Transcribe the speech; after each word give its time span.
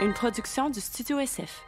une 0.00 0.12
production 0.12 0.70
du 0.70 0.80
Studio 0.80 1.18
SF. 1.18 1.62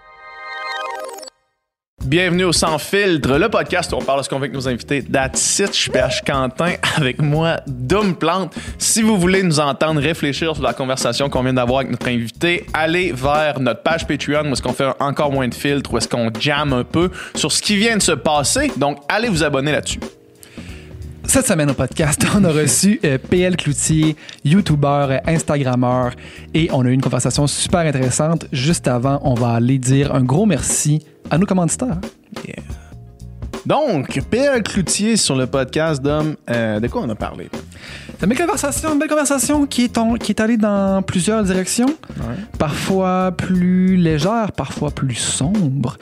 Bienvenue 2.04 2.44
au 2.44 2.52
Sans 2.52 2.78
Filtre, 2.78 3.36
le 3.38 3.48
podcast 3.48 3.92
où 3.92 3.96
on 3.96 4.02
parle 4.02 4.20
de 4.20 4.24
ce 4.24 4.28
qu'on 4.28 4.36
veut 4.36 4.44
avec 4.44 4.54
nos 4.54 4.68
invités. 4.68 5.02
That's 5.02 5.58
it, 5.58 5.76
je 5.76 5.90
PH 5.90 6.22
Quentin 6.24 6.74
avec 6.96 7.20
moi, 7.20 7.60
Dom 7.66 8.14
Plante. 8.14 8.54
Si 8.78 9.02
vous 9.02 9.18
voulez 9.18 9.42
nous 9.42 9.60
entendre 9.60 10.00
réfléchir 10.00 10.54
sur 10.54 10.62
la 10.62 10.72
conversation 10.72 11.28
qu'on 11.28 11.42
vient 11.42 11.52
d'avoir 11.52 11.80
avec 11.80 11.90
notre 11.90 12.08
invité, 12.08 12.66
allez 12.72 13.12
vers 13.12 13.60
notre 13.60 13.82
page 13.82 14.06
Patreon 14.06 14.48
où 14.48 14.52
est-ce 14.52 14.62
qu'on 14.62 14.72
fait 14.72 14.88
encore 14.98 15.32
moins 15.32 15.48
de 15.48 15.54
filtres, 15.54 15.92
où 15.92 15.98
est-ce 15.98 16.08
qu'on 16.08 16.30
jamme 16.38 16.72
un 16.72 16.84
peu 16.84 17.10
sur 17.34 17.52
ce 17.52 17.60
qui 17.60 17.76
vient 17.76 17.96
de 17.96 18.02
se 18.02 18.12
passer. 18.12 18.70
Donc, 18.76 18.98
allez 19.08 19.28
vous 19.28 19.42
abonner 19.42 19.72
là-dessus. 19.72 20.00
Cette 21.30 21.46
semaine 21.46 21.70
au 21.70 21.74
podcast, 21.74 22.26
on 22.34 22.42
a 22.42 22.50
reçu 22.50 22.98
euh, 23.04 23.16
PL 23.16 23.56
Cloutier, 23.56 24.16
YouTuber, 24.44 25.06
euh, 25.10 25.18
Instagrammeur, 25.28 26.10
et 26.54 26.68
on 26.72 26.84
a 26.84 26.88
eu 26.88 26.92
une 26.92 27.00
conversation 27.00 27.46
super 27.46 27.82
intéressante. 27.82 28.46
Juste 28.50 28.88
avant, 28.88 29.20
on 29.22 29.34
va 29.34 29.50
aller 29.50 29.78
dire 29.78 30.12
un 30.12 30.24
gros 30.24 30.44
merci 30.44 31.06
à 31.30 31.38
nos 31.38 31.46
commanditaires. 31.46 32.00
Donc, 33.64 34.20
PL 34.28 34.64
Cloutier 34.64 35.16
sur 35.16 35.36
le 35.36 35.46
podcast 35.46 36.02
d'Homme, 36.02 36.34
euh, 36.50 36.80
de 36.80 36.88
quoi 36.88 37.02
on 37.02 37.08
a 37.08 37.14
parlé? 37.14 37.48
C'est 38.20 38.26
une 38.26 38.28
belle 38.34 38.38
conversation, 38.46 38.92
une 38.92 38.98
belle 38.98 39.08
conversation 39.08 39.66
qui 39.66 39.84
est, 39.84 39.96
en- 39.96 40.14
qui 40.16 40.32
est 40.32 40.40
allée 40.40 40.58
dans 40.58 41.00
plusieurs 41.00 41.42
directions. 41.42 41.88
Parfois 42.58 43.32
plus 43.34 43.96
légère, 43.96 44.52
parfois 44.52 44.90
plus 44.90 45.14
sombre. 45.14 45.96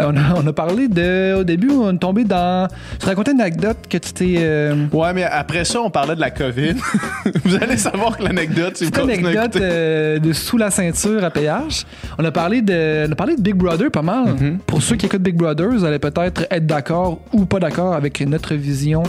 Euh, 0.00 0.06
on, 0.10 0.16
a, 0.16 0.34
on 0.42 0.46
a 0.46 0.52
parlé 0.54 0.88
de. 0.88 1.34
Au 1.40 1.44
début, 1.44 1.68
on 1.70 1.94
est 1.94 1.98
tombé 1.98 2.24
dans. 2.24 2.68
Tu 2.98 3.04
racontais 3.04 3.32
une 3.32 3.40
anecdote 3.42 3.76
que 3.90 3.98
tu 3.98 4.12
t'es. 4.14 4.34
euh, 4.38 4.86
Ouais, 4.92 5.12
mais 5.12 5.24
après 5.24 5.66
ça, 5.66 5.80
on 5.82 5.90
parlait 5.90 6.14
de 6.14 6.20
la 6.20 6.30
COVID. 6.30 6.74
vous 7.44 7.54
allez 7.56 7.76
savoir 7.76 8.16
que 8.16 8.22
l'anecdote, 8.22 8.82
continuez 8.90 9.36
à 9.36 9.42
anecdote 9.42 9.60
euh, 9.60 10.18
de 10.18 10.32
sous 10.32 10.56
la 10.56 10.70
ceinture 10.70 11.22
à 11.22 11.30
péage. 11.30 11.84
On 12.18 12.24
a 12.24 12.30
parlé 12.30 12.62
de, 12.62 13.06
on 13.06 13.12
a 13.12 13.14
parlé 13.14 13.36
de 13.36 13.42
Big 13.42 13.54
Brother 13.54 13.90
pas 13.90 14.00
mal. 14.02 14.24
Mm-hmm. 14.28 14.58
Pour 14.66 14.82
ceux 14.82 14.96
qui 14.96 15.04
écoutent 15.04 15.20
Big 15.22 15.36
Brother, 15.36 15.68
vous 15.68 15.84
allez 15.84 15.98
peut-être 15.98 16.46
être 16.50 16.66
d'accord 16.66 17.18
ou 17.34 17.44
pas 17.44 17.58
d'accord 17.58 17.92
avec 17.92 18.22
notre 18.22 18.54
vision 18.54 19.02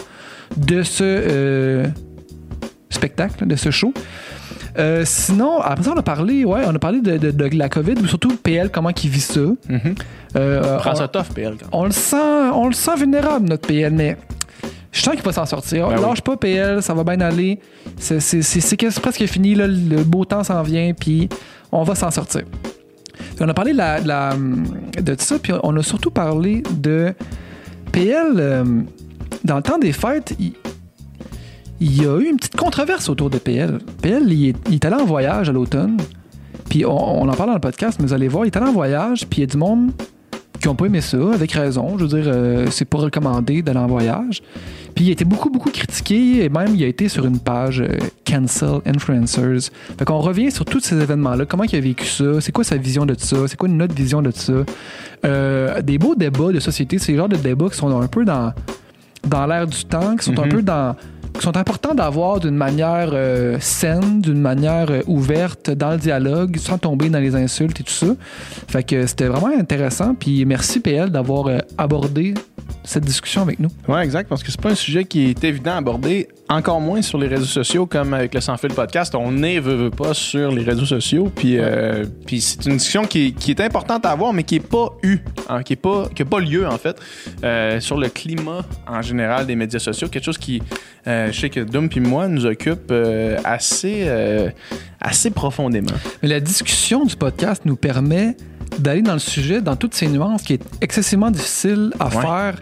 de 0.58 0.82
ce 0.84 1.04
euh, 1.06 1.86
spectacle, 2.90 3.46
de 3.48 3.56
ce 3.56 3.72
show. 3.72 3.94
Euh, 4.78 5.04
sinon, 5.06 5.60
après 5.62 5.84
ça, 5.84 5.92
on 5.96 6.00
a 6.00 6.04
parlé, 6.04 6.46
ouais, 6.46 6.62
on 6.68 6.76
a 6.76 6.80
parlé 6.80 7.02
de, 7.02 7.18
de- 7.18 7.32
de 7.32 7.56
la 7.58 7.70
COVID, 7.70 7.94
ou 8.02 8.08
surtout 8.08 8.36
PL, 8.38 8.70
comment 8.72 8.90
il 8.90 9.10
vit 9.10 9.20
ça. 9.20 9.40
Euh, 10.36 10.78
Prends 10.78 10.92
on- 10.92 10.96
ça 10.96 11.08
tough, 11.08 11.34
PL. 11.34 11.54
quand 11.60 11.66
même. 11.66 11.70
on 11.72 11.86
le 11.86 11.92
sent, 11.92 12.16
on 12.54 12.68
le 12.68 12.74
sent 12.74 12.96
vulnérable, 12.98 13.48
notre 13.50 13.68
PL, 13.68 13.94
mais 13.94 14.18
je 14.92 15.02
sens 15.02 15.16
qu'il 15.16 15.24
va 15.24 15.32
s'en 15.34 15.46
sortir. 15.46 15.88
Ben 15.90 16.02
Lâche 16.02 16.22
pas, 16.22 16.38
PL, 16.38 16.82
ça 16.82 16.94
va 16.94 17.04
bien 17.04 17.20
aller. 17.22 17.60
C'est, 17.98 18.20
c'est, 18.20 18.42
c'est- 18.42 18.62
c'est 18.62 18.78
que- 18.78 18.90
c'est 18.90 19.02
presque 19.02 19.26
fini, 19.26 19.56
là, 19.56 19.68
le 19.68 20.04
beau 20.04 20.26
temps 20.26 20.44
s'en 20.44 20.62
vient, 20.64 20.94
puis 20.94 21.30
on 21.72 21.84
va 21.84 21.96
s'en 21.96 22.12
sortir. 22.12 22.44
Puis 23.36 23.42
on 23.42 23.50
a 23.50 23.54
parlé 23.54 23.74
de, 23.74 23.78
la- 23.78 24.02
de 24.02 24.08
la- 24.08 24.36
de 25.02 25.16
ça, 25.20 25.38
puis 25.40 25.54
on 25.64 25.76
a 25.78 25.84
surtout 25.84 26.12
parlé 26.12 26.64
de 26.72 27.14
PL. 27.92 28.34
euh, 28.38 28.64
dans 29.44 29.56
le 29.58 29.62
temps 29.62 29.78
des 29.78 29.94
fêtes, 29.94 30.34
il, 30.40 30.54
il 31.80 32.02
y 32.02 32.06
a 32.06 32.18
eu 32.20 32.26
une 32.30 32.38
petite 32.38 32.56
controverse 32.58 33.10
autour 33.10 33.30
de 33.30 33.38
PL. 33.38 33.80
PL, 34.02 34.24
il 34.32 34.50
est, 34.50 34.56
il 34.68 34.76
est 34.76 34.86
allé 34.86 34.96
en 34.96 35.06
voyage 35.06 35.50
à 35.50 35.52
l'automne, 35.54 35.98
puis 36.70 36.86
on, 36.86 37.22
on 37.22 37.28
en 37.30 37.34
parle 37.34 37.50
dans 37.50 37.56
le 37.56 37.62
podcast, 37.62 37.98
mais 38.00 38.08
vous 38.08 38.14
allez 38.14 38.28
voir, 38.28 38.46
il 38.46 38.48
est 38.48 38.58
allé 38.58 38.68
en 38.68 38.74
voyage, 38.74 39.26
puis 39.28 39.40
il 39.40 39.42
y 39.42 39.44
a 39.44 39.48
du 39.48 39.58
monde 39.58 39.92
qui 40.62 40.68
n'ont 40.68 40.76
pas 40.76 40.88
aimé 40.88 41.00
ça, 41.00 41.18
avec 41.34 41.54
raison. 41.54 41.98
Je 41.98 42.04
veux 42.06 42.22
dire, 42.22 42.30
euh, 42.34 42.68
c'est 42.70 42.84
pas 42.84 42.98
recommandé 42.98 43.62
d'aller 43.62 43.80
en 43.80 43.88
voyage. 43.88 44.42
Puis 44.94 45.06
il 45.06 45.10
a 45.10 45.14
été 45.14 45.24
beaucoup, 45.24 45.50
beaucoup 45.50 45.70
critiqué, 45.70 46.44
et 46.44 46.50
même 46.50 46.76
il 46.76 46.84
a 46.84 46.88
été 46.88 47.08
sur 47.08 47.26
une 47.26 47.40
page 47.40 47.80
euh, 47.80 47.96
Cancel 48.28 48.82
Influencers. 48.86 49.72
Fait 49.98 50.04
qu'on 50.04 50.20
revient 50.20 50.52
sur 50.52 50.66
tous 50.66 50.82
ces 50.82 51.00
événements-là. 51.00 51.46
Comment 51.46 51.64
il 51.64 51.74
a 51.78 51.80
vécu 51.80 52.06
ça? 52.06 52.42
C'est 52.42 52.52
quoi 52.52 52.66
sa 52.66 52.76
vision 52.76 53.06
de 53.06 53.16
ça? 53.18 53.38
C'est 53.48 53.56
quoi 53.56 53.70
notre 53.70 53.96
vision 53.96 54.22
de 54.22 54.32
ça? 54.32 54.52
Euh, 55.26 55.82
des 55.82 55.98
beaux 55.98 56.16
débats 56.16 56.52
de 56.52 56.60
société, 56.60 56.98
c'est 57.00 57.14
le 57.14 57.20
genre 57.20 57.30
de 57.30 57.38
débats 57.38 57.70
qui 57.70 57.78
sont 57.78 57.98
un 57.98 58.08
peu 58.08 58.26
dans, 58.26 58.52
dans 59.26 59.46
l'air 59.46 59.66
du 59.66 59.86
temps, 59.86 60.18
qui 60.18 60.26
sont 60.26 60.38
un 60.40 60.44
Mhm. 60.46 60.50
peu 60.52 60.62
dans 60.62 60.94
sont 61.40 61.56
importants 61.58 61.94
d'avoir 61.94 62.40
d'une 62.40 62.56
manière 62.56 63.12
euh, 63.14 63.58
saine, 63.60 64.22
d'une 64.22 64.42
manière 64.42 64.90
euh, 64.90 65.02
ouverte 65.08 65.70
dans 65.70 65.92
le 65.92 65.98
dialogue, 65.98 66.58
sans 66.58 66.78
tomber 66.78 67.10
dans 67.10 67.20
les 67.20 67.36
insultes 67.36 67.80
et 67.80 67.84
tout 67.84 67.94
ça. 67.94 68.08
Fait 68.68 68.84
que 68.84 69.06
c'était 69.08 69.28
vraiment 69.28 69.58
intéressant. 69.58 70.16
Puis 70.16 70.46
merci 70.46 70.80
PL 70.80 71.10
d'avoir 71.10 71.48
euh, 71.48 71.60
abordé 71.78 72.34
cette 72.84 73.06
discussion 73.06 73.42
avec 73.42 73.60
nous. 73.60 73.70
Ouais, 73.88 74.04
exact, 74.04 74.28
parce 74.30 74.44
que 74.44 74.52
c'est 74.52 74.62
pas 74.62 74.72
un 74.72 74.76
sujet 74.76 75.06
qui 75.06 75.26
est 75.30 75.44
évident 75.44 75.72
à 75.72 75.76
aborder, 75.78 76.28
encore 76.50 76.82
moins 76.82 77.02
sur 77.02 77.18
les 77.18 77.28
réseaux 77.28 77.46
sociaux, 77.46 77.86
comme 77.86 78.14
avec 78.14 78.34
le 78.34 78.42
Sans 78.42 78.58
Fil 78.58 78.74
podcast. 78.74 79.14
On 79.16 79.44
est, 79.44 79.60
veut, 79.60 79.76
veut 79.76 79.90
pas, 79.92 80.14
sur 80.14 80.52
les 80.52 80.64
réseaux 80.64 80.86
sociaux, 80.86 81.32
puis, 81.36 81.58
euh, 81.58 82.06
puis 82.26 82.42
c'est 82.42 82.66
une 82.66 82.78
discussion 82.78 83.06
qui, 83.06 83.28
est- 83.28 83.32
qui 83.32 83.52
est 83.52 83.62
importante 83.62 84.06
à 84.06 84.12
avoir, 84.12 84.34
mais 84.34 84.44
qui 84.44 84.56
est 84.56 84.60
pas 84.68 84.90
eue, 85.04 85.20
hein, 85.50 85.62
qui 85.64 85.74
est 85.74 85.76
pas, 85.76 86.08
qui 86.16 86.22
a 86.24 86.26
pas 86.26 86.40
lieu, 86.40 86.68
en 86.68 86.78
fait, 86.78 86.98
euh, 87.44 87.80
sur 87.80 87.98
le 87.98 88.10
climat 88.10 88.66
en 88.88 89.02
général 89.02 89.46
des 89.46 89.56
médias 89.56 89.80
sociaux, 89.80 90.08
quelque 90.08 90.26
chose 90.26 90.38
qui, 90.38 90.62
euh, 91.08 91.32
je 91.32 91.40
sais 91.40 91.50
que 91.50 91.60
Doom 91.60 91.90
puis 91.90 92.00
moi, 92.00 92.28
nous 92.28 92.46
occupe 92.46 92.92
assez, 93.44 94.08
assez 95.00 95.32
profondément. 95.32 95.88
Mais 96.24 96.30
la 96.30 96.40
discussion 96.40 97.06
du 97.06 97.16
podcast 97.16 97.64
nous 97.66 97.76
permet 97.76 98.36
d'aller 98.78 99.02
dans 99.02 99.14
le 99.14 99.20
sujet, 99.20 99.62
dans 99.62 99.76
toutes 99.76 99.94
ces 99.94 100.08
nuances 100.08 100.44
qui 100.44 100.54
est 100.54 100.62
excessivement 100.82 101.32
difficile 101.32 101.92
à 102.00 102.06
Ouais. 102.08 102.22
faire 102.22 102.56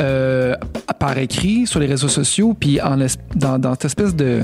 euh, 0.00 0.54
par 0.98 1.16
écrit 1.18 1.66
sur 1.66 1.80
les 1.80 1.86
réseaux 1.86 2.08
sociaux, 2.08 2.54
puis 2.58 2.80
en 2.80 2.96
dans, 3.34 3.58
dans 3.58 3.72
cette 3.72 3.84
espèce 3.86 4.14
de, 4.14 4.42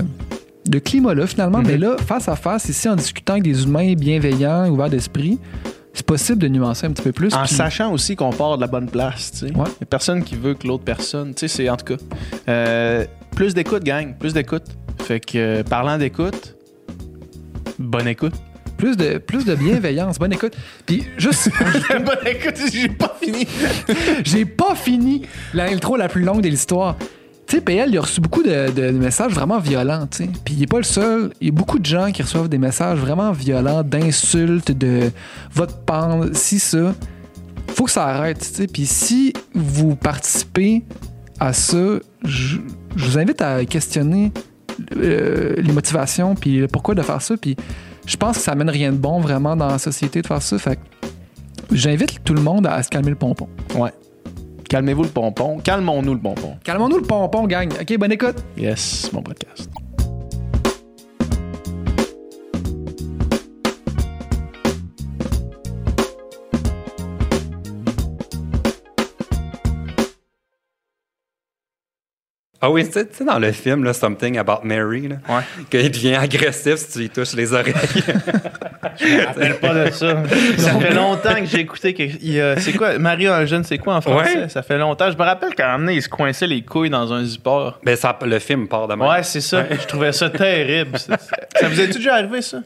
de 0.69 0.79
climat-là, 0.79 1.27
finalement. 1.27 1.59
Mhm. 1.59 1.67
Mais 1.67 1.79
là, 1.79 1.97
face 1.99 2.29
à 2.29 2.37
face, 2.37 2.69
ici, 2.69 2.89
en 2.89 2.97
discutant 2.97 3.35
avec 3.35 3.45
des 3.45 3.63
humains 3.65 3.95
bienveillants, 3.95 4.69
ouverts 4.69 4.91
d'esprit, 4.91 5.39
c'est 5.93 6.05
possible 6.07 6.39
de 6.39 6.49
nuancer 6.49 6.87
un 6.87 6.91
petit 6.91 7.03
peu 7.05 7.13
plus. 7.13 7.33
En 7.35 7.47
sachant 7.47 7.93
aussi 7.93 8.17
qu'on 8.17 8.31
part 8.31 8.57
de 8.57 8.63
la 8.63 8.67
bonne 8.67 8.89
place, 8.89 9.31
tu 9.31 9.39
sais. 9.49 9.55
Ouais. 9.55 9.69
Y 9.81 9.85
a 9.85 9.87
personne 9.87 10.25
qui 10.25 10.35
veut 10.35 10.55
que 10.55 10.67
l'autre 10.67 10.83
personne, 10.83 11.35
tu 11.35 11.41
sais, 11.41 11.49
c'est 11.49 11.69
en 11.71 11.77
tout 11.77 11.95
cas. 11.97 12.03
euh, 12.49 13.05
plus 13.37 13.55
d'écoute, 13.55 13.85
gang, 13.85 14.15
plus 14.19 14.33
d'écoute. 14.33 14.65
Fait 15.03 15.21
que, 15.21 15.39
euh, 15.39 15.63
parlant 15.63 15.99
d'écoute, 15.99 16.57
bonne 17.79 18.09
écoute. 18.09 18.35
Plus 18.77 18.97
de, 18.97 19.19
plus 19.19 19.45
de 19.45 19.55
bienveillance. 19.55 20.19
Bonne 20.19 20.33
écoute. 20.33 20.57
Puis 20.87 21.05
juste, 21.17 21.51
bonne 21.91 22.27
écoute, 22.27 22.57
j'ai 22.73 22.89
pas 22.89 23.17
fini. 23.23 23.47
j'ai 24.25 24.45
pas 24.45 24.75
fini 24.75 25.23
l'intro 25.53 25.97
la 25.97 26.09
plus 26.09 26.23
longue 26.23 26.43
de 26.43 26.49
l'histoire. 26.49 26.97
Tu 27.47 27.57
sais, 27.57 27.61
PL, 27.61 27.91
il 27.91 27.99
a 27.99 28.01
reçu 28.01 28.21
beaucoup 28.21 28.43
de, 28.43 28.91
messages 28.91 29.33
vraiment 29.33 29.59
violents, 29.59 30.07
tu 30.07 30.25
sais. 30.25 30.31
Puis 30.45 30.55
il 30.55 30.63
est 30.63 30.67
pas 30.67 30.79
le 30.79 30.85
seul. 30.85 31.31
Il 31.41 31.49
y 31.49 31.51
a 31.51 31.53
beaucoup 31.53 31.79
de 31.79 31.85
gens 31.85 32.11
qui 32.11 32.23
reçoivent 32.23 32.49
des 32.49 32.59
messages 32.59 32.99
vraiment 32.99 33.33
violents, 33.33 33.83
d'insultes, 33.83 34.73
de 34.73 35.11
votre 35.53 35.77
pendre, 35.81 36.31
si 36.33 36.59
ça. 36.59 36.95
Faut 37.69 37.85
que 37.85 37.91
ça 37.91 38.07
arrête, 38.07 38.39
tu 38.39 38.55
sais. 38.55 38.67
Puis 38.67 38.87
si 38.87 39.35
vous 39.55 39.95
participez 39.95 40.85
à 41.39 41.53
ça, 41.53 41.99
je, 42.25 42.57
je 42.97 43.05
vous 43.05 43.19
invite 43.19 43.43
à 43.43 43.65
questionner 43.67 44.33
euh, 44.97 45.55
les 45.59 45.73
motivations, 45.73 46.35
puis 46.35 46.59
le 46.59 46.69
pourquoi 46.69 46.95
de 46.95 47.03
faire 47.03 47.23
ça. 47.23 47.37
Puis 47.37 47.57
je 48.07 48.17
pense 48.17 48.37
que 48.39 48.43
ça 48.43 48.53
amène 48.53 48.71
rien 48.71 48.93
de 48.93 48.97
bon 48.97 49.21
vraiment 49.21 49.57
dans 49.57 49.69
la 49.69 49.79
société 49.79 50.23
de 50.23 50.27
faire 50.27 50.43
ça. 50.43 50.59
Fait 50.59 50.79
j'invite 51.73 52.23
tout 52.25 52.35
le 52.35 52.43
monde 52.43 52.67
à 52.67 52.83
se 52.83 52.89
calmer 52.89 53.11
le 53.11 53.17
pompon. 53.17 53.49
Ouais. 53.77 53.93
Calmez-vous 54.69 55.05
le 55.05 55.09
pompon. 55.09 55.59
Calmons-nous 55.63 56.15
le 56.15 56.21
pompon. 56.21 56.57
Calmons-nous 56.65 56.99
le 56.99 57.05
pompon, 57.05 57.47
gang. 57.47 57.69
OK, 57.81 57.99
bonne 57.99 58.13
écoute. 58.13 58.37
Yes, 58.57 59.11
mon 59.13 59.23
podcast. 59.23 59.71
Ah 72.67 72.71
oui, 72.71 72.85
tu 72.87 72.93
sais, 72.93 73.07
tu 73.07 73.17
sais, 73.17 73.25
dans 73.25 73.39
le 73.39 73.53
film, 73.53 73.85
là, 73.85 73.93
Something 73.93 74.39
About 74.39 74.61
Mary, 74.65 75.09
là, 75.09 75.17
Ouais. 75.29 75.43
qu'il 75.71 75.91
devient 75.91 76.15
agressif 76.15 76.77
si 76.77 76.93
tu 76.93 76.99
lui 77.01 77.11
touches 77.11 77.35
les 77.35 77.53
oreilles. 77.53 77.75
rappelle 79.27 79.57
pas 79.61 79.75
de 79.75 79.91
ça. 79.91 80.23
Ça 80.59 80.71
fait 80.79 80.95
longtemps 80.95 81.35
que 81.35 81.47
j'ai 81.47 81.61
écouté. 81.61 81.95
Que, 81.95 82.05
c'est 82.61 82.73
quoi 82.73 82.99
Mario 82.99 83.33
un 83.33 83.45
jeune, 83.45 83.65
c'est 83.65 83.79
quoi 83.79 83.97
en 83.97 84.01
français? 84.01 84.37
Ouais. 84.43 84.49
Ça 84.49 84.63
fait 84.63 84.79
longtemps. 84.79 85.11
Je 85.11 85.17
me 85.17 85.23
rappelle 85.23 85.55
qu'à 85.55 85.73
un 85.75 85.79
moment 85.79 85.91
il 85.91 86.03
se 86.03 86.09
coinçait 86.09 86.47
les 86.47 86.63
couilles 86.63 86.91
dans 86.91 87.13
un 87.13 87.25
zipper. 87.25 87.71
ben, 87.83 87.97
ça, 87.97 88.19
le 88.25 88.39
film 88.39 88.69
part 88.69 88.89
de 88.89 88.95
même. 88.95 89.07
Ouais, 89.09 89.23
c'est 89.23 89.41
ça. 89.41 89.65
Je 89.71 89.87
trouvais 89.87 90.13
ça 90.13 90.31
terrible. 90.31 90.99
Ça, 90.99 91.17
ça 91.57 91.69
vous 91.69 91.81
est 91.81 91.89
déjà 91.89 92.15
arrivé, 92.15 92.41
ça? 92.43 92.59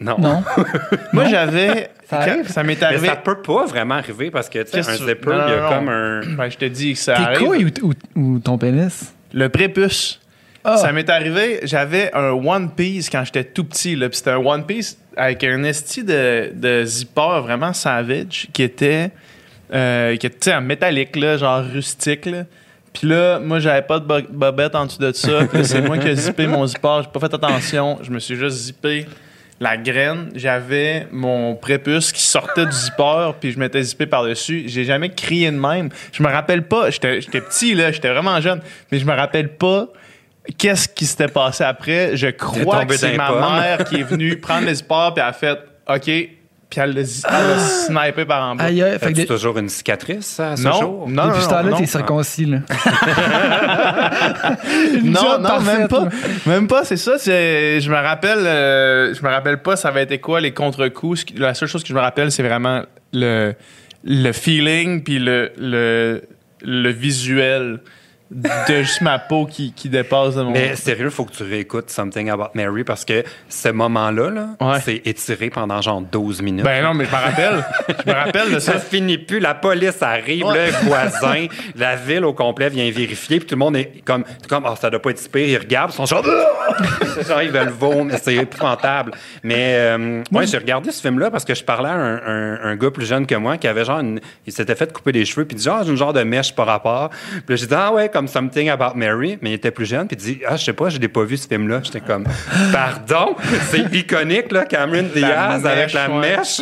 Non. 0.00 0.16
Non. 0.18 0.42
Moi, 1.12 1.26
j'avais. 1.28 1.90
Ça 2.08 2.16
quand- 2.16 2.30
arrive? 2.30 2.48
ça 2.48 2.62
m'est 2.62 2.74
Mais 2.80 2.84
arrivé. 2.86 3.06
ça 3.08 3.16
peut 3.16 3.40
pas 3.42 3.66
vraiment 3.66 3.94
arriver 3.96 4.30
parce 4.30 4.48
que, 4.48 4.60
tu 4.62 4.70
sais, 4.82 4.90
un 4.90 4.96
zipper, 4.96 5.30
Non, 5.30 5.42
il 5.46 5.50
y 5.50 5.54
a 5.54 5.60
non, 5.60 5.68
comme 5.68 5.84
non. 5.84 5.92
un. 5.92 6.20
Ben, 6.36 6.48
je 6.50 6.56
te 6.56 6.64
dis 6.64 6.94
que 6.94 6.98
ça 6.98 7.14
Tes 7.14 7.22
arrive. 7.22 7.38
couilles 7.46 7.64
ou, 7.82 7.86
ou- 7.88 8.20
ou 8.34 8.38
ton 8.40 8.56
pénis? 8.58 9.14
Le 9.32 9.48
prépuce. 9.48 10.20
Ah. 10.62 10.76
Ça 10.76 10.92
m'est 10.92 11.08
arrivé, 11.08 11.60
j'avais 11.62 12.12
un 12.14 12.32
One 12.32 12.70
Piece 12.70 13.08
quand 13.08 13.24
j'étais 13.24 13.44
tout 13.44 13.64
petit. 13.64 13.96
Là, 13.96 14.08
c'était 14.12 14.30
un 14.32 14.36
One 14.36 14.66
Piece 14.66 14.98
avec 15.16 15.42
un 15.44 15.62
esti 15.64 16.04
de, 16.04 16.52
de 16.54 16.84
zipper 16.84 17.40
vraiment 17.42 17.72
savage 17.72 18.46
qui 18.52 18.62
était, 18.62 19.10
euh, 19.72 20.16
qui 20.16 20.26
était 20.26 20.52
en 20.52 20.60
métallique, 20.60 21.16
là, 21.16 21.38
genre 21.38 21.64
rustique. 21.64 22.26
Là. 22.26 22.44
Puis 22.92 23.08
là, 23.08 23.38
moi, 23.38 23.58
j'avais 23.58 23.80
pas 23.82 24.00
de 24.00 24.04
bo- 24.04 24.20
bobette 24.30 24.74
en 24.74 24.84
dessous 24.84 24.98
de 24.98 25.12
ça. 25.12 25.40
C'est 25.62 25.80
moi 25.80 25.96
qui 25.96 26.08
ai 26.08 26.14
zippé 26.16 26.46
mon 26.46 26.66
zipper. 26.66 26.98
J'ai 27.04 27.08
pas 27.10 27.20
fait 27.20 27.34
attention. 27.34 27.98
Je 28.02 28.10
me 28.10 28.18
suis 28.18 28.36
juste 28.36 28.56
zippé 28.58 29.06
la 29.60 29.76
graine, 29.76 30.30
j'avais 30.34 31.06
mon 31.12 31.54
prépuce 31.54 32.12
qui 32.12 32.22
sortait 32.22 32.64
du 32.64 32.72
zipper, 32.72 33.32
puis 33.38 33.52
je 33.52 33.58
m'étais 33.58 33.82
zippé 33.82 34.06
par-dessus. 34.06 34.64
J'ai 34.66 34.84
jamais 34.84 35.10
crié 35.10 35.50
de 35.50 35.58
même. 35.58 35.90
Je 36.12 36.22
me 36.22 36.28
rappelle 36.28 36.66
pas, 36.66 36.88
j'étais 36.88 37.20
petit, 37.20 37.74
là, 37.74 37.92
j'étais 37.92 38.08
vraiment 38.08 38.40
jeune, 38.40 38.62
mais 38.90 38.98
je 38.98 39.04
me 39.04 39.12
rappelle 39.12 39.50
pas 39.50 39.88
qu'est-ce 40.56 40.88
qui 40.88 41.04
s'était 41.04 41.28
passé 41.28 41.62
après. 41.62 42.16
Je 42.16 42.28
crois 42.28 42.86
que 42.86 42.96
c'est 42.96 43.16
ma 43.16 43.30
les 43.30 43.38
mère 43.38 43.84
qui 43.84 43.96
est 43.96 44.02
venue 44.02 44.36
prendre 44.40 44.66
le 44.66 44.72
zipper, 44.72 45.10
puis 45.14 45.22
elle 45.22 45.28
a 45.28 45.32
fait 45.34 45.58
OK, 45.88 46.30
puis 46.70 46.80
elle 46.80 46.94
l'a 46.94 47.00
l'a 47.02 47.58
snipé 47.58 48.24
par 48.24 48.42
en 48.52 48.54
bas. 48.56 48.64
Aïe, 48.64 48.80
aïe. 48.82 48.92
Fait 48.92 49.06
que 49.06 49.10
As-tu 49.10 49.22
de- 49.22 49.26
toujours 49.26 49.58
une 49.58 49.68
cicatrice 49.68 50.38
à 50.40 50.56
ce 50.56 50.62
Non, 50.62 50.80
jour? 50.80 51.08
non, 51.10 51.26
depuis 51.28 51.42
ce 51.42 51.48
temps-là, 51.48 51.76
t'es 51.76 51.86
circoncis, 51.86 52.46
là. 52.46 52.58
Non, 55.02 55.38
non, 55.38 55.42
parfaite, 55.48 55.78
même 55.78 55.88
pas. 55.88 56.04
là. 56.04 56.10
Même 56.46 56.66
pas, 56.68 56.84
c'est 56.84 56.96
ça. 56.96 57.12
Je 57.18 57.90
me 57.90 57.94
rappelle, 57.96 58.38
euh, 58.46 59.14
je 59.14 59.22
me 59.22 59.28
rappelle 59.28 59.58
pas 59.62 59.76
ça 59.76 59.88
avait 59.88 60.02
été 60.04 60.18
quoi 60.18 60.40
les 60.40 60.52
contre-coups. 60.52 61.24
La 61.36 61.54
seule 61.54 61.68
chose 61.68 61.82
que 61.82 61.88
je 61.88 61.94
me 61.94 62.00
rappelle, 62.00 62.30
c'est 62.30 62.42
vraiment 62.42 62.82
le, 63.12 63.54
le 64.04 64.32
feeling 64.32 65.02
puis 65.02 65.18
le, 65.18 65.52
le, 65.58 66.22
le 66.62 66.88
visuel 66.90 67.80
de 68.30 68.82
juste 68.82 69.00
ma 69.00 69.18
peau 69.18 69.44
qui, 69.46 69.72
qui 69.72 69.88
dépasse 69.88 70.36
de 70.36 70.42
mon. 70.42 70.52
Mais 70.52 70.76
sérieux, 70.76 71.10
faut 71.10 71.24
que 71.24 71.32
tu 71.32 71.42
réécoutes 71.42 71.90
Something 71.90 72.30
About 72.30 72.50
Mary 72.54 72.84
parce 72.84 73.04
que 73.04 73.24
ce 73.48 73.68
moment-là, 73.70 74.30
là, 74.30 74.46
Ouais. 74.60 74.78
c'est 74.84 75.02
étiré 75.04 75.50
pendant 75.50 75.80
genre 75.82 76.00
12 76.00 76.40
minutes. 76.42 76.64
Ben 76.64 76.82
non, 76.84 76.94
mais 76.94 77.06
je 77.06 77.10
me 77.10 77.16
rappelle. 77.16 77.64
je 77.88 78.10
me 78.10 78.14
rappelle 78.16 78.54
de 78.54 78.58
ça 78.60 78.74
ça. 78.74 78.78
finit 78.78 79.18
plus, 79.18 79.40
la 79.40 79.54
police 79.54 80.00
arrive, 80.02 80.44
Ouais. 80.44 80.66
le 80.70 80.86
voisin, 80.86 81.46
la 81.76 81.96
ville 81.96 82.24
au 82.24 82.32
complet 82.32 82.68
vient 82.68 82.88
vérifier, 82.90 83.38
puis 83.40 83.46
tout 83.48 83.54
le 83.56 83.58
monde 83.58 83.76
est 83.76 84.02
comme, 84.04 84.24
comme 84.48 84.64
oh, 84.66 84.74
ça 84.80 84.90
doit 84.90 85.02
pas 85.02 85.10
être 85.10 85.30
pire, 85.32 85.48
ils 85.48 85.58
regardent, 85.58 85.90
ils 85.92 85.96
sont 85.96 86.06
genre, 86.06 86.24
ils 87.42 87.50
veulent 87.50 87.68
vomir, 87.70 88.16
c'est 88.22 88.34
épouvantable. 88.36 89.12
Mais 89.42 89.74
euh, 89.76 90.22
moi, 90.30 90.44
j'ai 90.44 90.58
regardé 90.58 90.90
ce 90.92 91.00
film-là 91.02 91.30
parce 91.30 91.44
que 91.44 91.54
je 91.54 91.64
parlais 91.64 91.88
à 91.88 91.94
un, 91.94 92.16
un- 92.26 92.58
un 92.62 92.76
gars 92.76 92.90
plus 92.90 93.06
jeune 93.06 93.26
que 93.26 93.34
moi 93.34 93.56
qui 93.56 93.66
avait 93.66 93.84
genre, 93.84 94.00
une- 94.00 94.20
il 94.46 94.52
s'était 94.52 94.74
fait 94.74 94.92
couper 94.92 95.12
les 95.12 95.24
cheveux, 95.24 95.44
puis 95.44 95.56
il 95.56 95.58
dit 95.58 95.64
genre, 95.64 95.82
j'ai 95.82 95.90
une 95.90 95.96
genre 95.96 96.12
de 96.12 96.22
mèche 96.22 96.54
par 96.54 96.66
rapport. 96.66 97.10
Puis 97.46 97.56
j'ai 97.56 97.66
dit 97.66 97.74
ah 97.76 97.92
ouais, 97.92 98.08
comme 98.08 98.19
Something 98.28 98.68
About 98.70 98.94
Mary, 98.96 99.38
mais 99.40 99.50
il 99.50 99.54
était 99.54 99.70
plus 99.70 99.86
jeune, 99.86 100.06
puis 100.06 100.16
il 100.18 100.22
dit 100.22 100.40
ah 100.46 100.56
je 100.56 100.64
sais 100.64 100.72
pas, 100.72 100.88
je 100.88 100.98
l'ai 100.98 101.08
pas 101.08 101.24
vu 101.24 101.36
ce 101.36 101.46
film-là. 101.48 101.80
J'étais 101.82 102.00
comme, 102.00 102.24
pardon, 102.72 103.36
c'est 103.70 103.92
iconique 103.94 104.52
là, 104.52 104.64
Cameron 104.64 105.08
Diaz 105.14 105.64
avec 105.66 105.84
mèche, 105.84 105.92
la 105.94 106.10
ouais. 106.10 106.36
mèche. 106.36 106.60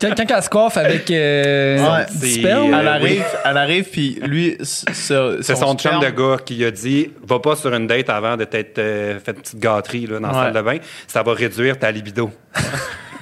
Quand, 0.00 0.14
quand 0.16 0.34
elle 0.36 0.42
se 0.42 0.48
coiffe 0.48 0.76
avec 0.78 1.10
euh, 1.10 1.76
Ouais, 1.76 2.06
euh, 2.46 2.64
Elle 2.80 2.88
arrive, 2.88 3.20
oui. 3.20 3.22
elle 3.44 3.56
arrive, 3.58 3.84
puis 3.90 4.18
lui, 4.22 4.56
C'est 4.62 5.54
son 5.56 5.76
chum 5.76 6.00
de 6.00 6.08
gars 6.08 6.38
qui 6.44 6.64
a 6.64 6.70
dit 6.70 7.10
Va 7.22 7.38
pas 7.38 7.54
sur 7.54 7.74
une 7.74 7.86
date 7.86 8.08
avant 8.08 8.36
de 8.36 8.44
t'être 8.44 8.78
euh, 8.78 9.18
fait 9.20 9.32
une 9.32 9.42
petite 9.42 9.58
gâterie 9.58 10.06
là, 10.06 10.20
dans 10.20 10.28
la 10.28 10.34
salle 10.34 10.52
de 10.54 10.62
bain. 10.62 10.78
Ça 11.06 11.22
va 11.22 11.34
réduire 11.34 11.78
ta 11.78 11.90
libido. 11.90 12.30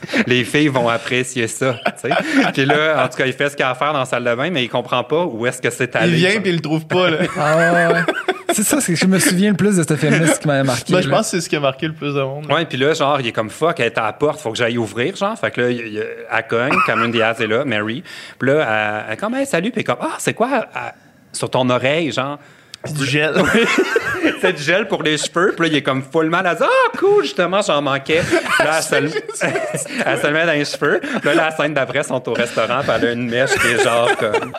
Les 0.26 0.44
filles 0.44 0.69
vont 0.69 0.88
apprécier 0.88 1.46
ça. 1.49 1.76
Puis 2.52 2.64
là, 2.64 3.04
en 3.04 3.08
tout 3.08 3.16
cas, 3.16 3.26
il 3.26 3.32
fait 3.32 3.50
ce 3.50 3.56
qu'il 3.56 3.64
a 3.64 3.70
à 3.70 3.75
faire 3.75 3.93
dans 3.93 4.00
la 4.00 4.04
salle 4.04 4.25
de 4.25 4.34
bain, 4.34 4.50
mais 4.50 4.64
il 4.64 4.69
comprend 4.69 5.04
pas 5.04 5.25
où 5.25 5.46
est-ce 5.46 5.60
que 5.62 5.70
c'est 5.70 5.94
allé. 5.96 6.12
Il 6.12 6.26
vient 6.28 6.40
puis 6.40 6.50
il 6.50 6.56
le 6.56 6.60
trouve 6.62 6.87
pas. 6.87 7.10
Là. 7.10 7.19
Ah 7.38 7.56
ouais. 7.56 8.00
C'est 8.54 8.64
ça, 8.64 8.82
c'est 8.82 8.93
que 8.93 8.99
je 8.99 9.06
me 9.06 9.19
souviens 9.19 9.50
le 9.52 9.56
plus 9.56 9.76
de 9.78 9.82
ce 9.82 9.96
film-là, 9.96 10.26
ce 10.34 10.38
qui 10.38 10.46
m'avait 10.46 10.62
marqué. 10.62 10.93
Moi, 10.93 11.00
Ben, 11.00 11.04
je 11.04 11.10
là. 11.10 11.16
pense 11.16 11.26
que 11.26 11.31
c'est 11.31 11.40
ce 11.40 11.49
qui 11.49 11.56
a 11.56 11.60
marqué 11.60 11.87
le 11.87 11.94
plus 11.94 12.14
de 12.14 12.20
monde. 12.20 12.52
Ouais, 12.52 12.66
puis 12.66 12.76
là, 12.76 12.93
genre, 12.93 13.19
il 13.19 13.26
est 13.28 13.32
comme 13.32 13.49
fuck, 13.49 13.81
elle 13.81 13.87
est 13.87 13.96
à 13.99 14.02
la 14.02 14.12
porte, 14.12 14.40
faut 14.40 14.50
que 14.50 14.58
j'aille 14.58 14.76
ouvrir, 14.76 15.16
genre. 15.16 15.38
Fait 15.38 15.50
que 15.50 15.62
là, 15.62 15.70
il, 15.70 15.78
il- 15.78 16.04
elle 16.31 16.46
cogne, 16.49 16.75
Cameron 16.87 17.08
Diaz 17.08 17.40
est 17.40 17.46
là, 17.46 17.64
Mary. 17.64 18.02
Puis 18.38 18.50
là, 18.50 18.54
elle, 18.60 19.04
elle 19.08 19.12
est 19.14 19.16
comme, 19.16 19.34
hey, 19.37 19.46
salut, 19.46 19.70
puis 19.70 19.84
comme, 19.84 19.96
ah, 20.02 20.16
c'est 20.19 20.34
quoi 20.34 20.50
elle- 20.75 20.93
sur 21.32 21.49
ton 21.49 21.69
oreille, 21.70 22.12
genre? 22.12 22.38
C'est 22.84 22.94
du 22.94 23.05
gel. 23.05 23.34
c'est 24.40 24.52
du 24.55 24.62
gel 24.62 24.88
pour 24.88 25.02
les 25.02 25.17
cheveux. 25.17 25.52
Puis 25.56 25.67
là, 25.67 25.73
il 25.73 25.76
est 25.76 25.82
comme 25.82 26.02
full 26.02 26.29
mal. 26.29 26.46
Elle 26.50 26.56
dit 26.56 26.62
Ah, 26.64 26.96
cool, 26.99 27.23
justement, 27.23 27.61
j'en 27.62 27.81
manquais. 27.82 28.23
Là, 28.58 28.79
elle 28.79 28.82
se, 28.82 28.94
le, 29.00 29.11
elle 30.06 30.19
se 30.19 30.26
le 30.26 30.32
met 30.32 30.46
dans 30.46 30.52
les 30.52 30.64
cheveux. 30.64 31.00
Puis 31.00 31.20
là, 31.25 31.34
la 31.34 31.50
scène 31.52 31.75
d'après, 31.75 31.99
ils 32.00 32.05
sont 32.05 32.29
au 32.29 32.32
restaurant. 32.32 32.81
Puis 32.82 32.90
elle 32.96 33.06
a 33.06 33.12
une 33.12 33.29
mèche 33.31 33.50
qui 33.50 33.67
est 33.69 33.84
genre 33.84 34.11
comme. 34.17 34.52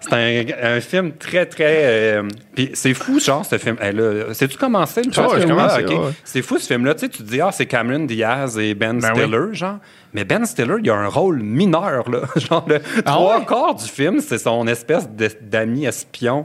C'est 0.00 0.12
un, 0.12 0.74
un 0.76 0.80
film 0.80 1.12
très, 1.12 1.46
très. 1.46 1.82
euh, 1.84 2.22
Puis 2.54 2.70
c'est 2.74 2.94
fou, 2.94 3.20
genre, 3.20 3.44
ce 3.46 3.58
film. 3.58 3.76
Hey, 3.80 3.92
là, 3.94 4.34
Sais-tu 4.34 4.56
commencé? 4.58 5.02
Ah 5.06 5.10
commence, 5.46 5.72
ok. 5.78 5.88
ouais, 5.88 5.94
ouais. 5.96 6.10
C'est 6.24 6.42
fou, 6.42 6.58
ce 6.58 6.66
film-là. 6.66 6.94
Tu 6.94 7.00
sais, 7.00 7.08
tu 7.08 7.18
te 7.18 7.22
dis 7.30 7.40
Ah, 7.40 7.50
c'est 7.52 7.66
Cameron 7.66 8.00
Diaz 8.04 8.58
et 8.58 8.74
Ben, 8.74 8.98
Ben 8.98 9.14
Stiller, 9.14 9.52
genre. 9.54 9.78
Mais 10.14 10.24
Ben 10.24 10.44
Stiller, 10.44 10.74
il 10.82 10.90
a 10.90 10.94
un 10.94 11.06
rôle 11.08 11.38
mineur, 11.40 12.10
là. 12.10 12.22
Genre, 12.36 12.64
le 12.68 12.80
Ah 13.06 13.12
trois 13.12 13.38
ouais? 13.38 13.44
quarts 13.46 13.74
du 13.76 13.86
film, 13.88 14.20
c'est 14.20 14.38
son 14.38 14.66
espèce 14.66 15.08
d'ami 15.40 15.86
espion 15.86 16.44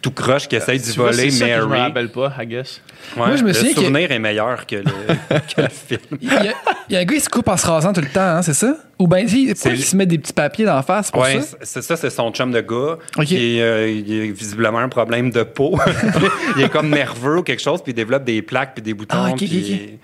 tout 0.00 0.10
croche 0.10 0.46
qui 0.48 0.56
essaye 0.56 0.78
d'y 0.78 0.92
Tu 0.92 0.98
vois, 0.98 1.10
voler 1.10 1.24
que 1.28 1.30
je 1.34 1.44
me 1.44 1.66
Mary. 1.66 1.80
rappelle 1.80 2.08
pas, 2.10 2.32
I 2.40 2.46
guess. 2.46 2.80
Ouais, 3.16 3.26
Moi, 3.26 3.36
je 3.36 3.42
me 3.42 3.48
le 3.48 3.54
souviens 3.54 3.74
que- 3.74 3.80
souvenir 3.80 4.10
est 4.12 4.18
meilleur 4.18 4.66
que 4.66 4.76
le, 4.76 4.82
que 5.56 5.60
le 5.62 5.68
film. 5.68 6.00
Il 6.20 6.28
y, 6.32 6.36
a, 6.36 6.54
il 6.88 6.94
y 6.94 6.96
a 6.96 7.00
un 7.00 7.04
gars 7.04 7.14
qui 7.14 7.20
se 7.20 7.28
coupe 7.28 7.48
en 7.48 7.56
se 7.56 7.66
rasant 7.66 7.92
tout 7.92 8.00
le 8.00 8.08
temps, 8.08 8.20
hein, 8.20 8.42
c'est 8.42 8.54
ça? 8.54 8.76
Ou 8.98 9.06
bien, 9.08 9.18
il, 9.20 9.54
C'est- 9.56 9.70
il 9.74 9.82
se 9.84 9.96
met 9.96 10.06
des 10.06 10.18
petits 10.18 10.32
papiers 10.32 10.64
d'en 10.64 10.82
face 10.82 11.10
pour 11.10 11.22
Ouais, 11.22 11.40
ça? 11.40 11.56
c'est 11.62 11.82
ça, 11.82 11.96
c'est 11.96 12.10
son 12.10 12.30
chum 12.32 12.50
de 12.52 12.60
gars. 12.60 12.98
Ok. 13.16 13.24
Qui 13.26 13.58
est, 13.58 13.62
euh, 13.62 13.88
il 13.90 14.28
a 14.30 14.32
visiblement 14.32 14.78
un 14.78 14.88
problème 14.88 15.30
de 15.30 15.42
peau. 15.42 15.78
il 16.56 16.62
est 16.64 16.68
comme 16.68 16.90
nerveux 16.90 17.38
ou 17.38 17.42
quelque 17.42 17.62
chose, 17.62 17.82
puis 17.82 17.92
il 17.92 17.96
développe 17.96 18.24
des 18.24 18.42
plaques 18.42 18.74
puis 18.74 18.82
des 18.82 18.94
boutons. 18.94 19.16
Ah, 19.18 19.28
ok, 19.30 19.34
ok, 19.34 19.38
puis- 19.48 19.98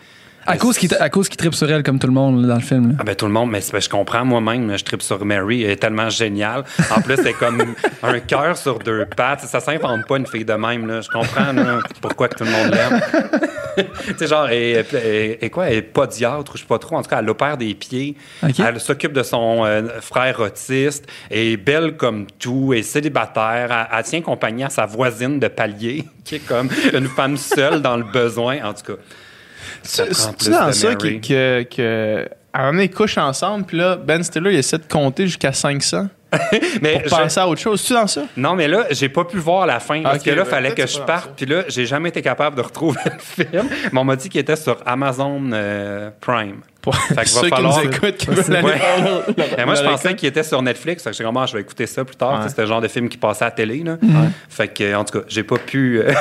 À 0.46 0.56
cause 0.58 0.76
qu'il 0.78 0.94
à 0.94 1.08
cause 1.08 1.28
qu'il 1.28 1.36
tripe 1.36 1.54
sur 1.54 1.70
elle 1.70 1.82
comme 1.82 1.98
tout 1.98 2.06
le 2.06 2.12
monde 2.12 2.46
dans 2.46 2.54
le 2.54 2.60
film. 2.60 2.88
là. 2.90 2.94
Ah 3.00 3.04
ben 3.04 3.14
tout 3.14 3.26
le 3.26 3.32
monde, 3.32 3.50
mais 3.50 3.60
je 3.60 3.88
comprends 3.88 4.24
moi-même, 4.24 4.76
je 4.76 4.84
tripe 4.84 5.02
sur 5.02 5.24
Mary, 5.24 5.62
elle 5.62 5.70
est 5.70 5.76
tellement 5.76 6.10
géniale. 6.10 6.64
En 6.94 7.00
plus, 7.00 7.16
c'est 7.16 7.32
comme 7.32 7.62
un 8.02 8.20
cœur 8.20 8.56
sur 8.56 8.78
deux 8.78 9.06
pattes. 9.06 9.40
Ça 9.40 9.60
s'invente 9.60 10.06
pas 10.06 10.16
une 10.18 10.26
fille 10.26 10.44
de 10.44 10.52
même. 10.52 10.86
Là. 10.86 11.00
Je 11.00 11.08
comprends 11.08 11.52
là, 11.52 11.78
pourquoi 12.00 12.28
que 12.28 12.36
tout 12.36 12.44
le 12.44 12.50
monde 12.50 12.70
l'aime. 12.74 13.00
tu 14.06 14.14
sais, 14.18 14.26
genre, 14.26 14.46
elle, 14.48 14.84
elle- 14.92 15.38
elle- 15.40 15.50
quoi, 15.50 15.68
elle 15.68 15.78
est 15.78 15.82
podiatre, 15.82 16.52
je 16.54 16.60
sais 16.60 16.66
pas 16.66 16.78
trop. 16.78 16.96
En 16.96 17.02
tout 17.02 17.08
cas, 17.10 17.20
elle 17.20 17.28
opère 17.30 17.56
des 17.56 17.74
pieds. 17.74 18.16
Elle 18.42 18.78
s'occupe 18.80 19.12
de 19.12 19.22
son 19.22 19.64
euh, 19.64 20.00
frère 20.00 20.40
autiste. 20.40 21.06
Elle 21.30 21.38
est 21.38 21.56
belle 21.56 21.96
comme 21.96 22.26
tout. 22.38 22.72
Est 22.74 22.82
célibataire. 22.82 23.88
Elle, 23.90 23.98
elle 23.98 24.04
tient 24.04 24.20
compagnie 24.20 24.64
à 24.64 24.70
sa 24.70 24.86
voisine 24.86 25.40
de 25.40 25.48
palier, 25.48 26.04
qui 26.24 26.36
est 26.36 26.46
comme 26.46 26.68
une 26.92 27.08
femme 27.08 27.36
seule 27.36 27.80
dans 27.82 27.96
le 27.96 28.04
besoin. 28.04 28.62
En 28.64 28.74
tout 28.74 28.92
cas. 28.94 29.00
C'est 29.84 30.50
dans 30.50 30.72
ça 30.72 30.94
que, 30.94 31.18
que, 31.20 31.62
que- 31.64 32.28
à 32.52 32.58
un 32.58 32.60
moment 32.66 32.72
donné, 32.74 32.84
ils 32.84 32.90
couchent 32.90 33.18
ensemble, 33.18 33.64
puis 33.64 33.76
là, 33.76 33.96
Ben 33.96 34.22
Stiller, 34.22 34.52
il 34.52 34.58
essaie 34.58 34.78
de 34.78 34.84
compter 34.88 35.26
jusqu'à 35.26 35.52
500 35.52 36.08
Mais 36.82 37.00
pour 37.00 37.18
passer 37.18 37.40
à 37.40 37.48
autre 37.48 37.60
chose. 37.60 37.80
C'est-tu 37.80 37.94
dans 37.94 38.06
ça? 38.06 38.22
Non, 38.36 38.54
mais 38.54 38.68
là, 38.68 38.86
j'ai 38.90 39.08
pas 39.08 39.24
pu 39.24 39.38
voir 39.38 39.66
la 39.66 39.80
fin 39.80 40.02
parce 40.02 40.22
que 40.22 40.30
là, 40.30 40.42
ben, 40.44 40.50
fallait 40.50 40.72
que 40.72 40.86
je 40.86 40.98
parte. 40.98 41.30
Puis 41.36 41.46
là, 41.46 41.62
j'ai 41.68 41.86
jamais 41.86 42.08
été 42.08 42.22
capable 42.22 42.56
de 42.56 42.62
retrouver 42.62 43.00
le 43.04 43.18
film. 43.18 43.68
Mais 43.92 44.00
on 44.00 44.04
m'a 44.04 44.16
dit 44.16 44.28
qu'il 44.28 44.40
était 44.40 44.56
sur 44.56 44.78
Amazon 44.86 45.40
euh, 45.52 46.10
Prime. 46.20 46.60
Pour 46.84 46.94
Fait 46.96 47.14
va 47.14 47.24
ceux 47.24 47.48
falloir- 47.48 47.80
qui 47.80 47.86
nous 47.88 47.92
écoutent, 47.94 48.16
qui 48.18 48.26
veulent 48.26 48.56
aller 48.56 48.66
Ouais. 48.66 48.76
voir 48.78 49.22
le- 49.26 49.34
le- 49.36 49.44
Mais 49.56 49.64
moi, 49.64 49.74
je 49.74 49.82
pensais 49.82 50.14
qu'il 50.14 50.28
était 50.28 50.42
sur 50.42 50.60
Netflix. 50.62 51.02
Fait 51.02 51.10
que 51.10 51.16
j'ai 51.16 51.24
dit, 51.24 51.30
Ah, 51.34 51.46
je 51.46 51.54
vais 51.54 51.60
écouter 51.62 51.86
ça 51.86 52.04
plus 52.04 52.14
tard. 52.16 52.40
Ouais. 52.42 52.48
C'était 52.48 52.62
le 52.62 52.68
genre 52.68 52.80
de 52.82 52.88
film 52.88 53.08
qui 53.08 53.16
passait 53.16 53.44
à 53.44 53.48
la 53.48 53.52
télé. 53.52 53.82
Là. 53.82 53.96
Fait 54.48 54.68
que, 54.68 54.94
en 54.94 55.02
tout 55.04 55.18
cas, 55.18 55.24
j'ai 55.28 55.42
pas 55.42 55.56
pu. 55.56 56.00
euh, 56.00 56.12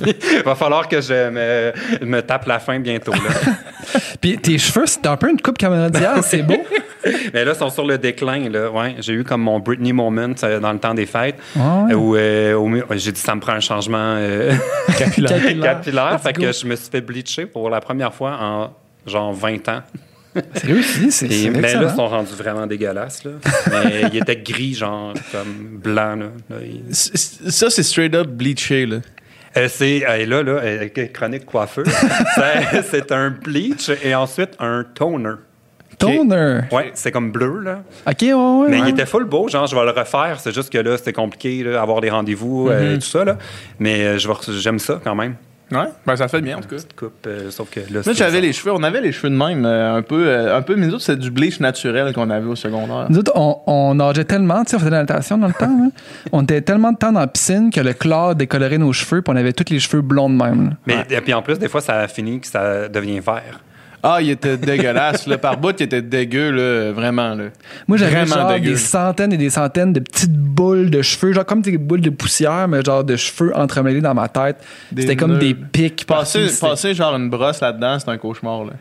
Va 0.44 0.54
falloir 0.54 0.88
que 0.88 1.00
je 1.00 1.30
me, 1.30 1.72
me 2.04 2.20
tape 2.22 2.46
la 2.46 2.58
fin 2.58 2.78
bientôt. 2.78 3.12
Là. 3.12 3.18
Puis 4.20 4.36
tes 4.38 4.58
cheveux, 4.58 4.86
c'est 4.86 5.06
un 5.06 5.16
peu 5.16 5.30
une 5.30 5.40
coupe 5.40 5.58
Diaz, 5.58 6.26
c'est 6.26 6.42
beau. 6.42 6.56
Mais 7.32 7.44
là, 7.44 7.52
ils 7.54 7.58
sont 7.58 7.70
sur 7.70 7.86
le 7.86 7.98
déclin. 7.98 8.48
Là. 8.50 8.70
Ouais, 8.70 8.96
j'ai 8.98 9.12
eu 9.12 9.22
comme 9.24 9.42
mon 9.42 9.60
Britney 9.60 9.92
moment 9.92 10.32
euh, 10.42 10.58
dans 10.60 10.72
le 10.72 10.78
temps 10.80 10.92
des 10.94 11.06
fêtes. 11.06 11.36
Ouais. 11.54 11.94
Où 11.94 12.16
euh, 12.16 12.82
j'ai 12.96 13.12
dit, 13.12 13.20
ça 13.20 13.34
me 13.34 13.40
prend 13.40 13.52
un 13.52 13.60
changement. 13.60 14.16
euh, 14.18 14.52
Capillaire. 14.98 15.62
capillaire. 15.62 16.12
Let's 16.14 16.22
Fait 16.22 16.32
que 16.32 16.52
je 16.52 16.66
me 16.66 16.74
suis 16.74 16.90
fait 16.90 17.00
bleacher 17.00 17.46
pour 17.46 17.70
la 17.70 17.80
première 17.80 18.12
fois 18.12 18.36
en 18.40 18.70
genre 19.06 19.32
20 19.32 19.68
ans. 19.68 19.82
C'est 20.54 20.66
réussi, 20.66 21.10
c'est 21.10 21.26
Et, 21.26 21.42
c'est 21.44 21.50
mais 21.50 21.60
là, 21.62 21.68
excellent. 21.68 21.88
ils 21.90 21.96
sont 21.96 22.08
rendus 22.08 22.34
vraiment 22.34 22.66
dégueulasses. 22.66 23.24
Là. 23.24 23.30
Mais 23.70 24.02
il 24.12 24.18
était 24.18 24.36
gris, 24.36 24.74
genre 24.74 25.14
comme 25.32 25.78
blanc. 25.82 26.16
Là. 26.16 26.26
Là, 26.50 26.56
Ça, 26.90 27.70
c'est 27.70 27.82
straight 27.82 28.14
up 28.14 28.26
bleaché, 28.28 28.84
là. 28.86 28.98
Euh, 29.56 29.68
c'est 29.70 30.04
euh, 30.06 30.26
là, 30.26 30.42
là, 30.42 30.52
euh, 30.62 30.88
chronique 31.14 31.46
coiffeur. 31.46 31.86
C'est- 32.34 32.82
c'est 32.90 33.12
un 33.12 33.30
bleach 33.30 33.90
et 34.04 34.14
ensuite 34.14 34.50
un 34.58 34.84
toner. 34.94 35.36
Toner? 35.98 36.60
Ouais, 36.70 36.90
c'est 36.92 37.10
comme 37.10 37.32
bleu, 37.32 37.60
là. 37.60 37.82
Ok, 38.06 38.16
ouais, 38.20 38.34
ouais. 38.34 38.66
Mais 38.68 38.80
ouais. 38.82 38.88
il 38.88 38.90
était 38.90 39.06
full 39.06 39.24
beau, 39.24 39.48
genre, 39.48 39.66
je 39.66 39.74
vais 39.74 39.82
le 39.84 39.92
refaire. 39.92 40.38
C'est 40.40 40.54
juste 40.54 40.70
que 40.70 40.76
là, 40.76 40.98
c'était 40.98 41.14
compliqué, 41.14 41.62
là, 41.64 41.80
avoir 41.80 42.02
des 42.02 42.10
rendez-vous, 42.10 42.68
euh, 42.68 42.96
tout 42.96 43.00
ça, 43.06 43.24
là. 43.24 43.38
Mais 43.78 44.02
euh, 44.04 44.18
je 44.18 44.28
vais 44.28 44.34
re- 44.34 44.52
j'aime 44.60 44.78
ça 44.78 45.00
quand 45.02 45.14
même. 45.14 45.36
Ouais, 45.72 45.88
ben 46.06 46.14
ça 46.14 46.28
fait 46.28 46.40
bien, 46.40 46.58
en 46.58 46.60
tout 46.60 46.68
cas. 46.68 46.76
Petite 46.76 46.94
coupe, 46.94 47.26
euh, 47.26 47.50
sauf 47.50 47.68
que 47.70 47.80
là, 47.80 47.86
Moi, 47.94 48.02
c'est 48.04 48.14
j'avais 48.14 48.34
ça. 48.38 48.40
les 48.40 48.52
cheveux, 48.52 48.72
on 48.72 48.82
avait 48.84 49.00
les 49.00 49.10
cheveux 49.10 49.30
de 49.30 49.34
même, 49.36 49.66
euh, 49.66 49.96
un 49.96 50.02
peu, 50.02 50.28
euh, 50.28 50.56
un 50.56 50.62
peu, 50.62 50.76
mais 50.76 50.86
nous 50.86 50.94
autres, 50.94 51.02
c'était 51.02 51.20
du 51.20 51.32
bleach 51.32 51.58
naturel 51.58 52.12
qu'on 52.14 52.30
avait 52.30 52.46
au 52.46 52.54
secondaire. 52.54 53.06
Nous 53.10 53.18
autres, 53.18 53.32
on, 53.34 53.58
on 53.66 53.94
nageait 53.96 54.24
tellement, 54.24 54.62
tu 54.64 54.70
sais, 54.70 54.76
on 54.76 54.78
faisait 54.78 54.90
de 54.90 54.94
la 54.94 55.00
natation 55.02 55.38
dans 55.38 55.48
le 55.48 55.54
temps. 55.54 55.66
hein. 55.66 55.90
On 56.30 56.44
était 56.44 56.60
tellement 56.60 56.92
de 56.92 56.98
temps 56.98 57.10
dans 57.10 57.18
la 57.20 57.26
piscine 57.26 57.70
que 57.70 57.80
le 57.80 57.94
chlore 57.94 58.36
décolorait 58.36 58.78
nos 58.78 58.92
cheveux, 58.92 59.22
puis 59.22 59.32
on 59.34 59.36
avait 59.36 59.52
tous 59.52 59.72
les 59.72 59.80
cheveux 59.80 60.02
blonds 60.02 60.30
de 60.30 60.36
même. 60.36 60.70
là. 60.70 60.76
Mais 60.86 61.04
et 61.16 61.20
puis 61.20 61.34
en 61.34 61.42
plus, 61.42 61.58
des 61.58 61.68
fois, 61.68 61.80
ça 61.80 62.06
finit 62.06 62.38
que 62.38 62.46
ça 62.46 62.88
devient 62.88 63.18
vert. 63.18 63.60
Ah, 64.08 64.18
il 64.22 64.30
était 64.30 64.56
dégueulasse. 64.56 65.26
Là. 65.26 65.36
Par 65.36 65.56
bout, 65.56 65.74
il 65.80 65.82
était 65.82 66.00
dégueu, 66.02 66.50
là, 66.50 66.92
vraiment. 66.92 67.34
Là. 67.34 67.44
Moi, 67.88 67.96
j'avais 67.98 68.24
Vraiment 68.24 68.34
genre 68.36 68.52
dégueu. 68.52 68.70
des 68.70 68.76
centaines 68.76 69.32
et 69.32 69.36
des 69.36 69.50
centaines 69.50 69.92
de 69.92 69.98
petites 70.00 70.32
boules 70.32 70.90
de 70.90 71.02
cheveux, 71.02 71.32
genre 71.32 71.44
comme 71.44 71.60
des 71.60 71.76
boules 71.76 72.00
de 72.00 72.10
poussière, 72.10 72.68
mais 72.68 72.82
genre 72.84 73.02
de 73.02 73.16
cheveux 73.16 73.56
entremêlés 73.56 74.00
dans 74.00 74.14
ma 74.14 74.28
tête. 74.28 74.58
C'était 74.96 75.16
comme 75.16 75.38
des 75.38 75.54
pics. 75.54 76.06
Passer, 76.06 76.46
passer 76.60 76.94
genre 76.94 77.16
une 77.16 77.28
brosse 77.30 77.60
là-dedans, 77.60 77.98
c'est 77.98 78.08
un 78.08 78.16
cauchemar. 78.18 78.64
Là. 78.64 78.72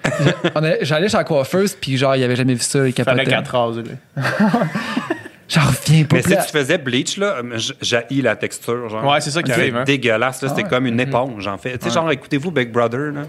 J'allais 0.82 1.10
chez 1.10 1.18
la 1.18 1.24
coiffeuse, 1.24 1.76
puis 1.80 1.98
genre, 1.98 2.16
il 2.16 2.24
avait 2.24 2.36
jamais 2.36 2.54
vu 2.54 2.60
ça, 2.62 2.88
il 2.88 2.94
Fallait 2.94 3.24
capotait. 3.24 3.26
quatre 3.26 3.58
rases. 3.58 3.82
J'en 5.48 5.62
reviens 5.62 6.04
pas. 6.06 6.16
Mais 6.16 6.22
si 6.24 6.30
tu 6.30 6.52
faisais 6.52 6.78
bleach, 6.78 7.18
là, 7.18 7.38
j- 7.56 7.74
j'haïs 7.82 8.22
la 8.22 8.36
texture. 8.36 8.90
Genre. 8.90 9.06
Ouais, 9.06 9.22
c'est 9.22 9.30
ça 9.32 9.44
qui 9.44 9.52
C'est 9.52 9.60
arrive, 9.60 9.78
hein. 9.78 9.84
dégueulasse. 9.84 10.42
là. 10.42 10.50
C'était 10.50 10.64
ouais. 10.64 10.70
comme 10.70 10.88
une 10.88 11.00
éponge, 11.00 11.46
en 11.48 11.58
fait. 11.58 11.78
Tu 11.78 11.88
sais, 11.88 11.94
genre, 11.94 12.10
écoutez-vous 12.12 12.50
Big 12.52 12.72
Brother, 12.72 13.12
là. 13.12 13.22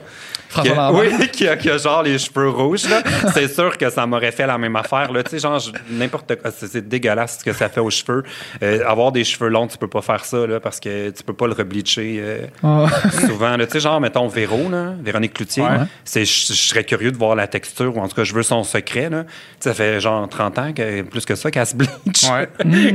Qui 0.63 0.69
a- 0.71 0.93
oui, 0.95 1.09
qui 1.31 1.47
a, 1.47 1.57
qui 1.57 1.69
a 1.69 1.77
genre 1.77 2.03
les 2.03 2.19
cheveux 2.19 2.49
rouges, 2.49 2.89
là. 2.89 3.03
C'est 3.35 3.49
sûr 3.53 3.77
que 3.77 3.91
ça 3.91 4.07
m'aurait 4.07 4.33
fait 4.33 4.47
la 4.47 4.57
même 4.57 4.77
affaire, 4.77 5.13
là. 5.13 5.23
Tu 5.23 5.31
sais, 5.33 5.39
genre, 5.41 5.61
n'importe 5.91 6.37
quoi. 6.41 6.51
C'est 6.51 6.89
dégueulasse 6.89 7.39
ce 7.41 7.45
que 7.45 7.53
ça 7.53 7.69
fait 7.69 7.81
aux 7.81 7.91
cheveux. 7.91 8.23
Euh, 8.63 8.83
avoir 8.87 9.13
des 9.13 9.25
cheveux 9.25 9.49
longs, 9.51 9.67
tu 9.67 9.77
peux 9.77 9.89
pas 9.89 10.01
faire 10.03 10.25
ça, 10.25 10.47
là, 10.47 10.59
parce 10.59 10.81
que 10.81 11.11
tu 11.11 11.23
peux 11.23 11.35
pas 11.35 11.47
le 11.47 11.53
rebleacher 11.53 12.17
euh, 12.21 12.47
Ah. 12.63 12.87
souvent. 13.27 13.57
là. 13.59 13.67
Tu 13.67 13.73
sais, 13.73 13.81
genre, 13.81 14.01
mettons 14.01 14.27
Véro, 14.29 14.71
là, 14.71 14.95
Véronique 15.03 15.35
Cloutier. 15.35 15.63
Ouais. 15.65 15.81
C'est, 16.05 16.25
je, 16.25 16.53
serais 16.55 16.85
curieux 16.85 17.13
de 17.13 17.19
voir 17.19 17.35
la 17.35 17.47
texture, 17.47 17.95
ou 17.95 18.01
en 18.01 18.09
tout 18.09 18.15
cas, 18.17 18.25
je 18.25 18.33
veux 18.33 18.43
son 18.43 18.65
secret, 18.65 19.11
là. 19.11 19.25
Ça 19.61 19.75
fait 19.75 20.01
genre 20.01 20.27
30 20.29 20.59
ans, 20.59 20.73
que, 20.73 21.03
plus 21.03 21.27
que 21.27 21.35
ça, 21.35 21.51
qu'elle 21.51 21.67
se 21.67 21.77
bleach. 21.77 21.91
Ouais. 22.07 22.49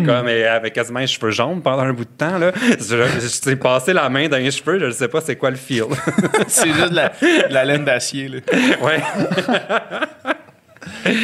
Comme 0.05 0.27
elle 0.27 0.47
avait 0.47 0.71
quasiment 0.71 0.99
les 0.99 1.07
cheveux 1.07 1.31
jaunes 1.31 1.61
pendant 1.61 1.83
un 1.83 1.93
bout 1.93 2.05
de 2.05 2.09
temps, 2.17 2.37
là. 2.37 2.51
Je, 2.79 2.85
je, 2.85 3.41
t'ai 3.41 3.55
passé 3.57 3.91
la 3.93 4.07
main 4.09 4.27
dans 4.29 4.37
les 4.37 4.51
cheveux, 4.51 4.79
je 4.79 4.85
ne 4.85 4.91
sais 4.91 5.07
pas 5.09 5.19
c'est 5.21 5.35
quoi 5.35 5.49
le 5.49 5.57
feel. 5.57 5.83
c'est 6.47 6.71
juste 6.71 6.89
de 6.91 6.95
la, 6.95 7.09
de 7.09 7.53
la 7.53 7.65
laine 7.65 7.83
d'acier. 7.85 8.27
là. 8.29 8.39
ouais. 8.81 9.01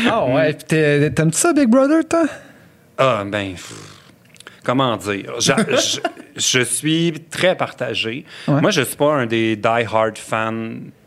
Ah 0.09 0.25
ouais, 0.25 0.53
puis 0.53 0.63
t'es- 0.65 1.11
t'aimes-tu 1.11 1.37
ça, 1.37 1.53
Big 1.53 1.67
Brother, 1.67 2.01
toi? 2.07 2.25
Ah, 2.97 3.23
ben, 3.25 3.51
pff, 3.53 3.73
comment 4.63 4.95
dire? 4.97 5.33
Je, 5.39 5.51
je- 5.75 5.99
je 6.35 6.59
suis 6.63 7.13
très 7.31 7.55
partagé. 7.55 8.25
Ouais. 8.47 8.61
Moi, 8.61 8.71
je 8.71 8.81
suis 8.81 8.95
pas 8.95 9.13
un 9.13 9.25
des 9.25 9.55
die-hard 9.55 10.17
fans 10.17 10.53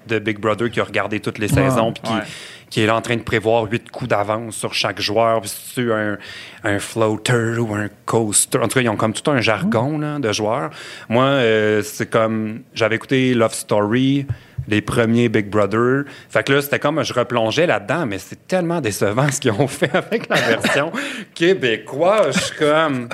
de 0.07 0.19
Big 0.19 0.39
Brother 0.39 0.71
qui 0.71 0.81
a 0.81 0.85
regardé 0.85 1.21
toutes 1.21 1.39
les 1.39 1.49
saisons 1.49 1.93
puis 1.93 2.03
qui, 2.03 2.13
Ouais. 2.13 2.23
Qui 2.71 2.83
est 2.83 2.87
là 2.87 2.97
en 2.97 3.03
train 3.03 3.17
de 3.17 3.23
prévoir 3.23 3.65
huit 3.65 3.91
coups 3.91 4.09
d'avance 4.09 4.57
sur 4.57 4.73
chaque 4.73 5.01
joueur. 5.01 5.41
Puis 5.41 5.51
si 5.51 5.81
un, 5.81 6.17
un 6.65 6.79
floater 6.79 7.59
ou 7.59 7.75
un 7.75 7.89
coaster. 8.07 8.59
En 8.59 8.69
tout 8.69 8.75
cas, 8.75 8.81
ils 8.81 8.89
ont 8.89 8.97
comme 8.97 9.13
tout 9.13 9.29
un 9.31 9.41
jargon 9.41 9.99
là, 9.99 10.19
de 10.19 10.33
joueurs. 10.33 10.71
Moi, 11.09 11.25
euh, 11.25 11.83
c'est 11.83 12.09
comme... 12.09 12.63
J'avais 12.73 12.97
écouté 12.97 13.35
Love 13.35 13.55
Story 13.55 14.27
les 14.69 14.81
premiers 14.81 15.29
Big 15.29 15.49
Brother. 15.49 16.05
Fait 16.29 16.45
que 16.45 16.53
là, 16.53 16.63
c'était 16.63 16.79
comme 16.79 17.03
je 17.03 17.13
replongeais 17.13 17.67
là-dedans, 17.67 18.07
mais 18.07 18.19
c'est 18.19 18.47
tellement 18.47 18.81
décevant 18.81 19.29
ce 19.31 19.41
qu'ils 19.41 19.53
ont 19.53 19.67
fait 19.67 19.95
avec 19.95 20.29
la 20.29 20.37
version 20.37 20.93
québécoise. 21.35 22.37
Je 22.37 22.45
suis 22.45 22.57
comme. 22.57 23.09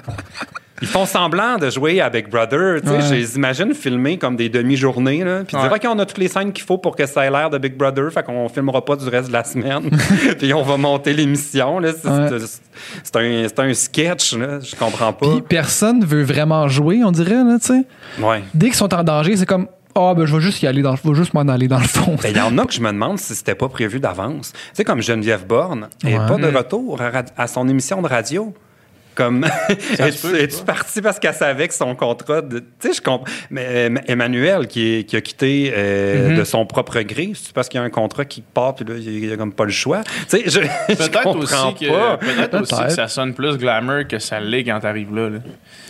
Ils 0.82 0.88
font 0.88 1.06
semblant 1.06 1.56
de 1.56 1.70
jouer 1.70 2.00
à 2.00 2.10
Big 2.10 2.28
Brother. 2.28 2.80
Tu 2.82 2.88
sais, 2.88 2.94
Ouais. 2.94 3.00
Je 3.02 3.14
les 3.14 3.36
imagine 3.36 3.72
filmer 3.74 4.18
comme 4.18 4.36
des 4.36 4.48
demi-journées. 4.48 5.24
Puis 5.46 5.56
dire, 5.56 5.70
Ouais. 5.72 5.76
OK, 5.76 5.86
on 5.88 5.98
a 5.98 6.04
toutes 6.06 6.18
les 6.18 6.28
scènes 6.28 6.52
qu'il 6.52 6.64
faut 6.64 6.78
pour 6.78 6.94
que 6.96 7.06
ça 7.06 7.24
ait 7.24 7.30
l'air 7.30 7.48
de 7.50 7.58
Big 7.58 7.76
Brother. 7.76 8.12
Fait 8.12 8.22
qu'on 8.22 8.48
filmera 8.48 8.84
pas 8.84 8.96
du 8.96 9.08
reste 9.08 9.28
de 9.28 9.32
la 9.32 9.44
semaine. 9.44 9.88
puis 10.38 10.52
on 10.52 10.62
va 10.62 10.76
monter 10.76 11.12
l'émission. 11.14 11.80
C'est 11.82 13.16
Ouais. 13.16 13.46
un, 13.58 13.62
un 13.64 13.74
sketch. 13.74 14.34
Là. 14.34 14.60
Je 14.60 14.76
comprends 14.76 15.12
pas. 15.12 15.26
Puis 15.30 15.42
personne 15.42 16.04
veut 16.04 16.22
vraiment 16.22 16.68
jouer, 16.68 17.02
on 17.04 17.10
dirait, 17.12 17.42
là. 17.42 17.56
Dès 18.54 18.66
qu'ils 18.66 18.74
sont 18.74 18.92
en 18.94 19.02
danger, 19.02 19.36
c'est 19.36 19.46
comme, 19.46 19.68
ah, 19.94 20.12
ben, 20.14 20.26
je 20.26 20.34
vais 20.36 20.42
juste 20.42 20.62
y 20.62 20.66
aller, 20.66 20.82
dans 20.82 20.94
je 20.94 21.08
vais 21.08 21.14
juste 21.14 21.32
m'en 21.32 21.40
aller 21.48 21.68
dans 21.68 21.78
le 21.78 21.84
fond. 21.86 22.16
Ben, 22.22 22.30
Il 22.30 22.36
y 22.36 22.40
en 22.40 22.58
a 22.58 22.66
que 22.66 22.72
je 22.74 22.80
me 22.82 22.88
demande 22.92 23.18
si 23.18 23.34
c'était 23.34 23.54
pas 23.54 23.68
prévu 23.70 23.98
d'avance. 23.98 24.52
Tu 24.52 24.58
sais, 24.74 24.84
comme 24.84 25.00
Geneviève 25.00 25.46
Borne, 25.46 25.88
elle 26.04 26.10
n'est 26.10 26.18
Ouais. 26.18 26.26
pas 26.28 26.36
de 26.36 26.54
retour 26.54 27.00
à, 27.00 27.08
rad- 27.10 27.30
à 27.36 27.46
son 27.46 27.66
émission 27.68 28.02
de 28.02 28.08
radio. 28.08 28.52
Comme, 29.16 29.44
es-tu 29.98 30.18
peut, 30.28 30.48
parti 30.64 31.00
parce 31.02 31.18
qu'elle 31.18 31.34
savait 31.34 31.66
que 31.66 31.74
son 31.74 31.94
contrat 31.96 32.42
de. 32.42 32.60
Tu 32.60 32.66
sais, 32.80 32.92
je 32.94 33.00
comprends. 33.00 33.24
Mais 33.50 33.66
euh, 33.68 33.94
Emmanuel, 34.06 34.68
qui, 34.68 34.98
est- 34.98 35.04
qui 35.04 35.16
a 35.16 35.20
quitté 35.20 35.72
euh, 35.74 35.96
Mm-hmm. 36.06 36.36
de 36.38 36.44
son 36.44 36.66
propre 36.66 37.00
gré, 37.00 37.32
c'est 37.34 37.52
parce 37.52 37.68
qu'il 37.68 37.78
y 37.80 37.82
a 37.82 37.86
un 37.86 37.90
contrat 37.90 38.24
qui 38.24 38.42
part, 38.42 38.74
puis 38.74 38.84
là, 38.84 38.94
il 38.98 39.26
n'y 39.26 39.32
a 39.32 39.36
comme 39.36 39.52
pas 39.52 39.64
le 39.64 39.70
choix? 39.70 40.02
Tu 40.04 40.12
sais, 40.28 40.42
je, 40.46 40.60
Peut-être 40.94 41.22
comprends 41.22 41.70
aussi, 41.72 41.84
que, 41.84 41.88
pas. 41.90 42.16
peut-être 42.18 42.60
aussi 42.60 42.74
que 42.84 42.90
ça 42.90 43.08
sonne 43.08 43.32
plus 43.34 43.56
glamour 43.56 44.06
que 44.08 44.18
ça 44.18 44.38
l'est 44.38 44.64
quand 44.64 44.78
t'arrives 44.80 45.14
là. 45.14 45.30
là. 45.30 45.38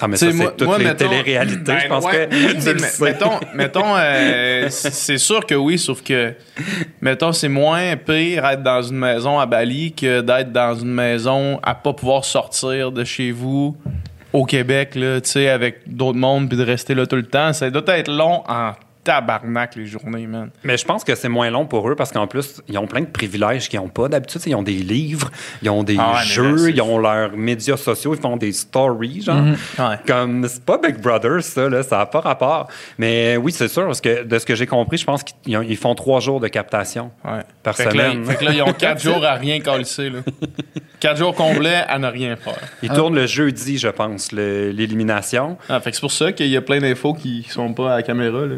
Ah, 0.00 0.08
mais 0.08 0.16
ça, 0.16 0.26
c'est 0.30 0.32
moi- 0.36 0.52
toutes 0.56 0.66
moi, 0.68 0.78
les 0.78 0.84
mettons- 0.84 1.08
téléréalités. 1.08 1.62
Ben, 1.64 1.78
je 1.80 1.88
pense 1.88 2.04
ouais, 2.04 2.28
que 2.30 2.34
oui, 2.34 2.56
mais 3.00 3.06
mettons, 3.12 3.40
mettons 3.54 3.94
euh, 3.96 4.66
c'est 4.70 5.18
sûr 5.18 5.44
que 5.44 5.54
oui, 5.54 5.78
sauf 5.78 6.02
que, 6.02 6.32
mettons, 7.00 7.32
c'est 7.32 7.48
moins 7.48 7.96
pire 7.96 8.44
être 8.46 8.62
dans 8.62 8.82
une 8.82 8.98
maison 8.98 9.38
à 9.40 9.46
Bali 9.46 9.92
que 9.92 10.20
d'être 10.20 10.52
dans 10.52 10.74
une 10.74 10.92
maison 10.92 11.58
à 11.62 11.74
pas 11.74 11.92
pouvoir 11.92 12.24
sortir 12.24 12.92
de 12.92 13.02
chez 13.04 13.15
vous 13.32 13.76
au 14.32 14.44
Québec, 14.44 14.94
là, 14.94 15.20
avec 15.50 15.80
d'autres 15.86 16.18
mondes 16.18 16.48
puis 16.48 16.58
de 16.58 16.64
rester 16.64 16.94
là 16.94 17.06
tout 17.06 17.16
le 17.16 17.26
temps. 17.26 17.52
Ça 17.52 17.70
doit 17.70 17.82
être 17.96 18.10
long 18.10 18.42
en 18.48 18.72
tabarnak 19.06 19.76
les 19.76 19.86
journées, 19.86 20.26
man. 20.26 20.50
Mais 20.64 20.76
je 20.76 20.84
pense 20.84 21.04
que 21.04 21.14
c'est 21.14 21.28
moins 21.28 21.48
long 21.50 21.64
pour 21.64 21.88
eux 21.88 21.94
parce 21.94 22.10
qu'en 22.10 22.26
plus, 22.26 22.60
ils 22.68 22.76
ont 22.76 22.86
plein 22.88 23.02
de 23.02 23.06
privilèges 23.06 23.68
qu'ils 23.68 23.78
n'ont 23.80 23.88
pas 23.88 24.08
d'habitude. 24.08 24.42
Ils 24.46 24.54
ont 24.56 24.62
des 24.64 24.72
livres, 24.74 25.30
ils 25.62 25.70
ont 25.70 25.84
des 25.84 25.96
Ah 25.98 26.06
ouais, 26.06 26.12
mais 26.14 26.18
là, 26.18 26.22
jeux, 26.24 26.70
ils 26.70 26.82
ont 26.82 26.98
leurs 26.98 27.36
médias 27.36 27.76
sociaux, 27.76 28.14
ils 28.14 28.20
font 28.20 28.36
des 28.36 28.52
stories, 28.52 29.22
genre. 29.22 29.40
Ouais. 29.78 29.96
Comme, 30.06 30.46
c'est 30.48 30.64
pas 30.64 30.78
Big 30.78 30.98
Brother, 31.00 31.42
ça, 31.42 31.68
là, 31.68 31.82
ça 31.84 31.98
n'a 31.98 32.06
pas 32.06 32.20
rapport. 32.20 32.68
Mais 32.98 33.36
oui, 33.36 33.52
c'est 33.52 33.68
sûr, 33.68 33.86
parce 33.86 34.00
que 34.00 34.24
de 34.24 34.38
ce 34.38 34.44
que 34.44 34.54
j'ai 34.56 34.66
compris, 34.66 34.98
je 34.98 35.04
pense 35.04 35.22
qu'ils 35.22 35.56
ont- 35.56 35.62
ils 35.62 35.76
font 35.76 35.94
trois 35.94 36.18
jours 36.20 36.40
de 36.40 36.48
captation. 36.48 37.12
Ouais. 37.24 37.40
Par 37.62 37.76
fait 37.76 37.86
Que 37.86 37.96
là, 37.96 38.10
semaine. 38.10 38.24
fait 38.24 38.34
que 38.36 38.44
là, 38.44 38.52
ils 38.52 38.62
ont 38.62 38.72
quatre 38.72 39.00
jours 39.02 39.24
à 39.24 39.34
rien 39.34 39.60
colisser, 39.60 40.10
là. 40.10 40.18
Quatre 40.98 41.18
jours 41.18 41.34
complets 41.34 41.84
à 41.88 41.98
ne 41.98 42.08
rien 42.08 42.34
faire. 42.36 42.58
Ils 42.82 42.88
tournent 42.90 43.14
le 43.14 43.26
jeudi, 43.26 43.78
je 43.78 43.88
pense, 43.88 44.32
l'élimination. 44.32 45.56
Ah, 45.68 45.80
fait 45.80 45.90
que 45.90 45.96
c'est 45.96 46.00
pour 46.00 46.12
ça 46.12 46.32
qu'il 46.32 46.48
y 46.48 46.56
a 46.56 46.62
plein 46.62 46.80
d'infos 46.80 47.14
qui 47.14 47.46
sont 47.48 47.72
pas 47.72 47.92
à 47.92 47.96
la 47.96 48.02
caméra, 48.02 48.40
là. 48.46 48.56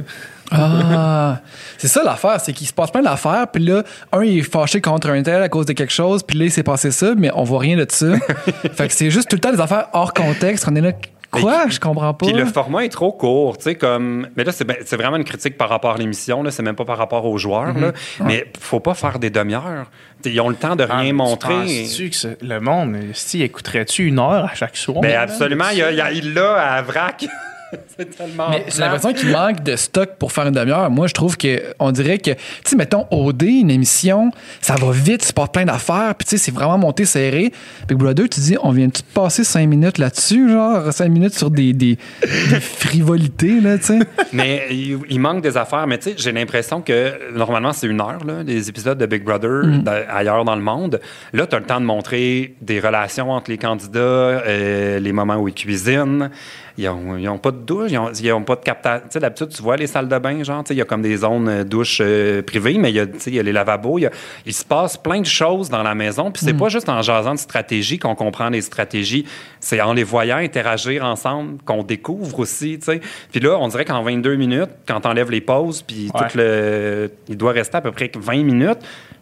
Ah, 0.51 1.41
c'est 1.79 1.89
ça 1.89 2.03
l'affaire, 2.03 2.41
c'est 2.41 2.53
qu'il 2.53 2.67
se 2.67 2.73
passe 2.73 2.91
plein 2.91 3.03
d'affaires, 3.03 3.47
puis 3.53 3.65
là, 3.65 3.83
un 4.13 4.23
il 4.23 4.39
est 4.39 4.43
fâché 4.43 4.81
contre 4.81 5.11
un 5.11 5.23
tel 5.23 5.43
à 5.43 5.49
cause 5.49 5.67
de 5.67 5.73
quelque 5.73 5.93
chose, 5.93 6.23
puis 6.23 6.39
là 6.39 6.47
il 6.47 6.51
s'est 6.51 6.63
passé 6.63 6.91
ça, 6.91 7.15
mais 7.17 7.31
on 7.35 7.45
voit 7.45 7.61
rien 7.61 7.77
de 7.77 7.87
ça. 7.89 8.07
fait 8.73 8.89
que 8.89 8.95
c'est 8.95 9.11
juste 9.11 9.29
tout 9.29 9.37
le 9.37 9.41
temps 9.41 9.53
des 9.53 9.61
affaires 9.61 9.89
hors 9.93 10.13
contexte, 10.13 10.67
on 10.71 10.75
est 10.77 10.81
là. 10.81 10.93
Quoi? 11.31 11.69
Je 11.69 11.79
comprends 11.79 12.15
pas. 12.15 12.25
Puis 12.27 12.35
le 12.35 12.47
format 12.47 12.87
est 12.87 12.89
trop 12.89 13.13
court, 13.13 13.59
tu 13.59 13.65
sais, 13.65 13.75
comme. 13.75 14.29
Mais 14.35 14.45
là, 14.45 14.53
c'est 14.53 14.65
ben- 14.65 14.79
c'est 14.85 14.97
vraiment 14.97 15.19
une 15.19 15.25
critique 15.25 15.59
par 15.59 15.69
rapport 15.69 15.95
à 15.95 15.99
l'émission, 15.99 16.43
là. 16.43 16.51
C'est 16.51 16.63
même 16.63 16.75
pas 16.75 16.87
par 16.87 16.97
rapport 16.97 17.27
aux 17.27 17.37
joueurs, 17.37 17.75
là. 17.79 17.93
Mais 18.25 18.51
faut 18.59 18.81
pas 18.81 18.95
faire 18.95 19.19
des 19.19 19.29
demi-heures. 19.29 19.91
Ils 20.25 20.41
ont 20.41 20.49
le 20.49 20.55
temps 20.57 20.75
de 20.75 20.85
rien 20.85 21.11
Ah, 21.11 21.13
montrer. 21.13 21.87
Tu 21.95 22.09
que 22.09 22.17
le 22.43 22.61
monde, 22.61 22.97
si 23.13 23.43
écouterait-tu 23.43 24.07
une 24.07 24.19
heure 24.19 24.47
à 24.51 24.55
chaque 24.55 24.77
soir? 24.77 25.01
Ben 25.03 25.17
absolument, 25.17 25.67
il 25.71 26.33
l'a 26.33 26.55
à 26.55 26.83
vrac. 26.83 27.27
c'est 27.97 28.17
tellement. 28.17 28.51
Mais 28.51 28.65
j'ai 28.69 28.81
l'impression 28.81 29.13
qu'il 29.13 29.31
manque 29.31 29.63
de 29.63 29.77
stock 29.77 30.11
pour 30.19 30.33
faire 30.33 30.47
une 30.47 30.55
demi-heure. 30.55 30.91
Moi, 30.91 31.07
je 31.07 31.15
trouve 31.15 31.37
que 31.37 31.63
on 31.79 31.91
dirait 31.93 32.19
que, 32.19 32.31
tu 32.33 32.39
sais, 32.65 32.77
mettons, 32.77 33.07
OD, 33.11 33.43
une 33.43 33.71
émission, 33.71 34.31
ça 34.61 34.75
va 34.77 34.91
vite, 34.91 35.23
il 35.25 35.27
se 35.29 35.33
passe 35.33 35.49
plein 35.53 35.65
d'affaires, 35.65 36.15
puis 36.17 36.27
tu 36.27 36.31
sais, 36.31 36.39
c'est 36.45 36.55
vraiment 36.55 36.79
monté 36.79 37.05
serré. 37.05 37.53
Big 37.89 37.99
Brother, 37.99 38.29
tu 38.29 38.41
dis, 38.41 38.57
on 38.63 38.71
vient-tu 38.71 39.03
de 39.03 39.07
passer 39.15 39.45
cinq 39.45 39.67
minutes 39.67 39.99
là-dessus, 39.99 40.51
genre, 40.51 40.93
cinq 40.93 41.09
minutes 41.11 41.35
sur 41.35 41.51
des, 41.51 41.73
des, 41.73 41.99
des 42.23 42.61
frivolités, 42.61 43.61
là, 43.61 43.79
tu 43.79 43.85
sais? 43.85 43.99
Mais 44.33 44.67
il, 44.71 44.99
il 45.09 45.21
manque 45.21 45.43
des 45.43 45.57
affaires. 45.57 45.87
Mais 45.87 45.99
tu 45.99 46.11
sais, 46.11 46.15
j'ai 46.19 46.33
l'impression 46.33 46.81
que 46.81 47.33
normalement, 47.37 47.73
c'est 47.73 47.87
une 47.87 48.01
heure, 48.01 48.25
là, 48.25 48.43
les 48.45 48.69
épisodes 48.69 48.99
de 48.99 49.07
Big 49.07 49.23
Brother 49.25 49.63
dans- 49.83 50.03
ailleurs 50.11 50.45
dans 50.45 50.57
le 50.57 50.63
monde. 50.63 51.01
Là, 51.33 51.47
tu 51.47 51.55
as 51.55 51.59
le 51.59 51.65
temps 51.65 51.81
de 51.81 51.87
montrer 51.87 52.55
des 52.63 52.81
relations 52.81 53.31
entre 53.31 53.51
les 53.51 53.59
candidats, 53.59 53.99
euh, 54.01 54.99
les 54.99 55.13
moments 55.13 55.37
où 55.37 55.49
ils 55.49 55.55
cuisinent. 55.55 56.31
Ils 56.79 57.25
n'ont 57.25 57.39
pas 57.39 57.51
de 57.51 57.57
douche, 57.59 57.91
ils 57.91 57.99
ont, 57.99 58.13
ils 58.13 58.33
ont 58.33 58.43
pas 58.45 58.55
de 58.57 58.61
captage. 58.61 59.01
Tu 59.03 59.07
sais, 59.11 59.21
d'habitude, 59.21 59.49
tu 59.49 59.61
vois 59.63 59.77
les 59.77 59.87
salles 59.89 60.09
de 60.09 60.19
bain, 60.19 60.43
genre, 60.45 60.63
tu 60.63 60.69
sais, 60.69 60.75
il 60.75 60.79
y 60.79 60.81
a 60.81 60.85
comme 60.85 61.03
des 61.03 61.17
zones 61.17 61.49
euh, 61.49 61.65
douches 61.65 61.99
euh, 62.01 62.41
privées, 62.43 62.79
mais 62.79 62.91
il 62.91 62.95
y 62.97 63.01
a, 63.01 63.07
tu 63.07 63.19
sais, 63.19 63.31
il 63.31 63.37
y 63.37 63.41
a 63.41 63.43
les 63.43 63.53
lavabos. 63.53 63.99
Il, 63.99 64.03
y 64.03 64.07
a- 64.07 64.11
il 64.47 64.55
se 64.55 64.65
passe 64.65 64.97
plein 64.97 65.21
de 65.21 65.27
choses 65.27 65.69
dans 65.69 65.83
la 65.83 65.95
maison. 65.97 66.31
Puis 66.31 66.45
c'est 66.45 66.55
pas 66.55 66.69
juste 66.69 66.89
en 66.89 67.03
jasant 67.03 67.35
de 67.35 67.39
stratégie 67.39 67.99
qu'on 67.99 68.15
comprend 68.15 68.49
les 68.49 68.61
stratégies. 68.61 69.27
C'est 69.61 69.81
en 69.81 69.93
les 69.93 70.05
voyant 70.05 70.37
interagir 70.37 71.05
ensemble 71.05 71.59
qu'on 71.65 71.83
découvre 71.83 72.39
aussi, 72.39 72.79
tu 72.79 72.85
sais. 72.85 73.01
Puis 73.33 73.41
là, 73.41 73.59
on 73.61 73.67
dirait 73.69 73.85
qu'en 73.85 74.03
22 74.03 74.37
minutes, 74.37 74.71
quand 74.87 75.01
t'enlèves 75.01 75.31
les 75.31 75.41
pauses, 75.41 75.83
puis 75.83 76.11
Ouais. 76.15 76.29
tout 76.31 76.39
le... 76.39 77.11
Il 77.29 77.37
doit 77.37 77.53
rester 77.53 77.77
à 77.77 77.81
peu 77.81 77.91
près 77.91 78.11
20 78.17 78.45
minutes. 78.45 78.79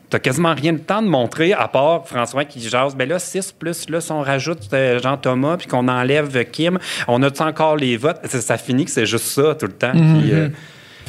T'as 0.09 0.19
quasiment 0.21 0.55
rien 0.55 0.73
de 0.73 0.79
temps 0.79 1.03
de 1.03 1.09
montrer, 1.09 1.53
à 1.53 1.67
part 1.67 2.07
François 2.07 2.45
qui 2.45 2.61
jase. 2.61 2.95
Ben 2.95 3.09
là, 3.09 3.19
6 3.19 3.53
plus, 3.53 3.89
là, 3.91 4.01
si 4.01 4.13
on 4.13 4.23
rajoute 4.23 4.61
euh, 4.73 5.01
Jean-Thomas, 5.01 5.57
puis 5.57 5.67
qu'on 5.67 5.89
enlève 5.89 6.45
Kim, 6.51 6.79
on 7.09 7.23
a-tu 7.25 7.43
encore 7.43 7.77
les 7.77 7.97
votes? 7.97 8.21
Ça, 8.25 8.41
ça 8.41 8.57
finit 8.57 8.85
que 8.85 8.91
c'est 8.93 9.07
juste 9.07 9.27
ça 9.27 9.55
tout 9.57 9.67
le 9.67 9.73
temps. 9.73 9.91
Puis, 9.93 10.33
euh, 10.33 10.49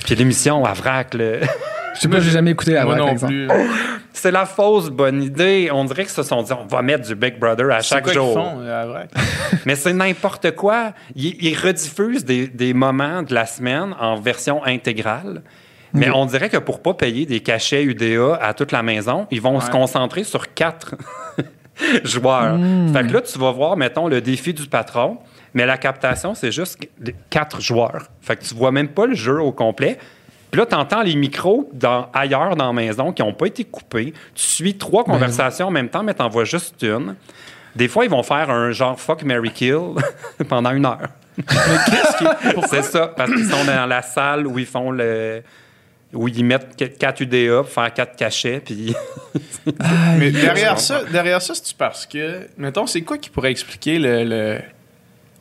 puis 0.04 0.16
l'émission 0.16 0.66
à 0.66 0.74
vrac, 0.74 1.14
là. 1.14 1.38
Je 1.96 2.02
sais 2.02 2.10
pas, 2.10 2.20
j'ai 2.20 2.30
jamais 2.30 2.52
écouté 2.52 2.74
la 2.74 2.86
Moi 2.86 2.94
voix, 2.96 3.06
par 3.06 3.08
non 3.08 3.14
exemple. 3.14 3.34
plus. 3.34 3.50
c'est 4.14 4.30
la 4.30 4.46
fausse 4.46 4.90
bonne 4.92 5.24
idée. 5.24 5.70
On 5.74 5.84
dirait 5.84 6.04
qu'ils 6.04 6.12
se 6.12 6.22
sont 6.22 6.44
dit, 6.44 6.54
on 6.54 6.68
va 6.68 6.84
mettre 6.84 7.08
du 7.08 7.16
Big 7.16 7.40
Brother 7.40 7.72
à 7.72 7.82
C'est 7.82 7.96
chaque 7.96 8.04
quoi 8.04 8.14
qu'ils 8.14 8.22
jour. 8.22 8.34
font, 8.36 8.60
euh, 8.60 8.84
à 8.84 8.86
vrai? 8.86 9.08
Mais 9.66 9.74
c'est 9.76 9.94
n'importe 9.94 10.52
quoi. 10.52 10.92
Ils, 11.16 11.36
ils 11.44 11.58
rediffusent 11.58 12.24
des, 12.24 12.48
des 12.48 12.76
moments 12.76 13.24
de 13.24 13.34
la 13.34 13.48
semaine 13.48 13.96
en 14.00 14.16
version 14.20 14.64
intégrale. 14.64 15.42
Mais 15.94 16.10
on 16.10 16.26
dirait 16.26 16.50
que 16.50 16.58
pour 16.58 16.82
pas 16.82 16.94
payer 16.94 17.26
des 17.26 17.40
cachets 17.40 17.84
UDA 17.84 18.36
à 18.36 18.54
toute 18.54 18.72
la 18.72 18.84
maison, 18.84 19.28
ils 19.32 19.42
vont 19.42 19.60
se 19.60 19.70
concentrer 19.70 20.24
sur 20.24 20.54
quatre 20.54 20.96
joueurs. 22.04 22.58
Fait 22.94 23.08
que 23.08 23.14
là, 23.14 23.22
tu 23.22 23.38
vas 23.40 23.52
voir, 23.52 23.78
mettons, 23.78 24.08
le 24.08 24.22
défi 24.22 24.54
du 24.54 24.68
patron, 24.68 25.18
mais 25.54 25.66
la 25.66 25.78
captation, 25.78 26.36
c'est 26.36 26.52
juste 26.52 26.78
quatre 27.30 27.62
joueurs. 27.62 28.08
Fait 28.22 28.36
que 28.36 28.44
tu 28.44 28.54
vois 28.54 28.72
même 28.72 28.90
pas 28.90 29.06
le 29.06 29.16
jeu 29.16 29.42
au 29.42 29.52
complet. 29.52 29.98
Puis 30.52 30.60
là, 30.60 30.66
tu 30.66 30.76
entends 30.76 31.02
les 31.02 31.16
micros 31.16 31.70
dans, 31.74 32.10
ailleurs 32.14 32.56
dans 32.56 32.68
la 32.68 32.74
maison 32.74 33.12
qui 33.12 33.22
n'ont 33.22 33.34
pas 33.34 33.48
été 33.48 33.64
coupés. 33.64 34.14
Tu 34.34 34.44
suis 34.44 34.78
trois 34.78 35.04
conversations 35.04 35.68
en 35.68 35.72
même 35.72 35.90
temps, 35.90 36.04
mais 36.04 36.14
tu 36.14 36.24
vois 36.30 36.46
juste 36.46 36.82
une. 36.84 37.16
Des 37.76 37.88
fois, 37.88 38.06
ils 38.06 38.10
vont 38.10 38.24
faire 38.24 38.50
un 38.50 38.72
genre 38.72 39.00
fuck, 39.00 39.24
Mary 39.24 39.52
kill 39.52 39.96
pendant 40.50 40.72
une 40.72 40.86
heure. 40.86 41.10
C'est 42.70 42.84
ça, 42.84 43.08
parce 43.16 43.32
qu'ils 43.32 43.46
sont 43.46 43.66
dans 43.66 43.86
la 43.86 44.02
salle 44.02 44.48
où 44.48 44.58
ils 44.58 44.66
font 44.66 44.92
le. 44.92 45.44
Où 46.14 46.28
ils 46.28 46.44
mettent 46.44 46.76
4 46.98 47.22
UDA 47.22 47.64
pour 47.64 47.70
faire 47.70 47.94
4 47.94 48.16
cachets, 48.16 48.62
puis. 48.64 48.96
Mais 50.18 50.32
derrière 50.32 50.80
ça, 50.80 51.04
derrière 51.12 51.42
ça, 51.42 51.54
c'est 51.56 51.76
parce 51.76 52.06
que. 52.06 52.48
Mettons, 52.58 52.88
c'est 52.88 53.02
quoi 53.02 53.18
qui 53.18 53.30
pourrait 53.30 53.52
expliquer 53.52 54.00
le, 54.00 54.24
le, 54.24 54.60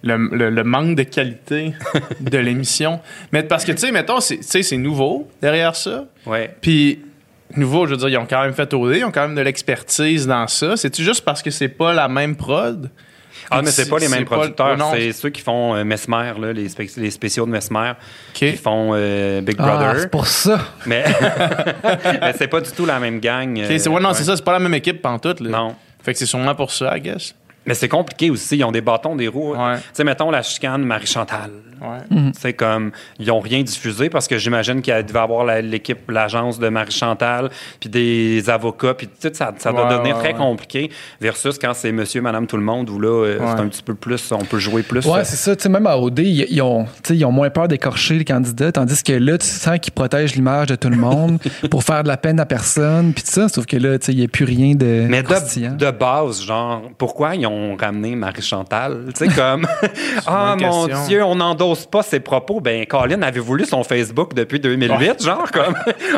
le, 0.03 0.51
le 0.51 0.65
manque 0.65 0.97
de 0.97 1.05
qualité 1.05 1.75
de 2.21 2.39
l'émission? 2.39 3.01
Mais 3.33 3.43
parce 3.43 3.65
que, 3.65 3.73
tu 3.73 3.79
sais, 3.79 3.93
mettons, 3.93 4.21
c'est 4.21 4.39
tu 4.39 4.43
sais, 4.45 4.63
c'est 4.63 4.77
nouveau 4.77 5.31
derrière 5.41 5.77
ça. 5.77 6.07
Ouais. 6.27 6.55
Puis, 6.61 7.01
nouveau, 7.57 7.87
je 7.87 7.93
veux 7.93 7.99
dire, 7.99 8.09
ils 8.09 8.19
ont 8.19 8.27
quand 8.27 8.43
même 8.43 8.55
fait 8.55 8.73
OD, 8.75 8.97
ils 8.97 9.05
ont 9.05 9.13
quand 9.13 9.23
même 9.27 9.37
de 9.37 9.43
l'expertise 9.43 10.27
dans 10.27 10.49
ça. 10.49 10.77
C'est-tu 10.77 11.05
juste 11.05 11.25
parce 11.25 11.43
que 11.43 11.51
c'est 11.51 11.69
pas 11.69 11.95
la 11.95 12.09
même 12.09 12.37
prod? 12.37 12.91
Ah, 13.51 13.63
mais 13.63 13.71
c'est 13.71 13.89
pas 13.89 13.99
les 13.99 14.09
mêmes 14.09 14.21
C'est 14.21 14.25
pas- 14.27 14.37
producteurs. 14.37 14.77
non. 14.77 14.91
C'est 14.93 15.13
ceux 15.13 15.31
qui 15.31 15.41
font 15.43 15.75
euh, 15.75 15.85
Mesmer, 15.85 16.33
là, 16.41 16.53
les, 16.53 16.69
spé- 16.69 16.91
les 16.97 17.11
spéciaux 17.11 17.47
de 17.47 17.51
Mesmer, 17.51 17.93
qui 18.33 18.53
font 18.55 18.91
euh, 18.95 19.41
Big 19.41 19.57
Ah, 19.59 19.67
Brother. 19.67 20.01
c'est 20.01 20.11
pour 20.11 20.27
ça. 20.27 20.61
mais 20.87 21.05
mais 22.21 22.33
c'est 22.37 22.49
pas 22.49 22.61
du 22.61 22.71
tout 22.73 22.87
la 22.87 22.99
même 22.99 23.21
gang. 23.21 23.57
Ouais, 23.59 24.01
non, 24.01 24.13
c'est 24.15 24.25
ça, 24.25 24.37
c'est 24.37 24.45
pas 24.45 24.53
la 24.53 24.59
même 24.59 24.75
équipe 24.75 25.01
pantoute. 25.03 25.41
Là. 25.41 25.51
Non. 25.51 25.75
Fait 26.03 26.13
que 26.13 26.19
c'est 26.19 26.27
sûrement 26.27 26.55
pour 26.55 26.71
ça, 26.71 26.97
I 26.97 27.01
guess. 27.01 27.35
Mais 27.65 27.75
c'est 27.75 27.89
compliqué 27.89 28.31
aussi. 28.31 28.57
Ils 28.59 28.65
ont 28.65 28.71
des 28.71 28.81
bâtons, 28.81 29.17
des 29.17 29.27
roues. 29.27 29.57
Ouais. 29.57 29.77
Tu 29.79 29.83
sais, 29.95 30.05
mettons 30.05 30.31
la 30.31 30.41
chicane 30.43 30.85
Marie-Chantal. 30.85 31.51
Ouais. 31.81 32.31
C'est 32.39 32.53
comme, 32.55 32.91
ils 33.19 33.31
ont 33.31 33.41
rien 33.41 33.63
diffusé 33.63 34.09
parce 34.09 34.27
que 34.29 34.39
j'imagine 34.39 34.81
qu'il 34.83 34.95
devait 35.07 35.19
avoir 35.19 35.45
la- 35.45 35.61
l'équipe, 35.63 36.11
l'agence 36.11 36.59
de 36.59 36.69
Marie-Chantal, 36.69 37.51
puis 37.81 37.89
des 37.89 38.49
avocats, 38.51 38.95
puis 38.95 39.09
tout 39.09 39.29
ça, 39.33 39.53
ça 39.59 39.73
doit 39.73 39.87
Ouais, 39.87 39.93
devenir 39.93 40.17
ouais, 40.17 40.23
très 40.23 40.35
compliqué 40.35 40.91
versus 41.21 41.59
quand 41.59 41.73
c'est 41.75 41.93
monsieur, 41.93 42.21
madame, 42.21 42.47
tout 42.47 42.57
le 42.57 42.63
monde, 42.63 42.89
où 42.91 42.99
là, 42.99 43.09
euh, 43.09 43.39
c'est 43.39 43.61
un 43.61 43.69
petit 43.69 43.83
peu 43.83 43.95
plus, 43.95 44.33
on 44.33 44.45
peut 44.45 44.59
jouer 44.59 44.83
plus. 44.83 45.05
Ouais, 45.07 45.21
euh, 45.21 45.25
c'est 45.25 45.37
ça. 45.37 45.55
Tu 45.57 45.63
sais, 45.65 45.69
même 45.69 45.87
à 45.87 45.97
OD, 45.99 46.19
ils, 46.21 46.47
ils 46.51 46.63
ont, 46.63 46.87
ils 47.11 47.25
ont 47.25 47.33
moins 47.33 47.51
peur 47.51 47.69
d'écorcher 47.69 48.15
les 48.15 48.25
candidats, 48.25 48.73
tandis 48.73 49.03
que 49.03 49.13
là, 49.13 49.39
tu 49.39 49.47
sens 49.47 49.79
qu'ils 49.81 49.93
protègent 49.93 50.35
l'image 50.35 50.69
de 50.69 50.77
tout 50.77 50.89
le 50.89 50.97
monde 50.97 51.39
pour 51.71 51.85
faire 51.85 52.03
de 52.03 52.09
la 52.09 52.17
peine 52.17 52.41
à 52.41 52.47
personne, 52.47 53.13
puis 53.13 53.23
tout 53.23 53.31
ça. 53.31 53.49
Sauf 53.49 53.67
que 53.67 53.77
là, 53.77 53.97
il 54.09 54.17
n'y 54.17 54.25
a 54.25 54.29
plus 54.29 54.45
rien 54.45 54.75
de 54.75 55.07
Mais 55.09 55.23
de, 55.23 55.77
de 55.77 55.91
base, 55.91 56.43
genre, 56.43 56.83
pourquoi 56.99 57.35
ils 57.37 57.47
ont 57.47 57.77
ramené 57.77 58.15
Marie-Chantal? 58.17 59.07
Tu 59.15 59.29
sais, 59.29 59.35
comme, 59.35 59.67
ah 60.27 60.57
mon. 60.59 60.87
Dieu, 61.07 61.23
on 61.25 61.41
n'endosse 61.67 61.87
pas 61.87 62.03
ses 62.03 62.21
propos. 62.21 62.61
Ben, 62.61 62.85
Colin 62.87 63.23
avait 63.23 63.41
voulu 63.41 63.65
son 63.65 63.83
Facebook 63.83 64.35
depuis 64.35 64.61
2008, 64.61 65.23
genre, 65.25 65.51
comme, 65.53 65.75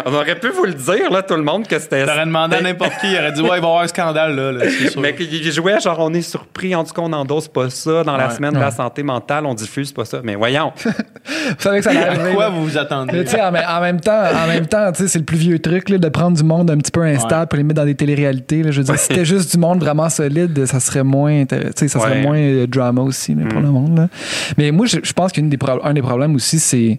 on 0.07 0.12
aurait 0.14 0.38
pu 0.38 0.49
vous 0.49 0.64
le 0.64 0.75
dire, 0.75 1.11
là, 1.11 1.23
tout 1.23 1.35
le 1.35 1.43
monde, 1.43 1.67
que 1.67 1.78
c'était. 1.78 2.05
T'aurais 2.05 2.26
demandé 2.26 2.57
à 2.57 2.61
n'importe 2.61 2.93
qui, 3.00 3.11
il 3.12 3.17
aurait 3.19 3.33
dit, 3.33 3.40
ouais, 3.40 3.47
il 3.49 3.50
va 3.50 3.55
y 3.57 3.59
avoir 3.59 3.83
un 3.83 3.87
scandale, 3.88 4.37
là. 4.37 4.52
là, 4.52 4.64
c'est 4.69 4.90
sûr. 4.90 5.00
Mais 5.00 5.14
qu'il 5.14 5.52
jouait, 5.52 5.81
genre, 5.81 5.99
on 6.00 6.12
est 6.14 6.23
surpris, 6.23 6.75
en 6.75 6.85
tout 6.85 6.93
cas, 6.93 7.02
on 7.02 7.09
n'endosse 7.09 7.49
pas 7.49 7.71
ça. 7.71 8.02
Dans 8.05 8.17
la 8.17 8.28
Ouais. 8.28 8.35
semaine 8.35 8.52
de 8.55 8.59
la 8.59 8.71
santé 8.71 9.02
mentale, 9.02 9.47
on 9.47 9.55
diffuse 9.55 9.93
pas 9.93 10.05
ça. 10.05 10.21
Mais 10.23 10.35
voyons. 10.35 10.73
Vous 10.85 11.55
savez 11.59 11.78
que 11.78 11.85
ça 11.85 11.90
allait 11.90 12.00
à 12.31 12.35
quoi 12.35 12.49
vous 12.50 12.64
vous 12.64 12.71
Mais 12.75 12.78
attendez? 12.78 13.25
tu 13.25 13.31
sais, 13.31 13.40
en, 13.43 13.50
même- 13.52 13.64
en 13.69 13.81
même 13.81 14.00
temps, 14.00 14.23
en 14.45 14.47
même 14.47 14.67
temps, 14.67 14.93
tu 14.93 15.02
sais, 15.02 15.09
c'est 15.09 15.19
le 15.19 15.25
plus 15.25 15.37
vieux 15.38 15.59
truc 15.59 15.88
là, 15.88 15.99
de 15.99 16.09
prendre 16.09 16.37
du 16.37 16.43
monde 16.45 16.71
un 16.71 16.76
petit 16.78 16.90
peu 16.90 17.02
instable 17.02 17.40
Ouais. 17.40 17.47
pour 17.47 17.57
les 17.57 17.62
mettre 17.64 17.81
dans 17.81 17.87
des 17.87 17.95
téléréalités. 17.95 18.62
là. 18.62 18.71
Je 18.71 18.78
veux 18.78 18.85
dire, 18.85 18.99
si 18.99 19.07
c'était 19.07 19.25
juste 19.25 19.52
du 19.52 19.59
monde 19.59 19.81
vraiment 19.81 20.09
solide, 20.09 20.64
ça 20.67 20.81
serait 20.81 21.02
moins, 21.05 21.31
intér- 21.33 21.67
tu 21.67 21.73
sais, 21.76 21.88
ça 21.88 22.00
serait 22.00 22.12
Ouais. 22.17 22.23
moins 22.23 22.38
euh, 22.38 22.67
drama 22.67 23.02
aussi 23.02 23.35
là, 23.35 23.45
pour 23.49 23.61
le 23.61 23.69
monde. 23.69 23.97
là. 23.99 24.09
Mais 24.57 24.71
moi, 24.71 24.87
je, 24.87 24.99
je 25.02 25.12
pense 25.12 25.33
qu'un 25.40 25.49
des, 25.49 25.57
pro- 25.59 25.80
un 25.85 25.95
des 25.95 26.02
problèmes 26.02 26.35
aussi, 26.35 26.59
c'est 26.59 26.99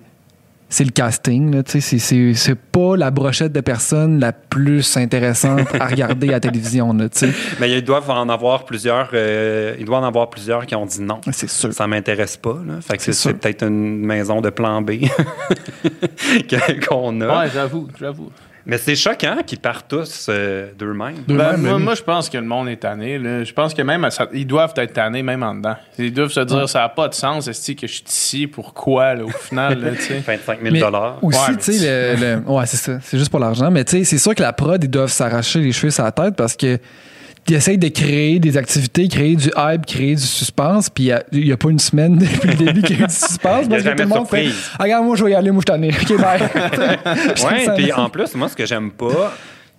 c'est 0.72 0.84
le 0.84 0.91
casting. 0.91 1.51
là. 1.55 1.63
Tu 1.63 1.81
sais, 1.81 1.98
C'est 2.36 2.55
pas 2.55 2.96
la 2.96 3.10
brochette 3.10 3.51
de 3.51 3.60
personnes 3.60 4.19
la 4.19 4.31
plus 4.34 4.98
intéressante 4.98 5.67
à 5.79 5.88
regarder 5.88 6.27
à 6.29 6.34
la 6.34 6.39
télévision. 6.39 6.93
là, 6.93 7.10
tu 7.10 7.17
sais. 7.27 7.29
Mais 7.60 7.72
ils 7.72 7.84
doivent 7.84 8.08
en 8.12 8.29
avoir 8.29 8.65
plusieurs, 8.65 9.10
euh, 9.13 9.75
il 9.79 9.85
doit 9.85 9.98
en 9.98 10.03
avoir 10.03 10.29
plusieurs 10.29 10.68
qui 10.68 10.75
ont 10.75 10.85
dit 10.85 11.01
non. 11.01 11.22
C'est 11.31 11.50
sûr. 11.50 11.74
Ça 11.74 11.87
m'intéresse 11.87 12.37
pas. 12.37 12.57
Là. 12.68 12.81
Fait 12.81 12.98
que 12.98 13.11
c'est, 13.11 13.33
peut-être 13.33 13.63
une 13.66 13.98
maison 14.05 14.42
de 14.42 14.51
plan 14.51 14.79
B 14.83 14.92
qu'on 16.87 17.22
a. 17.22 17.40
Ouais, 17.46 17.50
j'avoue, 17.53 17.87
j'avoue. 18.00 18.29
Mais 18.70 18.77
c'est 18.77 18.96
choquant 18.96 19.38
qu'ils 19.46 19.60
partent 19.60 19.88
tous 19.90 20.27
euh, 20.29 20.70
d'eux-mêmes. 20.77 21.24
De 21.27 21.36
Ben, 21.36 21.58
moi, 21.79 21.96
je 21.96 22.03
pense 22.03 22.29
que 22.29 22.38
le 22.38 22.44
monde 22.46 22.70
est 22.70 22.77
tanné. 22.77 23.18
Là. 23.18 23.44
Je 23.44 23.51
pense 23.53 23.74
que 23.74 23.82
même, 23.82 24.10
ça- 24.12 24.27
ils 24.34 24.46
doivent 24.48 24.74
être 24.77 24.94
tannés 24.94 25.24
même 25.24 25.44
en 25.44 25.55
dedans. 25.55 25.75
Ils 25.98 26.14
doivent 26.14 26.32
se 26.32 26.40
dire, 26.42 26.70
ça 26.70 26.79
n'a 26.79 26.90
pas 26.90 27.08
de 27.08 27.14
sens, 27.16 27.48
est 27.48 27.75
que 27.75 27.88
je 27.88 27.94
suis 27.94 28.03
ici, 28.08 28.48
pourquoi, 28.48 29.16
là, 29.16 29.24
au 29.25 29.29
final, 29.29 29.79
là, 29.82 29.92
tu 29.92 30.01
sais. 30.03 30.20
25 30.25 30.60
000 30.62 30.74
Mais 30.74 30.79
dollars. 30.79 31.18
Aussi, 31.24 31.40
Ouais, 31.40 31.58
tu 31.58 31.74
sais, 31.74 32.16
le, 32.16 32.36
le- 32.42 32.42
ouais, 32.51 32.66
c'est 32.66 32.77
ça. 32.77 33.00
C'est 33.01 33.18
juste 33.18 33.32
pour 33.32 33.40
l'argent. 33.40 33.70
Mais 33.72 33.84
tu 33.84 33.98
sais, 33.98 34.03
c'est 34.03 34.18
sûr 34.20 34.36
que 34.36 34.42
la 34.42 34.53
prod, 34.53 34.82
ils 34.84 34.90
doivent 34.90 35.10
s'arracher 35.12 35.60
les 35.60 35.72
cheveux 35.72 35.92
sur 35.92 36.03
la 36.03 36.12
tête 36.12 36.36
parce 36.36 36.55
que 36.55 36.77
ils 37.50 37.55
essayent 37.55 37.77
de 37.77 37.88
créer 37.88 38.40
des 38.40 38.57
activités, 38.57 39.07
créer 39.07 39.35
du 39.35 39.50
hype, 39.57 39.85
créer 39.85 40.16
du 40.16 40.22
suspense. 40.22 40.90
Puis 40.90 41.12
il 41.31 41.44
n'y 41.44 41.51
a, 41.51 41.57
pas 41.57 41.70
une 41.70 41.79
semaine 41.79 42.18
depuis 42.20 42.50
le 42.50 42.55
début 42.55 42.81
qu'il 42.81 42.98
y 42.98 43.01
a 43.01 43.03
eu 43.03 43.07
du 43.07 43.14
suspense. 43.14 43.68
Parce 43.70 43.83
que 43.83 43.90
tout 43.90 43.98
le 43.98 44.03
de 44.03 44.09
monde 44.09 44.27
fait. 44.27 44.48
Ah, 44.77 44.83
Regarde, 44.83 45.05
moi, 45.05 45.16
je 45.16 45.24
vais 45.24 45.31
y 45.31 45.35
aller, 45.35 45.51
moi, 45.51 45.62
je 45.62 45.72
t'en 45.72 45.81
ai. 45.81 45.90
OK, 45.90 46.18
bye. 46.20 46.42
Ouais, 46.42 47.74
puis 47.77 47.92
en 47.92 48.09
plus, 48.09 48.35
moi, 48.35 48.50
ce 48.50 48.55
que 48.55 48.66
j'aime 48.66 48.92
pas, 48.92 49.33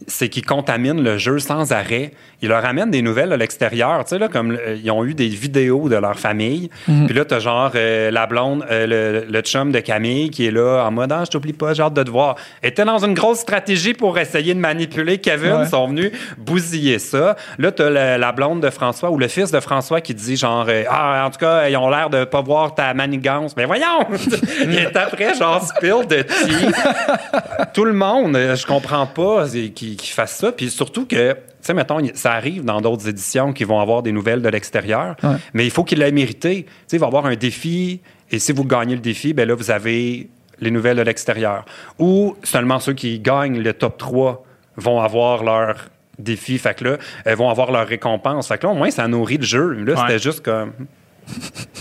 c'est 0.06 0.28
qu'ils 0.28 0.44
contaminent 0.46 1.02
le 1.02 1.18
jeu 1.18 1.38
sans 1.38 1.72
arrêt. 1.72 2.12
Ils 2.42 2.48
leur 2.48 2.64
amènent 2.64 2.90
des 2.90 3.02
nouvelles 3.02 3.32
à 3.32 3.36
l'extérieur. 3.36 4.02
Tu 4.04 4.10
sais, 4.10 4.18
là, 4.18 4.28
comme 4.28 4.52
euh, 4.52 4.76
ils 4.82 4.90
ont 4.90 5.04
eu 5.04 5.12
des 5.12 5.28
vidéos 5.28 5.88
de 5.90 5.96
leur 5.96 6.18
famille. 6.18 6.70
Mhm. 6.88 7.06
Puis 7.06 7.14
là, 7.14 7.24
t'as 7.26 7.38
genre 7.38 7.70
euh, 7.74 8.10
la 8.10 8.26
blonde, 8.26 8.64
euh, 8.70 8.86
le, 9.26 9.30
le 9.30 9.40
chum 9.42 9.72
de 9.72 9.80
Camille 9.80 10.30
qui 10.30 10.46
est 10.46 10.50
là 10.50 10.84
en 10.86 10.90
mode 10.90 11.12
Ah, 11.12 11.22
je 11.26 11.30
t'oublie 11.30 11.52
pas, 11.52 11.74
j'ai 11.74 11.82
hâte 11.82 11.92
de 11.94 12.02
te 12.02 12.10
voir. 12.10 12.36
Était 12.62 12.84
dans 12.86 12.98
une 13.04 13.12
grosse 13.12 13.40
stratégie 13.40 13.92
pour 13.92 14.18
essayer 14.18 14.54
de 14.54 14.58
manipuler 14.58 15.18
Kevin. 15.18 15.52
Ouais. 15.52 15.64
Ils 15.64 15.68
sont 15.68 15.86
venus 15.88 16.12
bousiller 16.38 16.98
ça. 16.98 17.36
Là, 17.58 17.70
t'as 17.72 17.90
la, 17.90 18.16
la 18.16 18.32
blonde 18.32 18.62
de 18.62 18.70
François 18.70 19.10
ou 19.10 19.18
le 19.18 19.28
fils 19.28 19.50
de 19.50 19.60
François 19.60 20.00
qui 20.00 20.14
dit 20.14 20.36
genre 20.36 20.64
euh, 20.68 20.84
Ah, 20.88 21.24
en 21.26 21.30
tout 21.30 21.38
cas, 21.38 21.68
ils 21.68 21.76
ont 21.76 21.90
l'air 21.90 22.08
de 22.08 22.24
pas 22.24 22.40
voir 22.40 22.74
ta 22.74 22.94
manigance. 22.94 23.54
Mais 23.56 23.66
voyons! 23.66 24.06
Il 24.64 24.76
est 24.78 24.96
après, 24.96 25.34
genre, 25.34 25.62
spill 25.62 26.06
de 26.08 26.22
tea 26.22 26.72
tout 27.74 27.84
le 27.84 27.92
monde, 27.92 28.34
je 28.36 28.66
comprends 28.66 29.06
pas 29.06 29.46
c'est- 29.46 29.68
qu'ils 29.96 30.12
fassent 30.14 30.37
ça. 30.38 30.53
Puis 30.53 30.70
surtout 30.70 31.07
que, 31.07 31.33
tu 31.33 31.38
sais, 31.61 31.74
mettons, 31.74 31.98
ça 32.14 32.33
arrive 32.33 32.64
dans 32.64 32.81
d'autres 32.81 33.09
éditions 33.09 33.53
qui 33.53 33.64
vont 33.64 33.81
avoir 33.81 34.03
des 34.03 34.12
nouvelles 34.12 34.42
de 34.42 34.48
l'extérieur, 34.48 35.16
Ouais. 35.22 35.37
mais 35.55 35.64
il 35.64 35.70
faut 35.70 35.85
qu'il 35.85 35.98
l'ait 35.98 36.12
mérité. 36.12 36.64
Tu 36.64 36.70
sais, 36.88 36.96
il 36.96 37.00
va 37.00 37.07
y 37.07 37.09
avoir 37.09 37.26
un 37.26 37.37
défi, 37.37 38.00
et 38.31 38.38
si 38.38 38.53
vous 38.53 38.64
gagnez 38.64 38.94
le 38.94 39.00
défi, 39.00 39.33
ben 39.33 39.46
là, 39.48 39.55
vous 39.55 39.70
avez 39.70 40.29
les 40.61 40.70
nouvelles 40.70 40.96
de 40.98 41.03
l'extérieur. 41.03 41.64
Ou 41.98 42.37
seulement 42.42 42.79
ceux 42.81 42.92
qui 42.92 43.18
gagnent 43.20 43.61
le 43.61 43.72
top 43.72 43.96
3 43.98 44.44
vont 44.76 45.00
avoir 45.00 45.42
leur 45.42 45.88
défi, 46.18 46.59
fait 46.59 46.74
que 46.79 46.85
là, 46.85 46.98
elles 47.24 47.37
vont 47.37 47.48
avoir 47.48 47.72
leur 47.72 47.87
récompense. 47.87 48.48
Fait 48.48 48.59
que 48.59 48.66
là, 48.66 48.72
au 48.72 48.76
moins, 48.76 48.90
ça 48.90 49.09
nourrit 49.09 49.38
le 49.38 49.44
jeu. 49.44 49.70
Là, 49.72 49.94
Ouais. 49.94 50.00
c'était 50.07 50.18
juste 50.18 50.44
comme... 50.44 50.72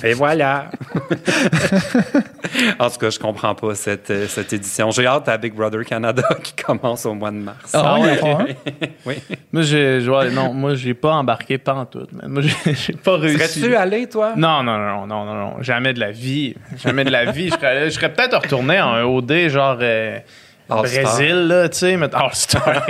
Et 0.04 0.14
voilà. 0.14 0.70
en 2.80 2.90
tout 2.90 2.98
cas, 2.98 3.10
je 3.10 3.20
comprends 3.20 3.54
pas 3.54 3.76
cette, 3.76 4.10
euh, 4.12 4.28
cette 4.28 4.54
édition. 4.54 4.92
J'ai 4.92 5.06
hâte 5.06 5.28
à 5.28 5.38
Big 5.38 5.54
Brother 5.54 5.84
Canada 5.84 6.24
qui 6.44 6.54
commence 6.54 7.06
au 7.06 7.14
mois 7.14 7.32
de 7.32 7.38
mars. 7.38 7.72
Ah, 7.74 7.96
Ah 7.96 8.00
ouais, 8.00 8.22
ouais. 8.22 8.58
Oui. 9.06 9.16
Moi, 9.52 9.64
j'ai, 9.64 10.08
ouais, 10.08 10.32
non, 10.32 10.54
moi, 10.54 10.76
j'ai 10.76 10.94
pas 10.94 11.14
embarqué 11.14 11.58
pantoute, 11.58 12.12
man. 12.14 12.30
Moi, 12.30 12.44
j'ai, 12.44 12.74
j'ai 12.74 12.94
pas 12.94 13.18
réussi. 13.18 13.60
Serais-tu 13.60 13.76
allé, 13.76 14.08
toi? 14.08 14.34
Non, 14.36 14.64
non, 14.64 14.78
non, 14.78 15.06
non, 15.06 15.26
non, 15.26 15.34
non, 15.34 15.62
jamais 15.62 15.94
de 15.94 16.00
la 16.00 16.12
vie. 16.12 16.56
Jamais 16.78 17.04
de 17.04 17.12
la 17.12 17.32
vie. 17.32 17.50
Je 17.50 17.56
serais, 17.56 17.86
je 17.90 17.96
serais 17.96 18.14
peut-être 18.14 18.38
retourné 18.38 18.80
en 18.80 19.02
OD, 19.04 19.50
genre 19.50 19.78
euh. 19.82 20.20
Brésil, 20.70 21.48
là, 21.48 21.70
tu 21.70 21.78
sais. 21.78 21.98
mais- 21.98 22.14
All-Star. 22.14 22.64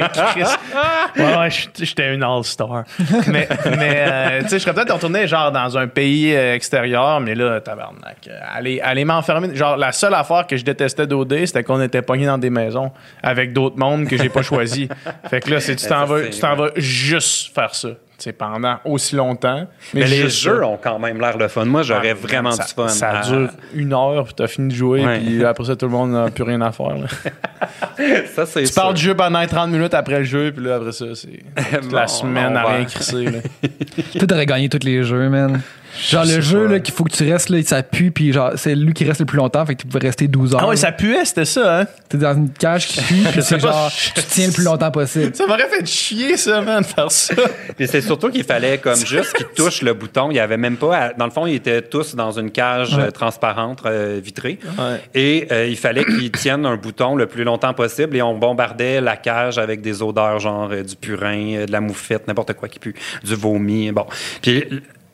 Ouais, 1.16 1.38
ouais, 1.38 1.50
j'étais- 1.78 2.14
une 2.14 2.24
All-Star. 2.24 2.84
Mais, 3.28 3.48
mais 3.78 3.96
euh, 4.08 4.42
tu 4.44 4.50
sais, 4.50 4.60
je 4.60 4.64
serais 4.64 4.74
peut-être 4.74 4.94
retourné, 4.94 5.28
genre, 5.28 5.52
dans 5.52 5.78
un 5.78 5.88
pays 5.88 6.34
euh, 6.36 6.56
extérieur, 6.56 7.20
mais 7.20 7.36
là, 7.36 7.60
tabarnak. 7.62 8.30
Aller, 8.54 8.80
aller 8.82 9.06
m'enfermer. 9.06 9.56
Genre, 9.56 9.78
la 9.78 9.92
seule 9.92 10.14
affaire 10.14 10.46
que 10.48 10.56
je 10.58 10.64
détestais 10.64 11.08
d'OD, 11.08 11.46
c'était 11.46 11.64
qu'on 11.64 11.82
était 11.82 12.02
pognés 12.02 12.26
dans 12.26 12.38
des 12.38 12.50
maisons 12.50 12.92
avec 13.24 13.54
d'autres 13.54 13.78
mondes 13.78 14.08
que 14.08 14.18
j'ai 14.18 14.30
pas 14.30 14.42
choisi. 14.42 14.88
Fait 15.30 15.40
que 15.42 15.50
là, 15.50 15.60
c'est 15.60 15.76
tu 15.76 15.88
t'en 15.88 16.06
vas, 16.06 16.22
tu 16.28 16.40
t'en 16.40 16.56
vas 16.56 16.70
juste 16.76 17.54
faire 17.54 17.74
ça. 17.76 17.90
Tu 18.20 18.26
sais, 18.26 18.34
pendant 18.34 18.76
aussi 18.84 19.16
longtemps. 19.16 19.66
Mais 19.94 20.06
les 20.06 20.30
jeux 20.30 20.60
ça. 20.60 20.68
ont 20.68 20.78
quand 20.78 21.00
même 21.00 21.22
l'air 21.22 21.38
le 21.38 21.48
fun. 21.48 21.64
Moi, 21.64 21.84
j'aurais 21.84 22.12
Ah, 22.12 22.14
vraiment 22.28 22.52
ça, 22.52 22.66
du 22.66 22.74
fun. 22.74 22.88
Ça 22.90 23.20
à- 23.20 23.24
dure 23.24 23.50
une 23.74 23.94
heure, 23.94 24.26
puis 24.26 24.34
t'as 24.36 24.48
fini 24.48 24.68
de 24.68 24.76
jouer, 24.76 25.06
Ouais. 25.06 25.20
puis 25.20 25.46
après 25.46 25.64
ça, 25.64 25.76
tout 25.78 25.86
le 25.86 25.92
monde 25.94 26.12
n'a 26.12 26.30
plus 26.30 26.44
rien 26.44 26.60
à 26.60 26.72
faire. 26.74 26.88
Ça, 28.36 28.46
c'est 28.46 28.64
Tu 28.64 28.74
parles 28.74 28.94
du 28.94 29.02
jeu 29.02 29.16
pendant 29.16 29.46
30 29.46 29.70
minutes 29.72 29.94
après 29.94 30.20
le 30.20 30.26
jeu, 30.26 30.52
puis 30.56 30.64
là, 30.66 30.76
après 30.76 30.92
ça, 30.92 31.06
c'est 31.16 31.44
la 31.92 32.02
Bon, 32.02 32.08
semaine 32.08 32.56
à 32.56 32.64
rien 32.64 32.86
crisser. 32.86 33.26
Toi, 34.18 34.28
t'aurais 34.28 34.46
gagné 34.46 34.70
tous 34.70 34.86
les 34.86 35.04
jeux, 35.04 35.30
man. 35.30 35.62
Genre 36.10 36.26
le 36.26 36.42
jeu, 36.42 36.66
là, 36.68 36.80
qu'il 36.80 36.94
faut 36.94 37.04
que 37.04 37.12
tu 37.12 37.30
restes, 37.30 37.50
là, 37.50 37.62
ça 37.64 37.84
pue, 37.84 38.12
puis 38.12 38.32
genre, 38.34 38.52
c'est 38.56 38.76
lui 38.76 38.94
qui 38.94 39.04
reste 39.06 39.20
le 39.20 39.26
plus 39.26 39.38
longtemps, 39.38 39.66
fait 39.66 39.76
que 39.76 39.82
tu 39.82 39.88
pouvais 39.88 40.08
rester 40.08 40.28
12 40.28 40.54
heures. 40.56 40.62
Ah 40.64 40.68
ouais, 40.68 40.76
ça 40.76 40.92
puait, 40.92 41.26
c'était 41.26 41.46
ça, 41.46 41.82
hein? 41.82 41.86
T'es 42.08 42.18
dans 42.18 42.34
une 42.36 42.50
cage 42.52 42.88
qui 42.88 43.02
pue, 43.02 43.24
puis 43.32 43.42
c'est 43.44 43.60
genre, 43.60 43.92
tu 44.16 44.22
tiens 44.28 44.48
le 44.48 44.54
plus 44.54 44.64
longtemps 44.64 44.92
possible. 44.92 45.36
Ça 45.36 45.46
m'aurait 45.48 45.68
fait 45.70 45.86
chier, 45.86 46.38
ça, 46.38 46.62
man, 46.62 46.82
de 46.82 46.88
faire 46.88 47.12
ça. 47.12 47.36
Puis 47.78 47.88
c'est 47.88 48.02
surtout 48.02 48.30
qu'il 48.30 48.44
fallait 48.44 48.78
comme 48.78 48.96
juste 49.06 49.34
qu'ils 49.34 49.46
touchent 49.56 49.82
le 49.82 49.94
bouton. 49.94 50.30
Il 50.32 50.36
y 50.36 50.40
avait 50.40 50.58
même 50.58 50.76
pas. 50.78 50.96
à- 50.98 51.14
Dans 51.14 51.26
le 51.26 51.32
fond, 51.32 51.46
ils 51.48 51.56
étaient 51.56 51.82
tous 51.82 52.16
dans 52.16 52.32
une 52.32 52.52
cage 52.52 52.94
Ouais. 52.96 53.04
euh, 53.04 53.12
transparente 53.12 53.82
euh, 53.86 54.20
vitrée. 54.24 54.60
Ouais. 54.78 55.00
Et 55.14 55.48
euh, 55.52 55.68
il 55.68 55.78
fallait 55.78 56.04
qu'ils 56.04 56.32
tiennent 56.32 56.66
un 56.66 56.76
bouton 56.76 57.16
le 57.16 57.26
plus 57.28 57.44
longtemps 57.44 57.74
possible. 57.74 58.16
Et 58.18 58.22
on 58.22 58.38
bombardait 58.38 59.00
la 59.02 59.16
cage 59.16 59.58
avec 59.58 59.82
des 59.82 60.02
odeurs 60.02 60.40
genre 60.40 60.70
euh, 60.72 60.84
du 60.84 60.96
purin, 60.96 61.56
euh, 61.56 61.66
de 61.66 61.72
la 61.72 61.80
moufette, 61.82 62.28
n'importe 62.28 62.54
quoi 62.54 62.68
qui 62.68 62.80
pue, 62.80 62.96
du 63.24 63.36
vomi. 63.36 63.92
Bon. 63.92 64.06
Puis 64.42 64.64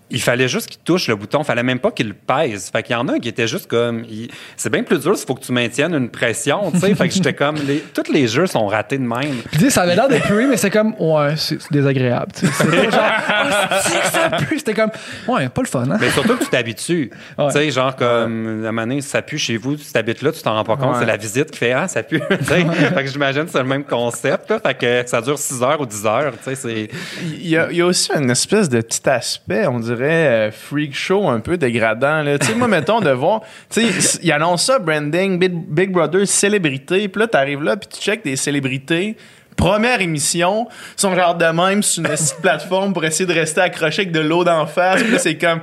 il 0.10 0.22
fallait 0.22 0.48
juste 0.48 0.68
qu'il 0.68 0.80
touche 0.84 1.08
le 1.08 1.16
bouton. 1.16 1.40
Il 1.42 1.46
fallait 1.46 1.64
même 1.64 1.80
pas 1.80 1.92
qu'il 1.92 2.08
le 2.10 2.14
pèse. 2.14 2.70
Fait 2.72 2.84
qu'il 2.84 2.94
y 2.94 2.96
en 2.96 3.08
a 3.08 3.14
un 3.14 3.20
qui 3.20 3.28
était 3.30 3.48
juste 3.48 3.68
comme. 3.68 4.04
il- 4.10 4.30
C'est 4.58 4.70
bien 4.72 4.84
plus 4.84 5.00
dur, 5.00 5.14
il 5.20 5.26
faut 5.26 5.34
que 5.36 5.44
tu 5.44 5.52
maintiennes 5.52 5.94
une 5.96 6.10
pression, 6.10 6.72
tu 6.72 6.80
sais. 6.80 6.94
fait 6.96 7.08
que 7.10 7.14
j'étais 7.14 7.34
comme. 7.34 7.56
les- 7.68 7.80
Tous 7.94 8.12
les 8.12 8.28
jeux 8.28 8.48
sont 8.48 8.68
ratés 8.68 8.98
de 8.98 9.04
même. 9.04 9.36
Puis 9.52 9.72
ça 9.72 9.82
avait 9.82 9.96
l'air 9.96 10.08
de 10.08 10.18
puer, 10.18 10.46
mais 10.48 10.58
c'est 10.58 10.70
comme, 10.70 10.94
ouais, 11.00 11.36
c'est 11.38 11.58
désagréable. 11.72 12.32
tu 12.38 12.46
sais. 12.48 12.54
C'était 12.54 12.92
genre, 12.92 14.38
pue. 14.48 14.58
C'était 14.60 14.74
comme, 14.74 14.92
ouais, 15.28 15.50
pas 15.50 15.62
le 15.62 15.68
fun, 15.68 15.90
hein. 15.90 15.98
Mais 16.00 16.10
surtout 16.12 16.36
que 16.38 16.44
tu 16.44 16.50
t'habitues. 16.50 17.12
Ouais. 17.38 17.48
Tu 17.48 17.54
sais, 17.54 17.72
genre 17.72 17.96
comme, 17.96 18.64
à 18.66 18.70
un 18.70 18.72
moment 18.72 18.82
donné, 18.84 19.02
ça 19.02 19.22
pue 19.22 19.38
chez 19.38 19.58
vous, 19.58 19.76
tu 19.76 19.86
t'habites 19.92 20.22
là, 20.22 20.32
tu 20.32 20.42
t'en 20.42 20.54
rends 20.54 20.64
pas 20.64 20.78
compte, 20.78 20.94
Ouais. 20.94 21.00
c'est 21.00 21.06
la 21.06 21.18
visite 21.18 21.52
qui 21.52 21.58
fait, 21.60 21.72
ah, 21.72 21.88
ça 21.88 22.04
pue. 22.04 22.22
Tu 22.40 22.46
sais, 22.46 22.66
fait 22.66 23.04
que 23.04 23.10
j'imagine 23.10 23.46
que 23.46 23.52
c'est 23.52 23.58
le 23.60 23.64
même 23.64 23.84
concept, 23.84 24.50
là. 24.50 24.60
Fait 24.60 24.74
que 24.76 25.04
ça 25.10 25.22
dure 25.22 25.38
6 25.38 25.64
heures 25.64 25.80
ou 25.82 25.86
10 25.86 26.06
heures, 26.06 26.32
tu 26.38 26.44
sais, 26.44 26.56
c'est... 26.56 26.90
Il 27.24 27.48
y, 27.48 27.58
a, 27.58 27.70
il 27.72 27.78
y 27.78 27.82
a 27.82 27.86
aussi 27.86 28.12
une 28.14 28.30
espèce 28.30 28.70
de 28.70 28.82
petit 28.82 29.08
aspect, 29.10 29.66
on 29.68 29.80
dirait, 29.80 29.95
euh, 30.04 30.52
freak 30.52 30.96
show 30.96 31.28
un 31.28 31.40
peu 31.40 31.58
dégradant. 31.58 32.24
Tu 32.40 32.48
sais, 32.48 32.56
moi, 32.56 32.68
mettons, 32.68 33.00
de 33.00 33.12
voir, 33.12 33.42
tu 33.70 33.90
sais, 33.92 34.20
il 34.24 34.32
annonce 34.32 34.66
ça, 34.66 34.80
branding, 34.80 35.40
Big, 35.40 35.92
Brother, 35.92 36.28
célébrité, 36.28 37.08
puis 37.08 37.20
là, 37.20 37.28
t'arrives 37.28 37.64
là, 37.64 37.78
puis 37.78 37.88
tu 37.88 38.00
check 38.00 38.24
des 38.24 38.36
célébrités. 38.36 39.16
Première 39.56 40.02
émission, 40.02 40.68
ils 40.98 41.02
sont 41.02 41.16
genre 41.16 41.36
de 41.36 41.46
même 41.46 41.82
sur 41.82 42.04
une 42.04 42.12
plateforme 42.42 42.94
pour 42.94 43.06
essayer 43.06 43.26
de 43.26 43.34
rester 43.34 43.62
accroché 43.62 44.02
avec 44.02 44.12
de 44.12 44.20
l'eau 44.20 44.44
d'en 44.44 44.66
face. 44.66 45.02
Puis 45.04 45.16
c'est 45.20 45.38
comme. 45.38 45.62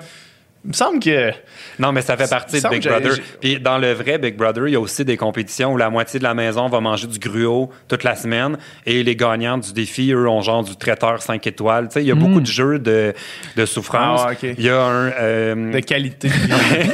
Il 0.64 0.68
me 0.68 0.72
semble 0.74 1.00
que. 1.00 1.32
Non, 1.80 1.90
mais 1.90 2.02
ça 2.02 2.16
fait 2.16 2.30
partie 2.30 2.60
de 2.62 2.68
Big 2.68 2.86
Brother. 2.86 3.14
Puis 3.40 3.58
dans 3.58 3.78
le 3.78 3.92
vrai 3.94 4.18
Big 4.18 4.36
Brother, 4.36 4.68
il 4.68 4.74
y 4.74 4.76
a 4.76 4.80
aussi 4.80 5.04
des 5.04 5.16
compétitions 5.16 5.72
où 5.72 5.76
la 5.76 5.90
moitié 5.90 6.20
de 6.20 6.24
la 6.24 6.34
maison 6.34 6.68
va 6.68 6.78
manger 6.80 7.08
du 7.08 7.18
gruau 7.18 7.70
toute 7.88 8.04
la 8.04 8.14
semaine 8.14 8.56
et 8.86 9.02
les 9.02 9.16
gagnants 9.16 9.58
du 9.58 9.72
défi, 9.72 10.12
eux, 10.12 10.28
ont 10.28 10.40
genre 10.40 10.62
du 10.62 10.76
traiteur 10.76 11.20
5 11.20 11.44
étoiles. 11.48 11.88
Tu 11.88 11.94
sais, 11.94 12.02
il 12.02 12.06
y 12.06 12.12
a 12.12 12.14
beaucoup 12.14 12.40
de 12.40 12.46
jeux 12.46 12.78
de, 12.78 13.12
de 13.56 13.66
souffrance. 13.66 14.20
Ah, 14.24 14.28
ouais, 14.28 14.34
ok. 14.50 14.54
Il 14.56 14.64
y 14.64 14.68
a 14.70 14.80
un... 14.84 15.10
euh, 15.10 15.72
de 15.72 15.80
qualité. 15.80 16.28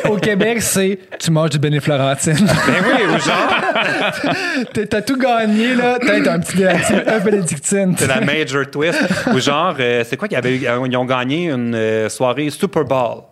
Au 0.09 0.17
Québec, 0.17 0.63
c'est, 0.63 0.99
tu 1.19 1.31
manges 1.31 1.51
du 1.51 1.59
bénéflorentine. 1.59 2.37
Ben 2.69 2.85
oui, 2.85 3.03
ou 3.15 3.19
genre... 3.19 3.55
T'as- 4.89 5.03
tout 5.03 5.19
gagné, 5.19 5.75
là. 5.75 5.99
T'as 6.01 6.33
un 6.33 6.41
petit 6.41 6.57
bénédictine, 6.57 7.03
un 7.07 7.19
bénédictine. 7.19 7.95
C'est 7.99 8.07
la 8.07 8.21
major 8.21 8.65
twist. 8.71 8.99
Ou 9.33 9.39
genre, 9.41 9.75
euh, 9.79 10.05
c'est 10.09 10.17
quoi 10.17 10.29
qu'ils 10.29 10.37
avaient 10.37 10.57
eu? 10.57 10.67
Euh, 10.67 10.87
Ils 10.91 10.97
ont 10.97 11.05
gagné 11.05 11.51
une 11.51 11.75
euh, 11.75 12.09
soirée 12.09 12.51
Super 12.51 12.85
Bowl. 12.85 13.23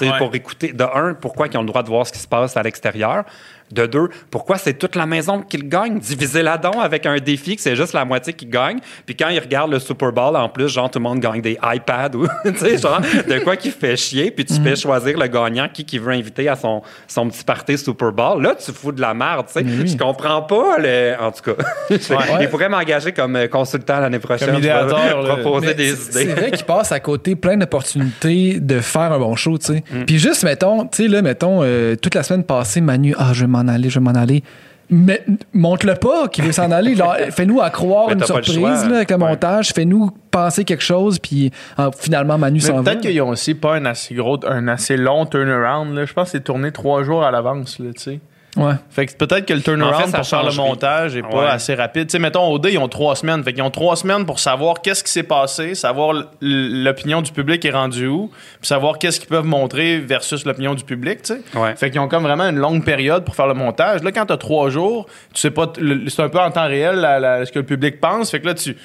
Ouais. 0.00 0.18
Pour 0.18 0.34
écouter, 0.34 0.72
de 0.72 0.84
un, 0.84 1.14
pourquoi 1.14 1.46
ils 1.46 1.56
ont 1.56 1.60
le 1.60 1.66
droit 1.66 1.82
de 1.82 1.88
voir 1.88 2.06
ce 2.06 2.12
qui 2.12 2.18
se 2.18 2.26
passe 2.26 2.56
à 2.56 2.62
l'extérieur. 2.62 3.24
De 3.72 3.86
deux, 3.86 4.08
pourquoi 4.30 4.56
c'est 4.58 4.74
toute 4.74 4.94
la 4.94 5.06
maison 5.06 5.40
qui 5.40 5.56
le 5.56 5.66
gagne? 5.68 5.98
Diviser 5.98 6.42
la 6.42 6.58
don 6.58 6.80
avec 6.80 7.06
un 7.06 7.16
défi 7.16 7.56
que 7.56 7.62
c'est 7.62 7.74
juste 7.76 7.92
la 7.92 8.04
moitié 8.04 8.32
qui 8.32 8.46
gagne. 8.46 8.78
Puis 9.06 9.16
quand 9.16 9.28
ils 9.30 9.38
regardent 9.40 9.72
le 9.72 9.78
Super 9.78 10.12
Bowl, 10.12 10.36
en 10.36 10.48
plus, 10.48 10.68
genre, 10.68 10.90
tout 10.90 10.98
le 10.98 11.02
monde 11.02 11.18
gagne 11.20 11.40
des 11.40 11.58
iPads 11.62 12.14
ou, 12.14 12.26
tu 12.44 12.56
sais, 12.56 12.78
genre, 12.78 13.00
de 13.00 13.38
quoi 13.42 13.56
qui 13.56 13.70
fait 13.70 13.96
chier. 13.96 14.30
Puis 14.30 14.44
tu 14.44 14.54
fais 14.62 14.76
choisir 14.76 15.18
le 15.18 15.26
gagnant 15.26 15.68
qui, 15.72 15.84
qui 15.84 15.98
veut 15.98 16.12
inviter 16.12 16.48
à 16.48 16.56
son, 16.56 16.82
son 17.08 17.28
petit 17.28 17.42
party 17.44 17.78
Super 17.78 18.12
Bowl. 18.12 18.42
Là, 18.42 18.54
tu 18.54 18.70
fous 18.72 18.92
de 18.92 19.00
la 19.00 19.14
merde, 19.14 19.46
tu 19.46 19.54
sais. 19.54 19.86
Je 19.86 19.96
comprends 19.96 20.42
pas 20.42 20.76
le, 20.78 21.14
en 21.20 21.32
tout 21.32 21.52
cas. 21.54 21.62
Il 22.40 22.48
pourrait 22.48 22.68
m'engager 22.68 23.12
comme 23.12 23.36
euh, 23.36 23.48
consultant 23.48 23.98
l'année 24.00 24.18
prochaine. 24.18 24.48
Comme 24.50 24.58
idéateur, 24.58 25.22
là. 25.22 25.36
Proposer 25.36 25.66
Mais 25.68 25.74
des 25.74 25.90
c'est- 25.96 26.12
C'est 26.12 26.22
idées. 26.24 26.32
vrai 26.34 26.50
qu'il 26.52 26.66
passe 26.66 26.92
à 26.92 27.00
côté 27.00 27.34
plein 27.34 27.56
d'opportunités 27.56 28.60
de 28.60 28.80
faire 28.80 29.12
un 29.12 29.18
bon 29.18 29.34
show, 29.36 29.58
tu 29.58 29.66
sais. 29.66 29.84
Mm. 29.90 30.04
Puis 30.04 30.18
juste, 30.18 30.44
mettons, 30.44 30.86
tu 30.86 31.02
sais, 31.04 31.08
là, 31.08 31.22
mettons, 31.22 31.60
euh, 31.62 31.96
toute 31.96 32.14
la 32.14 32.22
semaine 32.22 32.44
passée, 32.44 32.80
Manu, 32.80 33.14
ah, 33.18 33.30
je 33.32 33.42
vais 33.42 33.46
m'en 33.62 33.68
aller, 33.72 33.88
je 33.90 33.98
vais 33.98 34.04
m'en 34.04 34.10
aller. 34.14 34.42
Mais 34.90 35.24
montre-le 35.54 35.94
pas 35.94 36.28
qu'il 36.28 36.44
veut 36.44 36.52
s'en 36.52 36.70
aller. 36.70 36.94
Fais-nous 37.30 37.60
à 37.62 37.70
croire 37.70 38.08
Mais 38.08 38.14
une 38.14 38.22
surprise 38.24 38.54
choix. 38.54 38.86
là, 38.86 38.96
avec 38.96 39.10
le 39.10 39.16
Ouais. 39.16 39.28
montage. 39.30 39.72
Fais-nous 39.74 40.10
penser 40.30 40.64
quelque 40.64 40.82
chose, 40.84 41.18
puis 41.18 41.50
ah, 41.78 41.90
finalement, 41.98 42.36
Manu 42.36 42.60
s'en 42.60 42.82
va. 42.82 42.82
peut-être 42.82 43.00
qu'ils 43.00 43.20
ont 43.22 43.30
aussi 43.30 43.54
pas 43.54 43.76
un 43.76 43.86
assez 43.86 44.14
gros, 44.14 44.38
un 44.46 44.68
assez 44.68 44.96
long 44.98 45.24
turnaround. 45.24 45.94
Là. 45.96 46.04
Je 46.04 46.12
pense 46.12 46.26
que 46.26 46.32
c'est 46.38 46.44
tourné 46.44 46.70
trois 46.70 47.02
jours 47.02 47.24
à 47.24 47.30
l'avance, 47.30 47.78
là, 47.78 47.92
tu 47.94 48.02
sais. 48.02 48.20
Ouais. 48.56 48.74
Fait 48.90 49.06
que 49.06 49.14
peut-être 49.16 49.46
que 49.46 49.52
le 49.52 49.58
En 49.58 49.62
turnaround 49.62 50.04
fait, 50.04 50.10
ça 50.10 50.18
pour 50.18 50.26
faire 50.28 50.44
le 50.44 50.52
montage 50.54 51.16
est 51.16 51.22
pas 51.22 51.28
Ouais. 51.40 51.46
assez 51.46 51.74
rapide. 51.74 52.06
Tu 52.06 52.12
sais, 52.12 52.18
mettons, 52.20 52.46
au 52.46 52.58
dé, 52.60 52.72
ils 52.72 52.78
ont 52.78 52.88
trois 52.88 53.16
semaines. 53.16 53.42
Fait 53.42 53.52
qu'ils 53.52 53.62
ont 53.64 53.70
trois 53.70 53.96
semaines 53.96 54.24
pour 54.26 54.38
savoir 54.38 54.80
qu'est-ce 54.80 55.02
qui 55.02 55.10
s'est 55.10 55.24
passé, 55.24 55.74
savoir 55.74 56.14
l'opinion 56.40 57.20
du 57.22 57.32
public 57.32 57.64
est 57.64 57.70
rendue 57.70 58.06
où, 58.06 58.28
puis 58.60 58.68
savoir 58.68 58.98
qu'est-ce 58.98 59.18
qu'ils 59.18 59.28
peuvent 59.28 59.44
montrer 59.44 59.98
versus 59.98 60.44
l'opinion 60.44 60.74
du 60.74 60.84
public, 60.84 61.22
tu 61.22 61.34
sais. 61.34 61.58
Ouais. 61.58 61.74
Fait 61.76 61.90
qu'ils 61.90 62.00
ont 62.00 62.08
comme 62.08 62.22
vraiment 62.22 62.44
une 62.48 62.58
longue 62.58 62.84
période 62.84 63.24
pour 63.24 63.34
faire 63.34 63.46
le 63.48 63.54
montage. 63.54 64.02
Là, 64.02 64.12
quand 64.12 64.26
t'as 64.26 64.36
trois 64.36 64.70
jours, 64.70 65.06
tu 65.32 65.40
sais 65.40 65.50
pas, 65.50 65.72
c'est 66.08 66.22
un 66.22 66.28
peu 66.28 66.38
en 66.40 66.50
temps 66.50 66.66
réel 66.68 66.96
la- 66.96 67.18
la- 67.18 67.46
ce 67.46 67.50
que 67.52 67.58
le 67.58 67.64
public 67.66 68.00
pense. 68.00 68.30
Fait 68.30 68.40
que 68.40 68.46
là, 68.46 68.54
tu- 68.54 68.76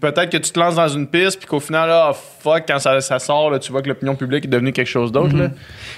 peut-être 0.00 0.30
que 0.30 0.36
tu 0.36 0.50
te 0.52 0.58
lances 0.58 0.76
dans 0.76 0.88
une 0.88 1.06
piste, 1.08 1.38
puis 1.38 1.48
qu'au 1.48 1.60
final, 1.60 1.88
là, 1.88 2.12
fuck, 2.12 2.64
quand 2.66 2.78
ça, 2.78 3.00
ça 3.00 3.18
sort, 3.18 3.50
là, 3.50 3.58
tu 3.58 3.72
vois 3.72 3.82
que 3.82 3.88
l'opinion 3.88 4.14
publique 4.14 4.44
est 4.44 4.48
devenue 4.48 4.72
quelque 4.72 4.86
chose 4.88 5.10
d'autre. 5.10 5.36
là. 5.36 5.50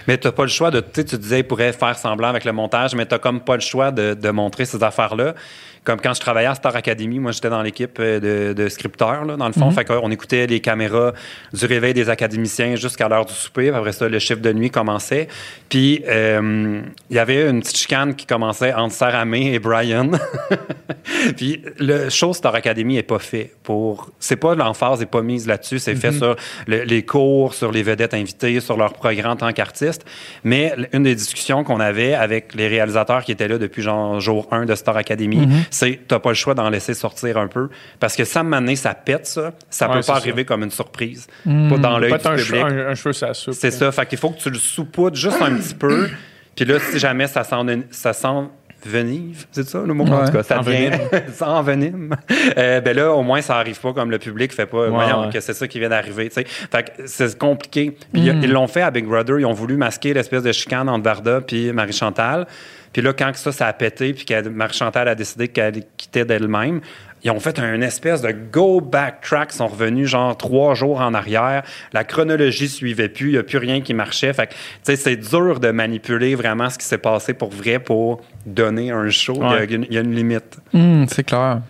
Mais 0.08 0.16
t'as 0.16 0.32
pas 0.32 0.42
le 0.42 0.48
choix 0.48 0.70
de. 0.70 0.80
Tu 0.80 0.86
sais, 0.94 1.04
tu 1.04 1.18
disais, 1.18 1.40
il 1.40 1.44
pourrait 1.44 1.72
faire 1.72 1.96
semblant 1.98 2.28
avec 2.28 2.44
le 2.44 2.52
montage, 2.52 2.94
mais 2.94 3.06
t'as 3.06 3.18
comme 3.18 3.40
pas 3.40 3.54
le 3.56 3.60
choix 3.60 3.90
de, 3.90 4.14
de 4.14 4.30
montrer 4.30 4.64
ces 4.64 4.82
affaires-là. 4.82 5.34
Comme 5.82 6.00
quand 6.00 6.12
je 6.14 6.20
travaillais 6.20 6.46
à 6.48 6.54
Star 6.54 6.76
Academy, 6.76 7.18
moi, 7.18 7.32
j'étais 7.32 7.48
dans 7.48 7.62
l'équipe 7.62 7.98
euh, 8.00 8.50
de, 8.52 8.52
de 8.62 8.68
scripteurs, 8.68 9.24
là, 9.24 9.36
dans 9.36 9.46
le 9.46 9.52
fond. 9.52 9.70
Fait 9.70 9.84
qu'on 9.84 10.10
écoutait 10.10 10.46
les 10.46 10.60
caméras 10.60 11.12
du 11.54 11.64
réveil 11.64 11.94
des 11.94 12.08
académiciens 12.10 12.76
jusqu'à 12.76 13.08
l'heure 13.08 13.24
du 13.24 13.32
souper. 13.32 13.70
Après 13.70 13.92
ça, 13.92 14.08
le 14.08 14.18
chiffre 14.18 14.40
de 14.40 14.52
nuit 14.52 14.70
commençait. 14.70 15.28
Puis, 15.70 16.02
euh, 16.06 16.82
il 17.08 17.16
y 17.16 17.18
avait 17.18 17.48
une 17.48 17.60
petite 17.60 17.78
chicane 17.78 18.14
qui 18.14 18.26
commençait 18.26 18.74
entre 18.74 18.94
Sarah 18.94 19.24
May 19.24 19.54
et 19.54 19.58
Brian. 19.58 20.10
Puis 21.36 21.62
le 21.78 22.08
show 22.08 22.32
Star 22.34 22.54
Academy 22.54 22.96
est 22.96 23.02
pas 23.02 23.18
fait 23.18 23.52
pour. 23.62 24.10
C'est 24.18 24.36
pas 24.36 24.54
l'emphase 24.54 25.02
est 25.02 25.06
pas 25.06 25.22
mise 25.22 25.46
là-dessus. 25.46 25.78
C'est 25.78 25.94
fait 25.94 26.12
sur 26.12 26.36
le- 26.66 26.82
les 26.82 27.04
cours, 27.04 27.54
sur 27.54 27.72
les 27.72 27.82
vedettes 27.82 28.14
invitées, 28.14 28.60
sur 28.60 28.76
leur 28.76 28.92
programme 28.92 29.32
en 29.32 29.36
tant 29.36 29.52
qu'artiste. 29.52 30.04
Mais 30.44 30.74
une 30.92 31.02
des 31.04 31.14
discussions 31.14 31.64
qu'on 31.64 31.80
avait 31.80 32.14
avec 32.14 32.54
les 32.54 32.68
réalisateurs 32.68 33.24
qui 33.24 33.32
étaient 33.32 33.48
là 33.48 33.58
depuis 33.58 33.82
genre 33.82 34.20
jour 34.20 34.46
1 34.50 34.66
de 34.66 34.74
Star 34.74 34.96
Academy, 34.96 35.46
c'est 35.70 36.00
t'as 36.08 36.18
pas 36.18 36.30
le 36.30 36.34
choix 36.34 36.54
d'en 36.54 36.68
laisser 36.70 36.94
sortir 36.94 37.36
un 37.38 37.46
peu 37.48 37.68
parce 37.98 38.16
que 38.16 38.24
ça 38.24 38.42
m'année 38.42 38.76
ça 38.76 38.94
pète 38.94 39.26
ça, 39.26 39.52
ça 39.70 39.86
Ouais, 39.88 39.92
peut 39.94 39.98
pas 40.00 40.02
ça. 40.02 40.14
arriver 40.16 40.44
comme 40.44 40.62
une 40.64 40.70
surprise, 40.70 41.26
pas 41.44 41.78
dans 41.78 41.98
l'œil 41.98 42.10
du 42.12 42.14
un, 42.26 42.36
public. 42.36 42.44
cheveu- 42.46 42.62
un, 42.64 42.88
un 42.90 42.94
cheveu, 42.94 43.12
ça 43.12 43.34
soupe. 43.34 43.54
C'est 43.54 43.70
ça. 43.70 43.90
Fait 43.92 44.06
qu'il 44.06 44.18
faut 44.18 44.30
que 44.30 44.38
tu 44.40 44.50
le 44.50 44.58
saupoudres 44.58 45.16
juste 45.16 45.40
un 45.40 45.54
petit 45.54 45.74
peu. 45.74 46.08
Puis 46.56 46.64
là, 46.64 46.78
si 46.80 46.98
jamais 46.98 47.26
ça 47.26 47.44
s'en- 47.44 47.64
ça 47.90 48.12
s'envenive, 48.12 49.46
c'est 49.52 49.68
ça 49.68 49.82
le 49.86 49.94
mot? 49.94 50.04
En 50.06 50.24
tout 50.26 50.32
cas, 50.32 50.42
ça 50.42 50.58
devient 50.58 50.88
Envenime. 50.88 51.22
ça 51.32 51.48
envenime. 51.50 52.16
Euh, 52.58 52.80
ben 52.80 52.96
là, 52.96 53.12
au 53.12 53.22
moins, 53.22 53.40
ça 53.40 53.56
arrive 53.56 53.78
pas 53.80 53.92
comme 53.92 54.10
le 54.10 54.18
public 54.18 54.52
fait 54.52 54.66
pas. 54.66 54.88
voyons 54.88 55.26
ouais. 55.26 55.32
que 55.32 55.40
c'est 55.40 55.54
ça 55.54 55.68
qui 55.68 55.78
vient 55.78 55.88
d'arriver. 55.90 56.28
tu 56.28 56.34
sais. 56.34 56.44
Fait 56.46 56.82
que 56.96 57.06
c'est 57.06 57.38
compliqué. 57.38 57.96
Puis 58.12 58.22
ils 58.22 58.50
l'ont 58.50 58.66
fait 58.66 58.82
à 58.82 58.90
Big 58.90 59.06
Brother. 59.06 59.38
Ils 59.40 59.46
ont 59.46 59.52
voulu 59.52 59.76
masquer 59.76 60.12
l'espèce 60.14 60.42
de 60.42 60.52
chicane 60.52 60.88
entre 60.88 61.04
Varda 61.04 61.40
puis 61.40 61.72
Marie-Chantal. 61.72 62.46
Puis 62.92 63.02
là, 63.02 63.12
quand 63.12 63.34
ça, 63.36 63.52
ça 63.52 63.66
a 63.66 63.72
pété, 63.72 64.12
puis 64.14 64.24
que 64.24 64.48
Marie-Chantal 64.48 65.06
a 65.08 65.14
décidé 65.14 65.48
qu'elle 65.48 65.82
quittait 65.96 66.24
d'elle-même, 66.24 66.80
ils 67.22 67.30
ont 67.30 67.38
fait 67.38 67.58
un 67.58 67.80
espèce 67.82 68.22
de 68.22 68.32
go 68.32 68.80
backtrack. 68.80 69.50
Ils 69.52 69.56
sont 69.56 69.66
revenus 69.66 70.08
genre 70.08 70.36
trois 70.36 70.74
jours 70.74 71.00
en 71.00 71.12
arrière. 71.12 71.62
La 71.92 72.02
chronologie 72.02 72.68
suivait 72.68 73.10
plus. 73.10 73.28
Il 73.28 73.32
n'y 73.32 73.38
a 73.38 73.42
plus 73.42 73.58
rien 73.58 73.80
qui 73.82 73.92
marchait. 73.92 74.32
Fait 74.32 74.46
que, 74.46 74.52
tu 74.52 74.58
sais, 74.84 74.96
c'est 74.96 75.16
dur 75.16 75.60
de 75.60 75.70
manipuler 75.70 76.34
vraiment 76.34 76.70
ce 76.70 76.78
qui 76.78 76.86
s'est 76.86 76.96
passé 76.98 77.34
pour 77.34 77.50
vrai 77.50 77.78
pour 77.78 78.22
donner 78.46 78.90
un 78.90 79.08
show. 79.10 79.34
Ouais. 79.34 79.66
Y, 79.66 79.74
une- 79.74 79.86
il 79.90 79.94
y 79.94 79.98
a 79.98 80.00
une 80.00 80.14
limite. 80.14 80.58
Hum, 80.72 81.06
c'est 81.08 81.22
clair. 81.24 81.60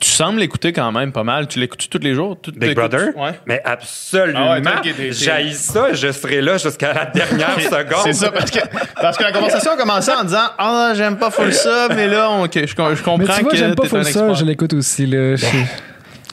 Tu 0.00 0.08
sembles 0.08 0.40
l'écouter 0.40 0.72
quand 0.72 0.90
même 0.92 1.12
pas 1.12 1.24
mal. 1.24 1.46
Tu 1.46 1.58
l'écoutes 1.60 1.86
tous 1.90 1.98
les 1.98 2.14
jours? 2.14 2.38
Tu- 2.40 2.52
Big 2.52 2.74
Brother? 2.74 3.14
Ouais. 3.16 3.38
Mais 3.46 3.60
absolument. 3.64 4.52
Ah 4.52 4.60
ouais, 4.60 5.12
J'haïs 5.12 5.54
ça. 5.54 5.92
Je 5.92 6.10
serai 6.10 6.40
là 6.40 6.56
jusqu'à 6.56 6.94
la 6.94 7.04
dernière 7.04 7.60
seconde. 7.60 8.00
C'est 8.04 8.14
ça, 8.14 8.30
parce 8.32 8.50
que, 8.50 8.60
parce 9.00 9.18
que 9.18 9.22
la 9.24 9.32
conversation 9.32 9.72
a 9.72 9.76
commencé 9.76 10.10
en 10.10 10.24
disant 10.24 10.48
Ah, 10.58 10.92
j'aime 10.96 11.18
pas 11.18 11.30
full 11.30 11.52
ça, 11.52 11.88
mais 11.94 12.08
là, 12.08 12.30
on- 12.30 12.46
je, 12.46 12.50
je 12.52 12.60
Mais 12.60 12.96
comprends 12.96 13.34
tu 13.36 13.42
vois, 13.42 13.50
que 13.50 13.56
j'aime 13.56 13.74
pas 13.74 13.84
full 13.86 14.04
ça, 14.06 14.32
je 14.32 14.44
l'écoute 14.46 14.72
aussi, 14.72 15.04
là. 15.06 15.36
Je 15.36 15.44
suis 15.44 15.64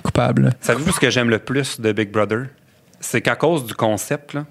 coupable. 0.02 0.52
Savez-vous 0.62 0.94
ce 0.94 1.00
que 1.02 1.10
j'aime 1.10 1.30
le 1.30 1.40
plus 1.40 1.82
de 1.82 1.92
Big 1.92 2.10
Brother? 2.10 2.46
C'est 3.02 3.22
qu'à 3.22 3.36
cause 3.36 3.66
du 3.66 3.74
concept, 3.74 4.34
là, 4.34 4.46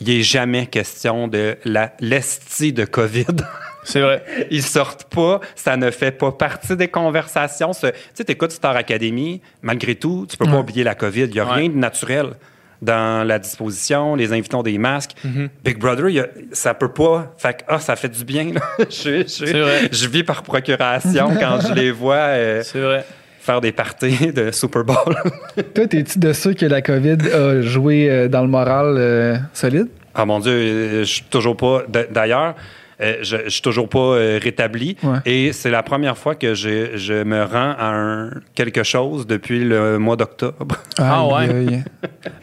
il 0.00 0.08
n'est 0.08 0.22
jamais 0.22 0.66
question 0.66 1.28
de 1.28 1.56
la 1.64 1.92
l'estie 2.00 2.72
de 2.72 2.84
COVID. 2.84 3.26
C'est 3.90 4.00
vrai. 4.00 4.22
Ils 4.50 4.62
sortent 4.62 5.04
pas, 5.04 5.40
ça 5.54 5.76
ne 5.76 5.90
fait 5.90 6.10
pas 6.10 6.30
partie 6.32 6.76
des 6.76 6.88
conversations. 6.88 7.70
Tu 7.72 7.88
sais, 8.14 8.24
t'écoutes 8.24 8.52
Star 8.52 8.76
Academy, 8.76 9.40
malgré 9.62 9.94
tout, 9.94 10.26
tu 10.28 10.36
peux 10.36 10.44
pas 10.44 10.58
oublier 10.58 10.84
la 10.84 10.94
COVID. 10.94 11.24
Il 11.24 11.30
n'y 11.32 11.40
a 11.40 11.46
Ouais. 11.46 11.52
rien 11.54 11.68
de 11.70 11.76
naturel. 11.76 12.30
dans 12.80 13.26
la 13.26 13.40
disposition, 13.40 14.14
les 14.14 14.32
invités 14.32 14.54
ont 14.54 14.62
des 14.62 14.78
masques. 14.78 15.10
Big 15.64 15.78
Brother, 15.78 16.10
y 16.10 16.20
a- 16.20 16.28
ça 16.52 16.74
peut 16.74 16.92
pas. 16.92 17.34
Fait 17.36 17.54
que, 17.54 17.62
ah, 17.66 17.80
ça 17.80 17.96
fait 17.96 18.08
du 18.08 18.24
bien. 18.24 18.52
là. 18.54 18.60
je, 18.88 19.24
je- 19.26 19.58
vrai. 19.58 19.88
je 19.90 20.06
vis 20.06 20.22
par 20.22 20.44
procuration 20.44 21.28
quand 21.40 21.58
je 21.66 21.72
les 21.74 21.90
vois 21.90 22.14
euh, 22.14 22.62
C'est 22.62 22.78
vrai. 22.80 23.04
faire 23.40 23.60
des 23.60 23.72
parties 23.72 24.32
de 24.32 24.52
Super 24.52 24.84
Bowl. 24.84 24.96
Toi, 25.74 25.86
t'es-tu 25.88 26.20
de 26.20 26.32
ceux 26.32 26.54
que 26.54 26.66
la 26.66 26.80
COVID 26.80 27.16
a 27.34 27.62
joué 27.62 28.08
euh, 28.08 28.28
dans 28.28 28.42
le 28.42 28.48
moral 28.48 28.94
euh, 28.96 29.36
solide? 29.54 29.88
Ah 30.14 30.24
mon 30.24 30.38
Dieu, 30.38 31.00
je 31.00 31.02
suis 31.02 31.24
toujours 31.24 31.56
pas. 31.56 31.82
D'ailleurs, 32.12 32.54
je, 33.00 33.36
je 33.44 33.48
suis 33.48 33.62
toujours 33.62 33.88
pas 33.88 33.98
euh, 33.98 34.40
rétabli. 34.42 34.96
Ouais. 35.02 35.18
Et 35.24 35.52
c'est 35.52 35.70
la 35.70 35.82
première 35.82 36.18
fois 36.18 36.34
que 36.34 36.54
je, 36.54 36.96
je 36.96 37.22
me 37.22 37.44
rends 37.44 37.74
à 37.78 37.92
un, 37.94 38.30
quelque 38.54 38.82
chose 38.82 39.26
depuis 39.26 39.62
le 39.64 39.98
mois 39.98 40.16
d'octobre. 40.16 40.76
Ah 40.98 41.24
ouais. 41.26 41.48
aïe. 41.48 41.84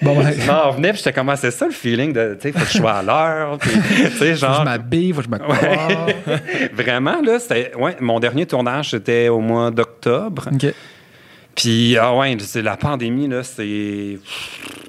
Bon, 0.01 0.15
ben, 0.21 0.31
Je 0.37 0.47
m'en 0.47 0.69
revenais, 0.69 0.89
puis 0.89 0.99
j'étais 0.99 1.13
comme, 1.13 1.29
Ah, 1.29 1.35
c'est 1.35 1.51
ça 1.51 1.65
le 1.65 1.73
feeling 1.73 2.13
de, 2.13 2.37
tu 2.39 2.51
sais, 2.51 2.57
faut 2.57 2.65
que 2.65 2.71
je 2.71 2.77
sois 2.77 2.93
à 2.93 3.03
l'heure. 3.03 3.57
puis, 3.57 3.71
Tu 3.87 3.95
sais, 3.95 4.09
faut 4.09 4.19
que 4.19 4.25
je 4.27 4.33
genre. 4.35 4.63
m'habille, 4.63 5.11
faut 5.13 5.21
que 5.21 5.25
je 5.25 5.31
me 5.31 5.37
coiffe. 5.39 6.71
Vraiment, 6.73 7.21
là, 7.21 7.39
c'était. 7.39 7.73
Ouais, 7.75 7.95
mon 7.99 8.19
dernier 8.19 8.45
tournage, 8.45 8.91
c'était 8.91 9.27
au 9.29 9.39
mois 9.39 9.71
d'octobre. 9.71 10.49
OK. 10.53 10.73
Puis, 11.55 11.97
ah 11.97 12.13
ouais, 12.15 12.35
c'est 12.39 12.61
la 12.61 12.77
pandémie, 12.77 13.27
là, 13.27 13.43
c'est. 13.43 14.19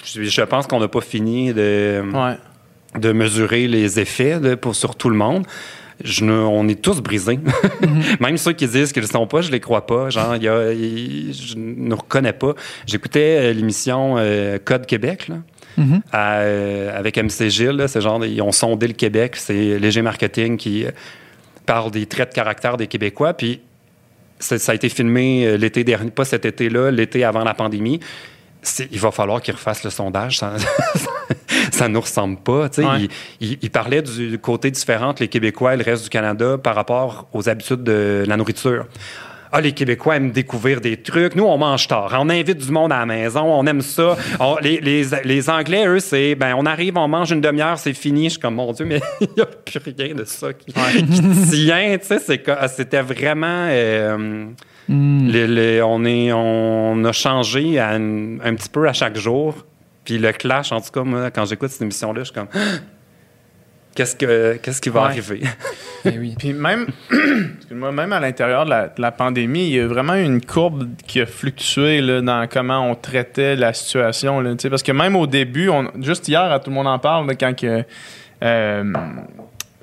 Je, 0.05 0.23
je 0.23 0.43
pense 0.43 0.67
qu'on 0.67 0.81
n'a 0.81 0.89
pas 0.89 1.01
fini 1.01 1.53
de. 1.53 2.03
Ouais. 2.13 2.37
De 2.99 3.13
mesurer 3.13 3.69
les 3.69 4.01
effets 4.01 4.39
pour, 4.57 4.75
sur 4.75 4.95
tout 4.97 5.09
le 5.11 5.17
monde. 5.17 5.47
Je 6.05 6.25
ne- 6.25 6.33
on 6.33 6.69
est 6.69 6.81
tous 6.83 7.01
brisés. 7.01 7.39
Même 8.21 8.37
ceux 8.37 8.53
qui 8.53 8.67
disent 8.69 8.93
qu'ils 8.93 9.03
ne 9.03 9.07
le 9.09 9.13
sont 9.13 9.27
pas, 9.27 9.41
je 9.41 9.51
les 9.51 9.61
crois 9.61 9.87
pas. 9.87 10.11
Genre, 10.11 10.37
y 10.37 10.47
a- 10.49 10.73
je 10.75 11.55
ne 11.57 11.95
reconnais 11.95 12.35
pas. 12.35 12.53
J'écoutais 12.87 13.39
euh, 13.41 13.53
l'émission 13.55 14.17
euh, 14.19 14.59
Code 14.63 14.85
Québec, 14.87 15.29
là, 15.29 15.37
Mhm. 15.79 16.01
à, 16.13 16.39
euh, 16.41 16.99
avec 16.99 17.17
MC 17.19 17.49
Gilles. 17.51 17.71
là. 17.71 17.89
C'est 17.89 18.01
genre, 18.03 18.25
ils 18.25 18.41
ont 18.43 18.53
sondé 18.53 18.87
le 18.89 18.93
Québec. 18.95 19.37
C'est 19.37 19.79
Léger 19.79 20.03
Marketing 20.03 20.57
qui 20.59 20.85
parle 21.65 21.91
des 21.91 22.07
traits 22.07 22.31
de 22.31 22.35
caractère 22.35 22.77
des 22.77 22.87
Québécois. 22.87 23.33
Puis 23.35 23.61
ça 24.39 24.57
a 24.73 24.75
été 24.75 24.89
filmé 24.91 25.57
l'été 25.57 25.83
dernier, 25.83 26.11
pas 26.11 26.25
cet 26.27 26.45
été-là, 26.45 26.91
l'été 26.91 27.25
avant 27.25 27.43
la 27.45 27.55
pandémie. 27.55 28.01
Il 28.91 28.99
va 29.01 29.11
falloir 29.11 29.41
qu'ils 29.41 29.55
refassent 29.55 29.85
le 29.85 29.91
sondage. 29.91 30.39
Ça, 30.39 30.55
ça 31.77 31.89
nous 31.89 32.01
ressemble 32.01 32.37
pas. 32.39 32.69
tu 32.69 32.83
sais. 32.83 32.87
Ouais. 32.89 33.09
Il, 33.41 33.53
il- 33.53 33.59
il 33.63 33.71
parlait 33.71 34.03
du 34.03 34.39
côté 34.39 34.71
différent 34.71 35.15
les 35.21 35.29
Québécois 35.29 35.75
et 35.75 35.77
le 35.77 35.85
reste 35.85 36.05
du 36.05 36.11
Canada 36.11 36.59
par 36.59 36.75
rapport 36.75 37.29
aux 37.33 37.49
habitudes 37.49 37.83
de 37.83 38.25
la 38.27 38.37
nourriture. 38.37 38.87
Ah, 39.53 39.61
les 39.61 39.73
Québécois 39.73 40.17
aiment 40.17 40.33
découvrir 40.33 40.81
des 40.81 40.97
trucs. 40.97 41.37
Nous, 41.37 41.45
on 41.45 41.57
mange 41.57 41.87
tard. 41.87 42.15
On 42.19 42.29
invite 42.29 42.59
du 42.59 42.71
monde 42.73 42.93
à 42.93 42.99
la 42.99 43.07
maison. 43.07 43.43
On 43.45 43.65
aime 43.67 43.81
ça. 43.81 44.17
On- 44.41 44.57
les, 44.61 44.81
les- 44.81 45.05
les 45.25 45.49
Anglais, 45.49 45.87
eux, 45.87 46.01
c'est, 46.01 46.35
ben, 46.35 46.55
on 46.59 46.67
arrive, 46.67 46.97
on 46.99 47.07
mange 47.09 47.31
une 47.31 47.41
demi-heure, 47.41 47.79
c'est 47.79 47.95
fini. 47.95 48.25
Je 48.25 48.31
suis 48.31 48.41
comme, 48.41 48.57
mon 48.57 48.73
Dieu, 48.73 48.85
mais 48.85 49.01
il 49.21 49.29
n'y 49.37 49.43
a 49.43 49.47
plus 49.47 49.81
rien 49.97 50.15
de 50.15 50.25
ça 50.25 50.53
qui, 50.53 50.67
qui 50.73 50.73
tient. 51.65 51.97
Tu 51.99 52.19
sais, 52.19 52.39
co- 52.39 52.53
c'était 52.75 53.03
vraiment. 53.03 53.67
euh, 53.71 54.47
Hmm. 54.89 55.31
on, 55.85 56.05
est, 56.05 56.33
on 56.33 57.05
a 57.05 57.11
changé 57.11 57.77
à 57.81 57.89
un, 57.95 58.39
un 58.39 58.55
petit 58.55 58.69
peu 58.69 58.87
à 58.89 58.93
chaque 58.93 59.17
jour. 59.17 59.57
Puis 60.07 60.17
le 60.17 60.33
clash, 60.33 60.73
en 60.73 60.81
tout 60.81 60.91
cas, 60.91 61.03
moi, 61.03 61.31
quand 61.31 61.45
j'écoute 61.45 61.69
cette 61.69 61.83
émission-là, 61.83 62.21
je 62.21 62.25
suis 62.27 62.35
comme. 62.35 62.49
Qu'est-ce, 63.95 64.15
que, 64.17 64.57
qu'est-ce 64.63 64.81
qui 64.81 64.89
va 64.91 65.03
Ouais. 65.03 65.07
arriver? 65.09 65.41
Eh 66.09 66.19
oui. 66.21 66.37
Puis 66.39 66.53
même, 66.53 66.87
excuse-moi, 67.59 67.91
même 67.91 68.13
à 68.13 68.21
l'intérieur 68.21 68.65
de 68.65 68.71
la, 68.71 68.87
de 68.89 69.03
la 69.03 69.11
pandémie, 69.11 69.67
il 69.71 69.75
y 69.75 69.81
a 69.81 69.87
vraiment 69.89 70.15
une 70.15 70.41
courbe 70.41 70.87
qui 71.05 71.21
a 71.21 71.27
fluctué 71.27 72.01
là, 72.01 72.21
dans 72.21 72.47
comment 72.47 72.89
on 72.89 72.95
traitait 72.95 73.57
la 73.57 73.73
situation. 73.73 74.41
Là, 74.41 74.53
tu 74.53 74.63
sais, 74.63 74.71
parce 74.71 74.85
que 74.85 74.93
même 74.93 75.17
au 75.17 75.27
début, 75.27 75.69
on, 75.69 75.91
juste 76.01 76.29
hier, 76.29 76.43
à 76.43 76.61
tout 76.61 76.71
le 76.71 76.75
monde 76.77 76.87
en 76.87 77.01
parle, 77.01 77.27
là, 77.27 77.35
quand 77.35 77.55
que. 77.59 77.83
euh, 78.45 78.93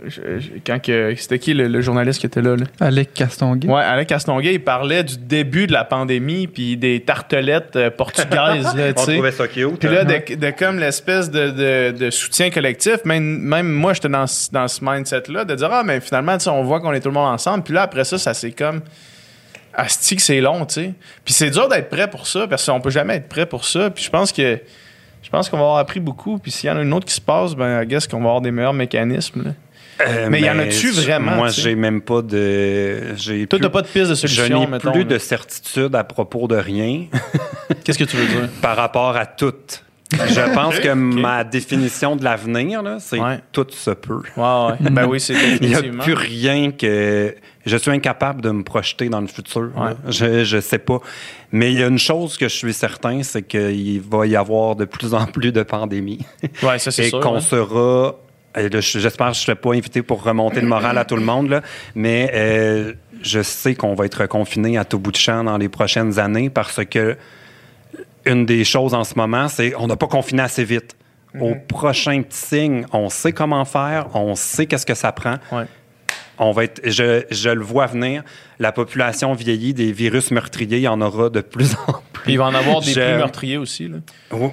je- 0.06 0.40
je- 0.40 0.50
quand 0.66 0.82
que. 0.82 1.14
C'était 1.16 1.40
qui 1.40 1.54
le, 1.54 1.68
le 1.68 1.82
journaliste 1.82 2.20
qui 2.20 2.26
était 2.26 2.42
là? 2.42 2.56
là? 2.56 2.66
Alec 2.80 3.14
Castonguay. 3.14 3.68
Ouais, 3.70 3.82
Alain 3.82 4.06
Castonguay, 4.06 4.54
il 4.56 4.64
parlait 4.64 5.04
du 5.04 5.18
début 5.18 5.68
de 5.68 5.74
la 5.74 5.84
pandémie, 5.84 6.48
puis 6.48 6.78
des 6.78 7.00
tartelettes 7.02 7.76
euh, 7.76 7.90
portugaises. 7.90 8.76
là, 8.76 8.94
tu 8.94 9.00
On 9.02 9.06
trouvait 9.06 9.32
ça 9.32 9.48
cute. 9.48 9.80
Puis 9.80 9.90
là, 9.90 10.02
hein? 10.02 10.06
de, 10.06 10.36
de 10.36 10.50
comme 10.52 10.80
l'espèce 10.80 11.30
de, 11.32 11.50
de, 11.92 11.98
de 11.98 12.10
soutien 12.10 12.50
collectif, 12.50 12.98
même, 13.06 13.24
même 13.40 13.70
moi, 13.72 13.94
j'étais 13.94 14.10
dans, 14.10 14.28
ce- 14.28 14.52
dans 14.52 14.68
ce 14.68 14.84
mindset-là, 14.84 15.46
de 15.46 15.56
dire, 15.56 15.70
ah, 15.72 15.84
mais 15.84 16.00
finalement, 16.00 16.38
on 16.48 16.64
voit 16.64 16.80
qu'on 16.82 16.94
est 16.94 17.00
tout 17.00 17.10
le 17.10 17.14
monde 17.16 17.34
ensemble. 17.34 17.64
Puis 17.64 17.74
là, 17.74 17.84
après 17.84 18.04
ça, 18.04 18.18
ça 18.18 18.34
c'est 18.34 18.52
comme. 18.52 18.82
Asti 19.76 20.16
que 20.16 20.22
c'est 20.22 20.40
long, 20.40 20.66
tu 20.68 20.74
sais. 20.76 20.94
Puis 21.26 21.34
c'est 21.34 21.50
dur 21.50 21.68
d'être 21.68 21.90
prêt 21.90 22.08
pour 22.08 22.28
ça, 22.28 22.46
parce 22.48 22.64
qu'on 22.66 22.80
peut 22.80 22.92
jamais 22.92 23.16
être 23.16 23.28
prêt 23.28 23.48
pour 23.48 23.66
ça. 23.66 23.90
Puis 23.90 24.04
je 24.04 24.10
pense 24.10 24.32
que. 24.32 24.60
Je 25.24 25.30
pense 25.30 25.50
qu'on 25.50 25.56
va 25.58 25.64
avoir 25.64 25.78
appris 25.78 26.00
beaucoup. 26.02 26.38
Puis 26.38 26.52
s'il 26.52 26.68
y 26.70 26.72
en 26.72 26.78
a 26.78 26.82
une 26.82 26.94
autre 26.94 27.06
qui 27.08 27.14
se 27.14 27.22
passe, 27.22 27.56
ben, 27.56 27.82
I 27.82 27.88
guess 27.88 28.08
qu'on 28.08 28.18
va 28.20 28.26
avoir 28.26 28.42
des 28.42 28.52
meilleurs 28.52 28.74
mécanismes. 28.74 29.44
là. 29.46 29.52
Euh, 30.02 30.28
mais 30.30 30.42
y 30.42 30.50
en 30.50 30.58
a-tu 30.60 30.92
vraiment, 30.92 31.36
Moi, 31.36 31.50
j'ai 31.50 31.76
même 31.76 32.02
pas 32.02 32.22
de. 32.22 33.16
J'ai 33.16 33.46
Toi, 33.48 33.60
plus- 33.60 33.64
t'as 33.64 33.70
pas 33.72 33.82
de 33.82 33.88
piste 33.88 34.10
de 34.10 34.16
Je 34.16 34.28
solution, 34.28 34.62
n'ai 34.62 34.68
mettons. 34.68 34.92
plus 34.92 35.02
là. 35.04 35.08
de 35.10 35.18
certitude 35.18 35.96
à 35.96 36.04
propos 36.04 36.48
de 36.48 36.56
rien 36.56 37.06
Qu'est-ce 37.84 38.00
que 38.00 38.04
tu 38.04 38.18
veux 38.18 38.26
dire? 38.26 38.50
par 38.62 38.76
rapport 38.76 39.16
à 39.16 39.26
tout. 39.26 39.54
Je 40.12 40.54
pense 40.54 40.80
que 40.80 40.90
ma 40.94 41.44
définition 41.44 42.16
de 42.16 42.24
l'avenir, 42.24 42.84
c'est 43.00 43.20
Ouais. 43.20 43.40
tout 43.52 43.66
se 43.72 43.92
peut. 43.92 44.22
Ouais, 44.38 44.44
ouais. 44.44 44.76
ben 44.92 45.06
oui, 45.08 45.20
c'est 45.20 45.34
Il 45.62 45.70
n'y 45.70 45.76
a 45.76 45.82
plus 45.82 46.14
rien 46.14 46.72
que. 46.72 47.34
Je 47.66 47.78
suis 47.78 47.92
incapable 47.92 48.42
de 48.42 48.52
me 48.52 48.64
projeter 48.64 49.08
dans 49.10 49.22
le 49.22 49.28
futur. 49.28 49.72
Ouais. 49.78 49.92
Je, 50.10 50.44
je 50.44 50.60
sais 50.60 50.80
pas. 50.80 51.00
Mais 51.52 51.72
il 51.72 51.80
y 51.80 51.84
a 51.84 51.88
une 51.88 51.98
chose 51.98 52.36
que 52.38 52.48
je 52.50 52.56
suis 52.56 52.74
certain, 52.74 53.24
c'est 53.24 53.44
qu'il 53.44 54.02
va 54.02 54.26
y 54.28 54.36
avoir 54.36 54.76
de 54.76 54.86
plus 54.86 55.14
en 55.14 55.26
plus 55.26 55.52
de 55.52 55.64
pandémies. 55.64 56.26
Ouais, 56.62 56.78
ça, 56.78 56.92
c'est 56.92 57.08
et 57.08 57.12
qu'on 57.12 57.36
ouais. 57.36 57.42
sera. 57.42 58.16
Je- 58.56 58.80
J'espère 59.00 59.28
que 59.30 59.34
je 59.34 59.40
ne 59.40 59.44
serai 59.46 59.56
pas 59.56 59.74
invité 59.74 60.02
pour 60.02 60.24
remonter 60.24 60.62
le 60.62 60.68
moral 60.68 60.98
à 60.98 61.06
tout 61.06 61.16
le 61.16 61.24
monde, 61.24 61.50
là, 61.50 61.62
mais 61.96 62.32
euh, 62.34 62.94
je 63.22 63.42
sais 63.42 63.76
qu'on 63.76 63.94
va 63.96 64.06
être 64.06 64.26
confiné 64.28 64.78
à 64.78 64.86
tout 64.86 65.00
bout 65.00 65.12
de 65.12 65.18
champ 65.18 65.44
dans 65.44 65.58
les 65.58 65.70
prochaines 65.70 66.20
années 66.20 66.50
parce 66.50 66.84
que 66.86 67.16
une 68.26 68.46
des 68.46 68.64
choses 68.64 68.94
en 68.94 69.04
ce 69.04 69.16
moment, 69.16 69.48
c'est 69.50 69.74
on 69.78 69.88
n'a 69.88 69.96
pas 69.98 70.08
confiné 70.08 70.42
assez 70.42 70.64
vite. 70.64 70.96
Au 71.42 71.56
prochain 71.68 72.22
petit 72.22 72.38
signe, 72.38 72.86
on 72.94 73.10
sait 73.10 73.32
comment 73.32 73.66
faire, 73.66 74.08
on 74.16 74.36
sait 74.36 74.68
qu'est-ce 74.68 74.86
que 74.86 74.94
ça 74.94 75.12
prend. 75.12 75.38
Ouais. 75.52 75.66
On 76.40 76.52
va 76.52 76.64
être, 76.64 76.82
je, 76.90 77.24
je 77.30 77.50
le 77.50 77.62
vois 77.64 77.86
venir. 77.86 78.24
La 78.60 78.72
population 78.72 79.34
vieillit, 79.34 79.74
des 79.74 79.92
virus 79.92 80.32
meurtriers, 80.32 80.78
il 80.78 80.84
y 80.84 80.88
en 80.88 81.00
aura 81.02 81.30
de 81.30 81.42
plus 81.42 81.76
en 81.88 81.94
plus. 82.14 82.32
Il 82.34 82.38
va 82.38 82.46
en 82.46 82.56
avoir 82.56 82.80
des 82.82 82.92
Je- 82.92 83.00
plus 83.00 83.18
meurtriers 83.18 83.58
aussi. 83.58 83.88
Là. 83.88 83.98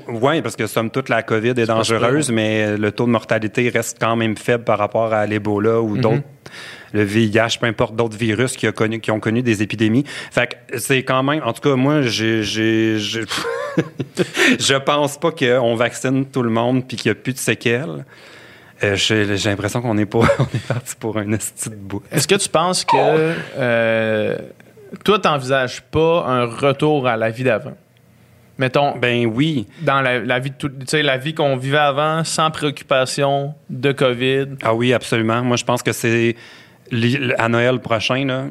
Oui, 0.09 0.43
parce 0.43 0.57
que 0.57 0.67
somme 0.67 0.91
toute, 0.91 1.09
la 1.09 1.23
COVID 1.23 1.51
est, 1.51 1.61
super, 1.61 1.77
dangereuse, 1.77 2.31
mais 2.31 2.77
le 2.77 2.93
taux 2.93 3.07
de 3.07 3.11
mortalité 3.11 3.69
reste 3.71 3.97
quand 4.01 4.17
même 4.17 4.37
faible 4.37 4.65
par 4.65 4.79
rapport 4.79 5.13
à 5.13 5.25
l'Ebola 5.27 5.81
ou 5.81 5.97
d'autres, 5.97 6.23
le 6.93 7.03
VIH, 7.05 7.59
peu 7.61 7.67
importe 7.67 7.95
d'autres 7.95 8.17
virus 8.19 8.57
qui, 8.57 8.67
a 8.67 8.73
connu, 8.73 9.01
qui 9.01 9.11
ont 9.13 9.21
connu 9.21 9.43
des 9.43 9.63
épidémies. 9.63 10.05
Fait 10.33 10.59
que 10.71 10.79
c'est 10.79 11.03
quand 11.05 11.23
même, 11.23 11.41
en 11.45 11.53
tout 11.53 11.63
cas, 11.63 11.77
moi, 11.77 12.03
j'ai- 12.03 12.43
je 14.59 14.75
pense 14.85 15.19
pas 15.19 15.31
qu'on 15.31 15.75
vaccine 15.77 16.27
tout 16.27 16.43
le 16.43 16.51
monde 16.51 16.87
puis 16.87 16.97
qu'il 16.97 17.11
n'y 17.13 17.19
a 17.19 17.21
plus 17.23 17.33
de 17.33 17.39
séquelles. 17.39 18.05
Euh, 18.83 18.97
j'ai, 18.97 19.37
j'ai 19.37 19.51
l'impression 19.51 19.83
qu'on 19.83 19.99
est 19.99 20.07
pas, 20.07 20.21
on 20.39 20.45
est 20.45 20.67
parti 20.67 20.95
pour 20.99 21.19
un 21.19 21.31
esti 21.33 21.71
de 21.71 21.75
bout. 21.75 22.03
Est-ce 22.11 22.27
que 22.27 22.35
tu 22.37 22.49
penses 22.49 22.85
que 22.85 22.97
euh, 23.59 24.37
toi, 25.05 25.19
t'envisages 25.19 25.83
pas 25.83 26.25
un 26.27 26.45
retour 26.47 27.07
à 27.07 27.17
la 27.17 27.31
vie 27.31 27.45
d'avant? 27.45 27.77
Mettons, 28.59 28.97
Ben 28.99 29.25
oui. 29.27 29.67
dans 29.83 30.01
la, 30.03 30.19
la 30.19 30.39
vie 30.39 30.51
de 30.51 30.55
tout- 30.57 30.69
tu 30.69 30.85
sais, 30.87 31.03
la 31.03 31.17
vie 31.17 31.33
qu'on 31.35 31.57
vivait 31.57 31.79
avant, 31.79 32.25
sans 32.25 32.51
préoccupation 32.51 33.55
de 33.71 33.93
COVID. 33.93 34.47
Ah 34.63 34.75
oui, 34.75 34.93
absolument. 34.93 35.43
Moi, 35.43 35.57
je 35.57 35.65
pense 35.65 35.83
que 35.83 35.93
c'est 35.93 36.37
à 37.39 37.49
Noël 37.49 37.79
prochain, 37.81 38.25
là, 38.27 38.45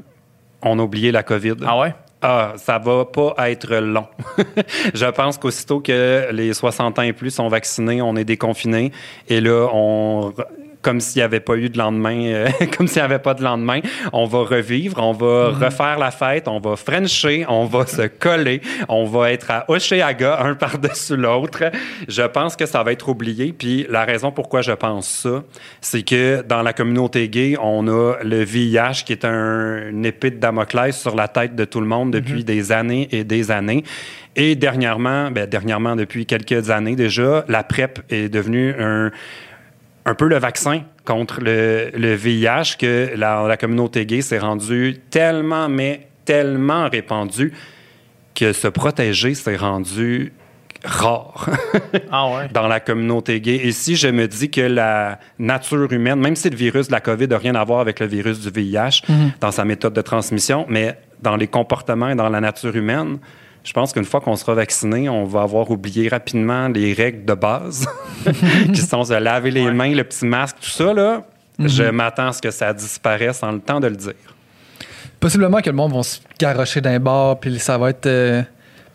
on 0.63 0.79
a 0.79 0.81
oublié 0.81 1.11
la 1.11 1.21
COVID. 1.23 1.55
Ah 1.65 1.77
ouais? 1.79 1.93
Ah, 2.21 2.53
ça 2.57 2.77
va 2.79 3.05
pas 3.05 3.49
être 3.49 3.75
long. 3.77 4.05
je 4.93 5.05
pense 5.05 5.37
qu'aussitôt 5.37 5.79
que 5.79 6.27
les 6.31 6.53
60 6.53 6.99
ans 6.99 7.01
et 7.01 7.13
plus 7.13 7.31
sont 7.31 7.47
vaccinés, 7.47 8.01
on 8.01 8.15
est 8.17 8.25
déconfinés. 8.25 8.91
Et 9.29 9.39
là, 9.39 9.69
on, 9.73 10.33
comme 10.81 11.01
s'il 11.01 11.19
n'y 11.19 11.23
avait 11.23 11.39
pas 11.39 11.55
eu 11.55 11.69
de 11.69 11.77
lendemain, 11.77 12.21
euh, 12.25 12.49
comme 12.77 12.87
s'il 12.87 13.01
n'y 13.01 13.05
avait 13.05 13.19
pas 13.19 13.33
de 13.33 13.43
lendemain, 13.43 13.79
on 14.13 14.25
va 14.25 14.39
revivre, 14.39 15.01
on 15.01 15.11
va 15.11 15.49
refaire 15.49 15.99
la 15.99 16.11
fête, 16.11 16.47
on 16.47 16.59
va 16.59 16.75
frencher, 16.75 17.45
on 17.49 17.65
va 17.65 17.85
se 17.85 18.03
coller, 18.07 18.61
on 18.87 19.05
va 19.05 19.31
être 19.31 19.51
à 19.51 19.65
Oceaga, 19.69 20.39
un 20.41 20.55
par-dessus 20.55 21.17
l'autre. 21.17 21.71
Je 22.07 22.23
pense 22.23 22.55
que 22.55 22.65
ça 22.65 22.83
va 22.83 22.91
être 22.91 23.09
oublié. 23.09 23.53
Puis 23.53 23.85
la 23.89 24.05
raison 24.05 24.31
pourquoi 24.31 24.61
je 24.61 24.71
pense 24.71 25.07
ça, 25.07 25.43
c'est 25.81 26.03
que 26.03 26.43
dans 26.47 26.61
la 26.61 26.73
communauté 26.73 27.27
gay, 27.29 27.55
on 27.61 27.87
a 27.87 28.15
le 28.23 28.43
VIH 28.43 29.03
qui 29.05 29.11
est 29.13 29.25
un, 29.25 29.89
une 29.89 30.05
épée 30.05 30.31
de 30.31 30.37
Damoclès 30.37 30.97
sur 30.97 31.15
la 31.15 31.27
tête 31.27 31.55
de 31.55 31.65
tout 31.65 31.81
le 31.81 31.87
monde 31.87 32.11
depuis 32.11 32.43
des 32.43 32.71
années 32.71 33.09
et 33.11 33.23
des 33.23 33.51
années. 33.51 33.83
Et 34.35 34.55
dernièrement, 34.55 35.31
ben, 35.31 35.47
dernièrement, 35.47 35.95
depuis 35.95 36.25
quelques 36.25 36.69
années 36.69 36.95
déjà, 36.95 37.43
la 37.47 37.63
PrEP 37.63 37.99
est 38.09 38.29
devenue 38.29 38.73
un, 38.79 39.11
un 40.09 40.15
peu 40.15 40.27
le 40.27 40.39
vaccin 40.39 40.81
contre 41.05 41.39
le, 41.39 41.91
le 41.93 42.13
VIH 42.15 42.77
que 42.79 43.11
la, 43.15 43.47
la 43.47 43.57
communauté 43.57 44.05
gay 44.05 44.21
s'est 44.21 44.39
rendue 44.39 44.99
tellement, 45.11 45.69
mais 45.69 46.07
tellement 46.25 46.89
répandue 46.89 47.53
que 48.33 48.51
se 48.53 48.67
protéger 48.67 49.35
s'est 49.35 49.55
rendu 49.55 50.33
rare 50.83 51.49
Ah 52.11 52.27
ouais. 52.29 52.47
dans 52.51 52.67
la 52.67 52.79
communauté 52.79 53.39
gay. 53.39 53.55
Et 53.63 53.71
si 53.71 53.95
je 53.95 54.07
me 54.07 54.27
dis 54.27 54.49
que 54.49 54.61
la 54.61 55.19
nature 55.37 55.91
humaine, 55.91 56.19
même 56.19 56.35
si 56.35 56.49
le 56.49 56.55
virus 56.55 56.87
de 56.87 56.93
la 56.93 57.01
COVID 57.01 57.27
n'a 57.27 57.37
rien 57.37 57.55
à 57.55 57.63
voir 57.63 57.81
avec 57.81 57.99
le 57.99 58.07
virus 58.07 58.39
du 58.39 58.49
VIH 58.49 59.03
dans 59.39 59.51
sa 59.51 59.65
méthode 59.65 59.93
de 59.93 60.01
transmission, 60.01 60.65
mais 60.69 60.97
dans 61.21 61.35
les 61.35 61.47
comportements 61.47 62.09
et 62.09 62.15
dans 62.15 62.29
la 62.29 62.41
nature 62.41 62.75
humaine, 62.75 63.19
je 63.63 63.73
pense 63.73 63.93
qu'une 63.93 64.05
fois 64.05 64.21
qu'on 64.21 64.35
sera 64.35 64.53
vacciné, 64.53 65.09
on 65.09 65.25
va 65.25 65.41
avoir 65.43 65.69
oublié 65.69 66.07
rapidement 66.09 66.67
les 66.69 66.93
règles 66.93 67.25
de 67.25 67.33
base, 67.33 67.87
qui 68.73 68.81
sont 68.81 69.03
se 69.03 69.13
laver 69.13 69.51
les 69.51 69.69
mains, 69.71 69.93
le 69.93 70.03
petit 70.03 70.25
masque, 70.25 70.57
tout 70.61 70.69
ça. 70.69 70.93
Là, 70.93 71.21
Je 71.59 71.83
m'attends 71.83 72.27
à 72.29 72.33
ce 72.33 72.41
que 72.41 72.51
ça 72.51 72.73
disparaisse 72.73 73.43
en 73.43 73.51
le 73.51 73.59
temps 73.59 73.79
de 73.79 73.87
le 73.87 73.95
dire. 73.95 74.13
Possiblement 75.19 75.59
que 75.61 75.69
le 75.69 75.75
monde 75.75 75.93
va 75.93 76.03
se 76.03 76.19
garrocher 76.39 76.79
d'un 76.81 76.99
bar, 76.99 77.39
puis 77.39 77.59
ça 77.59 77.77
va 77.77 77.89
être. 77.89 78.05
euh, 78.05 78.41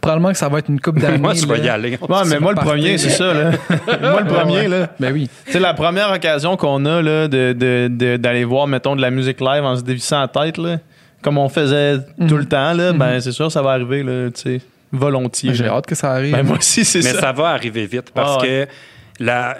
probablement 0.00 0.32
que 0.32 0.38
ça 0.38 0.48
va 0.48 0.58
être 0.60 0.68
une 0.70 0.80
coupe 0.80 0.98
d'années. 1.00 1.18
Moi, 1.18 1.34
je 1.34 1.46
vais 1.46 1.60
y 1.60 1.68
aller. 1.68 1.98
Ouais, 2.08 2.18
mais 2.26 2.40
moi, 2.40 2.52
le 2.52 2.60
premier, 2.60 2.96
c'est 2.98 3.10
ça, 3.10 3.32
là. 3.34 3.50
moi, 4.00 4.20
le 4.22 4.26
premier, 4.26 4.66
là. 4.68 4.88
Ben 4.98 5.12
oui. 5.12 5.28
C'est 5.46 5.60
la 5.60 5.74
première 5.74 6.10
occasion 6.10 6.56
qu'on 6.56 6.84
a 6.86 7.02
là, 7.02 7.28
de, 7.28 7.52
de- 7.52 7.88
de- 7.90 8.16
d'aller 8.16 8.44
voir, 8.44 8.66
mettons, 8.66 8.96
de 8.96 9.02
la 9.02 9.10
musique 9.10 9.40
live 9.40 9.62
en 9.64 9.76
se 9.76 9.82
dévissant 9.82 10.20
la 10.20 10.28
tête, 10.28 10.56
là, 10.56 10.78
comme 11.24 11.38
on 11.38 11.48
faisait 11.48 11.96
tout 12.28 12.36
le 12.36 12.44
temps, 12.44 12.72
là, 12.74 12.92
ben 12.92 13.18
c'est 13.18 13.32
sûr, 13.32 13.50
ça 13.50 13.62
va 13.62 13.70
arriver, 13.70 14.02
là, 14.04 14.30
tu 14.30 14.40
sais, 14.42 14.60
volontiers. 14.92 15.54
J'ai 15.54 15.64
là. 15.64 15.72
hâte 15.72 15.86
que 15.86 15.94
ça 15.96 16.12
arrive. 16.12 16.32
Ben, 16.32 16.42
moi 16.44 16.58
aussi, 16.58 16.84
c'est 16.84 16.98
Mais 17.02 17.12
ça. 17.14 17.20
ça 17.20 17.32
va 17.32 17.48
arriver 17.48 17.86
vite 17.86 18.10
parce 18.14 18.36
Ah 18.38 18.42
ouais. 18.42 18.68
que 19.18 19.24
la, 19.24 19.56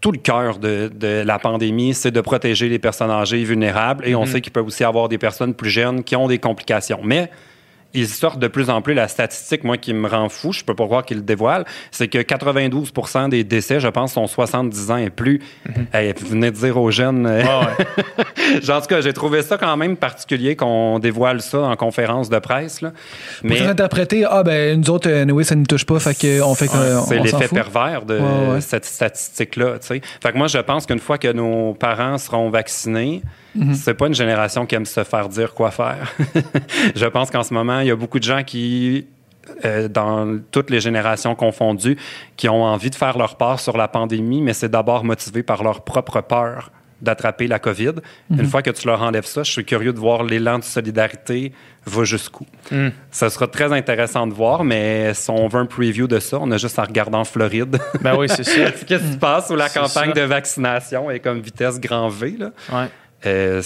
tout 0.00 0.12
le 0.12 0.18
cœur 0.18 0.58
de, 0.58 0.88
de 0.94 1.22
la 1.24 1.38
pandémie, 1.38 1.94
c'est 1.94 2.10
de 2.12 2.20
protéger 2.20 2.68
les 2.68 2.78
personnes 2.78 3.10
âgées 3.10 3.40
et 3.40 3.44
vulnérables. 3.44 4.06
Et 4.06 4.14
on 4.14 4.20
Mhm. 4.24 4.26
sait 4.32 4.40
qu'il 4.40 4.52
peut 4.52 4.60
aussi 4.60 4.84
avoir 4.84 5.08
des 5.08 5.18
personnes 5.18 5.54
plus 5.54 5.70
jeunes 5.70 6.04
qui 6.04 6.14
ont 6.14 6.28
des 6.28 6.38
complications. 6.38 7.00
Mais 7.02 7.30
ils 7.94 8.08
sortent 8.08 8.38
de 8.38 8.48
plus 8.48 8.68
en 8.68 8.82
plus 8.82 8.92
la 8.94 9.08
statistique, 9.08 9.64
moi, 9.64 9.78
qui 9.78 9.94
me 9.94 10.06
rend 10.08 10.28
fou, 10.28 10.52
je 10.52 10.62
peux 10.64 10.74
pas 10.74 10.84
croire 10.84 11.04
qu'ils 11.04 11.18
le 11.18 11.22
dévoilent, 11.22 11.64
c'est 11.90 12.08
que 12.08 12.18
92% 12.18 13.28
des 13.30 13.42
décès, 13.44 13.80
je 13.80 13.88
pense, 13.88 14.12
sont 14.14 14.26
70 14.26 14.90
ans 14.90 14.96
et 14.96 15.10
plus. 15.10 15.40
Hey, 15.92 16.12
vous 16.18 16.26
venez 16.28 16.50
de 16.50 16.56
dire 16.56 16.76
aux 16.76 16.90
jeunes... 16.90 17.26
euh, 17.26 17.42
Mhm. 17.42 17.48
Ah 17.48 17.60
ouais. 17.78 18.70
en 18.72 18.80
tout 18.80 18.86
cas, 18.86 19.00
j'ai 19.00 19.12
trouvé 19.12 19.42
ça 19.42 19.56
quand 19.58 19.76
même 19.76 19.96
particulier 19.96 20.56
qu'on 20.56 20.98
dévoile 20.98 21.40
ça 21.40 21.60
en 21.60 21.76
conférence 21.76 22.28
de 22.28 22.38
presse. 22.38 22.80
Là. 22.82 22.90
Pour 23.40 23.50
Mais 23.50 23.60
interpréter, 23.62 24.24
ah 24.28 24.42
ben 24.42 24.80
nous 24.80 24.90
autres, 24.90 25.08
euh, 25.08 25.24
oui, 25.30 25.44
ça 25.44 25.54
ne 25.54 25.60
nous 25.60 25.66
touche 25.66 25.84
pas, 25.86 25.98
fait 25.98 26.18
que 26.18 26.42
on 26.42 26.54
fait 26.54 26.66
que, 26.68 26.72
c'est 27.08 27.18
l'effet 27.18 27.48
pervers 27.48 28.04
de 28.04 28.18
Ouais, 28.18 28.52
ouais. 28.54 28.60
cette 28.60 28.84
statistique-là. 28.84 29.78
tu 29.80 29.86
sais. 29.86 30.00
Fait 30.22 30.32
que 30.32 30.36
moi, 30.38 30.46
je 30.48 30.58
pense 30.58 30.86
qu'une 30.86 30.98
fois 30.98 31.18
que 31.18 31.32
nos 31.32 31.74
parents 31.74 32.18
seront 32.18 32.50
vaccinés, 32.50 33.22
Mhm. 33.56 33.74
c'est 33.74 33.94
pas 33.94 34.06
une 34.06 34.14
génération 34.14 34.66
qui 34.66 34.74
aime 34.74 34.86
se 34.86 35.02
faire 35.04 35.28
dire 35.28 35.54
quoi 35.54 35.70
faire. 35.70 36.12
je 36.94 37.06
pense 37.06 37.30
qu'en 37.30 37.42
ce 37.42 37.54
moment, 37.54 37.80
il 37.80 37.88
y 37.88 37.90
a 37.90 37.96
beaucoup 37.96 38.18
de 38.18 38.24
gens 38.24 38.44
qui, 38.44 39.06
euh, 39.64 39.88
dans 39.88 40.38
toutes 40.50 40.70
les 40.70 40.80
générations 40.80 41.34
confondues, 41.34 41.96
qui 42.36 42.48
ont 42.48 42.64
envie 42.64 42.90
de 42.90 42.94
faire 42.94 43.16
leur 43.18 43.36
part 43.36 43.60
sur 43.60 43.76
la 43.76 43.88
pandémie, 43.88 44.42
mais 44.42 44.52
c'est 44.52 44.68
d'abord 44.70 45.04
motivé 45.04 45.42
par 45.42 45.62
leur 45.62 45.82
propre 45.82 46.20
peur 46.20 46.70
d'attraper 47.02 47.46
la 47.46 47.58
COVID. 47.58 47.92
Mhm. 48.30 48.40
Une 48.40 48.46
fois 48.46 48.62
que 48.62 48.70
tu 48.70 48.86
leur 48.86 49.02
enlèves 49.02 49.26
ça, 49.26 49.42
je 49.42 49.50
suis 49.50 49.64
curieux 49.64 49.92
de 49.92 49.98
voir 49.98 50.22
l'élan 50.22 50.58
de 50.58 50.64
solidarité 50.64 51.52
va 51.86 52.04
jusqu'où. 52.04 52.46
Mm. 52.70 52.88
Ça 53.10 53.30
sera 53.30 53.46
très 53.46 53.72
intéressant 53.72 54.26
de 54.26 54.34
voir, 54.34 54.64
mais 54.64 55.14
si 55.14 55.30
on 55.30 55.46
veut 55.46 55.60
un 55.60 55.66
preview 55.66 56.08
de 56.08 56.18
ça, 56.18 56.38
on 56.40 56.50
a 56.50 56.56
juste 56.56 56.78
à 56.78 56.84
regarder 56.84 57.16
en 57.16 57.24
Floride. 57.24 57.78
Ben 58.00 58.16
oui, 58.16 58.28
c'est 58.28 58.44
ça. 58.44 58.72
Qu'est-ce 58.72 59.04
qui 59.04 59.12
se 59.12 59.18
passe 59.18 59.50
où 59.50 59.56
la 59.56 59.68
campagne 59.68 60.12
ça. 60.14 60.20
de 60.20 60.26
vaccination 60.26 61.10
est 61.10 61.20
comme 61.20 61.40
vitesse 61.40 61.78
grand 61.78 62.08
V? 62.08 62.36
Là. 62.38 62.50
Ouais. 62.72 62.88
Euh, 63.24 63.62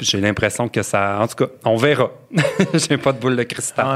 j'ai 0.00 0.20
l'impression 0.20 0.68
que 0.68 0.82
ça. 0.82 1.18
En 1.20 1.26
tout 1.26 1.44
cas, 1.44 1.50
on 1.64 1.76
verra. 1.76 2.10
J'ai 2.74 2.96
pas 2.96 3.12
de 3.12 3.18
boule 3.18 3.36
de 3.36 3.42
cristal. 3.42 3.84
Ouais. 3.86 3.92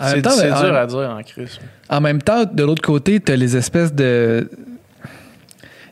En 0.00 0.04
même 0.10 0.14
C'est, 0.14 0.22
ben, 0.22 0.60
dur 0.60 0.72
en- 0.72 0.74
à 0.74 0.86
dire 0.86 0.98
en 1.18 1.22
crise. 1.22 1.58
En 1.88 2.00
même 2.00 2.20
temps, 2.22 2.44
de 2.44 2.64
l'autre 2.64 2.82
côté, 2.82 3.20
tu 3.20 3.30
as 3.30 3.36
les 3.36 3.56
espèces 3.56 3.92
de 3.92 4.50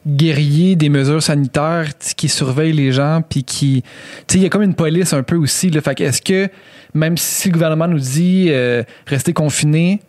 guerriers 0.07 0.75
des 0.75 0.89
mesures 0.89 1.23
sanitaires 1.23 1.87
qui 2.17 2.29
surveillent 2.29 2.73
les 2.73 2.91
gens, 2.93 3.23
puis 3.29 3.45
qui. 3.45 3.83
Tu 4.27 4.33
sais, 4.35 4.39
il 4.39 4.43
y 4.43 4.47
a 4.47 4.49
comme 4.49 4.63
une 4.63 4.75
police 4.75 5.13
un 5.13 5.23
peu 5.23 5.37
aussi. 5.37 5.71
Là. 5.71 5.81
Fait 5.81 5.95
que 5.95 6.03
est-ce 6.03 6.21
que, 6.23 6.49
même 6.95 7.17
si 7.17 7.49
le 7.49 7.53
gouvernement 7.53 7.87
nous 7.87 8.01
dit 8.01 8.47
euh, 8.51 8.83
restez 9.07 9.33
confinés, 9.33 10.01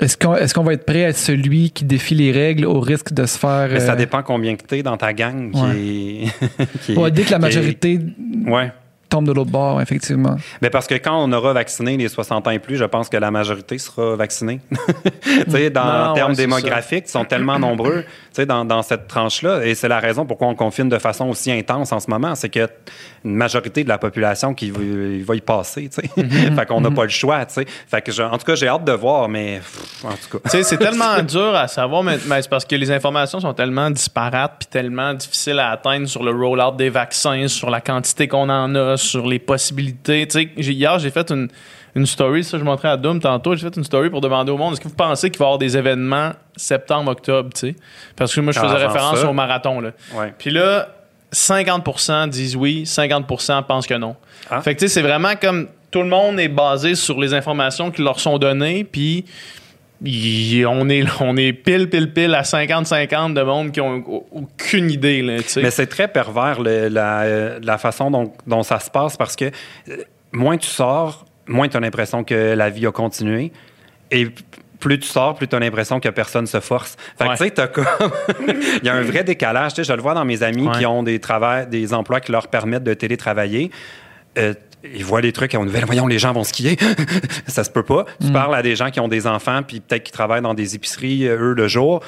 est-ce 0.00 0.16
qu'on, 0.16 0.34
est-ce 0.36 0.54
qu'on 0.54 0.62
va 0.64 0.72
être 0.74 0.84
prêt 0.86 1.04
à 1.04 1.08
être 1.08 1.16
celui 1.18 1.70
qui 1.70 1.84
défie 1.84 2.14
les 2.14 2.30
règles 2.32 2.64
au 2.66 2.80
risque 2.80 3.12
de 3.12 3.26
se 3.26 3.38
faire. 3.38 3.68
Mais 3.72 3.80
ça 3.80 3.92
euh, 3.92 3.96
dépend 3.96 4.22
combien 4.22 4.56
que 4.56 4.62
t'es 4.64 4.82
dans 4.82 4.96
ta 4.96 5.12
gang 5.12 5.50
qui 5.52 6.24
est. 6.24 6.66
qui 6.84 6.92
est- 6.92 6.96
ouais, 6.96 7.10
dès 7.10 7.22
que 7.24 7.30
la 7.30 7.36
est- 7.36 7.40
majorité 7.40 7.98
Ouais. 8.46 8.72
tombe 9.08 9.26
de 9.26 9.32
l'autre 9.32 9.50
bord, 9.50 9.80
effectivement. 9.80 10.36
Mais 10.62 10.68
parce 10.70 10.86
que 10.86 10.94
quand 10.94 11.18
on 11.22 11.32
aura 11.32 11.52
vacciné 11.54 11.96
les 11.96 12.08
60 12.08 12.46
ans 12.46 12.50
et 12.50 12.58
plus, 12.58 12.76
je 12.76 12.84
pense 12.84 13.08
que 13.08 13.16
la 13.16 13.30
majorité 13.30 13.78
sera 13.78 14.16
vaccinée. 14.16 14.60
tu 15.22 15.50
sais, 15.50 15.70
dans, 15.70 15.84
Non, 15.84 16.10
en 16.10 16.14
termes 16.14 16.30
ouais, 16.32 16.36
démographiques, 16.36 17.04
ils 17.06 17.10
sont 17.10 17.24
tellement 17.24 17.58
nombreux 17.58 18.02
tu 18.02 18.08
sais, 18.32 18.46
dans, 18.46 18.64
dans 18.66 18.82
cette 18.82 19.08
tranche-là. 19.08 19.64
Et 19.66 19.74
c'est 19.74 19.88
la 19.88 19.98
raison 19.98 20.26
pourquoi 20.26 20.48
on 20.48 20.54
confine 20.54 20.88
de 20.90 20.98
façon 20.98 21.28
aussi 21.28 21.50
intense 21.50 21.90
en 21.92 22.00
ce 22.00 22.10
moment. 22.10 22.34
C'est 22.34 22.54
a 22.58 22.68
une 23.28 23.36
majorité 23.36 23.84
de 23.84 23.88
la 23.88 23.98
population 23.98 24.54
qui 24.54 24.70
va, 24.70 25.34
y 25.34 25.40
passer. 25.40 25.88
tu 25.88 26.00
sais. 26.02 26.10
Mm-hmm. 26.20 26.54
fait 26.56 26.66
qu'on 26.66 26.80
n'a 26.80 26.90
pas 26.90 27.04
le 27.04 27.08
choix. 27.10 27.44
tu 27.46 27.54
sais. 27.54 27.66
Fait 27.66 28.00
que 28.02 28.10
je- 28.10 28.22
en 28.22 28.36
tout 28.38 28.44
cas, 28.44 28.54
j'ai 28.54 28.68
hâte 28.68 28.84
de 28.84 28.92
voir, 28.92 29.28
mais 29.28 29.58
pff, 29.58 30.04
en 30.04 30.10
tout 30.12 30.38
cas. 30.38 30.48
C'est 30.62 30.76
tellement 30.78 31.22
dur 31.22 31.54
à 31.54 31.68
savoir, 31.68 32.02
mais, 32.02 32.18
mais 32.26 32.42
c'est 32.42 32.48
parce 32.48 32.64
que 32.64 32.74
les 32.74 32.90
informations 32.90 33.40
sont 33.40 33.54
tellement 33.54 33.90
disparates 33.90 34.54
puis 34.60 34.68
tellement 34.68 35.12
difficiles 35.14 35.58
à 35.58 35.70
atteindre 35.70 36.06
sur 36.08 36.22
le 36.24 36.30
roll-out 36.32 36.76
des 36.76 36.88
vaccins, 36.90 37.46
sur 37.48 37.70
la 37.70 37.80
quantité 37.80 38.28
qu'on 38.28 38.48
en 38.48 38.74
a, 38.74 38.96
sur 38.96 39.26
les 39.26 39.38
possibilités. 39.38 40.26
Hier, 40.56 40.98
j'ai 40.98 41.10
fait 41.10 41.30
une, 41.30 41.48
une 41.94 42.06
story, 42.06 42.44
ça, 42.44 42.58
je 42.58 42.64
montrais 42.64 42.88
à 42.88 42.96
Doom 42.96 43.20
tantôt, 43.20 43.54
j'ai 43.54 43.68
fait 43.68 43.76
une 43.76 43.84
story 43.84 44.08
pour 44.10 44.20
demander 44.20 44.50
au 44.52 44.56
monde, 44.56 44.72
est-ce 44.72 44.80
que 44.80 44.88
vous 44.88 44.94
pensez 44.94 45.30
qu'il 45.30 45.38
va 45.38 45.44
y 45.44 45.48
avoir 45.48 45.58
des 45.58 45.76
événements 45.76 46.32
septembre-octobre, 46.56 47.50
tu 47.54 47.60
sais? 47.60 47.76
Parce 48.16 48.34
que 48.34 48.40
moi, 48.40 48.52
je 48.52 48.60
faisais 48.60 48.74
Avant 48.74 48.86
référence 48.92 49.18
ça. 49.20 49.28
au 49.28 49.32
marathon, 49.32 49.80
là. 49.80 49.90
Ouais. 50.14 50.32
Puis 50.38 50.50
là, 50.50 50.88
50% 51.32 52.28
disent 52.28 52.56
oui, 52.56 52.84
50% 52.84 53.64
pensent 53.64 53.86
que 53.86 53.94
non. 53.94 54.16
Ah. 54.50 54.60
Fait 54.62 54.74
que 54.74 54.80
tu 54.80 54.88
sais, 54.88 54.94
c'est 54.94 55.02
vraiment 55.02 55.34
comme 55.40 55.68
tout 55.90 56.00
le 56.02 56.08
monde 56.08 56.38
est 56.40 56.48
basé 56.48 56.94
sur 56.94 57.18
les 57.20 57.34
informations 57.34 57.90
qui 57.90 58.02
leur 58.02 58.20
sont 58.20 58.38
données, 58.38 58.84
puis 58.84 59.24
on 60.02 60.88
est, 60.88 61.04
on 61.20 61.36
est 61.36 61.52
pile, 61.52 61.88
pile, 61.90 62.12
pile 62.12 62.34
à 62.34 62.42
50-50 62.42 63.34
de 63.34 63.42
monde 63.42 63.72
qui 63.72 63.80
ont 63.80 63.96
au- 64.06 64.26
aucune 64.30 64.90
idée, 64.90 65.22
là. 65.22 65.38
Mais 65.56 65.70
c'est 65.70 65.86
très 65.86 66.08
pervers 66.08 66.60
le- 66.62 66.88
la, 66.88 67.22
euh, 67.22 67.58
la 67.62 67.78
façon 67.78 68.10
dont, 68.10 68.32
dont 68.46 68.62
ça 68.62 68.78
se 68.78 68.90
passe 68.90 69.16
parce 69.16 69.34
que 69.34 69.46
euh, 69.46 69.96
moins 70.32 70.56
tu 70.56 70.68
sors, 70.68 71.24
moins 71.46 71.68
tu 71.68 71.76
as 71.76 71.80
l'impression 71.80 72.22
que 72.22 72.54
la 72.54 72.70
vie 72.70 72.86
a 72.86 72.92
continué. 72.92 73.50
Et 74.10 74.28
plus 74.78 74.98
tu 75.00 75.08
sors, 75.08 75.34
plus 75.34 75.48
tu 75.48 75.56
as 75.56 75.58
l'impression 75.58 75.98
que 76.00 76.08
personne 76.08 76.46
se 76.46 76.60
force. 76.60 76.96
Fait 77.18 77.24
que 77.24 77.30
Ouais. 77.30 77.36
tu 77.36 77.44
sais, 77.44 77.50
t'as 77.50 77.66
comme. 77.66 77.84
Il 78.48 78.84
y 78.84 78.88
a 78.88 78.94
un 78.94 79.02
vrai 79.02 79.24
décalage. 79.24 79.74
Tu 79.74 79.82
sais, 79.84 79.88
je 79.88 79.92
le 79.96 80.00
vois 80.02 80.14
dans 80.14 80.24
mes 80.24 80.42
amis 80.42 80.68
Ouais. 80.68 80.78
qui 80.78 80.86
ont 80.86 81.02
des, 81.02 81.18
travails, 81.18 81.66
des 81.66 81.92
emplois 81.94 82.20
qui 82.20 82.30
leur 82.32 82.48
permettent 82.48 82.84
de 82.84 82.94
télétravailler. 82.94 83.70
Euh, 84.38 84.54
ils 84.94 85.04
voient 85.04 85.20
les 85.20 85.32
trucs, 85.32 85.52
ont 85.54 85.58
une 85.60 85.64
nouvelle, 85.66 85.84
voyons, 85.86 86.06
les 86.06 86.20
gens 86.20 86.32
vont 86.32 86.44
skier. 86.44 86.76
ça 87.48 87.64
se 87.64 87.70
peut 87.70 87.82
pas. 87.82 88.04
Tu 88.24 88.30
parles 88.30 88.54
à 88.54 88.62
des 88.62 88.76
gens 88.76 88.90
qui 88.90 89.00
ont 89.00 89.08
des 89.08 89.26
enfants, 89.26 89.62
puis 89.66 89.80
peut-être 89.80 90.04
qui 90.04 90.12
travaillent 90.12 90.42
dans 90.42 90.54
des 90.54 90.76
épiceries, 90.76 91.26
euh, 91.26 91.36
eux, 91.50 91.54
le 91.54 91.66
jour. 91.66 92.00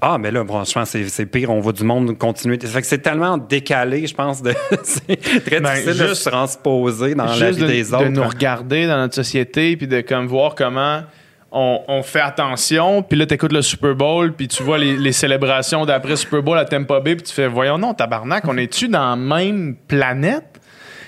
Ah, 0.00 0.18
mais 0.18 0.30
là, 0.30 0.44
franchement, 0.44 0.84
c'est 0.84 1.26
pire. 1.26 1.50
On 1.50 1.60
voit 1.60 1.72
du 1.72 1.82
monde 1.82 2.16
continuer. 2.18 2.58
Fait 2.60 2.82
que 2.82 2.86
c'est 2.86 2.98
tellement 2.98 3.38
décalé, 3.38 4.06
je 4.06 4.14
pense. 4.14 4.42
de 4.42 4.52
c'est 4.84 5.16
très 5.44 5.60
Ben, 5.60 5.70
difficile 5.74 5.98
de 5.98 6.06
juste- 6.08 6.22
se 6.22 6.28
transposer 6.28 7.14
dans 7.14 7.24
la 7.24 7.50
vie 7.50 7.60
de, 7.62 7.66
des 7.66 7.82
de 7.82 7.88
autres. 7.94 8.04
hein. 8.04 8.10
nous 8.10 8.22
regarder 8.28 8.86
dans 8.86 8.98
notre 8.98 9.14
société, 9.14 9.76
puis 9.76 9.88
de 9.88 10.02
comme 10.02 10.26
voir 10.26 10.54
comment 10.54 11.02
on, 11.54 12.02
fait 12.02 12.20
attention, 12.20 13.02
puis 13.02 13.16
là, 13.16 13.26
t'écoutes 13.26 13.52
le 13.52 13.62
Super 13.62 13.94
Bowl, 13.94 14.32
puis 14.32 14.48
tu 14.48 14.62
vois 14.62 14.76
les, 14.76 14.96
les 14.96 15.12
célébrations 15.12 15.86
d'après 15.86 16.16
Super 16.16 16.42
Bowl 16.42 16.58
à 16.58 16.64
Tampa 16.64 17.00
Bay, 17.00 17.14
puis 17.14 17.24
tu 17.24 17.32
fais, 17.32 17.46
voyons 17.46 17.78
non, 17.78 17.94
tabarnak, 17.94 18.44
on 18.48 18.56
est-tu 18.56 18.88
dans 18.88 19.10
la 19.10 19.16
même 19.16 19.76
planète? 19.86 20.53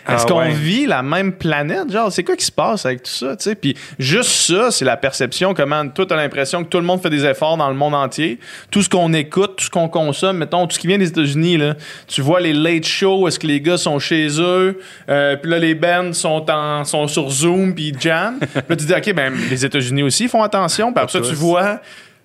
Est-ce 0.08 0.24
Ah 0.24 0.28
qu'on 0.28 0.38
ouais. 0.38 0.50
vit 0.52 0.86
la 0.86 1.02
même 1.02 1.32
planète? 1.32 1.90
Genre, 1.90 2.10
c'est 2.12 2.22
quoi 2.22 2.36
qui 2.36 2.44
se 2.44 2.52
passe 2.52 2.86
avec 2.86 3.02
tout 3.02 3.10
ça? 3.10 3.36
tu 3.36 3.44
sais? 3.44 3.54
Puis 3.54 3.76
juste 3.98 4.30
ça, 4.30 4.70
c'est 4.70 4.84
la 4.84 4.96
perception, 4.96 5.52
comment 5.54 5.86
toi, 5.88 6.06
t'as 6.06 6.16
l'impression 6.16 6.62
que 6.64 6.68
tout 6.68 6.78
le 6.78 6.84
monde 6.84 7.00
fait 7.02 7.10
des 7.10 7.24
efforts 7.24 7.56
dans 7.56 7.68
le 7.68 7.74
monde 7.74 7.94
entier. 7.94 8.38
Tout 8.70 8.82
ce 8.82 8.88
qu'on 8.88 9.12
écoute, 9.12 9.56
tout 9.56 9.64
ce 9.64 9.70
qu'on 9.70 9.88
consomme, 9.88 10.38
mettons, 10.38 10.66
tout 10.66 10.74
ce 10.74 10.78
qui 10.78 10.86
vient 10.86 10.98
des 10.98 11.08
États-Unis, 11.08 11.56
là, 11.56 11.74
tu 12.06 12.20
vois 12.22 12.40
les 12.40 12.52
late 12.52 12.84
shows, 12.86 13.26
est-ce 13.28 13.38
que 13.38 13.46
les 13.46 13.60
gars 13.60 13.76
sont 13.78 13.98
chez 13.98 14.28
eux? 14.40 14.78
Euh, 15.08 15.36
puis 15.36 15.50
là, 15.50 15.58
les 15.58 15.74
bands 15.74 16.12
sont, 16.12 16.44
en, 16.50 16.84
sont 16.84 17.08
sur 17.08 17.28
Zoom, 17.30 17.74
puis 17.74 17.88
ils 17.94 18.00
jam. 18.00 18.38
Puis 18.38 18.48
là, 18.68 18.76
tu 18.76 18.84
dis, 18.84 18.92
OK, 18.94 19.12
ben, 19.14 19.32
les 19.50 19.64
États-Unis 19.64 20.02
aussi 20.02 20.28
font 20.28 20.42
attention. 20.42 20.92
Puis 20.92 21.02
après 21.02 21.20
ça, 21.20 21.28
tu 21.28 21.34
vois 21.34 21.80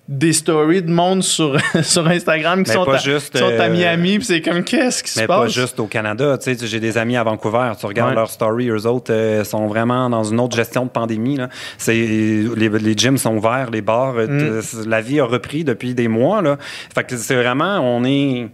des 0.08 0.32
stories 0.32 0.82
de 0.82 0.90
monde 0.90 1.22
sur, 1.22 1.56
sur 1.82 2.06
Instagram 2.08 2.64
qui 2.64 2.70
Mais 2.70 2.76
sont, 2.76 2.84
pas 2.84 2.96
à, 2.96 2.98
juste, 2.98 3.32
qui 3.32 3.38
sont 3.38 3.44
à 3.46 3.62
euh, 3.62 3.70
Miami, 3.70 4.18
puis 4.18 4.26
c'est 4.26 4.40
comme, 4.42 4.62
qu'est-ce 4.64 5.02
qui 5.02 5.10
se 5.10 5.20
Mais 5.20 5.26
passe? 5.26 5.38
pas 5.40 5.46
juste 5.48 5.78
au 5.80 5.86
Canada. 5.86 6.36
Tu 6.38 6.54
sais, 6.56 6.66
j'ai 6.66 6.80
des 6.80 6.98
amis 6.98 7.16
à 7.16 7.22
Vancouver. 7.22 7.70
Tu 7.78 7.86
regardes 7.86 8.10
Ouais. 8.10 8.16
leurs 8.16 8.30
stories, 8.30 8.68
eux 8.68 8.86
autres 8.86 9.12
euh, 9.12 9.44
sont 9.44 9.66
vraiment 9.68 10.10
dans 10.10 10.24
une 10.24 10.40
autre 10.40 10.56
gestion 10.56 10.84
de 10.84 10.90
pandémie. 10.90 11.36
Là. 11.36 11.48
C'est, 11.78 11.94
les, 11.94 12.68
les 12.68 12.94
gyms 12.96 13.16
sont 13.18 13.36
ouverts, 13.36 13.70
les 13.70 13.80
bars. 13.82 14.14
euh, 14.16 14.60
Mm. 14.62 14.88
La 14.88 15.00
vie 15.00 15.20
a 15.20 15.24
repris 15.24 15.62
depuis 15.64 15.94
des 15.94 16.08
mois. 16.08 16.42
Là. 16.42 16.56
Fait 16.94 17.04
que 17.04 17.16
c'est 17.16 17.36
vraiment, 17.36 17.78
on 17.80 18.04
est. 18.04 18.48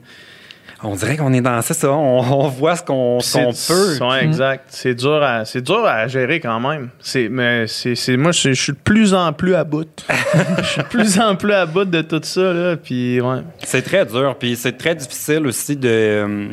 on 0.82 0.94
dirait 0.94 1.16
qu'on 1.16 1.32
est 1.32 1.40
dans 1.40 1.60
ça, 1.62 1.74
on, 1.90 2.20
on 2.20 2.48
voit 2.48 2.76
ce 2.76 2.82
qu'on 2.82 3.18
C'est- 3.20 3.46
peut. 3.68 3.98
ouais, 4.04 4.24
exact. 4.24 4.66
C'est 4.68 4.94
dur, 4.94 5.22
à, 5.22 5.44
c'est 5.44 5.60
dur 5.62 5.84
à 5.84 6.06
gérer 6.06 6.38
quand 6.40 6.60
même. 6.60 6.90
C'est, 7.00 7.28
mais 7.28 7.66
c'est, 7.66 7.94
c'est- 7.94 8.16
moi, 8.16 8.32
je, 8.32 8.52
je 8.52 8.62
suis 8.62 8.72
de 8.72 8.78
plus 8.78 9.12
en 9.14 9.32
plus 9.32 9.54
à 9.54 9.64
bout. 9.64 9.88
Je 10.58 10.66
suis 10.66 10.82
de 10.82 10.86
plus 10.86 11.18
en 11.20 11.34
plus 11.36 11.52
à 11.52 11.66
bout 11.66 11.84
de 11.84 12.02
tout 12.02 12.20
ça. 12.22 12.52
Là, 12.52 12.76
puis, 12.76 13.20
ouais. 13.20 13.38
C'est 13.64 13.82
très 13.82 14.04
dur, 14.06 14.36
puis 14.38 14.54
c'est 14.56 14.72
très 14.76 14.94
difficile 14.94 15.46
aussi 15.46 15.76
de 15.76 15.88
euh, 15.88 16.48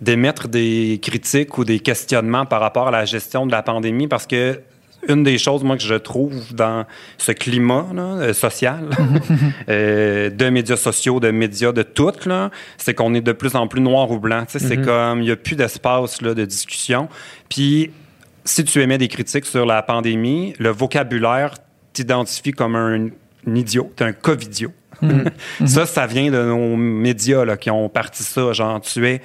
d'émettre 0.00 0.48
des 0.48 0.98
critiques 1.02 1.56
ou 1.58 1.64
des 1.64 1.78
questionnements 1.80 2.44
par 2.44 2.60
rapport 2.60 2.88
à 2.88 2.90
la 2.90 3.04
gestion 3.04 3.46
de 3.46 3.52
la 3.52 3.62
pandémie 3.62 4.08
parce 4.08 4.26
que 4.26 4.60
une 5.08 5.22
des 5.22 5.38
choses, 5.38 5.64
moi, 5.64 5.76
que 5.76 5.82
je 5.82 5.94
trouve 5.94 6.54
dans 6.54 6.84
ce 7.18 7.32
climat 7.32 7.86
là, 7.94 8.02
euh, 8.02 8.32
social, 8.32 8.90
euh, 9.68 10.30
de 10.30 10.48
médias 10.48 10.76
sociaux, 10.76 11.20
de 11.20 11.30
médias, 11.30 11.72
de 11.72 11.82
tout, 11.82 12.12
c'est 12.78 12.94
qu'on 12.94 13.14
est 13.14 13.20
de 13.20 13.32
plus 13.32 13.54
en 13.56 13.66
plus 13.66 13.80
noir 13.80 14.10
ou 14.10 14.18
blanc. 14.18 14.44
C'est 14.46 14.80
comme, 14.80 15.20
il 15.20 15.24
n'y 15.24 15.30
a 15.30 15.36
plus 15.36 15.56
d'espace 15.56 16.22
de 16.22 16.44
discussion. 16.44 17.08
Puis, 17.48 17.90
si 18.44 18.64
tu 18.64 18.80
émets 18.80 18.98
des 18.98 19.08
critiques 19.08 19.46
sur 19.46 19.66
la 19.66 19.82
pandémie, 19.82 20.54
le 20.58 20.70
vocabulaire 20.70 21.54
t'identifie 21.92 22.52
comme 22.52 22.76
un, 22.76 23.08
un 23.46 23.54
idiot, 23.54 23.92
t'es 23.96 24.04
un 24.04 24.12
covidio. 24.12 24.72
ça, 25.66 25.86
ça 25.86 26.06
vient 26.06 26.30
de 26.30 26.42
nos 26.42 26.76
médias 26.76 27.44
là, 27.44 27.56
qui 27.56 27.70
ont 27.70 27.88
parti 27.88 28.22
ça. 28.22 28.52
Genre, 28.52 28.80
tu 28.80 29.06
es 29.06 29.20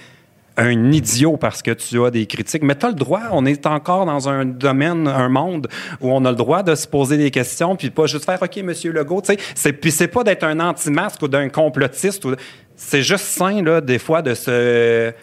un 0.57 0.91
idiot 0.91 1.37
parce 1.37 1.61
que 1.61 1.71
tu 1.71 2.03
as 2.03 2.11
des 2.11 2.25
critiques. 2.25 2.63
Mais 2.63 2.75
tu 2.75 2.85
as 2.85 2.89
le 2.89 2.95
droit, 2.95 3.21
on 3.31 3.45
est 3.45 3.65
encore 3.65 4.05
dans 4.05 4.27
un 4.27 4.45
domaine, 4.45 5.07
un 5.07 5.29
monde 5.29 5.67
où 6.01 6.11
on 6.11 6.25
a 6.25 6.31
le 6.31 6.35
droit 6.35 6.63
de 6.63 6.75
se 6.75 6.87
poser 6.87 7.17
des 7.17 7.31
questions, 7.31 7.75
puis 7.75 7.91
pas 7.91 8.07
juste 8.07 8.25
faire 8.25 8.41
OK, 8.41 8.57
monsieur 8.57 8.91
Legault. 8.91 9.21
Tu 9.21 9.35
sais, 9.55 9.73
puis 9.73 9.91
c'est 9.91 10.07
pas 10.07 10.23
d'être 10.23 10.43
un 10.43 10.59
anti-masque 10.59 11.21
ou 11.21 11.27
d'un 11.27 11.49
complotiste. 11.49 12.27
C'est 12.75 13.03
juste 13.03 13.25
sain, 13.25 13.61
là, 13.63 13.81
des 13.81 13.99
fois, 13.99 14.21
de 14.21 14.33
se. 14.33 15.13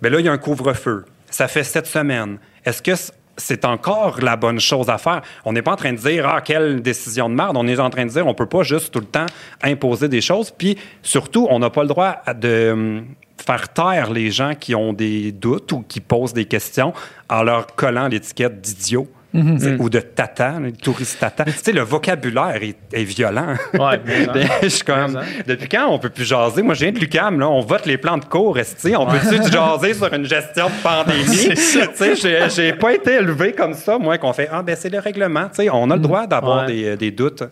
Ben 0.00 0.12
là, 0.12 0.20
il 0.20 0.26
y 0.26 0.28
a 0.28 0.32
un 0.32 0.38
couvre-feu. 0.38 1.06
Ça 1.30 1.48
fait 1.48 1.64
sept 1.64 1.86
semaines. 1.86 2.38
Est-ce 2.64 2.82
que 2.82 2.92
c'est 3.36 3.64
encore 3.64 4.20
la 4.20 4.36
bonne 4.36 4.60
chose 4.60 4.88
à 4.90 4.98
faire? 4.98 5.22
On 5.44 5.52
n'est 5.52 5.62
pas 5.62 5.72
en 5.72 5.76
train 5.76 5.92
de 5.92 5.98
dire, 5.98 6.28
ah, 6.28 6.40
quelle 6.40 6.82
décision 6.82 7.28
de 7.28 7.34
merde. 7.34 7.56
On 7.56 7.66
est 7.66 7.78
en 7.78 7.90
train 7.90 8.04
de 8.04 8.10
dire, 8.10 8.26
on 8.26 8.34
peut 8.34 8.46
pas 8.46 8.62
juste 8.62 8.92
tout 8.92 9.00
le 9.00 9.06
temps 9.06 9.26
imposer 9.62 10.08
des 10.08 10.20
choses. 10.20 10.50
Puis 10.50 10.76
surtout, 11.02 11.46
on 11.50 11.58
n'a 11.58 11.70
pas 11.70 11.82
le 11.82 11.88
droit 11.88 12.22
de 12.34 13.02
faire 13.44 13.68
taire 13.72 14.10
les 14.12 14.30
gens 14.30 14.52
qui 14.58 14.74
ont 14.74 14.92
des 14.92 15.32
doutes 15.32 15.72
ou 15.72 15.84
qui 15.86 16.00
posent 16.00 16.32
des 16.34 16.44
questions 16.46 16.92
en 17.28 17.42
leur 17.42 17.66
collant 17.74 18.08
l'étiquette 18.08 18.60
d'idiot. 18.60 19.08
tu 19.34 19.58
sais, 19.58 19.76
Ou 19.78 19.90
de 19.90 20.00
tata, 20.00 20.58
le 20.58 20.72
touriste 20.72 21.20
tata. 21.20 21.44
Tu 21.44 21.52
sais, 21.52 21.72
le 21.72 21.82
vocabulaire 21.82 22.56
est, 22.62 22.76
est 22.92 23.04
violent. 23.04 23.54
Ouais. 23.74 24.00
Je 24.62 24.68
suis 24.68 24.84
comme, 24.84 25.20
depuis 25.46 25.68
quand 25.68 25.86
on 25.90 25.98
peut 25.98 26.08
plus 26.08 26.24
jaser? 26.24 26.62
Moi, 26.62 26.74
je 26.74 26.80
viens 26.84 26.92
de 26.92 26.98
l'UQAM, 26.98 27.38
là. 27.38 27.48
On 27.48 27.60
vote 27.60 27.84
les 27.84 27.98
plans 27.98 28.16
de 28.16 28.24
cours, 28.24 28.58
esti. 28.58 28.94
On 28.96 29.06
peut-tu 29.06 29.50
jaser 29.52 29.92
sur 29.94 30.12
une 30.12 30.24
gestion 30.24 30.66
de 30.68 30.82
pandémie? 30.82 31.54
Tu 31.98 32.16
sais, 32.16 32.48
j'ai- 32.48 32.72
pas 32.72 32.94
été 32.94 33.12
élevé 33.14 33.52
comme 33.52 33.74
ça, 33.74 33.98
moi, 33.98 34.16
qu'on 34.18 34.32
fait, 34.32 34.48
ah, 34.50 34.62
ben, 34.62 34.74
c'est 34.78 34.88
le 34.90 34.98
règlement. 34.98 35.44
Tu 35.48 35.56
sais, 35.64 35.70
on 35.70 35.90
a 35.90 35.96
le 35.96 36.02
droit 36.02 36.26
d'avoir 36.26 36.66
Ouais. 36.66 36.72
des, 36.72 36.96
des 36.96 37.10
doutes. 37.10 37.42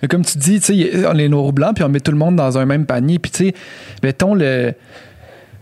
Mais 0.00 0.08
comme 0.08 0.24
tu 0.24 0.38
dis, 0.38 0.60
tu 0.60 0.74
sais, 0.74 1.06
on 1.06 1.18
est 1.18 1.28
noir 1.28 1.44
ou 1.46 1.52
blanc, 1.52 1.72
puis 1.74 1.82
on 1.84 1.88
met 1.88 2.00
tout 2.00 2.12
le 2.12 2.18
monde 2.18 2.36
dans 2.36 2.56
un 2.56 2.64
même 2.66 2.86
panier. 2.86 3.18
Puis, 3.18 3.32
tu 3.32 3.46
sais, 3.46 3.54
mettons, 4.02 4.34
le, 4.34 4.72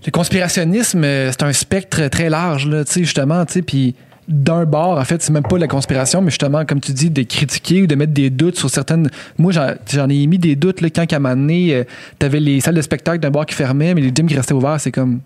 le 0.06 0.10
conspirationnisme, 0.10 1.04
euh, 1.04 1.30
c'est 1.32 1.42
un 1.42 1.52
spectre 1.52 2.08
très 2.08 2.28
large, 2.28 2.68
là, 2.68 2.84
tu 2.84 2.92
sais, 2.92 3.00
justement, 3.00 3.44
tu 3.46 3.54
sais, 3.54 3.62
puis 3.62 3.94
d'un 4.28 4.64
bord, 4.64 4.98
en 4.98 5.04
fait, 5.04 5.22
c'est 5.22 5.32
même 5.32 5.42
pas 5.42 5.58
la 5.58 5.68
conspiration, 5.68 6.22
mais 6.22 6.30
justement, 6.30 6.64
comme 6.64 6.80
tu 6.80 6.92
dis, 6.92 7.10
de 7.10 7.22
critiquer 7.22 7.82
ou 7.82 7.86
de 7.86 7.94
mettre 7.94 8.12
des 8.12 8.30
doutes 8.30 8.56
sur 8.56 8.70
certaines. 8.70 9.10
Moi, 9.38 9.52
j'en 9.52 10.08
ai 10.08 10.26
mis 10.26 10.38
des 10.38 10.56
doutes, 10.56 10.80
là, 10.80 10.88
quand 10.90 11.10
à 11.12 11.16
un 11.16 11.18
moment 11.18 11.52
euh, 11.52 11.84
t'avais 12.18 12.40
les 12.40 12.60
salles 12.60 12.74
de 12.74 12.82
spectacle 12.82 13.20
d'un 13.20 13.30
bar 13.30 13.46
qui 13.46 13.54
fermaient, 13.54 13.94
mais 13.94 14.00
les 14.00 14.12
gyms 14.14 14.26
qui 14.26 14.36
restaient 14.36 14.54
ouverts, 14.54 14.80
c'est 14.80 14.92
comme. 14.92 15.20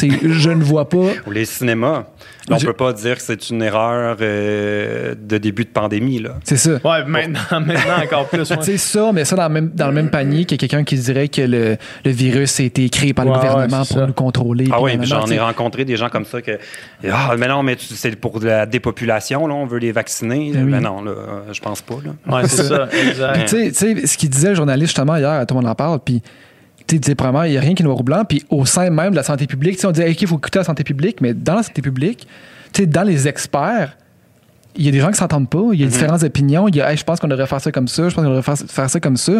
Je 0.00 0.50
ne 0.50 0.62
vois 0.62 0.88
pas. 0.88 1.06
Ou 1.26 1.30
les 1.30 1.44
cinémas. 1.44 2.04
Là, 2.48 2.56
on 2.56 2.58
Je- 2.58 2.66
peut 2.66 2.72
pas 2.72 2.92
dire 2.94 3.16
que 3.16 3.22
c'est 3.22 3.50
une 3.50 3.60
erreur 3.62 4.16
euh, 4.22 5.14
de 5.20 5.36
début 5.38 5.64
de 5.64 5.68
pandémie, 5.70 6.18
là. 6.18 6.30
C'est 6.44 6.56
ça. 6.56 6.72
Ouais, 6.82 7.04
maintenant, 7.06 7.40
maintenant 7.60 8.02
encore 8.02 8.26
plus. 8.28 8.50
ouais. 8.50 8.56
Sais, 8.62 8.78
ça, 8.78 9.10
mais 9.12 9.26
ça 9.26 9.36
dans 9.36 9.48
le 9.48 9.52
même, 9.54 9.70
dans 9.74 9.88
le 9.88 9.92
même 9.92 10.08
panier 10.10 10.46
qu'il 10.46 10.52
y 10.52 10.64
a 10.64 10.66
quelqu'un 10.66 10.82
qui 10.84 10.96
dirait 10.96 11.28
que 11.28 11.42
le, 11.42 11.76
le 12.06 12.10
virus 12.10 12.58
a 12.60 12.62
été 12.62 12.88
créé 12.88 13.12
par 13.12 13.26
le 13.26 13.32
Ouais, 13.32 13.36
gouvernement 13.36 13.78
ouais, 13.80 13.84
c'est 13.84 13.94
pour 13.94 14.00
ça. 14.02 14.06
nous 14.06 14.12
contrôler. 14.14 14.66
Ah 14.72 14.80
oui, 14.80 14.92
j'en 15.02 15.26
ai 15.26 15.38
rencontré 15.38 15.84
des 15.84 15.96
gens 15.96 16.08
comme 16.08 16.24
ça 16.24 16.40
que 16.40 16.58
ah 17.10 17.34
mais 17.38 17.48
non 17.48 17.62
mais 17.62 17.76
tu- 17.76 17.94
c'est 17.94 18.16
pour 18.16 18.40
la 18.40 18.64
dépopulation 18.66 19.46
là, 19.46 19.54
on 19.54 19.66
veut 19.66 19.78
les 19.78 19.92
vacciner. 19.92 20.52
Ben 20.54 20.64
oui. 20.64 20.70
Mais 20.70 20.80
non 20.80 21.02
là, 21.02 21.12
je 21.52 21.60
pense 21.60 21.82
pas 21.82 21.96
là. 22.04 22.34
Ouais, 22.36 22.48
c'est 22.48 22.62
ça, 22.64 22.88
exact. 23.08 23.32
Puis, 23.34 23.44
tu 23.44 23.48
sais- 23.74 23.94
tu 23.94 24.00
sais, 24.00 24.06
ce 24.06 24.16
qu'il 24.16 24.30
disait 24.30 24.50
le 24.50 24.54
journaliste 24.54 24.88
justement 24.88 25.16
hier, 25.16 25.44
tout 25.46 25.54
le 25.54 25.60
monde 25.60 25.70
en 25.70 25.74
parle, 25.74 25.98
puis 26.04 26.22
tu 26.88 26.98
sais, 27.02 27.14
premièrement, 27.14 27.44
il 27.44 27.52
n'y 27.52 27.58
a 27.58 27.60
rien 27.60 27.74
qui 27.74 27.82
est 27.82 27.86
noir 27.86 28.00
ou 28.00 28.02
blanc, 28.02 28.24
puis 28.26 28.44
au 28.50 28.64
sein 28.64 28.88
même 28.90 29.10
de 29.10 29.16
la 29.16 29.22
santé 29.22 29.46
publique, 29.46 29.76
tu 29.76 29.82
sais, 29.82 29.86
on 29.86 29.92
dit, 29.92 30.02
OK, 30.02 30.22
il 30.22 30.26
faut 30.26 30.38
écouter 30.38 30.58
la 30.58 30.64
santé 30.64 30.84
publique, 30.84 31.20
mais 31.20 31.34
dans 31.34 31.56
la 31.56 31.62
santé 31.62 31.82
publique, 31.82 32.26
tu 32.72 32.82
sais, 32.82 32.86
dans 32.86 33.02
les 33.02 33.28
experts, 33.28 33.96
il 34.76 34.84
y 34.84 34.88
a 34.88 34.92
des 34.92 35.00
gens 35.00 35.10
qui 35.10 35.16
s'entendent 35.16 35.50
pas, 35.50 35.62
il 35.72 35.80
y 35.80 35.84
a 35.84 35.86
différentes 35.88 36.22
opinions, 36.22 36.68
il 36.68 36.76
y 36.76 36.80
a, 36.80 36.90
Hey, 36.90 36.96
je 36.96 37.02
pense 37.04 37.18
qu'on 37.18 37.26
devrait 37.26 37.48
faire 37.48 37.60
ça 37.60 37.72
comme 37.72 37.88
ça, 37.88 38.08
je 38.08 38.14
pense 38.14 38.24
qu'on 38.24 38.30
devrait 38.30 38.42
faire, 38.42 38.56
faire 38.56 38.88
ça 38.88 39.00
comme 39.00 39.16
ça. 39.16 39.32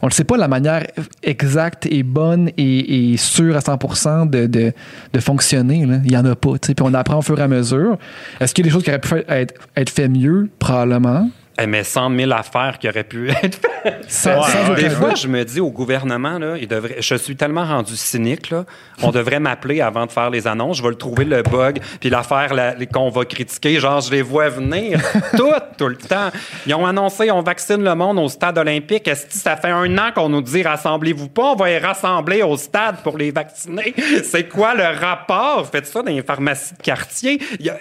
On 0.00 0.06
ne 0.06 0.12
sait 0.12 0.22
pas 0.22 0.36
la 0.36 0.46
manière 0.46 0.86
exacte 1.24 1.86
et 1.90 2.04
bonne 2.04 2.50
et, 2.56 3.12
et 3.12 3.16
sûre 3.16 3.56
à 3.56 3.58
100% 3.58 4.30
de, 4.30 4.46
de, 4.46 4.72
de 5.12 5.20
fonctionner. 5.20 5.84
là. 5.86 5.98
Il 6.04 6.12
y 6.12 6.16
en 6.16 6.24
a 6.24 6.36
pas, 6.36 6.52
puis 6.60 6.74
on 6.82 6.94
apprend 6.94 7.18
au 7.18 7.22
fur 7.22 7.38
et 7.38 7.42
à 7.42 7.48
mesure. 7.48 7.98
Est-ce 8.38 8.54
qu'il 8.54 8.64
y 8.64 8.68
a 8.68 8.70
des 8.70 8.74
choses 8.74 8.84
qui 8.84 8.90
auraient 8.90 9.00
pu 9.00 9.24
être, 9.28 9.54
être 9.76 9.90
fait 9.90 10.08
mieux? 10.08 10.48
Probablement. 10.60 11.30
Eh, 11.58 11.66
mais 11.66 11.84
100 11.84 12.14
000 12.14 12.30
affaires 12.32 12.78
qui 12.78 12.86
auraient 12.88 13.02
pu 13.04 13.30
être 13.42 13.58
faites. 13.82 14.04
Sans, 14.08 14.30
Ouais, 14.42 14.50
sans 14.50 14.58
ouais. 14.64 14.70
aucun 14.72 14.82
Des 14.82 14.90
fois, 14.90 15.14
je 15.14 15.26
me 15.28 15.42
dis 15.44 15.60
au 15.60 15.70
gouvernement, 15.70 16.38
là, 16.38 16.56
il 16.60 16.68
devrait, 16.68 16.96
je 17.00 17.14
suis 17.14 17.34
tellement 17.36 17.64
rendu 17.64 17.96
cynique, 17.96 18.50
là, 18.50 18.64
on 19.02 19.10
devrait 19.10 19.40
m'appeler 19.40 19.80
avant 19.80 20.04
de 20.06 20.12
faire 20.12 20.28
les 20.28 20.46
annonces. 20.46 20.78
Je 20.78 20.82
vais 20.82 20.90
le 20.90 20.96
trouver 20.96 21.24
le 21.24 21.42
bug, 21.42 21.78
puis 22.00 22.10
l'affaire 22.10 22.52
la- 22.52 22.74
qu'on 22.86 23.08
va 23.08 23.24
critiquer. 23.24 23.78
Genre, 23.80 24.00
je 24.00 24.10
les 24.10 24.22
vois 24.22 24.48
venir 24.50 25.00
tout, 25.36 25.52
tout 25.78 25.88
le 25.88 25.96
temps. 25.96 26.30
Ils 26.66 26.74
ont 26.74 26.84
annoncé 26.84 27.30
on 27.30 27.40
vaccine 27.42 27.82
le 27.82 27.94
monde 27.94 28.18
au 28.18 28.28
stade 28.28 28.58
olympique. 28.58 29.08
Est-ce 29.08 29.26
que 29.26 29.32
ça 29.34 29.56
fait 29.56 29.70
un 29.70 29.96
an 29.98 30.10
qu'on 30.14 30.28
nous 30.28 30.42
dit 30.42 30.62
rassemblez-vous 30.62 31.28
pas, 31.28 31.52
on 31.52 31.56
va 31.56 31.68
les 31.68 31.78
rassembler 31.78 32.42
au 32.42 32.56
stade 32.56 32.96
pour 33.02 33.16
les 33.16 33.30
vacciner? 33.30 33.94
C'est 34.24 34.48
quoi 34.48 34.74
le 34.74 34.84
rapport? 34.98 35.66
Faites 35.70 35.86
ça 35.86 36.02
dans 36.02 36.10
les 36.12 36.22
pharmacies 36.22 36.74
de 36.74 36.82
quartier. 36.82 37.40
Il 37.60 37.66
y 37.66 37.70
a, 37.70 37.78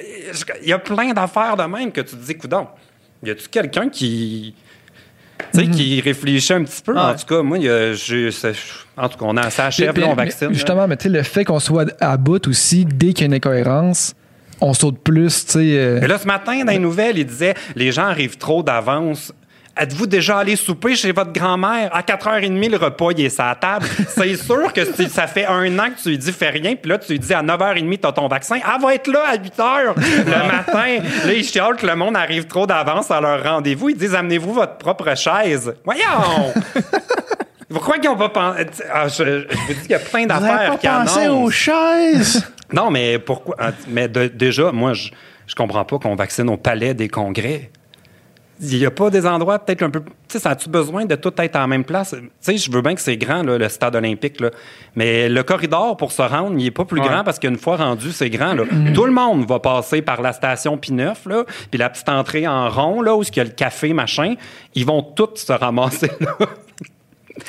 il 0.61 0.69
y 0.69 0.73
a 0.73 0.79
plein 0.79 1.11
d'affaires 1.13 1.57
de 1.57 1.63
même 1.63 1.91
que 1.91 2.01
tu 2.01 2.15
te 2.15 2.23
dis, 2.25 2.35
coudon, 2.37 2.67
y 3.27 3.31
a-tu 3.31 3.47
quelqu'un 3.49 3.89
qui. 3.89 4.53
Tu 5.53 5.59
sais, 5.59 5.67
qui 5.69 6.01
réfléchit 6.01 6.53
un 6.53 6.63
petit 6.63 6.81
peu? 6.81 6.97
En 6.97 7.09
Ouais. 7.11 7.15
tout 7.17 7.25
cas, 7.25 7.41
moi, 7.41 7.57
il 7.57 7.65
y 7.65 7.69
a- 7.69 7.93
j'ai- 7.93 8.31
ça- 8.31 8.49
en 8.97 9.09
tout 9.09 9.17
cas, 9.17 9.25
on 9.27 9.35
a, 9.37 9.49
ça 9.49 9.65
achève, 9.67 9.91
Puis- 9.93 10.01
là, 10.01 10.07
on 10.07 10.15
mais- 10.15 10.23
vaccine. 10.25 10.47
mais. 10.47 10.53
Justement, 10.53 10.87
mais 10.87 10.95
tu 10.97 11.03
sais, 11.03 11.09
le 11.09 11.23
fait 11.23 11.43
qu'on 11.43 11.59
soit 11.59 11.91
à 12.01 12.15
bout 12.17 12.47
aussi, 12.47 12.85
dès 12.85 13.07
qu'il 13.13 13.21
y 13.21 13.23
a 13.23 13.25
une 13.27 13.33
incohérence, 13.33 14.15
on 14.61 14.73
saute 14.73 14.99
plus, 14.99 15.45
tu 15.45 15.51
sais. 15.51 15.59
euh, 15.77 15.97
Mais 16.01 16.07
là, 16.07 16.17
ce 16.17 16.25
matin, 16.25 16.63
dans 16.63 16.71
les 16.71 16.79
nouvelles, 16.79 17.17
il 17.17 17.25
disait 17.25 17.53
les 17.75 17.91
gens 17.91 18.05
arrivent 18.05 18.37
trop 18.37 18.63
d'avance. 18.63 19.33
Êtes-vous 19.77 20.07
déjà 20.07 20.37
allé 20.37 20.55
souper 20.55 20.95
chez 20.95 21.11
votre 21.11 21.33
grand-mère? 21.33 21.89
À 21.93 22.01
4h30, 22.01 22.69
le 22.71 22.77
repas, 22.77 23.11
il 23.11 23.25
est 23.25 23.29
sur 23.29 23.43
la 23.43 23.55
table. 23.55 23.85
C'est 24.07 24.35
sûr 24.41 24.71
que 24.71 24.85
si 24.85 25.09
ça 25.09 25.27
fait 25.27 25.45
un 25.45 25.77
an 25.79 25.89
que 25.89 26.01
tu 26.01 26.09
lui 26.09 26.17
dis 26.17 26.31
fais 26.31 26.49
rien, 26.49 26.75
puis 26.75 26.89
là, 26.89 26.97
tu 26.97 27.11
lui 27.11 27.19
dis 27.19 27.33
à 27.33 27.43
9h30, 27.43 27.99
t'as 27.99 28.13
ton 28.13 28.27
vaccin. 28.29 28.55
Elle 28.55 28.81
va 28.81 28.95
être 28.95 29.07
là 29.07 29.23
à 29.27 29.35
8h 29.35 29.93
le 30.25 30.47
matin. 30.51 31.03
Là, 31.25 31.33
ils 31.33 31.43
chialent 31.43 31.75
que 31.75 31.85
le 31.85 31.95
monde 31.97 32.15
arrive 32.15 32.45
trop 32.47 32.65
d'avance 32.65 33.11
à 33.11 33.19
leur 33.19 33.43
rendez-vous. 33.43 33.89
Ils 33.89 33.97
disent 33.97 34.15
amenez-vous 34.15 34.53
votre 34.53 34.77
propre 34.77 35.13
chaise. 35.15 35.73
Voyons! 35.83 36.53
Pourquoi 37.69 37.97
ils 37.97 38.05
n'ont 38.05 38.15
pas 38.15 38.29
pensé? 38.29 38.65
Ah, 38.93 39.07
je, 39.09 39.23
je 39.49 39.57
vous 39.67 39.73
dis 39.73 39.81
qu'il 39.81 39.91
y 39.91 39.95
a 39.95 39.99
plein 39.99 40.21
Vous 40.21 40.27
d'affaires 40.27 40.79
qui 40.79 40.87
pensé 40.87 41.19
annoncent. 41.21 41.43
aux 41.43 41.49
chaises? 41.51 42.47
Non, 42.71 42.89
mais 42.91 43.19
pourquoi? 43.19 43.55
ah, 43.59 43.71
Mais 43.87 44.07
de- 44.07 44.27
déjà, 44.27 44.71
moi, 44.71 44.93
je, 44.93 45.09
je 45.47 45.55
comprends 45.55 45.83
pas 45.83 45.97
qu'on 45.97 46.15
vaccine 46.15 46.49
au 46.49 46.57
palais 46.57 46.93
des 46.93 47.09
congrès. 47.09 47.71
Il 48.61 48.77
n'y 48.79 48.85
a 48.85 48.91
pas 48.91 49.09
des 49.09 49.25
endroits 49.25 49.59
peut-être 49.59 49.83
un 49.83 49.89
peu. 49.89 49.99
Tu 50.01 50.11
sais, 50.29 50.39
ça 50.39 50.51
a-tu 50.51 50.69
besoin 50.69 51.03
de 51.05 51.15
tout 51.15 51.33
être 51.37 51.57
en 51.57 51.67
même 51.67 51.83
place? 51.83 52.11
Tu 52.17 52.29
sais, 52.39 52.57
je 52.57 52.71
veux 52.71 52.81
bien 52.81 52.95
que 52.95 53.01
c'est 53.01 53.17
grand, 53.17 53.43
là, 53.43 53.57
le 53.57 53.67
stade 53.67 53.95
olympique, 53.95 54.39
là. 54.39 54.49
Mais 54.95 55.27
le 55.27 55.43
corridor 55.43 55.97
pour 55.97 56.13
se 56.13 56.21
rendre, 56.21 56.53
il 56.57 56.63
n'est 56.63 56.71
pas 56.71 56.85
plus 56.85 57.01
Ouais. 57.01 57.07
grand 57.07 57.23
parce 57.25 57.37
qu'une 57.37 57.57
fois 57.57 57.75
rendu, 57.75 58.11
c'est 58.13 58.29
grand, 58.29 58.53
là. 58.53 58.63
Tout 58.93 59.05
le 59.05 59.11
monde 59.11 59.45
va 59.45 59.59
passer 59.59 60.01
par 60.01 60.21
la 60.21 60.31
station 60.31 60.77
P9, 60.77 61.27
là, 61.27 61.43
puis 61.69 61.77
la 61.77 61.89
petite 61.89 62.07
entrée 62.07 62.47
en 62.47 62.69
rond, 62.69 63.01
là, 63.01 63.15
où 63.15 63.23
il 63.23 63.35
y 63.35 63.39
a 63.41 63.43
le 63.43 63.49
café, 63.49 63.91
machin. 63.91 64.35
Ils 64.73 64.85
vont 64.85 65.01
tous 65.01 65.35
se 65.35 65.51
ramasser 65.51 66.09
là. 66.21 66.35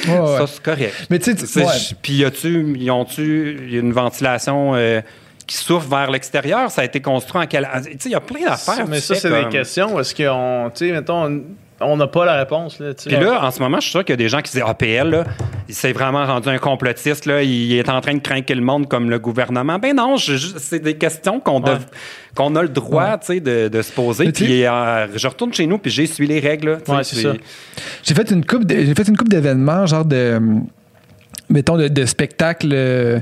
ouais, 0.09 0.19
ouais. 0.19 0.39
Ça, 0.39 0.47
c'est 0.49 0.63
correct. 0.63 1.07
Mais 1.11 1.19
tu 1.21 1.37
sais. 1.37 1.65
Puis, 2.03 2.15
y 2.15 2.25
a-tu, 2.25 2.77
y 2.79 2.91
ont-tu 2.91 3.69
une 3.79 3.93
ventilation 3.93 4.75
euh, 4.75 5.01
qui 5.47 5.57
souffle 5.57 5.89
vers 5.89 6.11
l'extérieur? 6.11 6.71
Ça 6.71 6.83
a 6.83 6.85
été 6.85 7.01
construit 7.01 7.41
en 7.43 7.47
quel. 7.47 7.69
Tu 7.85 7.91
sais, 7.93 7.99
il 8.07 8.13
y 8.13 8.15
a 8.15 8.21
plein 8.21 8.45
d'affaires. 8.45 8.87
Mais 8.89 9.01
ça, 9.01 9.15
c'est 9.15 9.29
comme- 9.31 9.45
des 9.45 9.49
questions. 9.51 9.99
Est-ce 10.01 10.15
qu'on, 10.15 10.71
tu 10.75 10.87
sais, 10.87 10.93
mettons, 10.93 11.25
on- 11.27 11.43
on 11.79 11.99
n'a 11.99 12.07
pas 12.07 12.25
la 12.25 12.37
réponse, 12.39 12.79
là, 12.79 12.95
tu 12.95 13.03
sais. 13.03 13.11
Puis 13.15 13.23
là, 13.23 13.45
en 13.45 13.51
ce 13.51 13.61
moment, 13.61 13.77
je 13.77 13.83
suis 13.83 13.91
sûr 13.91 14.01
qu'il 14.03 14.15
y 14.15 14.15
a 14.15 14.17
des 14.17 14.31
gens 14.31 14.41
qui 14.41 14.51
disent 14.51 14.63
APL, 14.67 15.11
là, 15.11 15.25
il 15.69 15.75
s'est 15.75 15.93
vraiment 15.93 16.25
rendu 16.25 16.49
un 16.49 16.57
complotiste, 16.57 17.27
là, 17.27 17.43
il 17.43 17.75
est 17.75 17.91
en 17.91 18.01
train 18.01 18.15
de 18.15 18.21
craquer 18.21 18.55
le 18.55 18.63
monde 18.63 18.89
comme 18.89 19.11
le 19.11 19.19
gouvernement. 19.19 19.79
Ben 19.79 19.95
non, 19.95 20.17
c'est 20.17 20.79
des 20.79 20.97
questions 20.97 21.39
qu'on 21.39 21.63
a 21.63 22.63
le 22.63 22.69
droit 22.71 23.19
tu 23.19 23.27
sais, 23.27 23.41
de, 23.41 23.69
de 23.69 23.83
se 23.83 23.93
poser. 23.93 24.25
Puis 24.47 24.65
euh, 24.65 25.07
je 25.19 25.29
retourne 25.29 25.53
chez 25.53 25.67
nous, 25.67 25.77
puis 25.77 25.91
j'ai 25.91 26.07
suivi 26.07 26.33
les 26.33 26.41
règles. 26.41 26.79
Ouais, 26.89 27.05
c'est 27.05 27.17
ça. 27.23 27.35
J'ai 28.03 28.15
fait 28.15 28.31
une 28.31 28.47
coupe, 28.47 28.65
de- 28.65 28.83
j'ai 28.83 28.95
fait 28.95 29.07
une 29.09 29.17
coupe 29.19 29.29
d'événements, 29.29 29.85
genre 29.85 30.07
de 30.07 30.41
mettons, 31.51 31.77
de, 31.77 31.89
de 31.89 32.07
spectacles 32.07 32.71
euh, 32.73 33.21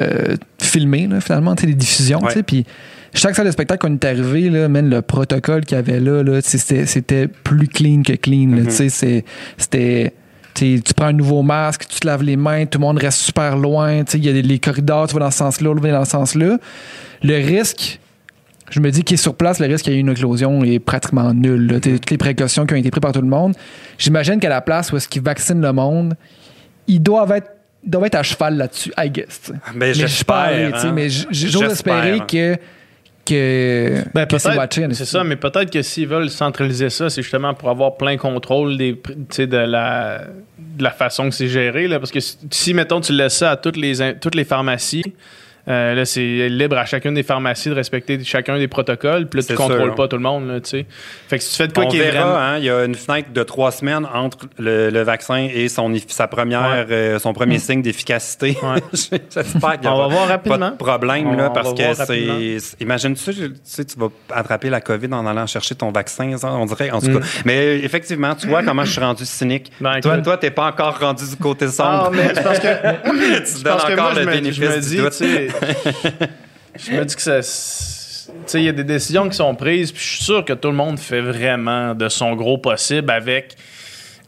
euh, 0.00 0.36
filmés, 0.60 1.06
là, 1.06 1.20
finalement, 1.20 1.54
des 1.54 1.74
diffusions. 1.74 2.20
Ouais. 2.20 2.42
Puis 2.42 2.64
chaque 3.14 3.34
salle 3.34 3.46
de 3.46 3.50
spectacle 3.50 3.86
qu'on 3.86 3.94
est 3.94 4.04
arrivé, 4.04 4.50
là, 4.50 4.68
man, 4.68 4.88
le 4.90 5.02
protocole 5.02 5.64
qu'il 5.64 5.76
y 5.76 5.78
avait 5.78 6.00
là, 6.00 6.22
c'était, 6.42 7.28
plus 7.28 7.68
clean 7.68 8.02
que 8.02 8.12
clean. 8.14 8.50
c'est- 8.68 9.24
c'était. 9.56 10.12
tu 10.54 10.80
prends 10.94 11.06
un 11.06 11.12
nouveau 11.12 11.42
masque, 11.42 11.86
tu 11.88 12.00
te 12.00 12.06
laves 12.06 12.22
les 12.22 12.36
mains, 12.36 12.66
tout 12.66 12.78
le 12.78 12.84
monde 12.86 12.98
reste 12.98 13.18
super 13.20 13.56
loin. 13.56 14.02
Il 14.14 14.24
y 14.24 14.28
a 14.28 14.32
les 14.32 14.58
corridors, 14.58 15.06
tu 15.08 15.14
vas 15.14 15.20
dans 15.20 15.30
ce 15.30 15.38
sens-là, 15.38 15.64
l'autre 15.68 15.80
va 15.82 15.92
dans 15.92 16.04
ce 16.04 16.10
sens-là. 16.12 16.58
Le 17.22 17.34
risque, 17.36 17.98
je 18.70 18.80
me 18.80 18.90
dis 18.90 19.02
qu'il 19.04 19.14
est 19.14 19.18
sur 19.22 19.34
place, 19.34 19.60
le 19.60 19.66
risque 19.66 19.84
qu'il 19.84 19.92
y 19.94 19.96
ait 19.96 20.00
une 20.00 20.10
éclosion 20.10 20.62
est 20.64 20.78
pratiquement 20.78 21.32
nul. 21.32 21.66
là. 21.72 21.80
Toutes 21.80 22.10
les 22.10 22.18
précautions 22.18 22.66
qui 22.66 22.74
ont 22.74 22.76
été 22.78 22.90
prises 22.90 23.00
par 23.00 23.12
tout 23.12 23.20
le 23.22 23.28
monde. 23.28 23.54
J'imagine 23.98 24.40
qu'à 24.40 24.48
la 24.48 24.60
place 24.60 24.92
où 24.92 24.96
est-ce 24.96 25.08
qu'ils 25.08 25.22
vaccinent 25.22 25.60
le 25.62 25.72
monde, 25.72 26.14
ils 26.86 27.00
doivent 27.02 27.32
être, 27.32 27.50
doivent 27.86 28.06
être 28.06 28.16
à 28.16 28.22
cheval 28.22 28.56
là-dessus, 28.56 28.92
I 28.98 29.10
guess. 29.10 29.40
sais. 29.42 29.52
Ben, 29.52 29.58
mais 29.74 29.94
j'espère, 29.94 30.74
hein. 30.84 30.92
mais 30.92 31.08
j- 31.08 31.26
j'ose 31.30 31.62
J'espère. 31.68 32.04
espérer 32.04 32.20
que, 32.26 32.56
que, 33.24 34.02
Ben, 34.14 34.26
que 34.26 34.38
c'est 34.38 34.48
peut-être- 34.50 34.58
watché. 34.58 34.86
c'est 34.92 35.04
ça, 35.04 35.24
mais 35.24 35.36
peut-être 35.36 35.70
que 35.70 35.82
s'ils 35.82 36.06
veulent 36.06 36.30
centraliser 36.30 36.90
ça, 36.90 37.10
c'est 37.10 37.22
justement 37.22 37.54
pour 37.54 37.70
avoir 37.70 37.96
plein 37.96 38.16
contrôle 38.16 38.76
des, 38.76 38.92
pr- 38.92 39.14
tu 39.14 39.24
sais, 39.30 39.46
de, 39.46 39.56
la, 39.56 40.20
de 40.58 40.82
la 40.82 40.90
façon 40.90 41.28
que 41.28 41.34
c'est 41.34 41.48
géré. 41.48 41.88
Là, 41.88 41.98
parce 41.98 42.12
que 42.12 42.20
si- 42.20 42.74
mettons, 42.74 43.00
tu 43.00 43.12
laisses 43.12 43.34
ça 43.36 43.52
à 43.52 43.56
toutes 43.56 43.76
les, 43.76 44.14
toutes 44.20 44.34
les 44.36 44.44
pharmacies, 44.44 45.14
euh, 45.68 45.94
là, 45.94 46.04
c'est 46.04 46.48
libre 46.48 46.76
à 46.78 46.84
chacune 46.84 47.14
des 47.14 47.22
pharmacies 47.22 47.68
de 47.70 47.74
respecter 47.74 48.22
chacun 48.24 48.58
des 48.58 48.68
protocoles. 48.68 49.26
Puis 49.28 49.40
là, 49.40 49.46
tu 49.48 49.54
contrôles 49.54 49.82
sûr. 49.82 49.94
pas 49.94 50.08
tout 50.08 50.16
le 50.16 50.22
monde. 50.22 50.46
Là, 50.48 50.60
tu 50.60 50.70
sais. 50.70 50.86
fait 51.28 51.38
que 51.38 51.44
si 51.44 51.50
tu 51.50 51.56
fais 51.56 51.68
de 51.68 51.72
quoi 51.72 51.86
qui 51.86 51.98
est 51.98 52.10
verra, 52.10 52.24
vraiment. 52.24 52.38
hein, 52.38 52.58
il 52.58 52.64
y 52.64 52.70
a 52.70 52.84
une 52.84 52.94
fenêtre 52.94 53.32
de 53.32 53.42
trois 53.42 53.70
semaines 53.72 54.06
entre 54.12 54.46
le, 54.58 54.90
le 54.90 55.02
vaccin 55.02 55.48
et 55.52 55.68
son, 55.68 55.92
sa 56.08 56.28
première, 56.28 56.86
euh, 56.90 57.18
son 57.18 57.32
premier 57.32 57.58
signe 57.58 57.82
d'efficacité. 57.82 58.56
Ouais. 58.62 58.80
J'espère 58.92 59.72
qu'il 59.80 59.84
y 59.84 59.88
On 59.88 59.96
va 59.96 60.04
aura 60.04 60.08
voir 60.08 60.26
pas 60.26 60.32
rapidement. 60.32 60.70
de 60.70 60.76
problème, 60.76 61.26
On- 61.28 61.36
là, 61.36 61.48
on 61.50 61.54
parce 61.54 61.74
que 61.74 61.94
c'est. 61.94 62.76
Imagine-tu, 62.80 63.34
tu 63.34 63.50
sais, 63.64 63.84
tu 63.84 63.98
vas 63.98 64.08
attraper 64.32 64.70
la 64.70 64.80
COVID 64.80 65.12
en 65.12 65.26
allant 65.26 65.46
chercher 65.46 65.74
ton 65.74 65.90
vaccin, 65.90 66.36
ça, 66.36 66.52
on 66.52 66.66
dirait, 66.66 66.90
en 66.90 67.00
tout 67.00 67.08
Mm. 67.10 67.20
cas. 67.20 67.26
Mais 67.44 67.78
effectivement, 67.80 68.34
tu 68.34 68.46
vois 68.46 68.62
comment 68.62 68.84
je 68.84 68.92
suis 68.92 69.00
rendu 69.00 69.24
cynique. 69.24 69.72
Ben, 69.80 70.00
toi, 70.00 70.18
toi, 70.18 70.36
t'es 70.36 70.50
pas 70.50 70.66
encore 70.66 70.98
rendu 70.98 71.24
du 71.28 71.36
côté 71.36 71.66
Ah, 71.68 72.04
sombre. 72.04 72.10
mais 72.12 72.28
c'est 72.34 72.42
parce 72.42 72.58
que, 72.58 72.66
tu 73.56 73.62
donnes 73.62 73.72
parce 73.72 73.84
que 73.84 73.92
encore 73.92 74.12
moi, 74.12 74.14
je 74.14 74.20
me, 74.28 74.52
je 74.52 74.62
me 74.62 74.80
dis, 74.80 74.98
je 76.78 76.92
me 76.92 77.04
dis 77.04 77.16
que 77.16 77.22
ça. 77.22 77.40
Tu 77.40 78.32
sais, 78.46 78.60
il 78.60 78.64
y 78.64 78.68
a 78.68 78.72
des 78.72 78.84
décisions 78.84 79.28
qui 79.28 79.36
sont 79.36 79.54
prises, 79.54 79.92
puis 79.92 80.02
je 80.02 80.08
suis 80.16 80.24
sûr 80.24 80.44
que 80.44 80.52
tout 80.52 80.68
le 80.68 80.74
monde 80.74 80.98
fait 80.98 81.20
vraiment 81.20 81.94
de 81.94 82.08
son 82.08 82.34
gros 82.34 82.58
possible 82.58 83.10
avec, 83.12 83.54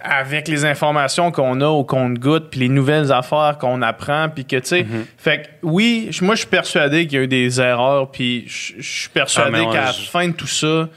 avec 0.01 0.47
les 0.47 0.65
informations 0.65 1.33
qu'on 1.33 1.61
a 1.61 1.67
au 1.67 1.83
compte-goutte, 1.83 2.49
puis 2.51 2.61
les 2.61 2.69
nouvelles 2.69 3.11
affaires 3.13 3.57
qu'on 3.61 3.83
apprend, 3.83 4.29
puis 4.33 4.45
que, 4.45 4.57
tu 4.57 4.67
sais, 4.69 4.83
Mm-hmm. 4.83 5.05
fait 5.19 5.43
que 5.43 5.47
oui, 5.65 6.11
moi, 6.23 6.37
je 6.37 6.41
suis 6.41 6.49
persuadé 6.49 7.07
qu'il 7.09 7.19
y 7.19 7.21
a 7.21 7.25
eu 7.25 7.29
des 7.29 7.61
erreurs, 7.61 8.11
puis 8.13 8.45
je 8.47 8.81
suis 8.81 9.09
persuadé 9.09 9.65
Ah, 9.69 9.73
qu'à 9.73 9.85
la 9.87 9.93
fin 9.93 10.29
de 10.29 10.33
tout 10.33 10.47
ça, 10.47 10.67
euh, 10.67 10.89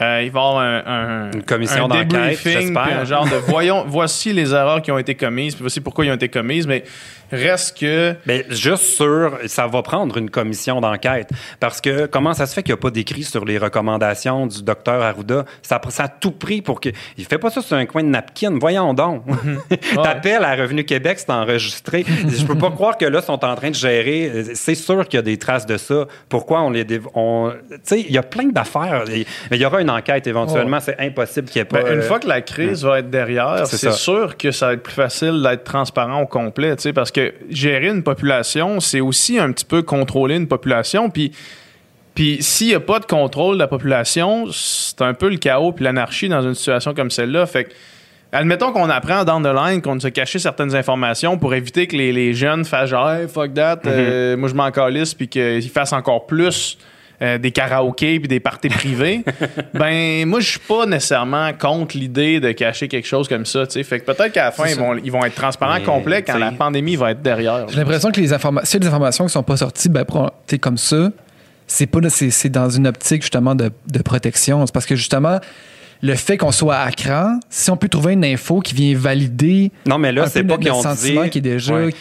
va 0.02 0.22
y 0.22 0.26
avoir 0.26 0.58
un, 0.58 0.82
un- 0.84 1.30
Une 1.32 1.42
commission 1.44 1.84
un 1.84 1.88
d'enquête, 1.88 2.66
un 2.76 3.04
genre 3.04 3.24
de 3.26 3.36
voyons, 3.46 3.84
voici 3.86 4.32
les 4.32 4.52
erreurs 4.52 4.82
qui 4.82 4.90
ont 4.90 4.98
été 4.98 5.14
commises, 5.14 5.54
puis 5.54 5.62
voici 5.62 5.80
pourquoi 5.80 6.04
ils 6.04 6.10
ont 6.10 6.14
été 6.16 6.28
commises, 6.28 6.66
mais 6.66 6.82
reste 7.30 7.78
que 7.78 8.14
Mais 8.26 8.44
juste 8.50 8.84
sûr, 8.84 9.38
ça 9.46 9.66
va 9.66 9.82
prendre 9.82 10.16
une 10.16 10.30
commission 10.30 10.80
d'enquête. 10.80 11.30
Parce 11.60 11.80
que 11.80 12.06
comment 12.06 12.34
ça 12.34 12.46
se 12.46 12.54
fait 12.54 12.62
qu'il 12.62 12.72
n'y 12.74 12.78
a 12.78 12.80
pas 12.80 12.90
d'écrit 12.90 13.22
sur 13.24 13.44
les 13.44 13.58
recommandations 13.58 14.46
du 14.46 14.62
docteur 14.62 15.02
Arruda? 15.02 15.44
Ça, 15.62 15.80
ça 15.88 16.04
a 16.04 16.08
tout 16.08 16.32
pris 16.32 16.62
pour 16.62 16.80
que. 16.80 16.88
Il 17.16 17.24
fait 17.24 17.38
pas 17.38 17.50
ça 17.50 17.60
sur 17.62 17.76
un 17.76 17.86
coin 17.86 18.02
de 18.02 18.08
napkin. 18.08 18.56
Voyons 18.58 18.94
donc. 18.94 19.22
T'appelles 20.02 20.44
à 20.44 20.54
Revenu 20.54 20.84
Québec, 20.84 21.18
c'est 21.18 21.30
enregistré. 21.30 22.04
Je 22.06 22.44
peux 22.44 22.56
pas 22.56 22.70
croire 22.70 22.96
que 22.96 23.04
là, 23.04 23.20
ils 23.22 23.24
sont 23.26 23.44
en 23.44 23.54
train 23.54 23.70
de 23.70 23.74
gérer. 23.74 24.44
C'est 24.54 24.74
sûr 24.74 25.06
qu'il 25.08 25.18
y 25.18 25.20
a 25.20 25.22
des 25.22 25.36
traces 25.38 25.66
de 25.66 25.76
ça. 25.76 26.06
Pourquoi 26.28 26.62
on 26.62 26.70
les. 26.70 26.84
dév- 26.84 27.06
on- 27.14 27.52
Tu 27.70 27.76
sais, 27.82 28.00
il 28.00 28.12
y 28.12 28.18
a 28.18 28.22
plein 28.22 28.46
d'affaires. 28.48 29.04
Mais 29.08 29.56
il 29.56 29.60
y 29.60 29.66
aura 29.66 29.80
une 29.80 29.90
enquête 29.90 30.26
éventuellement. 30.26 30.80
C'est 30.80 30.98
impossible 31.00 31.48
qu'il 31.48 31.60
n'y 31.60 31.62
ait 31.62 31.64
pas. 31.66 31.82
Ben, 31.82 31.94
une 31.94 32.00
euh, 32.00 32.02
fois 32.02 32.18
que 32.18 32.28
la 32.28 32.40
crise 32.40 32.84
va 32.84 33.00
être 33.00 33.10
derrière, 33.10 33.66
C'est 33.66 33.92
sûr 33.92 34.36
que 34.36 34.50
ça 34.50 34.68
va 34.68 34.72
être 34.74 34.82
plus 34.82 34.92
facile 34.94 35.42
d'être 35.42 35.64
transparent 35.64 36.22
au 36.22 36.26
complet, 36.26 36.76
tu 36.76 36.82
sais, 36.82 36.92
parce 36.92 37.10
que 37.10 37.17
gérer 37.50 37.88
une 37.88 38.02
population, 38.02 38.80
c'est 38.80 39.00
aussi 39.00 39.38
un 39.38 39.52
petit 39.52 39.64
peu 39.64 39.82
contrôler 39.82 40.36
une 40.36 40.48
population, 40.48 41.10
puis 41.10 41.32
puis 42.14 42.38
s'il 42.40 42.66
n'y 42.66 42.74
a 42.74 42.80
pas 42.80 42.98
de 42.98 43.06
contrôle 43.06 43.54
de 43.54 43.60
la 43.60 43.68
population, 43.68 44.46
c'est 44.50 45.00
un 45.02 45.14
peu 45.14 45.28
le 45.28 45.36
chaos 45.36 45.70
puis 45.70 45.84
l'anarchie 45.84 46.28
dans 46.28 46.42
une 46.42 46.54
situation 46.54 46.92
comme 46.92 47.12
celle-là. 47.12 47.46
Fait 47.46 47.64
que, 47.64 47.70
admettons 48.32 48.72
qu'on 48.72 48.90
apprend 48.90 49.22
down 49.24 49.40
the 49.40 49.54
line 49.54 49.80
qu'on 49.80 50.00
se 50.00 50.08
caché 50.08 50.40
certaines 50.40 50.74
informations 50.74 51.38
pour 51.38 51.54
éviter 51.54 51.86
que 51.86 51.96
les, 51.96 52.10
les 52.12 52.34
jeunes 52.34 52.64
fassent 52.64 52.90
genre 52.90 53.08
hey, 53.12 53.28
fuck 53.28 53.54
that, 53.54 53.76
Mm-hmm. 53.76 53.86
euh, 53.86 54.36
moi 54.36 54.48
je 54.48 54.54
m'en 54.54 54.70
calisse 54.72 55.14
puis 55.14 55.28
qu'ils 55.28 55.70
fassent 55.70 55.92
encore 55.92 56.26
plus 56.26 56.76
euh, 57.20 57.38
des 57.38 57.50
karaokés 57.50 58.20
puis 58.20 58.28
des 58.28 58.40
parties 58.40 58.68
privées. 58.68 59.24
ben 59.74 60.26
moi 60.26 60.40
je 60.40 60.50
suis 60.50 60.60
pas 60.60 60.86
nécessairement 60.86 61.52
contre 61.52 61.96
l'idée 61.96 62.40
de 62.40 62.52
cacher 62.52 62.88
quelque 62.88 63.08
chose 63.08 63.28
comme 63.28 63.46
ça. 63.46 63.66
tu 63.66 63.72
sais. 63.72 63.82
Fait 63.82 64.00
que 64.00 64.04
peut-être 64.04 64.32
qu'à 64.32 64.44
la 64.44 64.50
fin 64.52 64.66
ils 64.68 64.76
vont, 64.76 64.96
ils 64.96 65.10
vont 65.10 65.24
être 65.24 65.34
transparents 65.34 65.78
Mais, 65.78 65.84
complets 65.84 66.22
quand 66.22 66.38
la 66.38 66.52
pandémie 66.52 66.96
va 66.96 67.10
être 67.10 67.22
derrière. 67.22 67.68
J'ai 67.68 67.78
l'impression 67.78 68.10
que 68.10 68.20
les 68.20 68.32
informations, 68.32 68.66
s'il 68.66 68.82
y 68.82 68.86
a 68.86 68.88
des 68.88 68.94
informations 68.94 69.26
qui 69.26 69.32
sont 69.32 69.42
pas 69.42 69.56
sorties, 69.56 69.88
ben, 69.88 70.04
sais, 70.46 70.58
comme 70.58 70.78
ça, 70.78 71.10
c'est 71.66 71.86
pas, 71.86 71.98
c'est, 72.08 72.30
c'est 72.30 72.48
dans 72.48 72.70
une 72.70 72.86
optique 72.86 73.22
justement 73.22 73.54
de, 73.54 73.70
de 73.90 74.02
protection. 74.02 74.64
C'est 74.66 74.72
parce 74.72 74.86
que 74.86 74.96
justement, 74.96 75.38
le 76.02 76.14
fait 76.14 76.36
qu'on 76.36 76.52
soit 76.52 76.76
à 76.76 76.90
cran, 76.90 77.38
si 77.50 77.70
on 77.70 77.76
peut 77.76 77.88
trouver 77.88 78.14
une 78.14 78.24
info 78.24 78.60
qui 78.60 78.74
vient 78.74 78.96
valider 78.96 79.72
Non, 79.86 79.98
mais 79.98 80.12
là, 80.12 80.24
un 80.24 80.26
c'est 80.26 80.44
pas 80.44 80.56
qu'ils 80.56 80.72
ont 80.72 80.82
dit. 80.94 81.30
qui 81.30 81.38
est 81.38 81.42
déjà. 81.42 81.74
Ouais. 81.74 81.94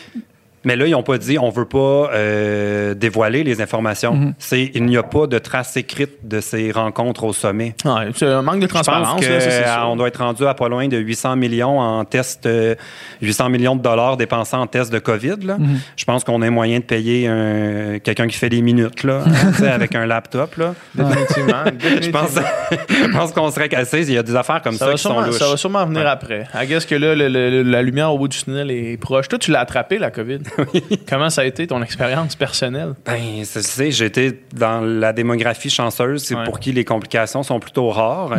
Mais 0.64 0.76
là, 0.76 0.86
ils 0.86 0.92
n'ont 0.92 1.04
pas 1.04 1.18
dit 1.18 1.38
on 1.40 1.50
veut 1.50 1.66
pas 1.66 2.10
euh, 2.14 2.94
dévoiler 2.94 3.44
les 3.44 3.62
informations. 3.62 4.14
Mhm. 4.16 4.34
C'est 4.40 4.72
il 4.74 4.86
n'y 4.86 4.98
a 4.98 5.04
pas 5.04 5.28
de 5.28 5.38
trace 5.38 5.78
écrite 5.78 6.28
de 6.28 6.42
ces 6.42 6.72
rencontres 6.72 7.24
au 7.24 7.32
sommet. 7.34 7.76
C'est 8.16 8.26
un 8.26 8.42
manque 8.42 8.60
de 8.60 8.68
Je 8.68 8.74
pense 8.74 8.82
transparence. 8.86 9.22
là, 9.22 9.40
ça, 9.40 9.50
c'est 9.50 9.64
sûr. 9.66 9.82
qu'on 9.82 9.96
doit 9.96 10.08
être 10.10 10.20
rendu 10.22 10.46
à 10.46 10.54
pas 10.56 10.68
loin 10.68 10.88
de 10.88 10.98
800 10.98 11.36
millions 11.38 11.80
en 11.80 12.04
tests, 12.06 12.48
euh, 12.48 12.76
800 13.22 13.50
millions 13.50 13.76
de 13.76 13.82
dollars 13.82 14.18
dépensés 14.18 14.56
en 14.58 14.68
tests 14.68 14.92
de 14.92 15.00
COVID. 15.00 15.36
là. 15.44 15.58
Mhm. 15.58 15.80
Je 15.96 16.06
pense 16.06 16.24
qu'on 16.24 16.42
a 16.42 16.50
moyen 16.50 16.80
de 16.80 16.84
payer 16.84 17.28
un- 17.28 18.00
quelqu'un 18.00 18.28
qui 18.28 18.38
fait 18.38 18.50
des 18.50 18.62
minutes 18.62 19.04
là, 19.04 19.24
hein, 19.26 19.64
avec 19.68 19.96
un 19.96 20.06
laptop. 20.08 20.56
Là. 20.58 20.74
Définitivement. 20.96 21.64
Je 22.02 23.12
pense, 23.12 23.32
qu'on 23.32 23.52
serait 23.52 23.70
cassé. 23.70 24.02
Il 24.08 24.14
y 24.14 24.18
a 24.18 24.24
des 24.24 24.36
affaires 24.36 24.62
comme 24.62 24.74
ça, 24.76 24.86
Ça 24.86 24.92
sont 24.92 24.98
sûrement, 25.10 25.22
louches. 25.22 25.36
ça 25.38 25.50
va 25.50 25.58
sûrement 25.58 25.86
venir 25.86 26.02
Ouais. 26.02 26.08
après. 26.10 26.46
I 26.56 26.66
guess 26.68 26.86
que 26.86 26.96
là, 26.96 27.16
le- 27.16 27.28
le- 27.30 27.64
la 27.64 27.82
lumière 27.82 28.12
au 28.14 28.18
bout 28.18 28.28
du 28.28 28.38
tunnel 28.38 28.72
est 28.72 28.98
proche. 28.98 29.28
Toi, 29.28 29.40
tu 29.40 29.52
l'as 29.52 29.62
attrapé, 29.62 29.98
la 29.98 30.12
COVID. 30.12 30.40
Comment 31.10 31.30
ça 31.30 31.42
a 31.42 31.46
été 31.46 31.68
ton 31.68 31.82
expérience 31.82 32.36
personnelle? 32.36 32.94
Ben, 33.06 33.44
c'est- 33.44 33.62
tu 33.62 33.68
sais, 33.68 33.92
j'ai 33.92 34.06
été 34.06 34.40
dans 34.54 34.82
la 34.82 35.14
démographie 35.14 35.70
chanceuse, 35.70 36.24
c'est 36.24 36.36
Ouais. 36.36 36.44
pour 36.44 36.60
qui 36.60 36.72
les 36.72 36.86
complications 36.86 37.44
sont 37.44 37.60
plutôt 37.60 37.90
rares. 37.90 38.38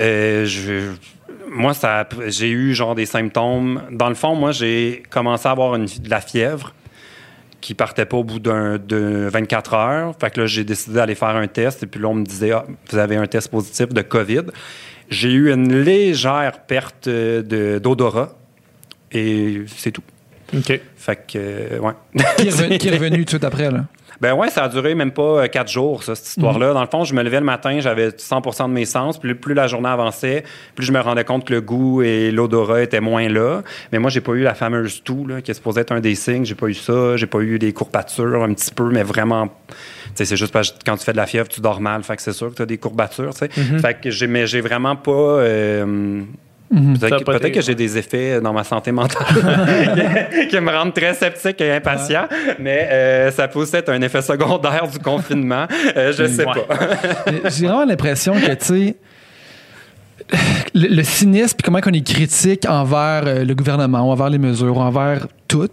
Euh, 0.00 0.44
je- 0.46 0.90
moi, 1.50 1.74
ça, 1.74 2.08
j'ai 2.28 2.50
eu 2.50 2.74
genre 2.74 2.94
des 2.94 3.06
symptômes. 3.06 3.82
Dans 3.90 4.08
le 4.08 4.14
fond, 4.14 4.34
moi, 4.34 4.52
j'ai 4.52 5.02
commencé 5.10 5.46
à 5.48 5.50
avoir 5.50 5.74
une, 5.76 5.84
de 5.86 6.08
la 6.10 6.20
fièvre 6.20 6.74
qui 7.60 7.74
partait 7.74 8.06
pas 8.06 8.16
au 8.16 8.24
bout 8.24 8.38
d'un, 8.40 8.78
de 8.78 9.28
24 9.30 9.74
heures. 9.74 10.14
Fait 10.20 10.30
que 10.30 10.40
là, 10.40 10.46
j'ai 10.46 10.64
décidé 10.64 10.94
d'aller 10.96 11.14
faire 11.14 11.28
un 11.36 11.46
test. 11.46 11.82
Et 11.82 11.86
puis 11.86 12.00
là, 12.00 12.08
on 12.08 12.14
me 12.14 12.24
disait, 12.24 12.52
ah, 12.52 12.64
vous 12.90 12.98
avez 12.98 13.16
un 13.16 13.26
test 13.26 13.50
positif 13.50 13.88
de 13.90 14.02
COVID. 14.02 14.42
J'ai 15.10 15.30
eu 15.32 15.52
une 15.52 15.82
légère 15.82 16.60
perte 16.66 17.06
euh, 17.06 17.42
de, 17.42 17.78
d'odorat. 17.78 18.30
Et 19.12 19.62
c'est 19.76 19.90
tout. 19.90 20.02
OK. 20.56 20.80
Fait 20.96 21.16
que, 21.16 21.36
euh, 21.36 21.78
ouais. 21.78 21.92
Qui 22.36 22.48
est 22.48 22.50
revenu, 22.50 22.78
qui 22.78 22.88
est 22.88 22.92
revenu 22.92 23.18
tout 23.18 23.24
de 23.24 23.28
suite 23.30 23.44
après. 23.44 23.70
Là? 23.70 23.84
Ben 24.20 24.34
ouais, 24.34 24.50
ça 24.50 24.62
a 24.62 24.68
duré 24.68 24.94
même 24.94 25.10
pas 25.10 25.22
euh, 25.42 25.46
quatre 25.48 25.68
jours, 25.70 26.04
ça, 26.04 26.14
cette 26.14 26.28
histoire-là. 26.28 26.72
Dans 26.74 26.80
le 26.80 26.86
fond, 26.86 27.02
je 27.02 27.12
me 27.12 27.24
levais 27.24 27.40
le 27.40 27.44
matin, 27.44 27.80
j'avais 27.80 28.10
100 28.16 28.68
de 28.68 28.72
mes 28.72 28.84
sens. 28.84 29.18
Plus, 29.18 29.34
plus 29.34 29.52
la 29.52 29.66
journée 29.66 29.88
avançait, 29.88 30.44
plus 30.76 30.86
je 30.86 30.92
me 30.92 31.00
rendais 31.00 31.24
compte 31.24 31.44
que 31.44 31.52
le 31.52 31.60
goût 31.60 32.02
et 32.02 32.30
l'odorat 32.30 32.82
étaient 32.82 33.00
moins 33.00 33.28
là. 33.28 33.62
Mais 33.90 33.98
moi, 33.98 34.10
j'ai 34.10 34.20
pas 34.20 34.32
eu 34.34 34.42
la 34.42 34.54
fameuse 34.54 35.02
toux, 35.02 35.26
là, 35.26 35.40
qui 35.40 35.50
est 35.50 35.54
supposée 35.54 35.80
être 35.80 35.90
un 35.90 35.98
des 35.98 36.14
signes. 36.14 36.44
J'ai 36.44 36.54
pas 36.54 36.68
eu 36.68 36.74
ça. 36.74 37.16
J'ai 37.16 37.26
pas 37.26 37.40
eu 37.40 37.58
des 37.58 37.72
courbatures 37.72 38.44
un 38.44 38.54
petit 38.54 38.72
peu, 38.72 38.90
mais 38.90 39.02
vraiment... 39.02 39.48
Tu 39.48 39.74
sais, 40.14 40.24
c'est 40.24 40.36
juste 40.36 40.52
parce 40.52 40.70
que 40.70 40.78
quand 40.86 40.96
tu 40.96 41.04
fais 41.04 41.12
de 41.12 41.16
la 41.16 41.26
fièvre, 41.26 41.48
tu 41.48 41.60
dors 41.60 41.80
mal. 41.80 42.04
Fait 42.04 42.14
que 42.14 42.22
c'est 42.22 42.32
sûr 42.32 42.50
que 42.50 42.54
tu 42.54 42.62
as 42.62 42.66
des 42.66 42.78
courbatures, 42.78 43.34
tu 43.34 43.38
sais. 43.38 43.48
Fait 43.48 44.00
que 44.00 44.10
j'ai, 44.10 44.28
mais 44.28 44.46
j'ai 44.46 44.60
vraiment 44.60 44.94
pas... 44.94 45.10
euh, 45.10 46.22
Peut-être, 46.72 47.24
pas 47.24 47.38
peut-être 47.38 47.52
que 47.54 47.60
j'ai 47.60 47.74
des 47.74 47.98
effets 47.98 48.40
dans 48.40 48.52
ma 48.52 48.64
santé 48.64 48.92
mentale 48.92 49.26
qui 50.50 50.58
me 50.58 50.70
rendent 50.70 50.94
très 50.94 51.12
sceptique 51.14 51.60
et 51.60 51.70
impatient, 51.72 52.24
mais 52.58 52.88
euh, 52.90 53.30
ça 53.30 53.46
peut 53.48 53.58
aussi 53.58 53.76
être 53.76 53.90
un 53.90 54.00
effet 54.00 54.22
secondaire 54.22 54.88
du 54.88 54.98
confinement. 54.98 55.66
Euh, 55.96 56.12
je 56.16 56.24
sais 56.26 56.46
Ouais. 56.46 56.64
pas. 56.66 56.78
J'ai 57.50 57.66
vraiment 57.66 57.84
l'impression 57.84 58.32
que, 58.34 58.52
tu 58.54 58.64
sais, 58.64 58.96
le, 60.74 60.88
le 60.96 61.02
cynisme, 61.02 61.56
puis 61.56 61.62
comment 61.64 61.80
on 61.86 61.92
est 61.92 62.06
critique 62.06 62.64
envers 62.68 63.22
euh, 63.26 63.44
le 63.44 63.54
gouvernement, 63.54 64.10
envers 64.10 64.30
les 64.30 64.38
mesures, 64.38 64.78
envers 64.78 65.26
tout, 65.48 65.68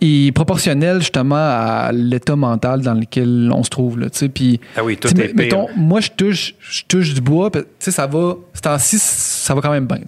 est 0.00 0.32
proportionnel 0.32 1.00
justement 1.00 1.36
à 1.36 1.90
l'état 1.92 2.36
mental 2.36 2.82
dans 2.82 2.94
lequel 2.94 3.50
on 3.54 3.62
se 3.62 3.70
trouve. 3.70 3.98
Là, 3.98 4.10
tu 4.10 4.18
sais. 4.18 4.28
puis, 4.28 4.60
Ah 4.76 4.84
oui, 4.84 4.96
tout 4.96 5.08
est 5.08 5.34
mettons, 5.34 5.68
moi, 5.76 6.00
je 6.00 6.10
touche, 6.10 6.54
je 6.60 6.82
touche 6.86 7.14
du 7.14 7.20
bois, 7.20 7.50
puis, 7.50 7.62
tu 7.62 7.68
sais, 7.78 7.90
ça 7.90 8.06
va, 8.06 8.34
ce 8.52 8.60
temps-ci, 8.60 8.98
ça 8.98 9.54
va 9.54 9.60
quand 9.60 9.70
même 9.70 9.86
bien. 9.86 9.98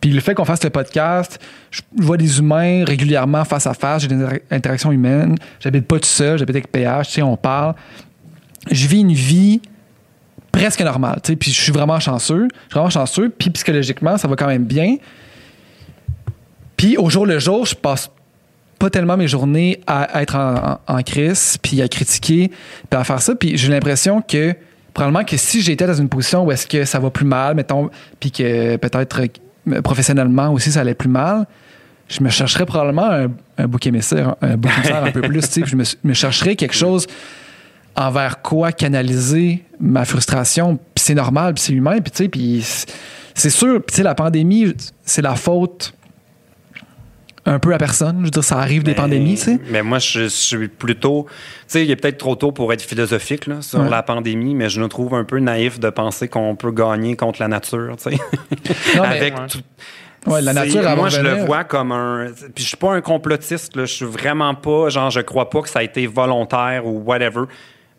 Puis 0.00 0.10
le 0.10 0.20
fait 0.20 0.34
qu'on 0.34 0.44
fasse 0.44 0.62
le 0.62 0.70
podcast, 0.70 1.38
je 1.70 1.80
vois 1.96 2.16
des 2.16 2.38
humains 2.38 2.84
régulièrement 2.84 3.44
face 3.44 3.66
à 3.66 3.74
face, 3.74 4.02
j'ai 4.02 4.08
des 4.08 4.22
inter- 4.22 4.42
interactions 4.50 4.92
humaines, 4.92 5.36
j'habite 5.60 5.86
pas 5.86 5.98
tout 5.98 6.08
seul, 6.08 6.38
j'habite 6.38 6.56
avec 6.56 6.70
PH, 6.70 7.06
tu 7.08 7.12
sais, 7.14 7.22
on 7.22 7.36
parle. 7.36 7.74
Je 8.70 8.86
vis 8.86 9.00
une 9.00 9.14
vie 9.14 9.62
presque 10.52 10.82
normale, 10.82 11.20
tu 11.22 11.28
sais, 11.32 11.36
puis 11.36 11.50
je 11.50 11.58
suis 11.60 11.72
vraiment 11.72 11.98
chanceux, 11.98 12.48
je 12.50 12.56
suis 12.58 12.72
vraiment 12.74 12.90
chanceux, 12.90 13.30
puis 13.30 13.48
psychologiquement, 13.50 14.18
ça 14.18 14.28
va 14.28 14.36
quand 14.36 14.48
même 14.48 14.64
bien. 14.64 14.96
Puis 16.76 16.96
au 16.98 17.08
jour 17.08 17.24
le 17.26 17.38
jour, 17.38 17.64
je 17.66 17.74
passe 17.74 18.10
pas 18.80 18.88
tellement 18.90 19.18
mes 19.18 19.28
journées 19.28 19.78
à 19.86 20.22
être 20.22 20.36
en, 20.36 21.02
crise, 21.02 21.58
puis 21.62 21.82
à 21.82 21.88
critiquer, 21.88 22.50
puis 22.88 22.98
à 22.98 23.04
faire 23.04 23.20
ça. 23.20 23.34
Puis 23.34 23.56
j'ai 23.58 23.68
l'impression 23.68 24.22
que 24.22 24.54
probablement 24.94 25.22
que 25.22 25.36
si 25.36 25.60
j'étais 25.60 25.86
dans 25.86 25.94
une 25.94 26.08
position 26.08 26.44
où 26.46 26.50
est-ce 26.50 26.66
que 26.66 26.86
ça 26.86 26.98
va 26.98 27.10
plus 27.10 27.26
mal, 27.26 27.54
mettons, 27.54 27.90
puis 28.18 28.32
que 28.32 28.76
peut-être 28.76 29.20
professionnellement 29.84 30.50
aussi 30.52 30.72
ça 30.72 30.80
allait 30.80 30.94
plus 30.94 31.10
mal, 31.10 31.46
je 32.08 32.24
me 32.24 32.30
chercherais 32.30 32.64
probablement 32.64 33.10
un, 33.10 33.28
un 33.58 33.68
bouc 33.68 33.86
émissaire, 33.86 34.34
un 34.40 34.56
bouc 34.56 34.72
émissaire 34.78 35.04
un 35.04 35.12
peu 35.12 35.20
plus, 35.20 35.42
je 35.62 35.76
me, 35.76 36.14
chercherais 36.14 36.56
quelque 36.56 36.74
chose 36.74 37.06
envers 37.94 38.40
quoi 38.40 38.72
canaliser 38.72 39.62
ma 39.78 40.06
frustration. 40.06 40.76
Puis 40.94 41.04
c'est 41.04 41.14
normal, 41.14 41.52
puis 41.52 41.64
c'est 41.64 41.74
humain, 41.74 42.00
puis 42.00 42.10
tu 42.10 42.16
sais, 42.16 42.28
puis 42.30 42.64
c'est 43.34 43.50
sûr, 43.50 43.82
tu 43.86 43.96
sais, 43.96 44.02
la 44.02 44.14
pandémie, 44.14 44.74
c'est 45.04 45.22
la 45.22 45.34
faute 45.34 45.92
un 47.46 47.58
peu 47.58 47.72
à 47.74 47.78
personne. 47.78 48.18
Je 48.20 48.24
veux 48.24 48.30
dire, 48.30 48.44
ça 48.44 48.58
arrive 48.58 48.82
des 48.82 48.90
Mais- 48.92 48.96
pandémies, 48.96 49.34
tu 49.36 49.42
sais. 49.42 49.58
Mais 49.70 49.82
moi, 49.82 49.98
je, 49.98 50.24
je 50.24 50.28
suis 50.28 50.68
plutôt. 50.68 51.26
Tu 51.28 51.34
sais, 51.68 51.84
il 51.84 51.90
est 51.90 51.96
peut-être 51.96 52.18
trop 52.18 52.36
tôt 52.36 52.52
pour 52.52 52.72
être 52.72 52.82
philosophique 52.82 53.46
là, 53.46 53.62
sur 53.62 53.80
Ouais. 53.80 53.88
la 53.88 54.02
pandémie, 54.02 54.54
mais 54.54 54.68
je 54.68 54.80
nous 54.80 54.88
trouve 54.88 55.14
un 55.14 55.24
peu 55.24 55.38
naïf 55.38 55.80
de 55.80 55.90
penser 55.90 56.28
qu'on 56.28 56.54
peut 56.56 56.70
gagner 56.72 57.16
contre 57.16 57.40
la 57.40 57.48
nature. 57.48 57.96
tu 58.02 58.10
sais. 58.16 58.98
Avec 59.02 59.38
ouais. 59.38 59.46
tout- 59.48 59.60
Ouais, 60.26 60.42
la 60.42 60.52
nature, 60.52 60.82
Moi, 60.96 61.08
je 61.08 61.22
le 61.22 61.46
vois 61.46 61.64
comme 61.64 61.92
un. 61.92 62.26
Puis 62.54 62.62
je 62.62 62.68
suis 62.68 62.76
pas 62.76 62.92
un 62.92 63.00
complotiste, 63.00 63.74
là. 63.74 63.86
Je 63.86 63.94
suis 63.94 64.04
vraiment 64.04 64.54
pas. 64.54 64.90
Genre, 64.90 65.08
je 65.10 65.20
crois 65.20 65.48
pas 65.48 65.62
que 65.62 65.68
ça 65.70 65.78
a 65.78 65.82
été 65.82 66.06
volontaire 66.06 66.86
ou 66.86 67.00
whatever. 67.02 67.44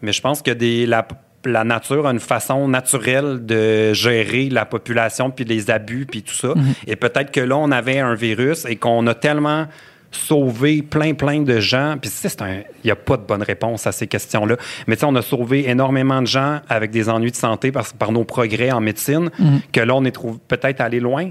Mais 0.04 0.12
je 0.14 0.22
pense 0.22 0.44
que 0.44 0.52
des, 0.52 0.86
la, 0.86 1.08
la 1.46 1.64
nature 1.64 2.06
a 2.08 2.12
une 2.12 2.20
façon 2.20 2.68
naturelle 2.68 3.46
de 3.46 3.94
gérer 3.94 4.50
la 4.50 4.66
population, 4.66 5.32
puis 5.32 5.44
les 5.46 5.72
abus, 5.72 6.06
puis 6.06 6.22
tout 6.22 6.34
ça. 6.36 6.50
Mhm. 6.56 6.74
Et 6.88 6.96
peut-être 6.96 7.32
que 7.32 7.40
là, 7.42 7.58
on 7.58 7.72
avait 7.72 8.00
un 8.00 8.14
virus 8.16 8.66
et 8.66 8.76
qu'on 8.76 9.06
a 9.08 9.14
tellement 9.16 9.68
sauvé 10.12 10.82
plein, 10.82 11.14
plein 11.14 11.42
de 11.42 11.60
gens. 11.60 11.96
Puis 12.00 12.10
tu 12.12 12.18
sais, 12.18 12.30
c'est 12.30 12.42
un- 12.42 12.58
il 12.84 12.86
n'y 12.86 12.92
a 12.92 12.96
pas 12.98 13.16
de 13.18 13.24
bonne 13.24 13.42
réponse 13.44 13.88
à 13.88 13.92
ces 13.94 14.08
questions-là. 14.08 14.58
Mais 14.88 14.96
tu 14.96 15.00
sais, 15.02 15.06
on 15.06 15.16
a 15.16 15.22
sauvé 15.22 15.70
énormément 15.70 16.22
de 16.22 16.28
gens 16.28 16.60
avec 16.70 16.92
des 16.92 17.08
ennuis 17.10 17.32
de 17.32 17.36
santé 17.38 17.72
par, 17.72 17.86
par 17.94 18.12
nos 18.12 18.26
progrès 18.26 18.72
en 18.72 18.82
médecine, 18.82 19.30
que 19.72 19.80
là, 19.80 19.96
on 19.96 20.04
est 20.04 20.18
peut-être 20.48 20.82
allé 20.82 21.00
loin 21.00 21.30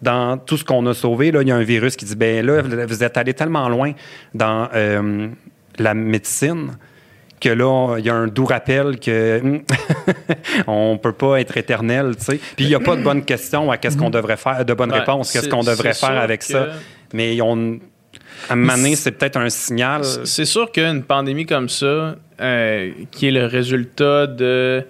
dans 0.00 0.38
tout 0.38 0.56
ce 0.56 0.64
qu'on 0.64 0.86
a 0.86 0.94
sauvé. 0.94 1.32
Là, 1.32 1.42
il 1.42 1.48
y 1.48 1.52
a 1.52 1.56
un 1.56 1.62
virus 1.64 1.96
qui 1.96 2.04
dit, 2.04 2.14
ben 2.16 2.46
là, 2.46 2.62
vous 2.62 3.02
êtes 3.04 3.16
allé 3.16 3.34
tellement 3.34 3.68
loin 3.68 3.92
dans 4.32 4.68
euh, 4.74 5.28
la 5.78 5.94
médecine 5.94 6.78
que 7.40 7.48
là, 7.48 7.96
il 7.98 8.04
y 8.04 8.10
a 8.10 8.14
un 8.14 8.26
doux 8.26 8.44
rappel 8.44 8.98
que 9.00 9.40
hum, 9.42 9.62
on 10.66 10.98
peut 10.98 11.12
pas 11.12 11.40
être 11.40 11.56
éternel, 11.56 12.16
tu 12.18 12.24
sais. 12.24 12.36
Puis 12.56 12.66
il 12.66 12.68
n'y 12.68 12.74
a 12.74 12.80
pas 12.80 12.96
de 12.96 13.02
bonne 13.02 13.24
question 13.24 13.70
à 13.70 13.78
qu'est-ce 13.78 13.96
qu'on 13.96 14.10
devrait 14.10 14.36
faire, 14.36 14.64
de 14.64 14.74
bonne 14.74 14.92
Ouais, 14.92 14.98
réponse, 15.00 15.32
qu'est-ce 15.32 15.48
qu'on 15.48 15.62
devrait 15.62 15.94
faire 15.94 16.18
avec 16.18 16.40
que- 16.40 16.46
ça. 16.46 16.68
Mais 17.12 17.40
on, 17.40 17.78
à 18.48 18.52
un 18.52 18.56
moment 18.56 18.76
donné, 18.76 18.96
c'est 18.96 19.12
peut-être 19.12 19.36
un 19.36 19.48
signal. 19.50 20.02
C'est 20.24 20.44
sûr 20.44 20.70
qu'une 20.70 21.02
pandémie 21.02 21.46
comme 21.46 21.68
ça, 21.68 22.16
euh, 22.40 22.90
qui 23.10 23.28
est 23.28 23.32
le 23.32 23.46
résultat 23.46 24.26
de, 24.26 24.84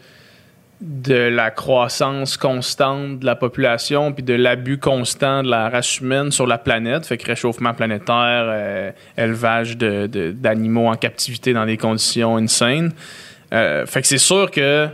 de 0.81 1.15
la 1.15 1.51
croissance 1.51 2.37
constante 2.39 3.19
de 3.21 3.27
la 3.27 3.37
population 3.37 4.13
puis 4.13 4.23
de 4.23 4.33
l'abus 4.35 4.79
constant 4.79 5.43
de 5.43 5.51
la 5.51 5.69
race 5.69 5.99
humaine 6.01 6.31
sur 6.33 6.47
la 6.47 6.57
planète, 6.57 7.05
fait 7.05 7.19
que 7.19 7.27
réchauffement 7.27 7.75
planétaire, 7.75 8.45
euh, 8.49 8.91
élevage 9.19 9.77
de- 9.77 10.07
de- 10.07 10.33
d'animaux 10.33 10.89
en 10.89 10.97
captivité 10.97 11.53
dans 11.53 11.67
des 11.67 11.77
conditions 11.77 12.37
insane. 12.39 12.93
Euh, 13.53 13.85
fait 13.85 14.01
que 14.01 14.07
c'est 14.07 14.17
sûr 14.17 14.51
que 14.51 14.89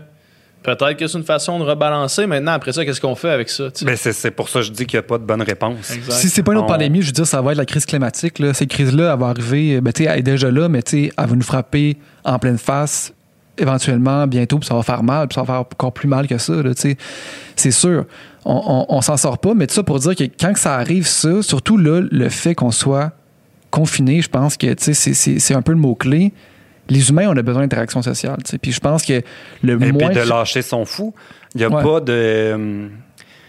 peut-être 0.64 0.94
que 0.96 1.06
c'est 1.06 1.18
une 1.18 1.24
façon 1.24 1.60
de 1.60 1.64
rebalancer. 1.64 2.26
Maintenant, 2.26 2.52
après 2.52 2.72
ça, 2.72 2.84
qu'est-ce 2.84 3.00
qu'on 3.00 3.14
fait 3.14 3.30
avec 3.30 3.48
ça? 3.48 3.68
Ben, 3.82 3.94
c'est 3.96 4.12
c'est 4.12 4.32
pour 4.32 4.48
ça 4.48 4.58
que 4.60 4.64
je 4.66 4.72
dis 4.72 4.86
qu'il 4.86 4.96
n'y 4.98 5.04
a 5.04 5.08
pas 5.08 5.18
de 5.18 5.24
bonne 5.24 5.42
réponse. 5.42 5.92
Exact. 5.92 6.14
Si 6.14 6.28
c'est 6.28 6.42
pas 6.42 6.50
une 6.50 6.58
autre 6.58 6.66
On- 6.66 6.72
pandémie, 6.72 7.00
je 7.02 7.06
veux 7.06 7.12
dire, 7.12 7.26
ça 7.28 7.40
va 7.40 7.52
être 7.52 7.58
la 7.58 7.64
crise 7.66 7.86
climatique. 7.86 8.40
Là. 8.40 8.52
Cette 8.54 8.70
crise-là, 8.70 9.12
elle 9.12 9.20
va 9.20 9.26
arriver, 9.28 9.80
ben, 9.80 9.92
tu 9.92 10.02
sais, 10.02 10.10
elle 10.10 10.18
est 10.18 10.22
déjà 10.22 10.50
là, 10.50 10.68
mais 10.68 10.82
tu 10.82 11.04
sais, 11.04 11.12
elle 11.16 11.26
va 11.26 11.36
nous 11.36 11.42
frapper 11.42 11.96
en 12.24 12.40
pleine 12.40 12.58
face 12.58 13.12
éventuellement, 13.58 14.26
bientôt, 14.26 14.58
puis 14.58 14.66
ça 14.68 14.74
va 14.74 14.82
faire 14.82 15.02
mal, 15.02 15.28
puis 15.28 15.34
ça 15.34 15.42
va 15.42 15.46
faire 15.46 15.60
encore 15.60 15.92
plus 15.92 16.08
mal 16.08 16.26
que 16.26 16.38
ça. 16.38 16.54
là, 16.62 16.74
tu 16.74 16.80
sais. 16.82 16.96
C'est 17.56 17.70
sûr. 17.70 18.04
On, 18.44 18.86
on, 18.90 18.96
on 18.96 19.00
s'en 19.00 19.16
sort 19.16 19.38
pas, 19.38 19.54
mais 19.54 19.66
tout 19.66 19.74
ça 19.74 19.82
pour 19.82 19.98
dire 19.98 20.14
que 20.14 20.24
quand 20.24 20.52
que 20.52 20.58
ça 20.60 20.74
arrive, 20.74 21.06
ça, 21.06 21.42
surtout 21.42 21.76
là, 21.78 22.00
le 22.10 22.28
fait 22.28 22.54
qu'on 22.54 22.70
soit 22.70 23.12
confiné, 23.70 24.22
je 24.22 24.28
pense 24.28 24.56
que 24.56 24.72
tu 24.74 24.94
sais, 24.94 25.14
c'est- 25.38 25.54
un 25.54 25.62
peu 25.62 25.72
le 25.72 25.78
mot-clé. 25.78 26.32
Les 26.88 27.10
humains, 27.10 27.26
on 27.28 27.36
a 27.36 27.42
besoin 27.42 27.62
d'interaction 27.62 28.00
sociale. 28.02 28.36
tu 28.44 28.50
sais. 28.52 28.58
Puis 28.58 28.70
je 28.72 28.78
pense 28.80 29.04
que 29.04 29.20
le 29.62 29.72
Et 29.74 29.76
puis 29.76 29.92
moins. 29.92 30.10
de 30.10 30.20
lâcher 30.20 30.62
son 30.62 30.84
fou. 30.84 31.14
Il 31.54 31.58
n'y 31.58 31.64
a 31.64 31.68
Ouais. 31.68 31.82
pas 31.82 32.00
de. 32.00 32.88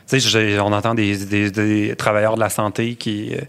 Tu 0.09 0.19
sais, 0.19 0.59
on 0.59 0.71
entend 0.73 0.95
des, 0.95 1.17
des- 1.25 1.51
des 1.51 1.95
travailleurs 1.95 2.35
de 2.35 2.39
la 2.39 2.49
santé 2.49 2.95
qui, 2.95 3.33
euh, 3.35 3.41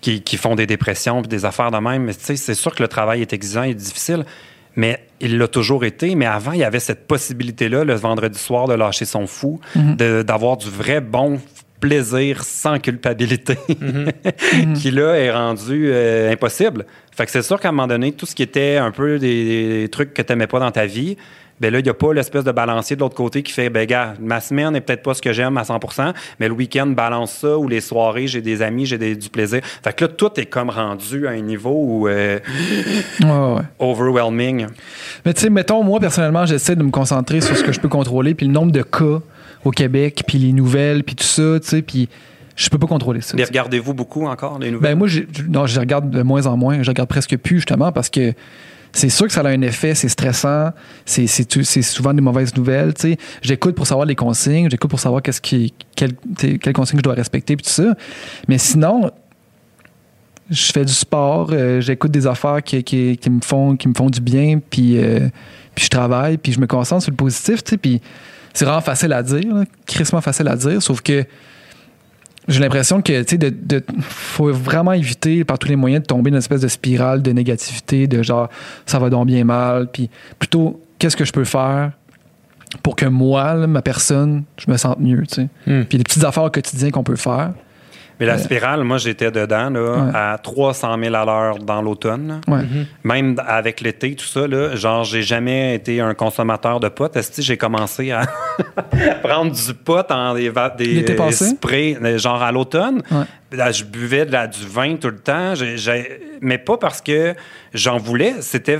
qui, 0.00 0.22
qui 0.22 0.36
font 0.38 0.54
des 0.54 0.66
dépressions 0.66 1.20
puis 1.20 1.28
des 1.28 1.44
affaires 1.44 1.70
de 1.70 1.76
même. 1.78 2.04
Mais 2.04 2.14
tu 2.14 2.20
sais, 2.24 2.36
c'est 2.36 2.54
sûr 2.54 2.74
que 2.74 2.82
le 2.82 2.88
travail 2.88 3.20
est 3.20 3.32
exigeant 3.34 3.64
et 3.64 3.74
difficile. 3.74 4.24
Mais 4.76 5.04
il 5.20 5.38
l'a 5.38 5.48
toujours 5.48 5.84
été. 5.84 6.14
Mais 6.14 6.26
avant, 6.26 6.52
il 6.52 6.58
y 6.60 6.64
avait 6.64 6.80
cette 6.80 7.06
possibilité-là, 7.06 7.84
le 7.84 7.94
vendredi 7.94 8.38
soir, 8.38 8.66
de 8.68 8.74
lâcher 8.74 9.04
son 9.04 9.26
fou, 9.26 9.60
Mhm. 9.76 9.96
de- 9.96 10.22
d'avoir 10.22 10.56
du 10.56 10.68
vrai 10.70 11.00
bon 11.00 11.40
plaisir 11.80 12.44
sans 12.44 12.78
culpabilité, 12.78 13.56
Mhm. 13.80 14.74
qui 14.74 14.90
là 14.90 15.14
est 15.16 15.30
rendu 15.32 15.90
euh, 15.92 16.30
impossible. 16.32 16.86
Fait 17.14 17.24
que 17.26 17.30
c'est 17.32 17.42
sûr 17.42 17.58
qu'à 17.60 17.68
un 17.68 17.72
moment 17.72 17.88
donné, 17.88 18.12
tout 18.12 18.24
ce 18.26 18.34
qui 18.34 18.42
était 18.42 18.76
un 18.76 18.90
peu 18.92 19.18
des, 19.18 19.80
des 19.82 19.88
trucs 19.88 20.14
que 20.14 20.22
tu 20.22 20.32
n'aimais 20.32 20.46
pas 20.46 20.60
dans 20.60 20.70
ta 20.70 20.86
vie, 20.86 21.16
ben 21.62 21.72
là, 21.72 21.78
il 21.78 21.84
n'y 21.84 21.88
a 21.88 21.94
pas 21.94 22.12
l'espèce 22.12 22.42
de 22.44 22.50
balancier 22.52 22.96
de 22.96 23.00
l'autre 23.00 23.14
côté 23.14 23.42
qui 23.42 23.52
fait, 23.52 23.70
ben 23.70 23.86
gars, 23.86 24.14
ma 24.20 24.40
semaine 24.40 24.70
n'est 24.72 24.80
peut-être 24.80 25.02
pas 25.02 25.14
ce 25.14 25.22
que 25.22 25.32
j'aime 25.32 25.56
à 25.56 25.64
100 25.64 25.78
mais 26.40 26.48
le 26.48 26.54
week-end 26.54 26.88
balance 26.88 27.32
ça, 27.32 27.56
ou 27.56 27.68
les 27.68 27.80
soirées, 27.80 28.26
j'ai 28.26 28.42
des 28.42 28.60
amis, 28.62 28.84
j'ai 28.84 28.98
du 28.98 29.28
plaisir. 29.30 29.60
Fait 29.82 29.92
que 29.94 30.04
là, 30.04 30.08
tout 30.08 30.30
est 30.38 30.46
comme 30.46 30.68
rendu 30.70 31.26
à 31.26 31.30
un 31.30 31.40
niveau 31.40 31.72
où, 31.72 32.08
euh, 32.08 32.38
Ouais, 33.20 33.26
ouais, 33.26 33.54
ouais. 33.54 33.62
overwhelming. 33.78 34.66
Mais 35.24 35.32
tu 35.34 35.42
sais, 35.42 35.50
mettons, 35.50 35.82
moi, 35.82 36.00
personnellement, 36.00 36.44
j'essaie 36.46 36.76
de 36.76 36.82
me 36.82 36.90
concentrer 36.90 37.40
sur 37.40 37.56
ce 37.56 37.62
que 37.62 37.72
je 37.72 37.80
peux 37.80 37.88
contrôler, 37.88 38.34
puis 38.34 38.46
le 38.46 38.52
nombre 38.52 38.72
de 38.72 38.82
cas 38.82 39.20
au 39.64 39.70
Québec, 39.70 40.24
puis 40.26 40.38
les 40.38 40.52
nouvelles, 40.52 41.04
puis 41.04 41.14
tout 41.14 41.24
ça, 41.24 41.60
tu 41.60 41.68
sais, 41.68 41.82
puis 41.82 42.08
je 42.56 42.68
peux 42.68 42.78
pas 42.78 42.86
contrôler 42.88 43.20
ça. 43.20 43.36
Sais. 43.36 43.44
regardez-vous 43.44 43.94
beaucoup 43.94 44.26
encore 44.26 44.58
les 44.58 44.70
nouvelles? 44.70 44.90
Ben 44.92 44.98
moi, 44.98 45.06
j'ai- 45.08 45.26
non, 45.48 45.66
je 45.66 45.78
regarde 45.78 46.10
de 46.10 46.22
moins 46.22 46.46
en 46.46 46.56
moins. 46.56 46.82
Je 46.82 46.90
regarde 46.90 47.08
presque 47.08 47.36
plus, 47.36 47.56
justement, 47.56 47.92
parce 47.92 48.10
que 48.10 48.32
c'est 48.92 49.08
sûr 49.08 49.26
que 49.26 49.32
ça 49.32 49.40
a 49.40 49.48
un 49.48 49.62
effet, 49.62 49.94
c'est 49.94 50.08
stressant, 50.08 50.70
c'est, 51.06 51.26
souvent 51.82 52.12
des 52.12 52.20
mauvaises 52.20 52.54
nouvelles, 52.54 52.92
tu 52.94 53.12
sais. 53.12 53.18
J'écoute 53.40 53.74
pour 53.74 53.86
savoir 53.86 54.06
les 54.06 54.14
consignes, 54.14 54.68
j'écoute 54.70 54.90
pour 54.90 55.00
savoir 55.00 55.22
qu'est-ce 55.22 55.40
qui, 55.40 55.72
quelles, 55.96 56.14
consignes 56.74 56.98
je 56.98 57.02
dois 57.02 57.14
respecter, 57.14 57.56
puis 57.56 57.64
tout 57.64 57.72
ça. 57.72 57.94
Mais 58.48 58.58
sinon, 58.58 59.10
je 60.50 60.72
fais 60.72 60.84
du 60.84 60.92
sport, 60.92 61.50
euh, 61.52 61.80
j'écoute 61.80 62.10
des 62.10 62.26
affaires 62.26 62.62
qui, 62.62 62.84
qui, 62.84 63.16
qui 63.16 63.30
me 63.30 63.40
font, 63.40 63.76
qui 63.76 63.88
me 63.88 63.94
font 63.94 64.10
du 64.10 64.20
bien, 64.20 64.60
puis, 64.70 64.98
euh, 64.98 65.28
puis 65.74 65.86
je 65.86 65.90
travaille, 65.90 66.36
puis 66.36 66.52
je 66.52 66.60
me 66.60 66.66
concentre 66.66 67.02
sur 67.02 67.12
le 67.12 67.16
positif, 67.16 67.64
tu 67.64 67.70
sais, 67.70 67.76
puis 67.78 68.02
c'est 68.52 68.66
vraiment 68.66 68.82
facile 68.82 69.14
à 69.14 69.22
dire, 69.22 69.54
là, 69.54 69.64
crissement 69.86 70.20
facile 70.20 70.48
à 70.48 70.56
dire, 70.56 70.82
sauf 70.82 71.00
que 71.00 71.24
j'ai 72.48 72.60
l'impression 72.60 73.00
que, 73.02 73.22
tu 73.22 73.28
sais, 73.30 73.38
de, 73.38 73.50
de- 73.50 73.84
faut 74.00 74.52
vraiment 74.52 74.92
éviter 74.92 75.44
par 75.44 75.58
tous 75.58 75.68
les 75.68 75.76
moyens 75.76 76.02
de 76.02 76.06
tomber 76.06 76.30
dans 76.30 76.36
une 76.36 76.38
espèce 76.38 76.60
de 76.60 76.68
spirale 76.68 77.22
de 77.22 77.30
négativité, 77.32 78.06
de 78.06 78.22
genre, 78.22 78.48
ça 78.86 78.98
va 78.98 79.10
donc 79.10 79.26
bien 79.26 79.44
mal, 79.44 79.88
puis 79.92 80.10
plutôt, 80.38 80.80
qu'est-ce 80.98 81.16
que 81.16 81.24
je 81.24 81.32
peux 81.32 81.44
faire 81.44 81.92
pour 82.82 82.96
que 82.96 83.04
moi, 83.04 83.54
là, 83.54 83.66
ma 83.66 83.82
personne, 83.82 84.44
je 84.56 84.70
me 84.70 84.76
sente 84.78 84.98
mieux, 84.98 85.22
tu 85.26 85.34
sais. 85.34 85.48
Hmm. 85.66 85.84
Puis 85.84 85.98
les 85.98 86.04
petites 86.04 86.24
affaires 86.24 86.44
au 86.44 86.50
quotidien 86.50 86.90
qu'on 86.90 87.02
peut 87.04 87.16
faire. 87.16 87.52
Mais 88.22 88.26
la 88.28 88.38
spirale, 88.38 88.84
moi, 88.84 88.98
j'étais 88.98 89.32
dedans 89.32 89.68
là, 89.68 89.80
Ouais. 89.80 90.10
à 90.14 90.38
300 90.40 90.96
000 91.02 91.14
à 91.14 91.24
l'heure 91.24 91.58
dans 91.58 91.82
l'automne. 91.82 92.40
Ouais. 92.46 92.60
Même 93.02 93.34
avec 93.46 93.80
l'été, 93.80 94.14
tout 94.14 94.24
ça, 94.24 94.46
là, 94.46 94.76
genre, 94.76 95.02
j'ai 95.02 95.22
jamais 95.22 95.74
été 95.74 96.00
un 96.00 96.14
consommateur 96.14 96.78
de 96.78 96.88
pot. 96.88 97.14
Est-ce 97.16 97.32
que 97.32 97.42
j'ai 97.42 97.56
commencé 97.56 98.12
à 98.12 98.22
prendre 99.22 99.50
du 99.52 99.74
pot 99.74 100.08
en 100.10 100.34
des, 100.34 101.02
des 101.02 101.32
sprays, 101.32 101.98
euh, 102.00 102.16
genre 102.18 102.42
à 102.42 102.52
l'automne? 102.52 103.02
Ouais. 103.10 103.24
Là, 103.56 103.72
je 103.72 103.82
buvais 103.84 104.24
de 104.24 104.32
la- 104.32 104.46
du 104.46 104.64
vin 104.66 104.94
tout 104.96 105.08
le 105.08 105.18
temps, 105.18 105.54
J'ai- 105.54 105.76
j'ai- 105.76 106.20
mais 106.40 106.58
pas 106.58 106.78
parce 106.78 107.00
que 107.00 107.34
j'en 107.74 107.98
voulais, 107.98 108.34
c'était 108.40 108.78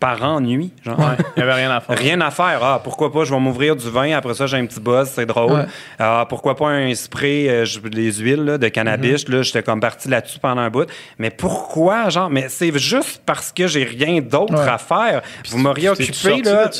par 0.00 0.22
ennui. 0.22 0.72
Genre. 0.84 0.98
Ouais, 0.98 1.04
il 1.36 1.42
n'y 1.42 1.42
avait 1.42 1.54
rien 1.54 1.70
à 1.70 1.80
faire. 1.80 1.96
Rien 1.98 2.20
à 2.20 2.30
faire. 2.30 2.60
Ah, 2.62 2.80
pourquoi 2.82 3.12
pas, 3.12 3.24
je 3.24 3.32
vais 3.32 3.40
m'ouvrir 3.40 3.76
du 3.76 3.88
vin, 3.90 4.16
après 4.16 4.34
ça, 4.34 4.46
j'ai 4.46 4.56
un 4.56 4.66
petit 4.66 4.80
buzz, 4.80 5.08
c'est 5.14 5.26
drôle. 5.26 5.52
Ouais. 5.52 5.64
Ah, 5.98 6.26
pourquoi 6.28 6.56
pas 6.56 6.68
un 6.68 6.94
spray, 6.94 7.48
euh, 7.48 7.64
les 7.92 8.12
huiles 8.12 8.44
là, 8.44 8.58
de 8.58 8.68
cannabis, 8.68 9.26
Mhm. 9.28 9.34
là, 9.34 9.42
j'étais 9.42 9.62
comme 9.62 9.80
parti 9.80 10.08
là-dessus 10.08 10.38
pendant 10.38 10.62
un 10.62 10.70
bout. 10.70 10.88
Mais 11.18 11.30
pourquoi, 11.30 12.08
genre, 12.10 12.30
mais 12.30 12.46
c'est 12.48 12.76
juste 12.78 13.22
parce 13.24 13.52
que 13.52 13.66
j'ai 13.66 13.84
rien 13.84 14.20
d'autre 14.20 14.54
Ouais. 14.54 14.68
à 14.68 14.78
faire. 14.78 15.22
Vous 15.50 15.58
m'auriez 15.58 15.88
occupé, 15.90 16.42
là. 16.42 16.70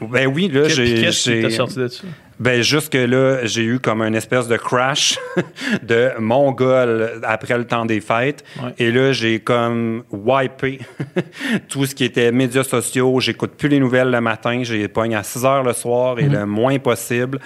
Ben 0.00 0.26
oui, 0.28 0.48
là, 0.48 0.68
j'ai. 0.68 1.02
Qu'est-ce 1.02 1.30
qui 1.48 1.52
sorti 1.52 1.76
de 1.78 1.88
ça? 1.88 2.04
Ben 2.40 2.62
jusque 2.62 2.94
là, 2.94 3.44
j'ai 3.44 3.64
eu 3.64 3.80
comme 3.80 4.02
une 4.02 4.14
espèce 4.14 4.46
de 4.46 4.56
crash 4.56 5.18
de 5.82 6.10
mongol 6.18 7.20
après 7.22 7.58
le 7.58 7.64
temps 7.64 7.84
des 7.84 8.00
fêtes. 8.00 8.44
Ouais. 8.62 8.74
Et 8.78 8.92
là, 8.92 9.12
j'ai 9.12 9.40
comme 9.40 10.04
wipé 10.10 10.80
tout 11.68 11.84
ce 11.86 11.94
qui 11.94 12.04
était 12.04 12.30
médias 12.32 12.64
sociaux. 12.64 13.20
J'écoute 13.20 13.52
plus 13.56 13.68
les 13.68 13.80
nouvelles 13.80 14.10
le 14.10 14.20
matin. 14.20 14.60
J'ai 14.62 14.86
pogne 14.88 15.14
à 15.14 15.22
6 15.22 15.44
heures 15.44 15.62
le 15.62 15.72
soir 15.72 16.18
et 16.18 16.28
le 16.28 16.46
moins 16.46 16.78
possible. 16.78 17.40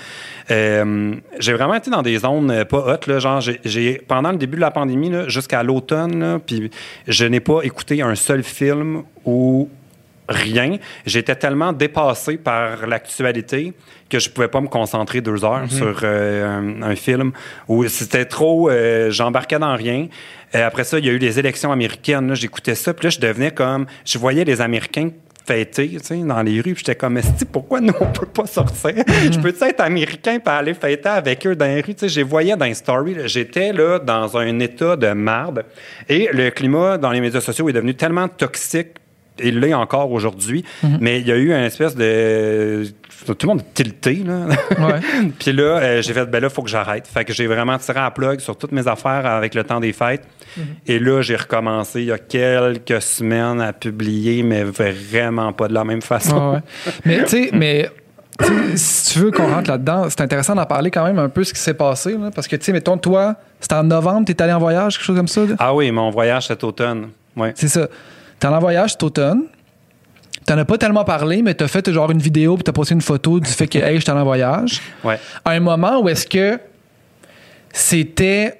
Euh, 0.51 1.14
j'ai 1.38 1.53
vraiment 1.53 1.74
été 1.74 1.90
dans 1.90 2.03
des 2.03 2.18
zones 2.18 2.51
euh, 2.51 2.64
pas 2.64 2.93
hautes. 2.93 3.07
Là, 3.07 3.18
genre, 3.18 3.40
j'ai, 3.40 4.03
pendant 4.07 4.32
le 4.32 4.38
début 4.38 4.57
de 4.57 4.61
la 4.61 4.70
pandémie, 4.70 5.11
là, 5.11 5.28
jusqu'à 5.28 5.62
l'automne, 5.62 6.40
puis 6.45 6.70
je 7.09 7.24
n'ai 7.24 7.40
pas 7.40 7.61
écouté 7.62 8.03
un 8.03 8.14
seul 8.14 8.43
film 8.43 9.03
ou 9.24 9.68
rien. 10.33 10.78
J'étais 11.07 11.35
tellement 11.37 11.72
dépassé 11.72 12.37
par 12.37 12.87
l'actualité 12.87 13.72
que 14.09 14.18
je 14.18 14.28
pouvais 14.28 14.49
pas 14.49 14.61
me 14.61 14.68
concentrer 14.68 15.20
deux 15.20 15.45
heures 15.45 15.70
sur 15.70 16.01
euh, 16.03 16.59
un, 16.59 16.83
un 16.83 16.97
film 16.97 17.33
où 17.68 17.87
c'était 17.89 18.24
trop. 18.26 18.68
euh, 18.70 19.11
J'embarquais 19.11 19.59
dans 19.59 19.74
rien. 19.74 20.09
Après 20.53 20.85
ça, 20.85 20.99
il 20.99 21.07
y 21.07 21.09
a 21.09 21.12
eu 21.12 21.18
les 21.18 21.39
élections 21.39 21.72
américaines. 21.72 22.35
J'écoutais 22.35 22.74
ça, 22.74 22.93
puis 22.93 23.05
là, 23.07 23.11
je 23.11 23.20
devenais 23.20 23.53
comme. 23.53 23.87
Je 24.05 24.18
voyais 24.18 24.45
les 24.45 24.61
Américains 24.61 25.11
fêter 25.45 25.89
tu 25.89 25.99
sais, 26.05 26.16
dans 26.18 26.41
les 26.43 26.61
rues. 26.61 26.74
puis 26.74 26.85
J'étais 26.87 26.95
comme, 26.95 27.16
Esti, 27.16 27.45
pourquoi 27.47 27.80
nous, 27.80 27.93
on 28.01 28.07
peut 28.07 28.26
pas 28.26 28.47
sortir? 28.47 28.93
Je 29.09 29.39
peux 29.41 29.53
être 29.61 29.80
américain 29.80 30.39
et 30.45 30.49
aller 30.49 30.74
fêter 30.74 31.09
avec 31.09 31.45
eux 31.47 31.57
dans 31.57 31.64
les 31.66 31.80
rues? 31.80 31.95
Tu 31.95 32.01
sais, 32.01 32.09
je 32.09 32.16
les 32.20 32.22
voyais 32.22 32.55
dans 32.57 32.66
les 32.66 32.74
stories. 32.74 33.16
J'étais 33.24 33.72
là 33.72 33.99
dans 33.99 34.37
un 34.37 34.59
état 34.61 34.95
de 34.95 35.09
marde. 35.12 35.64
Et 36.09 36.28
le 36.33 36.51
climat 36.51 36.97
dans 36.99 37.11
les 37.11 37.20
médias 37.20 37.41
sociaux 37.41 37.68
est 37.68 37.72
devenu 37.72 37.95
tellement 37.95 38.28
toxique 38.28 38.89
il 39.39 39.61
l'est 39.61 39.74
encore 39.74 40.11
aujourd'hui, 40.12 40.64
mais 41.01 41.20
il 41.20 41.26
y 41.26 41.33
a 41.33 41.37
eu 41.37 41.49
une 41.49 41.64
espèce 41.64 41.95
de... 41.95 42.85
Tout 43.24 43.37
le 43.43 43.47
monde 43.47 43.62
tilté, 43.72 44.24
là. 44.26 44.47
Ouais. 44.80 45.01
Puis 45.39 45.53
là, 45.53 45.62
euh, 45.62 46.03
j'ai 46.03 46.12
fait, 46.12 46.26
ben 46.26 46.41
là, 46.41 46.49
il 46.51 46.53
faut 46.53 46.62
que 46.62 46.68
j'arrête. 46.68 47.07
Fait 47.07 47.24
que 47.24 47.33
j'ai 47.33 47.47
vraiment 47.47 47.78
tiré 47.78 48.01
à 48.01 48.11
plug 48.11 48.41
sur 48.41 48.57
toutes 48.57 48.72
mes 48.72 48.89
affaires 48.89 49.24
avec 49.26 49.55
le 49.55 49.62
temps 49.62 49.78
des 49.78 49.93
fêtes. 49.93 50.26
Et 50.89 50.99
là, 50.99 51.22
j'ai 51.22 51.37
recommencé 51.37 52.01
il 52.01 52.07
y 52.07 52.12
a 52.12 52.18
quelques 52.18 53.01
semaines 53.01 53.61
à 53.61 53.72
publier, 53.72 54.43
mais 54.43 54.64
vraiment 54.64 55.53
pas 55.53 55.68
de 55.68 55.74
la 55.74 55.85
même 55.85 56.03
façon. 56.03 56.55
Ouais. 56.55 56.59
Mais 57.05 57.22
tu 57.22 57.45
sais, 57.45 57.51
mais 57.53 57.91
tu 58.45 58.76
si 58.76 59.12
tu 59.12 59.18
veux 59.20 59.30
qu'on 59.30 59.47
rentre 59.47 59.70
là-dedans, 59.70 60.07
c'est 60.09 60.20
intéressant 60.20 60.55
d'en 60.55 60.66
parler 60.66 60.91
quand 60.91 61.05
même 61.05 61.18
un 61.18 61.28
peu 61.28 61.45
ce 61.45 61.53
qui 61.53 61.61
s'est 61.61 61.74
passé. 61.74 62.16
là, 62.16 62.30
parce 62.35 62.49
que, 62.49 62.57
tu 62.57 62.64
sais, 62.64 62.72
mettons, 62.72 62.99
toi, 62.99 63.37
c'était 63.61 63.74
en 63.74 63.85
novembre, 63.85 64.26
t'es 64.26 64.41
allé 64.43 64.53
en 64.53 64.59
voyage, 64.59 64.97
quelque 64.97 65.07
chose 65.07 65.16
comme 65.16 65.28
ça. 65.28 65.43
là? 65.43 65.55
Ah 65.59 65.74
oui, 65.74 65.91
mon 65.91 66.11
voyage 66.11 66.49
cet 66.49 66.64
automne. 66.64 67.11
Ouais. 67.37 67.53
C'est 67.55 67.68
ça. 67.68 67.89
T'es 68.43 68.49
en 68.49 68.59
voyage 68.59 68.90
cet 68.90 69.03
automne. 69.05 69.45
T'en 70.47 70.59
as 70.59 70.64
pas 70.64 70.76
tellement 70.76 71.05
parlé, 71.05 71.43
mais 71.43 71.55
t'as 71.55 71.68
fait 71.68 71.88
genre 71.93 72.11
une 72.11 72.18
vidéo 72.18 72.57
puis 72.57 72.64
t'as 72.64 72.72
posté 72.72 72.93
une 72.95 73.01
photo 73.01 73.38
du 73.38 73.49
fait 73.49 73.68
que, 73.68 73.78
hey, 73.78 74.01
j'étais 74.01 74.11
allé 74.11 74.20
en 74.20 74.24
voyage. 74.24 74.80
Ouais. 75.05 75.16
À 75.45 75.53
un 75.53 75.61
moment 75.61 76.01
où 76.01 76.09
est-ce 76.09 76.26
que 76.26 76.59
c'était 77.72 78.59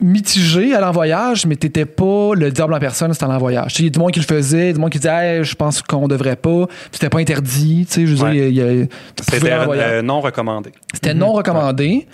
mitigé 0.00 0.74
aller 0.74 0.86
en 0.86 0.92
voyage, 0.92 1.44
mais 1.44 1.56
t'étais 1.56 1.84
pas 1.84 2.30
le 2.34 2.50
diable 2.50 2.72
en 2.72 2.78
personne, 2.78 3.12
c'était 3.12 3.26
en 3.26 3.36
voyage. 3.36 3.78
Il 3.80 3.84
y 3.84 3.88
a 3.88 3.90
du 3.90 3.98
monde 3.98 4.12
qui 4.12 4.20
le 4.20 4.24
faisait, 4.24 4.72
du 4.72 4.78
monde 4.80 4.88
qui 4.88 4.98
disait 4.98 5.10
hey, 5.40 5.44
je 5.44 5.54
pense 5.54 5.82
qu'on 5.82 6.08
devrait 6.08 6.36
pas. 6.36 6.64
C'était 6.90 7.10
pas 7.10 7.18
interdit. 7.18 7.84
Tu 7.86 7.92
sais, 7.92 8.06
je 8.06 8.14
veux 8.14 8.22
Ouais. 8.24 8.32
dire, 8.32 8.44
il 8.46 8.54
y 8.54 8.62
a- 8.62 8.72
il 8.72 8.78
y 8.78 8.82
a- 8.84 8.86
tu 8.86 9.24
pouvais 9.26 9.38
C'était 9.40 9.52
euh, 9.52 10.00
non 10.00 10.22
recommandé. 10.22 10.72
C'était 10.94 11.12
non 11.12 11.32
recommandé. 11.32 12.06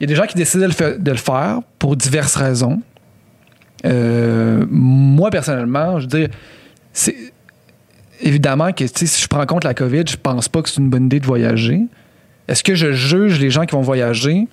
Il 0.00 0.02
y 0.02 0.04
a 0.04 0.06
des 0.06 0.14
gens 0.14 0.24
qui 0.26 0.34
décidaient 0.36 0.62
de 0.62 0.68
le, 0.68 0.72
fa- 0.74 0.96
de 0.96 1.10
le 1.10 1.18
faire 1.18 1.58
pour 1.78 1.94
diverses 1.96 2.36
raisons. 2.36 2.80
Euh, 3.84 4.64
moi, 4.70 5.30
personnellement, 5.30 5.98
je 5.98 6.04
veux 6.04 6.26
dire, 6.26 6.28
c'est 6.92 7.16
évidemment 8.20 8.72
que 8.72 8.86
si 8.86 9.06
je 9.06 9.28
prends 9.28 9.40
en 9.42 9.46
compte 9.46 9.64
la 9.64 9.74
COVID, 9.74 10.04
je 10.08 10.16
pense 10.16 10.48
pas 10.48 10.62
que 10.62 10.68
c'est 10.68 10.80
une 10.80 10.90
bonne 10.90 11.06
idée 11.06 11.20
de 11.20 11.26
voyager. 11.26 11.82
Est-ce 12.48 12.62
que 12.62 12.74
je 12.74 12.92
juge 12.92 13.40
les 13.40 13.50
gens 13.50 13.66
qui 13.66 13.74
vont 13.74 13.82
voyager? 13.82 14.46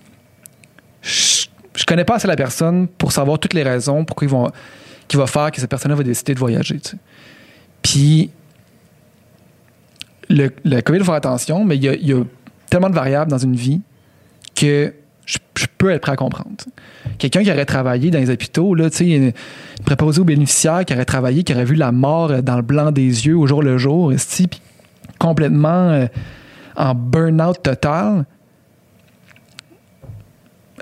Je, 1.02 1.46
je 1.76 1.86
connais 1.86 2.06
pas 2.06 2.16
assez 2.16 2.28
la 2.28 2.36
personne 2.36 2.88
pour 2.88 3.12
savoir 3.12 3.40
toutes 3.40 3.54
les 3.54 3.64
raisons 3.64 4.06
pourquoi 4.06 4.26
ils 4.26 4.32
vont, 4.32 4.52
qui 5.08 5.18
va 5.18 5.28
faire 5.28 5.52
que 5.52 5.60
cette 5.60 5.70
personne-là 5.70 5.96
va 5.96 6.04
décider 6.04 6.34
de 6.34 6.40
voyager. 6.40 6.80
Puis, 7.82 8.32
le, 10.30 10.50
la 10.64 10.82
COVID, 10.82 11.00
il 11.00 11.02
faut 11.02 11.12
faire 11.12 11.16
attention, 11.16 11.64
mais 11.66 11.78
il 11.78 11.84
y 11.84 12.08
y 12.08 12.14
a 12.14 12.24
tellement 12.70 12.90
de 12.90 12.96
variables 12.96 13.30
dans 13.30 13.38
une 13.38 13.56
vie 13.56 13.82
que 14.56 14.94
je, 15.32 15.66
peux 15.78 15.92
être 15.92 16.02
prêt 16.02 16.12
à 16.12 16.16
comprendre. 16.16 16.56
Quelqu'un 17.18 17.44
qui 17.44 17.52
aurait 17.52 17.66
travaillé 17.66 18.12
dans 18.12 18.20
les 18.20 18.30
hôpitaux, 18.30 18.76
là, 18.76 18.90
une, 19.00 19.32
préposée 19.86 20.22
aux 20.22 20.26
bénéficiaires 20.26 20.86
qui 20.86 20.94
aurait 20.94 21.06
travaillé, 21.06 21.44
qui 21.44 21.54
aurait 21.54 21.66
vu 21.66 21.76
la 21.76 21.92
mort 21.92 22.42
dans 22.42 22.56
le 22.56 22.62
blanc 22.62 22.92
des 22.92 23.26
yeux 23.26 23.38
au 23.38 23.48
jour 23.48 23.64
le 23.64 23.78
jour, 23.78 24.12
puis 24.12 24.62
complètement 25.20 25.90
euh, 25.90 26.08
en 26.76 26.96
burn-out 26.96 27.62
total, 27.62 28.26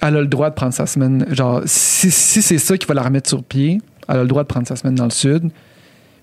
elle 0.01 0.15
a 0.15 0.21
le 0.21 0.27
droit 0.27 0.49
de 0.49 0.55
prendre 0.55 0.73
sa 0.73 0.85
semaine. 0.85 1.25
Genre, 1.29 1.61
si, 1.65 2.09
si 2.09 2.41
c'est 2.41 2.57
ça 2.57 2.77
qui 2.77 2.87
va 2.87 2.93
la 2.93 3.03
remettre 3.03 3.29
sur 3.29 3.43
pied, 3.43 3.81
elle 4.07 4.17
a 4.17 4.21
le 4.21 4.27
droit 4.27 4.43
de 4.43 4.47
prendre 4.47 4.67
sa 4.67 4.75
semaine 4.75 4.95
dans 4.95 5.05
le 5.05 5.11
sud. 5.11 5.49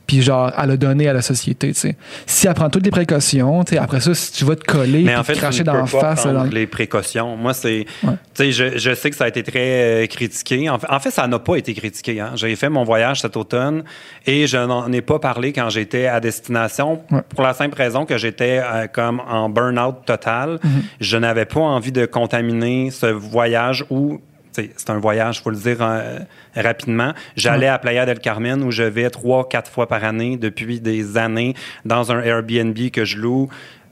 Puis 0.06 0.22
genre, 0.22 0.52
elle 0.56 0.70
a 0.70 0.76
donné 0.76 1.08
à 1.08 1.12
la 1.12 1.22
société, 1.22 1.72
tu 1.72 1.80
sais. 1.80 1.96
Si 2.26 2.46
elle 2.46 2.54
prend 2.54 2.70
toutes 2.70 2.84
les 2.84 2.90
précautions, 2.92 3.64
tu 3.64 3.74
sais, 3.74 3.78
après 3.78 4.00
ça, 4.00 4.14
si 4.14 4.32
tu 4.32 4.44
vas 4.44 4.54
te 4.54 4.64
coller 4.64 5.04
puis 5.04 5.16
en 5.16 5.24
fait, 5.24 5.32
te 5.34 5.38
cracher 5.38 5.64
dans 5.64 5.74
la 5.74 5.86
face... 5.86 6.24
dans 6.26 6.44
le- 6.44 6.50
les 6.50 6.66
précautions. 6.68 7.36
Moi, 7.36 7.54
c'est, 7.54 7.86
Ouais. 8.04 8.12
tu 8.34 8.44
sais, 8.44 8.52
je, 8.52 8.78
je 8.78 8.94
sais 8.94 9.10
que 9.10 9.16
ça 9.16 9.24
a 9.24 9.28
été 9.28 9.42
très 9.42 10.04
euh, 10.04 10.06
critiqué. 10.06 10.70
En 10.70 10.78
fait, 10.78 10.86
en 10.88 11.00
fait, 11.00 11.10
ça 11.10 11.26
n'a 11.26 11.38
pas 11.40 11.56
été 11.56 11.74
critiqué. 11.74 12.20
Hein. 12.20 12.32
J'ai 12.36 12.54
fait 12.54 12.68
mon 12.68 12.84
voyage 12.84 13.20
cet 13.20 13.36
automne 13.36 13.82
et 14.26 14.46
je 14.46 14.56
n'en 14.58 14.92
ai 14.92 15.00
pas 15.02 15.18
parlé 15.18 15.52
quand 15.52 15.68
j'étais 15.70 16.06
à 16.06 16.20
destination 16.20 17.02
Ouais. 17.10 17.22
pour 17.28 17.42
la 17.42 17.52
simple 17.54 17.76
raison 17.76 18.04
que 18.06 18.16
j'étais 18.16 18.60
euh, 18.62 18.86
comme 18.86 19.20
en 19.28 19.48
burn-out 19.48 19.96
total. 20.06 20.56
Mm-hmm. 20.56 20.68
Je 21.00 21.16
n'avais 21.16 21.46
pas 21.46 21.60
envie 21.60 21.92
de 21.92 22.06
contaminer 22.06 22.90
ce 22.90 23.06
voyage 23.06 23.84
où 23.90 24.20
c'est 24.52 24.88
un 24.88 24.98
voyage, 24.98 25.42
faut 25.42 25.50
le 25.50 25.56
dire 25.56 25.76
euh, 25.80 26.18
rapidement. 26.56 27.12
J'allais 27.36 27.68
à 27.68 27.78
Playa 27.78 28.06
del 28.06 28.18
Carmen 28.18 28.62
où 28.62 28.70
je 28.70 28.82
vais 28.82 29.10
trois, 29.10 29.48
quatre 29.48 29.70
fois 29.70 29.86
par 29.86 30.04
année 30.04 30.36
depuis 30.36 30.80
des 30.80 31.16
années 31.16 31.54
dans 31.84 32.12
un 32.12 32.20
Airbnb 32.22 32.78
que 32.90 33.04
je 33.04 33.18
loue. 33.18 33.48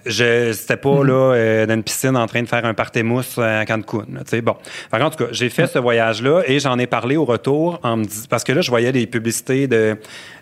Je 0.06 0.52
c'était 0.52 0.76
pas 0.76 0.90
Mhm. 0.90 1.06
là 1.06 1.32
euh, 1.34 1.66
dans 1.66 1.74
une 1.74 1.82
piscine 1.82 2.16
en 2.16 2.26
train 2.26 2.42
de 2.42 2.48
faire 2.48 2.64
un 2.64 2.74
party 2.74 3.02
mousse 3.02 3.38
à 3.38 3.64
Cancun. 3.64 4.04
là, 4.12 4.20
tu 4.24 4.30
sais. 4.30 4.40
Bon, 4.42 4.56
Fait 4.90 4.98
que, 4.98 5.02
en 5.02 5.10
tout 5.10 5.24
cas, 5.24 5.30
j'ai 5.32 5.48
fait 5.48 5.66
ce 5.66 5.78
voyage-là 5.78 6.42
et 6.46 6.58
j'en 6.58 6.78
ai 6.78 6.86
parlé 6.86 7.16
au 7.16 7.24
retour 7.24 7.80
en 7.82 7.96
me 7.96 8.04
dis- 8.04 8.26
parce 8.28 8.44
que 8.44 8.52
là, 8.52 8.60
je 8.60 8.70
voyais 8.70 8.92
des 8.92 9.06
publicités 9.06 9.66
de 9.66 9.96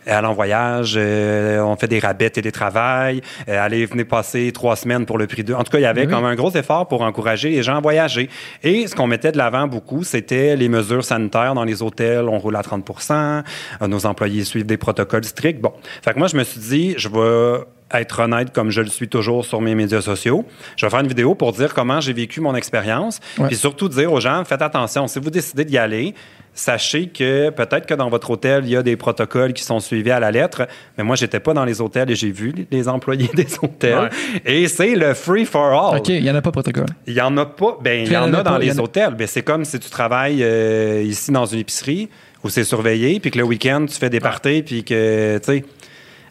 aller 0.04 0.26
en 0.26 0.32
voyage, 0.32 0.94
euh, 0.96 1.60
on 1.60 1.76
fait 1.76 1.86
des 1.86 2.00
rabais 2.00 2.28
télétravail, 2.28 3.20
euh, 3.48 3.64
allez 3.64 3.86
venez 3.86 4.04
passer 4.04 4.50
trois 4.52 4.74
semaines 4.74 5.06
pour 5.06 5.16
le 5.16 5.28
prix 5.28 5.44
de. 5.44 5.54
En 5.54 5.62
tout 5.62 5.70
cas, 5.70 5.78
il 5.78 5.82
y 5.82 5.86
avait 5.86 6.06
Oui. 6.06 6.12
comme 6.12 6.24
un 6.24 6.34
gros 6.34 6.50
effort 6.50 6.88
pour 6.88 7.02
encourager 7.02 7.50
les 7.50 7.62
gens 7.62 7.76
à 7.76 7.80
voyager. 7.80 8.28
Et 8.64 8.88
ce 8.88 8.96
qu'on 8.96 9.06
mettait 9.06 9.30
de 9.30 9.38
l'avant 9.38 9.68
beaucoup, 9.68 10.02
c'était 10.02 10.56
les 10.56 10.68
mesures 10.68 11.04
sanitaires 11.04 11.54
dans 11.54 11.64
les 11.64 11.82
hôtels. 11.82 12.28
On 12.28 12.38
roule 12.38 12.56
à 12.56 12.62
30 12.62 12.84
euh, 13.12 13.86
Nos 13.86 14.04
employés 14.06 14.42
suivent 14.44 14.66
des 14.66 14.76
protocoles 14.76 15.24
stricts. 15.24 15.60
Bon. 15.60 15.72
Fait 16.02 16.12
que 16.14 16.18
moi, 16.18 16.26
je 16.26 16.36
me 16.36 16.42
suis 16.44 16.60
dit, 16.60 16.94
je 16.96 17.08
vais 17.08 17.62
être 17.92 18.20
honnête 18.20 18.52
comme 18.52 18.70
je 18.70 18.80
le 18.80 18.88
suis 18.88 19.08
toujours 19.08 19.44
sur 19.44 19.60
mes 19.60 19.74
médias 19.74 20.00
sociaux. 20.00 20.44
Je 20.76 20.86
vais 20.86 20.90
faire 20.90 21.00
une 21.00 21.08
vidéo 21.08 21.34
pour 21.34 21.52
dire 21.52 21.74
comment 21.74 22.00
j'ai 22.00 22.12
vécu 22.12 22.40
mon 22.40 22.54
expérience. 22.54 23.20
Ouais. 23.38 23.48
Puis 23.48 23.56
surtout 23.56 23.88
dire 23.88 24.12
aux 24.12 24.20
gens, 24.20 24.44
faites 24.44 24.62
attention. 24.62 25.06
Si 25.06 25.18
vous 25.18 25.30
décidez 25.30 25.64
d'y 25.64 25.78
aller, 25.78 26.14
sachez 26.54 27.08
que 27.08 27.50
peut-être 27.50 27.86
que 27.86 27.94
dans 27.94 28.08
votre 28.08 28.30
hôtel, 28.30 28.64
il 28.64 28.70
y 28.70 28.76
a 28.76 28.82
des 28.82 28.96
protocoles 28.96 29.52
qui 29.52 29.62
sont 29.62 29.80
suivis 29.80 30.10
à 30.10 30.20
la 30.20 30.30
lettre. 30.30 30.66
Mais 30.98 31.04
moi, 31.04 31.16
j'étais 31.16 31.40
pas 31.40 31.54
dans 31.54 31.64
les 31.64 31.80
hôtels 31.80 32.10
et 32.10 32.14
j'ai 32.14 32.30
vu 32.30 32.54
les 32.70 32.88
employés 32.88 33.30
des 33.34 33.48
hôtels. 33.62 34.10
Ouais. 34.10 34.42
Et 34.44 34.68
c'est 34.68 34.94
le 34.94 35.14
free 35.14 35.44
for 35.44 35.72
all. 35.72 35.98
OK, 35.98 36.08
il 36.08 36.22
n'y 36.22 36.30
en 36.30 36.34
a 36.34 36.42
pas 36.42 36.50
de 36.50 36.54
protocole. 36.54 36.86
Il 37.06 37.14
y 37.14 37.20
en 37.20 37.36
a 37.36 37.46
pas. 37.46 37.78
Ben, 37.82 38.06
il 38.06 38.12
y 38.12 38.16
en 38.16 38.32
a 38.34 38.42
dans 38.42 38.58
les 38.58 38.78
hôtels. 38.78 39.14
Ben, 39.14 39.26
c'est 39.26 39.42
comme 39.42 39.64
si 39.64 39.78
tu 39.78 39.90
travailles 39.90 40.42
euh, 40.42 41.02
ici 41.02 41.32
dans 41.32 41.46
une 41.46 41.60
épicerie 41.60 42.08
où 42.44 42.48
c'est 42.48 42.64
surveillé, 42.64 43.20
puis 43.20 43.30
que 43.30 43.38
le 43.38 43.44
week-end, 43.44 43.86
tu 43.88 43.96
fais 43.96 44.10
des 44.10 44.18
parties, 44.18 44.62
puis 44.62 44.82
que, 44.82 45.38
tu 45.38 45.44
sais, 45.44 45.64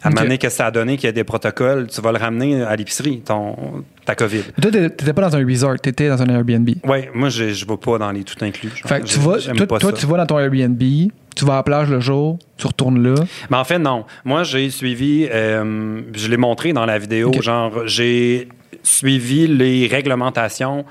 à 0.02 0.08
un 0.08 0.10
Ok. 0.10 0.14
moment 0.16 0.24
donné, 0.24 0.38
que 0.38 0.48
ça 0.48 0.66
a 0.66 0.70
donné 0.70 0.96
qu'il 0.96 1.06
y 1.06 1.08
a 1.08 1.12
des 1.12 1.24
protocoles, 1.24 1.86
tu 1.88 2.00
vas 2.00 2.12
le 2.12 2.18
ramener 2.18 2.62
à 2.62 2.74
l'épicerie, 2.76 3.20
ton, 3.20 3.56
ta 4.04 4.14
COVID. 4.14 4.42
Toi, 4.60 4.70
t'étais 4.70 5.12
pas 5.12 5.28
dans 5.28 5.36
un 5.36 5.46
resort, 5.46 5.78
t'étais 5.80 6.08
dans 6.08 6.20
un 6.22 6.28
Airbnb. 6.28 6.68
Oui, 6.84 6.98
moi, 7.14 7.28
je 7.28 7.44
ne 7.44 7.50
vais 7.70 7.76
pas 7.76 7.98
dans 7.98 8.10
les 8.10 8.24
tout 8.24 8.42
inclus. 8.44 8.70
Fait 8.84 9.00
que 9.00 9.06
tu 9.06 9.18
vas, 9.20 9.38
toi, 9.78 9.92
tu 9.92 10.06
vas 10.06 10.16
dans 10.18 10.26
ton 10.26 10.38
Airbnb, 10.38 10.82
tu 11.34 11.44
vas 11.44 11.54
à 11.54 11.56
la 11.56 11.62
plage 11.62 11.88
le 11.90 12.00
jour, 12.00 12.38
tu 12.56 12.66
retournes 12.66 13.02
là. 13.02 13.14
Mais 13.50 13.56
en 13.56 13.64
fait, 13.64 13.78
non. 13.78 14.04
Moi, 14.24 14.42
j'ai 14.42 14.68
suivi, 14.70 15.28
euh, 15.30 16.00
je 16.14 16.28
l'ai 16.28 16.36
montré 16.36 16.72
dans 16.72 16.84
la 16.84 16.98
vidéo, 16.98 17.32
genre, 17.40 17.86
j'ai 17.86 18.48
suivi 18.82 19.46
les 19.46 19.86
réglementations 19.86 20.84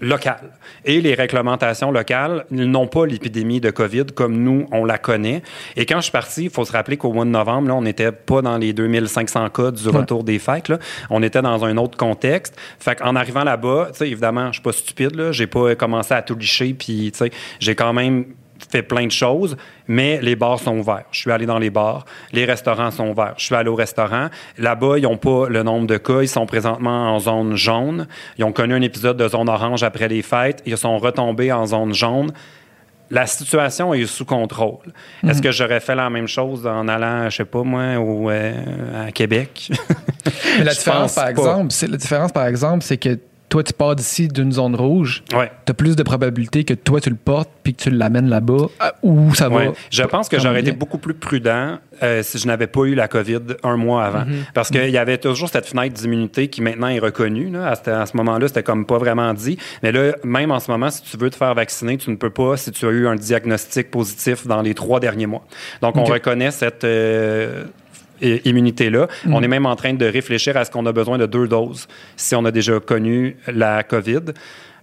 locales. 0.00 0.50
Et 0.84 1.00
les 1.00 1.14
réglementations 1.14 1.90
locales 1.90 2.44
n'ont 2.50 2.86
pas 2.86 3.06
l'épidémie 3.06 3.60
de 3.60 3.70
COVID 3.70 4.06
comme 4.14 4.42
nous, 4.42 4.66
on 4.72 4.84
la 4.84 4.98
connaît. 4.98 5.42
Et 5.76 5.86
quand 5.86 5.96
je 5.96 6.04
suis 6.04 6.12
parti, 6.12 6.44
il 6.44 6.50
faut 6.50 6.64
se 6.64 6.72
rappeler 6.72 6.96
qu'au 6.96 7.12
mois 7.12 7.24
de 7.24 7.30
novembre, 7.30 7.68
là, 7.68 7.74
on 7.74 7.82
n'était 7.82 8.12
pas 8.12 8.42
dans 8.42 8.58
les 8.58 8.72
2500 8.72 9.50
cas 9.50 9.70
du 9.70 9.88
retour 9.88 10.24
des 10.24 10.38
fêtes. 10.38 10.68
Là. 10.68 10.78
On 11.10 11.22
était 11.22 11.42
dans 11.42 11.64
un 11.64 11.76
autre 11.76 11.96
contexte. 11.96 12.58
Fait 12.78 12.96
qu'en 12.96 13.16
arrivant 13.16 13.44
là-bas, 13.44 13.88
tu 13.92 13.98
sais, 13.98 14.08
évidemment, 14.08 14.48
je 14.48 14.54
suis 14.54 14.62
pas 14.62 14.72
stupide. 14.72 15.14
Là. 15.14 15.32
J'ai 15.32 15.46
pas 15.46 15.74
commencé 15.74 16.14
à 16.14 16.22
tout 16.22 16.36
licher. 16.36 16.74
Puis, 16.74 17.10
tu 17.12 17.18
sais, 17.18 17.30
j'ai 17.58 17.74
quand 17.74 17.92
même 17.92 18.24
fait 18.70 18.82
plein 18.82 19.06
de 19.06 19.10
choses, 19.10 19.56
mais 19.88 20.20
les 20.22 20.36
bars 20.36 20.58
sont 20.60 20.78
ouverts. 20.78 21.04
Je 21.10 21.20
suis 21.20 21.30
allé 21.32 21.46
dans 21.46 21.58
les 21.58 21.70
bars, 21.70 22.04
les 22.32 22.44
restaurants 22.44 22.90
sont 22.90 23.08
ouverts. 23.10 23.34
Je 23.36 23.44
suis 23.44 23.54
allé 23.54 23.68
au 23.68 23.74
restaurant. 23.74 24.28
Là-bas, 24.58 24.98
ils 24.98 25.02
n'ont 25.02 25.16
pas 25.16 25.48
le 25.48 25.62
nombre 25.62 25.86
de 25.86 25.96
cas. 25.96 26.22
Ils 26.22 26.28
sont 26.28 26.46
présentement 26.46 27.14
en 27.14 27.18
zone 27.18 27.56
jaune. 27.56 28.06
Ils 28.38 28.44
ont 28.44 28.52
connu 28.52 28.74
un 28.74 28.82
épisode 28.82 29.16
de 29.16 29.28
zone 29.28 29.48
orange 29.48 29.82
après 29.82 30.08
les 30.08 30.22
fêtes. 30.22 30.62
Ils 30.66 30.76
sont 30.76 30.98
retombés 30.98 31.50
en 31.52 31.66
zone 31.66 31.92
jaune. 31.94 32.30
La 33.12 33.26
situation 33.26 33.92
est 33.92 34.06
sous 34.06 34.24
contrôle. 34.24 34.92
Est-ce 35.26 35.38
Mhm. 35.38 35.40
que 35.40 35.50
j'aurais 35.50 35.80
fait 35.80 35.96
la 35.96 36.08
même 36.10 36.28
chose 36.28 36.64
en 36.64 36.86
allant, 36.86 37.28
je 37.28 37.38
sais 37.38 37.44
pas 37.44 37.64
moi, 37.64 37.96
au, 37.98 38.30
euh, 38.30 39.08
à 39.08 39.10
Québec? 39.10 39.72
Mais 40.58 40.64
la 40.64 40.72
différence, 40.72 41.14
par 41.16 41.26
exemple, 41.26 41.66
c'est 41.72 41.88
la 41.88 41.96
différence, 41.96 42.30
par 42.30 42.46
exemple, 42.46 42.84
c'est 42.84 42.98
que 42.98 43.18
toi, 43.50 43.62
tu 43.62 43.72
pars 43.74 43.94
d'ici 43.96 44.28
d'une 44.28 44.52
zone 44.52 44.74
rouge, 44.76 45.22
ouais. 45.34 45.50
tu 45.66 45.70
as 45.72 45.74
plus 45.74 45.96
de 45.96 46.02
probabilité 46.02 46.64
que 46.64 46.72
toi, 46.72 47.00
tu 47.00 47.10
le 47.10 47.16
portes 47.16 47.50
puis 47.62 47.74
que 47.74 47.82
tu 47.82 47.90
l'amènes 47.90 48.28
là-bas 48.30 48.68
ah, 48.78 48.94
où 49.02 49.34
ça 49.34 49.48
va. 49.48 49.56
Ouais. 49.56 49.72
Je 49.90 50.02
pense 50.04 50.28
que 50.30 50.38
j'aurais 50.38 50.60
été 50.60 50.72
beaucoup 50.72 50.98
plus 50.98 51.14
prudent 51.14 51.78
euh, 52.02 52.22
si 52.22 52.38
je 52.38 52.46
n'avais 52.46 52.68
pas 52.68 52.82
eu 52.84 52.94
la 52.94 53.08
COVID 53.08 53.40
un 53.62 53.76
mois 53.76 54.04
avant. 54.04 54.24
Mhm. 54.24 54.44
Parce 54.54 54.70
qu'il 54.70 54.88
y 54.88 54.96
avait 54.96 55.18
toujours 55.18 55.48
cette 55.50 55.66
fenêtre 55.66 55.94
d'immunité 55.94 56.48
qui 56.48 56.62
maintenant 56.62 56.88
est 56.88 57.00
reconnue. 57.00 57.50
Là. 57.50 57.68
À, 57.68 57.74
ce- 57.74 57.90
à 57.90 58.06
ce 58.06 58.16
moment-là, 58.16 58.48
c'était 58.48 58.62
comme 58.62 58.86
pas 58.86 58.98
vraiment 58.98 59.34
dit. 59.34 59.58
Mais 59.82 59.92
là, 59.92 60.12
même 60.24 60.50
en 60.52 60.60
ce 60.60 60.70
moment, 60.70 60.88
si 60.90 61.02
tu 61.02 61.16
veux 61.18 61.28
te 61.28 61.36
faire 61.36 61.54
vacciner, 61.54 61.98
tu 61.98 62.08
ne 62.10 62.16
peux 62.16 62.30
pas 62.30 62.56
si 62.56 62.70
tu 62.70 62.86
as 62.86 62.90
eu 62.90 63.06
un 63.08 63.16
diagnostic 63.16 63.90
positif 63.90 64.46
dans 64.46 64.62
les 64.62 64.74
trois 64.74 65.00
derniers 65.00 65.26
mois. 65.26 65.44
Donc, 65.82 65.96
on 65.96 66.04
reconnaît 66.04 66.52
cette... 66.52 66.84
euh, 66.84 67.64
immunité-là. 68.22 69.06
Mhm. 69.26 69.34
On 69.34 69.42
est 69.42 69.48
même 69.48 69.66
en 69.66 69.76
train 69.76 69.94
de 69.94 70.06
réfléchir 70.06 70.56
à 70.56 70.64
ce 70.64 70.70
qu'on 70.70 70.86
a 70.86 70.92
besoin 70.92 71.18
de 71.18 71.26
deux 71.26 71.48
doses 71.48 71.86
si 72.16 72.34
on 72.34 72.44
a 72.44 72.50
déjà 72.50 72.78
connu 72.80 73.36
la 73.46 73.82
COVID, 73.82 74.20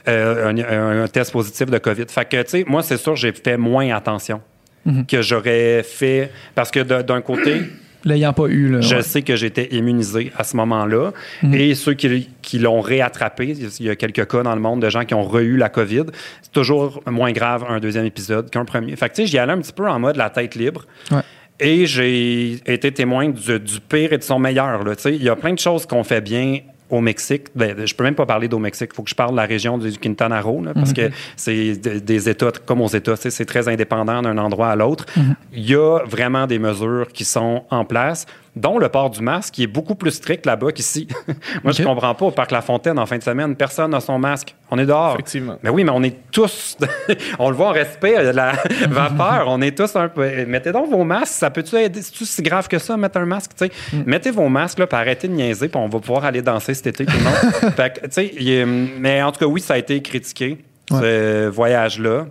euh, 0.08 0.50
un, 0.50 1.04
un 1.04 1.08
test 1.08 1.32
positif 1.32 1.70
de 1.70 1.78
COVID. 1.78 2.06
Fait 2.08 2.28
que, 2.28 2.42
tu 2.44 2.50
sais, 2.50 2.66
moi, 2.68 2.84
c'est 2.84 2.98
sûr, 2.98 3.16
j'ai 3.16 3.32
fait 3.34 3.58
moins 3.58 3.94
attention 3.96 4.42
Mhm. 4.86 5.06
que 5.06 5.22
j'aurais 5.22 5.84
fait. 5.84 6.32
Parce 6.56 6.72
que 6.72 6.80
d'un 6.80 7.20
côté, 7.22 7.62
L'ayant 8.06 8.32
pas 8.32 8.46
eu, 8.48 8.70
là. 8.70 8.80
je 8.80 8.96
ouais. 8.96 9.02
sais 9.02 9.22
que 9.22 9.36
j'étais 9.36 9.68
immunisé 9.76 10.32
à 10.38 10.46
ce 10.46 10.56
moment-là. 10.56 11.12
Mhm. 11.44 11.54
Et 11.56 11.76
ceux 11.76 11.94
qui, 11.94 12.30
qui 12.42 12.58
l'ont 12.60 12.80
réattrapé, 12.80 13.48
il 13.80 13.86
y 13.86 13.90
a 13.90 13.98
quelques 13.98 14.26
cas 14.30 14.44
dans 14.44 14.56
le 14.56 14.62
monde 14.62 14.82
de 14.82 14.90
gens 14.90 15.04
qui 15.04 15.14
ont 15.14 15.24
re-eu 15.28 15.58
la 15.58 15.68
COVID. 15.68 16.04
C'est 16.42 16.52
toujours 16.54 17.02
moins 17.06 17.34
grave 17.34 17.66
un 17.68 17.80
deuxième 17.82 18.06
épisode 18.06 18.50
qu'un 18.50 18.64
premier. 18.64 18.96
Fait 18.96 19.10
que, 19.10 19.16
tu 19.16 19.22
sais, 19.24 19.28
j'y 19.28 19.38
allais 19.40 19.52
un 19.52 19.58
petit 19.60 19.74
peu 19.74 19.86
en 19.90 20.00
mode 20.00 20.16
la 20.16 20.30
tête 20.30 20.56
libre. 20.56 20.86
Ouais. 21.12 21.18
Et 21.60 21.86
j'ai 21.88 22.60
été 22.72 22.92
témoin 22.92 23.30
du, 23.30 23.60
du 23.60 23.80
pire 23.80 24.14
et 24.14 24.18
de 24.18 24.24
son 24.24 24.38
meilleur. 24.40 24.84
là. 24.84 24.94
Il 25.06 25.24
y 25.24 25.30
a 25.30 25.36
plein 25.36 25.54
de 25.54 25.60
choses 25.60 25.86
qu'on 25.86 26.04
fait 26.04 26.22
bien 26.22 26.60
au 26.90 27.02
Mexique. 27.02 27.48
Ben, 27.56 27.76
je 27.86 27.94
peux 27.96 28.04
même 28.04 28.16
pas 28.16 28.26
parler 28.26 28.48
d'au 28.48 28.60
Mexique. 28.60 28.92
Il 28.94 28.96
faut 28.96 29.04
que 29.04 29.10
je 29.10 29.16
parle 29.16 29.32
de 29.32 29.36
la 29.38 29.46
région 29.46 29.78
du 29.78 29.92
Quintana 29.98 30.40
Roo, 30.40 30.64
là, 30.64 30.74
parce 30.74 30.94
que 30.94 31.10
c'est 31.36 31.76
de- 31.76 32.00
des 32.00 32.30
États 32.30 32.52
comme 32.66 32.80
aux 32.82 32.88
États. 32.88 33.16
C'est 33.18 33.44
très 33.46 33.68
indépendant 33.68 34.22
d'un 34.22 34.38
endroit 34.38 34.70
à 34.70 34.76
l'autre. 34.76 35.06
Il 35.52 35.70
y 35.70 35.76
a 35.76 36.00
vraiment 36.06 36.48
des 36.48 36.60
mesures 36.60 37.08
qui 37.12 37.26
sont 37.26 37.64
en 37.72 37.84
place 37.84 38.26
dont 38.60 38.78
le 38.78 38.90
port 38.90 39.10
du 39.10 39.22
masque, 39.22 39.54
qui 39.54 39.64
est 39.64 39.68
beaucoup 39.68 39.96
plus 39.96 40.12
strict 40.12 40.46
là-bas 40.46 40.72
qu'ici. 40.72 41.08
Moi, 41.64 41.72
je 41.74 41.82
Ok. 41.82 41.88
comprends 41.88 42.14
pas. 42.16 42.26
Au 42.26 42.32
Parc 42.32 42.52
La 42.52 42.62
Fontaine, 42.62 43.00
en 43.00 43.06
fin 43.06 43.18
de 43.18 43.24
semaine, 43.24 43.56
personne 43.56 43.92
n'a 43.92 44.00
son 44.00 44.20
masque. 44.20 44.56
On 44.72 44.78
est 44.78 44.86
dehors. 44.86 45.14
Effectivement. 45.14 45.58
Mais 45.64 45.70
oui, 45.70 45.84
mais 45.84 45.92
on 45.94 46.04
est 46.04 46.16
tous. 46.32 46.78
on 47.40 47.50
le 47.50 47.56
voit 47.56 47.70
en 47.70 47.72
respect, 47.74 48.34
la 48.34 48.54
vapeur. 48.90 49.46
On 49.48 49.62
est 49.62 49.78
tous 49.78 49.96
un 49.96 50.10
peu. 50.10 50.46
Mettez 50.46 50.72
donc 50.72 50.90
vos 50.90 51.04
masques. 51.04 51.34
Ça 51.34 51.50
peut-tu 51.50 51.76
aider? 51.78 52.02
C'est-tu 52.02 52.26
si 52.26 52.42
grave 52.42 52.68
que 52.68 52.80
ça, 52.80 52.98
mettre 52.98 53.18
un 53.18 53.26
masque? 53.26 53.52
sais? 53.56 53.72
Mettez 54.06 54.32
vos 54.32 54.50
masques, 54.50 54.80
là, 54.80 54.88
puis 54.88 54.98
arrêtez 54.98 55.28
de 55.28 55.34
niaiser, 55.34 55.68
puis 55.70 55.80
on 55.80 55.88
va 55.88 56.00
pouvoir 56.00 56.26
aller 56.26 56.42
danser 56.42 56.74
cet 56.74 56.88
été, 56.88 57.06
tout 57.06 57.14
le 57.18 57.24
monde. 57.24 57.74
Fait 57.76 58.00
que, 58.12 58.20
est- 58.20 58.66
mais 58.66 59.22
en 59.22 59.32
tout 59.32 59.40
cas, 59.40 59.46
oui, 59.46 59.62
ça 59.62 59.76
a 59.76 59.78
été 59.78 60.02
critiqué, 60.02 60.58
Ouais. 60.92 61.00
ce 61.02 61.48
voyage-là. 61.50 62.28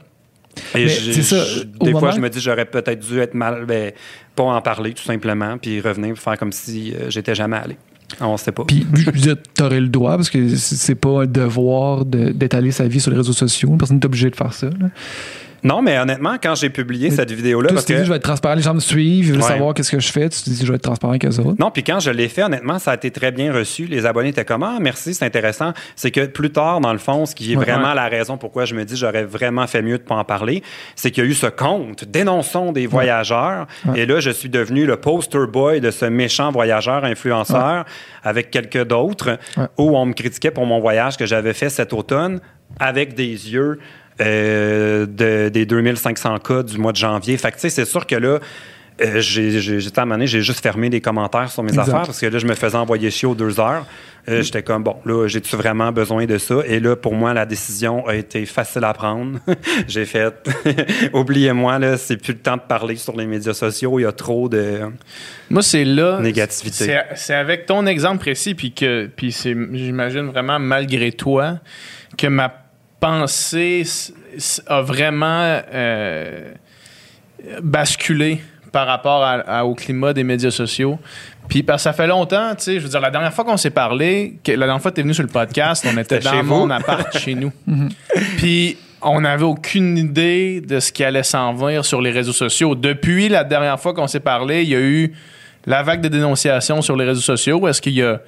Et 0.74 0.88
ça, 1.22 1.44
des 1.80 1.90
fois, 1.92 2.00
moment- 2.00 2.12
je 2.12 2.20
me 2.20 2.28
dis, 2.30 2.40
j'aurais 2.40 2.64
peut-être 2.64 3.00
dû 3.06 3.18
être 3.20 3.34
mal, 3.34 3.64
ben, 3.66 3.92
pas 4.34 4.44
en 4.44 4.60
parler, 4.62 4.92
tout 4.92 5.02
simplement, 5.02 5.58
puis 5.58 5.80
revenir, 5.80 6.16
faire 6.16 6.38
comme 6.38 6.52
si 6.52 6.92
euh, 6.94 7.10
j'étais 7.10 7.34
jamais 7.34 7.56
allé. 7.56 7.76
On 8.20 8.36
sait 8.36 8.52
pas. 8.52 8.64
Puis, 8.64 8.86
dire, 9.14 9.36
t'aurais 9.54 9.80
le 9.80 9.88
droit 9.88 10.16
parce 10.16 10.30
que 10.30 10.48
c'est 10.56 10.94
pas 10.94 11.22
un 11.22 11.26
devoir 11.26 12.04
de- 12.04 12.30
d'étaler 12.30 12.70
sa 12.70 12.86
vie 12.86 13.00
sur 13.00 13.10
les 13.10 13.16
réseaux 13.16 13.32
sociaux. 13.32 13.70
Personne 13.76 13.96
n'est 13.96 14.06
obligé 14.06 14.30
de 14.30 14.36
faire 14.36 14.52
ça. 14.52 14.66
là. 14.68 14.88
Non, 15.62 15.82
mais 15.82 15.98
honnêtement, 15.98 16.36
quand 16.42 16.54
j'ai 16.54 16.70
publié 16.70 17.10
Mais 17.10 17.16
cette 17.16 17.30
vidéo-là, 17.32 17.70
parce 17.72 17.84
tu 17.84 17.92
que... 17.94 17.98
dit, 17.98 18.04
je 18.04 18.10
vais 18.10 18.16
être 18.16 18.22
transparent, 18.22 18.54
les 18.54 18.62
gens 18.62 18.74
me 18.74 18.80
suivent, 18.80 19.26
ils 19.26 19.32
veulent 19.32 19.42
Ouais. 19.42 19.48
savoir 19.48 19.74
qu'est-ce 19.74 19.90
que 19.90 20.00
je 20.00 20.12
fais. 20.12 20.28
Tu 20.28 20.42
te 20.42 20.50
dis, 20.50 20.64
je 20.64 20.70
vais 20.70 20.76
être 20.76 20.82
transparent 20.82 21.10
avec 21.12 21.24
eux 21.24 21.40
autres. 21.40 21.56
Non, 21.58 21.70
puis 21.70 21.82
quand 21.82 21.98
je 22.00 22.10
l'ai 22.10 22.28
fait, 22.28 22.42
honnêtement, 22.42 22.78
ça 22.78 22.92
a 22.92 22.94
été 22.94 23.10
très 23.10 23.32
bien 23.32 23.52
reçu. 23.52 23.86
Les 23.86 24.06
abonnés 24.06 24.28
étaient 24.30 24.44
comme 24.44 24.62
Ah, 24.62 24.78
merci, 24.80 25.14
c'est 25.14 25.24
intéressant. 25.24 25.72
C'est 25.96 26.10
que 26.10 26.26
plus 26.26 26.50
tard, 26.50 26.80
dans 26.80 26.92
le 26.92 26.98
fond, 26.98 27.26
ce 27.26 27.34
qui 27.34 27.52
est 27.52 27.56
Ouais. 27.56 27.64
vraiment 27.64 27.94
la 27.94 28.08
raison 28.08 28.36
pourquoi 28.38 28.64
je 28.64 28.74
me 28.74 28.84
dis 28.84 28.96
j'aurais 28.96 29.24
vraiment 29.24 29.66
fait 29.66 29.82
mieux 29.82 29.98
de 29.98 30.02
pas 30.02 30.14
en 30.16 30.24
parler, 30.24 30.62
c'est 30.94 31.10
qu'il 31.10 31.24
y 31.24 31.26
a 31.26 31.30
eu 31.30 31.34
ce 31.34 31.46
compte 31.46 32.04
Dénonçons 32.04 32.72
des 32.72 32.86
voyageurs. 32.86 33.66
Et 33.94 34.06
là, 34.06 34.20
je 34.20 34.30
suis 34.30 34.48
devenu 34.48 34.86
le 34.86 34.96
poster 34.96 35.46
boy 35.46 35.80
de 35.80 35.90
ce 35.90 36.04
méchant 36.06 36.50
voyageur 36.52 37.04
influenceur 37.04 37.84
avec 38.22 38.50
quelques 38.50 38.84
d'autres 38.86 39.38
où 39.78 39.96
on 39.96 40.06
me 40.06 40.12
critiquait 40.12 40.50
pour 40.50 40.66
mon 40.66 40.80
voyage 40.80 41.16
que 41.16 41.26
j'avais 41.26 41.52
fait 41.54 41.70
cet 41.70 41.92
automne 41.92 42.40
avec 42.78 43.14
des 43.14 43.24
yeux. 43.52 43.78
Euh, 44.20 45.06
de- 45.06 45.48
des 45.48 45.66
2500 45.66 46.38
cas 46.38 46.62
du 46.62 46.78
mois 46.78 46.92
de 46.92 46.96
janvier. 46.96 47.36
Fait 47.36 47.50
que, 47.50 47.56
tu 47.56 47.62
sais, 47.62 47.70
c'est 47.70 47.84
sûr 47.84 48.06
que 48.06 48.16
là, 48.16 48.38
euh, 49.02 49.20
j'étais 49.20 49.98
à 49.98 50.02
un 50.02 50.04
moment 50.06 50.14
donné, 50.14 50.26
j'ai 50.26 50.40
juste 50.40 50.60
fermé 50.62 50.88
les 50.88 51.00
commentaires 51.02 51.50
sur 51.50 51.62
mes 51.62 51.68
Exact. 51.68 51.82
affaires 51.82 52.02
parce 52.06 52.18
que 52.20 52.26
là, 52.26 52.38
je 52.38 52.46
me 52.46 52.54
faisais 52.54 52.76
envoyer 52.78 53.10
chier 53.10 53.28
aux 53.28 53.34
deux 53.34 53.60
heures. 53.60 53.84
Euh, 54.28 54.42
J'étais 54.42 54.62
comme, 54.64 54.82
bon, 54.82 54.96
là, 55.04 55.28
j'ai-tu 55.28 55.54
vraiment 55.54 55.92
besoin 55.92 56.24
de 56.24 56.36
ça? 56.38 56.56
Et 56.66 56.80
là, 56.80 56.96
pour 56.96 57.14
moi, 57.14 57.32
la 57.32 57.46
décision 57.46 58.04
a 58.08 58.16
été 58.16 58.44
facile 58.44 58.82
à 58.82 58.92
prendre. 58.92 59.38
j'ai 59.86 60.04
fait, 60.04 60.34
oubliez-moi, 61.12 61.78
là, 61.78 61.96
c'est 61.96 62.16
plus 62.16 62.32
le 62.32 62.38
temps 62.40 62.56
de 62.56 62.62
parler 62.62 62.96
sur 62.96 63.16
les 63.16 63.26
médias 63.26 63.54
sociaux. 63.54 63.98
Il 64.00 64.02
y 64.02 64.06
a 64.06 64.10
trop 64.12 64.48
de. 64.48 64.80
Moi, 65.50 65.62
c'est 65.62 65.84
là. 65.84 66.18
Négativité. 66.20 66.86
C'est 66.86 67.04
c'est 67.14 67.34
avec 67.34 67.66
ton 67.66 67.86
exemple 67.86 68.18
précis, 68.18 68.54
puis 68.54 68.72
que, 68.72 69.08
puis 69.14 69.30
c'est, 69.30 69.54
j'imagine 69.74 70.26
vraiment 70.26 70.58
malgré 70.58 71.12
toi, 71.12 71.58
que 72.18 72.26
ma 72.26 72.52
pensée 73.00 73.82
a 74.66 74.80
vraiment 74.82 75.60
euh, 75.72 76.52
basculé 77.62 78.40
par 78.72 78.86
rapport 78.86 79.22
à- 79.22 79.40
à- 79.40 79.64
au 79.64 79.74
climat 79.74 80.12
des 80.12 80.24
médias 80.24 80.50
sociaux. 80.50 80.98
Puis 81.48 81.62
parce 81.62 81.82
que 81.82 81.84
ça 81.84 81.92
fait 81.92 82.06
longtemps, 82.08 82.54
tu 82.56 82.64
sais, 82.64 82.74
je 82.74 82.80
veux 82.80 82.88
dire, 82.88 83.00
la 83.00 83.10
dernière 83.10 83.32
fois 83.32 83.44
qu'on 83.44 83.56
s'est 83.56 83.70
parlé, 83.70 84.38
que, 84.42 84.52
la 84.52 84.66
dernière 84.66 84.82
fois 84.82 84.90
que 84.90 84.96
tu 84.96 85.00
es 85.00 85.04
venu 85.04 85.14
sur 85.14 85.22
le 85.22 85.28
podcast, 85.28 85.86
on 85.90 85.96
était 85.96 86.18
dans 86.18 86.32
chez 86.32 86.42
mon 86.42 86.66
vous. 86.66 86.72
appart 86.72 87.16
chez 87.18 87.34
nous. 87.34 87.52
Puis 88.36 88.76
on 89.00 89.20
n'avait 89.20 89.44
aucune 89.44 89.96
idée 89.96 90.60
de 90.60 90.80
ce 90.80 90.90
qui 90.90 91.04
allait 91.04 91.22
s'en 91.22 91.54
venir 91.54 91.84
sur 91.84 92.00
les 92.02 92.10
réseaux 92.10 92.32
sociaux. 92.32 92.74
Depuis 92.74 93.28
la 93.28 93.44
dernière 93.44 93.78
fois 93.78 93.94
qu'on 93.94 94.08
s'est 94.08 94.20
parlé, 94.20 94.62
il 94.62 94.68
y 94.70 94.74
a 94.74 94.80
eu 94.80 95.12
la 95.66 95.82
vague 95.82 96.00
de 96.00 96.08
dénonciations 96.08 96.82
sur 96.82 96.96
les 96.96 97.04
réseaux 97.04 97.20
sociaux. 97.20 97.66
Est-ce 97.68 97.80
qu'il 97.80 97.94
y 97.94 98.02
a 98.02 98.20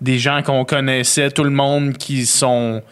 des 0.00 0.18
gens 0.18 0.42
qu'on 0.42 0.64
connaissait, 0.66 1.30
tout 1.30 1.44
le 1.44 1.50
monde 1.50 1.94
qui 1.96 2.26
sont 2.26 2.82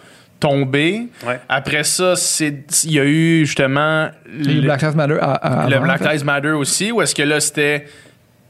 Ouais. 1.26 1.40
Après 1.48 1.84
ça, 1.84 2.16
c'est 2.16 2.64
il 2.84 2.92
y 2.92 3.00
a 3.00 3.04
eu 3.04 3.46
justement 3.46 4.10
Le 4.26 4.60
Black 4.62 4.82
Lives 4.82 4.96
Matter 4.96 5.18
à, 5.20 5.32
à- 5.32 5.68
le 5.68 5.76
avant, 5.76 5.84
Black 5.84 6.00
en 6.02 6.04
fait. 6.04 6.12
Lives 6.12 6.24
Matter 6.24 6.50
aussi, 6.50 6.92
ou 6.92 7.00
est-ce 7.02 7.14
que 7.14 7.22
là, 7.22 7.40
c'était 7.40 7.86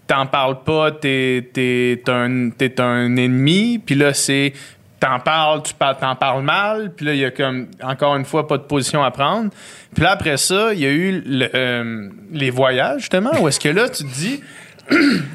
t'en 0.06 0.26
parles 0.26 0.62
pas, 0.64 0.90
t'es, 0.92 1.48
t'es, 1.52 2.02
un, 2.08 2.50
t'es 2.50 2.78
un 2.80 3.16
ennemi, 3.16 3.78
puis 3.78 3.94
là, 3.94 4.12
c'est 4.12 4.52
t'en 5.00 5.18
parles, 5.20 5.62
tu 5.62 5.72
parles, 5.74 5.96
t'en 6.00 6.14
parles 6.16 6.42
mal, 6.42 6.92
puis 6.96 7.06
là, 7.06 7.14
il 7.14 7.20
y 7.20 7.24
a 7.24 7.30
comme, 7.30 7.68
encore 7.82 8.16
une 8.16 8.24
fois, 8.24 8.46
pas 8.48 8.56
de 8.58 8.62
position 8.64 9.02
à 9.04 9.10
prendre. 9.10 9.50
Puis 9.94 10.02
là, 10.02 10.10
après 10.12 10.36
ça, 10.36 10.72
il 10.74 10.80
y 10.80 10.86
a 10.86 10.90
eu 10.90 11.22
le, 11.26 11.48
euh, 11.54 12.08
les 12.32 12.50
voyages, 12.50 13.00
justement, 13.02 13.30
où 13.40 13.48
est-ce 13.48 13.60
que 13.60 13.68
là, 13.68 13.88
tu 13.88 14.04
te 14.04 14.12
dis, 14.14 14.42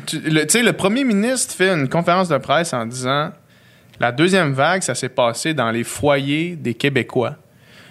tu 0.06 0.20
le- 0.22 0.42
tu 0.46 0.50
sais, 0.60 0.64
le 0.64 0.74
premier 0.74 1.04
ministre 1.04 1.54
fait 1.56 1.74
une 1.74 1.88
conférence 1.90 2.30
de 2.30 2.38
presse 2.38 2.74
en 2.74 2.86
disant, 2.86 3.32
la 4.00 4.12
deuxième 4.12 4.54
vague, 4.54 4.82
ça 4.82 4.96
s'est 4.96 5.10
passé 5.10 5.54
dans 5.54 5.72
les 5.72 5.84
foyers 5.84 6.56
des 6.56 6.74
Québécois. 6.74 7.36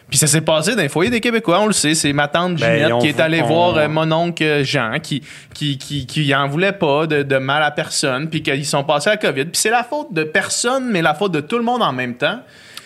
Puis 0.09 0.16
ça 0.16 0.26
s'est 0.26 0.40
passé 0.40 0.74
dans 0.74 0.80
les 0.80 0.88
foyers 0.88 1.11
des 1.11 1.20
Québécois, 1.20 1.61
on 1.61 1.66
le 1.66 1.74
sait. 1.74 1.94
C'est 1.94 2.14
ma 2.14 2.28
tante 2.28 2.56
Ben, 2.56 2.86
Ginette 2.86 3.00
qui 3.02 3.09
est 3.09 3.20
allée 3.20 3.42
on- 3.42 3.46
voir 3.46 3.76
euh, 3.76 3.88
mon 3.88 4.11
oncle 4.11 4.62
Jean, 4.64 4.98
qui, 5.02 5.22
qui, 5.52 5.76
qui, 5.76 6.06
qui 6.06 6.34
en 6.34 6.48
voulait 6.48 6.72
pas 6.72 7.06
de, 7.06 7.22
de 7.22 7.36
mal 7.36 7.62
à 7.62 7.70
personne, 7.70 8.30
puis 8.30 8.42
qu'ils 8.42 8.64
sont 8.64 8.84
passés 8.84 9.11
à 9.11 9.12
la 9.12 9.16
COVID. 9.18 9.44
Puis 9.44 9.61
c'est 9.61 9.68
la 9.70 9.84
faute 9.84 10.12
de 10.14 10.24
personne, 10.24 10.88
mais 10.90 11.02
la 11.02 11.12
faute 11.12 11.32
de 11.32 11.40
tout 11.40 11.59
le 11.59 11.64
monde 11.64 11.82
en 11.82 11.92
même 11.92 12.14
temps. 12.14 12.40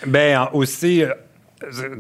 Ben 0.05 0.37
en- 0.37 0.51
aussi, 0.57 1.05
euh, 1.05 1.13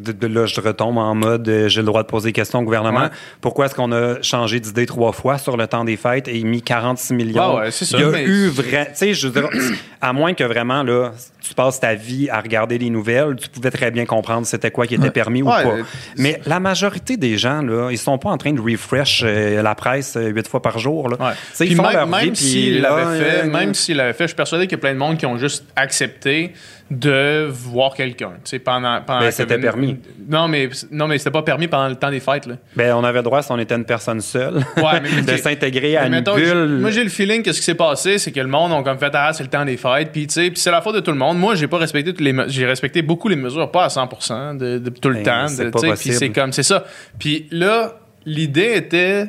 de, 0.04 0.12
de 0.12 0.26
là, 0.26 0.46
je 0.46 0.60
retombe 0.60 0.98
en 0.98 1.14
mode 1.14 1.48
euh, 1.48 1.68
j'ai 1.68 1.80
le 1.80 1.86
droit 1.86 2.02
de 2.02 2.08
poser 2.08 2.28
des 2.30 2.32
questions 2.32 2.60
au 2.60 2.62
gouvernement. 2.62 3.02
Ouais. 3.02 3.08
Pourquoi 3.40 3.66
est-ce 3.66 3.74
qu'on 3.74 3.92
a 3.92 4.20
changé 4.22 4.60
d'idée 4.60 4.86
trois 4.86 5.12
fois 5.12 5.38
sur 5.38 5.56
le 5.56 5.66
temps 5.66 5.84
des 5.84 5.96
fêtes 5.96 6.28
et 6.28 6.42
mis 6.44 6.62
46 6.62 7.14
millions? 7.14 7.42
Ah 7.42 7.54
ouais, 7.56 7.70
c'est 7.70 7.84
ça, 7.84 7.98
Il 7.98 8.04
y 8.04 8.06
a 8.06 8.10
mais- 8.10 8.24
eu 8.24 8.48
vrai. 8.48 8.86
Tu 8.92 8.98
sais, 8.98 9.14
je 9.14 9.28
veux 9.28 9.40
dire, 9.40 9.48
à 10.00 10.12
moins 10.12 10.34
que 10.34 10.44
vraiment, 10.44 10.82
là, 10.82 11.12
tu 11.40 11.54
passes 11.54 11.80
ta 11.80 11.94
vie 11.94 12.28
à 12.30 12.40
regarder 12.40 12.78
les 12.78 12.90
nouvelles, 12.90 13.36
tu 13.36 13.48
pouvais 13.48 13.70
très 13.70 13.90
bien 13.90 14.04
comprendre 14.06 14.46
c'était 14.46 14.70
quoi 14.70 14.86
qui 14.86 14.94
était 14.94 15.10
permis 15.10 15.42
ou 15.42 15.46
Ouais, 15.48 15.62
pas. 15.62 15.68
euh, 15.70 15.82
Mais 16.16 16.40
la 16.46 16.60
majorité 16.60 17.16
des 17.16 17.36
gens, 17.36 17.62
là, 17.62 17.90
ils 17.90 17.98
sont 17.98 18.16
pas 18.18 18.30
en 18.30 18.38
train 18.38 18.52
de 18.52 18.60
refresh 18.60 19.22
euh, 19.24 19.60
la 19.62 19.74
presse 19.74 20.16
euh, 20.16 20.28
huit 20.28 20.46
fois 20.48 20.62
par 20.62 20.78
jour. 20.78 21.08
Là. 21.08 21.16
Ouais. 21.20 21.32
Puis 21.58 21.68
Ils 21.70 21.76
font 21.76 21.82
même, 21.82 21.92
leur 21.92 22.06
même 22.06 22.20
vie, 22.24 22.30
puis 22.30 22.40
s'il 22.40 22.80
l'avait 22.80 23.18
fait, 23.24 23.46
même 23.46 23.74
s'il 23.74 23.96
l'avait 23.96 24.12
fait, 24.12 24.24
je 24.24 24.28
suis 24.28 24.36
persuadé 24.36 24.66
qu'il 24.66 24.72
y 24.78 24.80
a 24.80 24.82
plein 24.82 24.92
de 24.94 24.98
monde 24.98 25.16
qui 25.18 25.26
ont 25.26 25.36
juste 25.36 25.64
accepté 25.76 26.52
de 26.98 27.46
voir 27.50 27.94
quelqu'un. 27.94 28.32
Tu 28.44 28.50
sais, 28.50 28.58
pendant, 28.58 29.00
pendant 29.02 29.20
Ben, 29.20 29.30
c'était 29.30 29.54
COVID. 29.54 29.62
permis. 29.62 29.96
Non, 30.28 30.46
mais 30.48 30.68
non, 30.90 31.08
mais 31.08 31.18
c'était 31.18 31.30
pas 31.30 31.42
permis 31.42 31.66
pendant 31.68 31.88
le 31.88 31.96
temps 31.96 32.10
des 32.10 32.20
fêtes. 32.20 32.46
Là. 32.46 32.56
Ben, 32.76 32.94
on 32.94 33.02
avait 33.04 33.20
le 33.20 33.22
droit, 33.24 33.42
si 33.42 33.50
on 33.50 33.58
était 33.58 33.74
une 33.74 33.84
personne 33.84 34.20
seule, 34.20 34.56
Ouais, 34.76 35.00
mais 35.02 35.22
de 35.32 35.36
s'intégrer 35.36 35.96
à 35.96 36.02
Mais 36.02 36.06
une 36.08 36.12
mettons, 36.14 36.34
bulle. 36.36 36.78
Moi, 36.80 36.90
j'ai 36.90 37.02
le 37.02 37.08
feeling 37.10 37.42
que 37.42 37.52
ce 37.52 37.58
qui 37.60 37.64
s'est 37.64 37.74
passé, 37.74 38.18
c'est 38.18 38.30
que 38.32 38.40
le 38.40 38.46
monde 38.46 38.72
ont 38.72 38.82
comme 38.82 38.98
fait 38.98 39.10
ah 39.14 39.32
c'est 39.32 39.42
le 39.42 39.48
temps 39.48 39.64
des 39.64 39.76
fêtes, 39.76 40.10
puis 40.12 40.26
tu 40.26 40.34
sais, 40.34 40.50
puis 40.50 40.60
c'est 40.60 40.70
la 40.70 40.82
faute 40.82 40.94
de 40.96 41.00
tout 41.00 41.12
le 41.12 41.18
monde. 41.18 41.38
Moi, 41.38 41.54
j'ai 41.54 41.66
pas 41.68 41.78
respecté 41.78 42.12
toutes 42.12 42.20
les, 42.20 42.34
j'ai 42.48 42.66
respecté 42.66 43.02
beaucoup 43.02 43.28
les 43.28 43.36
mesures, 43.36 43.70
pas 43.70 43.84
à 43.84 43.88
100% 43.88 44.56
de, 44.58 44.78
de 44.78 44.90
tout 44.90 45.08
le 45.08 45.22
Ben, 45.22 45.46
temps. 45.46 45.48
c'est. 45.48 45.70
Puis 45.96 46.12
c'est 46.12 46.30
comme 46.30 46.52
c'est 46.52 46.62
ça. 46.62 46.84
Puis 47.18 47.46
là, 47.50 47.94
l'idée 48.26 48.72
était 48.76 49.26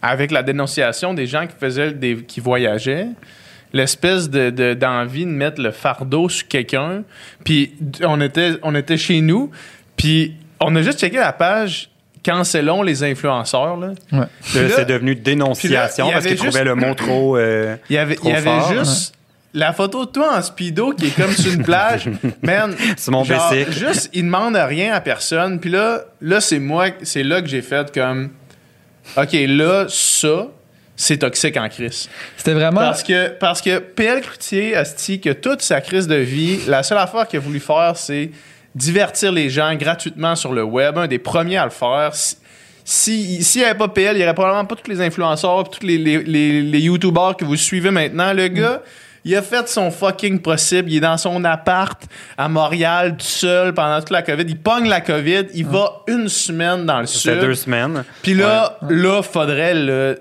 avec 0.00 0.30
la 0.30 0.42
dénonciation 0.42 1.14
des 1.14 1.26
gens 1.26 1.46
qui 1.46 1.54
faisaient 1.60 1.92
des, 1.92 2.16
qui 2.24 2.40
voyageaient 2.40 3.06
l'espèce 3.72 4.30
de, 4.30 4.50
de- 4.50 4.74
d'envie 4.74 5.24
de 5.24 5.30
mettre 5.30 5.60
le 5.60 5.70
fardeau 5.70 6.28
sur 6.28 6.46
quelqu'un. 6.48 7.02
Puis 7.44 7.72
on 8.04 8.20
était, 8.20 8.52
on 8.62 8.74
était 8.74 8.96
chez 8.96 9.20
nous, 9.20 9.50
puis 9.96 10.34
on 10.60 10.74
a 10.76 10.82
juste 10.82 11.00
checké 11.00 11.16
la 11.18 11.32
page 11.32 11.88
Cancelons 12.24 12.82
les 12.82 13.02
influenceurs. 13.02 13.76
Là. 13.76 13.88
Ouais. 14.12 14.26
C'est 14.42 14.84
devenu 14.86 15.16
dénonciation 15.16 16.06
là, 16.06 16.12
parce 16.12 16.26
qu'ils 16.26 16.36
trouvaient 16.36 16.62
le 16.64 16.76
mot 16.76 16.94
trop. 16.94 17.36
euh, 17.36 17.74
Il 17.90 17.96
y 17.96 17.98
avait, 17.98 18.14
Trop 18.14 18.28
il 18.28 18.32
y 18.32 18.36
avait 18.36 18.44
fort, 18.44 18.72
juste 18.72 19.14
la 19.54 19.72
photo 19.72 20.06
de 20.06 20.10
toi 20.12 20.38
en 20.38 20.40
speedo 20.42 20.92
qui 20.92 21.06
est 21.08 21.16
comme 21.16 21.32
sur 21.32 21.52
une 21.52 21.62
plage. 21.64 22.08
Man, 22.42 22.74
C'est 22.96 23.10
mon 23.10 23.24
genre, 23.24 23.50
basic. 23.50 23.72
Juste, 23.72 24.08
il 24.12 24.22
demande 24.22 24.54
rien 24.56 24.94
à 24.94 25.00
personne. 25.00 25.58
Puis 25.60 25.70
là, 25.70 26.02
là 26.20 26.40
c'est 26.40 26.58
moi, 26.60 26.86
c'est 27.02 27.22
là 27.24 27.42
que 27.42 27.48
j'ai 27.48 27.60
fait 27.60 27.92
comme, 27.92 28.30
OK, 29.16 29.32
là, 29.32 29.86
ça, 29.88 30.46
c'est 30.96 31.18
toxique 31.18 31.56
en 31.56 31.68
crise. 31.68 32.08
C'était 32.36 32.52
vraiment. 32.54 32.80
Parce 32.80 33.02
que, 33.02 33.28
parce 33.28 33.60
que 33.62 33.78
PL 33.78 34.20
Cloutier, 34.20 34.76
Asti, 34.76 35.20
que 35.20 35.30
toute 35.30 35.62
sa 35.62 35.80
crise 35.80 36.06
de 36.06 36.16
vie, 36.16 36.60
la 36.68 36.82
seule 36.82 36.98
affaire 36.98 37.26
qu'il 37.26 37.38
a 37.38 37.42
voulu 37.42 37.60
faire, 37.60 37.92
c'est 37.96 38.30
divertir 38.74 39.32
les 39.32 39.50
gens 39.50 39.74
gratuitement 39.74 40.34
sur 40.36 40.52
le 40.52 40.62
web. 40.62 40.96
Un 40.98 41.06
des 41.06 41.18
premiers 41.18 41.56
à 41.58 41.64
le 41.64 41.70
faire. 41.70 42.10
Si- 42.14 42.36
Si, 42.84 43.44
s'il 43.44 43.60
n'y 43.60 43.66
avait 43.68 43.78
pas 43.78 43.86
PL, 43.88 44.16
il 44.16 44.18
n'y 44.18 44.24
aurait 44.24 44.34
probablement 44.34 44.64
pas 44.64 44.74
tous 44.74 44.90
les 44.90 45.00
influenceurs, 45.00 45.70
tous 45.70 45.86
les, 45.86 45.98
les, 45.98 46.20
les, 46.24 46.62
les 46.62 46.80
YouTubers 46.80 47.36
que 47.36 47.44
vous 47.44 47.54
suivez 47.54 47.92
maintenant. 47.92 48.32
Le 48.32 48.48
gars, 48.48 48.82
il 49.24 49.36
a 49.36 49.40
fait 49.42 49.68
son 49.68 49.92
fucking 49.92 50.40
possible. 50.40 50.90
Il 50.90 50.96
est 50.96 51.00
dans 51.00 51.16
son 51.16 51.44
appart 51.44 52.02
à 52.36 52.48
Montréal, 52.48 53.12
tout 53.16 53.24
seul, 53.24 53.72
pendant 53.72 54.00
toute 54.00 54.10
la 54.10 54.22
COVID. 54.22 54.42
Il 54.48 54.58
pogne 54.58 54.88
la 54.88 55.00
COVID. 55.00 55.44
Il 55.54 55.64
va 55.66 56.02
une 56.08 56.28
semaine 56.28 56.84
dans 56.84 56.98
le 57.00 57.06
C'était 57.06 57.34
sud. 57.34 57.40
deux 57.40 57.54
semaines. 57.54 58.02
Puis 58.20 58.34
là, 58.34 58.76
là, 58.90 59.22
faudrait 59.22 59.74
le 59.74 60.20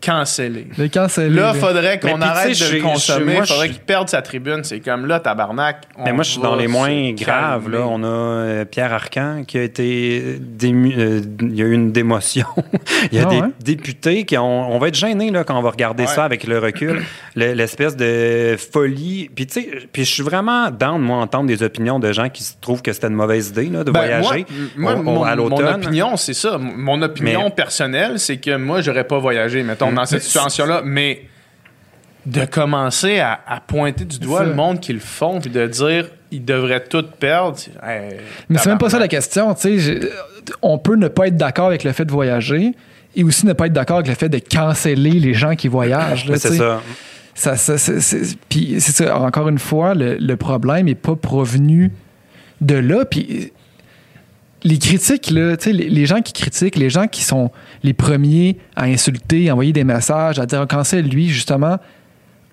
canceller. 0.00 0.66
Le 0.78 0.88
canceller. 0.88 1.28
Là, 1.34 1.54
faudrait 1.54 2.00
qu'on 2.00 2.20
arrête 2.20 2.58
de 2.58 2.76
le 2.76 2.82
consommer. 2.82 3.34
moi, 3.34 3.46
faudrait 3.46 3.68
qu'il 3.68 3.80
perde 3.80 4.08
sa 4.08 4.22
tribune. 4.22 4.64
C'est 4.64 4.80
comme 4.80 5.06
là, 5.06 5.20
tabarnak. 5.20 5.82
Mais 6.04 6.10
on 6.10 6.14
moi, 6.14 6.24
je 6.24 6.30
suis 6.30 6.40
dans 6.40 6.56
les 6.56 6.66
moins 6.68 7.12
graves. 7.12 7.68
Là. 7.70 7.80
On 7.86 8.02
a 8.02 8.06
euh, 8.06 8.64
Pierre 8.64 8.92
Arcan 8.92 9.44
qui 9.46 9.58
a 9.58 9.62
été. 9.62 10.38
dému- 10.40 10.94
euh, 10.98 11.20
il 11.42 11.54
y 11.56 11.62
a 11.62 11.66
eu 11.66 11.72
une 11.72 11.92
démotion. 11.92 12.46
il 13.12 13.18
y 13.18 13.20
a 13.20 13.26
Ah 13.26 13.30
des 13.30 13.40
ouais? 13.40 13.48
députés 13.62 14.24
qui 14.24 14.36
ont. 14.38 14.72
On 14.72 14.78
va 14.78 14.88
être 14.88 14.94
gênés 14.96 15.30
là, 15.30 15.44
quand 15.44 15.58
on 15.58 15.62
va 15.62 15.70
regarder 15.70 16.04
Ouais. 16.04 16.08
ça 16.08 16.24
avec 16.24 16.44
le 16.46 16.58
recul. 16.58 17.02
Le- 17.36 17.52
L'espèce 17.52 17.96
de 17.96 18.56
folie. 18.72 19.30
Puis, 19.34 19.46
tu 19.46 19.60
sais, 19.60 19.68
puis 19.92 20.04
je 20.04 20.10
suis 20.10 20.22
vraiment 20.22 20.70
down, 20.70 21.00
moi, 21.00 21.18
entendre 21.18 21.46
des 21.46 21.62
opinions 21.62 21.98
de 21.98 22.12
gens 22.12 22.28
qui 22.28 22.42
se 22.42 22.54
trouvent 22.60 22.82
que 22.82 22.92
c'était 22.92 23.08
une 23.08 23.14
mauvaise 23.14 23.48
idée 23.48 23.66
là, 23.66 23.84
de 23.84 23.90
Ben, 23.90 24.00
voyager 24.00 24.46
moi, 24.76 24.94
au- 24.94 24.98
au- 24.98 25.02
moi, 25.02 25.28
à 25.28 25.36
mon, 25.36 25.48
mon 25.48 25.56
l'automne. 25.58 25.74
opinion, 25.84 26.16
c'est 26.16 26.34
ça. 26.34 26.58
Mon 26.58 27.00
opinion 27.02 27.44
Mais- 27.44 27.50
personnelle, 27.50 28.18
c'est 28.18 28.38
que 28.38 28.56
moi, 28.56 28.80
j'aurais 28.80 29.04
pas 29.04 29.18
voyagé, 29.18 29.62
mettons, 29.62 29.89
dans 29.92 30.04
cette 30.06 30.18
Mais 30.20 30.24
situation-là. 30.24 30.82
Mais 30.84 31.22
de 32.26 32.44
commencer 32.44 33.18
à, 33.18 33.40
à 33.46 33.60
pointer 33.60 34.04
du 34.04 34.18
doigt 34.18 34.44
le 34.44 34.54
monde 34.54 34.80
qui 34.80 34.92
le 34.92 35.00
font, 35.00 35.40
puis 35.40 35.50
de 35.50 35.66
dire 35.66 36.06
ils 36.30 36.44
devraient 36.44 36.84
tout 36.84 37.04
perdre. 37.18 37.58
hey, 37.82 38.16
Mais 38.48 38.58
c'est 38.58 38.68
même 38.68 38.78
pas 38.78 38.90
ça 38.90 38.98
la 38.98 39.08
question. 39.08 39.52
tu 39.54 39.60
sais, 39.62 39.78
j'ai- 39.78 40.00
On 40.62 40.78
peut 40.78 40.94
ne 40.96 41.08
pas 41.08 41.26
être 41.28 41.36
d'accord 41.36 41.66
avec 41.66 41.82
le 41.82 41.92
fait 41.92 42.04
de 42.04 42.12
voyager 42.12 42.72
et 43.16 43.24
aussi 43.24 43.46
ne 43.46 43.52
pas 43.52 43.66
être 43.66 43.72
d'accord 43.72 43.96
avec 43.96 44.08
le 44.08 44.14
fait 44.14 44.28
de 44.28 44.38
canceller 44.38 45.12
les 45.12 45.34
gens 45.34 45.56
qui 45.56 45.66
voyagent. 45.68 46.26
c'est 46.36 46.56
ça. 46.56 46.80
Puis 48.48 48.76
c'est 48.80 48.92
ça, 48.92 49.18
encore 49.18 49.48
une 49.48 49.58
fois, 49.58 49.94
le, 49.94 50.16
le 50.16 50.36
problème 50.36 50.86
n'est 50.86 50.94
pas 50.94 51.16
provenu 51.16 51.90
de 52.60 52.74
là. 52.76 53.04
Puis 53.04 53.52
les 54.62 54.78
critiques, 54.78 55.30
là, 55.30 55.56
tu 55.56 55.64
sais, 55.64 55.72
les, 55.72 55.88
les 55.88 56.06
gens 56.06 56.20
qui 56.20 56.32
critiquent, 56.32 56.76
les 56.76 56.90
gens 56.90 57.06
qui 57.06 57.22
sont 57.22 57.50
les 57.82 57.92
premiers 57.94 58.58
à 58.76 58.84
insulter, 58.84 59.48
à 59.48 59.52
envoyer 59.52 59.72
des 59.72 59.84
messages, 59.84 60.38
à 60.38 60.46
dire 60.46 60.66
cancel 60.68 61.08
lui, 61.08 61.28
justement, 61.28 61.78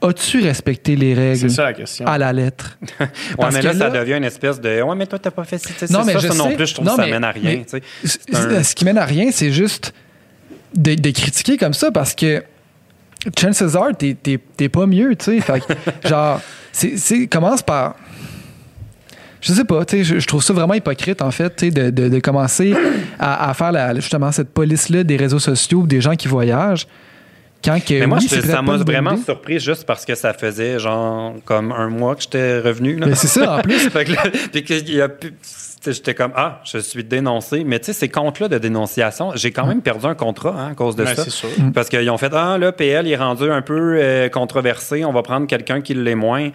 as-tu 0.02 0.42
respecté 0.42 0.96
les 0.96 1.16
C'est 1.16 1.22
règles 1.22 1.50
ça 1.50 1.64
la 1.64 1.74
question. 1.74 2.06
à 2.06 2.18
la 2.18 2.32
lettre? 2.34 2.78
Ouais, 3.00 3.08
Parce 3.40 3.56
mais 3.56 3.62
que 3.62 3.66
là, 3.68 3.74
ça 3.74 3.90
devient 3.90 4.14
une 4.18 4.24
espèce 4.24 4.62
de. 4.62 4.82
Ouais, 4.82 4.96
mais 4.96 5.06
toi, 5.08 5.20
t'as 5.20 5.32
pas 5.32 5.44
fait 5.44 5.58
ci, 5.58 5.74
sais, 5.74 5.88
Non, 5.92 6.00
c'est 6.02 6.06
mais 6.06 6.14
ça, 6.14 6.20
je 6.20 6.28
ça 6.30 6.34
non 6.36 6.50
sais. 6.50 6.56
plus, 6.56 6.68
je 6.68 6.74
trouve 6.76 6.86
Non, 6.86 6.92
que 6.96 6.98
ça 7.02 7.06
mais- 7.06 7.12
mène 7.12 7.24
à 7.24 7.32
rien. 7.32 7.64
sais. 7.68 7.82
Ce 8.06 8.18
C'est 8.32 8.36
un- 8.36 8.64
ce 8.64 8.76
qui 8.76 8.86
mène 8.86 8.98
à 8.98 9.06
rien, 9.06 9.30
c'est 9.32 9.52
juste 9.52 9.94
de, 10.76 10.94
de 10.96 11.12
critiquer 11.12 11.58
comme 11.58 11.74
ça 11.74 11.92
parce 11.92 12.14
que 12.16 12.44
chances 13.40 13.76
are, 13.76 13.90
t'es, 13.98 14.16
pas 14.70 14.86
mieux, 14.86 15.16
tu 15.16 15.40
sais. 15.40 15.40
Genre, 16.08 16.40
c'est, 16.72 16.98
c'est- 16.98 17.28
commence 17.28 17.62
par. 17.64 17.96
Je 19.48 19.54
sais 19.54 19.64
pas, 19.66 19.86
tu 19.86 19.98
sais, 19.98 20.04
je, 20.04 20.20
je 20.20 20.28
trouve 20.28 20.44
ça 20.44 20.54
vraiment 20.54 20.74
hypocrite, 20.74 21.22
en 21.22 21.32
fait, 21.32 21.56
tu 21.56 21.66
sais, 21.66 21.72
de, 21.72 21.90
de- 21.90 22.10
de 22.10 22.20
commencer 22.20 22.74
à, 23.20 23.50
à 23.50 23.54
faire 23.54 23.72
la- 23.72 23.96
justement 23.96 24.32
cette 24.32 24.50
police-là 24.50 25.04
des 25.04 25.16
réseaux 25.18 25.40
sociaux, 25.40 25.86
des 25.88 26.02
gens 26.02 26.16
qui 26.16 26.28
voyagent. 26.28 26.88
Quand 27.66 27.84
que, 27.84 28.00
Mais 28.00 28.06
moi, 28.08 28.20
oui, 28.22 28.28
je- 28.30 28.40
ça 28.42 28.62
m'a 28.62 28.78
vraiment 28.78 29.14
idée. 29.14 29.24
surpris 29.24 29.60
juste 29.60 29.86
parce 29.86 30.06
que 30.06 30.14
ça 30.14 30.34
faisait 30.34 30.78
genre 30.78 31.34
comme 31.44 31.72
un 31.72 31.90
mois 31.90 32.16
que 32.16 32.22
j'étais 32.22 32.60
revenu. 32.60 32.98
Là. 32.98 33.08
Mais 33.08 33.16
c'est 33.16 33.28
ça, 33.28 33.56
en 33.58 33.62
plus. 33.62 33.80
fait 33.90 34.06
que 34.06 34.12
là, 34.12 34.24
puis 34.52 34.64
qu'il 34.64 34.94
y 34.94 35.02
a 35.02 35.10
plus- 35.10 35.32
tu 35.32 35.36
sais, 35.42 35.94
J'étais 35.94 36.14
comme, 36.14 36.32
ah, 36.36 36.62
je 36.66 36.78
suis 36.80 37.04
dénoncé. 37.04 37.64
Mais 37.64 37.80
tu 37.80 37.86
sais, 37.86 37.94
ces 37.94 38.10
comptes-là 38.10 38.48
de 38.48 38.58
dénonciation, 38.60 39.32
j'ai 39.36 39.52
quand 39.52 39.66
même 39.66 39.82
perdu 39.82 40.06
un 40.06 40.14
contrat 40.16 40.54
hein, 40.58 40.70
à 40.72 40.76
cause 40.76 40.96
de 40.96 41.04
Ben, 41.04 41.16
ça. 41.16 41.30
sûr. 41.30 41.50
Parce 41.74 41.90
qu'ils 41.90 42.10
ont 42.12 42.18
fait, 42.18 42.32
ah, 42.34 42.58
là, 42.60 42.72
PL 42.72 43.08
il 43.08 43.14
est 43.14 43.18
rendu 43.18 43.50
un 43.50 43.62
peu 43.64 43.96
euh, 43.98 44.30
controversé, 44.30 45.04
on 45.06 45.12
va 45.14 45.22
prendre 45.24 45.48
quelqu'un 45.48 45.82
qui 45.82 45.94
l'est 45.96 46.16
moins. 46.16 46.48
F- 46.50 46.52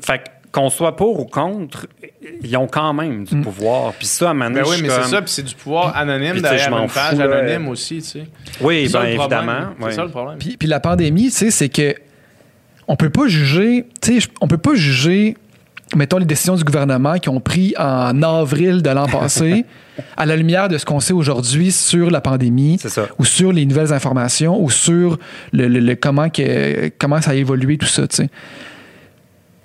Fait 0.00 0.18
que, 0.18 0.24
qu'on 0.56 0.70
soit 0.70 0.96
pour 0.96 1.20
ou 1.20 1.26
contre, 1.26 1.86
ils 2.42 2.56
ont 2.56 2.66
quand 2.66 2.92
même 2.94 3.24
du 3.24 3.36
pouvoir. 3.42 3.92
Puis 3.92 4.06
ça, 4.06 4.28
à 4.28 4.30
un 4.30 4.34
moment 4.34 4.50
donné, 4.50 4.62
Ben 4.62 4.68
oui, 4.70 4.76
mais 4.82 4.88
c'est 4.88 5.00
comme- 5.02 5.10
ça, 5.10 5.22
puis 5.22 5.30
c'est 5.30 5.42
du 5.42 5.54
pouvoir 5.54 5.94
anonyme 5.96 6.32
Puis, 6.32 6.42
derrière 6.42 6.76
une 6.76 6.88
page 6.88 7.10
fous, 7.12 7.18
là. 7.18 7.24
anonyme 7.38 7.68
aussi, 7.68 7.96
tu 7.98 8.02
sais. 8.08 8.24
Oui, 8.60 8.84
C'est 8.86 8.92
ça, 8.92 9.04
le 9.04 9.14
problème. 9.16 9.40
évidemment. 9.40 9.74
C'est 9.90 9.92
ça 9.96 10.04
le 10.04 10.10
problème. 10.10 10.38
Puis, 10.38 10.56
puis 10.56 10.66
la 10.68 10.80
pandémie, 10.80 11.24
tu 11.26 11.30
sais, 11.32 11.50
c'est 11.50 11.68
que 11.68 11.94
on 12.88 12.96
peut 12.96 13.10
pas 13.10 13.26
juger, 13.28 13.84
tu 14.00 14.20
sais, 14.20 14.28
on 14.40 14.48
peut 14.48 14.58
pas 14.58 14.74
juger, 14.74 15.36
mettons, 15.94 16.18
les 16.18 16.24
décisions 16.24 16.54
du 16.56 16.64
gouvernement 16.64 17.18
qui 17.18 17.28
ont 17.28 17.40
pris 17.40 17.74
en 17.78 18.22
avril 18.22 18.80
de 18.82 18.90
l'an 18.90 19.06
passé 19.06 19.64
à 20.16 20.24
la 20.26 20.36
lumière 20.36 20.68
de 20.68 20.78
ce 20.78 20.84
qu'on 20.86 21.00
sait 21.00 21.12
aujourd'hui 21.12 21.70
sur 21.70 22.10
la 22.10 22.20
pandémie 22.20 22.78
ou 23.18 23.24
sur 23.24 23.52
les 23.52 23.66
nouvelles 23.66 23.92
informations 23.92 24.58
ou 24.62 24.70
sur 24.70 25.18
le, 25.52 25.68
le- 25.68 25.80
le- 25.80 25.94
comment, 25.96 26.28
que, 26.30 26.90
comment 26.98 27.20
ça 27.20 27.32
a 27.32 27.34
évolué, 27.34 27.76
tout 27.76 27.86
ça, 27.86 28.06
tu 28.08 28.16
sais. 28.16 28.28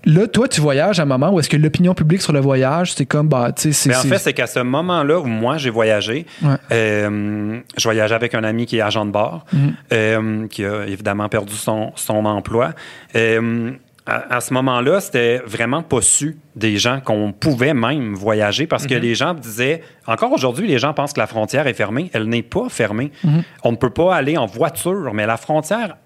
Là, 0.06 0.28
toi, 0.28 0.48
tu 0.48 0.62
voyages 0.62 1.00
à 1.00 1.04
un 1.04 1.06
moment 1.06 1.32
où 1.32 1.40
est-ce 1.40 1.50
que 1.50 1.58
l'opinion 1.58 1.94
publique 1.94 2.22
sur 2.22 2.34
le 2.34 2.40
voyage, 2.40 2.94
c'est 2.94 3.06
comme, 3.06 3.28
bah, 3.28 3.52
tu 3.52 3.62
sais, 3.62 3.72
c'est... 3.72 3.90
Mais 3.90 3.96
en 3.96 4.02
fait, 4.02 4.18
c'est 4.18 4.34
qu'à 4.34 4.48
ce 4.48 4.60
moment-là 4.60 5.20
où 5.20 5.26
moi 5.26 5.58
j'ai 5.58 5.70
voyagé, 5.70 6.26
Ouais. 6.42 6.56
euh, 6.72 7.60
je 7.78 7.84
voyageais 7.84 8.16
avec 8.16 8.34
un 8.34 8.44
ami 8.44 8.66
qui 8.66 8.78
est 8.78 8.82
agent 8.82 9.06
de 9.06 9.12
bord, 9.12 9.46
Mhm. 9.54 9.74
euh, 9.94 10.48
qui 10.48 10.66
a 10.66 10.86
évidemment 10.88 11.30
perdu 11.30 11.54
son, 11.54 11.92
son 11.96 12.26
emploi. 12.26 12.72
Euh, 13.16 13.72
à, 14.08 14.38
à 14.38 14.42
ce 14.42 14.52
moment-là, 14.56 15.00
c'était 15.00 15.38
vraiment 15.46 15.84
pas 15.84 16.02
su 16.02 16.38
des 16.56 16.78
gens 16.78 17.00
qu'on 17.00 17.32
pouvait 17.32 17.76
même 17.76 18.16
voyager 18.16 18.66
parce 18.66 18.84
Mhm. 18.86 18.90
que 18.90 18.96
les 18.96 19.14
gens 19.14 19.36
disaient, 19.36 19.84
encore 20.08 20.32
aujourd'hui, 20.32 20.68
les 20.68 20.80
gens 20.80 20.94
pensent 20.94 21.14
que 21.14 21.20
la 21.20 21.28
frontière 21.28 21.68
est 21.68 21.76
fermée. 21.76 22.10
Elle 22.14 22.24
n'est 22.28 22.42
pas 22.42 22.68
fermée. 22.70 23.12
Mhm. 23.24 23.44
On 23.64 23.72
ne 23.72 23.78
peut 23.78 23.92
pas 23.92 24.16
aller 24.16 24.36
en 24.38 24.48
voiture, 24.48 25.14
mais 25.14 25.28
la 25.28 25.38
frontière, 25.38 25.98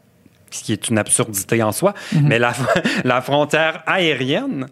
ce 0.55 0.63
qui 0.63 0.73
est 0.73 0.89
une 0.89 0.97
absurdité 0.97 1.61
en 1.63 1.71
soi, 1.71 1.93
Mhm. 2.13 2.27
mais 2.27 2.39
la, 2.39 2.53
la 3.03 3.21
frontière 3.21 3.83
aérienne 3.85 4.67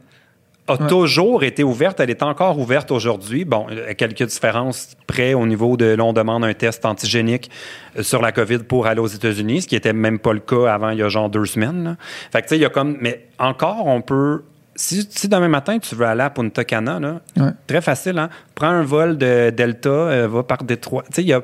a 0.67 0.77
toujours 0.77 1.43
été 1.43 1.61
ouverte. 1.61 1.99
Elle 1.99 2.09
est 2.09 2.23
encore 2.23 2.57
ouverte 2.57 2.89
aujourd'hui. 2.91 3.43
Bon, 3.43 3.67
a 3.89 3.93
quelques 3.95 4.23
différences 4.23 4.95
près 5.07 5.33
au 5.33 5.45
niveau 5.45 5.75
de 5.75 5.93
l'on 5.95 6.13
demande 6.13 6.45
un 6.45 6.53
test 6.53 6.85
antigénique 6.85 7.51
euh, 7.97 8.03
sur 8.03 8.21
la 8.21 8.31
COVID 8.31 8.59
pour 8.59 8.87
aller 8.87 9.01
aux 9.01 9.07
États-Unis, 9.07 9.63
ce 9.63 9.67
qui 9.67 9.75
était 9.75 9.91
même 9.91 10.19
pas 10.19 10.31
le 10.31 10.39
cas 10.39 10.71
avant 10.73 10.91
il 10.91 10.99
y 10.99 11.03
a 11.03 11.09
genre 11.09 11.29
deux 11.29 11.45
semaines. 11.45 11.83
là. 11.83 11.95
Fait 12.31 12.41
que 12.41 12.47
tu 12.47 12.49
sais, 12.51 12.57
il 12.57 12.61
y 12.61 12.65
a 12.65 12.69
comme. 12.69 12.95
Mais 13.01 13.25
encore, 13.39 13.85
on 13.87 14.01
peut 14.01 14.43
si, 14.75 15.05
si 15.11 15.27
demain 15.27 15.49
matin, 15.49 15.77
tu 15.79 15.93
veux 15.95 16.05
aller 16.05 16.21
à 16.23 16.29
Punta 16.31 16.63
Cana, 16.63 16.99
là, 16.99 17.19
Ouais. 17.37 17.51
très 17.67 17.81
facile, 17.81 18.17
hein? 18.17 18.29
Prends 18.55 18.69
un 18.69 18.81
vol 18.83 19.17
de 19.19 19.51
Delta, 19.51 19.89
euh, 19.89 20.27
va 20.27 20.41
par 20.43 20.63
Détroit. 20.63 21.03
Tu 21.07 21.15
sais, 21.15 21.21
il 21.23 21.27
y 21.27 21.33
a- 21.33 21.43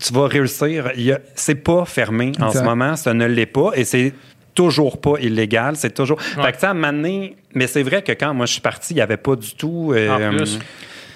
tu 0.00 0.12
vas 0.12 0.26
réussir. 0.26 0.90
C'est 1.34 1.54
pas 1.56 1.84
fermé 1.84 2.32
en 2.40 2.48
Exact. 2.48 2.60
ce 2.60 2.64
moment, 2.64 2.96
ça 2.96 3.14
ne 3.14 3.26
l'est 3.26 3.46
pas. 3.46 3.70
Et 3.74 3.84
c'est 3.84 4.12
toujours 4.54 5.00
pas 5.00 5.14
illégal. 5.20 5.76
C'est 5.76 5.92
toujours. 5.94 6.20
Fait 6.20 6.40
que, 6.40 6.52
tu 6.52 6.60
sais, 6.60 6.66
à 6.66 6.70
un 6.70 6.74
moment 6.74 6.92
donné- 6.92 7.36
mais 7.54 7.66
c'est 7.66 7.82
vrai 7.82 8.02
que 8.02 8.12
quand 8.12 8.32
moi 8.34 8.46
je 8.46 8.52
suis 8.52 8.60
parti, 8.60 8.92
il 8.92 8.96
n'y 8.96 9.02
avait 9.02 9.16
pas 9.16 9.36
du 9.36 9.54
tout. 9.54 9.92
euh, 9.94 10.30
En 10.32 10.36
plus. 10.36 10.58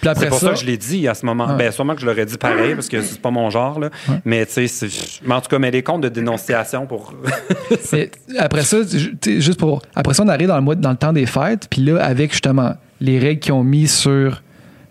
C'est 0.01 0.29
pour 0.29 0.39
ça, 0.39 0.47
ça, 0.47 0.53
que 0.55 0.61
je 0.61 0.65
l'ai 0.65 0.77
dit 0.77 1.09
à 1.09 1.15
ce 1.15 1.27
moment. 1.27 1.49
Ouais. 1.49 1.57
Ben, 1.57 1.73
sûrement 1.73 1.97
que 1.97 2.01
je 2.01 2.07
l'aurais 2.07 2.25
dit 2.25 2.39
pareil 2.39 2.77
parce 2.77 2.89
que 2.89 3.03
c'est 3.03 3.21
pas 3.21 3.33
mon 3.33 3.51
genre. 3.51 3.81
Là. 3.81 3.91
Mais 4.25 4.47
tu 4.47 4.53
sais, 4.53 4.67
c'est- 4.69 5.21
mais 5.27 5.35
en 5.35 5.41
tout 5.41 5.49
cas, 5.49 5.59
mais 5.59 5.73
les 5.73 5.83
comptes 5.83 6.03
de 6.03 6.09
dénonciation 6.09 6.87
pour. 6.87 7.13
Mais 7.93 8.09
après 8.39 8.63
ça, 8.63 8.79
juste 9.27 9.59
pour. 9.59 9.83
Après 9.97 10.15
ça, 10.15 10.23
on 10.23 10.29
arrive 10.29 10.47
dans 10.49 10.57
le 10.57 10.63
mois, 10.63 10.77
dans 10.77 10.91
le 10.91 10.97
temps 10.97 11.13
des 11.13 11.27
fêtes, 11.27 11.67
puis 11.69 11.83
là, 11.83 12.03
avec 12.05 12.31
justement 12.31 12.75
les 13.01 13.19
règles 13.19 13.41
qu'ils 13.41 13.53
ont 13.53 13.65
mis 13.65 13.89
sur, 13.89 14.41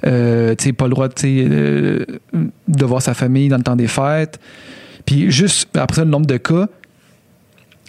euh, 0.07 0.55
tu 0.55 0.73
pas 0.73 0.85
le 0.85 0.91
droit, 0.91 1.07
euh, 1.23 2.05
de 2.67 2.85
voir 2.85 3.01
sa 3.01 3.13
famille 3.13 3.49
dans 3.49 3.57
le 3.57 3.63
temps 3.63 3.75
des 3.75 3.87
fêtes, 3.87 4.39
puis 5.05 5.29
juste 5.31 5.69
après 5.77 5.97
ça, 5.97 6.05
le 6.05 6.09
nombre 6.11 6.25
de 6.25 6.37
cas. 6.37 6.67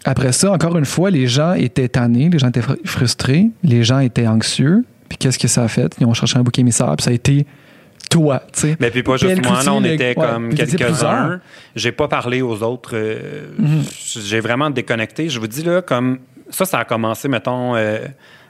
Après 0.04 0.32
ça, 0.32 0.52
encore 0.52 0.76
une 0.78 0.84
fois, 0.84 1.10
les 1.10 1.26
gens 1.26 1.54
étaient 1.54 1.88
tannés, 1.88 2.28
les 2.30 2.38
gens 2.38 2.48
étaient 2.48 2.60
fr- 2.60 2.78
frustrés, 2.84 3.50
les 3.62 3.82
gens 3.82 3.98
étaient 3.98 4.26
anxieux. 4.26 4.84
Puis 5.08 5.18
qu'est-ce 5.18 5.38
que 5.38 5.48
ça 5.48 5.64
a 5.64 5.68
fait? 5.68 5.94
Ils 6.00 6.06
ont 6.06 6.14
cherché 6.14 6.38
un 6.38 6.42
bouc 6.42 6.58
émissaire, 6.58 6.94
puis 6.96 7.02
ça 7.04 7.10
a 7.10 7.14
été 7.14 7.46
toi, 8.10 8.42
tu 8.52 8.60
sais. 8.60 8.76
Mais 8.80 8.90
puis 8.90 9.02
pas 9.02 9.16
juste 9.16 9.42
moi, 9.44 9.60
on 9.70 9.84
était 9.84 10.08
ouais, 10.08 10.14
comme 10.14 10.54
quelques-uns. 10.54 11.40
J'ai 11.74 11.92
pas 11.92 12.08
parlé 12.08 12.40
aux 12.42 12.62
autres. 12.62 12.92
euh, 12.94 13.48
Mhm. 13.58 13.82
J'ai 14.24 14.40
vraiment 14.40 14.70
déconnecté. 14.70 15.28
Je 15.28 15.40
vous 15.40 15.46
dis, 15.48 15.62
là, 15.62 15.82
comme 15.82 16.18
ça, 16.50 16.64
ça 16.64 16.78
a 16.78 16.84
commencé, 16.84 17.28
mettons, 17.28 17.74
euh, 17.76 17.98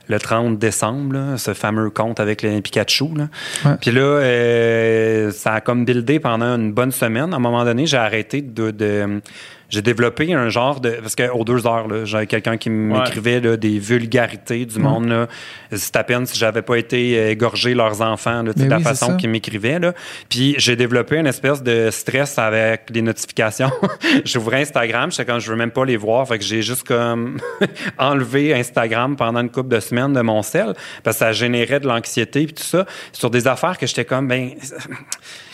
le 0.08 0.18
30 0.18 0.58
décembre, 0.58 1.14
là, 1.14 1.36
ce 1.36 1.54
fameux 1.54 1.90
compte 1.90 2.18
avec 2.20 2.42
les 2.42 2.60
Pikachu. 2.62 3.08
Là. 3.16 3.28
Ouais. 3.64 3.76
Puis 3.80 3.90
là, 3.90 4.00
euh, 4.00 5.30
ça 5.30 5.54
a 5.54 5.60
comme 5.60 5.84
buildé 5.84 6.18
pendant 6.18 6.56
une 6.56 6.72
bonne 6.72 6.92
semaine. 6.92 7.32
À 7.32 7.36
un 7.36 7.40
moment 7.40 7.64
donné, 7.64 7.86
j'ai 7.86 7.96
arrêté 7.98 8.42
de. 8.42 8.70
de- 8.70 9.20
j'ai 9.68 9.82
développé 9.82 10.32
un 10.32 10.48
genre 10.48 10.80
de. 10.80 10.90
Parce 10.90 11.14
qu'aux 11.14 11.44
deux 11.44 11.66
heures, 11.66 11.88
là, 11.88 12.04
j'avais 12.04 12.26
quelqu'un 12.26 12.56
qui 12.56 12.70
m'écrivait 12.70 13.40
là, 13.40 13.56
des 13.56 13.78
vulgarités 13.78 14.64
du 14.64 14.78
monde. 14.78 15.08
Là. 15.08 15.28
C'est 15.72 15.94
à 15.96 16.04
peine 16.04 16.24
si 16.24 16.38
j'avais 16.38 16.62
pas 16.62 16.76
été 16.76 17.18
euh, 17.18 17.30
égorger 17.30 17.74
leurs 17.74 18.00
enfants, 18.00 18.42
là, 18.42 18.54
tu 18.54 18.60
sais, 18.60 18.64
Mais 18.64 18.64
de 18.66 18.70
la 18.70 18.76
oui, 18.78 18.82
façon 18.84 19.16
qu'ils 19.16 19.28
m'écrivaient. 19.28 19.78
Là. 19.78 19.92
Puis 20.30 20.54
j'ai 20.58 20.74
développé 20.74 21.16
une 21.16 21.26
espèce 21.26 21.62
de 21.62 21.90
stress 21.90 22.38
avec 22.38 22.88
les 22.90 23.02
notifications. 23.02 23.70
J'ouvrais 24.24 24.62
Instagram, 24.62 25.10
j'étais 25.10 25.26
comme 25.26 25.40
je 25.40 25.50
veux 25.50 25.56
même 25.56 25.70
pas 25.70 25.84
les 25.84 25.96
voir. 25.98 26.26
Fait 26.26 26.38
que 26.38 26.44
j'ai 26.44 26.62
juste 26.62 26.84
comme 26.86 27.38
enlevé 27.98 28.54
Instagram 28.54 29.16
pendant 29.16 29.40
une 29.40 29.50
couple 29.50 29.68
de 29.68 29.80
semaines 29.80 30.14
de 30.14 30.20
mon 30.22 30.42
sel 30.42 30.74
parce 31.02 31.16
que 31.16 31.24
ça 31.24 31.32
générait 31.32 31.80
de 31.80 31.86
l'anxiété 31.86 32.46
puis 32.46 32.54
tout 32.54 32.62
ça 32.62 32.86
sur 33.12 33.30
des 33.30 33.46
affaires 33.46 33.76
que 33.76 33.86
j'étais 33.86 34.04
comme 34.04 34.28
ben 34.28 34.52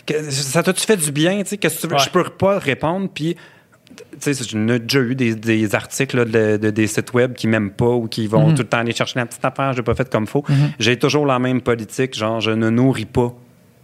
que- 0.06 0.30
ça 0.30 0.62
t'a-tu 0.62 0.84
fait 0.84 0.96
du 0.96 1.10
bien, 1.10 1.42
tu 1.42 1.50
sais, 1.50 1.58
qu'est-ce 1.58 1.76
que 1.76 1.80
tu 1.82 1.86
veux? 1.88 1.94
Ouais. 1.94 2.02
Je 2.04 2.10
peux 2.10 2.24
pas 2.24 2.58
répondre 2.58 3.08
puis 3.12 3.30
sais, 3.30 3.36
j'ai 4.20 4.78
déjà 4.78 5.00
eu 5.00 5.14
des, 5.14 5.34
des 5.34 5.74
articles 5.74 6.16
là, 6.16 6.24
de, 6.24 6.56
de- 6.56 6.70
des 6.70 6.86
sites 6.86 7.12
web 7.12 7.34
qui 7.34 7.46
m'aiment 7.46 7.70
pas 7.72 7.90
ou 7.90 8.06
qui 8.08 8.26
vont 8.26 8.52
tout 8.54 8.62
le 8.62 8.68
temps 8.68 8.78
aller 8.78 8.92
chercher 8.92 9.18
la 9.18 9.26
petite 9.26 9.44
affaire, 9.44 9.72
j'ai 9.72 9.82
pas 9.82 9.94
fait 9.94 10.08
comme 10.10 10.26
faut. 10.26 10.44
J'ai 10.78 10.98
toujours 10.98 11.26
la 11.26 11.38
même 11.38 11.60
politique, 11.60 12.14
genre 12.14 12.40
je 12.40 12.50
ne 12.50 12.70
nourris 12.70 13.04
pas 13.06 13.32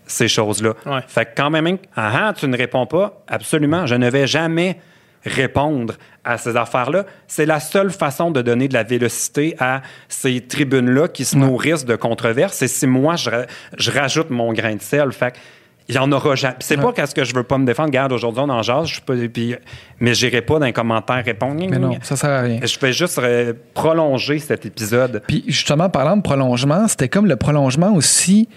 ces 0.07 0.29
choses-là. 0.29 0.75
Ouais. 0.87 1.01
Fait 1.07 1.25
que 1.25 1.31
quand 1.37 1.51
même, 1.51 1.79
ah, 1.97 2.29
ah, 2.29 2.33
tu 2.37 2.49
ne 2.49 2.57
réponds 2.57 2.87
pas, 2.87 3.23
absolument, 3.29 3.87
je 3.87 3.95
ne 3.95 4.11
vais 4.11 4.27
jamais 4.27 4.79
répondre 5.25 5.95
à 6.25 6.39
ces 6.39 6.57
affaires-là. 6.57 7.05
C'est 7.29 7.47
la 7.47 7.61
seule 7.61 7.91
façon 7.91 8.31
de 8.31 8.41
donner 8.43 8.69
de 8.69 8.75
la 8.75 8.83
vélocité 8.83 9.55
à 9.59 9.83
ces 10.09 10.41
tribunes-là 10.41 11.09
qui 11.09 11.25
se 11.25 11.37
nourrissent 11.37 11.85
de 11.85 11.95
controverses. 11.97 12.63
Et 12.63 12.69
si 12.69 12.87
moi, 12.87 13.17
je, 13.17 13.31
je 13.77 13.91
rajoute 13.91 14.31
mon 14.31 14.53
grain 14.53 14.75
de 14.77 14.81
sel, 14.83 15.13
fait 15.13 15.33
que 15.33 15.37
il 15.91 15.97
y 15.97 15.99
en 15.99 16.11
aura 16.13 16.35
jamais. 16.35 16.57
C'est 16.61 16.77
pas 16.77 16.93
qu'est-ce 16.93 17.15
que 17.15 17.25
je 17.25 17.35
veux 17.35 17.43
pas 17.43 17.59
me 17.59 17.67
défendre. 17.67 17.89
Regarde, 17.89 18.13
aujourd'hui, 18.13 18.43
on 18.45 18.49
en 18.49 18.63
jase, 18.63 18.89
je 18.89 19.01
pas, 19.01 19.15
puis, 19.33 19.57
mais 19.99 20.15
j'irai 20.15 20.43
pas 20.43 20.59
dans 20.59 20.67
les 20.67 20.73
commentaires 20.73 21.25
répondre. 21.25 21.67
Mais 21.69 21.79
non, 21.79 21.99
ça 22.03 22.17
sert 22.17 22.31
à 22.31 22.41
rien. 22.43 22.61
Je 22.63 22.79
vais 22.79 22.93
juste 22.93 23.19
euh, 23.19 23.53
prolonger 23.75 24.39
cet 24.39 24.65
épisode. 24.67 25.23
Puis 25.27 25.45
justement, 25.49 25.89
parlant 25.89 26.17
de 26.17 26.23
prolongement, 26.23 26.89
c'était 26.89 27.09
comme 27.09 27.27
le 27.27 27.37
prolongement 27.37 27.93
aussi 27.95 28.49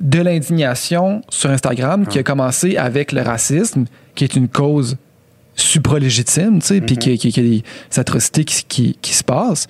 de 0.00 0.20
l'indignation 0.20 1.22
sur 1.28 1.50
Instagram 1.50 2.06
qui 2.06 2.18
a 2.18 2.22
commencé 2.22 2.76
avec 2.76 3.12
le 3.12 3.22
racisme, 3.22 3.84
qui 4.14 4.24
est 4.24 4.34
une 4.34 4.48
cause 4.48 4.96
supralégitime, 5.54 6.60
tu 6.60 6.66
sais, 6.66 6.80
puis 6.80 6.96
qui, 6.96 7.18
qui, 7.18 7.30
qui 7.32 7.40
a 7.40 7.42
des 7.42 7.62
atrocités 7.96 8.44
qui, 8.44 8.64
qui, 8.64 8.98
qui 9.00 9.12
se 9.12 9.22
passent. 9.22 9.66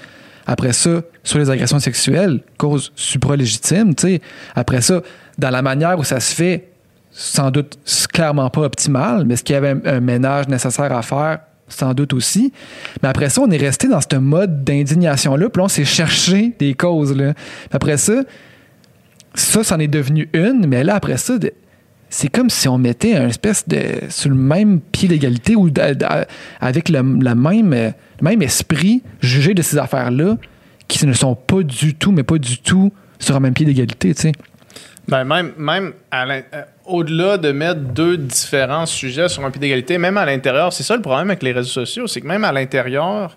Après 0.47 0.73
ça, 0.73 1.03
sur 1.23 1.39
les 1.39 1.51
agressions 1.51 1.81
sexuelles, 1.81 2.41
cause 2.59 2.93
supralégitime, 2.95 3.95
tu 3.95 4.07
sais. 4.07 4.21
Après 4.55 4.81
ça, 4.81 5.03
dans 5.39 5.51
la 5.51 5.63
manière 5.63 5.99
où 5.99 6.05
ça 6.05 6.21
se 6.21 6.35
fait, 6.35 6.70
sans 7.13 7.51
doute 7.51 7.79
clairement 8.13 8.51
pas 8.51 8.63
optimal, 8.63 9.25
mais 9.25 9.35
est-ce 9.35 9.45
qu'il 9.45 9.55
y 9.55 9.57
avait 9.57 9.77
un, 9.85 10.01
ménage 10.01 10.49
nécessaire 10.49 10.93
à 10.93 11.03
faire? 11.03 11.41
Sans 11.69 11.95
doute 11.95 12.13
aussi. 12.15 12.53
Mais 13.03 13.09
après 13.09 13.29
ça, 13.29 13.43
on 13.43 13.51
est 13.51 13.57
resté 13.57 13.87
dans 13.87 14.01
ce 14.01 14.17
mode 14.17 14.65
d'indignation-là, 14.65 15.49
puis 15.51 15.63
on 15.63 15.69
s'est 15.69 15.85
cherché 15.85 16.53
des 16.59 16.75
causes. 16.75 17.17
Après 17.71 17.97
ça, 17.97 18.25
ça, 19.35 19.63
c'en 19.63 19.79
est 19.79 19.89
devenu 19.89 20.29
une, 20.33 20.67
mais 20.67 20.83
là, 20.83 20.97
après 20.97 21.17
ça, 21.17 21.35
c'est 22.09 22.29
comme 22.29 22.51
si 22.51 22.69
on 22.69 22.77
mettait 22.77 23.15
un 23.15 23.29
espèce 23.29 23.69
de. 23.69 23.79
sur 24.09 24.31
le 24.31 24.37
même 24.37 24.81
pied 24.81 25.09
d'égalité 25.09 25.55
ou 25.55 25.71
avec 26.61 26.89
le, 26.89 27.23
la 27.23 27.35
même, 27.37 27.73
euh, 27.73 27.91
le 28.21 28.25
même 28.25 28.43
esprit 28.43 29.03
jugé 29.21 29.55
de 29.55 29.63
ces 29.63 29.79
affaires-là 29.79 30.37
qui 30.89 31.07
ne 31.07 31.13
sont 31.13 31.37
pas 31.37 31.63
du 31.63 31.95
tout, 31.95 32.11
mais 32.11 32.25
pas 32.25 32.39
du 32.39 32.59
tout 32.59 32.93
sur 33.21 33.37
un 33.37 33.41
même 33.41 33.55
pied 33.55 33.65
d'égalité, 33.65 34.13
tu 34.13 34.23
sais. 34.23 34.33
Ben, 35.07 35.25
même 35.25 35.53
même 35.57 35.93
à 36.11 36.25
au-delà 36.93 37.39
de 37.39 37.53
mettre 37.53 37.81
deux 37.81 38.17
différents 38.17 38.87
sujets 38.87 39.29
sur 39.29 39.45
un 39.45 39.51
pied 39.51 39.61
d'égalité, 39.61 39.99
même 39.99 40.17
à 40.17 40.25
l'intérieur, 40.27 40.73
c'est 40.73 40.83
ça 40.83 40.97
le 40.97 41.03
problème 41.03 41.31
avec 41.31 41.43
les 41.43 41.53
réseaux 41.53 41.69
sociaux, 41.71 42.07
c'est 42.07 42.21
que 42.21 42.27
même 42.27 42.45
à 42.45 42.53
l'intérieur 42.53 43.37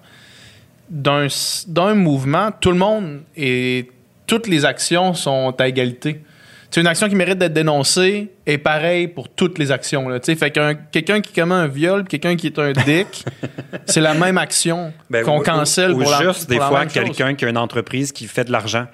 d'un 0.89 1.93
mouvement, 1.95 2.49
tout 2.59 2.71
le 2.71 2.77
monde 2.77 3.21
et 3.35 3.89
toutes 4.27 4.47
les 4.47 4.65
actions 4.65 5.13
sont 5.13 5.53
à 5.59 5.67
égalité. 5.67 6.21
C'est 6.69 6.81
une 6.81 6.87
action 6.87 7.07
qui 7.07 7.15
mérite 7.15 7.37
d'être 7.37 7.53
dénoncée 7.53 8.31
et 8.47 8.57
pareil 8.57 9.07
pour 9.07 9.29
toutes 9.29 9.59
les 9.59 9.71
actions. 9.71 10.09
Là, 10.09 10.19
tu 10.19 10.31
sais. 10.31 10.35
fait 10.35 10.49
qu'un 10.49 10.73
quelqu'un 10.73 11.21
qui 11.21 11.31
commet 11.31 11.53
un 11.53 11.67
viol, 11.67 12.03
quelqu'un 12.03 12.35
qui 12.35 12.47
est 12.47 12.57
un 12.57 12.71
dick, 12.71 13.25
c'est 13.85 14.01
la 14.01 14.15
même 14.15 14.39
action 14.39 14.91
Ben, 15.09 15.23
qu'on 15.23 15.39
ou- 15.39 15.43
cancelle 15.43 15.91
ou, 15.91 15.99
pour 15.99 16.09
la 16.09 16.23
juste 16.23 16.39
pour 16.41 16.47
des 16.49 16.57
la 16.57 16.67
fois 16.67 16.85
quelqu'un 16.87 17.35
qui 17.35 17.45
a 17.45 17.49
une 17.49 17.59
entreprise 17.59 18.11
qui 18.11 18.25
fait 18.25 18.45
de 18.45 18.51
l'argent. 18.51 18.87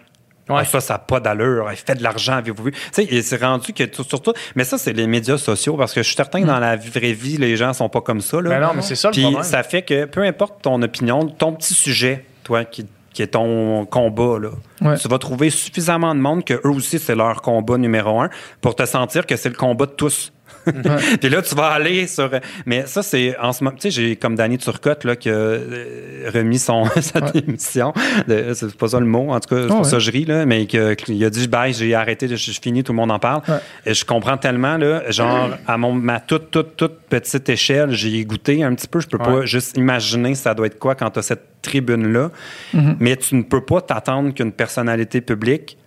Ouais. 0.50 0.58
Ah, 0.62 0.66
ça, 0.66 0.80
ça 0.82 0.94
n'a 0.96 1.00
pas 1.00 1.20
d'allure. 1.20 1.68
Il 1.72 1.78
fait 1.78 1.96
de 1.96 2.04
l'argent, 2.04 2.34
avez-vous 2.34 2.64
vu? 2.64 2.72
Tu 2.72 2.80
sais, 2.92 3.04
et 3.06 3.22
c'est 3.22 3.42
rendu 3.42 3.72
que 3.74 3.84
tout- 3.84 4.04
surtout. 4.04 4.34
Mais 4.56 4.64
ça, 4.64 4.78
c'est 4.78 4.94
les 4.94 5.08
médias 5.08 5.38
sociaux 5.38 5.76
parce 5.78 5.94
que 5.94 6.02
je 6.02 6.08
suis 6.08 6.16
certain 6.16 6.42
que 6.42 6.48
dans 6.48 6.60
la 6.60 6.76
vraie 6.76 7.14
vie, 7.14 7.38
les 7.38 7.56
gens 7.56 7.74
sont 7.74 7.90
pas 7.90 8.02
comme 8.02 8.22
ça. 8.22 8.42
Là. 8.42 8.50
Ben 8.50 8.60
non, 8.60 8.72
mais 8.76 8.82
c'est 8.82 8.96
ça 8.96 9.10
le 9.10 9.14
Puis 9.14 9.22
problème. 9.22 9.44
ça 9.44 9.64
fait 9.64 9.82
que 9.84 10.06
peu 10.06 10.24
importe 10.24 10.62
ton 10.64 10.82
opinion, 10.82 11.28
ton 11.28 11.54
petit 11.54 11.74
sujet, 11.74 12.26
toi, 12.44 12.66
qui, 12.66 12.86
qui 13.14 13.22
est 13.22 13.28
ton 13.28 13.86
combat, 13.86 14.40
là, 14.40 14.50
Ouais. 14.82 14.98
tu 14.98 15.08
vas 15.08 15.18
trouver 15.18 15.50
suffisamment 15.50 16.16
de 16.16 16.20
monde 16.20 16.44
que 16.46 16.54
eux 16.54 16.70
aussi, 16.70 17.00
c'est 17.00 17.16
leur 17.16 17.42
combat 17.42 17.78
numéro 17.78 18.20
un 18.22 18.30
pour 18.62 18.76
te 18.76 18.86
sentir 18.86 19.26
que 19.26 19.36
c'est 19.36 19.50
le 19.50 19.56
combat 19.56 19.86
de 19.86 19.92
tous. 19.92 20.32
Puis 21.22 21.30
là, 21.30 21.42
tu 21.42 21.56
vas 21.56 21.68
aller 21.68 22.08
sur. 22.08 22.30
Mais 22.66 22.86
ça, 22.86 23.04
c'est 23.04 23.38
en 23.38 23.54
ce 23.54 23.64
moment. 23.64 23.76
Tu 23.76 23.84
sais, 23.84 23.92
j'ai 23.92 24.16
comme 24.16 24.36
Danny 24.36 24.58
Turcotte 24.58 25.04
là, 25.04 25.16
qui 25.16 25.30
a 25.30 25.34
euh, 25.34 26.30
remis 26.34 26.60
son, 26.60 26.86
sa 27.02 27.22
démission. 27.22 27.94
De- 28.28 28.54
C'est 28.54 28.76
pas 28.76 28.90
ça 28.90 29.00
le 29.00 29.06
mot, 29.06 29.32
en 29.32 29.40
tout 29.40 29.56
cas, 29.56 29.62
c'est 29.62 29.68
pour 29.68 29.78
ouais. 29.80 29.84
ça 29.84 29.98
que 29.98 30.00
je 30.00 30.12
ris, 30.12 30.26
là, 30.26 30.46
mais 30.46 30.66
que- 30.66 30.94
qu'il 30.94 31.24
a 31.24 31.30
dit 31.30 31.48
bye, 31.48 31.74
j'ai 31.74 31.94
arrêté, 31.96 32.28
je 32.28 32.36
suis 32.36 32.54
fini, 32.62 32.84
tout 32.84 32.92
le 32.92 32.98
monde 32.98 33.12
en 33.12 33.20
parle. 33.20 33.42
Ouais. 33.48 33.56
Et 33.86 33.94
je 33.94 34.06
comprends 34.06 34.38
tellement, 34.38 34.78
là, 34.78 35.10
genre, 35.12 35.52
à 35.68 35.78
mon, 35.78 35.94
ma 35.94 36.20
toute, 36.20 36.52
toute, 36.52 36.76
toute 36.76 37.00
petite 37.10 37.48
échelle, 37.50 37.92
j'ai 37.92 38.24
goûté 38.26 38.64
un 38.64 38.74
petit 38.76 38.88
peu. 38.88 39.00
Je 39.00 39.08
peux 39.08 39.18
pas 39.18 39.30
Ouais. 39.40 39.48
juste 39.48 39.78
imaginer 39.78 40.36
ça 40.36 40.54
doit 40.54 40.66
être 40.68 40.80
quoi 40.80 40.96
quand 40.96 41.10
tu 41.12 41.20
as 41.20 41.22
cette 41.24 41.62
tribune-là. 41.62 42.32
Mm-hmm. 42.74 42.96
Mais 43.00 43.16
tu 43.18 43.36
ne 43.36 43.44
peux 43.44 43.62
pas 43.62 43.82
t'attendre 43.82 44.34
qu'une 44.34 44.52
personnalité 44.52 45.22
publique 45.22 45.78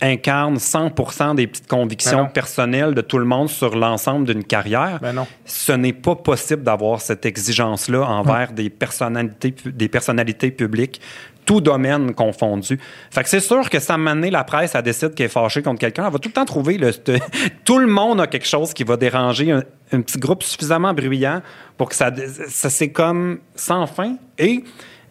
incarne 0.00 0.58
100 0.58 1.34
des 1.34 1.46
petites 1.46 1.68
Ben 1.68 1.76
convictions 1.78 2.24
non. 2.24 2.28
personnelles 2.28 2.94
de 2.94 3.00
tout 3.00 3.18
le 3.18 3.24
monde 3.24 3.48
sur 3.48 3.76
l'ensemble 3.76 4.26
d'une 4.26 4.44
carrière. 4.44 4.98
Ben 5.00 5.12
non. 5.12 5.26
Ce 5.44 5.72
n'est 5.72 5.92
pas 5.92 6.16
possible 6.16 6.62
d'avoir 6.62 7.00
cette 7.00 7.24
exigence-là 7.26 8.02
envers 8.02 8.52
des, 8.52 8.70
personnalités, 8.70 9.54
des 9.64 9.88
personnalités 9.88 10.50
publiques, 10.50 11.00
tout 11.44 11.60
domaine 11.60 12.14
confondu. 12.14 12.78
Fait 13.10 13.22
que 13.22 13.28
c'est 13.28 13.40
sûr 13.40 13.68
que 13.68 13.78
ça 13.78 13.96
m'a 13.98 14.14
la 14.14 14.44
presse, 14.44 14.74
elle 14.74 14.82
décide 14.82 15.14
qu'elle 15.14 15.26
est 15.26 15.30
fâchée 15.30 15.62
contre 15.62 15.80
quelqu'un, 15.80 16.06
elle 16.06 16.12
va 16.12 16.18
tout 16.18 16.28
le 16.28 16.34
temps 16.34 16.44
trouver 16.44 16.78
le, 16.78 16.92
tout 17.64 17.78
le 17.78 17.86
monde 17.86 18.20
a 18.20 18.26
quelque 18.26 18.46
chose 18.46 18.72
qui 18.72 18.84
va 18.84 18.96
déranger 18.96 19.50
un, 19.50 19.62
un 19.92 20.00
petit 20.00 20.18
groupe 20.18 20.42
suffisamment 20.42 20.94
bruyant 20.94 21.42
pour 21.76 21.88
que 21.88 21.94
ça, 21.94 22.10
ça 22.48 22.70
c'est 22.70 22.90
comme 22.90 23.40
sans 23.54 23.86
fin. 23.86 24.16
Et 24.38 24.64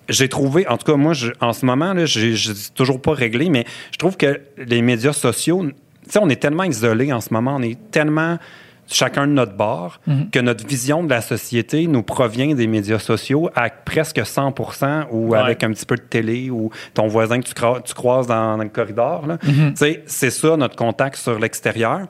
j'ai 0.10 0.30
trouvé, 0.30 0.68
en 0.68 0.78
tout 0.78 0.92
cas, 0.92 0.98
moi, 0.98 1.14
je- 1.14 1.32
en 1.42 1.54
ce 1.54 1.66
moment, 1.66 1.94
là, 1.94 2.06
j'ai 2.06 2.34
toujours 2.76 3.02
pas 3.02 3.14
réglé, 3.14 3.50
mais 3.50 3.66
je 3.92 3.98
trouve 3.98 4.18
que 4.18 4.42
les 4.58 4.82
médias 4.82 5.14
sociaux, 5.14 5.64
tu 5.66 6.10
sais, 6.12 6.20
on 6.22 6.30
est 6.30 6.42
tellement 6.42 6.64
isolés 6.64 7.14
en 7.14 7.22
ce 7.22 7.34
moment, 7.34 7.56
on 7.58 7.62
est 7.62 7.78
tellement. 7.92 8.38
chacun 8.86 9.28
de 9.28 9.32
notre 9.32 9.54
bord, 9.56 10.02
Mhm. 10.06 10.30
que 10.30 10.40
notre 10.40 10.68
vision 10.68 11.06
de 11.06 11.10
la 11.10 11.22
société 11.22 11.88
nous 11.88 12.04
provient 12.04 12.54
des 12.54 12.68
médias 12.68 13.00
sociaux 13.00 13.50
à 13.56 13.70
presque 13.70 14.20
100% 14.26 15.06
ou 15.10 15.30
Ouais. 15.30 15.40
avec 15.40 15.64
un 15.64 15.72
petit 15.72 15.86
peu 15.86 15.96
de 15.96 16.02
télé 16.02 16.50
ou 16.50 16.70
ton 16.94 17.08
voisin 17.08 17.40
que 17.40 17.48
tu, 17.48 17.54
cro- 17.54 17.82
tu 17.82 17.94
croises 17.94 18.28
dans, 18.28 18.58
dans 18.58 18.64
le 18.64 18.70
corridor. 18.70 19.24
Tu 19.42 19.52
sais, 19.76 20.04
C'est 20.06 20.30
ça 20.32 20.58
notre 20.58 20.76
contact 20.76 21.16
sur 21.16 21.40
l'extérieur. 21.40 22.02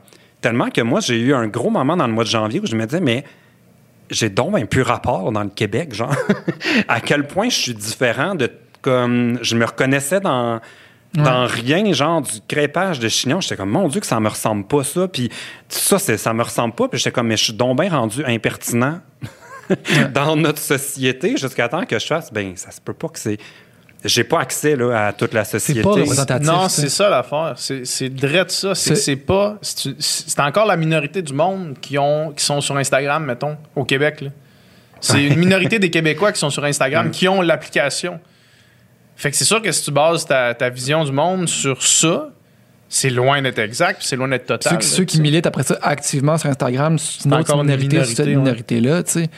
Tellement 0.41 0.71
que 0.71 0.81
moi, 0.81 0.99
j'ai 0.99 1.19
eu 1.19 1.35
un 1.35 1.47
gros 1.47 1.69
moment 1.69 1.95
dans 1.95 2.07
le 2.07 2.13
mois 2.13 2.23
de 2.23 2.29
janvier 2.29 2.59
où 2.59 2.65
je 2.65 2.75
me 2.75 2.85
disais, 2.85 2.99
mais 3.01 3.23
j'ai 4.13 4.29
donc 4.29 4.57
un 4.57 4.65
plus 4.65 4.81
rapport 4.81 5.31
dans 5.31 5.43
le 5.43 5.49
Québec, 5.49 5.93
genre. 5.93 6.15
à 6.87 7.01
quel 7.01 7.27
point 7.27 7.49
je 7.49 7.57
suis 7.57 7.73
différent 7.73 8.35
de 8.35 8.49
comme 8.81 9.39
je 9.41 9.55
me 9.55 9.65
reconnaissais 9.65 10.19
dans 10.19 10.59
dans 11.13 11.45
rien, 11.45 11.93
genre 11.93 12.21
du 12.21 12.41
crépage 12.47 12.99
de 12.99 13.07
chignon. 13.07 13.39
J'étais 13.39 13.55
comme, 13.55 13.69
mon 13.69 13.87
Dieu, 13.87 14.01
que 14.01 14.07
ça 14.07 14.19
me 14.19 14.29
ressemble 14.29 14.65
pas, 14.65 14.83
ça. 14.83 15.07
Puis 15.07 15.29
ça, 15.69 15.99
ça 15.99 16.33
me 16.33 16.41
ressemble 16.41 16.73
pas. 16.73 16.87
Puis 16.87 16.97
j'étais 16.97 17.11
comme, 17.11 17.27
mais 17.27 17.37
je 17.37 17.45
suis 17.45 17.53
donc 17.53 17.79
bien 17.79 17.89
rendu 17.89 18.25
impertinent 18.25 18.99
dans 20.13 20.35
notre 20.35 20.59
société 20.59 21.37
jusqu'à 21.37 21.69
temps 21.69 21.85
que 21.85 21.99
je 21.99 22.05
fasse, 22.05 22.33
ben, 22.33 22.55
ça 22.55 22.71
se 22.71 22.81
peut 22.81 22.93
pas 22.93 23.09
que 23.09 23.19
c'est. 23.19 23.37
J'ai 24.05 24.23
pas 24.23 24.39
accès 24.39 24.75
là, 24.75 25.07
à 25.07 25.13
toute 25.13 25.33
la 25.33 25.45
société. 25.45 25.81
pas 25.81 25.91
représentatif. 25.91 26.47
Non, 26.47 26.67
c'est 26.67 26.89
ça 26.89 27.09
l'affaire. 27.09 27.53
C'est 27.57 27.85
c'est 27.85 28.09
drette 28.09 28.51
ça. 28.51 28.75
C'est 28.75 29.15
pas. 29.15 29.57
C'est 29.61 30.39
encore 30.39 30.65
la 30.65 30.77
minorité 30.77 31.21
du 31.21 31.33
monde 31.33 31.77
qui, 31.81 31.97
ont, 31.97 32.31
qui 32.31 32.43
sont 32.43 32.61
sur 32.61 32.75
Instagram, 32.77 33.25
mettons, 33.25 33.57
au 33.75 33.85
Québec. 33.85 34.21
là. 34.21 34.29
C'est 34.99 35.23
une 35.23 35.37
minorité 35.37 35.79
des 35.79 35.89
Québécois 35.89 36.31
qui 36.31 36.39
sont 36.39 36.49
sur 36.49 36.63
Instagram 36.63 37.11
qui 37.11 37.27
ont 37.27 37.41
l'application. 37.41 38.19
Fait 39.15 39.31
que 39.31 39.37
c'est 39.37 39.45
sûr 39.45 39.61
que 39.61 39.71
si 39.71 39.83
tu 39.83 39.91
bases 39.91 40.25
ta, 40.25 40.53
ta 40.53 40.69
vision 40.69 41.03
du 41.03 41.11
monde 41.11 41.47
sur 41.47 41.83
ça, 41.83 42.29
c'est 42.89 43.09
loin 43.09 43.41
d'être 43.41 43.59
exact, 43.59 44.01
c'est 44.01 44.15
loin 44.15 44.27
d'être 44.27 44.45
total. 44.45 44.73
là, 44.73 44.81
ceux 44.81 45.03
qui 45.03 45.19
militent 45.19 45.47
après 45.47 45.63
ça 45.63 45.77
activement 45.81 46.37
sur 46.37 46.49
Instagram, 46.49 46.97
c'est 46.99 47.25
une 47.25 47.33
autre 47.33 47.51
encore 47.51 47.63
une 47.63 47.75
minorité, 47.75 48.03
sur 48.05 48.17
cette 48.17 48.27
ouais. 48.27 48.35
minorité-là, 48.35 49.03
tu 49.03 49.11
sais. 49.11 49.29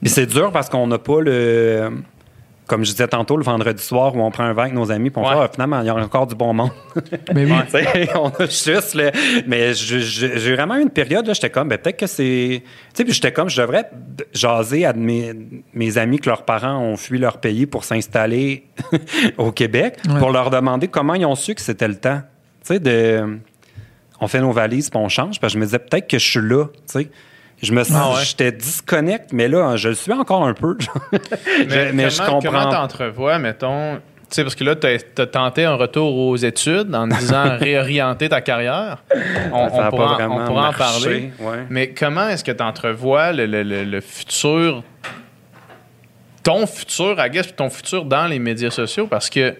Puis 0.00 0.10
c'est 0.10 0.26
dur 0.26 0.52
parce 0.52 0.68
qu'on 0.68 0.86
n'a 0.86 0.98
pas 0.98 1.20
le. 1.20 1.90
Comme 2.68 2.84
je 2.84 2.90
disais 2.92 3.08
tantôt, 3.08 3.36
le 3.36 3.42
vendredi 3.42 3.82
soir 3.82 4.14
où 4.14 4.20
on 4.20 4.30
prend 4.30 4.44
un 4.44 4.52
verre 4.52 4.64
avec 4.64 4.74
nos 4.74 4.92
amis, 4.92 5.08
puis 5.10 5.20
on 5.20 5.26
Ouais. 5.26 5.34
fait, 5.34 5.40
Ah, 5.42 5.48
finalement, 5.52 5.80
il 5.80 5.86
y 5.86 5.88
a 5.88 5.94
encore 5.96 6.26
du 6.26 6.34
bon 6.36 6.52
monde. 6.52 6.70
Mais 7.34 7.44
oui. 7.50 7.52
Tu 7.64 7.70
sais, 7.70 8.08
on 8.16 8.28
a 8.28 8.44
juste 8.44 8.94
le- 8.94 9.10
Mais 9.46 9.72
j'ai 9.74 10.54
vraiment 10.54 10.76
eu 10.76 10.82
une 10.82 10.90
période, 10.90 11.26
là, 11.26 11.32
j'étais 11.32 11.48
comme, 11.50 11.68
ben, 11.68 11.78
peut-être 11.78 11.96
que 11.98 12.06
c'est. 12.06 12.62
Tu 12.62 12.70
sais, 12.94 13.04
puis 13.04 13.12
j'étais 13.14 13.32
comme, 13.32 13.48
je 13.48 13.60
devrais 13.60 13.90
jaser 14.34 14.84
à 14.84 14.92
de 14.92 14.98
mes, 14.98 15.32
mes 15.72 15.96
amis 15.98 16.18
que 16.18 16.28
leurs 16.28 16.44
parents 16.44 16.78
ont 16.78 16.96
fui 16.96 17.18
leur 17.18 17.38
pays 17.38 17.64
pour 17.66 17.84
s'installer 17.84 18.66
au 19.38 19.50
Québec, 19.50 19.96
Ouais. 20.08 20.18
pour 20.18 20.30
leur 20.30 20.50
demander 20.50 20.88
comment 20.88 21.14
ils 21.14 21.24
ont 21.26 21.34
su 21.36 21.54
que 21.54 21.62
c'était 21.62 21.88
le 21.88 21.96
temps. 21.96 22.20
Tu 22.66 22.74
sais, 22.74 22.80
de. 22.80 23.38
On 24.20 24.26
fait 24.28 24.40
nos 24.40 24.50
valises, 24.52 24.90
puis 24.90 24.98
on 25.00 25.08
change. 25.08 25.40
Parce 25.40 25.52
que 25.52 25.56
je 25.56 25.60
me 25.60 25.64
disais, 25.64 25.78
peut-être 25.78 26.08
que 26.08 26.18
je 26.18 26.28
suis 26.28 26.40
là, 26.40 26.66
tu 26.66 26.72
sais. 26.86 27.10
Je 27.62 27.72
me 27.72 27.82
Ah 27.92 28.10
ouais. 28.14 28.24
j'étais 28.24 28.52
disconnect, 28.52 29.32
mais 29.32 29.48
là, 29.48 29.76
je 29.76 29.88
le 29.88 29.94
suis 29.94 30.12
encore 30.12 30.44
un 30.46 30.54
peu. 30.54 30.76
Je- 31.68 31.92
mais 31.92 32.08
je 32.10 32.18
comment, 32.18 32.38
comprends. 32.40 32.50
Comment 32.60 32.70
t'entrevois, 32.70 33.38
mettons, 33.40 33.96
tu 33.96 34.00
sais, 34.30 34.42
parce 34.44 34.54
que 34.54 34.62
là, 34.62 34.76
t'as 34.76 34.96
as 35.18 35.26
tenté 35.26 35.64
un 35.64 35.74
retour 35.74 36.14
aux 36.16 36.36
études 36.36 36.94
en 36.94 37.08
disant 37.08 37.56
réorienter 37.58 38.28
ta 38.28 38.40
carrière. 38.42 39.02
On, 39.52 39.66
on 39.72 39.88
pourra, 39.90 40.14
vraiment 40.14 40.36
on 40.36 40.46
pourra 40.46 40.68
en 40.68 40.72
parler. 40.72 41.32
ouais. 41.40 41.66
Mais 41.70 41.90
comment 41.90 42.28
est-ce 42.28 42.44
que 42.44 42.52
tu 42.52 42.62
entrevois 42.62 43.32
le, 43.32 43.46
le- 43.46 43.62
le- 43.64 43.84
le 43.84 44.00
futur, 44.00 44.84
ton 46.44 46.66
futur, 46.66 47.16
I 47.18 47.30
guess, 47.30 47.54
ton 47.56 47.70
futur 47.70 48.04
dans 48.04 48.26
les 48.26 48.38
médias 48.38 48.70
sociaux? 48.70 49.06
Parce 49.06 49.28
que, 49.30 49.54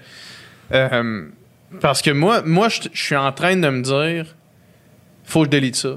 euh, 0.73 1.27
parce 1.81 2.01
que 2.03 2.11
moi, 2.11 2.43
moi 2.45 2.69
je 2.69 2.83
je 2.93 3.03
suis 3.03 3.16
en 3.16 3.33
train 3.33 3.57
de 3.57 3.69
me 3.69 3.83
dire, 3.83 4.27
faut 5.25 5.41
que 5.41 5.47
je 5.47 5.51
délite 5.51 5.77
ça. 5.77 5.97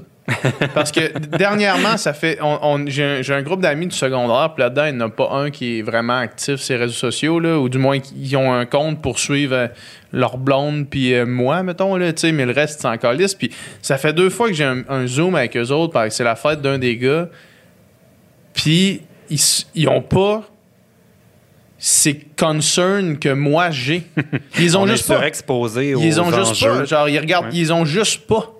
Parce 0.74 0.90
que 0.92 1.18
dernièrement, 1.18 1.96
ça 1.96 2.12
fait. 2.12 2.38
on- 2.42 2.58
on- 2.62 2.84
j'ai, 2.86 3.04
un, 3.04 3.22
j'ai 3.22 3.34
un 3.34 3.42
groupe 3.42 3.60
d'amis 3.60 3.86
du 3.86 3.96
secondaire, 3.96 4.52
puis 4.54 4.62
là-dedans, 4.62 4.84
il 4.86 4.96
n'y 4.96 5.02
en 5.02 5.06
a 5.06 5.10
pas 5.10 5.30
un 5.32 5.50
qui 5.50 5.78
est 5.78 5.82
vraiment 5.82 6.18
actif 6.18 6.56
sur 6.56 6.74
les 6.74 6.80
réseaux 6.80 6.94
sociaux, 6.94 7.40
là, 7.40 7.58
ou 7.58 7.68
du 7.68 7.78
moins 7.78 7.98
qui 8.00 8.34
ont 8.36 8.52
un 8.52 8.64
compte 8.66 9.00
pour 9.02 9.18
suivre 9.18 9.54
euh, 9.54 9.66
leur 10.12 10.38
blonde, 10.38 10.86
puis 10.88 11.14
euh, 11.14 11.24
moi, 11.26 11.62
mettons, 11.62 11.96
là, 11.96 12.12
mais 12.32 12.46
le 12.46 12.52
reste, 12.52 12.80
c'est 12.80 12.88
encore 12.88 13.12
liste. 13.14 13.38
Puis 13.38 13.50
ça 13.80 13.98
fait 13.98 14.12
deux 14.12 14.30
fois 14.30 14.48
que 14.48 14.54
j'ai 14.54 14.64
un, 14.64 14.82
un 14.88 15.06
Zoom 15.06 15.34
avec 15.34 15.56
eux 15.56 15.70
autres, 15.70 15.92
parce 15.92 16.08
que 16.08 16.14
c'est 16.14 16.24
la 16.24 16.36
fête 16.36 16.60
d'un 16.60 16.78
des 16.78 16.96
gars, 16.96 17.28
puis 18.54 19.02
ils, 19.30 19.40
ils 19.74 19.88
ont 19.88 20.02
pas 20.02 20.42
ces 21.78 22.20
concerns 22.38 23.18
que 23.18 23.30
moi 23.30 23.70
j'ai. 23.70 24.04
Ils 24.60 24.76
ont 24.78 24.82
on 24.82 24.86
juste 24.86 25.10
est 25.10 25.14
pas. 25.14 25.20
Ils 26.00 26.20
ont 26.20 26.30
juste 26.30 26.62
pas. 26.64 26.84
Genre, 26.84 27.08
ils 27.08 27.18
regardent, 27.18 27.46
Ouais. 27.46 27.52
ils 27.54 27.72
ont 27.72 27.84
juste 27.84 28.26
pas. 28.28 28.52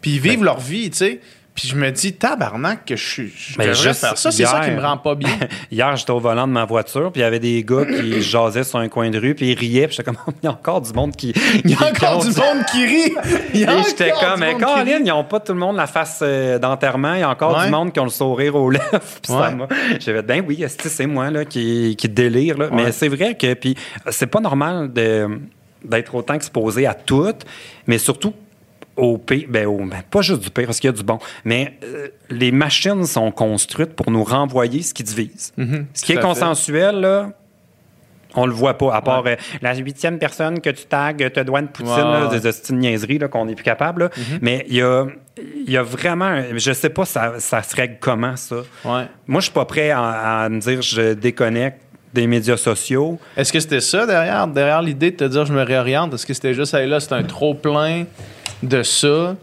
Puis 0.00 0.12
ils 0.12 0.20
vivent 0.20 0.44
leur 0.44 0.60
vie, 0.60 0.90
tu 0.90 0.96
sais. 0.98 1.20
Puis 1.52 1.66
je 1.68 1.74
me 1.74 1.90
dis, 1.90 2.12
tabarnak, 2.14 2.86
que 2.86 2.94
je, 2.96 3.04
suis- 3.04 3.32
je 3.36 3.58
Mais 3.58 3.66
devrais 3.66 3.82
juste 3.88 4.00
faire 4.00 4.16
ça. 4.16 4.30
C'est 4.30 4.46
ça 4.46 4.60
qui 4.64 4.70
me 4.70 4.80
rend 4.80 4.96
pas 4.96 5.16
bien. 5.16 5.36
Hier, 5.70 5.94
j'étais 5.96 6.12
au 6.12 6.20
volant 6.20 6.46
de 6.46 6.52
ma 6.52 6.64
voiture, 6.64 7.10
puis 7.10 7.20
il 7.20 7.24
y 7.24 7.26
avait 7.26 7.40
des 7.40 7.62
gars 7.64 7.84
qui 7.84 8.22
jasaient 8.22 8.62
sur 8.64 8.78
un 8.78 8.88
coin 8.88 9.10
de 9.10 9.18
rue, 9.18 9.34
puis 9.34 9.50
ils 9.50 9.58
riaient, 9.58 9.88
puis 9.88 9.96
j'étais 9.96 10.04
comme, 10.10 10.16
il 10.42 10.46
y 10.46 10.48
a 10.48 10.52
encore 10.52 10.80
du 10.80 10.92
monde 10.92 11.14
qui. 11.16 11.34
Il 11.64 11.72
y 11.72 11.74
a 11.74 11.88
encore 11.90 12.20
du 12.24 12.28
monde 12.28 12.64
qui 12.70 12.86
rit. 12.86 13.12
Et 13.54 13.66
j'étais 13.86 14.12
comme, 14.12 14.38
mais 14.40 14.54
Caroline, 14.56 15.00
ils 15.04 15.08
n'ont 15.08 15.24
pas 15.24 15.40
tout 15.40 15.52
le 15.52 15.58
monde 15.58 15.76
la 15.76 15.88
face 15.88 16.20
euh, 16.22 16.58
d'enterrement. 16.58 17.14
Il 17.14 17.20
y 17.20 17.24
a 17.24 17.28
encore 17.28 17.58
Ouais. 17.58 17.64
du 17.66 17.70
monde 17.72 17.92
qui 17.92 17.98
ont 18.00 18.04
le 18.04 18.10
sourire 18.10 18.54
aux 18.54 18.70
lèvres. 18.70 18.88
Puis 18.92 19.00
ça 19.24 19.50
Ouais. 19.50 19.66
J'ai 19.98 20.14
fait, 20.14 20.22
ben 20.22 20.44
oui, 20.46 20.64
c'est 20.68 21.06
moi 21.06 21.30
là, 21.30 21.44
qui, 21.44 21.96
qui 21.98 22.08
délire. 22.08 22.56
Là. 22.56 22.68
Mais 22.72 22.92
c'est 22.92 23.08
vrai 23.08 23.34
que 23.36 23.52
puis 23.54 23.74
c'est 24.10 24.28
pas 24.28 24.40
normal 24.40 24.90
de- 24.92 25.28
d'être 25.84 26.14
autant 26.14 26.34
exposé 26.34 26.86
à 26.86 26.94
tout, 26.94 27.32
mais 27.86 27.98
surtout 27.98 28.32
au 28.96 29.18
pire. 29.18 29.46
Ben, 29.48 29.66
au- 29.66 29.78
ben, 29.84 30.02
pas 30.10 30.22
juste 30.22 30.40
du 30.42 30.50
pire, 30.50 30.66
parce 30.66 30.78
qu'il 30.80 30.88
y 30.90 30.92
a 30.92 30.96
du 30.96 31.02
bon. 31.02 31.18
Mais 31.44 31.78
euh, 31.84 32.08
les 32.30 32.52
machines 32.52 33.04
sont 33.06 33.30
construites 33.30 33.94
pour 33.94 34.10
nous 34.10 34.24
renvoyer 34.24 34.82
ce 34.82 34.92
qui 34.94 35.02
divise. 35.02 35.52
Mhm, 35.56 35.86
Ce 35.94 36.04
qui 36.04 36.12
est 36.12 36.16
à 36.18 36.20
fait. 36.20 36.26
consensuel, 36.26 37.00
là, 37.00 37.30
on 38.36 38.46
le 38.46 38.52
voit 38.52 38.78
pas, 38.78 38.94
à 38.94 39.02
part 39.02 39.24
euh, 39.26 39.34
la 39.60 39.74
huitième 39.74 40.18
personne 40.18 40.60
que 40.60 40.70
tu 40.70 40.84
tags 40.84 41.12
te 41.14 41.40
doit 41.40 41.60
une 41.60 41.68
poutine, 41.68 41.92
Ouais, 41.92 42.20
là, 42.20 42.26
des 42.28 42.46
hosties 42.46 42.72
niaiseries 42.74 43.18
qu'on 43.30 43.44
n'est 43.46 43.56
plus 43.56 43.64
capable. 43.64 44.04
là. 44.04 44.10
Mais 44.40 44.64
il 44.68 44.76
y 44.76 44.82
a, 44.82 45.06
y 45.66 45.76
a 45.76 45.82
vraiment, 45.82 46.26
un- 46.26 46.56
je 46.56 46.72
sais 46.72 46.90
pas 46.90 47.04
ça, 47.04 47.34
ça 47.38 47.60
se 47.64 47.74
règle 47.74 47.96
comment 47.98 48.36
ça. 48.36 48.56
Ouais. 48.84 49.06
Moi, 49.26 49.40
je 49.40 49.46
suis 49.46 49.52
pas 49.52 49.64
prêt 49.64 49.90
à, 49.90 50.42
à 50.44 50.48
me 50.48 50.60
dire 50.60 50.80
je 50.80 51.14
déconnecte 51.14 51.80
des 52.14 52.26
médias 52.28 52.56
sociaux. 52.56 53.18
Est-ce 53.36 53.52
que 53.52 53.58
c'était 53.60 53.80
ça 53.80 54.06
derrière, 54.06 54.46
derrière 54.46 54.82
l'idée 54.82 55.10
de 55.12 55.16
te 55.16 55.24
dire 55.24 55.44
je 55.44 55.52
me 55.52 55.62
réoriente? 55.62 56.14
Est-ce 56.14 56.26
que 56.26 56.34
c'était 56.34 56.54
juste, 56.54 56.72
hey, 56.74 56.88
là, 56.88 57.00
c'est 57.00 57.12
un 57.12 57.22
trop 57.24 57.54
plein? 57.54 58.04
De 58.62 58.82
ça? 58.82 59.36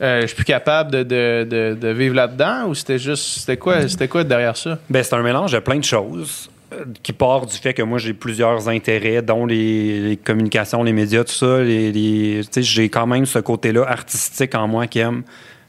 Euh, 0.00 0.22
je 0.22 0.26
suis 0.26 0.36
plus 0.36 0.44
capable 0.44 0.90
de, 0.90 1.02
de- 1.04 1.46
de- 1.48 1.76
de 1.80 1.88
vivre 1.88 2.14
là-dedans? 2.16 2.66
Ou 2.68 2.74
c'était 2.74 2.98
juste, 2.98 3.22
c'était 3.40 3.56
quoi, 3.56 3.86
c'était 3.88 4.08
quoi 4.08 4.24
derrière 4.24 4.56
ça? 4.56 4.78
Ben, 4.90 5.02
c'est 5.02 5.14
un 5.14 5.22
mélange 5.22 5.52
de 5.52 5.58
plein 5.60 5.76
de 5.78 5.84
choses 5.84 6.50
euh, 6.72 6.84
qui 7.02 7.12
part 7.12 7.46
du 7.46 7.54
fait 7.56 7.72
que 7.74 7.82
moi 7.82 7.98
j'ai 7.98 8.12
plusieurs 8.12 8.68
intérêts, 8.68 9.22
dont 9.22 9.46
les, 9.46 10.00
les 10.00 10.16
communications, 10.16 10.82
les 10.82 10.92
médias, 10.92 11.22
tout 11.24 11.32
ça. 11.32 11.60
Les, 11.62 11.92
les- 11.92 12.40
tu 12.42 12.48
sais, 12.50 12.62
j'ai 12.62 12.88
quand 12.88 13.06
même 13.06 13.24
ce 13.24 13.38
côté-là 13.38 13.84
artistique 13.88 14.54
en 14.56 14.66
moi 14.66 14.86
qui 14.88 14.98
aime 14.98 15.22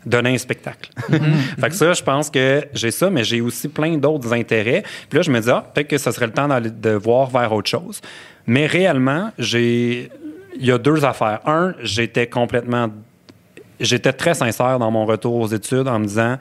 donner 0.07 0.33
un 0.33 0.37
spectacle. 0.39 0.89
fait 1.59 1.69
que 1.69 1.75
ça, 1.75 1.93
je 1.93 2.01
pense 2.03 2.29
que 2.31 2.63
j'ai 2.73 2.91
ça, 2.91 3.09
mais 3.11 3.23
j'ai 3.23 3.41
aussi 3.41 3.67
plein 3.67 3.95
d'autres 3.97 4.33
intérêts. 4.33 4.83
Puis 5.09 5.17
là, 5.17 5.21
je 5.23 5.29
me 5.31 5.39
dis, 5.39 5.49
ah, 5.51 5.63
peut-être 5.73 5.87
que 5.87 5.97
ce 5.99 6.11
serait 6.11 6.25
le 6.27 6.33
temps 6.33 6.47
d'aller- 6.47 6.71
de 6.71 6.89
voir 6.91 7.29
vers 7.29 7.53
autre 7.53 7.69
chose. 7.69 8.01
Mais 8.47 8.65
réellement, 8.65 9.31
j'ai. 9.37 10.09
Il 10.57 10.65
y 10.65 10.71
a 10.71 10.77
deux 10.77 11.03
affaires. 11.05 11.39
Un, 11.45 11.73
j'étais 11.81 12.27
complètement. 12.27 12.87
J'étais 13.79 14.13
très 14.13 14.33
sincère 14.33 14.79
dans 14.79 14.89
mon 14.91 15.05
retour 15.05 15.35
aux 15.35 15.47
études 15.47 15.87
en 15.87 15.99
me 15.99 16.05
disant 16.05 16.37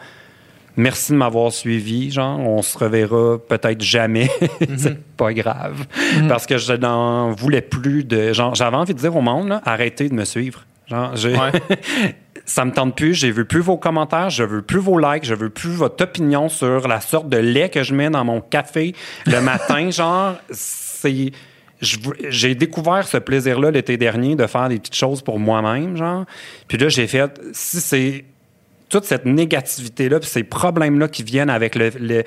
merci 0.77 1.13
de 1.13 1.17
m'avoir 1.17 1.53
suivi. 1.53 2.11
Genre, 2.11 2.39
on 2.39 2.63
se 2.63 2.79
reverra 2.79 3.39
peut-être 3.39 3.81
jamais. 3.81 4.31
c'est 4.77 5.03
pas 5.17 5.33
grave. 5.33 5.87
Parce 6.29 6.47
que 6.47 6.59
je 6.59 6.73
n'en 6.75 7.33
voulais 7.33 7.61
plus 7.63 8.05
de. 8.05 8.33
Genre, 8.33 8.55
j'avais 8.55 8.77
envie 8.77 8.95
de 8.95 8.99
dire 9.01 9.15
au 9.17 9.21
monde, 9.21 9.49
là, 9.49 9.61
arrêtez 9.65 10.09
de 10.09 10.15
me 10.15 10.25
suivre. 10.25 10.65
Genre, 10.87 11.17
j'ai- 11.17 11.33
Ouais. 11.37 11.51
ça 12.45 12.65
me 12.65 12.73
tente 12.73 12.95
plus. 12.95 13.15
Je 13.15 13.27
veux 13.29 13.45
plus 13.47 13.61
vos 13.63 13.79
commentaires, 13.79 14.31
je 14.31 14.45
veux 14.45 14.63
plus 14.63 14.79
vos 14.79 14.99
likes, 14.99 15.25
je 15.25 15.35
veux 15.35 15.51
plus 15.51 15.71
votre 15.71 16.05
opinion 16.05 16.49
sur 16.49 16.87
la 16.87 17.01
sorte 17.01 17.29
de 17.29 17.39
lait 17.39 17.69
que 17.71 17.83
je 17.83 17.95
mets 17.95 18.11
dans 18.11 18.25
mon 18.25 18.41
café 18.41 18.95
le 19.27 19.41
matin. 19.41 19.91
genre, 19.91 20.35
c'est. 20.51 21.33
J'ai 21.81 22.55
découvert 22.55 23.07
ce 23.07 23.17
plaisir-là 23.19 23.71
l'été 23.71 23.97
dernier 23.97 24.37
de 24.37 24.47
faire 24.47 24.69
des 24.69 24.79
petites 24.79 24.95
choses 24.95 25.23
pour 25.23 25.39
moi-même, 25.39 25.97
genre. 25.97 26.25
Puis 26.69 26.79
là, 26.79 26.89
j'ai 26.89 27.07
fait, 27.07 27.41
si 27.53 27.81
c'est 27.81 28.25
toute 28.89 29.05
cette 29.05 29.27
négativité-là, 29.27 30.21
puis 30.21 30.29
ces 30.29 30.45
problèmes-là 30.45 31.09
qui 31.09 31.23
viennent 31.25 31.51
avec 31.51 31.75
le, 31.75 31.91
le, 32.01 32.23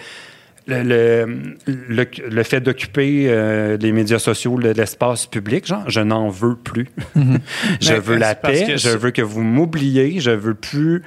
le, 0.68 0.84
le- 0.84 1.48
le- 1.66 2.08
le 2.30 2.44
fait 2.44 2.60
d'occuper 2.60 3.28
euh, 3.30 3.78
les 3.78 3.92
médias 3.94 4.20
sociaux, 4.20 4.58
le- 4.58 4.74
l'espace 4.74 5.26
public, 5.26 5.66
genre, 5.66 5.90
je 5.90 6.02
n'en 6.02 6.28
veux 6.30 6.56
plus. 6.58 6.90
je 7.16 7.94
Mais 7.94 8.00
veux 8.00 8.18
la 8.18 8.36
paix, 8.36 8.78
je 8.78 8.90
veux 8.90 9.12
que 9.12 9.22
vous 9.22 9.42
m'oubliez, 9.44 10.20
je 10.20 10.32
veux 10.32 10.56
plus 10.56 11.04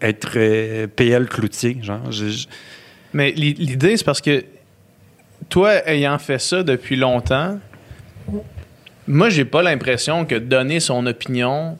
être 0.00 0.32
euh, 0.36 0.86
PL 0.86 1.26
Cloutier, 1.28 1.76
genre. 1.82 2.10
je- 2.10 2.28
je- 2.28 2.46
Mais 3.12 3.30
l'i- 3.32 3.52
l'idée, 3.54 3.96
c'est 3.98 4.04
parce 4.04 4.22
que 4.22 4.42
toi, 5.50 5.86
ayant 5.86 6.18
fait 6.18 6.40
ça 6.40 6.62
depuis 6.62 6.96
longtemps, 6.96 7.60
moi, 9.06 9.28
j'ai 9.28 9.44
pas 9.44 9.62
l'impression 9.62 10.24
que 10.24 10.34
donner 10.34 10.80
son 10.80 11.06
opinion, 11.06 11.78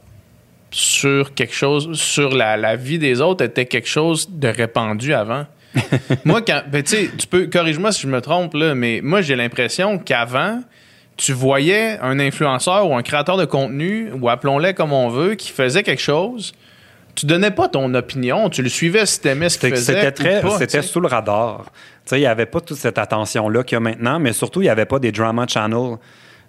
sur 0.71 1.35
quelque 1.35 1.55
chose, 1.55 1.93
sur 1.95 2.35
la, 2.35 2.57
la 2.57 2.77
vie 2.77 2.99
des 2.99 3.21
autres, 3.21 3.45
était 3.45 3.66
quelque 3.66 3.89
chose 3.89 4.29
de 4.31 4.49
répandu 4.49 5.15
avant. 5.15 5.47
moi, 6.25 6.43
quand. 6.43 6.62
Ben, 6.71 6.83
tu 6.83 6.97
sais, 6.97 7.11
tu 7.16 7.27
peux. 7.27 7.47
Corrige-moi 7.47 7.93
si 7.93 8.03
je 8.03 8.09
me 8.09 8.21
trompe, 8.21 8.55
là, 8.55 8.75
mais 8.75 9.01
moi, 9.03 9.23
j'ai 9.23 9.37
l'impression 9.37 9.99
qu'avant, 9.99 10.61
tu 11.16 11.33
voyais 11.33 11.99
un 12.01 12.19
influenceur 12.19 12.89
ou 12.89 12.97
un 12.97 13.03
créateur 13.03 13.37
de 13.37 13.45
contenu, 13.45 14.11
ou 14.21 14.29
appelons-le 14.29 14.73
comme 14.73 14.93
on 14.93 15.09
veut, 15.09 15.35
qui 15.35 15.51
faisait 15.51 15.83
quelque 15.83 16.03
chose. 16.03 16.53
Tu 17.15 17.27
donnais 17.27 17.53
pas 17.53 17.69
ton 17.69 17.95
opinion, 17.95 18.51
tu 18.51 18.61
le 18.62 18.69
suivais 18.69 19.07
si 19.07 19.21
t'aimais 19.21 19.49
ce 19.49 19.59
qu'il 19.59 19.71
faisait. 19.71 20.12
C'était 20.59 20.83
sous 20.83 21.01
le 21.01 21.07
radar. 21.07 21.66
Tu 21.66 22.11
sais, 22.11 22.16
il 22.19 22.23
n'y 22.23 22.27
avait 22.27 22.47
pas 22.47 22.61
toute 22.61 22.77
cette 22.77 22.99
attention-là 22.99 23.62
qu'il 23.62 23.77
y 23.77 23.79
a 23.79 23.81
maintenant, 23.81 24.19
mais 24.19 24.33
surtout, 24.33 24.62
il 24.62 24.65
n'y 24.65 24.71
avait 24.71 24.85
pas 24.85 24.99
des 24.99 25.12
drama 25.12 25.47
channels, 25.47 25.97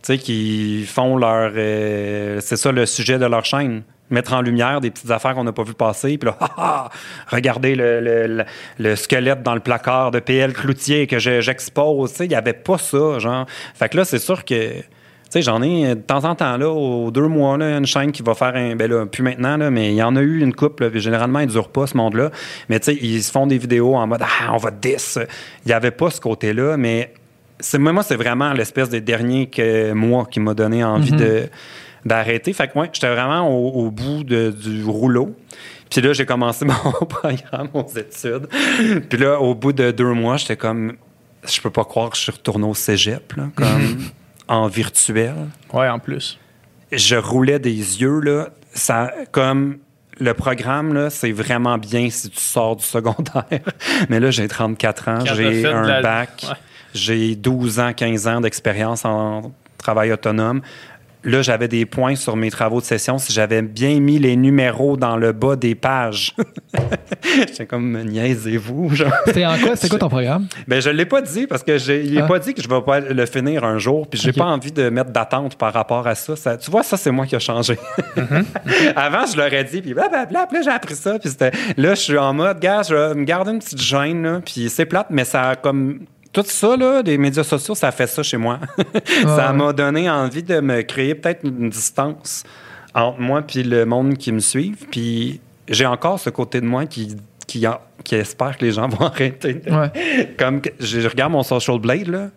sais, 0.06 0.18
qui 0.18 0.86
font 0.86 1.18
leur, 1.18 1.52
euh, 1.56 2.40
c'est 2.42 2.58
ça 2.58 2.72
le 2.72 2.86
sujet 2.86 3.18
de 3.18 3.26
leur 3.26 3.46
chaîne. 3.46 3.84
Mettre 4.12 4.34
en 4.34 4.42
lumière 4.42 4.82
des 4.82 4.92
petites 4.92 5.10
affaires 5.10 5.34
qu'on 5.34 5.44
n'a 5.46 5.52
pas 5.52 5.64
vu 5.64 5.74
passer, 5.74 6.18
puis 6.20 6.28
là, 6.30 6.38
ah, 6.42 6.50
ah, 6.58 6.90
regardez 7.32 7.74
le, 7.76 8.00
le- 8.02 8.28
le- 8.28 8.46
le 8.78 8.96
squelette 8.96 9.42
dans 9.42 9.56
le 9.56 9.60
placard 9.62 10.12
de 10.12 10.20
PL 10.20 10.54
Cloutier 10.54 11.08
que 11.08 11.18
je- 11.18 11.42
j'expose. 11.42 12.12
Sais, 12.12 12.26
il 12.26 12.30
n'y 12.30 12.36
avait 12.36 12.54
pas 12.54 12.78
ça, 12.78 13.18
genre. 13.18 13.46
Fait 13.74 13.90
que 13.90 13.98
là, 13.98 14.06
c'est 14.06 14.20
sûr 14.20 14.46
que. 14.46 14.72
Tu 15.34 15.42
j'en 15.42 15.62
ai 15.64 15.96
de 15.96 16.02
temps 16.02 16.24
en 16.24 16.36
temps, 16.36 16.56
là, 16.56 16.70
aux 16.70 17.10
deux 17.10 17.28
mois, 17.28 17.58
là, 17.58 17.78
une 17.80 17.88
chaîne 17.88 18.12
qui 18.12 18.22
va 18.22 18.36
faire 18.36 18.56
un. 18.56 18.76
Ben 18.76 18.90
là, 18.90 19.08
plus 19.08 19.24
maintenant, 19.24 19.58
là, 19.58 19.72
mais 19.72 19.90
il 19.92 19.96
y 19.96 20.04
en 20.04 20.16
a 20.16 20.22
eu 20.22 20.40
une 20.40 20.54
couple. 20.54 20.96
généralement, 21.00 21.40
ils 21.40 21.48
ne 21.48 21.52
durent 21.52 21.70
pas, 21.72 21.88
ce 21.88 21.98
monde-là. 21.98 22.30
Mais 22.70 22.80
tu 22.80 22.92
sais, 22.94 22.98
ils 23.02 23.24
se 23.24 23.32
font 23.32 23.48
des 23.48 23.58
vidéos 23.58 23.96
en 23.96 24.06
mode 24.06 24.22
Ah, 24.22 24.54
on 24.54 24.58
va 24.58 24.70
10. 24.70 25.18
Il 25.66 25.70
n'y 25.70 25.74
avait 25.74 25.90
pas 25.92 26.12
ce 26.12 26.22
côté-là, 26.22 26.78
mais 26.78 27.12
moi, 27.78 27.94
moi, 27.94 28.04
c'est 28.04 28.16
vraiment 28.16 28.54
l'espèce 28.54 28.90
des 28.90 29.02
derniers 29.02 29.48
que, 29.48 29.94
mois 29.94 30.26
qui 30.26 30.40
m'a 30.40 30.54
donné 30.54 30.84
envie 30.84 31.12
de, 31.12 31.48
d'arrêter. 32.06 32.54
Fait 32.54 32.68
que, 32.68 32.78
ouais, 32.78 32.90
j'étais 32.94 33.10
vraiment 33.14 33.48
au, 33.50 33.86
au 33.86 33.92
bout 33.92 34.24
de- 34.24 34.52
du 34.52 34.84
rouleau. 34.84 35.36
Puis 35.90 36.02
là, 36.02 36.14
j'ai 36.14 36.26
commencé 36.26 36.66
mon 36.66 36.74
programme 37.06 37.70
aux 37.74 37.88
études. 37.88 38.48
Puis 39.10 39.18
là, 39.20 39.40
au 39.40 39.56
bout 39.56 39.74
de 39.74 39.92
deux 39.92 40.14
mois, 40.14 40.38
j'étais 40.38 40.58
comme, 40.58 40.94
je 41.48 41.62
peux 41.62 41.70
pas 41.70 41.86
croire 41.86 42.10
que 42.10 42.18
je 42.18 42.24
suis 42.24 42.32
retourné 42.32 42.66
au 42.66 42.74
cégep, 42.74 43.34
là, 43.34 43.50
comme 43.56 44.00
en 44.48 44.68
virtuel. 44.68 45.36
Ouais, 45.74 45.88
en 45.88 46.00
plus. 46.00 46.38
Je 46.92 47.16
roulais 47.16 47.60
des 47.60 48.02
yeux, 48.02 48.20
là. 48.20 48.50
Ça, 48.74 49.12
comme 49.32 49.78
le 50.20 50.34
programme, 50.34 50.94
là, 50.94 51.10
c'est 51.10 51.32
vraiment 51.32 51.78
bien 51.78 52.10
si 52.10 52.30
tu 52.30 52.40
sors 52.40 52.76
du 52.76 52.84
secondaire. 52.84 53.46
Mais 54.10 54.20
là, 54.20 54.32
j'ai 54.32 54.48
34 54.48 55.08
ans, 55.10 55.20
j'ai 55.36 55.62
de 55.64 55.68
un 55.68 55.82
la- 55.88 56.02
bac, 56.02 56.46
Ouais. 56.50 56.56
J'ai 56.96 57.36
12 57.36 57.80
ans, 57.80 57.94
15 57.94 58.28
ans 58.28 58.42
d'expérience 58.42 59.06
en 59.06 59.52
travail 59.78 60.12
autonome. 60.12 60.62
Là, 61.28 61.42
j'avais 61.42 61.68
des 61.68 61.88
points 61.88 62.16
sur 62.16 62.36
mes 62.36 62.52
travaux 62.52 62.80
de 62.80 62.86
session 62.86 63.18
si 63.18 63.34
j'avais 63.34 63.64
bien 63.64 64.00
mis 64.00 64.20
les 64.20 64.36
numéros 64.36 64.96
dans 64.96 65.18
le 65.18 65.32
bas 65.32 65.56
des 65.56 65.74
pages. 65.74 66.36
J'étais 67.24 67.66
comme, 67.66 68.00
niaisez-vous. 68.04 68.92
C'était 69.26 69.44
en 69.48 69.58
quoi? 69.58 69.76
C'était 69.76 69.90
quoi 69.90 69.98
ton 69.98 70.10
programme? 70.10 70.46
Ben, 70.68 70.80
je 70.80 70.92
l'ai 70.92 71.08
pas 71.08 71.24
dit 71.24 71.48
parce 71.48 71.64
que 71.64 71.80
j'ai, 71.80 72.04
il 72.06 72.14
n'est 72.14 72.22
Ah. 72.22 72.28
pas 72.28 72.38
dit 72.38 72.54
que 72.54 72.62
je 72.62 72.70
vais 72.70 72.82
pas 72.84 73.00
le 73.00 73.26
finir 73.26 73.64
un 73.64 73.80
jour. 73.80 74.08
Puis 74.08 74.20
j'ai 74.20 74.34
pas 74.34 74.46
envie 74.46 74.72
de 74.72 74.90
mettre 74.90 75.10
d'attente 75.10 75.56
par 75.56 75.74
rapport 75.74 76.06
à 76.06 76.14
ça. 76.14 76.36
Ça- 76.36 76.58
tu 76.58 76.70
vois, 76.70 76.84
ça, 76.84 76.96
c'est 76.96 77.10
moi 77.10 77.26
qui 77.26 77.36
a 77.36 77.40
changé. 77.40 77.76
Avant, 78.96 79.26
je 79.26 79.36
l'aurais 79.36 79.64
dit, 79.64 79.82
puis 79.82 79.96
blablabla, 79.96 80.46
puis 80.48 80.58
là, 80.58 80.64
j'ai 80.64 80.70
appris 80.72 80.96
ça. 80.96 81.18
Puis 81.18 81.30
c'était, 81.30 81.52
là, 81.78 81.96
je 81.96 82.02
suis 82.02 82.18
en 82.20 82.34
mode, 82.34 82.60
gars, 82.60 82.84
je 82.84 82.94
vais 82.94 83.16
me 83.16 83.24
garder 83.24 83.52
une 83.52 83.60
petite 83.60 83.82
gêne, 83.82 84.22
là, 84.24 84.42
puis 84.46 84.70
c'est 84.70 84.86
plate, 84.86 85.08
mais 85.10 85.26
ça 85.26 85.50
a 85.50 85.56
comme. 85.56 86.02
Tout 86.36 86.44
ça, 86.46 86.76
là, 86.76 87.02
des 87.02 87.18
médias 87.18 87.46
sociaux, 87.46 87.76
ça 87.76 87.92
fait 87.94 88.08
ça 88.08 88.22
chez 88.22 88.36
moi. 88.36 88.60
ça 89.24 89.54
m'a 89.54 89.72
donné 89.72 90.10
envie 90.10 90.44
de 90.44 90.60
me 90.60 90.82
créer 90.82 91.16
peut-être 91.16 91.46
une 91.46 91.70
distance 91.70 92.44
entre 92.94 93.22
moi 93.22 93.42
puis 93.42 93.64
le 93.64 93.86
monde 93.86 94.18
qui 94.18 94.34
me 94.34 94.40
suit. 94.40 94.76
Puis 94.92 95.40
j'ai 95.70 95.86
encore 95.86 96.20
ce 96.20 96.30
côté 96.30 96.60
de 96.60 96.66
moi 96.66 96.88
qui, 96.88 97.16
qui, 97.48 97.66
en- 97.66 97.80
qui 98.04 98.16
espère 98.16 98.58
que 98.58 98.66
les 98.66 98.74
gens 98.74 98.88
vont 98.90 99.06
arrêter. 99.06 99.62
Ouais. 99.72 100.36
comme 100.38 100.62
je, 100.78 101.08
regarde 101.08 101.32
mon 101.32 101.44
social 101.44 101.80
blade, 101.80 102.08
là, 102.08 102.28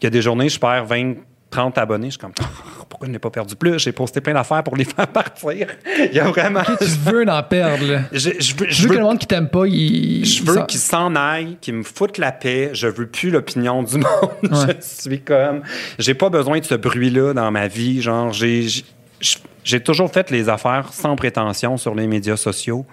qu'il 0.00 0.04
y 0.04 0.06
a 0.08 0.10
des 0.10 0.22
journées, 0.22 0.48
je 0.48 0.58
perds 0.58 0.86
20, 0.86 1.14
30 1.54 1.78
abonnés. 1.78 2.06
Je 2.08 2.12
suis 2.12 2.18
comme, 2.18 2.32
Oh, 2.40 2.84
pourquoi 2.88 3.06
je 3.06 3.12
n'ai 3.12 3.18
pas 3.18 3.30
perdu 3.30 3.54
plus? 3.56 3.78
J'ai 3.78 3.92
posté 3.92 4.20
plein 4.20 4.34
d'affaires 4.34 4.62
pour 4.64 4.76
les 4.76 4.84
faire 4.96 5.06
partir. 5.06 5.68
Il 5.98 6.12
y 6.12 6.18
a 6.20 6.24
vraiment. 6.24 6.62
Tu 6.78 6.84
veux 6.84 7.28
en 7.28 7.42
perdre, 7.42 7.84
là? 7.86 8.00
Je, 8.12 8.30
je 8.40 8.54
veux, 8.56 8.66
je 8.68 8.82
veux 8.82 8.88
veux- 8.88 8.94
que 8.94 8.98
le 9.00 9.04
monde 9.04 9.18
qui 9.18 9.26
t'aime 9.26 9.48
pas, 9.48 9.66
il. 9.66 10.24
je 10.24 10.42
veux 10.44 10.54
s'en- 10.56 10.64
qu'ils 10.66 10.80
s'en 10.80 11.14
aillent, 11.14 11.56
qu'ils 11.60 11.74
me 11.74 11.82
foutent 11.82 12.18
la 12.18 12.32
paix. 12.32 12.70
Je 12.72 12.86
veux 12.88 13.06
plus 13.06 13.30
l'opinion 13.30 13.82
du 13.82 13.96
monde. 13.98 14.06
Ouais. 14.42 14.76
je 14.80 15.02
suis 15.02 15.20
comme. 15.22 15.62
J'ai 15.98 16.14
pas 16.14 16.28
besoin 16.30 16.58
de 16.58 16.64
ce 16.64 16.74
bruit-là 16.74 17.32
dans 17.34 17.50
ma 17.50 17.68
vie. 17.68 18.02
Genre, 18.02 18.32
J'ai 18.32 19.80
toujours 19.82 20.10
fait 20.12 20.30
les 20.30 20.48
affaires 20.48 20.92
sans 20.92 21.16
prétention 21.16 21.76
sur 21.76 21.94
les 21.94 22.06
médias 22.06 22.36
sociaux. 22.36 22.84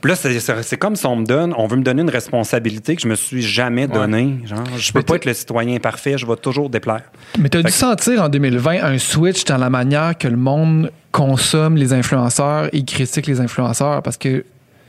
Puis 0.00 0.10
là, 0.10 0.16
c'est- 0.16 0.76
comme 0.78 0.96
si 0.96 1.04
on 1.06 1.16
me 1.16 1.26
donne, 1.26 1.52
on 1.58 1.66
veut 1.66 1.76
me 1.76 1.82
donner 1.82 2.00
une 2.02 2.08
responsabilité 2.10 2.96
que 2.96 3.02
je 3.02 3.08
me 3.08 3.14
suis 3.16 3.42
jamais 3.42 3.86
donnée. 3.86 4.38
Genre, 4.46 4.64
je 4.78 4.92
peux 4.92 5.00
Mais 5.00 5.04
pas 5.04 5.16
être 5.16 5.24
le 5.26 5.34
citoyen 5.34 5.78
parfait, 5.78 6.16
je 6.16 6.26
vais 6.26 6.36
toujours 6.36 6.70
déplaire. 6.70 7.02
Mais 7.38 7.48
tu 7.50 7.58
as 7.58 7.60
Fait 7.60 7.66
dû 7.66 7.72
que- 7.72 7.78
sentir 7.78 8.22
en 8.22 8.28
2020 8.30 8.82
un 8.82 8.98
switch 8.98 9.44
dans 9.44 9.58
la 9.58 9.68
manière 9.68 10.16
que 10.16 10.26
le 10.28 10.36
monde 10.38 10.90
consomme 11.12 11.76
les 11.76 11.92
influenceurs 11.92 12.68
et 12.72 12.84
critique 12.84 13.26
les 13.26 13.40
influenceurs 13.40 14.02
parce 14.02 14.16
que, 14.16 14.44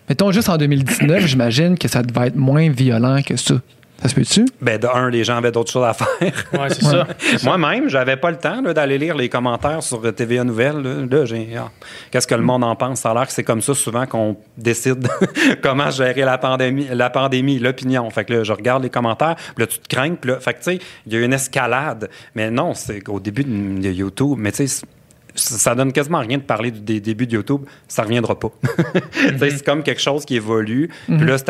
mettons, 0.08 0.32
juste 0.32 0.48
en 0.50 0.58
2019, 0.58 1.26
j'imagine 1.26 1.78
que 1.78 1.88
ça 1.90 2.04
devait 2.04 2.28
être 2.28 2.36
moins 2.38 2.70
violent 2.70 3.22
que 3.22 3.36
ça. 3.36 3.56
Ça 4.02 4.10
se 4.10 4.16
peut-tu? 4.16 4.46
Ben, 4.62 4.80
de 4.80 4.88
un, 4.88 5.10
les 5.10 5.24
gens 5.24 5.38
avaient 5.38 5.52
d'autres 5.52 5.72
choses 5.72 5.86
à 5.86 5.94
faire. 5.94 6.08
Ouais, 6.54 6.70
c'est 6.70 6.84
ça. 6.84 7.08
Moi-même, 7.44 7.88
j'avais 7.88 8.18
pas 8.18 8.32
le 8.32 8.38
temps 8.38 8.62
là, 8.62 8.74
d'aller 8.74 8.98
lire 8.98 9.16
les 9.16 9.30
commentaires 9.30 9.84
sur 9.84 10.02
TVA 10.14 10.44
Nouvelles. 10.44 11.08
Là, 11.10 11.26
j'ai 11.26 11.56
ah, 11.56 11.70
qu'est-ce 12.10 12.26
que 12.26 12.34
le 12.34 12.42
monde 12.42 12.64
en 12.64 12.76
pense? 12.76 13.02
Ça 13.02 13.12
a 13.12 13.14
l'air 13.14 13.28
que 13.28 13.34
c'est 13.34 13.44
comme 13.44 13.62
ça 13.62 13.76
souvent 13.76 14.08
qu'on 14.08 14.38
décide 14.58 15.08
comment 15.62 15.92
gérer 15.92 16.22
la 16.22 16.40
pandémie, 16.40 16.88
la 16.92 17.10
pandémie, 17.12 17.60
l'opinion. 17.60 18.10
Fait 18.10 18.26
que 18.26 18.34
là, 18.34 18.44
je 18.44 18.54
regarde 18.54 18.82
les 18.82 18.90
commentaires, 18.90 19.36
puis 19.36 19.64
là, 19.64 19.68
tu 19.68 19.78
te 19.78 19.88
crains, 19.88 20.16
puis 20.16 20.32
là, 20.32 20.40
fait 20.40 20.54
que 20.54 20.60
tu 20.60 20.64
sais, 20.64 20.80
il 21.06 21.14
y 21.14 21.16
a 21.18 21.22
une 21.22 21.34
escalade. 21.34 22.10
Mais 22.34 22.50
non, 22.50 22.74
c'est 22.74 23.08
au 23.08 23.20
début 23.20 23.44
de, 23.44 23.92
YouTube, 23.92 24.36
mais 24.38 24.52
tu 24.52 24.68
sais, 24.68 24.84
ça 25.36 25.76
donne 25.76 25.94
quasiment 25.94 26.20
rien 26.20 26.38
de 26.38 26.44
parler 26.44 26.72
du- 26.72 26.80
des 26.82 27.00
débuts 27.00 27.28
de 27.28 27.34
YouTube, 27.34 27.62
ça 27.88 28.04
reviendra 28.04 28.38
pas. 28.38 28.52
Tu 29.14 29.38
sais, 29.38 29.50
C'est 29.52 29.66
comme 29.66 29.84
quelque 29.84 30.02
chose 30.02 30.26
qui 30.26 30.36
évolue. 30.36 30.90
Puis 31.06 31.26
là, 31.26 31.38
c'est 31.38 31.50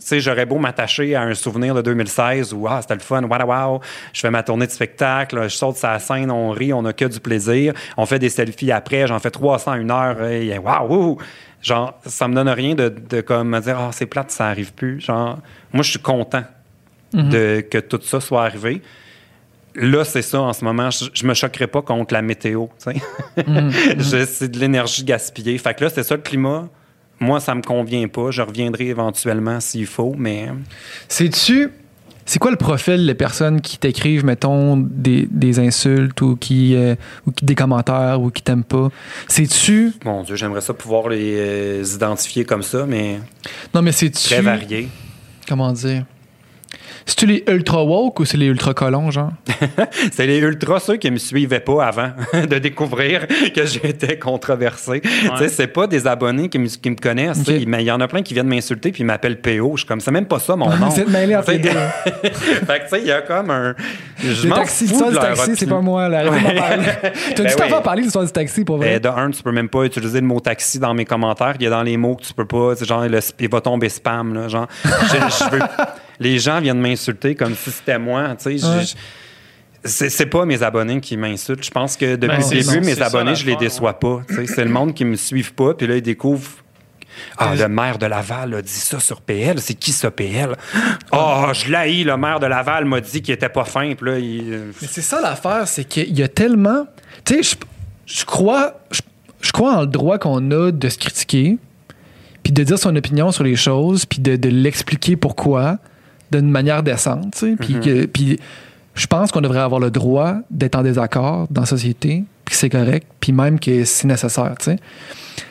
sais, 0.00 0.20
j'aurais 0.20 0.46
beau 0.46 0.58
m'attacher 0.58 1.14
à 1.14 1.22
un 1.22 1.34
souvenir 1.34 1.74
de 1.74 1.82
2016 1.82 2.52
où 2.54 2.66
ah, 2.68 2.78
c'était 2.82 2.94
le 2.94 3.00
fun, 3.00 3.22
wow, 3.22 3.46
wow, 3.46 3.80
je 4.12 4.20
fais 4.20 4.30
ma 4.30 4.42
tournée 4.42 4.66
de 4.66 4.72
spectacle, 4.72 5.42
je 5.44 5.48
saute 5.48 5.76
sur 5.76 5.88
la 5.88 5.98
scène, 5.98 6.30
on 6.30 6.50
rit, 6.50 6.72
on 6.72 6.84
a 6.84 6.92
que 6.92 7.04
du 7.04 7.20
plaisir, 7.20 7.72
on 7.96 8.06
fait 8.06 8.18
des 8.18 8.28
selfies 8.28 8.72
après, 8.72 9.06
j'en 9.06 9.18
fais 9.18 9.30
300 9.30 9.74
une 9.74 9.90
heure, 9.90 10.22
et 10.24 10.56
wow, 10.58 10.86
wow. 10.88 11.18
Genre, 11.62 11.98
ça 12.04 12.28
me 12.28 12.34
donne 12.34 12.48
rien 12.48 12.74
de, 12.74 12.88
de 12.88 13.20
comme 13.22 13.48
me 13.48 13.60
dire, 13.60 13.78
ah, 13.78 13.90
c'est 13.92 14.06
plate, 14.06 14.30
ça 14.30 14.46
arrive 14.46 14.72
plus. 14.72 15.00
Genre, 15.00 15.38
moi, 15.72 15.82
je 15.82 15.90
suis 15.90 15.98
content 15.98 16.44
de, 17.12 17.60
que 17.60 17.78
tout 17.78 18.00
ça 18.02 18.20
soit 18.20 18.44
arrivé. 18.44 18.82
Là, 19.74 20.04
c'est 20.04 20.22
ça 20.22 20.40
en 20.40 20.52
ce 20.52 20.64
moment. 20.64 20.90
Je, 20.90 21.06
je 21.12 21.26
me 21.26 21.34
choquerai 21.34 21.66
pas 21.66 21.82
contre 21.82 22.14
la 22.14 22.22
météo. 22.22 22.66
tu 22.82 22.92
sais. 22.92 23.02
Je- 23.98 24.24
c'est 24.26 24.48
de 24.48 24.58
l'énergie 24.58 25.04
gaspillée. 25.04 25.58
Fait 25.58 25.74
que 25.74 25.84
là, 25.84 25.90
c'est 25.90 26.02
ça 26.02 26.14
le 26.16 26.22
climat. 26.22 26.68
Moi, 27.20 27.40
ça 27.40 27.54
me 27.54 27.62
convient 27.62 28.06
pas. 28.08 28.30
Je 28.30 28.42
reviendrai 28.42 28.86
éventuellement 28.88 29.60
s'il 29.60 29.86
faut, 29.86 30.14
mais 30.18 30.48
Sais-tu. 31.08 31.70
C'est 32.28 32.40
quoi 32.40 32.50
le 32.50 32.56
profil 32.56 33.06
des 33.06 33.14
personnes 33.14 33.60
qui 33.60 33.78
t'écrivent, 33.78 34.24
mettons, 34.24 34.76
des, 34.76 35.28
des 35.30 35.60
insultes 35.60 36.20
ou 36.22 36.34
qui, 36.34 36.74
euh, 36.74 36.96
ou 37.24 37.30
qui 37.30 37.44
des 37.44 37.54
commentaires 37.54 38.20
ou 38.20 38.30
qui 38.32 38.42
t'aiment 38.42 38.64
pas? 38.64 38.88
Sais-tu? 39.28 39.92
mon 40.04 40.24
Dieu, 40.24 40.34
j'aimerais 40.34 40.60
ça 40.60 40.74
pouvoir 40.74 41.08
les 41.08 41.36
euh, 41.38 41.84
identifier 41.94 42.44
comme 42.44 42.64
ça, 42.64 42.84
mais 42.84 43.20
Non, 43.72 43.80
mais 43.80 43.92
c'est-tu. 43.92 44.24
très 44.28 44.40
varié. 44.42 44.88
Comment 45.48 45.72
dire? 45.72 46.04
C'est-tu 47.08 47.26
les 47.26 47.44
ultra 47.48 47.84
woke 47.84 48.18
ou 48.18 48.24
c'est 48.24 48.36
les 48.36 48.46
ultra 48.46 48.74
colons, 48.74 49.12
genre? 49.12 49.30
C'est 50.12 50.26
les 50.26 50.38
ultras, 50.38 50.80
ceux 50.80 50.96
qui 50.96 51.08
me 51.10 51.18
suivaient 51.18 51.60
pas 51.60 51.86
avant 51.86 52.10
de 52.34 52.58
découvrir 52.58 53.26
que 53.54 53.64
j'étais 53.64 54.18
controversé. 54.18 55.00
Tu 55.02 55.08
sais, 55.38 55.48
c'est 55.48 55.68
pas 55.68 55.86
des 55.86 56.06
abonnés 56.08 56.48
qui 56.48 56.58
me, 56.58 56.66
qui 56.66 56.90
me 56.90 56.96
connaissent. 56.96 57.38
tu 57.38 57.52
sais. 57.52 57.58
Ok. 57.58 57.64
Mais 57.68 57.82
il 57.84 57.86
y 57.86 57.92
en 57.92 58.00
a 58.00 58.08
plein 58.08 58.22
qui 58.22 58.34
viennent 58.34 58.48
m'insulter 58.48 58.90
puis 58.90 59.02
ils 59.02 59.06
m'appellent 59.06 59.40
PO. 59.40 59.72
Je 59.74 59.78
suis 59.82 59.86
comme, 59.86 60.00
c'est 60.00 60.10
même 60.10 60.26
pas 60.26 60.40
ça 60.40 60.56
mon 60.56 60.68
nom. 60.68 60.88
Mêlés 61.08 61.36
entre 61.36 61.52
les 61.52 61.60
Tu 61.60 61.68
sais, 61.68 61.74
deux. 61.74 62.28
fait 62.30 62.78
que, 62.80 62.82
tu 62.84 62.88
sais, 62.90 63.00
il 63.00 63.06
y 63.06 63.12
a 63.12 63.22
comme 63.22 63.50
un. 63.50 63.74
Je 64.18 64.42
Le 64.42 64.48
m'en 64.48 64.56
taxi, 64.56 64.88
fous 64.88 65.08
de 65.08 65.14
leur 65.14 65.22
taxi, 65.22 65.52
c'est 65.54 65.66
pas 65.66 65.80
moi, 65.80 66.08
là. 66.08 66.24
Parler. 66.24 66.42
T'as 67.36 67.42
Ben 67.44 67.52
oui. 67.56 67.72
à 67.72 67.80
parler 67.82 68.00
de 68.00 68.06
l'histoire 68.06 68.24
du 68.24 68.32
taxi, 68.32 68.64
pour 68.64 68.78
vrai. 68.78 68.98
Ben, 68.98 69.12
de 69.14 69.16
un, 69.20 69.30
tu 69.30 69.42
peux 69.44 69.52
même 69.52 69.68
pas 69.68 69.84
utiliser 69.84 70.20
le 70.20 70.26
mot 70.26 70.40
taxi 70.40 70.80
dans 70.80 70.92
mes 70.92 71.04
commentaires. 71.04 71.54
Il 71.60 71.62
y 71.62 71.66
a 71.68 71.70
dans 71.70 71.82
les 71.84 71.96
mots 71.96 72.16
que 72.16 72.24
tu 72.24 72.34
peux 72.34 72.46
pas. 72.46 72.74
c'est 72.76 72.84
Genre, 72.84 73.02
le, 73.06 73.20
il 73.38 73.48
va 73.48 73.60
tomber 73.60 73.88
spam. 73.90 74.34
Là, 74.34 74.48
genre, 74.48 74.66
je 74.84 75.50
veux- 75.56 75.62
les 76.20 76.38
gens 76.38 76.60
viennent 76.60 76.80
m'insulter 76.80 77.34
comme 77.34 77.54
si 77.54 77.70
c'était 77.70 77.98
moi. 77.98 78.34
Tu 78.36 78.44
sais, 78.44 78.58
je- 78.58 78.66
Ouais. 78.66 78.84
je- 78.84 80.08
c'est 80.08 80.26
pas 80.26 80.44
mes 80.44 80.62
abonnés 80.62 81.00
qui 81.00 81.16
m'insultent. 81.16 81.64
Je 81.64 81.70
pense 81.70 81.96
que 81.96 82.16
depuis 82.16 82.38
Ben, 82.38 82.50
le 82.50 82.62
début, 82.64 82.80
mes 82.86 82.94
ça, 82.94 83.06
abonnés, 83.06 83.34
je 83.36 83.46
les 83.46 83.56
déçois 83.56 83.98
pas. 83.98 84.22
Tu 84.28 84.34
sais, 84.34 84.46
C'est 84.46 84.64
le 84.64 84.70
monde 84.70 84.94
qui 84.94 85.04
me 85.04 85.16
suive 85.16 85.54
pas, 85.54 85.74
puis 85.74 85.86
là, 85.86 85.96
ils 85.96 86.02
découvrent. 86.02 86.50
Ah, 87.38 87.54
le 87.54 87.66
maire 87.68 87.96
de 87.96 88.04
Laval 88.04 88.52
a 88.54 88.60
dit 88.62 88.68
ça 88.70 89.00
sur 89.00 89.22
PL. 89.22 89.58
C'est 89.60 89.72
qui 89.74 89.92
ça, 89.92 90.10
PL? 90.10 90.54
Ah, 91.12 91.50
je 91.54 91.70
l'haïs, 91.70 92.04
le 92.04 92.14
maire 92.18 92.40
de 92.40 92.46
Laval 92.46 92.84
m'a 92.84 93.00
dit 93.00 93.22
qu'il 93.22 93.32
était 93.32 93.48
pas 93.48 93.64
fin. 93.64 93.94
Puis 93.94 94.10
là, 94.10 94.18
il- 94.18 94.72
Mais 94.82 94.88
c'est 94.90 95.00
ça 95.00 95.20
l'affaire, 95.22 95.66
c'est 95.66 95.84
qu'il 95.84 96.14
y 96.18 96.22
a 96.22 96.28
tellement. 96.28 96.86
Tu 97.24 97.42
sais, 97.42 97.56
je, 98.06 98.16
je 98.20 98.24
crois. 98.26 98.74
Je, 98.90 99.00
je 99.40 99.50
crois 99.52 99.76
en 99.76 99.80
le 99.82 99.86
droit 99.86 100.18
qu'on 100.18 100.50
a 100.50 100.70
de 100.72 100.88
se 100.90 100.98
critiquer, 100.98 101.56
puis 102.42 102.52
de 102.52 102.62
dire 102.64 102.78
son 102.78 102.94
opinion 102.96 103.32
sur 103.32 103.44
les 103.44 103.56
choses, 103.56 104.04
puis 104.04 104.18
de, 104.18 104.36
de 104.36 104.48
l'expliquer 104.50 105.16
pourquoi 105.16 105.78
d'une 106.32 106.50
manière 106.50 106.82
décente. 106.82 107.34
Puis, 107.60 107.74
que- 107.80 108.06
puis 108.06 108.38
je 108.94 109.06
pense 109.06 109.30
qu'on 109.32 109.40
devrait 109.40 109.60
avoir 109.60 109.80
le 109.80 109.90
droit 109.90 110.36
d'être 110.50 110.74
en 110.76 110.82
désaccord 110.82 111.46
dans 111.50 111.62
la 111.62 111.66
société, 111.66 112.24
puis 112.44 112.52
que 112.54 112.58
c'est 112.58 112.70
correct, 112.70 113.06
puis 113.20 113.32
même 113.32 113.58
que 113.60 113.84
c'est 113.84 114.06
nécessaire. 114.06 114.54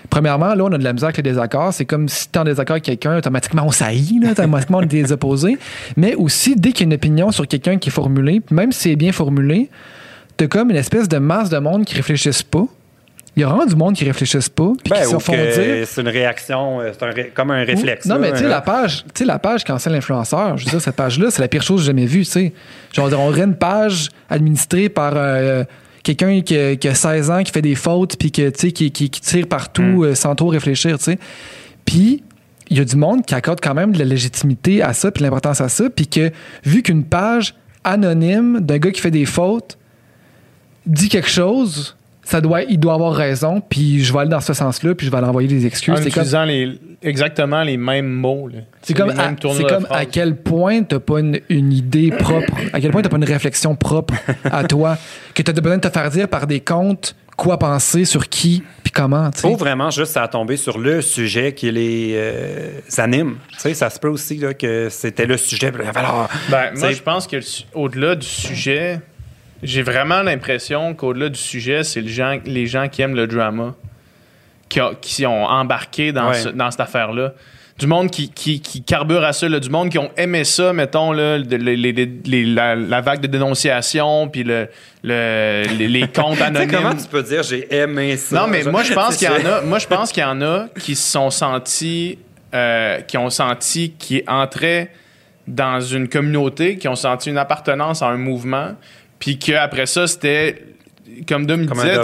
Premièrement, 0.09 0.53
là, 0.55 0.63
on 0.63 0.71
a 0.71 0.77
de 0.77 0.83
la 0.83 0.93
misère 0.93 1.07
avec 1.07 1.17
les 1.17 1.23
désaccords. 1.23 1.73
C'est 1.73 1.85
comme 1.85 2.07
si 2.07 2.29
tu 2.29 2.37
es 2.37 2.41
en 2.41 2.43
désaccord 2.43 2.75
avec 2.75 2.83
quelqu'un, 2.83 3.17
automatiquement 3.17 3.63
on 3.65 3.71
saillit, 3.71 4.19
là, 4.19 4.31
automatiquement 4.31 4.77
on 4.79 4.81
est 4.81 4.85
des 4.87 5.11
opposés. 5.11 5.57
Mais 5.97 6.15
aussi, 6.15 6.55
dès 6.55 6.71
qu'il 6.71 6.81
y 6.81 6.83
a 6.83 6.87
une 6.87 6.93
opinion 6.93 7.31
sur 7.31 7.47
quelqu'un 7.47 7.77
qui 7.77 7.89
est 7.89 7.91
formulée, 7.91 8.39
puis 8.39 8.55
même 8.55 8.71
si 8.71 8.81
c'est 8.89 8.95
bien 8.95 9.11
formulé, 9.11 9.69
tu 10.37 10.47
comme 10.47 10.69
une 10.69 10.75
espèce 10.75 11.07
de 11.09 11.17
masse 11.17 11.49
de 11.49 11.57
monde 11.57 11.85
qui 11.85 11.95
réfléchissent 11.95 12.43
pas. 12.43 12.65
Il 13.35 13.41
y 13.41 13.43
a 13.43 13.47
vraiment 13.47 13.65
du 13.65 13.75
monde 13.75 13.95
qui 13.95 14.05
réfléchissent 14.05 14.47
pas, 14.49 14.71
puis 14.81 14.91
Ben, 14.91 15.01
qui 15.03 15.09
se 15.11 15.17
font 15.19 15.33
dire. 15.33 15.85
c'est 15.85 16.01
une 16.01 16.07
réaction, 16.07 16.79
euh, 16.79 16.91
c'est 16.97 17.05
un 17.05 17.09
ré- 17.11 17.31
comme 17.35 17.51
un 17.51 17.63
réflexe. 17.65 18.05
Non, 18.05 18.15
là, 18.15 18.21
mais 18.21 18.31
tu 18.31 18.37
sais, 18.37 18.47
la 18.47 18.61
page, 18.61 19.03
tu 19.13 19.19
sais, 19.19 19.25
la 19.25 19.39
page 19.39 19.63
l'influenceur, 19.87 20.57
je 20.57 20.63
veux 20.65 20.71
dire, 20.71 20.79
cette 20.81 20.95
page-là, 20.95 21.29
c'est 21.31 21.41
la 21.41 21.47
pire 21.49 21.61
chose 21.61 21.81
que 21.81 21.85
j'ai 21.85 21.87
jamais 21.87 22.05
vue, 22.05 22.19
tu 22.23 22.31
sais. 22.31 22.53
Genre, 22.93 23.09
on 23.11 23.27
aurait 23.27 23.41
une 23.43 23.55
page 23.57 24.09
administrée 24.29 24.87
par 24.87 25.13
euh, 25.17 25.65
quelqu'un 26.01 26.39
qui, 26.41 26.57
a- 26.57 26.75
qui 26.77 26.87
a 26.87 26.95
16 26.95 27.29
ans, 27.29 27.43
qui 27.43 27.51
fait 27.51 27.61
des 27.61 27.75
fautes, 27.75 28.15
puis 28.17 28.31
que, 28.31 28.49
qui, 28.49 28.71
qui- 28.91 29.09
qui 29.09 29.21
tire 29.21 29.47
partout 29.47 29.81
Mm. 29.81 30.03
euh, 30.05 30.15
sans 30.15 30.33
trop 30.35 30.47
réfléchir, 30.47 30.97
tu 30.97 31.03
sais. 31.03 31.19
Puis, 31.83 32.23
il 32.69 32.77
y 32.77 32.79
a 32.79 32.85
du 32.85 32.95
monde 32.95 33.25
qui 33.25 33.35
accorde 33.35 33.59
quand 33.61 33.73
même 33.73 33.91
de 33.91 33.99
la 33.99 34.05
légitimité 34.05 34.81
à 34.81 34.93
ça, 34.93 35.11
puis 35.11 35.23
l'importance 35.23 35.59
à 35.59 35.67
ça, 35.67 35.89
puis 35.89 36.07
que, 36.07 36.31
vu 36.63 36.81
qu'une 36.83 37.03
page 37.03 37.53
anonyme 37.83 38.61
d'un 38.61 38.77
gars 38.77 38.91
qui 38.91 39.01
fait 39.01 39.11
des 39.11 39.25
fautes 39.25 39.77
dit 40.85 41.09
quelque 41.09 41.29
chose, 41.29 41.95
ça 42.25 42.41
doit, 42.41 42.63
il 42.63 42.79
doit 42.79 42.95
avoir 42.95 43.13
raison, 43.13 43.61
puis 43.61 44.03
je 44.03 44.11
vais 44.11 44.19
aller 44.19 44.29
dans 44.29 44.41
ce 44.41 44.53
sens-là, 44.53 44.95
puis 44.95 45.05
je 45.05 45.11
vais 45.11 45.17
aller 45.17 45.27
envoyer 45.27 45.47
des 45.47 45.65
excuses. 45.65 45.93
En 45.93 45.97
C'est 45.97 46.03
comme- 46.09 46.23
utilisant 46.23 46.43
les, 46.43 46.77
exactement 47.03 47.61
les 47.63 47.77
mêmes 47.77 48.09
mots. 48.11 48.49
c'est 48.81 48.93
comme, 48.95 49.11
à, 49.11 49.33
comme 49.69 49.87
à 49.91 50.05
quel 50.05 50.35
point 50.35 50.81
t'as 50.83 50.99
pas 50.99 51.19
une, 51.19 51.39
une 51.49 51.71
idée 51.71 52.09
propre, 52.09 52.51
à 52.73 52.81
quel 52.81 52.91
point 52.91 53.01
t'as 53.03 53.09
pas 53.09 53.17
une 53.17 53.23
réflexion 53.25 53.75
propre 53.75 54.15
à 54.43 54.63
toi, 54.67 54.97
que 55.35 55.43
t'as 55.43 55.53
besoin 55.53 55.77
de 55.77 55.87
te 55.87 55.93
faire 55.93 56.09
dire 56.09 56.27
par 56.27 56.47
des 56.47 56.59
comptes 56.59 57.15
quoi 57.37 57.59
penser 57.59 58.05
sur 58.05 58.29
qui 58.29 58.63
puis 58.81 58.91
comment. 58.93 59.29
tu 59.29 59.41
sais. 59.41 59.47
Faut 59.49 59.57
vraiment 59.57 59.89
juste 59.91 60.15
à 60.15 60.25
tomber 60.27 60.55
sur 60.57 60.79
le 60.79 61.01
sujet 61.01 61.53
qui 61.53 61.69
les 61.69 62.13
euh, 62.15 62.79
anime. 62.97 63.35
Tu 63.51 63.59
sais, 63.59 63.73
ça 63.73 63.89
se 63.89 63.99
peut 63.99 64.07
aussi 64.07 64.37
là, 64.37 64.53
que 64.53 64.87
c'était 64.89 65.25
le 65.25 65.35
sujet. 65.37 65.71
alors, 65.95 66.29
Ben, 66.49 66.71
moi, 66.77 66.91
je 66.91 67.01
pense 67.01 67.27
que 67.27 67.37
au-delà 67.73 68.15
du 68.15 68.25
sujet, 68.25 69.01
j'ai 69.63 69.81
vraiment 69.81 70.21
l'impression 70.21 70.93
qu'au-delà 70.93 71.29
du 71.29 71.39
sujet, 71.39 71.83
c'est 71.83 72.01
le 72.01 72.07
gens- 72.07 72.39
les 72.45 72.67
gens 72.67 72.87
qui 72.87 73.01
aiment 73.01 73.15
le 73.15 73.27
drama 73.27 73.73
qui, 74.69 74.79
a- 74.79 74.91
qui 75.01 75.25
ont 75.25 75.45
embarqué 75.45 76.11
dans, 76.11 76.29
Ouais. 76.29 76.33
ce- 76.35 76.49
dans 76.49 76.71
cette 76.71 76.81
affaire-là. 76.81 77.33
Du 77.77 77.87
monde 77.87 78.09
qui, 78.09 78.29
qui, 78.29 78.61
qui 78.61 78.83
carbure 78.83 79.23
à 79.25 79.33
ça, 79.33 79.49
là, 79.49 79.59
du 79.59 79.69
monde 79.69 79.89
qui 79.89 79.97
ont 79.97 80.09
aimé 80.15 80.45
ça, 80.45 80.71
mettons, 80.71 81.11
là, 81.11 81.39
de- 81.39 81.57
les- 81.57 81.75
les- 81.75 81.91
les- 82.25 82.45
la, 82.45 82.73
la 82.73 83.01
vague 83.01 83.19
de 83.19 83.27
dénonciation, 83.27 84.29
puis 84.29 84.43
le, 84.43 84.69
le- 85.03 85.63
les, 85.77 86.07
comptes 86.13 86.39
anonymes. 86.41 86.71
comment 86.71 86.95
tu 86.95 87.05
peux 87.09 87.21
dire 87.21 87.43
j'ai 87.43 87.67
aimé 87.75 88.15
ça? 88.15 88.37
Non, 88.41 88.47
mais 88.47 88.63
moi, 88.63 88.83
je 88.83 88.93
pense 88.95 89.17
qu'il 89.17 89.27
y 89.27 89.31
en 89.31 89.45
a. 89.45 89.61
Moi, 89.61 89.79
je 89.79 89.87
pense 89.87 90.11
qu'il 90.13 90.23
y 90.23 90.25
en 90.25 90.41
a 90.41 90.67
qui 90.79 90.95
se 90.95 91.11
sont 91.11 91.29
sentis, 91.29 92.17
euh, 92.53 93.01
qui 93.01 93.17
ont 93.17 93.29
senti 93.29 93.91
qu'ils 93.91 94.23
entraient 94.27 94.89
dans 95.45 95.81
une 95.81 96.07
communauté, 96.07 96.77
qui 96.77 96.87
ont 96.87 96.95
senti 96.95 97.29
une 97.29 97.37
appartenance 97.37 98.01
à 98.01 98.07
un 98.07 98.17
mouvement, 98.17 98.69
puis 99.19 99.39
qu'après 99.39 99.85
ça, 99.85 100.07
c'était 100.07 100.61
comme 101.27 101.45
Dom 101.45 101.65
Comme 101.65 101.77
disait, 101.77 102.03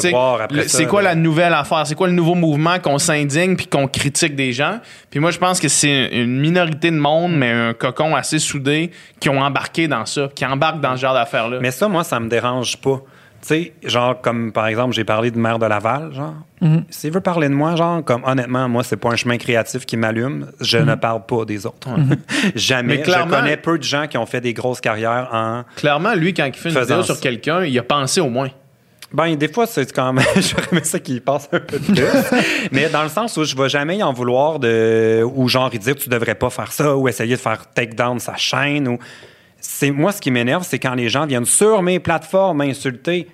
c'est 0.67 0.85
quoi 0.85 1.01
la 1.01 1.15
nouvelle 1.15 1.53
affaire? 1.53 1.85
C'est 1.85 1.95
quoi 1.95 2.07
le 2.07 2.13
nouveau 2.13 2.35
mouvement 2.35 2.79
qu'on 2.79 2.97
s'indigne 2.97 3.55
puis 3.55 3.67
qu'on 3.67 3.87
critique 3.87 4.35
des 4.35 4.53
gens? 4.53 4.79
Puis 5.09 5.19
moi, 5.19 5.31
je 5.31 5.37
pense 5.37 5.59
que 5.59 5.67
c'est 5.67 6.07
une 6.13 6.39
minorité 6.39 6.91
de 6.91 6.97
monde, 6.97 7.35
mais 7.35 7.51
un 7.51 7.73
cocon 7.73 8.15
assez 8.15 8.39
soudé, 8.39 8.91
qui 9.19 9.29
ont 9.29 9.41
embarqué 9.41 9.87
dans 9.87 10.05
ça, 10.05 10.29
qui 10.33 10.45
embarquent 10.45 10.81
dans 10.81 10.95
ce 10.95 11.01
genre 11.01 11.13
d'affaires-là. 11.13 11.59
Mais 11.61 11.71
ça, 11.71 11.87
moi, 11.87 12.03
ça 12.03 12.19
me 12.19 12.29
dérange 12.29 12.77
pas. 12.77 13.01
Tu 13.41 13.47
sais, 13.47 13.73
genre, 13.83 14.21
comme 14.21 14.51
par 14.51 14.67
exemple, 14.67 14.93
j'ai 14.93 15.03
parlé 15.03 15.31
de 15.31 15.37
maire 15.39 15.57
de 15.57 15.65
Laval, 15.65 16.13
genre. 16.13 16.35
Mhm. 16.61 16.83
S'il 16.91 17.11
veut 17.11 17.21
parler 17.21 17.49
de 17.49 17.53
moi, 17.55 17.75
genre, 17.75 18.03
comme 18.03 18.23
honnêtement, 18.23 18.69
moi, 18.69 18.83
c'est 18.83 18.97
pas 18.97 19.09
un 19.09 19.15
chemin 19.15 19.37
créatif 19.37 19.85
qui 19.85 19.97
m'allume. 19.97 20.51
Je 20.61 20.77
ne 20.77 20.93
parle 20.95 21.25
pas 21.25 21.43
des 21.45 21.65
autres. 21.65 21.89
Jamais. 22.55 22.97
Mais 22.97 23.01
clairement- 23.01 23.35
Je 23.37 23.39
connais 23.41 23.57
peu 23.57 23.77
de 23.77 23.83
gens 23.83 24.05
qui 24.07 24.17
ont 24.17 24.25
fait 24.27 24.41
des 24.41 24.53
grosses 24.53 24.81
carrières 24.81 25.29
en. 25.31 25.63
Clairement, 25.75 26.13
lui, 26.13 26.33
quand 26.33 26.45
il 26.45 26.53
fait 26.53 26.69
une 26.69 26.79
vidéo 26.79 27.01
sur 27.03 27.19
quelqu'un, 27.19 27.63
il 27.65 27.77
a 27.79 27.83
pensé 27.83 28.21
au 28.21 28.29
moins. 28.29 28.49
Ben, 29.13 29.35
des 29.35 29.51
fois, 29.51 29.65
c'est 29.65 29.91
quand 29.91 30.13
même. 30.13 30.23
J'aurais 30.35 30.67
aimé 30.71 30.81
ça 30.83 30.99
qu'il 30.99 31.19
passe 31.21 31.49
un 31.51 31.59
peu 31.59 31.79
de 31.79 31.83
plus. 31.85 32.37
Mais 32.71 32.87
dans 32.89 33.03
le 33.03 33.09
sens 33.09 33.35
où 33.37 33.43
je 33.43 33.55
vais 33.57 33.67
jamais 33.67 33.97
y 33.97 34.03
en 34.03 34.13
vouloir 34.13 34.59
de. 34.59 35.21
Ou 35.35 35.49
genre, 35.49 35.69
il 35.73 35.79
dire 35.79 35.95
tu 35.95 36.07
devrais 36.09 36.35
pas 36.35 36.49
faire 36.49 36.71
ça, 36.71 36.95
ou 36.95 37.07
essayer 37.09 37.35
de 37.35 37.41
faire 37.41 37.65
take 37.73 37.93
down 37.95 38.19
sa 38.19 38.35
chaîne, 38.37 38.87
ou. 38.87 38.99
C'est, 39.61 39.91
moi, 39.91 40.11
ce 40.11 40.19
qui 40.19 40.31
m'énerve, 40.31 40.63
c'est 40.63 40.79
quand 40.79 40.95
les 40.95 41.07
gens 41.07 41.25
viennent 41.25 41.45
sur 41.45 41.81
mes 41.81 41.99
plateformes 41.99 42.57
m'insulter. 42.57 43.27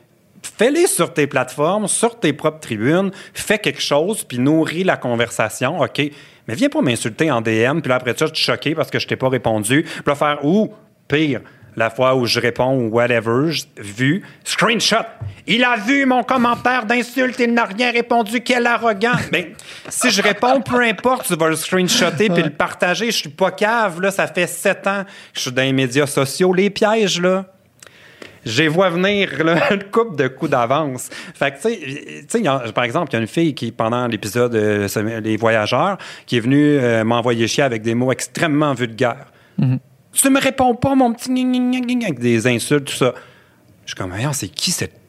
Fais-les 0.43 0.87
sur 0.87 1.13
tes 1.13 1.25
plateformes, 1.25 1.87
sur 1.87 2.19
tes 2.19 2.33
propres 2.33 2.59
tribunes, 2.59 3.11
fais 3.33 3.57
quelque 3.57 3.81
chose, 3.81 4.23
puis 4.23 4.37
nourris 4.37 4.83
la 4.83 4.97
conversation, 4.97 5.79
OK? 5.79 6.01
Mais 6.47 6.55
viens 6.55 6.69
pas 6.69 6.81
m'insulter 6.81 7.31
en 7.31 7.41
DM, 7.41 7.79
puis 7.81 7.91
après 7.91 8.15
ça, 8.15 8.27
je 8.27 8.35
suis 8.35 8.45
choqué 8.45 8.75
parce 8.75 8.91
que 8.91 8.99
je 8.99 9.07
t'ai 9.07 9.15
pas 9.15 9.29
répondu. 9.29 9.83
Puis 9.83 10.03
là, 10.05 10.15
faire, 10.15 10.45
ou, 10.45 10.71
pire, 11.07 11.41
la 11.77 11.91
fois 11.91 12.15
où 12.15 12.25
je 12.25 12.39
réponds 12.39 12.73
ou 12.73 12.89
whatever, 12.89 13.51
vu, 13.77 14.23
screenshot. 14.43 15.05
Il 15.45 15.63
a 15.63 15.77
vu 15.77 16.05
mon 16.07 16.23
commentaire 16.23 16.85
d'insulte, 16.87 17.39
il 17.39 17.53
n'a 17.53 17.65
rien 17.65 17.91
répondu, 17.91 18.41
quel 18.41 18.65
arrogant. 18.65 19.13
Ben, 19.31 19.53
si 19.87 20.09
je 20.09 20.21
réponds, 20.21 20.61
peu 20.61 20.81
importe, 20.81 21.27
tu 21.27 21.35
vas 21.35 21.49
le 21.49 21.55
screenshotter 21.55 22.29
puis 22.29 22.41
le 22.41 22.49
partager. 22.49 23.11
Je 23.11 23.17
suis 23.17 23.29
pas 23.29 23.51
cave, 23.51 24.01
là, 24.01 24.09
ça 24.09 24.25
fait 24.27 24.47
sept 24.47 24.87
ans 24.87 25.03
que 25.03 25.09
je 25.35 25.41
suis 25.41 25.51
dans 25.51 25.61
les 25.61 25.71
médias 25.71 26.07
sociaux. 26.07 26.51
Les 26.51 26.71
pièges, 26.71 27.21
là, 27.21 27.45
j'ai 28.43 28.67
vois 28.67 28.89
venir 28.89 29.43
là, 29.43 29.73
une 29.73 29.83
coupe 29.83 30.17
de 30.17 30.27
coups 30.27 30.49
d'avance. 30.49 31.09
Fait 31.35 31.51
que, 31.51 31.61
tu 31.61 32.25
sais, 32.27 32.71
par 32.73 32.83
exemple, 32.85 33.11
il 33.11 33.13
y 33.13 33.17
a 33.17 33.21
une 33.21 33.27
fille 33.27 33.53
qui, 33.53 33.71
pendant 33.71 34.07
l'épisode 34.07 34.55
euh, 34.55 34.87
Les 35.21 35.37
Voyageurs, 35.37 35.99
qui 36.25 36.37
est 36.37 36.41
venue 36.41 36.79
euh, 36.79 37.03
m'envoyer 37.03 37.47
chier 37.47 37.63
avec 37.63 37.83
des 37.83 37.93
mots 37.93 38.11
extrêmement 38.11 38.73
vulgaires. 38.73 39.27
Tu 40.13 40.29
me 40.29 40.39
réponds 40.39 40.75
pas, 40.75 40.95
mon 40.95 41.13
petit 41.13 41.31
avec 42.03 42.19
des 42.19 42.47
insultes, 42.47 42.85
tout 42.85 42.95
ça. 42.95 43.13
Je 43.85 43.91
suis 43.91 43.95
comme, 43.95 44.13
c'est 44.33 44.47
qui 44.47 44.71
cette 44.71 44.99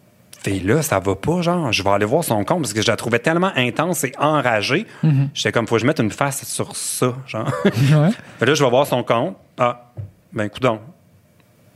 fille-là? 0.42 0.82
Ça 0.82 1.00
va 1.00 1.14
pas, 1.14 1.42
genre. 1.42 1.72
Je 1.72 1.82
vais 1.82 1.90
aller 1.90 2.04
voir 2.04 2.22
son 2.22 2.44
compte 2.44 2.62
parce 2.62 2.72
que 2.72 2.82
je 2.82 2.86
la 2.86 2.96
trouvais 2.96 3.18
tellement 3.18 3.50
intense 3.56 4.04
et 4.04 4.12
enragée. 4.18 4.86
J'étais 5.34 5.52
comme, 5.52 5.66
faut 5.66 5.76
que 5.76 5.80
je 5.80 5.86
mette 5.86 6.00
une 6.00 6.10
face 6.10 6.44
sur 6.44 6.76
ça, 6.76 7.14
genre. 7.26 7.50
Ouais. 7.64 8.10
Fait 8.38 8.46
là, 8.46 8.54
je 8.54 8.62
vais 8.62 8.70
voir 8.70 8.86
son 8.86 9.02
compte. 9.02 9.36
Ah, 9.58 9.90
ben, 10.32 10.48
coudon. 10.48 10.80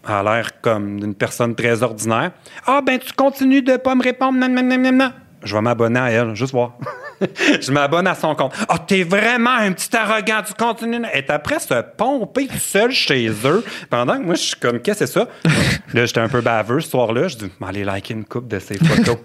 Elle 0.06 0.14
a 0.14 0.22
l'air 0.22 0.60
comme 0.60 1.00
d'une 1.00 1.14
personne 1.14 1.54
très 1.54 1.82
ordinaire. 1.82 2.32
Ah, 2.66 2.80
ben, 2.84 2.98
tu 2.98 3.12
continues 3.12 3.62
de 3.62 3.76
pas 3.76 3.94
me 3.94 4.02
répondre. 4.02 4.38
nan, 4.38 4.52
nan, 4.52 4.68
nan, 4.68 4.82
nan, 4.82 4.96
nan. 4.96 5.12
Je 5.44 5.55
vais 5.55 5.62
m'abonner 5.62 6.01
à 6.01 6.10
elle, 6.10 6.35
juste 6.35 6.52
voir. 6.52 6.73
je 7.60 7.70
m'abonne 7.73 8.06
à 8.06 8.14
son 8.14 8.35
compte. 8.35 8.52
Ah, 8.69 8.78
t'es 8.78 9.02
vraiment 9.02 9.51
un 9.51 9.73
petit 9.73 9.94
arrogant, 9.97 10.43
tu 10.47 10.55
continues. 10.55 11.02
Elle 11.12 11.19
est 11.19 11.31
après 11.31 11.59
se 11.59 11.74
pomper 11.97 12.47
tout 12.47 12.59
seul 12.59 12.90
chez 12.93 13.28
eux. 13.44 13.64
Pendant 13.90 14.19
que 14.19 14.23
moi, 14.23 14.35
je 14.35 14.40
suis 14.40 14.56
comme, 14.56 14.81
qu'est-ce 14.81 15.01
que 15.01 15.06
c'est 15.06 15.12
ça? 15.12 15.28
là, 15.94 16.06
j'étais 16.06 16.20
un 16.20 16.28
peu 16.28 16.40
baveux 16.40 16.81
ce 16.81 16.90
soir-là. 16.90 17.28
Je 17.28 17.36
dis, 17.36 17.51
m'aller 17.60 17.85
liker 17.85 18.14
une 18.14 18.24
coupe 18.24 18.48
de 18.48 18.59
ses 18.59 18.78
photos. 18.78 19.19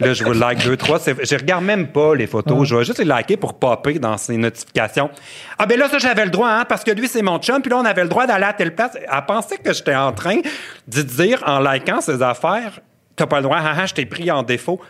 là, 0.00 0.12
je 0.12 0.24
vous 0.24 0.32
like 0.32 0.64
deux, 0.64 0.76
trois. 0.76 0.98
Je 0.98 1.36
regarde 1.36 1.64
même 1.64 1.88
pas 1.88 2.14
les 2.14 2.26
photos. 2.26 2.66
Je 2.66 2.76
vais 2.76 2.84
juste 2.84 2.98
les 2.98 3.04
liker 3.04 3.36
pour 3.36 3.54
popper 3.58 3.98
dans 3.98 4.16
ses 4.16 4.36
notifications. 4.36 5.10
Ah, 5.58 5.66
ben 5.66 5.78
là, 5.78 5.88
ça, 5.88 5.98
j'avais 5.98 6.24
le 6.24 6.30
droit, 6.30 6.50
hein, 6.50 6.64
parce 6.64 6.84
que 6.84 6.90
lui, 6.90 7.08
c'est 7.08 7.22
mon 7.22 7.38
chum. 7.38 7.60
Puis 7.60 7.70
là, 7.70 7.78
on 7.78 7.84
avait 7.84 8.02
le 8.02 8.08
droit 8.08 8.26
d'aller 8.26 8.44
à 8.44 8.52
telle 8.52 8.74
place. 8.74 8.92
Elle 8.94 9.26
pensait 9.26 9.58
que 9.58 9.72
j'étais 9.72 9.94
en 9.94 10.12
train 10.12 10.40
de 10.88 11.02
dire, 11.02 11.42
en 11.46 11.60
likant 11.60 12.00
ses 12.00 12.22
affaires, 12.22 12.80
t'as 13.16 13.26
pas 13.26 13.38
le 13.38 13.44
droit, 13.44 13.58
haha, 13.58 13.86
je 13.86 13.94
t'ai 13.94 14.06
pris 14.06 14.30
en 14.30 14.42
défaut. 14.42 14.80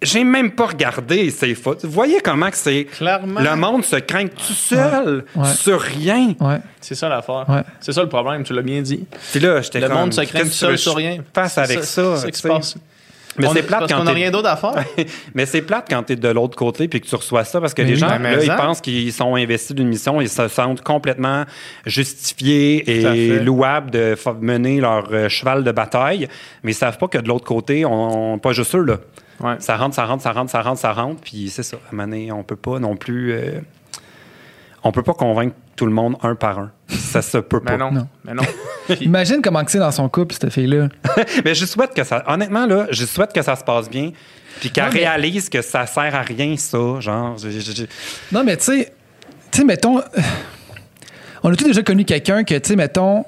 J'ai 0.00 0.22
même 0.22 0.52
pas 0.52 0.66
regardé 0.66 1.28
ces 1.30 1.54
photos. 1.56 1.84
Vous 1.84 1.90
voyez 1.90 2.20
comment 2.20 2.50
que 2.50 2.56
c'est. 2.56 2.84
Clairement. 2.84 3.40
Le 3.40 3.56
monde 3.56 3.84
se 3.84 3.96
craint 3.96 4.28
tout 4.28 4.52
seul, 4.52 5.24
Ouais. 5.34 5.42
Ouais. 5.42 5.48
sur 5.54 5.80
rien. 5.80 6.34
Ouais. 6.40 6.58
C'est 6.80 6.94
ça 6.94 7.08
l'affaire. 7.08 7.44
Ouais. 7.48 7.62
C'est 7.80 7.92
ça 7.92 8.02
le 8.02 8.08
problème, 8.08 8.44
tu 8.44 8.52
l'as 8.52 8.62
bien 8.62 8.80
dit. 8.80 9.04
Puis 9.32 9.40
là, 9.40 9.60
j'étais 9.60 9.80
Le 9.80 9.88
comme, 9.88 9.98
monde 9.98 10.12
se 10.14 10.20
craint 10.20 10.40
tout 10.44 10.46
seul 10.50 10.78
sur 10.78 10.94
rien? 10.94 11.18
Fasse 11.34 11.54
C'est 11.54 11.60
avec 11.62 11.82
ça. 11.82 12.14
C'est 12.16 12.20
ça 12.22 12.30
qui 12.30 12.38
se 12.38 12.46
passe. 12.48 12.76
Mais 13.40 13.46
On- 13.46 13.52
c'est 13.52 13.62
plate 13.62 13.80
parce 13.80 13.92
quand 13.92 13.98
qu'on 13.98 14.04
n'a 14.04 14.12
rien 14.12 14.30
d'autre 14.32 14.48
à 14.48 14.56
faire. 14.56 14.84
Mais 15.34 15.46
c'est 15.46 15.62
plate 15.62 15.86
quand 15.88 16.02
tu 16.02 16.12
es 16.14 16.16
de 16.16 16.28
l'autre 16.28 16.56
côté 16.56 16.88
puis 16.88 17.00
que 17.00 17.06
tu 17.06 17.14
reçois 17.14 17.44
ça 17.44 17.60
parce 17.60 17.72
que 17.72 17.82
Mais 17.82 17.88
les 17.90 17.96
gens, 17.96 18.18
mais 18.20 18.34
là, 18.36 18.42
ils 18.44 18.50
en. 18.50 18.56
pensent 18.56 18.80
qu'ils 18.80 19.12
sont 19.12 19.36
investis 19.36 19.76
d'une 19.76 19.86
mission, 19.86 20.20
ils 20.20 20.28
se 20.28 20.48
sentent 20.48 20.80
complètement 20.82 21.44
justifiés 21.86 22.88
et 22.90 23.38
louables 23.40 23.90
de 23.92 24.16
mener 24.40 24.80
leur 24.80 25.08
euh, 25.12 25.28
cheval 25.28 25.62
de 25.64 25.70
bataille, 25.72 26.28
mais 26.62 26.72
ils 26.72 26.74
savent 26.74 26.98
pas 26.98 27.08
que 27.08 27.18
de 27.18 27.28
l'autre 27.28 27.44
côté, 27.44 27.84
on, 27.84 28.34
on- 28.34 28.38
pas 28.38 28.52
juste 28.52 28.74
eux, 28.74 28.82
là. 28.84 28.98
Ouais. 29.40 29.54
Ça 29.60 29.76
rentre, 29.76 29.94
ça 29.94 30.04
rentre, 30.04 30.22
ça 30.22 30.32
rentre, 30.32 30.50
ça 30.50 30.62
rentre, 30.62 30.80
ça 30.80 30.92
rentre, 30.92 31.20
puis 31.20 31.48
c'est 31.50 31.62
ça. 31.62 31.76
À 31.76 31.80
un 31.92 31.96
moment 31.96 32.08
donné, 32.08 32.32
on 32.32 32.42
peut 32.42 32.56
pas 32.56 32.78
non 32.78 32.96
plus... 32.96 33.32
euh, 33.32 33.60
on 34.84 34.92
peut 34.92 35.02
pas 35.02 35.14
convaincre 35.14 35.54
tout 35.76 35.86
le 35.86 35.92
monde 35.92 36.16
un 36.22 36.34
par 36.34 36.58
un. 36.58 36.70
Ça 36.88 37.20
se 37.22 37.38
peut 37.38 37.60
pas. 37.60 37.72
Mais 37.72 37.78
non. 37.78 37.90
Non. 37.92 38.08
Mais 38.24 38.34
non. 38.34 38.42
Imagine 39.00 39.40
comment 39.42 39.64
que 39.64 39.70
c'est 39.70 39.78
dans 39.78 39.90
son 39.92 40.08
couple, 40.08 40.34
cette 40.40 40.52
fille-là. 40.52 40.88
mais 41.44 41.54
je 41.54 41.66
souhaite 41.66 41.94
que 41.94 42.04
ça. 42.04 42.22
Honnêtement, 42.26 42.66
là, 42.66 42.86
je 42.90 43.04
souhaite 43.04 43.32
que 43.32 43.42
ça 43.42 43.54
se 43.56 43.64
passe 43.64 43.88
bien. 43.90 44.12
Puis 44.60 44.70
qu'elle 44.70 44.84
mais- 44.92 45.00
réalise 45.00 45.48
que 45.48 45.62
ça 45.62 45.86
sert 45.86 46.14
à 46.14 46.22
rien, 46.22 46.56
ça. 46.56 47.00
Genre, 47.00 47.36
je- 47.38 47.50
je- 47.50 47.72
je- 47.72 47.84
Non, 48.32 48.42
mais 48.44 48.56
tu 48.56 48.64
sais, 48.64 48.92
tu 49.50 49.58
sais, 49.60 49.64
mettons, 49.64 49.98
euh, 49.98 50.02
on 51.42 51.52
a 51.52 51.56
tous 51.56 51.64
déjà 51.64 51.82
connu 51.82 52.04
quelqu'un 52.04 52.42
que, 52.44 52.54
tu 52.54 52.68
sais, 52.70 52.76
mettons, 52.76 53.24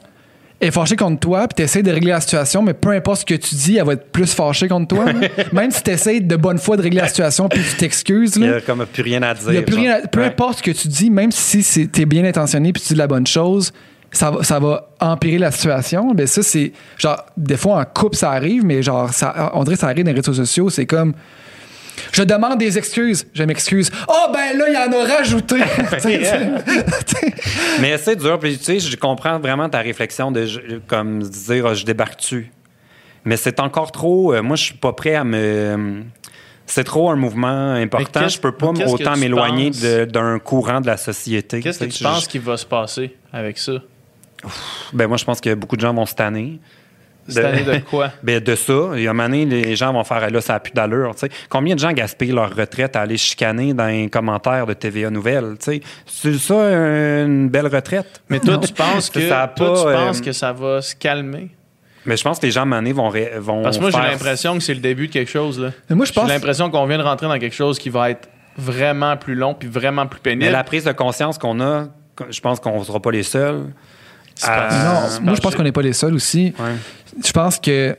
est 0.60 0.70
fâché 0.70 0.94
contre 0.96 1.20
toi, 1.20 1.48
puis 1.48 1.54
t'essayes 1.54 1.82
de 1.82 1.90
régler 1.90 2.10
la 2.12 2.20
situation, 2.20 2.60
mais 2.62 2.74
peu 2.74 2.90
importe 2.90 3.20
ce 3.20 3.24
que 3.24 3.34
tu 3.34 3.54
dis, 3.54 3.76
elle 3.78 3.84
va 3.86 3.94
être 3.94 4.10
plus 4.12 4.32
fâchée 4.34 4.68
contre 4.68 4.88
toi. 4.94 5.06
Même 5.52 5.70
si 5.70 5.82
t'essayes 5.82 6.20
de 6.20 6.36
bonne 6.36 6.58
foi 6.58 6.76
de 6.76 6.82
régler 6.82 7.00
la 7.00 7.08
situation, 7.08 7.48
puis 7.48 7.60
tu 7.62 7.76
t'excuses, 7.76 8.36
il 8.36 8.42
y 8.42 8.46
là. 8.46 8.56
a 8.56 8.60
comme 8.60 8.84
plus 8.86 9.02
rien 9.02 9.22
à 9.22 9.32
dire. 9.34 9.48
Il 9.48 9.54
y 9.54 9.58
a 9.58 9.62
plus 9.62 9.76
rien 9.76 10.00
à- 10.02 10.06
peu 10.06 10.20
Ouais. 10.20 10.26
importe 10.26 10.58
ce 10.58 10.62
que 10.62 10.70
tu 10.70 10.88
dis, 10.88 11.08
même 11.10 11.32
si 11.32 11.62
t'es 11.88 12.04
bien 12.04 12.24
intentionné 12.24 12.72
puis 12.72 12.82
tu 12.82 12.88
dis 12.88 12.98
la 12.98 13.06
bonne 13.06 13.26
chose, 13.26 13.72
ça 14.12 14.30
va, 14.32 14.42
ça 14.42 14.58
va 14.58 14.90
empirer 15.00 15.38
la 15.38 15.50
situation. 15.50 16.12
Mais 16.14 16.26
ça, 16.26 16.42
c'est 16.42 16.72
genre, 16.98 17.24
des 17.36 17.56
fois 17.56 17.80
en 17.80 17.84
couple, 17.84 18.16
ça 18.16 18.30
arrive, 18.32 18.64
mais 18.64 18.82
genre, 18.82 19.12
ça, 19.14 19.52
on 19.54 19.62
dirait 19.64 19.76
que 19.76 19.80
ça 19.80 19.86
arrive 19.86 20.04
dans 20.04 20.10
les 20.12 20.16
réseaux 20.20 20.34
sociaux. 20.34 20.68
C'est 20.68 20.84
comme, 20.86 21.14
je 22.12 22.22
demande 22.22 22.58
des 22.58 22.76
excuses, 22.78 23.26
je 23.34 23.42
m'excuse. 23.44 23.90
Oh, 24.08 24.26
ben 24.32 24.56
là, 24.58 24.64
il 24.68 24.74
y 24.74 24.76
en 24.76 25.00
a 25.00 25.04
rajouté. 25.16 25.56
Mais 27.80 27.98
c'est 27.98 28.16
dur. 28.16 28.38
Puis, 28.38 28.58
tu 28.58 28.64
sais, 28.64 28.80
je 28.80 28.96
comprends 28.96 29.38
vraiment 29.38 29.68
ta 29.68 29.78
réflexion 29.80 30.30
de 30.30 30.46
je- 30.46 30.78
comme 30.86 31.22
dire 31.22 31.66
ah, 31.66 31.74
je 31.74 31.84
débarque-tu. 31.84 32.50
Mais 33.24 33.36
c'est 33.36 33.60
encore 33.60 33.92
trop. 33.92 34.32
euh, 34.34 34.42
moi, 34.42 34.56
je 34.56 34.64
suis 34.64 34.74
pas 34.74 34.92
prêt 34.92 35.14
à 35.14 35.24
me. 35.24 36.02
C'est 36.66 36.84
trop 36.84 37.10
un 37.10 37.16
mouvement 37.16 37.72
important. 37.72 38.20
qu'est-ce- 38.20 38.36
Je 38.36 38.40
peux 38.40 38.52
pas 38.52 38.68
autant 38.68 39.14
tu 39.14 39.20
m'éloigner 39.20 39.70
d'un 40.06 40.38
courant 40.38 40.80
de 40.80 40.86
la 40.86 40.96
société. 40.96 41.60
Qu'est-ce 41.60 41.80
que 41.80 41.84
tu 41.86 41.98
Je- 41.98 42.04
penses 42.04 42.28
qu'il 42.28 42.40
va 42.40 42.56
se 42.56 42.66
passer 42.66 43.16
avec 43.32 43.58
ça? 43.58 43.72
Ben, 44.92 45.06
moi, 45.06 45.16
je 45.16 45.24
pense 45.24 45.40
que 45.40 45.52
beaucoup 45.54 45.76
de 45.76 45.80
gens 45.82 45.92
vont 45.92 46.06
se 46.06 46.14
tanner. 46.14 46.58
Cette 47.30 47.44
année 47.44 47.62
de 47.62 47.78
quoi? 47.84 48.10
Ben, 48.22 48.40
de 48.40 48.54
ça. 48.54 48.72
Il 48.94 49.02
y 49.02 49.06
a 49.06 49.10
un 49.10 49.12
moment 49.14 49.28
donné, 49.28 49.44
les 49.46 49.76
gens 49.76 49.92
vont 49.92 50.04
faire 50.04 50.28
là, 50.30 50.40
ça 50.40 50.54
n'a 50.54 50.60
plus 50.60 50.72
d'allure. 50.72 51.12
tu 51.14 51.20
sais. 51.20 51.30
Combien 51.48 51.74
de 51.74 51.80
gens 51.80 51.92
gaspillent 51.92 52.32
leur 52.32 52.54
retraite 52.54 52.96
à 52.96 53.02
aller 53.02 53.16
chicaner 53.16 53.72
dans 53.74 53.86
les 53.86 54.08
commentaires 54.08 54.66
de 54.66 54.74
TVA 54.74 55.10
Nouvelles? 55.10 55.56
tu 55.58 55.72
sais? 55.72 55.80
C'est 56.06 56.34
ça 56.38 56.54
une 56.54 57.48
belle 57.48 57.66
retraite? 57.68 58.20
Mais 58.28 58.38
toi, 58.40 58.58
tu 58.58 58.72
penses 58.72 59.10
que, 59.10 59.28
Ça 59.28 59.42
a 59.42 59.48
toi, 59.48 59.74
tu 59.76 59.84
pas, 59.84 59.88
euh, 59.90 60.06
penses 60.06 60.20
que 60.20 60.32
ça 60.32 60.52
va 60.52 60.80
se 60.82 60.94
calmer? 60.94 61.50
Mais 62.06 62.16
je 62.16 62.24
pense 62.24 62.38
que 62.38 62.46
les 62.46 62.52
gens, 62.52 62.64
donné, 62.66 62.92
vont, 62.92 63.08
ré- 63.10 63.32
vont 63.38 63.62
Parce 63.62 63.76
que 63.76 63.82
moi, 63.82 63.90
j'ai 63.90 63.98
l'impression 63.98 64.54
que 64.56 64.62
c'est 64.62 64.72
le 64.74 64.80
début 64.80 65.08
de 65.08 65.12
quelque 65.12 65.30
chose. 65.30 65.60
Là. 65.60 65.70
Mais 65.90 65.96
moi, 65.96 66.06
je 66.06 66.12
J'ai 66.12 66.20
pense. 66.20 66.28
l'impression 66.28 66.70
qu'on 66.70 66.86
vient 66.86 66.96
de 66.98 67.02
rentrer 67.02 67.26
dans 67.26 67.38
quelque 67.38 67.54
chose 67.54 67.78
qui 67.78 67.90
va 67.90 68.10
être 68.10 68.28
vraiment 68.56 69.16
plus 69.18 69.34
long 69.34 69.54
puis 69.54 69.68
vraiment 69.68 70.06
plus 70.06 70.20
pénible. 70.20 70.44
Mais 70.46 70.50
la 70.50 70.64
prise 70.64 70.84
de 70.84 70.92
conscience 70.92 71.36
qu'on 71.38 71.60
a, 71.60 71.88
je 72.30 72.40
pense 72.40 72.58
qu'on 72.58 72.78
ne 72.80 72.84
sera 72.84 73.00
pas 73.00 73.10
les 73.10 73.22
seuls. 73.22 73.66
à- 74.42 74.68
Non, 74.70 75.24
moi, 75.26 75.34
je 75.34 75.40
pense 75.40 75.54
qu'on 75.54 75.62
n'est 75.62 75.72
pas 75.72 75.82
les 75.82 75.92
seuls 75.92 76.14
aussi. 76.14 76.54
Ouais. 76.58 76.70
Je 77.24 77.32
pense 77.32 77.58
que 77.58 77.96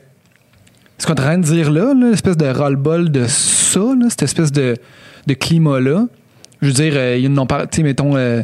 ce 0.98 1.06
qu'on 1.06 1.14
est 1.14 1.20
en 1.20 1.24
train 1.24 1.38
de 1.38 1.44
dire 1.44 1.70
là, 1.70 1.94
l'espèce 1.94 2.36
de 2.36 2.46
roll-ball 2.46 3.10
de 3.10 3.26
ça, 3.26 3.80
cette 4.08 4.22
espèce 4.22 4.52
de, 4.52 4.76
de 5.26 5.34
climat-là, 5.34 6.06
je 6.60 6.66
veux 6.68 6.72
dire, 6.72 6.92
euh, 6.96 7.16
il 7.16 7.24
y 7.24 7.28
en 7.28 7.36
a 7.42 7.46
par- 7.46 7.68
tu 7.68 7.76
sais, 7.78 7.82
mettons, 7.82 8.16
euh, 8.16 8.42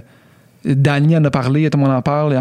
Danny 0.75 1.17
en 1.17 1.25
a 1.25 1.31
parlé, 1.31 1.69
tout 1.71 1.79
le 1.79 1.85
monde 1.85 1.95
en 1.95 2.03
parle. 2.03 2.39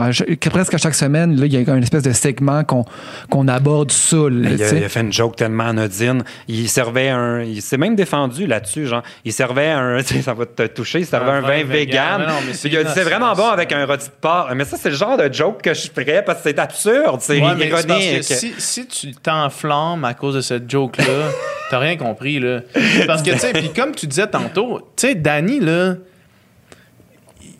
Presque 0.51 0.73
à 0.73 0.77
chaque 0.77 0.95
semaine, 0.95 1.39
là, 1.39 1.45
il 1.45 1.53
y 1.53 1.57
a 1.57 1.75
une 1.75 1.83
espèce 1.83 2.03
de 2.03 2.11
segment 2.11 2.63
qu'on 2.63 2.85
qu'on 3.29 3.47
aborde 3.47 3.91
ça. 3.91 4.17
là, 4.17 4.49
Il 4.51 4.61
a, 4.63 4.67
sais. 4.67 4.77
il 4.77 4.83
a 4.83 4.89
fait 4.89 5.01
une 5.01 5.13
joke 5.13 5.35
tellement 5.35 5.65
anodine. 5.65 6.23
Il 6.47 6.69
servait 6.69 7.09
un. 7.09 7.41
Il 7.41 7.61
s'est 7.61 7.77
même 7.77 7.95
défendu 7.95 8.45
là-dessus. 8.47 8.87
Genre, 8.87 9.03
il 9.25 9.33
servait 9.33 9.69
un. 9.69 9.99
Ça 10.21 10.33
va 10.33 10.45
te 10.45 10.63
toucher. 10.67 10.99
Il 10.99 11.05
servait 11.05 11.31
un, 11.31 11.41
vin 11.41 11.63
vegan. 11.63 12.19
Mais 12.19 12.27
non, 12.27 12.33
mais 12.45 12.53
c'est 12.53 12.69
Puis 12.69 12.77
il 12.77 12.79
a 12.79 12.83
dit 12.83 12.89
c'est 12.93 13.01
innocent, 13.01 13.17
vraiment 13.17 13.33
bon 13.33 13.49
avec 13.49 13.71
un 13.71 13.85
rôti 13.85 14.07
de 14.07 14.11
porc. 14.19 14.49
Mais 14.55 14.65
ça, 14.65 14.77
c'est 14.77 14.89
le 14.89 14.95
genre 14.95 15.17
de 15.17 15.31
joke 15.31 15.61
que 15.61 15.73
je 15.73 15.87
ferais 15.93 16.23
parce 16.25 16.39
que 16.41 16.49
c'est 16.49 16.59
absurde. 16.59 17.19
C'est 17.21 17.41
Ouais, 17.41 17.67
ironique. 17.67 18.23
si, 18.23 18.53
si 18.57 18.87
tu 18.87 19.11
t'enflammes 19.13 20.03
à 20.05 20.13
cause 20.13 20.35
de 20.35 20.41
cette 20.41 20.69
joke-là, 20.69 21.31
t'as 21.69 21.79
rien 21.79 21.95
compris, 21.97 22.39
là. 22.39 22.61
Parce 23.05 23.21
que, 23.21 23.31
tu 23.31 23.39
sais, 23.39 23.53
puis 23.53 23.71
comme 23.73 23.93
tu 23.93 24.07
disais 24.07 24.27
tantôt, 24.27 24.79
tu 24.95 25.07
sais, 25.07 25.15
Danny, 25.15 25.59
là, 25.59 25.95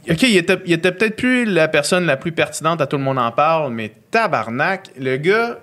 OK, 0.10 0.24
il 0.24 0.38
était, 0.38 0.58
il 0.66 0.74
était 0.74 0.92
peut-être 0.92 1.16
plus 1.16 1.46
la 1.46 1.68
personne 1.68 2.06
la 2.06 2.18
plus 2.18 2.32
pertinente 2.32 2.82
à 2.82 2.88
tout 2.88 2.98
le 2.98 3.04
monde 3.04 3.20
en 3.20 3.32
parle, 3.32 3.74
mais 3.74 3.92
tabarnak, 4.12 4.90
le 5.00 5.18
gars, 5.18 5.60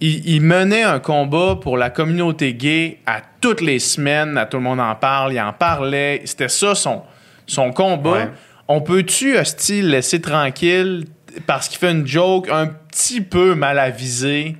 il, 0.00 0.28
il 0.28 0.42
menait 0.42 0.82
un 0.82 0.98
combat 0.98 1.56
pour 1.60 1.76
la 1.78 1.90
communauté 1.90 2.54
gay 2.54 2.98
à 3.06 3.22
toutes 3.40 3.60
les 3.60 3.78
semaines, 3.78 4.36
à 4.36 4.46
tout 4.46 4.58
le 4.58 4.62
monde 4.62 4.80
en 4.80 4.94
parle, 4.94 5.32
il 5.32 5.40
en 5.40 5.52
parlait, 5.52 6.20
c'était 6.24 6.48
ça 6.48 6.74
son, 6.74 7.02
son 7.46 7.72
combat. 7.72 8.10
Ouais. 8.10 8.28
On 8.68 8.80
peut-tu, 8.80 9.38
hostie, 9.38 9.80
le 9.80 9.88
laisser 9.88 10.20
tranquille 10.20 11.04
parce 11.46 11.68
qu'il 11.68 11.78
fait 11.78 11.92
une 11.92 12.06
joke 12.06 12.48
un 12.50 12.66
petit 12.66 13.20
peu 13.20 13.54
mal 13.54 13.78
avisée? 13.78 14.56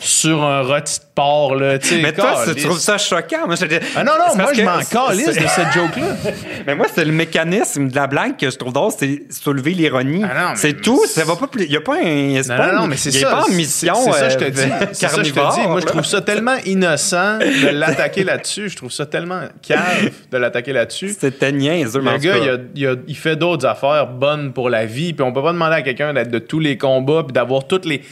Sur 0.00 0.42
un 0.44 0.62
rôti 0.62 1.00
de 1.00 1.04
porc, 1.14 1.56
là. 1.56 1.78
Mais 2.00 2.12
toi, 2.12 2.44
tu 2.54 2.62
trouves 2.62 2.78
ça 2.78 2.98
choquant? 2.98 3.46
Moi, 3.46 3.56
je 3.56 3.64
Ah 3.96 4.04
non, 4.04 4.12
non, 4.12 4.36
moi, 4.36 4.52
je 4.54 4.62
m'en 4.62 4.78
calisse 4.78 5.26
de 5.26 5.32
cette 5.48 5.72
joke-là. 5.74 6.32
Mais 6.66 6.74
moi, 6.76 6.86
c'est 6.94 7.04
le 7.04 7.10
mécanisme 7.12 7.88
de 7.88 7.96
la 7.96 8.06
blague 8.06 8.36
que 8.36 8.48
je 8.48 8.56
trouve 8.56 8.72
drôle, 8.72 8.92
c'est 8.96 9.22
soulever 9.30 9.72
l'ironie. 9.72 10.22
Ah 10.24 10.52
c'est 10.54 10.80
tout. 10.80 11.04
Ça 11.06 11.24
va 11.24 11.34
pas 11.34 11.48
plus. 11.48 11.64
Il 11.64 11.72
y 11.72 11.76
a 11.76 11.80
pas 11.80 11.96
un. 11.96 12.34
Non, 12.34 12.42
pas 12.46 12.66
non, 12.68 12.74
non, 12.76 12.82
une- 12.84 12.90
mais 12.90 12.96
c'est 12.96 13.10
ça. 13.10 13.28
pas 13.30 13.44
en 13.44 13.48
mission. 13.48 13.94
C'est 14.04 14.12
ça, 14.12 14.28
je 14.28 14.36
te 14.36 14.44
euh, 14.44 14.50
dis. 14.50 14.60
C'est 14.92 15.08
ça, 15.08 15.22
je 15.22 15.30
te 15.32 15.60
dis. 15.60 15.66
Moi, 15.66 15.80
je 15.80 15.86
trouve 15.86 16.04
ça 16.04 16.20
tellement 16.20 16.56
innocent 16.64 17.38
de 17.38 17.68
l'attaquer 17.70 18.22
là-dessus. 18.22 18.68
Je 18.68 18.76
trouve 18.76 18.92
ça 18.92 19.04
tellement 19.06 19.40
cave 19.62 20.10
de 20.30 20.38
l'attaquer 20.38 20.72
là-dessus. 20.72 21.16
C'était 21.18 21.50
niaiseux, 21.52 22.00
Le 22.00 22.18
gars, 22.18 22.36
il, 22.36 22.48
a- 22.48 22.56
il 22.76 22.86
a- 22.86 22.94
il 23.08 23.16
fait 23.16 23.34
d'autres 23.36 23.66
affaires 23.66 24.06
bonnes 24.06 24.52
pour 24.52 24.70
la 24.70 24.86
vie. 24.86 25.12
Puis 25.12 25.24
on 25.24 25.32
peut 25.32 25.42
pas 25.42 25.52
demander 25.52 25.74
à 25.76 25.82
quelqu'un 25.82 26.14
d'être 26.14 26.30
de 26.30 26.38
tous 26.38 26.60
les 26.60 26.78
combats 26.78 27.24
puis 27.24 27.32
d'avoir 27.32 27.66
toutes 27.66 27.84
les. 27.84 28.02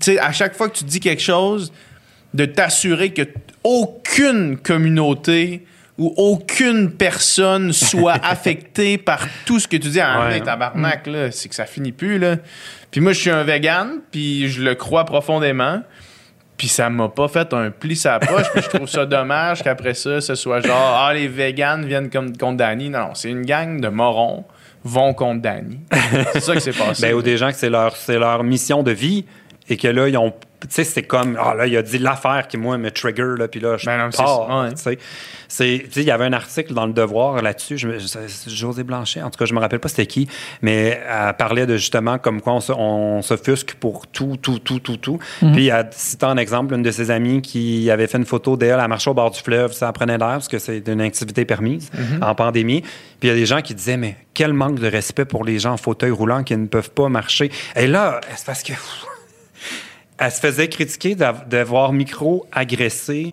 Sais, 0.00 0.18
à 0.18 0.32
chaque 0.32 0.54
fois 0.54 0.68
que 0.68 0.76
tu 0.78 0.84
dis 0.84 1.00
quelque 1.00 1.22
chose, 1.22 1.72
de 2.34 2.44
t'assurer 2.44 3.10
que 3.12 3.22
aucune 3.64 4.56
communauté 4.58 5.64
ou 5.98 6.14
aucune 6.16 6.92
personne 6.92 7.72
soit 7.72 8.18
affectée 8.22 8.98
par 8.98 9.26
tout 9.44 9.58
ce 9.58 9.66
que 9.66 9.76
tu 9.76 9.88
dis. 9.88 10.00
Ah, 10.00 10.28
Ouais. 10.28 10.40
tabarnak, 10.40 11.06
là, 11.06 11.30
c'est 11.32 11.48
que 11.48 11.54
ça 11.54 11.66
finit 11.66 11.92
plus, 11.92 12.18
là. 12.18 12.36
Puis 12.90 13.00
moi, 13.00 13.12
je 13.12 13.20
suis 13.20 13.30
un 13.30 13.42
vegan, 13.42 14.00
puis 14.10 14.48
je 14.48 14.62
le 14.62 14.74
crois 14.74 15.04
profondément. 15.04 15.82
Puis 16.56 16.68
ça 16.68 16.90
m'a 16.90 17.08
pas 17.08 17.28
fait 17.28 17.52
un 17.52 17.70
pli 17.70 17.94
sa 17.94 18.18
poche. 18.18 18.46
Puis 18.52 18.62
je 18.62 18.68
trouve 18.76 18.88
ça 18.88 19.06
dommage 19.06 19.62
qu'après 19.62 19.94
ça, 19.94 20.20
ce 20.20 20.34
soit 20.34 20.60
genre, 20.60 20.96
ah, 21.06 21.12
les 21.14 21.28
véganes 21.28 21.84
viennent 21.86 22.10
comme, 22.10 22.36
contre 22.36 22.56
Danny. 22.56 22.90
Non, 22.90 22.98
non, 23.00 23.14
c'est 23.14 23.30
une 23.30 23.44
gang 23.44 23.80
de 23.80 23.88
morons 23.88 24.44
vont 24.84 25.12
contre 25.14 25.42
Danny. 25.42 25.80
C'est 26.32 26.40
ça 26.40 26.54
qui 26.54 26.60
s'est 26.60 26.72
passé. 26.78 27.02
Ben, 27.02 27.14
ou 27.14 27.22
des 27.22 27.36
gens 27.36 27.48
que 27.50 27.56
c'est 27.56 27.70
leur, 27.70 27.94
c'est 27.96 28.18
leur 28.18 28.42
mission 28.44 28.82
de 28.82 28.90
vie 28.92 29.24
et 29.68 29.76
que 29.76 29.88
là, 29.88 30.08
ils 30.08 30.16
ont. 30.16 30.32
Tu 30.60 30.66
sais, 30.70 30.82
c'est 30.82 31.04
comme. 31.04 31.38
Ah, 31.40 31.54
là, 31.54 31.66
il 31.68 31.76
a 31.76 31.82
dit 31.82 31.98
l'affaire 31.98 32.48
qui, 32.48 32.56
moi, 32.56 32.76
me 32.78 32.90
trigger, 32.90 33.34
là, 33.38 33.46
puis 33.46 33.60
là, 33.60 33.76
je 33.76 33.86
Ben 33.86 33.96
non, 33.98 34.10
pars, 34.10 34.66
tu 34.70 34.76
sais. 34.76 34.98
C'est- 35.46 35.82
tu 35.84 35.92
sais, 35.92 36.00
il 36.00 36.06
y 36.06 36.10
avait 36.10 36.24
un 36.24 36.32
article 36.32 36.74
dans 36.74 36.84
Le 36.84 36.92
Devoir 36.92 37.40
là-dessus. 37.42 37.78
Je 37.78 37.88
je- 37.98 38.50
José 38.50 38.82
Blanchet, 38.82 39.22
en 39.22 39.30
tout 39.30 39.38
cas, 39.38 39.44
je 39.44 39.54
me 39.54 39.60
rappelle 39.60 39.78
pas 39.78 39.88
c'était 39.88 40.06
qui, 40.06 40.28
mais 40.60 41.00
elle 41.08 41.34
parlait 41.38 41.64
de 41.64 41.76
justement 41.76 42.18
comme 42.18 42.40
quoi 42.40 42.58
on, 42.76 43.22
s'offusque 43.22 43.74
pour 43.74 44.08
tout, 44.08 44.36
tout, 44.42 44.58
tout, 44.58 44.80
tout, 44.80 44.96
tout. 44.96 45.18
Puis 45.52 45.68
elle 45.68 45.88
citait 45.92 46.26
en 46.26 46.36
exemple 46.36 46.74
une 46.74 46.82
de 46.82 46.90
ses 46.90 47.10
amies 47.12 47.40
qui 47.40 47.88
avait 47.90 48.08
fait 48.08 48.18
une 48.18 48.26
photo 48.26 48.56
d'elle 48.56 48.80
à 48.80 48.88
marcher 48.88 49.10
au 49.10 49.14
bord 49.14 49.30
du 49.30 49.38
fleuve, 49.40 49.72
ça 49.72 49.92
prenait 49.92 50.18
l'air 50.18 50.28
parce 50.32 50.48
que 50.48 50.58
c'est 50.58 50.86
une 50.88 51.00
activité 51.00 51.44
permise 51.44 51.88
en 52.20 52.34
pandémie. 52.34 52.80
Puis 52.82 52.90
il 53.22 53.28
y 53.28 53.30
a 53.30 53.34
des 53.36 53.46
gens 53.46 53.62
qui 53.62 53.74
disaient, 53.76 53.96
mais 53.96 54.16
quel 54.34 54.52
manque 54.52 54.80
de 54.80 54.88
respect 54.88 55.24
pour 55.24 55.44
les 55.44 55.60
gens 55.60 55.72
en 55.74 55.76
fauteuil 55.76 56.10
roulant 56.10 56.42
qui 56.42 56.56
ne 56.56 56.66
peuvent 56.66 56.90
pas 56.90 57.08
marcher. 57.08 57.50
Et 57.76 57.86
là, 57.86 58.20
c'est 58.36 58.44
parce 58.46 58.62
que 58.64 58.72
elle 60.18 60.32
se 60.32 60.40
faisait 60.40 60.68
critiquer 60.68 61.14
d'av- 61.14 61.48
d'avoir 61.48 61.92
micro-agressé 61.92 63.32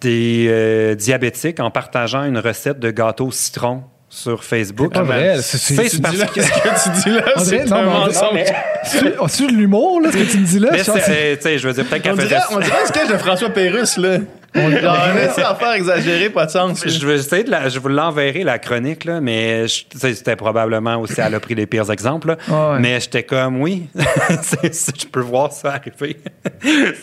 des 0.00 0.46
euh, 0.48 0.94
diabétiques 0.94 1.60
en 1.60 1.70
partageant 1.70 2.24
une 2.24 2.38
recette 2.38 2.78
de 2.78 2.90
gâteau 2.90 3.30
citron 3.30 3.82
sur 4.08 4.44
Facebook. 4.44 4.92
Pas 4.92 5.02
vrai, 5.02 5.36
c'est- 5.42 5.56
c'est- 5.58 5.88
C'est 5.88 6.00
parce 6.02 6.16
que- 6.16 6.32
Qu'est-ce 6.34 6.50
que 6.52 6.92
tu 7.02 7.02
dis 7.10 7.14
là? 7.16 7.22
C'est 7.38 7.60
un 7.72 7.82
mais 7.82 7.90
mensonge. 7.90 8.40
C'est 8.84 9.14
oh, 9.18 9.26
c'est 9.28 9.46
de 9.46 9.52
l'humour, 9.52 10.00
là, 10.00 10.12
ce 10.12 10.16
que 10.16 10.30
tu 10.30 10.38
me 10.38 10.46
dis 10.46 10.58
là? 10.58 10.68
Mais 10.72 10.78
Je 10.78 10.84
c'est- 10.84 11.00
c'est, 11.00 11.42
sais, 11.42 11.58
je 11.58 11.66
veux 11.66 11.74
dire, 11.74 11.84
peut-être 11.86 12.02
qu'elle 12.02 12.16
faisait 12.20 12.36
on 12.52 12.58
dirait 12.60 12.82
un 12.82 12.86
sketch 12.86 13.08
de 13.08 13.16
François 13.18 13.50
Pérusse, 13.50 13.96
là. 13.96 14.18
On 14.56 14.70
genre, 14.70 14.98
un 14.98 15.16
esti 15.16 15.40
d'affaires 15.40 15.72
exagérées, 15.72 16.30
pas 16.30 16.46
de 16.46 16.50
sens. 16.50 16.86
Je 16.86 17.06
vais 17.06 17.16
essayer 17.16 17.44
de 17.44 17.50
la, 17.50 17.68
je 17.68 17.78
vous 17.78 17.88
l'enverrai 17.88 18.42
la 18.44 18.58
chronique 18.58 19.04
là, 19.04 19.20
mais 19.20 19.66
c'était 19.68 20.36
probablement 20.36 20.96
aussi 20.96 21.20
elle 21.20 21.34
a 21.34 21.40
pris 21.40 21.54
les 21.54 21.66
pires 21.66 21.90
exemples. 21.90 22.28
là. 22.28 22.36
Ouais. 22.48 22.80
Mais 22.80 23.00
j'étais 23.00 23.22
comme 23.22 23.60
oui, 23.60 23.88
je 23.94 25.06
peux 25.06 25.20
voir 25.20 25.52
ça 25.52 25.74
arriver. 25.74 26.16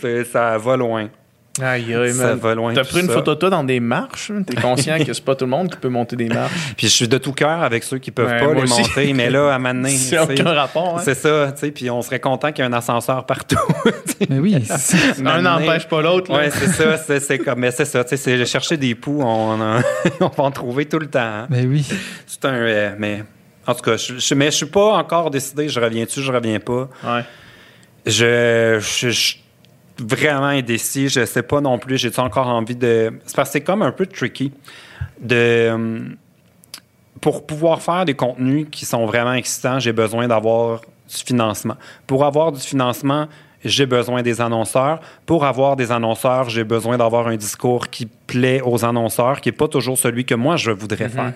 Ça 0.31 0.57
va 0.57 0.77
loin. 0.77 1.09
Aïe, 1.61 1.93
aïe, 1.93 2.11
Ça 2.13 2.33
va 2.33 2.55
loin, 2.55 2.73
T'as 2.73 2.83
pris 2.83 3.01
une 3.01 3.07
ça. 3.07 3.13
photo 3.13 3.35
de 3.35 3.39
toi 3.39 3.49
dans 3.51 3.63
des 3.63 3.79
marches? 3.79 4.31
T'es 4.47 4.55
conscient 4.55 4.97
que 4.97 5.13
c'est 5.13 5.23
pas 5.23 5.35
tout 5.35 5.45
le 5.45 5.51
monde 5.51 5.69
qui 5.69 5.77
peut 5.77 5.87
monter 5.89 6.15
des 6.15 6.27
marches? 6.27 6.51
Puis 6.77 6.87
je 6.87 6.91
suis 6.91 7.07
de 7.07 7.19
tout 7.19 7.31
cœur 7.31 7.61
avec 7.61 7.83
ceux 7.83 7.99
qui 7.99 8.09
peuvent 8.09 8.27
Ouais, 8.27 8.39
pas 8.39 8.53
les 8.55 8.63
aussi. 8.63 8.81
monter, 8.81 9.13
mais 9.13 9.29
là 9.29 9.53
à 9.53 9.59
maintenant, 9.59 9.87
C'est 9.95 10.17
aucun 10.17 10.51
rapport, 10.51 10.97
hein? 10.97 11.01
C'est 11.05 11.13
ça, 11.13 11.51
tu 11.53 11.59
sais. 11.59 11.71
Puis 11.71 11.91
on 11.91 12.01
serait 12.01 12.19
content 12.19 12.51
qu'il 12.51 12.65
y 12.65 12.67
ait 12.67 12.71
un 12.71 12.73
ascenseur 12.73 13.25
partout. 13.27 13.55
Mais 14.29 14.39
oui, 14.39 14.63
c'est- 14.67 15.19
Un 15.19 15.23
Maintenant- 15.23 15.59
n'empêche 15.59 15.87
pas 15.87 16.01
l'autre. 16.01 16.33
Ouais, 16.35 16.49
c'est 16.49 16.69
ça, 16.69 16.97
c'est, 17.19 17.37
comme, 17.39 17.59
mais 17.59 17.71
c'est 17.71 17.85
ça, 17.85 18.03
tu 18.03 18.15
sais, 18.17 18.45
chercher 18.45 18.77
des 18.77 18.95
poux, 18.95 19.19
on, 19.21 19.57
va 19.57 19.81
en 20.37 20.51
trouver 20.51 20.85
tout 20.85 20.97
le 20.99 21.07
temps. 21.07 21.19
hein. 21.19 21.47
mais 21.49 21.65
oui. 21.65 21.85
C'est 22.25 22.45
un, 22.45 22.53
euh, 22.53 22.95
mais 22.97 23.23
en 23.67 23.75
tout 23.75 23.81
cas, 23.81 23.97
je, 23.97 24.17
je- 24.17 24.33
mais 24.35 24.45
je 24.45 24.55
suis 24.57 24.65
pas 24.65 24.93
encore 24.95 25.29
décidé, 25.29 25.67
je 25.69 25.79
reviens-tu, 25.79 26.21
je 26.21 26.31
reviens 26.31 26.59
pas. 26.59 26.89
Ouais. 27.03 27.21
Je, 28.05 28.79
je, 28.79 29.09
je 29.09 29.19
suis 29.19 29.42
vraiment 29.99 30.47
indécis. 30.47 31.09
Je 31.09 31.25
sais 31.25 31.43
pas 31.43 31.61
non 31.61 31.77
plus. 31.77 31.97
J'ai 31.97 32.11
encore 32.19 32.47
envie 32.47 32.75
de. 32.75 33.13
C'est 33.25 33.35
parce 33.35 33.49
que 33.49 33.53
c'est 33.53 33.61
comme 33.61 33.81
un 33.81 33.91
peu 33.91 34.05
tricky 34.05 34.51
de. 35.19 35.69
hum, 35.71 36.15
Pour 37.21 37.45
pouvoir 37.45 37.81
faire 37.81 38.05
des 38.05 38.15
contenus 38.15 38.67
qui 38.71 38.85
sont 38.85 39.05
vraiment 39.05 39.33
excitants, 39.33 39.79
j'ai 39.79 39.93
besoin 39.93 40.27
d'avoir 40.27 40.81
du 40.81 41.23
financement. 41.23 41.75
Pour 42.07 42.25
avoir 42.25 42.51
du 42.51 42.59
financement, 42.59 43.27
j'ai 43.63 43.85
besoin 43.85 44.21
des 44.21 44.41
annonceurs. 44.41 44.99
Pour 45.25 45.45
avoir 45.45 45.75
des 45.75 45.91
annonceurs, 45.91 46.49
j'ai 46.49 46.63
besoin 46.65 46.97
d'avoir 46.97 47.27
un 47.27 47.35
discours 47.37 47.87
qui 47.89 48.05
plaît 48.05 48.61
aux 48.63 48.83
annonceurs, 48.83 49.39
qui 49.41 49.49
n'est 49.49 49.55
pas 49.55 49.67
toujours 49.69 49.97
celui 49.97 50.25
que 50.25 50.35
moi 50.35 50.55
je 50.57 50.71
voudrais 50.71 51.07
faire. 51.09 51.33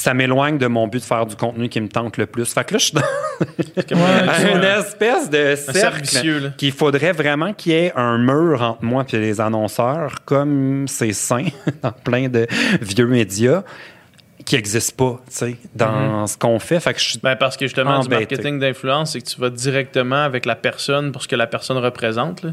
Ça 0.00 0.14
m'éloigne 0.14 0.56
de 0.56 0.66
mon 0.66 0.88
but 0.88 1.00
de 1.00 1.04
faire 1.04 1.26
du 1.26 1.36
contenu 1.36 1.68
qui 1.68 1.78
me 1.78 1.88
tente 1.88 2.16
le 2.16 2.24
plus. 2.24 2.50
Fait 2.54 2.64
que 2.64 2.72
là, 2.72 2.78
je 2.78 2.84
suis 2.86 2.94
dans 2.94 3.02
une 4.56 4.64
espèce 4.64 5.28
de 5.28 5.54
cercle 5.56 6.52
qu'il 6.56 6.72
faudrait 6.72 7.12
vraiment 7.12 7.52
qu'il 7.52 7.72
y 7.72 7.74
ait 7.74 7.92
un 7.94 8.16
mur 8.16 8.62
entre 8.62 8.82
moi 8.82 9.04
et 9.12 9.18
les 9.18 9.42
annonceurs, 9.42 10.24
comme 10.24 10.88
c'est 10.88 11.12
sain 11.12 11.44
dans 11.82 11.92
plein 11.92 12.28
de 12.30 12.46
vieux 12.80 13.06
médias, 13.06 13.62
qui 14.46 14.54
n'existent 14.54 14.96
pas, 14.96 15.20
tu 15.26 15.36
sais, 15.36 15.56
dans 15.74 16.26
ce 16.26 16.38
qu'on 16.38 16.58
fait. 16.58 16.80
Fait 16.80 16.94
que 16.94 16.98
je 16.98 17.04
suis 17.04 17.18
Ben 17.22 17.36
parce 17.36 17.58
que 17.58 17.66
justement, 17.66 18.00
du 18.00 18.08
marketing 18.08 18.58
d'influence, 18.58 19.12
c'est 19.12 19.20
que 19.20 19.28
tu 19.28 19.38
vas 19.38 19.50
directement 19.50 20.24
avec 20.24 20.46
la 20.46 20.56
personne 20.56 21.12
pour 21.12 21.22
ce 21.22 21.28
que 21.28 21.36
la 21.36 21.46
personne 21.46 21.76
représente. 21.76 22.42
là. 22.42 22.52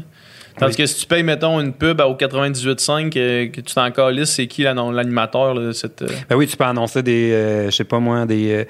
Tandis 0.58 0.76
que 0.76 0.86
si 0.86 0.96
tu 1.00 1.06
payes, 1.06 1.22
mettons, 1.22 1.60
une 1.60 1.72
pub 1.72 2.00
au 2.00 2.14
98.5, 2.14 3.16
euh, 3.16 3.46
que 3.48 3.60
tu 3.60 3.74
t'en 3.74 3.90
calisses, 3.90 4.30
c'est 4.30 4.46
qui 4.46 4.62
l'animateur 4.62 5.54
de 5.54 5.72
cette. 5.72 6.02
euh, 6.02 6.08
Ben 6.28 6.36
oui, 6.36 6.46
tu 6.46 6.56
peux 6.56 6.64
annoncer 6.64 7.02
des, 7.02 7.32
euh, 7.32 7.66
je 7.66 7.76
sais 7.76 7.84
pas 7.84 7.98
moi, 7.98 8.26
des, 8.26 8.52
euh, 8.52 8.64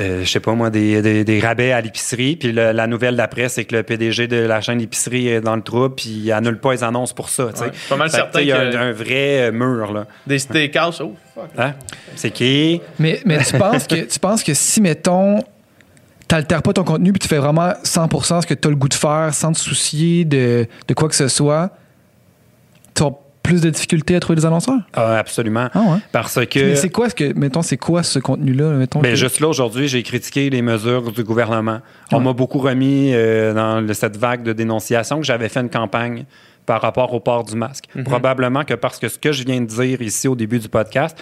euh, 0.00 0.24
je 0.24 0.30
sais 0.30 0.40
pas 0.40 0.52
moi, 0.54 0.70
des, 0.70 1.02
des- 1.02 1.24
des 1.24 1.40
rabais 1.40 1.72
à 1.72 1.80
l'épicerie. 1.80 2.36
Puis 2.36 2.52
le- 2.52 2.72
la 2.72 2.86
nouvelle 2.86 3.16
d'après, 3.16 3.48
c'est 3.48 3.64
que 3.64 3.74
le 3.76 3.82
PDG 3.82 4.26
de 4.28 4.36
la 4.36 4.60
chaîne 4.60 4.78
d'épicerie 4.78 5.28
est 5.28 5.40
dans 5.40 5.56
le 5.56 5.62
trou, 5.62 5.88
puis 5.90 6.08
il 6.24 6.32
annule 6.32 6.58
pas 6.58 6.72
les 6.72 6.84
annonces 6.84 7.12
pour 7.12 7.28
ça. 7.28 7.46
Ouais, 7.46 7.52
pas 7.88 7.96
mal 7.96 8.08
Fait 8.10 8.16
certain 8.18 8.40
Il 8.40 8.46
y 8.48 8.52
a 8.52 8.60
un, 8.60 8.74
un 8.74 8.92
vrai 8.92 9.50
mur 9.52 9.92
là. 9.92 10.06
Des 10.26 10.38
steakhouse. 10.38 11.00
Oh, 11.00 11.14
fuck. 11.34 11.48
Hein? 11.58 11.74
C'est 12.14 12.30
qui? 12.30 12.80
Mais, 12.98 13.20
mais 13.24 13.38
tu, 13.44 13.56
penses 13.58 13.86
que, 13.86 13.96
tu 14.04 14.18
penses 14.20 14.42
que 14.44 14.54
si, 14.54 14.80
mettons, 14.80 15.42
t'altères 16.28 16.62
pas 16.62 16.72
ton 16.72 16.84
contenu 16.84 17.12
puis 17.12 17.18
tu 17.20 17.28
fais 17.28 17.38
vraiment 17.38 17.70
100% 17.84 18.42
ce 18.42 18.46
que 18.46 18.54
tu 18.54 18.68
as 18.68 18.70
le 18.70 18.76
goût 18.76 18.88
de 18.88 18.94
faire 18.94 19.30
sans 19.32 19.52
te 19.52 19.58
soucier 19.58 20.24
de, 20.24 20.66
de 20.86 20.94
quoi 20.94 21.08
que 21.08 21.14
ce 21.14 21.28
soit, 21.28 21.70
tu 22.94 23.02
as 23.02 23.10
plus 23.42 23.62
de 23.62 23.70
difficultés 23.70 24.14
à 24.14 24.20
trouver 24.20 24.36
des 24.36 24.44
annonceurs? 24.44 24.80
Ah, 24.92 25.16
absolument. 25.16 25.68
Ah 25.72 25.78
ouais? 25.80 25.98
Parce 26.12 26.36
Mais 26.36 26.46
que 26.46 26.74
c'est 26.74 26.90
quoi, 26.90 27.08
ce 27.08 27.14
que, 27.14 27.32
mettons, 27.32 27.62
c'est 27.62 27.78
quoi 27.78 28.02
ce 28.02 28.18
contenu-là? 28.18 28.72
Mettons 28.72 29.00
Ben, 29.00 29.10
que- 29.12 29.16
juste 29.16 29.40
là, 29.40 29.48
aujourd'hui, 29.48 29.88
j'ai 29.88 30.02
critiqué 30.02 30.50
les 30.50 30.60
mesures 30.60 31.10
du 31.10 31.24
gouvernement. 31.24 31.80
On 32.12 32.20
m'a 32.20 32.34
beaucoup 32.34 32.58
remis 32.58 33.10
euh, 33.14 33.54
dans 33.54 33.94
cette 33.94 34.18
vague 34.18 34.42
de 34.42 34.52
dénonciation 34.52 35.16
que 35.18 35.24
j'avais 35.24 35.48
fait 35.48 35.60
une 35.60 35.70
campagne 35.70 36.26
par 36.66 36.82
rapport 36.82 37.14
au 37.14 37.20
port 37.20 37.44
du 37.44 37.56
masque. 37.56 37.86
Probablement 38.04 38.64
que 38.64 38.74
parce 38.74 38.98
que 38.98 39.08
ce 39.08 39.18
que 39.18 39.32
je 39.32 39.44
viens 39.44 39.62
de 39.62 39.66
dire 39.66 40.02
ici 40.02 40.28
au 40.28 40.36
début 40.36 40.58
du 40.58 40.68
podcast, 40.68 41.16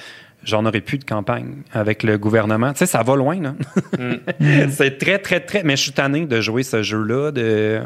j'en 0.46 0.64
aurais 0.64 0.80
plus 0.80 0.96
de 0.98 1.04
campagne 1.04 1.56
avec 1.72 2.02
le 2.02 2.16
gouvernement. 2.16 2.72
Tu 2.72 2.78
sais, 2.78 2.86
ça 2.86 3.02
va 3.02 3.16
loin, 3.16 3.38
là. 3.40 3.54
c'est 4.70 4.96
très, 4.96 5.18
très, 5.18 5.40
très... 5.40 5.62
Mais 5.64 5.76
je 5.76 5.82
suis 5.82 5.92
tanné 5.92 6.24
de 6.24 6.40
jouer 6.40 6.62
ce 6.62 6.82
jeu-là. 6.82 7.32
De... 7.32 7.42
euh, 7.42 7.80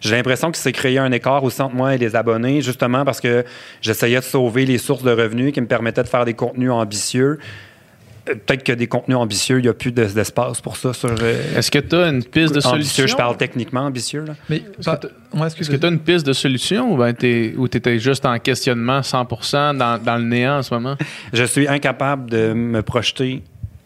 J'ai 0.00 0.14
l'impression 0.14 0.48
qu'il 0.48 0.56
s'est 0.62 0.72
créé 0.72 0.98
un 0.98 1.10
écart 1.10 1.42
aussi 1.42 1.60
entre 1.62 1.74
moi 1.74 1.94
et 1.94 1.98
les 1.98 2.14
abonnés, 2.14 2.60
justement 2.62 3.04
parce 3.04 3.20
que 3.20 3.44
j'essayais 3.80 4.18
de 4.18 4.24
sauver 4.24 4.66
les 4.66 4.78
sources 4.78 5.02
de 5.02 5.10
revenus 5.10 5.52
qui 5.52 5.60
me 5.60 5.66
permettaient 5.66 6.02
de 6.02 6.08
faire 6.08 6.24
des 6.24 6.34
contenus 6.34 6.70
ambitieux. 6.70 7.38
Peut-être 8.26 8.64
que 8.64 8.72
des 8.72 8.86
contenus 8.88 9.16
ambitieux, 9.16 9.58
il 9.58 9.62
n'y 9.62 9.68
a 9.68 9.72
plus 9.74 9.92
de- 9.92 10.04
d'espace 10.04 10.60
pour 10.60 10.76
ça 10.76 10.92
sur... 10.92 11.10
euh, 11.10 11.56
Est-ce 11.56 11.70
que 11.70 11.78
tu 11.78 11.94
as 11.96 12.08
une 12.08 12.24
piste 12.24 12.54
de 12.54 12.58
ambitieux, 12.66 12.72
solution? 12.72 13.06
je 13.06 13.16
parle 13.16 13.36
techniquement 13.36 13.82
ambitieux. 13.82 14.24
Là. 14.26 14.34
Mais, 14.50 14.56
Est-ce 14.56 14.90
que 14.90 15.06
ouais, 15.06 15.10
Est-ce 15.34 15.44
excuse 15.46 15.68
que 15.68 15.76
tu 15.76 15.86
as 15.86 15.88
une 15.88 16.00
piste 16.00 16.26
de 16.26 16.32
solution 16.32 16.92
ou 16.92 16.96
ben 16.96 17.14
tu 17.14 17.54
étais 17.72 17.98
juste 18.00 18.26
en 18.26 18.38
questionnement 18.38 19.00
100% 19.00 19.76
dans, 19.78 20.02
dans 20.02 20.16
le 20.16 20.24
néant 20.24 20.58
en 20.58 20.62
ce 20.62 20.74
moment? 20.74 20.96
Je 21.32 21.44
suis 21.44 21.68
incapable 21.68 22.28
de 22.28 22.52
me 22.52 22.82
projeter, 22.82 23.42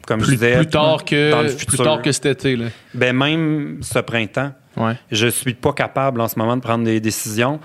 comme 0.06 0.20
je 0.20 0.26
Plus, 0.26 0.36
disais, 0.36 0.56
plus 0.56 0.66
tard 0.68 1.04
que, 1.04 1.30
dans 1.30 1.42
le 1.42 1.52
plus 1.54 1.76
tard 1.78 2.00
que 2.02 2.10
cet 2.10 2.26
été. 2.26 2.56
Là. 2.56 2.66
Ben, 2.94 3.14
même 3.16 3.78
ce 3.82 3.98
printemps, 3.98 4.52
Ouais. 4.76 4.94
je 5.10 5.26
suis 5.26 5.52
pas 5.54 5.72
capable 5.72 6.20
en 6.20 6.28
ce 6.28 6.38
moment 6.38 6.56
de 6.56 6.62
prendre 6.62 6.84
des 6.84 7.00
décisions. 7.00 7.60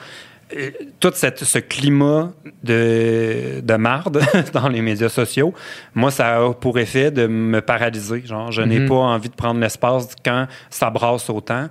Tout 0.99 1.11
cette- 1.15 1.43
ce 1.43 1.57
climat 1.57 2.31
de, 2.63 3.61
de 3.61 3.73
marde 3.75 4.21
dans 4.53 4.67
les 4.69 4.81
médias 4.81 5.09
sociaux, 5.09 5.53
moi, 5.95 6.11
ça 6.11 6.37
a 6.37 6.53
pour 6.53 6.77
effet 6.77 7.09
de 7.11 7.25
me 7.27 7.61
paralyser. 7.61 8.21
Genre, 8.25 8.51
je 8.51 8.61
n'ai 8.61 8.79
Mhm. 8.79 8.87
pas 8.89 8.95
envie 8.95 9.29
de 9.29 9.35
prendre 9.35 9.59
l'espace 9.59 10.15
quand 10.23 10.47
ça 10.69 10.89
brasse 10.91 11.29
autant. 11.29 11.67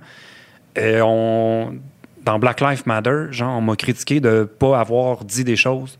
Euh, 0.77 0.99
on, 1.03 1.75
dans 2.23 2.37
Black 2.37 2.59
Lives 2.59 2.83
Matter, 2.85 3.27
genre, 3.31 3.57
on 3.57 3.61
m'a 3.61 3.75
critiqué 3.77 4.19
de 4.19 4.43
pas 4.43 4.77
avoir 4.79 5.23
dit 5.23 5.45
des 5.45 5.55
choses. 5.55 5.97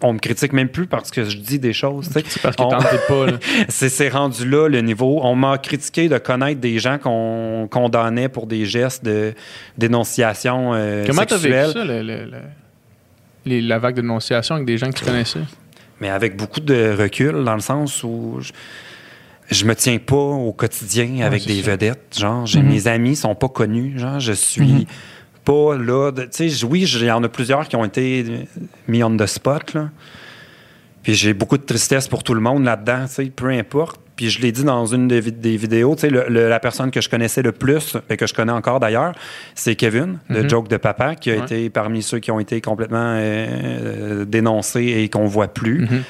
On 0.00 0.12
me 0.12 0.18
critique 0.18 0.52
même 0.52 0.68
plus 0.68 0.86
parce 0.86 1.10
que 1.10 1.24
je 1.24 1.36
dis 1.36 1.58
des 1.58 1.72
choses. 1.72 2.08
C'est 2.12 2.40
parce 2.40 2.54
que 2.54 2.62
On- 2.62 2.68
pas. 2.70 3.26
Là. 3.26 3.38
c'est 3.68 3.88
c'est 3.88 4.08
rendu 4.08 4.48
là 4.48 4.68
le 4.68 4.80
niveau. 4.80 5.18
On 5.24 5.34
m'a 5.34 5.58
critiqué 5.58 6.08
de 6.08 6.18
connaître 6.18 6.60
des 6.60 6.78
gens 6.78 6.98
qu'on 6.98 7.66
condamnait 7.70 8.28
pour 8.28 8.46
des 8.46 8.64
gestes 8.64 9.04
de 9.04 9.34
dénonciation 9.76 10.72
euh, 10.74 11.04
Comment 11.06 11.24
t'as 11.24 11.36
vécu 11.36 11.52
sexuelle, 11.54 11.72
ça, 11.72 11.84
le- 11.84 12.02
le- 12.02 12.24
le- 12.26 12.42
les- 13.46 13.60
la 13.62 13.78
vague 13.78 13.96
de 13.96 14.02
dénonciation 14.02 14.54
avec 14.56 14.66
des 14.66 14.78
gens 14.78 14.90
que 14.90 14.98
tu 14.98 15.04
connaissais? 15.04 15.40
mais 16.00 16.10
avec 16.10 16.36
beaucoup 16.36 16.60
de 16.60 16.94
recul 16.96 17.42
dans 17.44 17.54
le 17.54 17.60
sens 17.60 18.04
où 18.04 18.36
je, 18.40 18.52
je 19.50 19.64
me 19.64 19.74
tiens 19.74 19.98
pas 19.98 20.14
au 20.14 20.52
quotidien 20.52 21.22
avec 21.26 21.44
des 21.44 21.60
ça. 21.62 21.72
vedettes. 21.72 22.16
Genre, 22.18 22.44
Mhm. 22.54 22.62
mes 22.68 22.86
amis 22.86 23.16
sont 23.16 23.34
pas 23.34 23.48
connus. 23.48 23.98
Genre, 23.98 24.20
je 24.20 24.32
suis 24.32 24.60
Mhm. 24.62 24.84
Pas 25.48 25.76
là. 25.76 26.12
Tu 26.12 26.50
sais, 26.50 26.64
oui, 26.66 26.82
il 26.82 27.04
y 27.04 27.10
en 27.10 27.22
a 27.24 27.28
plusieurs 27.28 27.66
qui 27.68 27.76
ont 27.76 27.84
été 27.84 28.46
mis 28.86 29.02
on 29.02 29.16
the 29.16 29.26
spot. 29.26 29.72
Là. 29.74 29.88
Puis 31.02 31.14
j'ai 31.14 31.32
beaucoup 31.32 31.56
de 31.56 31.62
tristesse 31.62 32.06
pour 32.08 32.22
tout 32.22 32.34
le 32.34 32.40
monde 32.40 32.64
là-dedans, 32.64 33.06
tu 33.06 33.14
sais, 33.14 33.24
peu 33.34 33.48
importe. 33.48 33.98
Puis 34.16 34.30
je 34.30 34.40
l'ai 34.42 34.50
dit 34.52 34.64
dans 34.64 34.84
une 34.84 35.06
des, 35.08 35.20
vid- 35.20 35.40
des 35.40 35.56
vidéos, 35.56 35.94
tu 35.94 36.02
sais, 36.02 36.10
le- 36.10 36.26
le- 36.28 36.48
la 36.48 36.58
personne 36.60 36.90
que 36.90 37.00
je 37.00 37.08
connaissais 37.08 37.40
le 37.40 37.52
plus, 37.52 37.96
et 38.10 38.16
que 38.16 38.26
je 38.26 38.34
connais 38.34 38.52
encore 38.52 38.80
d'ailleurs, 38.80 39.12
c'est 39.54 39.76
Kevin, 39.76 40.18
le 40.28 40.42
Mhm. 40.42 40.50
joke 40.50 40.68
de 40.68 40.76
papa, 40.76 41.14
qui 41.14 41.30
a 41.30 41.36
Ouais. 41.36 41.42
été 41.44 41.70
parmi 41.70 42.02
ceux 42.02 42.18
qui 42.18 42.30
ont 42.32 42.40
été 42.40 42.60
complètement 42.60 43.14
euh, 43.16 44.24
dénoncés 44.24 44.84
et 45.02 45.08
qu'on 45.08 45.26
voit 45.26 45.48
plus. 45.48 45.82
Mhm. 45.82 46.02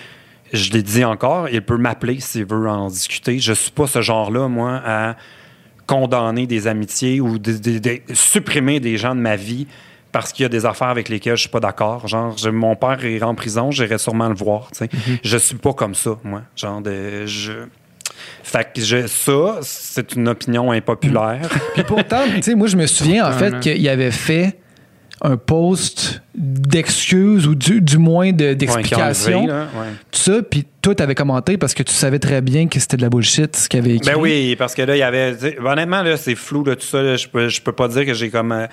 Je 0.54 0.72
l'ai 0.72 0.82
dit 0.82 1.04
encore, 1.04 1.48
il 1.50 1.60
peut 1.62 1.76
m'appeler 1.76 2.18
s'il 2.20 2.46
veut 2.46 2.66
en 2.68 2.88
discuter. 2.88 3.38
Je 3.38 3.52
suis 3.52 3.70
pas 3.70 3.86
ce 3.86 4.00
genre-là, 4.00 4.48
moi, 4.48 4.80
à 4.84 5.16
condamner 5.88 6.46
des 6.46 6.66
amitiés 6.68 7.20
ou 7.20 7.38
de, 7.38 7.52
de- 7.52 7.78
de 7.78 8.00
supprimer 8.12 8.78
des 8.78 8.96
gens 8.98 9.14
de 9.16 9.20
ma 9.20 9.34
vie 9.36 9.66
parce 10.12 10.32
qu'il 10.32 10.42
y 10.44 10.46
a 10.46 10.48
des 10.48 10.64
affaires 10.64 10.88
avec 10.88 11.08
lesquelles 11.08 11.36
je 11.36 11.40
suis 11.42 11.48
pas 11.50 11.60
d'accord. 11.60 12.06
Genre, 12.06 12.36
je- 12.38 12.50
mon 12.50 12.76
père 12.76 13.04
est 13.04 13.22
en 13.22 13.34
prison, 13.34 13.70
j'irai 13.72 13.98
sûrement 13.98 14.28
le 14.28 14.34
voir. 14.36 14.70
tu 14.72 14.78
sais. 14.84 14.88
Je 15.24 15.36
suis 15.38 15.56
pas 15.56 15.72
comme 15.72 15.94
ça, 15.96 16.12
moi. 16.22 16.42
Genre 16.54 16.80
de, 16.82 17.26
je... 17.26 17.52
Fait 18.42 18.66
que 18.74 18.80
je, 18.80 19.06
ça, 19.06 19.58
c'est 19.62 20.14
une 20.14 20.28
opinion 20.28 20.70
impopulaire. 20.72 21.48
Puis 21.74 21.84
pourtant, 21.84 22.22
tu 22.34 22.42
sais, 22.42 22.54
moi, 22.54 22.66
je 22.66 22.76
me 22.76 22.86
souviens 22.86 23.28
en 23.28 23.32
fait 23.32 23.60
qu'il 23.60 23.88
avait 23.88 24.10
fait 24.10 24.58
un 25.22 25.36
post 25.36 26.22
d'excuses 26.34 27.46
ou 27.46 27.54
du, 27.54 27.80
du 27.80 27.98
moins 27.98 28.32
de- 28.32 28.44
Ouais, 28.46 28.54
d'explications. 28.54 29.46
là, 29.46 29.66
ouais. 29.74 29.88
tout 30.10 30.20
ça, 30.20 30.42
puis 30.48 30.64
toi, 30.82 30.94
t'avais 30.94 31.14
commenté 31.14 31.56
parce 31.58 31.74
que 31.74 31.82
tu 31.82 31.92
savais 31.92 32.18
très 32.18 32.40
bien 32.40 32.68
que 32.68 32.78
c'était 32.78 32.96
de 32.96 33.02
la 33.02 33.08
bullshit, 33.10 33.54
ce 33.56 33.68
qu'il 33.68 33.80
avait 33.80 33.96
écrit. 33.96 34.10
Ben 34.12 34.18
oui, 34.20 34.54
parce 34.56 34.74
que 34.74 34.82
là, 34.82 34.94
il 34.96 35.00
y 35.00 35.02
avait. 35.02 35.34
Honnêtement, 35.64 36.02
là, 36.02 36.16
c'est 36.16 36.34
flou, 36.34 36.64
là, 36.64 36.76
tout 36.76 36.86
ça. 36.86 37.02
là. 37.02 37.16
je, 37.16 37.26
peux, 37.28 37.48
je 37.48 37.60
peux 37.60 37.72
pas 37.72 37.88
dire 37.88 38.06
que 38.06 38.14
j'ai 38.14 38.30
comme. 38.30 38.52
euh, 38.52 38.66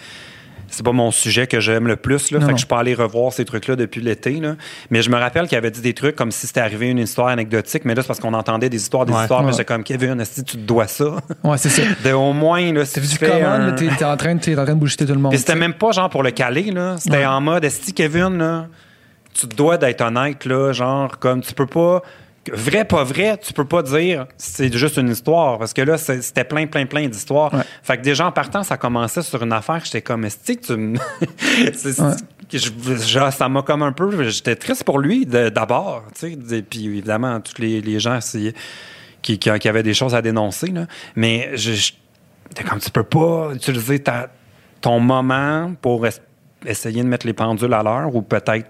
c'est 0.70 0.84
pas 0.84 0.92
mon 0.92 1.12
sujet 1.12 1.48
que 1.48 1.60
j'aime 1.60 1.88
le 1.88 1.96
plus. 1.96 2.32
Là, 2.32 2.40
Non, 2.40 2.46
fait 2.46 2.52
non. 2.52 2.56
que 2.56 2.62
je 2.62 2.66
peux 2.68 2.76
aller 2.76 2.94
revoir 2.94 3.32
ces 3.34 3.46
trucs-là 3.46 3.76
depuis 3.76 4.02
l'été. 4.02 4.34
Là. 4.40 4.56
Mais 4.90 5.02
je 5.02 5.10
me 5.10 5.18
rappelle 5.18 5.48
qu'il 5.48 5.58
avait 5.58 5.72
dit 5.72 5.82
des 5.82 5.94
trucs 5.94 6.16
comme 6.16 6.32
si 6.32 6.48
c'était 6.48 6.60
arrivé 6.62 6.88
une 6.90 7.00
histoire 7.00 7.28
anecdotique. 7.28 7.86
Mais 7.86 7.96
là, 7.96 8.02
c'est 8.02 8.08
parce 8.08 8.20
qu'on 8.20 8.34
entendait 8.34 8.70
des 8.70 8.78
histoires, 8.78 9.06
des 9.06 9.14
Ouais. 9.14 9.22
histoires. 9.22 9.44
Mais 9.44 9.52
j'étais 9.52 9.66
comme 9.66 9.84
Kevin, 9.84 10.18
que 10.18 10.42
tu 10.42 10.44
te 10.44 10.58
dois 10.58 10.88
ça? 10.88 11.06
Ouais, 11.44 11.58
c'est 11.58 11.70
ça. 11.70 11.82
De, 12.04 12.12
au 12.14 12.34
moins, 12.34 12.72
là, 12.74 12.86
si 12.86 13.00
tu 13.00 13.08
du 13.08 13.16
fais 13.16 13.42
un- 13.44 13.72
t'es 13.74 13.88
t'es 13.98 14.04
en 14.06 14.18
train 14.18 14.36
de, 14.36 14.40
t'es 14.42 14.58
en 14.58 14.64
train 14.66 14.74
de 14.74 14.80
bullshiter 14.80 15.06
tout 15.06 15.14
le 15.14 15.20
monde. 15.20 15.32
Puis 15.32 15.40
c'était 15.40 15.56
même 15.56 15.74
pas 15.74 15.92
genre 15.92 16.10
pour 16.10 16.24
le 16.24 16.32
caler, 16.32 16.72
là. 16.72 16.96
C'était 16.98 17.18
Ouais. 17.18 17.26
en 17.26 17.42
mode, 17.42 17.64
que 17.64 17.92
Kevin, 17.92 18.38
là, 18.38 18.68
tu 19.34 19.48
te 19.48 19.56
dois 19.56 19.78
d'être 19.78 20.02
honnête, 20.02 20.46
là, 20.46 20.72
genre, 20.72 21.20
comme 21.20 21.42
tu 21.42 21.54
peux 21.54 21.66
pas. 21.66 22.02
Vrai, 22.54 22.86
pas 22.86 23.04
vrai, 23.04 23.38
tu 23.38 23.54
peux 23.54 23.66
pas 23.66 23.82
dire 23.82 24.28
c'est 24.38 24.72
juste 24.76 24.98
une 24.98 25.10
histoire. 25.10 25.58
Parce 25.58 25.74
que 25.74 25.82
là, 25.82 25.98
c'était 25.98 26.44
plein, 26.44 26.68
plein, 26.68 26.86
plein 26.86 27.08
d'histoires. 27.08 27.54
Ouais. 27.54 27.62
Fait 27.84 27.98
que 27.98 28.04
déjà 28.04 28.28
en 28.28 28.32
partant, 28.32 28.64
ça 28.64 28.78
commençait 28.78 29.22
sur 29.24 29.42
une 29.42 29.54
affaire 29.54 29.80
que 29.80 29.86
j'étais 29.86 30.02
comme, 30.02 30.26
est-ce 30.26 30.54
que 30.54 30.60
tu 30.66 30.76
me. 30.78 30.98
Ouais. 31.60 32.14
je- 32.54 33.32
ça 33.32 33.50
m'a 33.50 33.62
comme 33.64 33.82
un 33.82 33.92
peu. 33.92 34.30
J'étais 34.30 34.56
triste 34.56 34.84
pour 34.84 35.00
lui 35.00 35.26
d'abord. 35.26 36.04
tu 36.20 36.38
sais. 36.48 36.62
Puis 36.62 36.86
évidemment, 36.86 37.40
tous 37.42 37.60
les, 37.62 37.82
les 37.82 38.00
gens 38.00 38.20
qui, 39.22 39.40
qui, 39.40 39.40
qui 39.60 39.68
avaient 39.70 39.82
des 39.84 39.94
choses 39.96 40.14
à 40.14 40.22
dénoncer. 40.22 40.68
Là. 40.68 40.86
Mais 41.16 41.52
je, 41.56 41.72
je- 41.74 41.94
t'es 42.54 42.64
comme 42.64 42.80
tu 42.80 42.92
peux 42.92 43.04
pas 43.04 43.50
utiliser 43.56 44.00
ta, 44.00 44.30
ton 44.82 45.00
moment 45.00 45.74
pour 45.82 46.06
es- 46.06 46.12
essayer 46.68 47.02
de 47.02 47.08
mettre 47.08 47.26
les 47.26 47.34
pendules 47.34 47.74
à 47.74 47.82
l'heure 47.82 48.16
ou 48.16 48.22
peut-être 48.22 48.68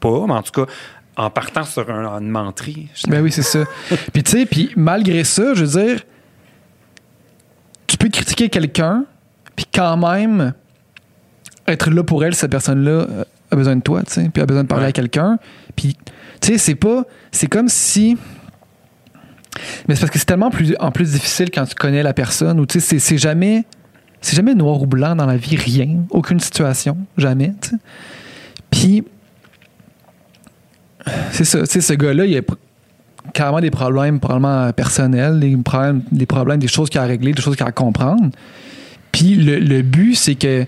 pas, 0.00 0.24
mais 0.26 0.32
en 0.34 0.42
tout 0.42 0.64
cas, 0.64 0.72
en 1.16 1.30
partant 1.30 1.64
sur 1.64 1.90
un- 1.90 2.18
une 2.20 2.28
menterie. 2.30 2.88
Ben 3.08 3.20
oui, 3.22 3.30
c'est 3.32 3.42
ça. 3.42 3.64
puis 4.12 4.22
tu 4.22 4.30
sais, 4.30 4.46
puis 4.46 4.70
malgré 4.76 5.24
ça, 5.24 5.54
je 5.54 5.64
veux 5.64 5.80
dire, 5.84 6.02
tu 7.86 7.96
peux 7.96 8.08
critiquer 8.08 8.48
quelqu'un, 8.48 9.04
puis 9.56 9.66
quand 9.72 9.96
même 9.96 10.54
être 11.68 11.90
là 11.90 12.02
pour 12.02 12.24
elle, 12.24 12.34
cette 12.34 12.50
personne-là 12.50 12.90
euh, 12.90 13.24
a 13.50 13.56
besoin 13.56 13.76
de 13.76 13.82
toi, 13.82 14.02
tu 14.02 14.12
sais, 14.14 14.28
puis 14.32 14.42
a 14.42 14.46
besoin 14.46 14.62
de 14.62 14.68
parler 14.68 14.84
Ouais. 14.84 14.88
à 14.88 14.92
quelqu'un. 14.92 15.38
Puis, 15.76 15.96
tu 16.40 16.52
sais, 16.52 16.58
c'est 16.58 16.74
pas. 16.74 17.04
C'est 17.30 17.46
comme 17.46 17.68
si. 17.68 18.16
Mais 19.86 19.94
c'est 19.94 20.00
parce 20.00 20.10
que 20.10 20.18
c'est 20.18 20.24
tellement 20.24 20.50
plus, 20.50 20.74
en 20.80 20.90
plus 20.90 21.12
difficile 21.12 21.50
quand 21.50 21.66
tu 21.66 21.74
connais 21.74 22.02
la 22.02 22.14
personne, 22.14 22.58
ou 22.58 22.66
tu 22.66 22.80
sais, 22.80 22.98
c'est- 22.98 23.18
jamais. 23.18 23.64
C'est 24.22 24.36
jamais 24.36 24.54
noir 24.54 24.80
ou 24.80 24.86
blanc 24.86 25.16
dans 25.16 25.26
la 25.26 25.36
vie, 25.36 25.56
rien. 25.56 26.04
Aucune 26.10 26.38
situation, 26.40 26.96
jamais, 27.18 27.52
tu 27.60 27.70
sais. 27.70 27.76
Puis. 28.70 29.04
C'est 31.32 31.44
ça, 31.44 31.60
tu 31.60 31.66
sais, 31.66 31.80
ce 31.80 31.92
gars-là, 31.94 32.26
il 32.26 32.36
a 32.36 32.40
carrément 33.32 33.60
des 33.60 33.70
problèmes, 33.70 34.20
probablement 34.20 34.72
personnels, 34.72 35.40
des 35.40 35.56
problèmes, 35.56 36.02
des 36.10 36.26
problèmes, 36.26 36.58
des 36.58 36.68
choses 36.68 36.90
qu'il 36.90 37.00
a 37.00 37.04
à 37.04 37.06
régler, 37.06 37.32
des 37.32 37.42
choses 37.42 37.56
qu'il 37.56 37.64
a 37.64 37.68
à 37.68 37.72
comprendre. 37.72 38.30
Puis 39.12 39.34
le, 39.36 39.58
le 39.58 39.82
but, 39.82 40.14
c'est 40.14 40.34
que 40.34 40.64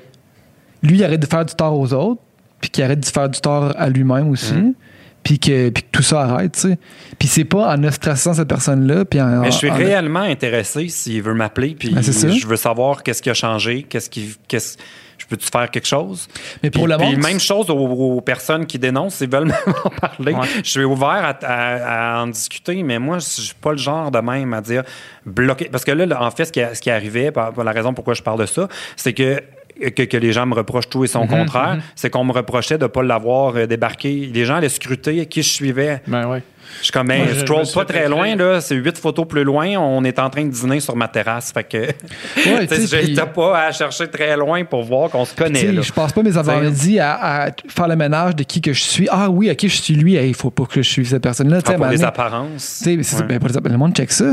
lui, 0.83 0.97
il 0.99 1.05
arrête 1.05 1.21
de 1.21 1.27
faire 1.27 1.45
du 1.45 1.55
tort 1.55 1.79
aux 1.79 1.93
autres, 1.93 2.21
puis 2.61 2.71
qu'il 2.71 2.85
arrête 2.85 3.01
de 3.01 3.07
faire 3.07 3.29
du 3.29 3.41
tort 3.41 3.73
à 3.77 3.89
lui-même 3.89 4.29
aussi, 4.31 4.55
Mhm. 4.55 4.75
puis, 5.23 5.39
que, 5.39 5.71
puis 5.71 5.83
que 5.83 5.89
tout 5.93 6.03
ça 6.03 6.23
arrête, 6.23 6.53
tu 6.53 6.61
sais. 6.61 6.79
Puis 7.19 7.29
c'est 7.29 7.45
pas 7.45 7.75
en 7.75 7.83
ostracisant 7.85 8.35
cette 8.35 8.49
personne-là, 8.49 9.05
puis 9.05 9.21
en... 9.21 9.41
Mais 9.41 9.51
je 9.51 9.57
suis 9.57 9.71
en- 9.71 9.75
réellement 9.75 10.21
intéressé 10.21 10.89
s'il 10.89 11.23
veut 11.23 11.35
m'appeler, 11.35 11.75
puis 11.79 11.91
Ben, 11.91 12.03
je 12.03 12.47
veux 12.47 12.57
savoir 12.57 13.03
qu'est-ce 13.03 13.23
qui 13.23 13.31
a 13.31 13.35
changé, 13.35 13.83
qu'est-ce 13.89 14.11
qui. 14.11 14.37
Qu'est-ce, 14.49 14.77
je 15.25 15.29
peux-tu 15.29 15.49
faire 15.51 15.71
quelque 15.71 15.87
chose? 15.87 16.29
Mais 16.63 16.71
pour 16.71 16.85
Puis- 16.85 16.93
le 16.93 16.99
puis 16.99 17.17
même 17.17 17.41
chose 17.41 17.71
aux, 17.71 17.75
aux 17.77 18.21
personnes 18.21 18.67
qui 18.67 18.79
dénoncent, 18.79 19.17
s'ils 19.17 19.31
veulent 19.31 19.47
m'en 19.67 19.91
parler. 19.91 20.35
Ouais. 20.35 20.47
Je 20.63 20.71
suis 20.71 20.85
ouvert 20.85 21.09
à, 21.09 21.31
à- 21.43 22.19
à 22.19 22.23
en 22.23 22.27
discuter, 22.29 22.83
mais 22.83 22.99
moi, 22.99 23.19
je 23.19 23.25
suis 23.43 23.55
pas 23.55 23.73
le 23.73 23.79
genre 23.79 24.11
de 24.11 24.19
même 24.19 24.53
à 24.55 24.61
dire 24.61 24.83
bloquer. 25.25 25.67
Parce 25.71 25.85
que 25.85 25.93
là, 25.93 26.05
là, 26.07 26.23
en 26.23 26.31
fait, 26.31 26.45
ce 26.45 26.53
qui, 26.53 26.61
ce 26.75 26.81
qui 26.81 26.91
arrivait, 26.91 27.33
par, 27.33 27.53
par 27.53 27.65
la 27.65 27.73
raison 27.73 27.95
pourquoi 27.95 28.15
je 28.15 28.23
parle 28.23 28.39
de 28.41 28.47
ça, 28.47 28.69
c'est 28.97 29.13
que 29.15 29.43
que, 29.81 30.03
que 30.05 30.17
les 30.17 30.33
gens 30.33 30.47
me 30.47 30.55
reprochent 30.55 30.89
tout 30.89 31.05
et 31.05 31.09
son 31.09 31.27
contraire, 31.27 31.79
c'est 31.97 32.11
qu'on 32.11 32.25
me 32.25 32.33
reprochait 32.33 32.79
de 32.79 32.85
ne 32.85 32.89
pas 32.89 33.03
l'avoir 33.03 33.57
euh, 33.57 33.67
débarqué. 33.67 34.31
Les 34.33 34.45
gens 34.45 34.57
allaient 34.57 34.69
scruter 34.69 35.27
qui 35.27 35.43
je 35.43 35.49
suivais. 35.49 36.01
Ben 36.07 36.29
ouais. 36.29 36.43
Je 36.79 36.85
suis 36.85 36.93
comme, 36.93 37.07
ben, 37.09 37.19
Moi, 37.19 37.27
je 37.35 37.41
scroll 37.41 37.67
suis 37.67 37.75
pas 37.75 37.85
très 37.85 38.09
loin, 38.09 38.35
là. 38.35 38.61
C'est 38.61 38.75
huit 38.75 38.97
photos 38.99 39.29
plus 39.29 39.45
loin. 39.45 39.67
On 39.77 40.03
est 40.03 40.19
en 40.19 40.29
train 40.31 40.45
de 40.45 40.51
dîner 40.51 40.81
sur 40.81 40.97
ma 40.97 41.07
terrasse. 41.09 41.53
Fait 41.53 41.63
que, 41.63 41.77
Ouais, 41.79 42.67
t'as 43.15 43.27
pas 43.27 43.67
à 43.67 43.71
chercher 43.73 44.09
très 44.09 44.37
loin 44.37 44.65
pour 44.65 44.83
voir 44.83 45.11
qu'on 45.11 45.25
se 45.25 45.35
connaît, 45.35 45.83
je 45.83 45.93
passe 45.93 46.13
pas 46.13 46.23
mes 46.23 46.37
avant-midi 46.37 46.99
à, 46.99 47.45
à 47.45 47.51
faire 47.69 47.87
le 47.87 47.97
ménage 47.97 48.35
de 48.35 48.43
qui 48.45 48.61
que 48.61 48.73
je 48.73 48.83
suis. 48.83 49.09
Ah 49.11 49.29
oui, 49.31 49.51
ok, 49.51 49.59
je 49.63 49.67
suis 49.69 49.95
lui. 49.95 50.15
Il 50.15 50.35
faut 50.35 50.51
pas 50.51 50.65
que 50.65 50.83
je 50.83 50.89
suive 50.89 51.07
cette 51.07 51.23
personne-là. 51.23 51.59
Ah, 51.65 51.73
pour 51.75 51.85
à 51.87 51.91
les 51.93 52.03
apparences. 52.03 52.83
Ouais. 52.87 52.97
ben, 53.29 53.39
pour 53.39 53.49
les- 53.49 53.71
le 53.71 53.79
monde 53.79 53.95
check 53.95 54.11
ça. 54.11 54.33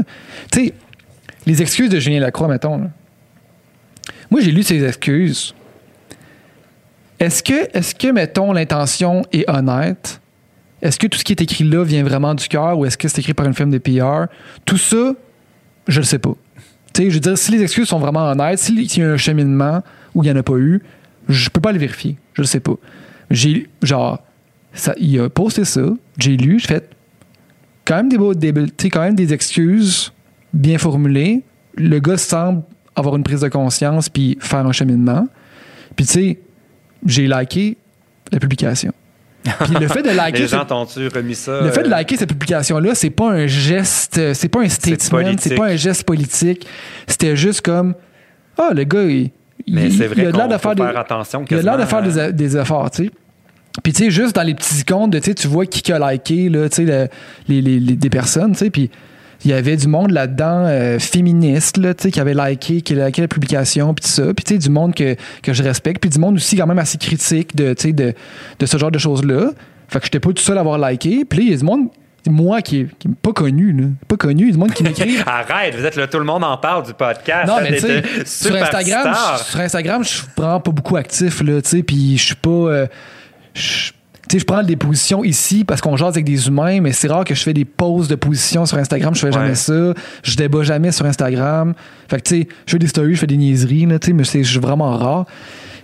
Tu 0.51 0.65
sais, 0.67 0.73
les 1.45 1.61
excuses 1.61 1.89
de 1.89 1.99
Julien 1.99 2.21
Lacroix, 2.21 2.47
mettons. 2.47 2.77
là. 2.77 2.85
Moi, 4.29 4.41
j'ai 4.41 4.51
lu 4.51 4.63
ses 4.63 4.83
excuses. 4.83 5.53
Est-ce 7.19 7.43
que, 7.43 7.77
est-ce 7.77 7.93
que, 7.93 8.07
mettons, 8.11 8.51
l'intention 8.51 9.23
est 9.31 9.47
honnête? 9.49 10.19
Est-ce 10.81 10.97
que 10.97 11.05
tout 11.07 11.19
ce 11.19 11.23
qui 11.23 11.33
est 11.33 11.41
écrit 11.41 11.63
là 11.63 11.83
vient 11.83 12.03
vraiment 12.03 12.33
du 12.33 12.47
cœur 12.47 12.77
ou 12.79 12.85
est-ce 12.85 12.97
que 12.97 13.07
c'est 13.07 13.19
écrit 13.19 13.33
par 13.35 13.45
une 13.45 13.53
firme 13.53 13.69
de 13.69 13.77
PR? 13.77 14.25
Tout 14.65 14.77
ça, 14.77 15.13
je 15.87 15.99
le 15.99 16.05
sais 16.05 16.17
pas. 16.17 16.33
Tu 16.93 17.03
sais, 17.03 17.09
je 17.09 17.15
veux 17.15 17.19
dire, 17.19 17.37
si 17.37 17.51
les 17.51 17.61
excuses 17.61 17.87
sont 17.87 17.99
vraiment 17.99 18.27
honnêtes, 18.31 18.59
s'il 18.59 18.81
y 18.97 19.03
a 19.03 19.11
un 19.11 19.17
cheminement 19.17 19.83
où 20.15 20.23
il 20.23 20.27
n'y 20.27 20.31
en 20.31 20.39
a 20.39 20.43
pas 20.43 20.57
eu, 20.57 20.81
je 21.29 21.49
peux 21.49 21.61
pas 21.61 21.71
le 21.71 21.77
vérifier. 21.77 22.17
Je 22.33 22.41
le 22.41 22.47
sais 22.47 22.59
pas. 22.59 22.73
J'ai, 23.29 23.69
genre, 23.83 24.19
il 24.97 25.19
a 25.19 25.29
posté 25.29 25.63
ça, 25.63 25.81
j'ai 26.17 26.35
lu, 26.35 26.59
j'ai 26.59 26.67
fait, 26.67 26.89
quand 27.85 27.97
même 27.97 28.09
des, 28.09 28.17
beaux- 28.17 28.33
des, 28.33 28.51
quand 28.89 29.01
même 29.01 29.15
des 29.15 29.31
excuses 29.33 30.11
bien 30.53 30.77
formulées. 30.79 31.43
Le 31.75 31.99
gars 31.99 32.17
semble 32.17 32.63
avoir 32.95 33.15
une 33.15 33.23
prise 33.23 33.41
de 33.41 33.47
conscience 33.49 34.09
puis 34.09 34.37
faire 34.41 34.65
un 34.65 34.71
cheminement. 34.71 35.27
Puis 35.95 36.05
tu 36.05 36.11
sais, 36.13 36.39
j'ai 37.05 37.27
liké 37.27 37.77
la 38.31 38.39
publication. 38.39 38.93
Puis 39.43 39.73
le 39.79 39.87
fait 39.87 40.03
de 40.03 40.09
liker 40.15 40.39
Les 40.43 40.47
gens 40.47 40.65
t'ont-tu 40.65 41.07
remis 41.07 41.33
ça? 41.35 41.61
le 41.61 41.71
fait 41.71 41.81
de 41.83 41.87
euh, 41.87 41.91
liker 41.91 42.15
cette 42.17 42.29
publication-là, 42.29 42.93
c'est 42.93 43.09
pas 43.09 43.31
un 43.31 43.47
geste, 43.47 44.33
c'est 44.33 44.49
pas 44.49 44.61
un 44.61 44.69
statement, 44.69 45.31
c'est 45.39 45.55
pas 45.55 45.67
un 45.67 45.75
geste 45.75 46.03
politique. 46.03 46.67
C'était 47.07 47.35
juste 47.35 47.61
comme, 47.61 47.95
ah, 48.57 48.69
le 48.75 48.83
gars, 48.83 49.01
il, 49.03 49.31
Mais 49.67 49.85
il- 49.87 49.97
c'est 49.97 50.03
il 50.05 50.09
vrai 50.09 50.25
a 50.27 50.31
l'air 50.31 50.47
de 50.47 50.51
faire 50.57 50.59
faire, 50.59 50.75
des, 50.75 50.83
attention. 50.97 51.43
il 51.49 51.57
a 51.57 51.61
l'air 51.63 51.77
de 51.79 51.85
faire 51.85 52.03
des, 52.03 52.17
euh, 52.19 52.31
des 52.31 52.55
efforts, 52.57 52.91
tu 52.91 53.05
sais. 53.05 53.11
Puis, 53.83 53.93
tu 53.93 54.03
sais, 54.03 54.11
juste 54.11 54.35
dans 54.35 54.43
les 54.43 54.53
petits 54.53 54.79
icônes, 54.81 55.09
de, 55.09 55.17
tu 55.19 55.47
vois 55.47 55.65
qui 55.65 55.81
qui 55.81 55.91
a 55.93 56.11
liké, 56.11 56.49
là, 56.49 56.67
tu 56.69 56.75
sais, 56.75 56.83
le- 56.85 57.07
les, 57.47 57.61
les- 57.61 57.79
les- 57.79 57.95
des 57.95 58.09
personnes, 58.09 58.51
tu 58.51 58.59
sais, 58.59 58.69
puis 58.69 58.91
il 59.43 59.51
y 59.51 59.53
avait 59.53 59.75
du 59.75 59.87
monde 59.87 60.11
là-dedans 60.11 60.65
euh, 60.65 60.99
féministe, 60.99 61.77
là, 61.77 61.93
tu 61.93 62.03
sais, 62.03 62.11
qui 62.11 62.19
avait 62.19 62.33
liké, 62.33 62.81
qui 62.81 62.99
a 62.99 63.07
liké 63.07 63.21
la 63.21 63.27
publication, 63.27 63.93
puis 63.93 64.07
ça. 64.07 64.33
Puis, 64.33 64.43
tu 64.43 64.53
sais, 64.53 64.57
du 64.59 64.69
monde 64.69 64.93
que, 64.93 65.15
que 65.41 65.53
je 65.53 65.63
respecte, 65.63 65.99
puis 66.01 66.09
du 66.09 66.19
monde 66.19 66.35
aussi 66.35 66.55
quand 66.55 66.67
même 66.67 66.79
assez 66.79 66.97
critique 66.97 67.55
de, 67.55 67.73
tu 67.73 67.87
sais, 67.87 67.93
de, 67.93 68.13
de 68.59 68.65
ce 68.65 68.77
genre 68.77 68.91
de 68.91 68.99
choses-là. 68.99 69.51
Fait 69.87 69.99
que 69.99 70.05
j'étais 70.05 70.19
pas 70.19 70.31
tout 70.31 70.41
seul 70.43 70.57
à 70.57 70.61
avoir 70.61 70.77
liké. 70.77 71.25
Puis 71.25 71.39
il 71.41 71.51
y 71.51 71.53
a 71.53 71.57
du 71.57 71.63
monde, 71.63 71.87
moi, 72.27 72.61
qui 72.61 72.87
qui 72.99 73.07
est 73.07 73.15
pas 73.21 73.33
connu, 73.33 73.73
là, 73.73 73.87
pas 74.07 74.15
connu, 74.15 74.43
il 74.43 74.47
y 74.47 74.49
a 74.49 74.53
du 74.53 74.59
monde 74.59 74.73
qui 74.73 74.83
m'écrit. 74.83 75.17
Arrête, 75.25 75.75
vous 75.75 75.85
êtes 75.85 75.95
là, 75.95 76.07
tout 76.07 76.19
le 76.19 76.25
monde 76.25 76.43
en 76.43 76.57
parle 76.57 76.85
du 76.85 76.93
podcast. 76.93 77.47
Non, 77.47 77.57
mais 77.61 77.73
tu 77.73 77.79
sais, 77.79 78.03
sur 78.25 78.55
Instagram, 78.55 79.15
sur 79.43 79.59
Instagram, 79.59 80.03
je 80.03 80.09
suis 80.09 80.23
vraiment 80.37 80.59
pas 80.59 80.71
beaucoup 80.71 80.97
actif, 80.97 81.41
là, 81.41 81.61
tu 81.61 81.69
sais, 81.69 81.83
puis 81.83 82.17
je 82.17 82.23
suis 82.23 82.35
pas... 82.35 82.49
euh, 82.49 82.87
sais, 84.31 84.39
je 84.39 84.45
prends 84.45 84.63
des 84.63 84.75
positions 84.75 85.23
ici 85.23 85.63
parce 85.63 85.81
qu'on 85.81 85.95
jase 85.97 86.09
avec 86.09 86.25
des 86.25 86.47
humains, 86.47 86.81
mais 86.81 86.91
c'est 86.91 87.07
rare 87.07 87.23
que 87.23 87.33
je 87.35 87.41
fais 87.43 87.53
des 87.53 87.65
poses 87.65 88.07
de 88.07 88.15
position 88.15 88.65
sur 88.65 88.77
Instagram. 88.77 89.13
Je 89.15 89.19
fais 89.19 89.31
jamais 89.31 89.55
ça. 89.55 89.93
Je 90.23 90.35
débat 90.35 90.63
jamais 90.63 90.91
sur 90.91 91.05
Instagram. 91.05 91.73
Fait 92.09 92.17
que, 92.17 92.23
tu 92.23 92.41
sais, 92.41 92.47
je 92.65 92.71
fais 92.71 92.79
des 92.79 92.87
stories, 92.87 93.15
je 93.15 93.19
fais 93.19 93.27
des 93.27 93.37
niaiseries, 93.37 93.85
là, 93.85 93.99
tu 93.99 94.07
sais, 94.07 94.13
mais 94.13 94.23
c'est 94.23 94.41
vraiment 94.59 94.97
rare. 94.97 95.25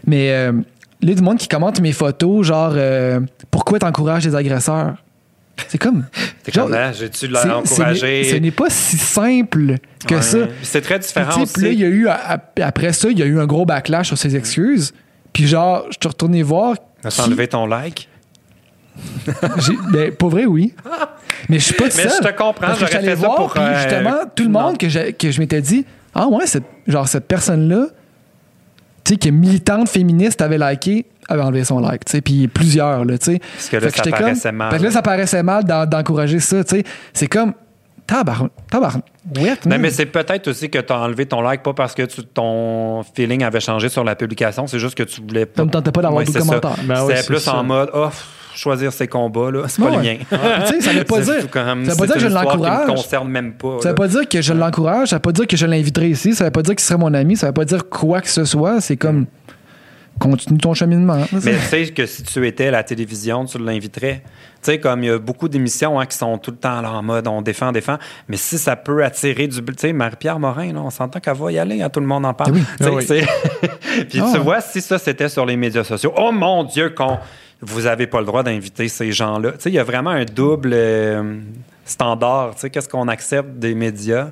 Mais 0.05 0.31
euh, 0.31 0.51
là, 0.51 0.59
il 1.01 1.09
y 1.09 1.11
a 1.11 1.15
du 1.15 1.21
monde 1.21 1.37
qui 1.37 1.47
commente 1.47 1.79
mes 1.81 1.91
photos, 1.93 2.45
genre, 2.47 2.73
euh, 2.75 3.19
pourquoi 3.51 3.79
t'encourages 3.79 4.25
les 4.25 4.35
agresseurs? 4.35 4.95
C'est 5.69 5.79
comme... 5.79 6.05
T'es 6.43 6.57
hein, 6.59 6.91
j'ai-tu 6.97 7.27
c'est- 7.27 7.33
ce 7.41 7.47
n'est- 7.47 7.53
encouragé? 7.53 8.23
Ce 8.25 8.35
n'est 8.35 8.51
pas 8.51 8.69
si 8.69 8.95
simple 8.97 9.75
que 10.07 10.15
Ouais. 10.15 10.21
ça. 10.21 10.37
C'est 10.61 10.81
très 10.81 10.99
différent 10.99 11.43
puis 11.51 11.63
là, 11.63 11.69
il 11.71 11.79
y 11.79 11.83
a 11.83 11.87
eu, 11.87 12.07
a- 12.07 12.33
a- 12.35 12.65
après 12.65 12.93
ça, 12.93 13.09
il 13.09 13.17
y 13.17 13.23
a 13.23 13.25
eu 13.25 13.39
un 13.39 13.45
gros 13.47 13.65
backlash 13.65 14.07
sur 14.07 14.17
ses 14.17 14.35
excuses. 14.35 14.93
Puis 15.33 15.47
genre, 15.47 15.85
je 15.89 15.97
suis 15.99 16.07
retourné 16.07 16.43
voir. 16.43 16.75
As-tu 17.03 17.15
qui- 17.21 17.27
enlevé 17.27 17.47
ton 17.47 17.65
like? 17.65 18.07
ben, 19.91 20.11
pour 20.13 20.29
vrai, 20.29 20.45
oui. 20.45 20.73
Mais 21.49 21.59
je 21.59 21.65
suis 21.65 21.73
pas 21.75 21.89
tout 21.89 21.97
Mais 21.97 22.03
seul. 22.09 22.11
je 22.23 22.27
te 22.27 22.33
comprends, 22.37 22.67
Parce 22.67 22.79
que 22.79 22.85
j'aurais 22.91 23.05
ça 23.07 23.15
voir, 23.15 23.35
pour, 23.35 23.51
puis 23.53 23.61
euh, 23.63 23.81
justement, 23.81 24.15
tout 24.35 24.43
le 24.43 24.49
non. 24.49 24.61
monde 24.61 24.77
que, 24.77 24.89
j'ai- 24.89 25.13
que 25.13 25.31
je 25.31 25.39
m'étais 25.39 25.61
dit, 25.61 25.85
ah 26.15 26.27
ouais, 26.27 26.45
cette, 26.47 26.63
genre 26.87 27.07
cette 27.07 27.27
personne-là, 27.27 27.87
tu 29.03 29.13
sais, 29.13 29.17
qui 29.17 29.27
est 29.29 29.31
militante 29.31 29.87
féministe, 29.89 30.41
avait 30.41 30.57
liké, 30.57 31.05
avait 31.29 31.41
enlevé 31.41 31.63
son 31.63 31.79
like, 31.79 32.05
tu 32.05 32.11
sais, 32.13 32.21
puis 32.21 32.47
plusieurs, 32.47 33.05
là, 33.05 33.17
tu 33.17 33.33
sais. 33.33 33.39
Parce 33.39 33.69
que 33.69 33.77
là, 33.77 33.89
Fait 33.89 33.97
ça 33.97 34.11
paraissait 34.17 34.51
mal. 34.51 34.71
Fait 34.71 34.77
que 34.79 34.83
là, 34.83 34.91
ça 34.91 35.01
paraissait 35.01 35.43
mal 35.43 35.63
d'en- 35.63 35.85
d'encourager 35.85 36.39
ça, 36.39 36.63
tu 36.63 36.77
sais. 36.77 36.83
C'est 37.13 37.27
comme, 37.27 37.53
tabarn, 38.05 38.49
tabarn, 38.69 39.01
ouais, 39.39 39.55
Non, 39.65 39.77
mais 39.79 39.91
c'est 39.91 40.05
peut-être 40.07 40.47
aussi 40.47 40.69
que 40.69 40.79
tu 40.79 40.91
as 40.93 40.97
enlevé 40.99 41.25
ton 41.25 41.41
like, 41.41 41.61
pas 41.63 41.73
parce 41.73 41.93
que 41.93 42.03
tu- 42.03 42.23
ton 42.25 43.03
feeling 43.15 43.43
avait 43.43 43.59
changé 43.59 43.89
sur 43.89 44.03
la 44.03 44.15
publication, 44.15 44.65
c'est 44.67 44.79
juste 44.79 44.95
que 44.95 45.03
tu 45.03 45.21
voulais 45.21 45.45
pas. 45.45 45.61
Ça 45.61 45.65
me 45.65 45.69
tentait 45.71 45.91
pas 45.91 46.01
d'avoir 46.01 46.25
Ouais, 46.25 46.33
commentaires. 46.33 46.75
Ben 46.83 47.05
C'était 47.07 47.23
plus 47.23 47.39
ça. 47.39 47.55
en 47.55 47.63
mode, 47.63 47.89
oh, 47.93 48.09
choisir 48.57 48.91
ses 48.91 49.07
combats, 49.07 49.51
là, 49.51 49.63
c'est 49.67 49.81
pas 49.81 49.89
Ouais. 49.91 49.97
le 49.97 50.03
mien. 50.03 50.65
Sais, 50.65 50.81
ça 50.81 50.91
veut 50.93 51.03
pas 51.05 51.21
dire, 51.21 51.33
ça 51.53 51.73
veut 51.73 51.85
pas 51.85 51.93
C'est 51.93 52.05
dire 52.05 52.13
que 52.15 52.19
je 52.19 52.27
l'encourage. 52.27 52.87
me 52.87 52.93
concerne 52.95 53.29
même 53.29 53.53
pas. 53.53 53.77
Ça 53.81 53.89
veut 53.89 53.95
pas 53.95 54.07
dire 54.07 54.27
que 54.27 54.41
je 54.41 54.53
l'encourage, 54.53 55.09
ça 55.09 55.17
veut 55.17 55.21
pas 55.21 55.31
dire 55.31 55.47
que 55.47 55.55
je 55.57 55.65
l'inviterai 55.65 56.09
ici, 56.09 56.33
ça 56.35 56.45
veut 56.45 56.51
pas 56.51 56.61
dire 56.63 56.75
qu'il 56.75 56.83
serait 56.85 56.99
mon 56.99 57.13
ami, 57.13 57.35
ça 57.37 57.47
veut 57.47 57.53
pas 57.53 57.65
dire 57.65 57.87
quoi 57.89 58.21
que 58.21 58.29
ce 58.29 58.45
soit. 58.45 58.81
C'est 58.81 58.97
comme 58.97 59.25
continue 60.19 60.57
ton 60.57 60.73
cheminement. 60.73 61.25
Mais 61.31 61.39
tu 61.53 61.59
sais 61.69 61.87
que 61.89 62.07
si 62.07 62.23
tu 62.23 62.47
étais 62.47 62.67
à 62.67 62.71
la 62.71 62.83
télévision, 62.83 63.45
tu 63.45 63.59
l'inviterais. 63.59 64.23
Tu 64.63 64.71
sais, 64.71 64.79
comme 64.79 65.03
il 65.03 65.05
y 65.05 65.09
a 65.11 65.19
beaucoup 65.19 65.47
d'émissions 65.47 65.99
hein, 65.99 66.07
qui 66.07 66.17
sont 66.17 66.39
tout 66.39 66.49
le 66.49 66.57
temps 66.57 66.81
là 66.81 66.91
en 66.91 67.03
mode 67.03 67.27
on 67.27 67.43
défend, 67.43 67.69
on 67.69 67.71
défend. 67.71 67.97
Mais 68.27 68.37
si 68.37 68.57
ça 68.57 68.75
peut 68.75 69.03
attirer 69.03 69.47
du. 69.47 69.61
Tu 69.63 69.73
sais, 69.77 69.93
Marie-Pierre 69.93 70.39
Morin, 70.39 70.73
là, 70.73 70.79
on 70.83 70.89
s'entend 70.89 71.19
qu'elle 71.19 71.35
va 71.35 71.51
y 71.51 71.59
aller, 71.59 71.83
hein, 71.83 71.89
tout 71.89 71.99
le 71.99 72.07
monde 72.07 72.25
en 72.25 72.33
parle. 72.33 72.53
Ah 72.81 72.85
oui. 72.89 72.97
Tu 73.01 73.05
sais, 73.05 73.23
Ah 73.27 73.31
oui. 73.61 73.69
Puis 74.09 74.19
Ah 74.23 74.31
tu 74.33 74.39
vois, 74.39 74.59
si 74.61 74.81
ça 74.81 74.97
c'était 74.97 75.29
sur 75.29 75.45
les 75.45 75.55
médias 75.55 75.83
sociaux, 75.83 76.11
oh 76.17 76.31
mon 76.31 76.63
Dieu, 76.63 76.89
qu'on 76.89 77.19
vous 77.61 77.85
avez 77.87 78.07
pas 78.07 78.19
le 78.19 78.25
droit 78.25 78.43
d'inviter 78.43 78.87
ces 78.87 79.11
gens-là. 79.11 79.53
Tu 79.53 79.57
sais, 79.59 79.69
il 79.69 79.75
y 79.75 79.79
a 79.79 79.83
vraiment 79.83 80.11
un 80.11 80.25
double 80.25 80.71
euh, 80.73 81.39
standard. 81.85 82.55
Tu 82.55 82.61
sais, 82.61 82.69
qu'est-ce 82.69 82.89
qu'on 82.89 83.07
accepte 83.07 83.57
des 83.57 83.73
médias, 83.73 84.31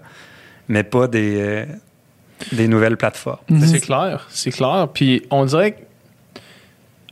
mais 0.67 0.83
pas 0.83 1.07
des, 1.07 1.35
euh, 1.39 1.65
des 2.51 2.67
nouvelles 2.67 2.97
plateformes. 2.97 3.39
Mhm. 3.49 3.65
C'est 3.65 3.79
clair, 3.79 4.27
c'est 4.29 4.51
clair. 4.51 4.89
Puis 4.93 5.23
on 5.31 5.45
dirait 5.45 5.71
que, 5.71 5.77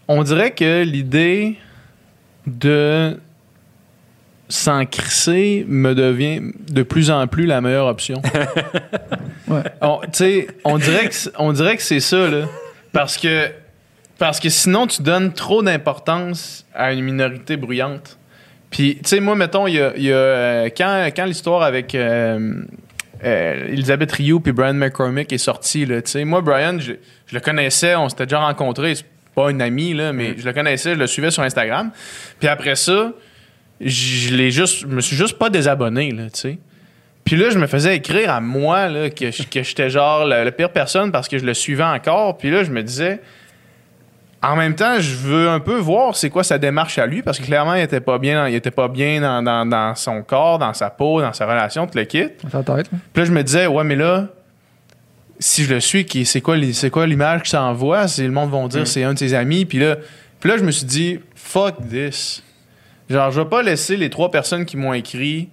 on 0.07 0.23
dirait 0.23 0.51
que 0.51 0.83
l'idée 0.83 1.57
de 2.45 3.17
s'en 4.49 4.85
crisser 4.85 5.65
me 5.67 5.95
devient 5.95 6.41
de 6.69 6.83
plus 6.83 7.09
en 7.09 7.25
plus 7.27 7.45
la 7.45 7.61
meilleure 7.61 7.87
option. 7.87 8.21
Ouais. 9.47 9.63
On, 9.81 9.99
tu 10.01 10.09
sais, 10.13 10.47
on 10.63 10.77
dirait 10.77 11.09
que 11.09 11.15
on 11.37 11.51
dirait 11.53 11.75
que 11.75 11.83
c'est 11.83 11.99
ça 11.99 12.29
là, 12.29 12.45
parce 12.91 13.17
que 13.17 13.51
parce 14.17 14.39
que 14.39 14.49
sinon 14.49 14.87
tu 14.87 15.01
donnes 15.01 15.33
trop 15.33 15.63
d'importance 15.63 16.65
à 16.73 16.93
une 16.93 17.01
minorité 17.01 17.57
bruyante. 17.57 18.17
Puis 18.69 18.95
tu 18.95 19.09
sais 19.09 19.19
moi 19.19 19.35
mettons 19.35 19.67
il 19.67 19.75
y 19.75 19.81
a, 19.81 19.93
il 19.95 20.03
y 20.03 20.11
a, 20.11 20.15
euh, 20.15 20.69
quand 20.75 21.09
quand 21.15 21.25
l'histoire 21.25 21.61
avec 21.63 21.95
euh, 21.95 22.63
euh, 23.23 23.67
Elisabeth 23.69 24.11
Rioux 24.11 24.39
puis 24.39 24.51
Brian 24.51 24.73
McCormick 24.73 25.31
est 25.31 25.37
sorti. 25.37 25.85
Là, 25.85 26.01
tu 26.01 26.11
sais. 26.11 26.25
moi, 26.25 26.41
Brian, 26.41 26.77
je, 26.79 26.93
je 27.25 27.33
le 27.33 27.39
connaissais, 27.39 27.95
on 27.95 28.09
s'était 28.09 28.25
déjà 28.25 28.39
rencontrés. 28.39 28.95
C'est 28.95 29.05
pas 29.33 29.49
un 29.49 29.59
ami, 29.59 29.93
là, 29.93 30.11
mais 30.11 30.35
je 30.37 30.45
le 30.45 30.53
connaissais, 30.53 30.93
je 30.93 30.99
le 30.99 31.07
suivais 31.07 31.31
sur 31.31 31.43
Instagram. 31.43 31.91
Puis 32.39 32.47
après 32.47 32.75
ça, 32.75 33.13
je 33.79 34.35
l'ai 34.35 34.51
juste, 34.51 34.81
je 34.81 34.87
me 34.87 35.01
suis 35.01 35.15
juste 35.15 35.37
pas 35.37 35.49
désabonné, 35.49 36.11
là, 36.11 36.23
tu 36.25 36.39
sais. 36.39 36.57
Puis 37.23 37.37
là, 37.37 37.49
je 37.49 37.57
me 37.57 37.67
faisais 37.67 37.95
écrire 37.95 38.29
à 38.31 38.41
moi 38.41 38.89
là, 38.89 39.09
que, 39.09 39.25
que 39.45 39.63
j'étais 39.63 39.89
genre 39.89 40.25
la, 40.25 40.43
la 40.43 40.51
pire 40.51 40.71
personne 40.71 41.13
parce 41.13 41.29
que 41.29 41.37
je 41.37 41.45
le 41.45 41.53
suivais 41.53 41.83
encore. 41.83 42.37
Puis 42.37 42.51
là, 42.51 42.65
je 42.65 42.71
me 42.71 42.83
disais, 42.83 43.21
en 44.43 44.55
même 44.57 44.75
temps, 44.75 44.99
je 44.99 45.15
veux 45.15 45.49
un 45.49 45.59
peu 45.59 45.77
voir 45.77 46.15
c'est 46.15 46.29
quoi 46.29 46.43
sa 46.43 46.57
démarche 46.57 46.97
à 46.99 47.05
lui 47.05 47.21
parce 47.21 47.39
que 47.39 47.45
clairement, 47.45 47.75
il 47.75 47.81
était 47.81 48.01
pas 48.01 48.17
bien, 48.19 48.41
dans- 48.41 48.45
il 48.47 48.55
était 48.55 48.71
pas 48.71 48.87
bien 48.89 49.21
dans, 49.21 49.41
dans- 49.41 49.65
dans 49.65 49.95
son 49.95 50.21
corps, 50.21 50.59
dans 50.59 50.73
sa 50.73 50.89
peau, 50.89 51.21
dans 51.21 51.31
sa 51.33 51.45
relation, 51.45 51.87
tout 51.87 51.97
le 51.97 52.03
kit. 52.05 52.27
Tête. 52.29 52.89
Puis 52.89 53.21
là, 53.21 53.25
je 53.25 53.31
me 53.31 53.41
disais, 53.43 53.67
ouais, 53.67 53.83
mais 53.83 53.95
là, 53.95 54.27
si 55.39 55.63
je 55.63 55.73
le 55.73 55.79
suis, 55.79 56.05
c'est 56.25 56.41
quoi, 56.41 56.57
les- 56.57 56.73
c'est 56.73 56.89
quoi 56.89 57.07
l'image 57.07 57.43
que 57.43 57.47
ça 57.47 57.63
envoie? 57.63 58.07
C'est, 58.07 58.23
le 58.23 58.31
monde 58.31 58.51
va 58.51 58.67
dire 58.67 58.85
c'est 58.87 59.03
un 59.03 59.13
de 59.13 59.19
ses 59.19 59.33
amis. 59.33 59.65
Puis 59.65 59.79
là, 59.79 59.95
puis 60.39 60.49
là, 60.49 60.57
je 60.57 60.63
me 60.63 60.71
suis 60.71 60.85
dit, 60.85 61.19
fuck 61.35 61.75
this. 61.89 62.43
Genre, 63.09 63.31
je 63.31 63.41
vais 63.41 63.49
pas 63.49 63.61
laisser 63.63 63.95
les 63.97 64.09
trois 64.09 64.29
personnes 64.31 64.65
qui 64.65 64.75
m'ont 64.77 64.93
écrit 64.93 65.49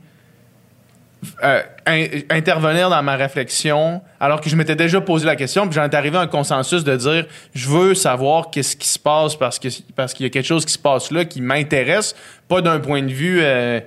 euh, 1.45 1.61
in- 1.91 2.07
intervenir 2.31 2.91
dans 2.91 3.03
ma 3.03 3.17
réflexion 3.17 4.01
alors 4.19 4.41
que 4.41 4.49
je 4.51 4.57
m'étais 4.57 4.77
déjà 4.77 5.01
posé 5.01 5.27
la 5.27 5.37
question 5.37 5.67
puis 5.67 5.75
j'en 5.75 5.85
étais 5.85 5.97
arrivé 5.97 6.17
à 6.17 6.21
un 6.21 6.27
consensus 6.27 6.85
de 6.85 6.97
dire 6.97 7.27
je 7.55 7.69
veux 7.69 7.95
savoir 7.95 8.51
qu'est-ce 8.51 8.77
qui 8.77 8.89
se 8.89 8.99
passe 8.99 9.37
parce 9.37 9.59
que 9.59 9.69
parce 9.97 10.15
qu'il 10.15 10.25
y 10.25 10.27
a 10.27 10.31
quelque 10.31 10.47
chose 10.47 10.65
qui 10.65 10.73
se 10.73 10.79
passe 10.79 11.11
là 11.11 11.25
qui 11.25 11.41
m'intéresse 11.41 12.15
pas 12.49 12.61
d'un 12.61 12.79
point 12.81 13.03
de 13.03 13.13
vue 13.13 13.41
euh, 13.43 13.81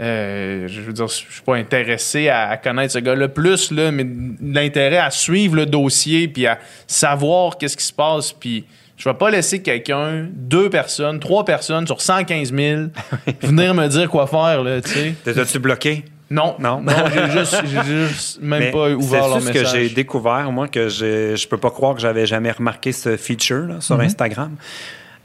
euh, 0.00 0.68
je 0.68 0.80
veux 0.80 0.92
dire 0.92 1.08
je 1.08 1.14
suis 1.32 1.42
pas 1.44 1.56
intéressé 1.56 2.28
à, 2.28 2.48
à 2.50 2.56
connaître 2.56 2.92
ce 2.92 2.98
gars-là 3.00 3.28
plus 3.28 3.70
là 3.72 3.90
mais 3.90 4.06
l'intérêt 4.40 4.98
à 4.98 5.10
suivre 5.10 5.56
le 5.56 5.66
dossier 5.66 6.28
puis 6.28 6.46
à 6.46 6.58
savoir 6.86 7.58
qu'est-ce 7.58 7.76
qui 7.76 7.84
se 7.84 7.92
passe 7.92 8.32
puis 8.32 8.64
je 8.96 9.08
vais 9.08 9.14
pas 9.14 9.30
laisser 9.30 9.62
quelqu'un, 9.62 10.26
deux 10.32 10.70
personnes, 10.70 11.20
trois 11.20 11.44
personnes 11.44 11.86
sur 11.86 12.00
115 12.02 12.52
000 12.52 12.82
venir 13.42 13.72
me 13.72 13.86
dire 13.86 14.10
quoi 14.10 14.26
faire, 14.26 14.64
là, 14.64 14.80
tu 14.80 14.90
sais. 14.90 15.14
T'as-tu 15.24 15.60
bloqué? 15.60 16.02
Non, 16.30 16.56
Non. 16.58 16.80
non, 16.82 16.92
j'ai 17.12 17.82
juste, 17.84 18.40
même 18.42 18.60
Mais 18.60 18.70
pas 18.70 18.90
ouvert 18.90 19.28
leur 19.28 19.40
c'est 19.40 19.46
ce 19.48 19.52
que 19.52 19.58
message. 19.60 19.72
j'ai 19.80 19.88
découvert, 19.88 20.52
moi, 20.52 20.68
que 20.68 20.88
je, 20.88 21.34
je 21.36 21.48
peux 21.48 21.56
pas 21.56 21.70
croire 21.70 21.94
que 21.94 22.00
j'avais 22.00 22.26
jamais 22.26 22.50
remarqué 22.52 22.92
ce 22.92 23.16
feature 23.16 23.66
là, 23.66 23.74
Mhm. 23.76 23.80
sur 23.80 24.00
Instagram? 24.00 24.56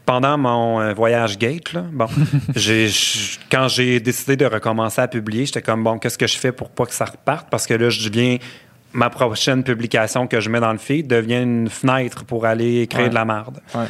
Pendant 0.05 0.37
mon 0.37 0.81
euh, 0.81 0.93
voyage 0.93 1.37
gate, 1.37 1.73
là, 1.73 1.83
bon, 1.91 2.07
j'ai, 2.55 2.89
quand 3.51 3.67
j'ai 3.69 3.99
décidé 3.99 4.35
de 4.37 4.45
recommencer 4.45 5.01
à 5.01 5.07
publier, 5.07 5.45
j'étais 5.45 5.61
comme 5.61 5.83
bon, 5.83 5.97
qu'est-ce 5.97 6.17
que 6.17 6.27
je 6.27 6.37
fais 6.37 6.51
pour 6.51 6.69
pas 6.69 6.85
que 6.85 6.93
ça 6.93 7.05
reparte? 7.05 7.47
Parce 7.49 7.65
que 7.67 7.73
là, 7.73 7.89
je 7.89 8.09
viens 8.09 8.37
ma 8.93 9.09
prochaine 9.09 9.63
publication 9.63 10.27
que 10.27 10.39
je 10.39 10.49
mets 10.49 10.59
dans 10.59 10.71
le 10.71 10.77
feed 10.77 11.07
devient 11.07 11.41
une 11.41 11.69
fenêtre 11.69 12.25
pour 12.25 12.45
aller 12.45 12.85
créer 12.87 13.03
Ouais. 13.05 13.09
de 13.09 13.15
la 13.15 13.25
merde. 13.25 13.59
Ouais. 13.73 13.85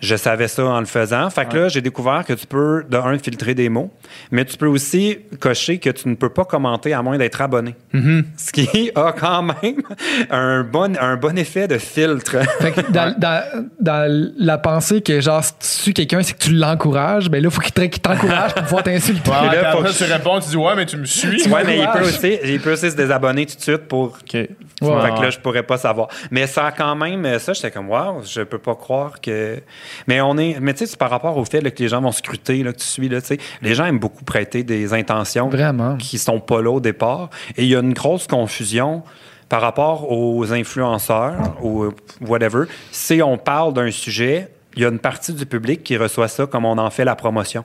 Je 0.00 0.16
savais 0.16 0.48
ça 0.48 0.64
en 0.64 0.80
le 0.80 0.86
faisant. 0.86 1.28
Fait 1.30 1.46
que 1.48 1.56
là, 1.56 1.68
j'ai 1.68 1.80
découvert 1.80 2.24
que 2.24 2.32
tu 2.32 2.46
peux, 2.46 2.84
de 2.88 2.96
un, 2.96 3.18
filtrer 3.18 3.54
des 3.54 3.68
mots, 3.68 3.90
mais 4.30 4.44
tu 4.44 4.56
peux 4.56 4.66
aussi 4.66 5.18
cocher 5.40 5.78
que 5.78 5.90
tu 5.90 6.08
ne 6.08 6.14
peux 6.14 6.28
pas 6.28 6.44
commenter 6.44 6.92
à 6.92 7.02
moins 7.02 7.18
d'être 7.18 7.40
abonné. 7.40 7.74
Mm-hmm. 7.94 8.24
Ce 8.36 8.52
qui 8.52 8.90
a 8.94 9.12
quand 9.12 9.42
même 9.42 9.82
un 10.30 10.62
bon, 10.62 10.96
un 11.00 11.16
bon 11.16 11.36
effet 11.36 11.66
de 11.68 11.78
filtre. 11.78 12.36
Fait 12.60 12.72
que 12.72 12.92
dans, 12.92 13.14
dans, 13.18 13.66
dans 13.80 14.32
la 14.38 14.58
pensée 14.58 15.00
que 15.00 15.20
genre 15.20 15.42
si 15.42 15.52
tu 15.54 15.66
suis 15.66 15.94
quelqu'un 15.94 16.22
c'est 16.22 16.34
que 16.34 16.44
tu 16.44 16.52
l'encourages 16.52 17.28
ben 17.28 17.42
là 17.42 17.50
faut 17.50 17.60
qu'il 17.60 17.72
te- 17.72 17.80
qu'il 17.82 18.00
t'encourage 18.00 18.54
pour 18.54 18.62
pouvoir 18.64 18.82
t'insulter 18.82 19.30
Ouais, 19.30 19.46
là, 19.56 19.72
faut 19.72 19.78
après, 19.78 19.92
tu 19.92 20.04
réponds, 20.04 20.40
tu 20.40 20.48
dis 20.50 20.56
ouais, 20.56 20.74
mais 20.76 20.86
tu 20.86 20.96
me 20.96 21.04
suis. 21.04 21.48
ouais, 21.48 21.64
mais 21.64 21.78
il 21.78 21.88
peut, 21.88 22.06
aussi, 22.06 22.38
il 22.44 22.60
peut 22.60 22.72
aussi 22.72 22.90
se 22.90 22.96
désabonner 22.96 23.46
tout 23.46 23.56
de 23.56 23.60
suite 23.60 23.88
pour. 23.88 24.16
Ok. 24.20 24.30
fait 24.32 24.48
que 24.80 25.22
là, 25.22 25.30
je 25.30 25.38
pourrais 25.38 25.62
pas 25.62 25.76
savoir. 25.76 26.08
Mais 26.30 26.46
ça 26.46 26.66
a 26.66 26.72
quand 26.72 26.94
même, 26.94 27.38
ça, 27.38 27.52
j'étais 27.52 27.70
comme, 27.70 27.88
waouh, 27.90 28.22
je 28.24 28.42
peux 28.42 28.58
pas 28.58 28.74
croire 28.74 29.20
que. 29.20 29.58
Mais 30.06 30.20
on 30.20 30.36
est, 30.38 30.58
mais 30.60 30.74
tu 30.74 30.86
sais, 30.86 30.96
par 30.96 31.10
rapport 31.10 31.36
au 31.36 31.44
fait 31.44 31.60
là, 31.60 31.70
que 31.70 31.82
les 31.82 31.88
gens 31.88 32.00
vont 32.00 32.12
scruter, 32.12 32.62
là, 32.62 32.72
que 32.72 32.78
tu 32.78 32.86
suis, 32.86 33.08
là, 33.08 33.20
tu 33.20 33.28
sais, 33.28 33.38
les 33.62 33.74
gens 33.74 33.86
aiment 33.86 33.98
beaucoup 33.98 34.24
prêter 34.24 34.62
des 34.62 34.92
intentions 34.94 35.48
Vraiment. 35.48 35.96
qui 35.96 36.18
sont 36.18 36.40
pas 36.40 36.62
là 36.62 36.70
au 36.70 36.80
départ. 36.80 37.30
Et 37.56 37.64
il 37.64 37.68
y 37.68 37.76
a 37.76 37.80
une 37.80 37.92
grosse 37.94 38.26
confusion 38.26 39.02
par 39.48 39.60
rapport 39.60 40.10
aux 40.12 40.52
influenceurs 40.52 41.56
ou 41.62 41.86
whatever. 42.20 42.64
Si 42.90 43.22
on 43.22 43.38
parle 43.38 43.72
d'un 43.72 43.90
sujet, 43.90 44.48
il 44.76 44.82
y 44.82 44.84
a 44.84 44.88
une 44.90 44.98
partie 44.98 45.32
du 45.32 45.46
public 45.46 45.82
qui 45.82 45.96
reçoit 45.96 46.28
ça 46.28 46.46
comme 46.46 46.64
on 46.64 46.78
en 46.78 46.90
fait 46.90 47.04
la 47.04 47.16
promotion. 47.16 47.64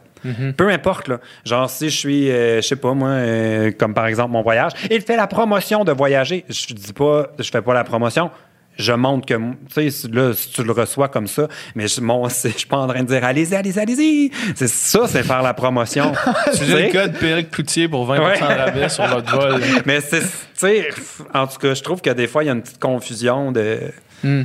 Peu 0.56 0.70
importe, 0.70 1.10
là. 1.10 1.20
Genre, 1.46 1.70
si 1.70 1.90
je 1.90 1.98
suis, 1.98 2.32
euh, 2.32 2.62
je 2.62 2.68
sais 2.68 2.78
pas, 2.78 2.94
moi, 2.94 3.10
euh, 3.10 3.72
comme 3.78 3.94
par 3.94 4.08
exemple 4.08 4.32
mon 4.32 4.42
voyage, 4.42 4.72
il 4.90 5.02
fait 5.02 5.18
la 5.18 5.28
promotion 5.28 5.84
de 5.84 5.92
voyager. 5.92 6.46
Je 6.50 6.74
dis 6.74 6.94
pas, 6.94 7.28
je 7.38 7.50
fais 7.52 7.62
pas 7.62 7.74
la 7.74 7.84
promotion. 7.84 8.32
Je 8.78 8.92
montre 8.94 9.26
que, 9.28 9.34
tu 9.74 9.92
sais, 9.92 10.08
là, 10.12 10.34
si 10.34 10.50
tu 10.50 10.64
le 10.64 10.72
reçois 10.72 11.08
comme 11.08 11.28
ça, 11.28 11.48
mais 11.76 11.88
je, 11.88 12.02
mon, 12.02 12.28
je 12.30 12.48
suis 12.50 12.66
pas 12.68 12.78
en 12.78 12.88
train 12.88 13.04
de 13.04 13.08
dire, 13.08 13.24
allez-y, 13.24 13.54
allez-y, 13.56 13.80
allez-y. 13.80 14.32
C'est 14.56 14.68
ça, 14.68 15.08
c'est 15.08 15.22
faire 15.24 15.42
la 15.44 15.54
promotion. 15.54 16.12
Tu 16.58 16.66
J'ai 16.66 16.88
le 16.88 16.92
code 16.92 17.14
Péric 17.20 17.52
Cloutier 17.52 17.88
pour 17.88 18.06
20 18.06 18.20
Ouais. 18.20 18.40
de 18.40 18.44
rabais 18.44 18.90
sur 18.90 19.06
votre 19.08 19.32
vol. 19.40 19.62
Mais 19.86 20.02
c'est, 20.02 20.22
tu 20.22 20.28
sais, 20.56 20.90
en 21.34 21.46
tout 21.48 21.60
cas, 21.60 21.74
je 21.74 21.84
trouve 21.84 22.02
que 22.02 22.10
des 22.10 22.28
fois, 22.28 22.44
il 22.44 22.48
y 22.48 22.50
a 22.50 22.54
une 22.54 22.62
petite 22.64 22.80
confusion 22.82 23.52
de, 23.52 23.80
Hmm. 24.24 24.44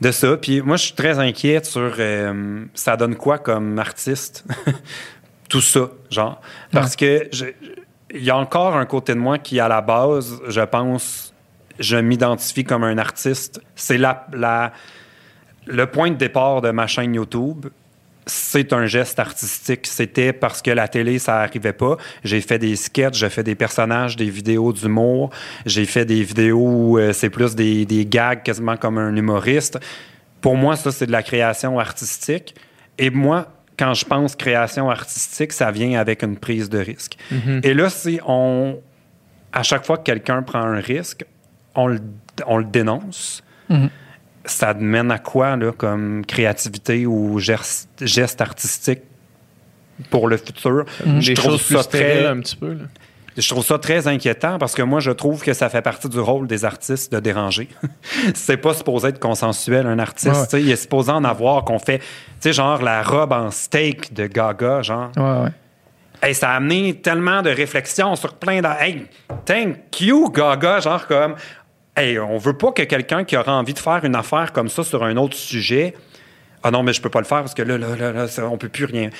de 0.00 0.10
ça. 0.12 0.36
Puis 0.38 0.62
moi, 0.62 0.76
je 0.76 0.84
suis 0.84 0.94
très 0.94 1.18
inquiète 1.18 1.66
sur 1.66 1.92
euh, 1.98 2.64
ça 2.74 2.96
donne 2.96 3.14
quoi 3.16 3.38
comme 3.38 3.78
artiste, 3.78 4.44
tout 5.48 5.60
ça, 5.60 5.90
genre. 6.10 6.40
Parce 6.72 6.96
que 6.96 7.28
je- 7.32 7.44
il 8.12 8.24
y 8.24 8.30
a 8.30 8.36
encore 8.36 8.76
un 8.76 8.86
côté 8.86 9.14
de 9.14 9.18
moi 9.20 9.38
qui, 9.38 9.60
à 9.60 9.68
la 9.68 9.80
base, 9.80 10.40
je 10.48 10.60
pense, 10.62 11.29
je 11.80 11.96
m'identifie 11.96 12.64
comme 12.64 12.84
un 12.84 12.98
artiste. 12.98 13.60
C'est 13.74 13.98
la, 13.98 14.26
la, 14.32 14.72
le 15.66 15.86
point 15.86 16.10
de 16.10 16.16
départ 16.16 16.60
de 16.60 16.70
ma 16.70 16.86
chaîne 16.86 17.14
YouTube. 17.14 17.66
C'est 18.26 18.72
un 18.72 18.86
geste 18.86 19.18
artistique. 19.18 19.86
C'était 19.86 20.32
parce 20.32 20.62
que 20.62 20.70
la 20.70 20.86
télé, 20.86 21.18
ça 21.18 21.40
arrivait 21.40 21.72
pas. 21.72 21.96
J'ai 22.22 22.40
fait 22.40 22.58
des 22.58 22.76
sketchs, 22.76 23.18
j'ai 23.18 23.30
fait 23.30 23.42
des 23.42 23.54
personnages, 23.54 24.14
des 24.14 24.30
vidéos 24.30 24.72
d'humour. 24.72 25.30
J'ai 25.66 25.86
fait 25.86 26.04
des 26.04 26.22
vidéos 26.22 26.68
où 26.68 26.98
euh, 26.98 27.12
c'est 27.12 27.30
plus 27.30 27.56
des, 27.56 27.86
des 27.86 28.04
gags 28.06 28.42
quasiment 28.42 28.76
comme 28.76 28.98
un 28.98 29.16
humoriste. 29.16 29.80
Pour 30.40 30.56
moi, 30.56 30.76
ça, 30.76 30.92
c'est 30.92 31.06
de 31.06 31.12
la 31.12 31.22
création 31.22 31.78
artistique. 31.78 32.54
Et 32.98 33.10
moi, 33.10 33.48
quand 33.78 33.94
je 33.94 34.04
pense 34.04 34.36
création 34.36 34.90
artistique, 34.90 35.52
ça 35.52 35.70
vient 35.70 35.98
avec 35.98 36.22
une 36.22 36.36
prise 36.36 36.68
de 36.68 36.78
risque. 36.78 37.16
Et 37.62 37.72
là, 37.72 37.88
si 37.88 38.20
on, 38.26 38.78
à 39.52 39.62
chaque 39.62 39.86
fois 39.86 39.96
que 39.96 40.02
quelqu'un 40.02 40.42
prend 40.42 40.60
un 40.60 40.80
risque, 40.80 41.24
on 41.74 41.86
le, 41.86 42.00
on 42.46 42.58
le 42.58 42.64
dénonce. 42.64 43.42
Ça 44.44 44.74
mène 44.74 45.10
à 45.10 45.18
quoi, 45.18 45.56
là, 45.56 45.70
comme 45.72 46.24
créativité 46.26 47.06
ou 47.06 47.38
geste, 47.38 47.88
geste 48.00 48.40
artistique 48.40 49.00
pour 50.08 50.28
le 50.28 50.36
futur? 50.38 50.84
Je 51.18 51.28
Des 51.28 51.34
trouve 51.34 51.52
choses 51.52 51.62
plus 51.64 51.76
ça 51.76 51.84
très, 51.84 52.26
un 52.26 52.40
petit 52.40 52.56
peu. 52.56 52.72
Là. 52.72 52.84
je 53.36 53.48
trouve 53.48 53.64
ça 53.64 53.78
très 53.78 54.08
inquiétant 54.08 54.58
parce 54.58 54.74
que 54.74 54.82
moi, 54.82 54.98
je 55.00 55.10
trouve 55.10 55.42
que 55.42 55.52
ça 55.52 55.68
fait 55.68 55.82
partie 55.82 56.08
du 56.08 56.18
rôle 56.18 56.46
des 56.46 56.64
artistes 56.64 57.12
de 57.12 57.20
déranger. 57.20 57.68
c'est 58.34 58.56
pas 58.56 58.74
supposé 58.74 59.08
être 59.08 59.20
consensuel, 59.20 59.86
un 59.86 59.98
artiste. 59.98 60.52
Ouais. 60.54 60.62
Il 60.62 60.70
est 60.70 60.76
supposé 60.76 61.12
en 61.12 61.22
avoir 61.22 61.64
qu'on 61.64 61.78
fait, 61.78 61.98
tu 61.98 62.04
sais, 62.40 62.52
genre 62.52 62.82
la 62.82 63.02
robe 63.02 63.32
en 63.32 63.50
steak 63.50 64.14
de 64.14 64.26
Gaga, 64.26 64.82
genre. 64.82 65.10
ouais 65.16 65.42
ouais 65.44 65.52
Hey, 66.22 66.34
ça 66.34 66.50
a 66.50 66.56
amené 66.56 66.96
tellement 66.96 67.40
de 67.40 67.48
réflexions 67.48 68.14
sur 68.14 68.34
plein 68.34 68.60
de. 68.60 68.66
Hey, 68.78 69.06
thank 69.46 70.00
you, 70.02 70.30
Gaga, 70.30 70.80
genre 70.80 71.06
comme. 71.06 71.34
Hey, 72.00 72.18
on 72.18 72.38
veut 72.38 72.54
pas 72.54 72.72
que 72.72 72.80
quelqu'un 72.80 73.24
qui 73.24 73.36
aura 73.36 73.52
envie 73.52 73.74
de 73.74 73.78
faire 73.78 74.02
une 74.04 74.16
affaire 74.16 74.54
comme 74.54 74.70
ça 74.70 74.82
sur 74.82 75.04
un 75.04 75.18
autre 75.18 75.36
sujet. 75.36 75.94
Ah 76.62 76.70
non, 76.70 76.82
mais 76.82 76.94
je 76.94 77.02
peux 77.02 77.10
pas 77.10 77.18
le 77.18 77.26
faire 77.26 77.40
parce 77.40 77.52
que 77.52 77.60
là, 77.60 77.76
là, 77.76 77.94
là, 77.94 78.10
là 78.12 78.26
ça, 78.26 78.48
on 78.48 78.56
peut 78.56 78.70
plus 78.70 78.86
rien. 78.86 79.10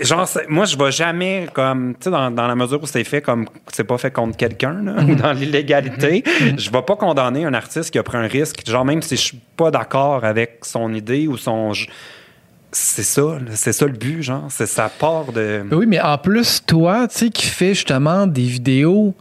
Genre, 0.00 0.26
moi, 0.48 0.64
je 0.64 0.78
vais 0.78 0.90
jamais 0.90 1.46
comme, 1.52 1.92
tu 1.96 2.04
sais, 2.04 2.10
dans, 2.10 2.30
dans 2.30 2.46
la 2.46 2.54
mesure 2.54 2.82
où 2.82 2.86
c'est 2.86 3.04
fait 3.04 3.20
comme, 3.20 3.46
c'est 3.70 3.84
pas 3.84 3.98
fait 3.98 4.10
contre 4.10 4.34
quelqu'un, 4.38 4.96
ou 5.06 5.14
dans 5.14 5.32
l'illégalité, 5.32 6.24
je 6.56 6.70
vais 6.70 6.82
pas 6.82 6.96
condamner 6.96 7.44
un 7.44 7.52
artiste 7.52 7.90
qui 7.90 7.98
a 7.98 8.02
pris 8.02 8.16
un 8.16 8.28
risque, 8.28 8.66
genre 8.66 8.86
même 8.86 9.02
si 9.02 9.16
je 9.16 9.20
suis 9.20 9.40
pas 9.54 9.70
d'accord 9.70 10.24
avec 10.24 10.60
son 10.62 10.92
idée 10.94 11.28
ou 11.28 11.36
son, 11.36 11.72
c'est 12.72 13.02
ça, 13.02 13.38
c'est 13.52 13.74
ça 13.74 13.84
le 13.84 13.92
but, 13.92 14.22
genre, 14.22 14.46
c'est 14.48 14.66
sa 14.66 14.88
part 14.88 15.32
de. 15.32 15.62
Oui, 15.70 15.84
mais 15.86 16.00
en 16.00 16.16
plus, 16.16 16.64
toi, 16.64 17.06
tu 17.08 17.18
sais, 17.18 17.28
qui 17.28 17.46
fais 17.46 17.74
justement 17.74 18.26
des 18.26 18.42
vidéos 18.42 19.14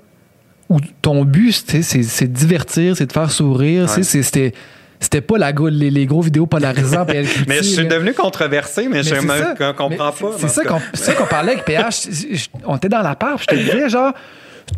où 0.70 0.78
ton 1.02 1.24
but, 1.26 1.52
c'est 1.82 2.28
de 2.28 2.28
divertir, 2.34 2.96
c'est 2.98 3.06
de 3.08 3.12
faire 3.12 3.32
sourire. 3.32 3.90
c'est- 3.90 4.04
C'était 4.04 4.54
c'était 5.00 5.20
pas 5.22 5.38
la, 5.38 5.52
go- 5.52 5.68
les, 5.68 5.90
les 5.90 6.06
gros 6.06 6.22
vidéos 6.22 6.46
polarisantes. 6.46 7.08
PL 7.08 7.26
Cloutier, 7.26 7.44
Mais 7.50 7.58
je 7.58 7.64
suis 7.64 7.84
là. 7.84 7.90
devenu 7.90 8.14
controversé, 8.14 8.84
mais, 8.84 9.00
Mais 9.00 9.04
je 9.04 9.16
me 9.16 9.74
comprends 9.74 10.12
pas. 10.12 10.32
c'est- 10.40 10.48
ça 10.48 11.14
qu'on 11.14 11.26
parlait 11.26 11.54
avec 11.54 11.66
PH. 11.66 12.08
On 12.66 12.78
était 12.78 12.88
dans 12.88 13.02
la 13.02 13.14
part, 13.16 13.38
je 13.38 13.46
te 13.48 13.56
disais, 13.56 13.90
genre, 13.90 14.14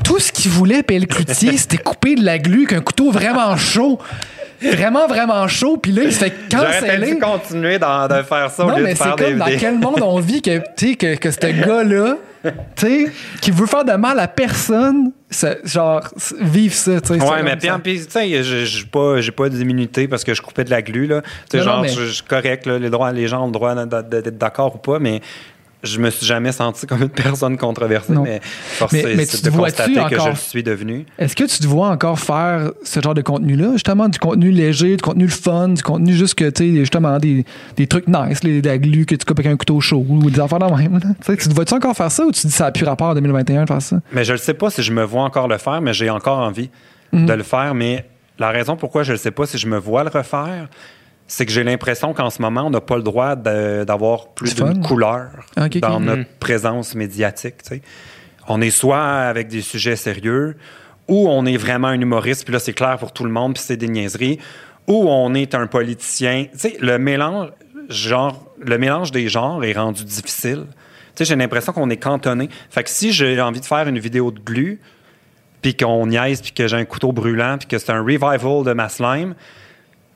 tout 0.03 0.17
ce 0.17 0.31
qu'il 0.31 0.49
voulait, 0.49 0.81
PL 0.81 1.05
Cloutier, 1.05 1.55
c'était 1.57 1.77
couper 1.77 2.15
de 2.15 2.23
la 2.25 2.39
glu 2.39 2.65
avec 2.65 2.73
un 2.73 2.81
couteau 2.81 3.11
vraiment 3.11 3.55
chaud. 3.55 3.99
Vraiment, 4.63 5.05
vraiment 5.07 5.47
chaud. 5.47 5.77
Puis 5.77 5.91
là, 5.91 6.03
il 6.05 6.11
se 6.13 6.17
fait 6.23 6.33
canceller. 6.49 7.13
dû 7.13 7.19
continuer 7.19 7.77
dans- 7.77 8.07
de 8.07 8.23
faire 8.23 8.49
ça 8.49 8.65
au 8.65 8.69
Non, 8.71 8.77
lieu 8.77 8.83
mais 8.83 8.93
de 8.93 8.97
c'est 8.97 9.03
faire 9.03 9.15
des 9.17 9.23
comme 9.25 9.37
dans 9.37 9.45
quel 9.59 9.77
monde 9.77 10.01
on 10.01 10.19
vit 10.19 10.41
que, 10.41 10.57
tu 10.75 10.89
sais, 10.89 10.95
que, 10.95 11.15
que 11.17 11.29
ce 11.29 11.37
gars-là 11.39 12.17
tu 12.75 12.85
sais, 12.87 13.11
qui 13.41 13.51
veut 13.51 13.65
faire 13.65 13.85
de 13.85 13.93
mal 13.93 14.19
à 14.19 14.27
personne, 14.27 15.11
genre, 15.63 16.07
vive 16.39 16.73
ça, 16.73 17.01
tu 17.01 17.07
sais. 17.07 17.21
Ouais, 17.21 17.43
mais 17.43 17.55
puis, 17.55 18.05
tu 18.05 18.11
sais, 18.11 18.43
j'ai 18.43 18.85
pas, 18.85 19.17
pas 19.35 19.49
d'immunité 19.49 20.07
parce 20.07 20.23
que 20.23 20.33
je 20.33 20.41
coupais 20.41 20.63
de 20.63 20.69
la 20.69 20.81
glu, 20.81 21.07
là. 21.07 21.21
Tu 21.49 21.57
sais, 21.57 21.63
genre, 21.63 21.85
je 21.85 22.05
suis 22.05 22.23
correct, 22.23 22.65
là, 22.65 22.79
les, 22.79 22.89
droits, 22.89 23.11
les 23.11 23.27
gens 23.27 23.43
ont 23.43 23.47
le 23.47 23.51
droit 23.51 23.75
d'être 23.75 24.37
d'accord 24.37 24.75
ou 24.75 24.79
pas, 24.79 24.99
mais 24.99 25.21
je 25.85 25.99
me 25.99 26.09
suis 26.09 26.25
jamais 26.25 26.51
senti 26.51 26.85
comme 26.85 27.01
une 27.03 27.09
personne 27.09 27.57
controversée, 27.57 28.13
Non. 28.13 28.23
mais 28.23 28.39
force 28.43 28.91
Mais- 28.93 29.03
mais 29.15 29.25
tu 29.25 29.37
de 29.37 29.41
te 29.49 29.55
constater 29.55 29.93
que 30.09 30.19
je 30.19 30.29
le 30.29 30.35
suis 30.35 30.63
devenu. 30.63 31.05
Est-ce 31.17 31.35
que 31.35 31.43
tu 31.45 31.59
te 31.59 31.67
vois 31.67 31.89
encore 31.89 32.19
faire 32.19 32.71
ce 32.83 32.99
genre 33.01 33.13
de 33.13 33.21
contenu-là, 33.21 33.71
justement, 33.73 34.09
du 34.09 34.19
contenu 34.19 34.51
léger, 34.51 34.95
du 34.97 35.01
contenu 35.01 35.25
le 35.25 35.31
fun, 35.31 35.69
du 35.69 35.81
contenu 35.83 36.13
juste 36.13 36.35
que, 36.35 36.49
tu 36.49 36.63
sais, 36.73 36.75
justement, 36.79 37.17
des, 37.19 37.45
des 37.77 37.87
trucs 37.87 38.07
nice, 38.07 38.43
les, 38.43 38.61
la 38.61 38.77
glu 38.77 39.05
que 39.05 39.15
tu 39.15 39.25
coupes 39.25 39.39
avec 39.39 39.51
un 39.51 39.57
couteau 39.57 39.79
chaud 39.79 40.05
ou 40.07 40.29
des 40.29 40.39
affaires 40.39 40.59
de 40.59 40.65
même, 40.65 40.93
là? 40.99 41.09
Tu 41.25 41.37
tu 41.37 41.49
te 41.49 41.53
vois-tu 41.53 41.73
encore 41.73 41.95
faire 41.95 42.11
ça 42.11 42.25
ou 42.25 42.31
tu 42.31 42.47
dis 42.47 42.53
ça 42.53 42.65
n'a 42.65 42.71
plus 42.71 42.85
rapport 42.85 43.07
en 43.09 43.13
2021 43.15 43.63
de 43.63 43.67
faire 43.67 43.81
ça? 43.81 43.97
Mais 44.11 44.23
je 44.23 44.33
ne 44.33 44.37
sais 44.37 44.53
pas 44.53 44.69
si 44.69 44.81
je 44.83 44.91
me 44.91 45.03
vois 45.03 45.23
encore 45.23 45.47
le 45.47 45.57
faire, 45.57 45.81
mais 45.81 45.93
j'ai 45.93 46.09
encore 46.09 46.39
envie 46.39 46.69
Mhm. 47.13 47.25
de 47.27 47.33
le 47.33 47.43
faire. 47.43 47.73
Mais 47.75 48.05
la 48.39 48.49
raison 48.49 48.75
pourquoi 48.75 49.03
je 49.03 49.11
ne 49.13 49.17
sais 49.17 49.31
pas 49.31 49.45
si 49.45 49.57
je 49.57 49.67
me 49.67 49.77
vois 49.77 50.03
le 50.03 50.09
refaire, 50.09 50.67
c'est 51.27 51.45
que 51.45 51.51
j'ai 51.51 51.63
l'impression 51.63 52.13
qu'en 52.13 52.29
ce 52.29 52.41
moment, 52.41 52.63
on 52.65 52.69
n'a 52.69 52.81
pas 52.81 52.97
le 52.97 53.03
droit 53.03 53.35
d'avoir 53.35 54.29
plus 54.29 54.53
d'une 54.55 54.81
couleur 54.81 55.29
Ah, 55.55 55.67
dans 55.69 55.99
Mhm. 55.99 56.05
notre 56.05 56.29
présence 56.39 56.95
médiatique. 56.95 57.63
tu 57.63 57.69
sais. 57.75 57.81
On 58.47 58.61
est 58.61 58.69
soit 58.69 59.01
avec 59.03 59.47
des 59.47 59.61
sujets 59.61 59.95
sérieux, 59.95 60.55
ou 61.07 61.27
on 61.29 61.45
est 61.45 61.57
vraiment 61.57 61.87
un 61.87 61.99
humoriste, 61.99 62.43
puis 62.45 62.53
là, 62.53 62.59
c'est 62.59 62.73
clair 62.73 62.97
pour 62.97 63.11
tout 63.11 63.23
le 63.23 63.31
monde, 63.31 63.53
puis 63.55 63.63
c'est 63.65 63.77
des 63.77 63.87
niaiseries, 63.87 64.39
ou 64.87 65.09
on 65.09 65.33
est 65.33 65.55
un 65.55 65.65
politicien. 65.67 66.45
Tu 66.51 66.59
sais, 66.59 66.77
le 66.79 66.99
mélange, 66.99 67.49
genre, 67.89 68.45
le 68.63 68.77
mélange 68.77 69.11
des 69.11 69.27
genres 69.27 69.63
est 69.63 69.73
rendu 69.73 70.03
difficile. 70.03 70.65
Tu 71.15 71.23
sais, 71.23 71.25
j'ai 71.25 71.35
l'impression 71.35 71.73
qu'on 71.73 71.89
est 71.89 71.97
cantonné. 71.97 72.49
Fait 72.69 72.83
que 72.83 72.89
si 72.89 73.11
j'ai 73.13 73.39
envie 73.41 73.61
de 73.61 73.65
faire 73.65 73.87
une 73.87 73.97
vidéo 73.99 74.29
de 74.31 74.39
glu, 74.39 74.79
puis 75.63 75.75
qu'on 75.75 76.05
niaise, 76.05 76.41
puis 76.41 76.51
que 76.51 76.67
j'ai 76.67 76.77
un 76.77 76.85
couteau 76.85 77.11
brûlant, 77.11 77.57
puis 77.57 77.67
que 77.67 77.77
c'est 77.79 77.91
un 77.91 78.01
revival 78.01 78.63
de 78.63 78.73
ma 78.73 78.89
slime, 78.89 79.33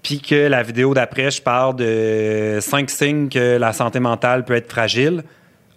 puis 0.10 0.20
que 0.20 0.48
la 0.48 0.64
vidéo 0.64 0.96
d'après, 0.96 1.30
je 1.30 1.40
parle 1.40 1.76
de 1.76 2.58
cinq 2.62 2.90
signes 2.90 3.30
que 3.30 3.58
la 3.58 3.74
santé 3.74 4.00
mentale 4.00 4.44
peut 4.44 4.56
être 4.56 4.68
fragile, 4.68 5.22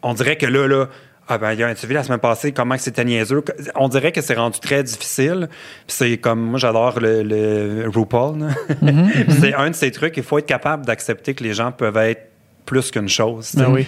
on 0.02 0.14
dirait 0.14 0.36
que 0.36 0.46
là, 0.46 0.66
là, 0.66 0.88
ah 1.28 1.36
ben, 1.36 1.52
il 1.52 1.60
y 1.60 1.62
a 1.62 1.66
un 1.66 1.74
vu 1.74 1.92
la 1.92 2.02
semaine 2.02 2.18
passée 2.18 2.52
comment 2.52 2.74
que 2.74 2.80
c'était 2.80 3.04
niaiseux? 3.04 3.44
On 3.74 3.88
dirait 3.88 4.10
que 4.10 4.22
c'est 4.22 4.32
rendu 4.32 4.58
très 4.58 4.82
difficile. 4.84 5.50
C'est 5.86 6.16
comme, 6.16 6.40
moi, 6.40 6.58
j'adore 6.58 6.98
le, 6.98 7.22
le 7.22 7.90
RuPaul. 7.94 8.46
Puis 8.80 9.36
c'est 9.40 9.52
un 9.52 9.68
de 9.68 9.74
ces 9.74 9.90
trucs, 9.90 10.16
il 10.16 10.22
faut 10.22 10.38
être 10.38 10.46
capable 10.46 10.86
d'accepter 10.86 11.34
que 11.34 11.44
les 11.44 11.52
gens 11.52 11.70
peuvent 11.70 11.98
être 11.98 12.30
plus 12.64 12.90
qu'une 12.90 13.10
chose. 13.10 13.52
Ben 13.54 13.70
oui. 13.70 13.86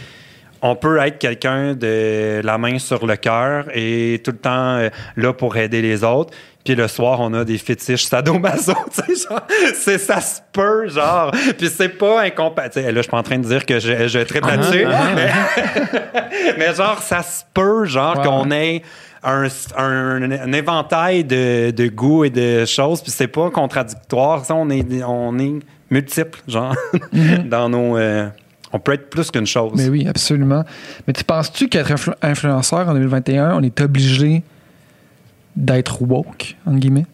On 0.61 0.77
peut 0.77 0.99
être 0.99 1.19
quelqu'un 1.19 1.73
de 1.75 2.43
la 2.45 2.59
main 2.59 2.79
sur 2.79 3.07
le 3.07 3.17
cœur 3.17 3.67
et 3.75 4.21
tout 4.23 4.33
le 4.33 4.39
temps 4.39 4.77
euh, 4.77 4.91
là 5.17 5.33
pour 5.33 5.57
aider 5.57 5.81
les 5.81 6.05
autres. 6.05 6.35
Puis 6.65 6.75
le 6.75 6.89
soir, 6.89 7.21
on 7.21 7.35
a 7.35 7.45
des 7.45 7.59
fétiches 7.59 8.05
sadomaso, 8.07 8.73
tu 8.95 9.15
sais, 9.15 9.29
genre, 9.29 9.43
c'est 9.75 9.99
ça 9.99 10.21
se 10.23 10.41
peut, 10.53 10.89
genre. 10.89 11.31
Puis 11.59 11.69
c'est 11.69 11.91
pas 11.91 12.23
incompatible. 12.23 12.87
Là, 12.87 12.93
je 12.97 13.03
suis 13.03 13.11
pas 13.11 13.19
en 13.19 13.23
train 13.23 13.39
de 13.39 13.45
dire 13.47 13.67
que 13.67 13.79
je, 13.79 14.09
je 14.09 14.19
tripe 14.21 14.47
là-dessus, 14.47 14.87
mais, 15.15 15.31
mais 16.59 16.75
genre, 16.75 16.99
ça 17.03 17.23
se 17.23 17.43
peut, 17.53 17.85
genre, 17.85 18.21
qu'on 18.23 18.51
ait 18.51 18.83
un, 19.23 19.47
un- 19.77 20.31
un 20.33 20.53
éventail 20.53 21.25
de, 21.25 21.71
de 21.71 21.87
goûts 21.89 22.25
et 22.25 22.31
de 22.31 22.65
choses, 22.65 23.03
puis 23.03 23.11
c'est 23.11 23.29
pas 23.29 23.51
contradictoire. 23.51 24.45
Ça, 24.45 24.55
on 24.55 24.71
est, 24.71 25.03
on 25.05 25.39
est 25.39 25.61
multiples, 25.91 26.41
genre, 26.49 26.75
dans 27.45 27.69
nos... 27.69 27.97
euh, 27.99 28.27
on 28.73 28.79
peut 28.81 28.95
être 28.95 29.09
plus 29.11 29.31
qu'une 29.31 29.47
chose. 29.47 29.73
Mais 29.77 29.89
oui, 29.89 30.07
absolument. 30.09 30.65
Mais 31.07 31.13
tu 31.13 31.23
penses-tu 31.25 31.69
qu'être 31.69 31.93
influ- 31.93 32.15
influenceur 32.23 32.89
en 32.89 32.95
2021, 32.95 33.55
on 33.55 33.63
est 33.63 33.81
obligé 33.81 34.43
d'être 35.57 36.03
woke, 36.03 36.57
entre 36.67 36.79
guillemets? 36.79 37.07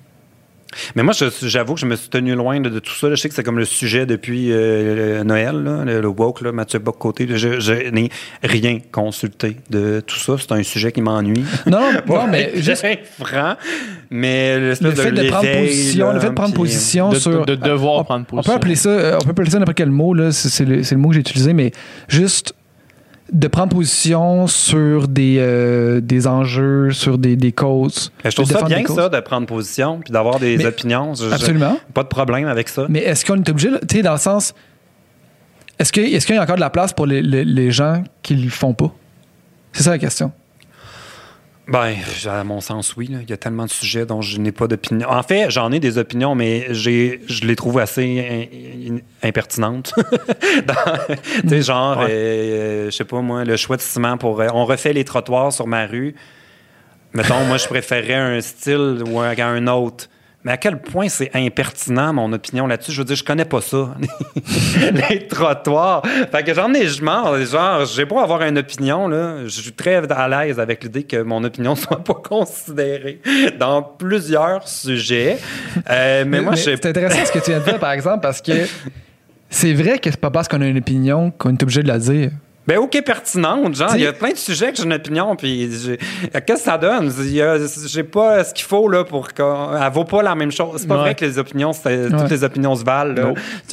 Mais 0.94 1.02
moi, 1.02 1.12
je- 1.12 1.24
j'avoue 1.48 1.74
que 1.74 1.80
je 1.80 1.86
me 1.86 1.96
suis 1.96 2.08
tenu 2.10 2.32
loin 2.36 2.60
de, 2.60 2.68
de 2.68 2.78
tout 2.78 2.92
ça. 2.94 3.08
là. 3.08 3.16
Je 3.16 3.20
sais 3.20 3.28
que 3.28 3.34
c'est 3.34 3.42
comme 3.42 3.58
le 3.58 3.64
sujet 3.64 4.06
depuis 4.06 4.52
euh, 4.52 5.24
Noël, 5.24 5.56
là, 5.64 5.84
le, 5.84 6.00
le 6.00 6.06
woke, 6.08 6.42
là, 6.42 6.52
Mathieu 6.52 6.78
Bock-Côté. 6.78 7.26
Je, 7.28 7.58
je 7.58 7.90
n'ai 7.90 8.08
rien 8.44 8.78
consulté 8.92 9.56
de 9.68 9.98
tout 10.06 10.14
ça. 10.20 10.36
C'est 10.38 10.52
un 10.52 10.62
sujet 10.62 10.92
qui 10.92 11.00
m'ennuie. 11.02 11.44
Non, 11.66 11.80
non, 12.06 12.26
mais 12.30 12.52
juste 12.54 12.86
franc. 13.18 13.56
Mais 14.10 14.60
le 14.60 14.74
fait 14.92 15.10
de, 15.10 15.28
prendre 15.28 15.58
position, 15.60 16.06
là, 16.06 16.12
le 16.14 16.20
fait 16.20 16.28
de 16.28 16.34
prendre 16.34 16.52
puis- 16.52 16.62
position 16.62 17.08
De, 17.10 17.18
sur... 17.18 17.44
de 17.46 17.56
devoir 17.56 18.02
on, 18.02 18.04
prendre 18.04 18.26
on 18.30 18.36
position. 18.36 18.52
peut 18.52 18.56
appeler 18.56 18.76
ça, 18.76 18.88
euh, 18.90 19.16
on 19.20 19.24
peut 19.24 19.30
appeler 19.30 19.50
ça 19.50 19.58
n'importe 19.58 19.76
quel 19.76 19.90
mot, 19.90 20.14
là, 20.14 20.30
c'est, 20.30 20.48
c'est 20.50 20.64
le, 20.64 20.84
c'est 20.84 20.94
le 20.94 21.00
mot 21.00 21.08
que 21.08 21.14
j'ai 21.14 21.20
utilisé, 21.20 21.52
mais 21.52 21.72
juste 22.06 22.54
de 23.32 23.48
prendre 23.48 23.74
position 23.74 24.46
sur 24.46 25.08
des, 25.08 25.36
euh, 25.38 26.00
des 26.00 26.26
enjeux, 26.26 26.90
sur 26.92 27.18
des, 27.18 27.36
des 27.36 27.52
causes. 27.52 28.10
Mais 28.24 28.30
je 28.30 28.36
trouve 28.36 28.50
ça 28.50 28.62
bien, 28.62 28.84
ça, 28.86 29.08
de 29.08 29.20
prendre 29.20 29.46
position 29.46 30.00
puis 30.00 30.12
d'avoir 30.12 30.38
des 30.40 30.56
Mais- 30.56 30.66
opinions. 30.66 31.14
Je- 31.14 31.30
Absolument. 31.32 31.78
pas 31.94 32.02
de 32.02 32.08
problème 32.08 32.46
avec 32.48 32.68
ça. 32.68 32.86
Mais 32.88 33.00
est-ce 33.00 33.24
qu'on 33.24 33.36
est 33.36 33.48
obligé, 33.48 33.68
tu 33.88 33.96
sais, 33.96 34.02
dans 34.02 34.12
le 34.12 34.18
sens, 34.18 34.54
est-ce, 35.78 35.92
que, 35.92 36.00
est-ce 36.00 36.26
qu'il 36.26 36.34
y 36.34 36.38
a 36.38 36.42
encore 36.42 36.56
de 36.56 36.60
la 36.60 36.70
place 36.70 36.92
pour 36.92 37.06
les, 37.06 37.22
les- 37.22 37.44
les 37.44 37.70
gens 37.70 38.02
qui 38.22 38.34
le 38.34 38.50
font 38.50 38.74
pas? 38.74 38.92
C'est 39.72 39.84
ça 39.84 39.90
la 39.90 39.98
question. 39.98 40.32
Ben, 41.70 41.94
à 42.26 42.42
mon 42.44 42.60
sens, 42.60 42.96
oui. 42.96 43.06
là. 43.06 43.18
Il 43.22 43.30
y 43.30 43.32
a 43.32 43.36
tellement 43.36 43.64
de 43.64 43.70
sujets 43.70 44.04
dont 44.04 44.20
je 44.22 44.38
n'ai 44.38 44.50
pas 44.52 44.66
d'opinion. 44.66 45.08
En 45.08 45.22
fait, 45.22 45.50
j'en 45.50 45.70
ai 45.70 45.78
des 45.78 45.98
opinions, 45.98 46.34
mais 46.34 46.66
j'ai, 46.74 47.20
je 47.28 47.44
les 47.46 47.54
trouve 47.54 47.78
assez 47.78 48.02
in- 48.90 48.94
in- 48.96 49.28
impertinentes. 49.28 49.94
Tu 51.42 51.48
sais, 51.48 51.62
genre, 51.62 51.98
Ouais. 52.00 52.06
euh, 52.10 52.84
je 52.86 52.90
sais 52.96 53.04
pas 53.04 53.20
moi, 53.20 53.44
le 53.44 53.56
choix 53.56 53.76
de 53.76 53.82
ciment 53.82 54.18
pour. 54.18 54.40
euh, 54.40 54.48
on 54.52 54.64
refait 54.64 54.92
les 54.92 55.04
trottoirs 55.04 55.52
sur 55.52 55.66
ma 55.68 55.86
rue. 55.86 56.14
Mettons, 57.14 57.44
moi, 57.44 57.56
je 57.56 57.66
préférerais 57.66 58.14
un 58.14 58.40
style 58.40 59.02
ou 59.08 59.20
un, 59.20 59.36
un 59.38 59.66
autre. 59.68 60.08
Mais 60.42 60.52
à 60.52 60.56
quel 60.56 60.80
point 60.80 61.10
c'est 61.10 61.30
impertinent, 61.34 62.14
mon 62.14 62.32
opinion 62.32 62.66
là-dessus? 62.66 62.92
Je 62.92 62.98
veux 62.98 63.04
dire, 63.04 63.16
je 63.16 63.24
connais 63.24 63.44
pas 63.44 63.60
ça. 63.60 63.94
les 65.10 65.26
trottoirs. 65.26 66.02
Fait 66.32 66.42
que 66.42 66.54
j'en 66.54 66.72
ai, 66.72 66.86
je 66.86 67.04
m'en, 67.04 67.36
genre, 67.44 67.84
j'ai 67.84 68.06
beau 68.06 68.18
avoir 68.18 68.42
une 68.42 68.56
opinion, 68.56 69.06
là. 69.06 69.44
Je 69.44 69.60
suis 69.60 69.72
très 69.72 69.96
à 70.10 70.28
l'aise 70.28 70.58
avec 70.58 70.82
l'idée 70.82 71.02
que 71.02 71.20
mon 71.22 71.44
opinion 71.44 71.74
soit 71.76 72.02
pas 72.02 72.14
considérée 72.14 73.20
dans 73.58 73.82
plusieurs 73.82 74.66
sujets. 74.66 75.38
Euh, 75.90 76.24
mais, 76.26 76.40
moi, 76.40 76.54
je 76.54 76.62
sais 76.62 76.76
c'est 76.76 76.88
intéressant 76.88 77.26
ce 77.26 77.32
que 77.32 77.38
tu 77.38 77.50
viens 77.50 77.60
de 77.60 77.64
dire, 77.64 77.78
par 77.78 77.92
exemple, 77.92 78.20
parce 78.22 78.40
que 78.40 78.52
c'est 79.50 79.74
vrai 79.74 79.98
que 79.98 80.10
c'est 80.10 80.20
pas 80.20 80.30
parce 80.30 80.48
qu'on 80.48 80.62
a 80.62 80.66
une 80.66 80.78
opinion 80.78 81.30
qu'on 81.32 81.50
est 81.50 81.62
obligé 81.62 81.82
de 81.82 81.88
la 81.88 81.98
dire. 81.98 82.30
Ben, 82.66 82.76
OK, 82.78 83.02
pertinente. 83.04 83.74
Genre, 83.74 83.96
il 83.96 84.02
y 84.02 84.06
a 84.06 84.12
plein 84.12 84.30
de 84.30 84.36
sujets 84.36 84.70
que 84.70 84.76
j'ai 84.76 84.84
une 84.84 84.92
opinion, 84.92 85.34
puis 85.34 85.68
j'ai- 85.72 85.96
qu'est-ce 86.32 86.40
que 86.54 86.58
ça 86.60 86.78
donne? 86.78 87.10
J'ai 87.86 88.04
pas 88.04 88.44
ce 88.44 88.54
qu'il 88.54 88.64
faut, 88.66 88.88
là, 88.88 89.02
pour 89.02 89.32
qu'on. 89.34 89.70
Elle 89.76 89.90
vaut 89.92 90.04
pas 90.04 90.22
la 90.22 90.34
même 90.34 90.52
chose. 90.52 90.72
C'est 90.76 90.86
pas 90.86 90.96
Ouais. 90.96 91.00
vrai 91.00 91.14
que 91.14 91.24
les 91.24 91.38
opinions, 91.38 91.72
Ouais. 91.84 92.08
toutes 92.08 92.30
les 92.30 92.44
opinions 92.44 92.76
se 92.76 92.84
valent, 92.84 93.14
là. 93.14 93.32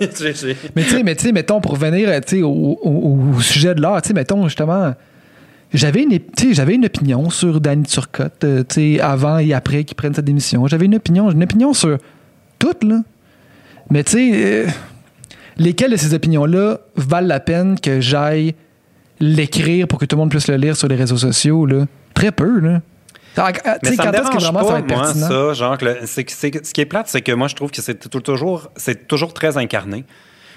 Mais 0.00 0.08
tu 0.08 0.34
sais, 0.34 1.02
mais 1.04 1.14
tu 1.14 1.26
sais, 1.26 1.32
mettons, 1.32 1.60
pour 1.60 1.72
revenir 1.72 2.08
euh, 2.08 2.42
au, 2.42 2.78
au- 2.82 3.36
au 3.36 3.40
sujet 3.40 3.74
de 3.74 3.80
l'art, 3.82 4.00
tu 4.02 4.08
sais, 4.08 4.14
mettons, 4.14 4.44
justement, 4.48 4.94
j'avais 5.72 6.02
une, 6.02 6.18
j'avais 6.52 6.74
une 6.74 6.86
opinion 6.86 7.30
sur 7.30 7.60
Danny 7.60 7.84
Turcotte, 7.84 8.42
euh, 8.44 8.64
tu 8.68 8.96
sais, 8.96 9.00
avant 9.00 9.38
et 9.38 9.52
après 9.52 9.84
qu'il 9.84 9.96
prenne 9.96 10.14
sa 10.14 10.22
démission. 10.22 10.66
J'avais 10.66 10.86
une 10.86 10.96
opinion, 10.96 11.30
une 11.30 11.42
opinion 11.42 11.72
sur 11.74 11.98
tout, 12.58 12.74
là. 12.82 13.00
Mais 13.90 14.02
tu 14.02 14.12
sais, 14.12 14.30
euh, 14.34 14.66
lesquelles 15.56 15.90
de 15.92 15.96
ces 15.96 16.14
opinions-là 16.14 16.78
valent 16.96 17.26
la 17.28 17.40
peine 17.40 17.78
que 17.80 18.00
j'aille 18.00 18.54
l'écrire 19.20 19.86
pour 19.88 19.98
que 19.98 20.04
tout 20.04 20.16
le 20.16 20.20
monde 20.20 20.30
puisse 20.30 20.48
le 20.48 20.56
lire 20.56 20.76
sur 20.76 20.88
les 20.88 20.96
réseaux 20.96 21.16
sociaux, 21.16 21.66
là? 21.66 21.86
Très 22.14 22.32
peu, 22.32 22.58
là. 22.60 22.80
Ah, 23.36 23.52
Tu 23.52 23.60
Mais 23.90 23.96
ça 23.96 24.04
quand 24.04 24.12
me 24.12 24.16
est-ce 24.16 24.22
que 24.22 24.28
dérange 24.38 24.42
vraiment 24.44 24.58
ça 24.60 24.64
va 24.64 24.72
pas, 24.72 24.78
être 24.78 24.88
moi, 24.88 25.02
pertinent? 25.04 25.28
ça. 25.28 25.52
Genre, 25.54 25.78
que 25.78 25.84
le- 25.84 25.94
que- 26.22 26.64
ce 26.66 26.72
qui 26.72 26.80
est 26.80 26.86
plate, 26.86 27.08
c'est 27.08 27.20
que 27.22 27.32
moi, 27.32 27.48
je 27.48 27.54
trouve 27.56 27.70
que 27.72 27.82
c'est 27.82 28.08
toujours, 28.08 28.70
c'est 28.76 29.08
toujours 29.08 29.34
très 29.34 29.56
incarné. 29.56 30.02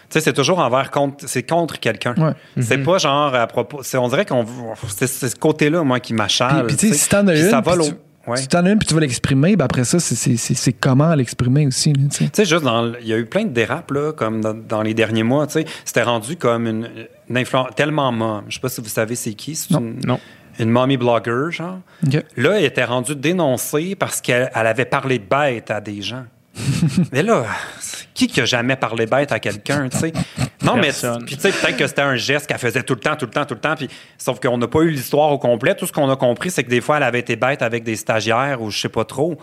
Tu 0.10 0.14
sais, 0.14 0.20
c'est 0.22 0.34
toujours 0.34 0.60
envers 0.60 0.90
contre, 0.92 1.26
c'est 1.28 1.44
contre 1.44 1.80
quelqu'un. 1.80 2.14
Ouais. 2.18 2.32
C'est 2.62 2.78
pas 2.78 2.98
genre 2.98 3.34
à 3.36 3.46
propos. 3.48 3.80
c'est- 3.84 3.98
On 3.98 4.08
dirait 4.08 4.26
qu'on, 4.26 4.46
c'est 4.88 5.08
c'est 5.08 5.28
ce 5.30 5.36
côté-là, 5.36 5.84
moi, 5.84 6.00
qui 6.00 6.14
m'achale. 6.14 6.66
Puis, 6.68 6.76
puis 6.78 6.88
tu 6.88 6.88
sais, 6.90 6.94
si 6.94 7.10
t'en 7.10 7.28
as 7.28 7.32
Puis 7.34 7.42
une, 7.42 7.50
ça 7.50 7.62
va 7.62 7.74
puis 7.76 7.82
Ouais. 8.28 8.38
si 8.38 8.48
t'en 8.48 8.66
as 8.66 8.72
une 8.72 8.78
puis 8.80 8.88
tu 8.88 8.94
vas 8.94 9.00
l'exprimer, 9.00 9.56
ben 9.56 9.66
après 9.66 9.84
ça, 9.86 10.00
c'est- 10.00 10.16
c'est 10.16 10.36
c'est- 10.38 10.54
c'est 10.54 10.74
comment 10.74 11.14
l'exprimer 11.16 11.66
aussi. 11.68 11.94
tu 11.94 12.02
sais. 12.12 12.30
Tu 12.30 12.46
juste 12.46 12.66
Il 13.02 13.08
y 13.08 13.14
a 13.14 13.18
eu 13.18 13.26
plein 13.26 13.44
de 13.46 13.50
dérapes, 13.50 13.92
là, 13.92 14.12
comme 14.12 14.42
dans, 14.42 14.54
dans 14.54 14.82
les 14.82 14.94
derniers 14.94 15.24
mois, 15.24 15.48
tu 15.48 15.54
sais. 15.54 15.66
C'était 15.86 16.04
rendu 16.04 16.36
comme 16.36 16.68
une, 16.68 16.90
une 17.30 17.38
influence 17.38 17.70
tellement 17.76 18.12
mom. 18.12 18.44
Je 18.50 18.56
sais 18.56 18.60
pas 18.62 18.70
si 18.70 18.82
vous 18.82 18.90
savez 18.90 19.16
c'est 19.16 19.34
qui. 19.34 19.58
Non. 19.72 19.80
une, 19.80 20.00
Non. 20.06 20.20
une 20.60 20.70
mommy 20.70 20.98
blogger, 20.98 21.52
genre. 21.52 21.80
Là, 22.36 22.60
elle 22.60 22.66
était 22.66 22.84
rendue 22.84 23.16
dénoncée 23.16 23.96
parce 23.96 24.20
qu'elle 24.22 24.52
elle 24.54 24.68
avait 24.68 24.86
parlé 24.86 25.20
bête 25.20 25.72
à 25.72 25.80
des 25.82 26.02
gens. 26.02 26.26
mais 27.12 27.24
là, 27.24 27.46
qui 28.14 28.28
qui 28.28 28.42
a 28.42 28.46
jamais 28.46 28.76
parlé 28.76 29.06
bête 29.06 29.32
à 29.32 29.40
quelqu'un, 29.40 29.90
tu 29.90 29.98
sais? 29.98 30.14
Non, 30.64 30.80
Personne. 30.80 31.20
mais 31.20 31.26
puis 31.26 31.36
tu 31.36 31.42
sais, 31.44 31.52
peut-être 31.52 31.78
que 31.78 31.88
c'était 31.88 32.02
un 32.02 32.16
geste 32.16 32.48
qu'elle 32.48 32.58
faisait 32.58 32.84
tout 32.84 32.96
le 32.96 33.00
temps, 33.00 33.16
tout 33.16 33.26
le 33.26 33.32
temps, 33.32 33.46
tout 33.46 33.54
le 33.54 33.60
temps. 33.60 33.76
Puis, 33.76 33.90
sauf 34.18 34.40
qu'on 34.40 34.58
n'a 34.58 34.68
pas 34.68 34.80
eu 34.82 34.90
l'histoire 34.90 35.32
au 35.32 35.38
complet. 35.38 35.76
Tout 35.76 35.86
ce 35.86 35.92
qu'on 35.92 36.10
a 36.10 36.16
compris, 36.16 36.50
c'est 36.52 36.64
que 36.64 36.70
des 36.70 36.82
fois, 36.82 36.98
elle 36.98 37.04
avait 37.04 37.20
été 37.20 37.36
bête 37.36 37.62
avec 37.62 37.84
des 37.84 37.96
stagiaires 37.96 38.62
ou 38.62 38.72
je 38.72 38.80
sais 38.80 38.90
pas 38.90 39.06
trop. 39.06 39.38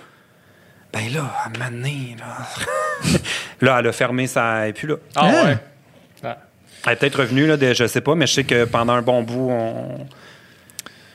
Ben 0.93 1.13
là, 1.13 1.25
à 1.45 1.49
un 1.49 1.59
moment 1.59 1.71
donné, 1.71 2.17
là. 2.19 3.19
là, 3.61 3.77
elle 3.81 3.87
a 3.89 3.93
fermé 3.93 4.27
sa. 4.27 4.69
Et 4.69 4.73
puis 4.73 4.87
là. 4.89 4.97
Ah 5.17 5.31
Ah. 5.33 5.45
ouais. 5.45 5.57
Elle 6.87 6.93
est 6.93 6.97
peut-être 6.97 7.21
revenue, 7.21 7.47
là, 7.47 7.57
de- 7.57 7.73
je 7.73 7.87
sais 7.87 8.03
pas, 8.03 8.15
mais 8.15 8.27
je 8.27 8.35
sais 8.35 8.45
que 8.45 8.65
pendant 8.67 8.93
un 8.93 9.03
bon 9.03 9.23
bout, 9.23 9.49
on. 9.51 10.07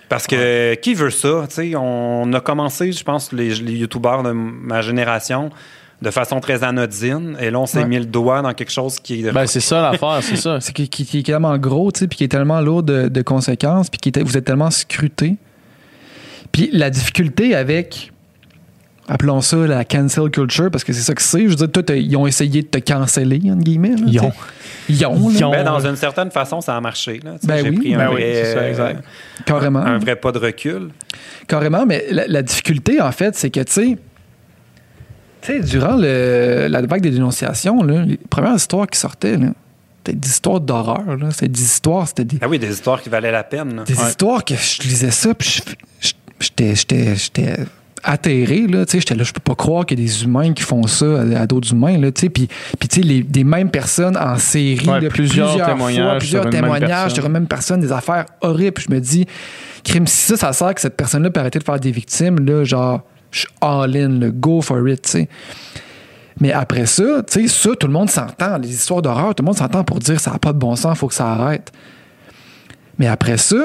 Parce 0.08 0.26
que 0.26 0.74
qui 0.76 0.96
veut 0.96 1.12
ça? 1.12 1.46
Tu 1.48 1.54
sais, 1.56 1.76
on 1.76 2.34
a 2.34 2.40
commencé, 2.42 2.92
je 2.92 3.04
pense, 3.04 3.32
les, 3.32 3.50
les 3.56 3.74
youtubeurs 3.74 4.24
de 4.24 4.32
ma 4.32 4.82
génération 4.82 5.52
de 6.02 6.12
façon 6.12 6.40
très 6.40 6.64
anodine. 6.64 7.36
Et 7.40 7.52
là, 7.52 7.60
on 7.60 7.66
s'est 7.66 7.80
Ouais. 7.80 7.86
mis 7.88 8.00
le 8.00 8.06
doigt 8.06 8.42
dans 8.42 8.54
quelque 8.54 8.72
chose 8.72 9.00
qui 9.00 9.26
est. 9.26 9.32
Ben, 9.32 9.46
c'est 9.48 9.60
ça 9.60 9.82
l'affaire, 9.82 10.20
c'est 10.22 10.38
ça. 10.38 10.60
C'est 10.62 10.72
qui, 10.74 10.88
qui- 10.90 11.06
qui 11.06 11.20
est 11.20 11.24
tellement 11.24 11.58
gros, 11.58 11.92
tu 11.92 12.00
sais, 12.00 12.08
puis 12.08 12.18
qui 12.18 12.24
est 12.24 12.30
tellement 12.30 12.62
lourd 12.62 12.84
de, 12.84 13.08
de 13.10 13.22
conséquences, 13.22 13.90
puis 13.90 14.00
qui 14.00 14.10
est- 14.18 14.24
vous 14.24 14.38
êtes 14.38 14.46
tellement 14.46 14.72
scruté. 14.72 15.36
Puis 16.52 16.70
la 16.74 16.90
difficulté 16.90 17.54
avec, 17.56 18.12
appelons 19.08 19.42
ça 19.42 19.58
la 19.58 19.84
cancel 19.86 20.30
culture, 20.30 20.72
parce 20.72 20.84
que 20.84 20.94
c'est 20.94 21.02
ça 21.02 21.14
que 21.14 21.22
c'est. 21.22 21.42
Je 21.44 21.48
veux 21.50 21.56
dire, 21.56 21.72
toi, 21.72 21.84
ils 21.96 22.16
ont 22.16 22.26
essayé 22.28 22.62
de 22.62 22.68
te 22.68 22.80
canceller, 22.80 23.42
entre 23.52 23.64
guillemets. 23.64 23.90
là, 23.96 24.06
Ils 24.08 24.20
ont. 24.22 24.32
Ils 24.88 25.06
ont, 25.06 25.30
là, 25.30 25.36
Ils 25.38 25.44
ont. 25.46 25.52
Ben, 25.52 25.64
dans 25.64 25.86
une 25.86 25.96
certaine 25.96 26.32
façon, 26.32 26.62
ça 26.62 26.76
a 26.76 26.82
marché. 26.82 27.20
Là. 27.24 27.32
Ben 27.44 27.58
J'ai 27.64 27.70
oui. 27.70 27.78
pris 27.78 27.94
un, 27.96 27.98
Ben 28.00 28.08
oui, 28.10 28.22
vrai, 28.22 28.32
c'est 28.44 28.54
ça, 28.54 28.60
euh, 28.60 28.70
exact. 28.70 29.04
carrément. 29.46 29.80
un 29.80 30.00
vrai 30.00 30.16
pas 30.16 30.32
de 30.32 30.40
recul. 30.40 30.90
Carrément, 31.48 31.86
mais 31.86 32.06
la, 32.10 32.26
la 32.28 32.42
difficulté, 32.42 33.00
en 33.02 33.12
fait, 33.12 33.36
c'est 33.36 33.50
que, 33.52 33.60
tu 33.60 33.72
sais, 33.72 33.98
tu 35.42 35.54
sais, 35.54 35.60
durant 35.62 35.96
le- 35.96 36.68
la 36.70 36.82
vague 36.82 37.02
des 37.02 37.12
dénonciations, 37.12 37.82
là, 37.84 38.04
les 38.04 38.18
premières 38.18 38.56
histoires 38.56 38.88
qui 38.88 39.00
sortaient, 39.00 39.38
là, 39.38 39.48
c'était 40.04 40.18
des 40.18 40.28
histoires 40.30 40.60
d'horreur. 40.60 41.18
là. 41.18 41.32
C'était 41.32 41.48
des 41.50 41.62
histoires, 41.62 42.08
c'était 42.08 42.26
des, 42.26 42.38
Ah 42.42 42.48
oui, 42.48 42.60
des 42.60 42.72
histoires 42.72 43.02
qui 43.02 43.10
valaient 43.10 43.32
la 43.32 43.44
peine. 43.44 43.76
là. 43.76 43.84
des 43.84 43.94
Ouais. 43.98 44.08
histoires 44.08 44.44
que 44.44 44.56
je 44.56 44.82
lisais 44.84 45.12
ça, 45.12 45.34
puis 45.34 45.62
je- 46.02 46.12
j'étais, 46.40 46.76
j'étais, 46.76 47.16
j'étais 47.16 47.56
atterré, 48.02 48.66
là, 48.68 48.86
tu 48.86 48.94
sais, 48.94 49.00
j'étais 49.02 49.16
là, 49.16 49.24
je 49.24 49.34
peux 49.34 49.42
pas 49.42 49.56
croire 49.56 49.86
qu'il 49.86 50.00
y 50.00 50.04
a 50.04 50.06
des 50.06 50.24
humains 50.24 50.54
qui 50.54 50.64
font 50.64 50.88
ça 50.88 51.06
à, 51.06 51.42
à 51.42 51.46
d'autres 51.48 51.74
humains, 51.74 51.98
là, 51.98 52.12
tu 52.14 52.22
sais, 52.22 52.30
puis, 52.30 52.48
puis 52.80 52.88
tu 52.88 53.02
sais, 53.02 53.06
les- 53.06 53.24
des 53.24 53.44
mêmes 53.44 53.70
personnes 53.70 54.16
en 54.16 54.38
série, 54.38 54.88
Ouais, 54.88 55.02
là, 55.02 55.10
plusieurs 55.10 55.66
témoignages 55.66 56.06
fois, 56.12 56.18
plusieurs 56.18 56.50
témoignages 56.50 56.90
personne. 56.90 57.16
sur 57.16 57.26
une 57.26 57.32
même 57.34 57.48
personne, 57.48 57.82
des 57.82 57.92
affaires 57.92 58.26
horribles, 58.40 58.72
puis 58.72 58.86
je 58.90 58.94
me 58.96 59.02
dis, 59.02 59.26
crime, 59.84 60.08
si 60.08 60.16
ça, 60.28 60.38
ça 60.38 60.54
sert 60.54 60.74
que 60.74 60.80
cette 60.82 60.96
personne-là 60.96 61.30
peut 61.30 61.42
arrêter 61.42 61.60
de 61.60 61.64
faire 61.66 61.80
des 61.80 61.92
victimes, 61.92 62.40
là, 62.46 62.64
genre, 62.64 63.02
je 63.32 63.40
suis 63.40 63.48
all-in, 63.62 64.20
le 64.20 64.32
go 64.32 64.62
for 64.62 64.88
it, 64.90 65.02
tu 65.04 65.10
sais. 65.12 65.30
Mais 66.42 66.54
après 66.54 66.86
ça, 66.86 67.04
tu 67.30 67.42
sais, 67.42 67.48
ça, 67.48 67.72
tout 67.78 67.88
le 67.88 67.94
monde 67.94 68.10
s'entend. 68.10 68.58
Les 68.58 68.70
histoires 68.74 69.02
d'horreur, 69.02 69.36
tout 69.36 69.44
le 69.44 69.48
monde 69.48 69.58
s'entend 69.58 69.84
pour 69.84 70.00
dire 70.00 70.20
ça 70.20 70.32
n'a 70.32 70.40
pas 70.40 70.54
de 70.54 70.58
bon 70.58 70.76
sens, 70.76 70.96
il 70.96 71.00
faut 71.00 71.08
que 71.08 71.14
ça 71.14 71.28
arrête. 71.32 71.72
Mais 72.98 73.08
après 73.08 73.38
ça, 73.38 73.58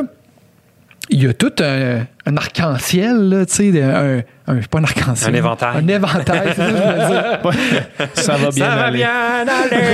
il 1.11 1.23
y 1.23 1.27
a 1.29 1.35
tout 1.35 1.53
un, 1.61 2.01
un 2.27 2.37
arc-en-ciel, 2.37 3.29
là, 3.29 3.47
tu 3.47 3.55
sais, 3.73 3.83
un, 3.83 4.23
un- 4.47 4.61
pas 4.71 4.79
un 4.79 4.85
arc-en-ciel. 4.85 5.35
Un 5.35 5.39
éventail. 5.39 5.77
Un 5.85 5.89
éventail, 5.89 6.43
c'est 6.49 6.55
ça 6.57 6.65
que 6.65 6.77
je 6.77 6.83
voulais 6.83 7.07
dire. 7.07 8.09
Ça 8.15 8.37
va 8.37 8.51
bien 8.51 8.71
ça 8.71 8.77
va 8.77 8.91
bien 8.91 9.11
aller! 9.47 9.85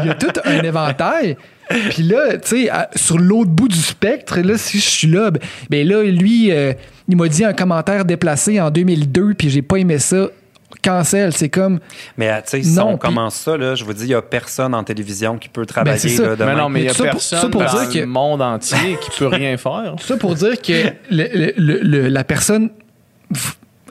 Il 0.02 0.06
y 0.08 0.10
a 0.10 0.14
tout 0.14 0.40
un 0.44 0.58
éventail. 0.62 1.36
Puis 1.68 2.02
là, 2.04 2.38
tu 2.38 2.66
sais, 2.66 2.70
sur 2.94 3.18
l'autre 3.18 3.50
bout 3.50 3.68
du 3.68 3.78
spectre, 3.80 4.40
là, 4.40 4.56
si 4.56 4.78
je 4.78 4.88
suis 4.88 5.08
là, 5.08 5.30
ben, 5.30 5.40
ben 5.70 5.86
là, 5.88 6.02
lui, 6.04 6.52
euh, 6.52 6.72
il 7.08 7.16
m'a 7.16 7.28
dit 7.28 7.44
un 7.44 7.52
commentaire 7.52 8.04
déplacé 8.04 8.60
en 8.60 8.70
2002, 8.70 9.34
puis 9.34 9.50
j'ai 9.50 9.62
pas 9.62 9.76
aimé 9.76 9.98
ça. 9.98 10.28
Cancel, 10.82 11.32
c'est 11.32 11.48
comme. 11.48 11.78
Mais 12.16 12.30
tu 12.42 12.50
sais, 12.50 12.62
si 12.62 12.74
Non, 12.76 12.90
on 12.90 12.96
commence 12.98 13.36
ça, 13.36 13.56
là, 13.56 13.74
je 13.74 13.84
vous 13.84 13.92
dis, 13.92 14.04
il 14.04 14.08
n'y 14.08 14.14
a 14.14 14.22
personne 14.22 14.74
en 14.74 14.84
télévision 14.84 15.38
qui 15.38 15.48
peut 15.48 15.64
travailler 15.64 15.94
Ben, 15.96 15.98
c'est 16.00 16.08
ça. 16.16 16.22
là, 16.26 16.36
demain. 16.36 16.54
Mais 16.54 16.60
non, 16.60 16.68
mais 16.68 16.80
il 16.80 16.82
n'y 16.84 16.88
a 16.90 16.92
Ça 16.92 17.04
pour- 17.04 17.12
personne 17.12 17.40
ça 17.40 17.48
pour 17.48 17.62
dans 17.62 17.72
dire 17.80 17.88
que- 17.88 17.98
le 17.98 18.06
monde 18.06 18.42
entier 18.42 18.98
qui 19.00 19.10
peut 19.18 19.26
rien 19.28 19.56
faire. 19.56 19.94
Tout 19.98 20.04
ça 20.06 20.16
pour 20.16 20.34
dire 20.34 20.60
que 20.60 20.72
le- 21.10 21.52
le- 21.56 21.78
le- 21.82 22.08
la 22.08 22.24
personne 22.24 22.70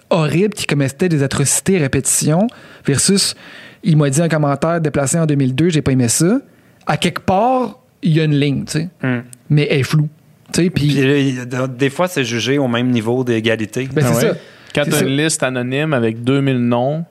horrible 0.10 0.54
qui 0.54 0.66
commettait 0.66 1.10
des 1.10 1.24
atrocités 1.24 1.78
à 1.78 1.80
répétition 1.80 2.48
versus 2.86 3.36
il 3.84 3.98
m'a 3.98 4.10
dit 4.10 4.22
un 4.22 4.30
commentaire 4.30 4.80
déplacé 4.82 5.18
en 5.20 5.26
2002, 5.26 5.70
j'ai 5.70 5.82
pas 5.82 5.92
aimé 5.92 6.08
ça. 6.08 6.40
À 6.86 6.98
quelque 6.98 7.22
part, 7.22 7.80
il 8.04 8.14
y 8.14 8.20
a 8.20 8.26
une 8.26 8.36
ligne, 8.40 8.66
tu 8.66 8.74
sais. 8.74 8.90
Hmm. 9.04 9.22
Mais 9.50 9.68
elle 9.70 9.80
est 9.80 9.84
floue. 9.84 10.10
Tu 10.54 10.64
sais, 10.64 10.70
puis. 10.70 11.38
A- 11.54 11.68
des 11.68 11.90
fois, 11.90 12.08
c'est 12.08 12.24
jugé 12.24 12.58
au 12.58 12.68
même 12.68 12.90
niveau 12.92 13.24
d'égalité. 13.24 13.88
Ben, 13.92 14.04
Ah 14.06 14.14
c'est 14.14 14.28
ouais. 14.28 14.34
ça. 14.34 14.40
Quand 14.74 14.84
C'est 14.86 14.90
tu 14.92 14.96
as 14.98 15.02
une 15.08 15.18
liste 15.18 15.42
anonyme 15.44 15.94
avec 15.94 16.24
2000 16.24 16.58
noms, 16.60 17.06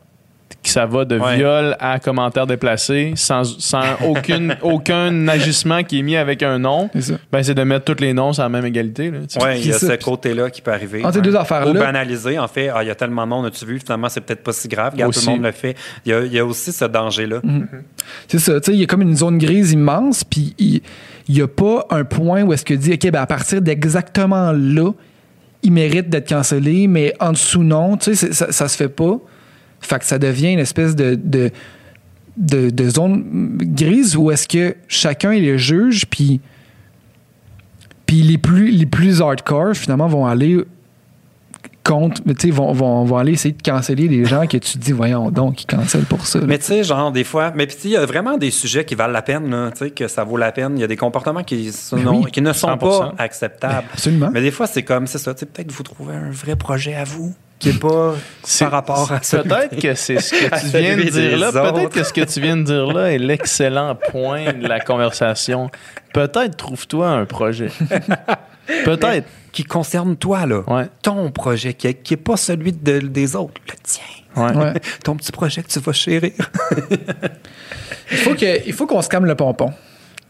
ça 0.62 0.86
va 0.86 1.04
de 1.04 1.18
Ouais. 1.18 1.36
viol 1.36 1.76
à 1.80 1.98
commentaire 1.98 2.46
déplacé, 2.46 3.12
sans, 3.16 3.44
sans 3.60 3.82
aucune, 4.06 4.56
aucun 4.62 5.28
agissement 5.28 5.82
qui 5.82 5.98
est 5.98 6.02
mis 6.02 6.16
avec 6.16 6.42
un 6.42 6.58
nom, 6.58 6.90
ben 7.32 7.42
c'est 7.42 7.54
de 7.54 7.62
mettre 7.62 7.84
tous 7.92 8.00
les 8.02 8.12
noms 8.12 8.32
sur 8.32 8.42
la 8.42 8.48
même 8.48 8.64
égalité. 8.66 9.10
Oui, 9.10 9.48
il 9.58 9.66
y 9.68 9.72
a 9.72 9.78
ce 9.78 9.92
côté-là 10.02 10.50
qui 10.50 10.62
peut 10.62 10.72
arriver. 10.72 11.04
Entre 11.04 11.14
ces 11.14 11.20
deux 11.22 11.36
affaires-là- 11.36 11.70
Ou 11.70 11.74
banaliser, 11.74 12.38
en 12.38 12.48
fait, 12.48 12.68
ah, 12.74 12.82
il 12.82 12.88
y 12.88 12.90
a 12.90 12.94
tellement 12.94 13.24
de 13.24 13.28
monde, 13.30 13.46
as-tu 13.46 13.64
vu? 13.66 13.78
Finalement, 13.78 14.08
c'est 14.08 14.20
peut-être 14.20 14.42
pas 14.42 14.52
si 14.52 14.68
grave. 14.68 14.92
Regarde, 14.94 15.12
tout 15.12 15.20
le 15.24 15.32
monde 15.32 15.42
le 15.42 15.52
fait. 15.52 15.76
Il 16.06 16.10
y 16.10 16.14
a, 16.14 16.20
il 16.24 16.32
y 16.32 16.38
a 16.38 16.44
aussi 16.44 16.72
ce 16.72 16.84
danger-là. 16.86 17.40
C'est 18.28 18.38
ça, 18.38 18.60
tu 18.60 18.66
sais, 18.70 18.76
il 18.76 18.80
y 18.80 18.84
a 18.84 18.86
comme 18.86 19.02
une 19.02 19.16
zone 19.16 19.38
grise 19.38 19.72
immense, 19.72 20.24
puis 20.24 20.54
il 20.58 20.80
n'y 21.28 21.40
a 21.42 21.48
pas 21.48 21.86
un 21.90 22.04
point 22.04 22.42
où 22.42 22.52
est-ce 22.52 22.64
que 22.64 22.74
dit, 22.74 22.92
OK, 22.94 23.10
ben 23.10 23.20
à 23.22 23.26
partir 23.26 23.60
d'exactement 23.62 24.52
là, 24.52 24.90
il 25.62 25.72
mérite 25.72 26.08
d'être 26.10 26.28
cancellé, 26.28 26.86
mais 26.86 27.14
en 27.20 27.32
dessous, 27.32 27.62
non, 27.62 27.96
tu 27.96 28.14
sais, 28.14 28.32
ça, 28.32 28.52
ça 28.52 28.68
se 28.68 28.76
fait 28.76 28.88
pas. 28.88 29.18
Fait 29.86 29.98
que 29.98 30.04
ça 30.04 30.18
devient 30.18 30.52
une 30.52 30.58
espèce 30.58 30.96
de, 30.96 31.14
de, 31.22 31.50
de, 32.36 32.70
de 32.70 32.88
zone 32.88 33.58
grise 33.60 34.16
où 34.16 34.30
est-ce 34.30 34.48
que 34.48 34.76
chacun 34.88 35.32
est 35.32 35.40
le 35.40 35.56
juge, 35.58 36.06
puis, 36.06 36.40
puis 38.06 38.22
les, 38.22 38.38
plus, 38.38 38.70
les 38.70 38.86
plus 38.86 39.20
hardcore, 39.20 39.74
finalement, 39.74 40.06
vont 40.06 40.26
aller 40.26 40.58
contre, 41.82 42.22
tu 42.22 42.34
sais, 42.38 42.50
vont, 42.50 42.72
vont, 42.72 43.04
vont 43.04 43.18
aller 43.18 43.32
essayer 43.32 43.52
de 43.54 43.60
canceller 43.60 44.08
les 44.08 44.24
gens 44.24 44.46
que 44.46 44.56
tu 44.56 44.72
te 44.72 44.78
dis, 44.78 44.92
voyons 44.92 45.30
donc, 45.30 45.62
ils 45.62 45.66
cancellent 45.66 46.06
pour 46.06 46.24
ça. 46.26 46.38
là. 46.40 46.46
Mais 46.46 46.56
tu 46.58 46.64
sais, 46.64 46.82
genre, 46.82 47.12
des 47.12 47.24
fois, 47.24 47.52
mais 47.54 47.66
puis 47.66 47.76
tu 47.76 47.82
sais, 47.82 47.88
il 47.88 47.92
y 47.92 47.96
a 47.98 48.06
vraiment 48.06 48.38
des 48.38 48.50
sujets 48.50 48.86
qui 48.86 48.94
valent 48.94 49.12
la 49.12 49.20
peine, 49.20 49.54
tu 49.72 49.78
sais, 49.84 49.90
que 49.90 50.08
ça 50.08 50.24
vaut 50.24 50.38
la 50.38 50.50
peine. 50.50 50.78
Il 50.78 50.80
y 50.80 50.84
a 50.84 50.86
des 50.86 50.96
comportements 50.96 51.42
qui, 51.42 51.70
sont- 51.72 51.96
Ben 51.98 52.08
oui, 52.08 52.30
qui 52.32 52.40
ne 52.40 52.54
sont 52.54 52.68
100%. 52.68 52.78
pas 52.78 53.14
acceptables. 53.18 53.84
Absolument. 53.92 54.30
Mais 54.32 54.40
des 54.40 54.50
fois, 54.50 54.66
c'est 54.66 54.82
comme, 54.82 55.06
c'est 55.06 55.18
ça, 55.18 55.34
tu 55.34 55.40
sais, 55.40 55.46
peut-être 55.46 55.70
vous 55.72 55.82
trouvez 55.82 56.14
un 56.14 56.30
vrai 56.30 56.56
projet 56.56 56.94
à 56.94 57.04
vous 57.04 57.34
qui 57.58 57.68
n'est 57.70 57.78
pas 57.78 58.14
C'est- 58.42 58.64
par 58.64 58.72
rapport 58.72 59.12
à 59.12 59.22
ça. 59.22 59.42
Peut-être 59.42 59.76
que 59.80 59.94
c'est 59.94 60.20
ce 60.20 60.30
que 60.32 60.60
tu 60.60 60.78
viens 60.78 60.96
de 60.96 61.02
dire 61.02 61.38
là. 61.38 61.52
Peut-être 61.52 61.90
que 61.90 62.02
ce 62.04 62.12
que 62.12 62.20
tu 62.22 62.40
viens 62.40 62.56
de 62.56 62.62
dire 62.62 62.86
là 62.86 63.12
est 63.12 63.18
l'excellent 63.18 63.94
point 64.10 64.52
de 64.52 64.66
la 64.66 64.80
conversation. 64.80 65.70
Peut-être 66.12 66.56
trouve-toi 66.56 67.08
un 67.08 67.24
projet. 67.24 67.70
Peut-être. 68.84 69.26
Qui 69.52 69.62
concerne 69.62 70.16
toi, 70.16 70.46
là. 70.46 70.62
Ouais. 70.66 70.86
Ton 71.00 71.30
projet, 71.30 71.74
qui 71.74 71.86
n'est 72.10 72.16
pas 72.16 72.36
celui 72.36 72.72
de- 72.72 72.98
des 72.98 73.36
autres, 73.36 73.60
le 73.68 73.74
tien. 73.84 74.02
Ouais. 74.36 74.52
Ouais. 74.52 74.72
Ton 75.04 75.14
petit 75.14 75.30
projet 75.30 75.62
que 75.62 75.68
tu 75.68 75.78
vas 75.78 75.92
chérir. 75.92 76.32
Il 78.10 78.16
faut 78.18 78.34
que- 78.34 78.66
il 78.66 78.72
faut 78.72 78.86
qu'on 78.88 79.00
se 79.00 79.08
calme 79.08 79.26
le 79.26 79.36
pompon. 79.36 79.72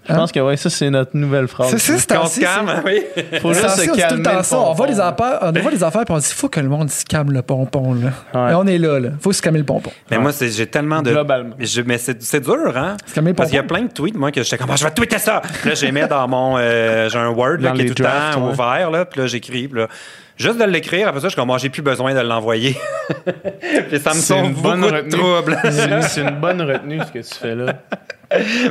Je 0.08 0.14
pense 0.14 0.32
que 0.32 0.40
ouais, 0.40 0.56
ça, 0.56 0.68
c'est 0.70 0.90
notre 0.90 1.16
nouvelle 1.16 1.48
phrase. 1.48 1.70
C'est 1.70 1.78
ça, 1.78 1.92
c'est 1.98 2.40
se 2.40 2.84
oui. 2.84 3.02
Faut 3.40 3.52
juste 3.54 3.68
se 3.70 3.80
on 3.80 3.82
dit 3.82 3.88
tout 3.88 3.96
calmer. 3.96 4.16
le 4.18 4.22
temps 4.22 4.36
le 4.38 4.42
ça. 4.42 4.58
On 4.58 4.72
voit 4.74 4.86
pompon. 4.86 4.92
les 4.92 5.00
affaires, 5.00 5.38
on 5.42 5.52
voit 5.52 5.70
les 5.70 5.82
affaires, 5.84 6.04
puis 6.04 6.14
on 6.14 6.18
dit 6.18 6.26
il 6.28 6.34
faut 6.34 6.48
que 6.48 6.60
le 6.60 6.68
monde 6.68 6.90
se 6.90 7.04
calme 7.04 7.32
le 7.32 7.42
pompon. 7.42 7.94
Là. 7.94 8.10
Ouais. 8.34 8.52
Et 8.52 8.54
on 8.54 8.66
est 8.66 8.78
là, 8.78 9.00
là. 9.00 9.08
faut 9.20 9.32
se 9.32 9.40
calmer 9.40 9.60
le 9.60 9.64
pompon. 9.64 9.90
Mais 10.10 10.18
moi, 10.18 10.30
j'ai 10.40 10.66
tellement 10.66 11.00
de. 11.02 11.10
Globalement. 11.10 11.54
Je- 11.58 11.82
mais 11.82 11.98
c'est 11.98 12.22
c'est 12.22 12.40
dur, 12.40 12.76
hein? 12.76 12.96
C'est 13.06 13.14
comme 13.14 13.26
les 13.26 13.34
Parce 13.34 13.48
qu'il 13.50 13.56
y 13.56 13.60
a 13.60 13.64
plein 13.64 13.82
de 13.82 13.92
tweets, 13.92 14.16
moi, 14.16 14.30
que 14.30 14.42
j'étais 14.42 14.58
comme, 14.58 14.70
Ah, 14.70 14.76
je 14.76 14.84
vais 14.84 14.90
tweeter 14.90 15.18
ça. 15.18 15.40
Puis 15.60 15.70
là, 15.70 15.74
j'ai 15.74 15.90
mis 15.90 16.06
dans 16.06 16.28
mon. 16.28 16.56
euh, 16.58 17.08
j'ai 17.08 17.18
un 17.18 17.30
Word 17.30 17.58
là, 17.60 17.72
qui 17.72 17.82
est 17.82 17.94
tout 17.94 18.02
le 18.02 18.08
temps 18.08 18.46
ouais. 18.46 18.52
ouvert, 18.52 18.90
là. 18.90 19.04
Puis 19.06 19.20
là, 19.20 19.26
j'écris. 19.26 19.68
Là, 19.72 19.88
juste 20.36 20.58
de 20.58 20.64
l'écrire, 20.64 21.08
après 21.08 21.20
ça, 21.20 21.28
je 21.28 21.32
suis 21.32 21.40
comme, 21.40 21.50
Ah, 21.50 21.56
j'ai 21.58 21.70
plus 21.70 21.82
besoin 21.82 22.12
de 22.14 22.20
l'envoyer. 22.20 22.76
puis 23.88 23.98
ça 24.00 24.10
me 24.10 24.14
C'est 24.16 24.20
sauve 24.34 24.44
une 24.44 24.52
bonne 24.54 24.80
beaucoup 24.82 24.92
de 24.92 25.08
troubles. 25.10 25.58
C'est 26.02 26.20
une 26.20 26.40
bonne 26.40 26.60
retenue, 26.62 27.00
ce 27.06 27.12
que 27.12 27.18
tu 27.26 27.34
fais 27.34 27.54
là. 27.54 27.72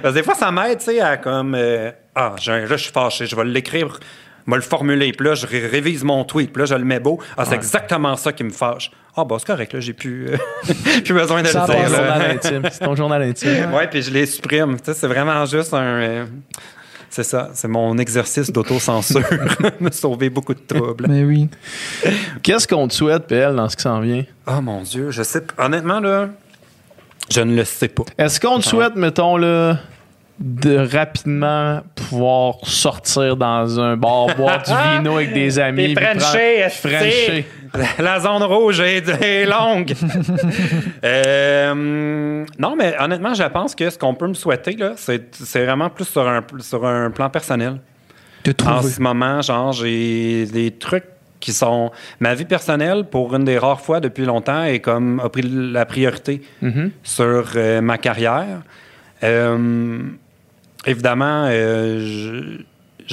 Parce 0.01 0.13
que 0.13 0.19
des 0.19 0.23
fois, 0.23 0.35
ça 0.35 0.51
m'aide, 0.51 0.79
tu 0.79 0.85
sais, 0.85 0.99
à 1.01 1.17
comme. 1.17 1.55
euh, 1.55 1.91
ah, 2.15 2.35
là, 2.45 2.65
je 2.67 2.75
suis 2.75 2.91
fâché, 2.91 3.25
je 3.25 3.35
vais 3.35 3.43
l'écrire, 3.45 3.99
je 4.45 4.51
vais 4.51 4.57
le 4.57 4.61
formuler, 4.63 5.11
puis 5.13 5.27
là, 5.27 5.35
je 5.35 5.47
ré- 5.47 5.67
révise 5.67 6.03
mon 6.03 6.23
tweet, 6.25 6.51
puis 6.53 6.61
là, 6.61 6.65
je 6.65 6.75
le 6.75 6.83
mets 6.85 6.99
beau. 6.99 7.19
Ah, 7.37 7.45
c'est 7.45 7.55
exactement 7.55 8.15
ça 8.15 8.31
qui 8.33 8.43
me 8.43 8.49
fâche. 8.51 8.91
Ah, 9.15 9.23
bah, 9.25 9.35
c'est 9.39 9.47
correct, 9.47 9.73
là, 9.73 9.79
j'ai 9.79 9.93
plus, 9.93 10.27
euh, 10.29 10.37
plus 11.03 11.13
besoin 11.13 11.41
de 11.43 11.47
Ça 11.47 11.61
le 11.67 11.67
C'est 11.67 11.73
ton 11.73 11.79
passe, 11.81 11.91
dire. 11.91 11.97
journal 11.99 12.19
là. 12.19 12.29
intime. 12.33 12.61
C'est 12.71 12.85
ton 12.85 12.95
journal 12.95 13.21
intime. 13.21 13.73
Ouais, 13.73 13.87
puis 13.87 14.01
je 14.01 14.11
les 14.11 14.25
supprime. 14.25 14.77
Tu 14.77 14.85
sais, 14.85 14.93
c'est 14.93 15.07
vraiment 15.07 15.45
juste 15.45 15.73
un. 15.73 15.81
euh, 15.83 16.25
c'est 17.09 17.23
ça, 17.23 17.51
c'est 17.53 17.67
mon 17.67 17.95
exercice 17.99 18.51
d'autocensure. 18.51 19.21
me 19.79 19.91
sauver 19.91 20.31
beaucoup 20.31 20.55
de 20.55 20.61
troubles. 20.67 21.05
Mais 21.07 21.23
oui. 21.23 21.47
Qu'est-ce 22.41 22.67
qu'on 22.67 22.87
te 22.87 22.93
souhaite, 22.95 23.27
PL, 23.27 23.55
dans 23.55 23.69
ce 23.69 23.75
qui 23.75 23.83
s'en 23.83 23.99
vient? 23.99 24.23
Oh 24.47 24.61
mon 24.61 24.81
Dieu, 24.81 25.11
je 25.11 25.21
sais. 25.21 25.43
Honnêtement, 25.59 25.99
là, 25.99 26.29
je 27.31 27.41
ne 27.41 27.55
le 27.55 27.63
sais 27.63 27.87
pas. 27.87 28.03
Est-ce 28.17 28.39
qu'on 28.39 28.59
te 28.59 28.65
souhaite, 28.65 28.95
mettons, 28.95 29.37
là, 29.37 29.77
de 30.39 30.77
rapidement 30.77 31.81
pouvoir 31.95 32.55
sortir 32.63 33.37
dans 33.37 33.79
un 33.79 33.95
bar, 33.95 34.27
boire 34.37 34.61
du 34.63 34.71
vino 34.71 35.15
avec 35.17 35.33
des 35.33 35.59
amis? 35.59 35.95
Esti. 35.97 36.87
Frenchés. 36.87 37.45
La 37.97 38.19
zone 38.19 38.43
rouge 38.43 38.79
est, 38.81 39.07
est 39.21 39.45
longue. 39.45 39.93
Euh, 41.03 42.45
non, 42.57 42.75
mais 42.77 42.95
honnêtement, 42.97 43.33
je 43.33 43.43
pense 43.43 43.75
que 43.75 43.89
ce 43.89 43.97
qu'on 43.97 44.13
peut 44.13 44.27
me 44.27 44.33
souhaiter, 44.33 44.71
là, 44.77 44.93
c'est 44.95 45.35
c'est 45.35 45.65
vraiment 45.65 45.89
plus 45.89 46.05
sur 46.05 46.25
un, 46.25 46.41
sur 46.59 46.85
un 46.85 47.11
plan 47.11 47.29
personnel. 47.29 47.79
De 48.45 48.53
En 48.65 48.81
ce 48.81 49.01
moment, 49.01 49.41
genre, 49.41 49.73
j'ai 49.73 50.45
des 50.45 50.71
trucs 50.71 51.03
qui 51.43 51.53
sont. 51.53 51.91
Ma 52.19 52.33
vie 52.35 52.45
personnelle, 52.45 53.03
pour 53.09 53.35
une 53.35 53.43
des 53.43 53.57
rares 53.57 53.81
fois 53.81 53.99
depuis 53.99 54.25
longtemps, 54.25 54.63
est 54.63 54.79
comme 54.79 55.19
a 55.19 55.29
pris 55.29 55.43
la 55.43 55.85
priorité 55.85 56.41
Mhm. 56.61 56.91
sur 57.03 57.51
euh, 57.55 57.81
ma 57.81 57.97
carrière. 57.97 58.61
Euh, 59.23 59.99
évidemment, 60.85 61.45
euh, 61.47 61.99
je- 61.99 62.63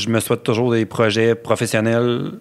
je 0.01 0.09
me 0.09 0.21
souhaite 0.21 0.43
toujours 0.43 0.71
des 0.73 0.87
projets 0.87 1.35
professionnels. 1.35 2.33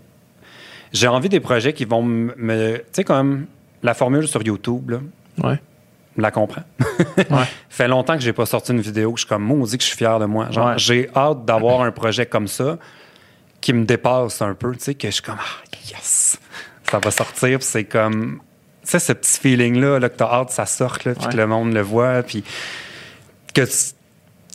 J'ai 0.94 1.08
envie 1.08 1.30
des 1.30 1.40
projets 1.40 1.74
qui 1.74 1.86
vont 1.86 2.02
me. 2.04 2.78
tu 2.78 2.84
sais, 2.94 3.04
comme 3.04 3.46
la 3.84 3.94
formule 3.94 4.28
sur 4.28 4.42
YouTube, 4.44 4.90
là, 4.92 5.00
Ouais. 5.44 5.60
la 6.18 6.32
comprends. 6.32 6.64
Ouais. 7.18 7.46
fait 7.70 7.88
longtemps 7.88 8.16
que 8.16 8.22
j'ai 8.24 8.34
pas 8.34 8.46
sorti 8.46 8.72
une 8.72 8.82
vidéo. 8.82 9.12
que 9.14 9.20
Je 9.20 9.26
suis 9.26 9.30
comme 9.30 9.44
maudit 9.44 9.78
que 9.78 9.84
je 9.84 9.88
suis 9.90 9.98
fier 9.98 10.20
de 10.20 10.26
moi. 10.26 10.50
Genre, 10.52 10.68
Ouais. 10.70 10.74
j'ai 10.78 11.10
hâte 11.16 11.46
d'avoir 11.46 11.82
un 11.82 11.92
projet 11.92 12.26
comme 12.26 12.48
ça 12.48 12.78
qui 13.62 13.74
me 13.74 13.86
dépasse 13.86 14.42
un 14.42 14.54
peu. 14.54 14.74
Tu 14.74 14.84
sais, 14.84 14.94
que 14.96 15.08
je 15.08 15.14
suis 15.14 15.24
comme, 15.24 15.38
ah, 15.40 15.64
yes, 15.90 16.38
ça 16.90 17.00
va 17.00 17.12
sortir. 17.12 17.60
Puis 17.60 17.68
c'est 17.68 17.84
comme, 17.86 18.40
tu 18.84 18.90
sais, 18.90 19.00
ce 19.00 19.14
petit 19.14 19.40
feeling-là, 19.40 20.00
là, 20.00 20.10
que 20.10 20.18
t'as 20.18 20.32
hâte 20.32 20.50
que 20.50 20.54
ça 20.54 20.66
sorte, 20.66 21.04
puis 21.04 21.28
que 21.30 21.38
le 21.38 21.48
monde 21.48 21.74
le 21.74 21.82
voit. 21.82 22.24
Puis 22.24 22.44
que 23.54 23.62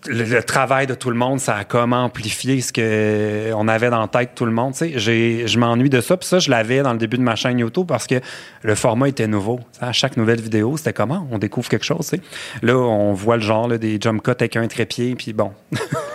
le, 0.07 0.25
le 0.25 0.43
travail 0.43 0.87
de 0.87 0.95
tout 0.95 1.11
le 1.11 1.17
monde, 1.17 1.41
ça 1.41 1.57
a 1.57 1.65
comme 1.65 1.93
amplifié 1.93 2.61
ce 2.61 2.73
qu'on 2.73 3.69
avait 3.69 3.91
dans 3.91 4.01
la 4.01 4.09
tête 4.09 4.31
tout 4.35 4.45
le 4.45 4.53
monde. 4.53 4.75
Tu 4.75 4.99
sais, 4.99 5.47
je 5.47 5.59
m'ennuie 5.59 5.91
de 5.91 6.01
ça. 6.01 6.17
Puis 6.17 6.29
ça, 6.29 6.39
je 6.39 6.51
l'avais 6.51 6.83
dans 6.83 6.93
le 6.93 6.99
début 6.99 7.17
de 7.17 7.23
ma 7.23 7.37
chaîne 7.37 7.59
YouTube 7.59 7.87
parce 7.87 8.07
que 8.07 8.21
le 8.63 8.75
format 8.75 9.09
était 9.09 9.27
nouveau. 9.27 9.61
À 9.81 9.93
chaque 9.93 10.17
nouvelle 10.17 10.41
vidéo, 10.41 10.77
c'était 10.77 10.93
comment 10.93 11.27
on 11.31 11.39
découvre 11.39 11.69
quelque 11.69 11.85
chose. 11.85 12.09
tu 12.09 12.17
sais. 12.17 12.23
Là, 12.63 12.77
on 12.77 13.13
voit 13.13 13.37
le 13.37 13.43
genre 13.43 13.69
là, 13.69 13.79
des 13.79 13.99
jump 14.01 14.23
cuts 14.23 14.31
avec 14.31 14.57
un 14.57 14.67
trépied. 14.67 15.15
Puis 15.15 15.33
bon. 15.33 15.53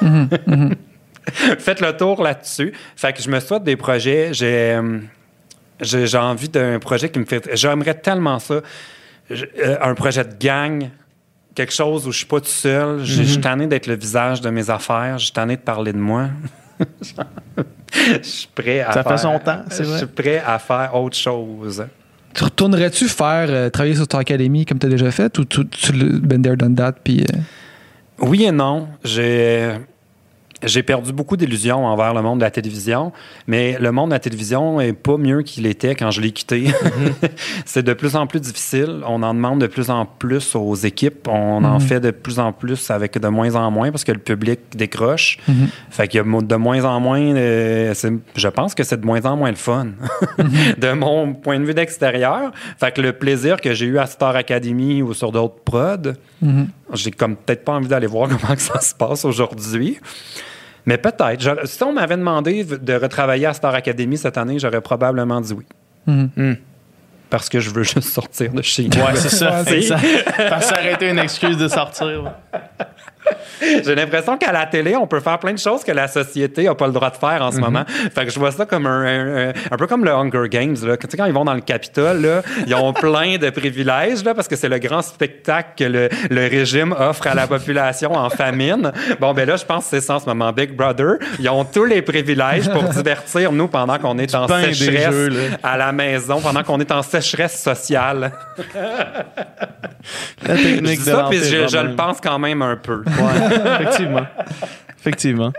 Faites 1.60 1.82
le 1.82 1.96
tour 1.96 2.22
là-dessus. 2.24 2.74
Fait 2.96 3.14
que 3.14 3.22
je 3.22 3.30
me 3.30 3.40
souhaite 3.40 3.64
des 3.64 3.76
projets. 3.76 4.34
J'ai 4.34 4.74
euh, 4.74 5.00
j'ai 5.82 6.08
j'ai 6.08 6.18
envie 6.18 6.50
d'un 6.50 6.80
projet 6.80 7.10
qui 7.10 7.20
me 7.20 7.26
fait. 7.26 7.50
J'aimerais 7.54 7.94
tellement 7.96 8.40
ça. 8.40 8.62
Je- 9.30 9.46
euh, 9.64 9.78
un 9.82 9.94
projet 9.96 10.24
de 10.24 10.34
gang, 10.40 10.90
quelque 11.56 11.74
chose 11.74 12.08
où 12.08 12.12
je 12.12 12.18
suis 12.18 12.26
pas 12.26 12.40
tout 12.40 12.48
seul. 12.48 13.00
Je 13.06 13.14
je 13.16 13.24
suis 13.24 13.42
tanné 13.42 13.68
d'être 13.68 13.88
le 13.88 13.96
visage 13.96 14.42
de 14.42 14.50
mes 14.50 14.70
affaires. 14.70 15.18
Je 15.18 15.26
suis 15.26 15.34
tanné 15.34 15.56
de 15.56 15.62
parler 15.62 15.94
de 15.94 15.98
moi. 16.00 16.30
Je 17.92 18.22
suis 18.28 18.48
prêt 18.54 18.82
à 18.82 18.92
Ça 18.94 19.04
fait 19.04 19.10
faire- 19.10 19.20
son 19.20 19.40
temps, 19.40 19.64
c'est 19.70 19.84
Je 19.84 19.90
vrai. 19.90 19.98
suis 19.98 20.08
prêt 20.08 20.44
à 20.46 20.60
faire 20.60 20.96
autre 20.96 21.18
chose. 21.18 21.86
Tu 22.34 22.44
retournerais-tu 22.44 23.08
faire 23.08 23.48
euh, 23.50 23.70
travailler 23.70 23.96
sur 23.96 24.08
ton 24.08 24.20
académie 24.20 24.66
comme 24.66 24.78
tu 24.78 24.86
as 24.86 24.90
déjà 24.90 25.10
fait 25.12 25.38
ou 25.40 25.46
tu, 25.46 25.68
tu 25.68 25.92
le 25.92 26.20
been 26.20 26.42
there, 26.42 26.56
done 26.56 26.76
that, 26.76 26.94
puis 27.04 27.22
euh, 27.34 27.38
Oui 28.20 28.44
et 28.46 28.52
non. 28.52 28.88
J'ai 29.04 29.72
j'ai 30.64 30.84
perdu 30.84 31.14
beaucoup 31.14 31.38
d'illusions 31.38 31.86
envers 31.86 32.14
le 32.14 32.22
monde 32.22 32.40
de 32.40 32.44
la 32.44 32.52
télévision, 32.52 33.12
mais 33.48 33.78
le 33.80 33.92
monde 33.92 34.10
de 34.10 34.16
la 34.16 34.20
télévision 34.20 34.80
est 34.82 34.94
pas 34.94 35.18
mieux 35.18 35.42
qu'il 35.42 35.66
était 35.66 35.96
quand 35.96 36.12
je 36.12 36.22
l'ai 36.22 36.32
quitté. 36.32 36.66
c'est 37.66 37.84
de 37.84 37.94
plus 37.94 38.16
en 38.16 38.28
plus 38.28 38.40
difficile. 38.40 39.02
On 39.08 39.24
en 39.24 39.34
demande 39.34 39.62
de 39.62 39.68
plus 39.68 39.90
en 39.90 40.06
plus 40.06 40.56
aux 40.56 40.76
équipes. 40.76 41.28
On 41.28 41.64
en 41.64 41.80
fait 41.80 42.00
de 42.00 42.12
plus 42.12 42.40
en 42.40 42.52
plus 42.52 42.90
avec 42.92 43.18
de 43.20 43.28
moins 43.28 43.56
en 43.56 43.72
moins 43.72 43.92
parce 43.92 44.04
que 44.04 44.12
le 44.12 44.20
public 44.20 44.60
décroche. 44.76 45.38
Fait 45.90 46.08
qu'il 46.08 46.18
y 46.18 46.22
a 46.22 46.42
de 46.42 46.56
moins 46.56 46.84
en 46.86 47.00
moins. 47.00 47.36
c'est- 47.94 48.10
je 48.36 48.48
pense 48.48 48.76
que 48.76 48.84
c'est 48.84 49.00
de 49.00 49.06
moins 49.06 49.26
en 49.26 49.36
moins 49.38 49.50
le 49.52 49.56
fun, 49.56 49.88
de 50.78 50.92
mon 50.94 51.34
point 51.34 51.60
de 51.60 51.66
vue 51.66 51.74
d'extérieur. 51.74 52.52
Fait 52.80 52.94
que 52.94 53.02
le 53.02 53.14
plaisir 53.14 53.62
que 53.62 53.74
j'ai 53.74 53.86
eu 53.86 53.98
à 53.98 54.06
Star 54.06 54.36
Academy 54.36 55.02
ou 55.02 55.14
sur 55.14 55.32
d'autres 55.32 55.62
prods, 55.64 56.14
j'ai 56.94 57.12
comme 57.12 57.36
peut-être 57.36 57.64
pas 57.66 57.74
envie 57.74 57.88
d'aller 57.88 58.08
voir 58.08 58.28
comment 58.42 58.56
que 58.56 58.62
ça 58.62 58.80
se 58.80 58.94
passe 58.96 59.26
aujourd'hui. 59.26 60.00
Mais 60.86 60.98
peut-être. 60.98 61.40
Je- 61.40 61.66
Si 61.68 61.84
on 61.84 61.94
m'avait 61.94 62.18
demandé 62.18 62.64
de 62.64 62.94
retravailler 62.94 63.46
à 63.48 63.54
Star 63.54 63.74
Academy 63.76 64.18
cette 64.18 64.38
année, 64.38 64.58
j'aurais 64.60 64.82
probablement 64.82 65.40
dit 65.42 65.54
oui. 65.54 65.66
Hmm. 66.08 66.54
Parce 67.30 67.48
que 67.50 67.60
je 67.60 67.70
veux 67.70 67.84
juste 67.84 68.02
sortir 68.10 68.52
de 68.52 68.62
chez 68.64 68.84
nous. 68.88 68.98
Ouais, 68.98 69.16
c'est 69.16 69.30
ça. 69.30 69.64
Ça. 69.64 69.98
Parce 70.50 70.66
que 70.70 70.74
ça 70.76 70.80
aurait 70.80 70.94
été 70.94 71.10
une 71.10 71.20
excuse 71.20 71.58
de 71.58 71.68
sortir. 71.68 72.32
J'ai 73.62 73.96
l'impression 73.96 74.38
qu'à 74.38 74.52
la 74.52 74.66
télé, 74.66 74.96
on 74.96 75.08
peut 75.08 75.20
faire 75.20 75.40
plein 75.40 75.54
de 75.54 75.60
choses 75.60 75.84
que 75.84 75.92
la 75.92 76.08
société 76.08 76.64
n'a 76.64 76.76
pas 76.76 76.88
le 76.88 76.94
droit 76.94 77.10
de 77.10 77.18
faire 77.18 77.42
en 77.42 77.52
ce 77.52 77.60
moment. 77.60 77.84
Fait 77.88 78.26
que 78.26 78.32
je 78.32 78.40
vois 78.40 78.52
ça 78.52 78.66
comme 78.66 78.86
un, 78.86 79.50
un- 79.50 79.78
peu 79.78 79.88
comme 79.88 80.04
le 80.04 80.12
Hunger 80.12 80.50
Games. 80.50 80.76
Là. 80.84 80.98
Tu 80.98 81.08
sais, 81.10 81.18
quand 81.18 81.26
ils 81.26 81.34
vont 81.34 81.46
dans 81.46 81.54
le 81.54 81.62
Capitole, 81.62 82.22
là, 82.22 82.42
ils 82.68 82.76
ont 82.76 82.94
plein 83.00 83.38
de 83.38 83.50
privilèges 83.50 84.24
là, 84.24 84.34
parce 84.34 84.48
que 84.48 84.56
c'est 84.56 84.70
le 84.70 84.80
grand 84.80 85.02
spectacle 85.02 85.70
que 85.78 85.84
le, 85.84 86.10
le 86.30 86.42
régime 86.48 86.94
offre 86.98 87.28
à 87.28 87.34
la 87.36 87.48
population 87.48 88.14
en 88.14 88.30
famine. 88.30 88.92
Bon, 89.20 89.34
ben 89.34 89.48
là, 89.48 89.56
je 89.56 89.66
pense 89.66 89.86
que 89.86 89.90
c'est 89.92 90.02
ça 90.02 90.16
en 90.16 90.20
ce 90.20 90.26
moment. 90.26 90.52
Big 90.52 90.76
Brother, 90.76 91.16
ils 91.40 91.50
ont 91.50 91.66
tous 91.66 91.86
les 91.86 92.02
privilèges 92.02 92.70
pour 92.70 92.84
divertir 92.90 93.52
nous 93.52 93.68
pendant 93.68 93.98
qu'on 93.98 94.18
est 94.18 94.34
en 94.36 94.48
sécheresse 94.48 95.14
jeux, 95.14 95.52
à 95.64 95.78
la 95.78 95.92
maison, 95.92 96.42
pendant 96.42 96.64
qu'on 96.64 96.80
est 96.80 96.92
en 96.92 97.02
sécheresse 97.02 97.62
sociale. 97.62 98.32
La 100.46 100.56
Je 100.56 100.80
de 100.80 100.96
ça, 100.96 101.28
puis 101.30 101.40
je, 101.40 101.78
le 101.78 101.96
pense 101.96 102.20
quand 102.22 102.40
même 102.40 102.62
un 102.62 102.76
peu. 102.76 103.04
Ouais, 103.22 103.82
effectivement. 103.82 104.26
Effectivement. 105.00 105.54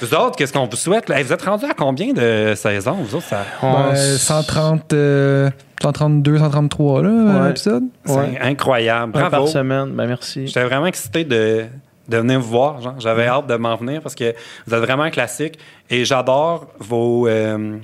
Vous 0.00 0.14
autres, 0.14 0.36
qu'est-ce 0.36 0.52
qu'on 0.52 0.66
vous 0.66 0.76
souhaite? 0.76 1.08
là? 1.10 1.22
Vous 1.22 1.32
êtes 1.32 1.42
rendus 1.42 1.66
à 1.66 1.74
combien 1.74 2.12
de 2.14 2.54
saisons? 2.56 2.92
Vous 2.94 3.14
autres, 3.16 3.26
ça... 3.26 3.44
On 3.62 3.72
ben, 3.88 3.92
s- 3.92 4.22
130, 4.22 4.92
euh, 4.94 5.50
132, 5.82 6.38
133 6.38 7.02
là, 7.02 7.08
Ouais. 7.42 7.50
épisode? 7.50 7.84
C'est 8.06 8.12
Ouais. 8.14 8.38
incroyable. 8.40 9.12
Un 9.14 9.20
Bravo. 9.28 9.44
par 9.44 9.48
semaine. 9.48 9.90
Ben 9.90 10.06
merci. 10.06 10.46
J'étais 10.46 10.64
vraiment 10.64 10.86
excité 10.86 11.24
de, 11.24 11.66
de 12.08 12.16
venir 12.16 12.40
vous 12.40 12.48
voir. 12.48 12.78
J'avais 12.98 13.26
hâte 13.26 13.46
de 13.48 13.56
m'en 13.56 13.76
venir 13.76 14.00
parce 14.00 14.14
que 14.14 14.34
vous 14.66 14.74
êtes 14.74 14.80
vraiment 14.82 15.10
classique. 15.10 15.58
Et 15.90 16.06
j'adore 16.06 16.68
vos. 16.78 17.28
euh, 17.28 17.76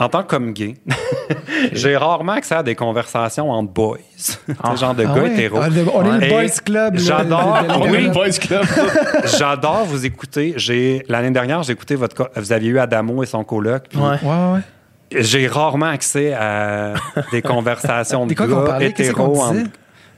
en 0.00 0.08
tant 0.08 0.22
que 0.22 0.36
gay, 0.50 0.74
j'ai 1.72 1.96
rarement 1.96 2.32
accès 2.32 2.54
à 2.54 2.62
des 2.62 2.74
conversations 2.74 3.50
entre 3.50 3.70
boys. 3.72 3.98
Sais, 4.16 4.38
genre 4.76 4.94
de 4.94 5.04
Ah 5.04 5.14
gars 5.14 5.22
ouais? 5.22 5.32
hétéros. 5.32 5.58
Ah, 5.62 5.68
le- 5.68 5.84
on 5.94 6.20
est 6.20 6.26
le 6.26 6.28
Boys 6.30 6.60
Club. 6.64 6.96
j'adore- 6.98 7.62
oui. 7.90 8.08
Boys 8.08 8.30
Club. 8.40 8.64
J'adore 9.38 9.84
vous 9.84 10.04
écouter. 10.04 10.54
J'ai 10.56 11.04
L'année 11.08 11.30
dernière, 11.30 11.62
j'ai 11.62 11.72
écouté 11.72 11.94
votre. 11.94 12.30
Vous 12.36 12.52
aviez 12.52 12.70
eu 12.70 12.78
Adamo 12.78 13.22
et 13.22 13.26
son 13.26 13.44
coloc. 13.44 13.84
puis 13.88 13.98
Ouais. 13.98 14.08
Ouais, 14.08 14.18
ouais, 14.22 14.52
ouais. 14.54 14.60
J'ai 15.22 15.48
rarement 15.48 15.86
accès 15.86 16.32
à 16.34 16.94
des 17.32 17.42
conversations 17.42 18.26
de 18.26 18.34
gars 18.34 18.46
disait? 18.46 19.64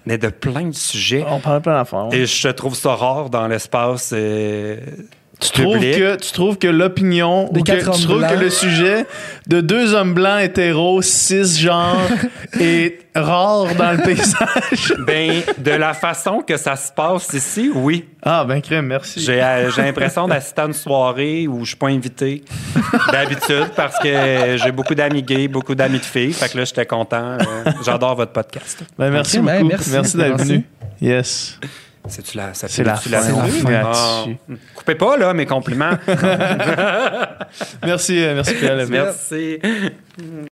mais 0.05 0.19
de 0.19 0.29
plein 0.29 0.67
de 0.67 0.75
sujets. 0.75 1.25
On 1.29 1.39
parle 1.41 1.63
plein 1.63 1.75
d'affaires. 1.75 2.09
Et 2.13 2.27
je 2.27 2.49
trouve 2.49 2.75
ça 2.75 2.95
rare 2.95 3.31
dans 3.31 3.47
l'espace 3.47 4.11
euh, 4.13 4.77
Tu 5.43 5.51
trouves, 5.62 5.81
que, 5.81 6.16
tu 6.16 6.32
trouves 6.32 6.56
que 6.59 6.69
l'opinion, 6.69 7.51
ou 7.51 7.62
que, 7.62 7.73
tu 7.73 7.78
trouves 7.82 8.19
blancs. 8.19 8.32
que 8.32 8.39
le 8.39 8.51
sujet 8.51 9.06
de 9.48 9.60
deux 9.60 9.93
hommes 9.94 10.14
blancs 10.14 10.40
hétéros, 10.40 11.02
cisgenres, 11.02 11.98
est 12.60 13.01
rare 13.14 13.74
dans 13.77 13.93
le 13.93 13.98
paysage? 13.98 14.94
Ben, 15.06 15.43
de 15.59 15.70
la 15.73 15.94
façon 15.94 16.40
que 16.47 16.56
ça 16.56 16.77
se 16.77 16.93
passe 16.93 17.32
ici, 17.32 17.70
oui. 17.74 18.06
Ah, 18.23 18.44
ben 18.47 18.60
crème, 18.62 18.86
merci. 18.86 19.20
J'ai 19.20 19.43
euh, 19.43 19.70
j'ai 19.70 19.82
l'impression 19.82 20.28
d'assister 20.28 20.62
à 20.62 20.66
une 20.66 20.73
soirée 20.73 21.48
où 21.48 21.64
je 21.64 21.70
suis 21.70 21.77
pas 21.77 21.89
invité 21.89 22.44
d'habitude 23.10 23.70
parce 23.74 23.98
que 23.98 24.56
j'ai 24.62 24.70
beaucoup 24.73 24.94
d'amis 24.94 25.23
gays, 25.23 25.48
beaucoup 25.48 25.74
d'amis 25.74 25.98
de 25.98 26.05
filles. 26.05 26.32
Fait 26.32 26.48
que 26.48 26.56
là, 26.59 26.64
j'étais 26.64 26.86
content. 26.86 27.36
Euh, 27.40 27.70
J'adore 27.85 28.14
votre 28.14 28.32
podcast. 28.32 28.85
Ben, 28.97 29.10
merci 29.10 29.39
Ok, 29.39 29.44
ben, 29.44 29.56
beaucoup. 29.62 29.69
merci. 29.70 29.90
merci 29.90 30.16
d'être 30.16 30.39
venu. 30.44 30.64
Yes. 31.01 31.59
C'est-tu 32.09 32.37
la, 32.37 32.53
ça 32.53 32.69
C'est 32.69 32.83
la? 32.85 32.97
C'est 32.97 33.11
la 33.11 33.20
fin 33.20 33.70
là-dessus. 33.70 34.37
Coupez 34.74 34.95
pas, 34.97 35.16
là, 35.16 35.33
mes 35.35 35.47
compliments. 35.47 35.93
Merci, 37.85 38.23
euh, 38.23 38.35
merci 38.35 38.55
Pierre. 38.55 38.87
Merci. 38.89 39.59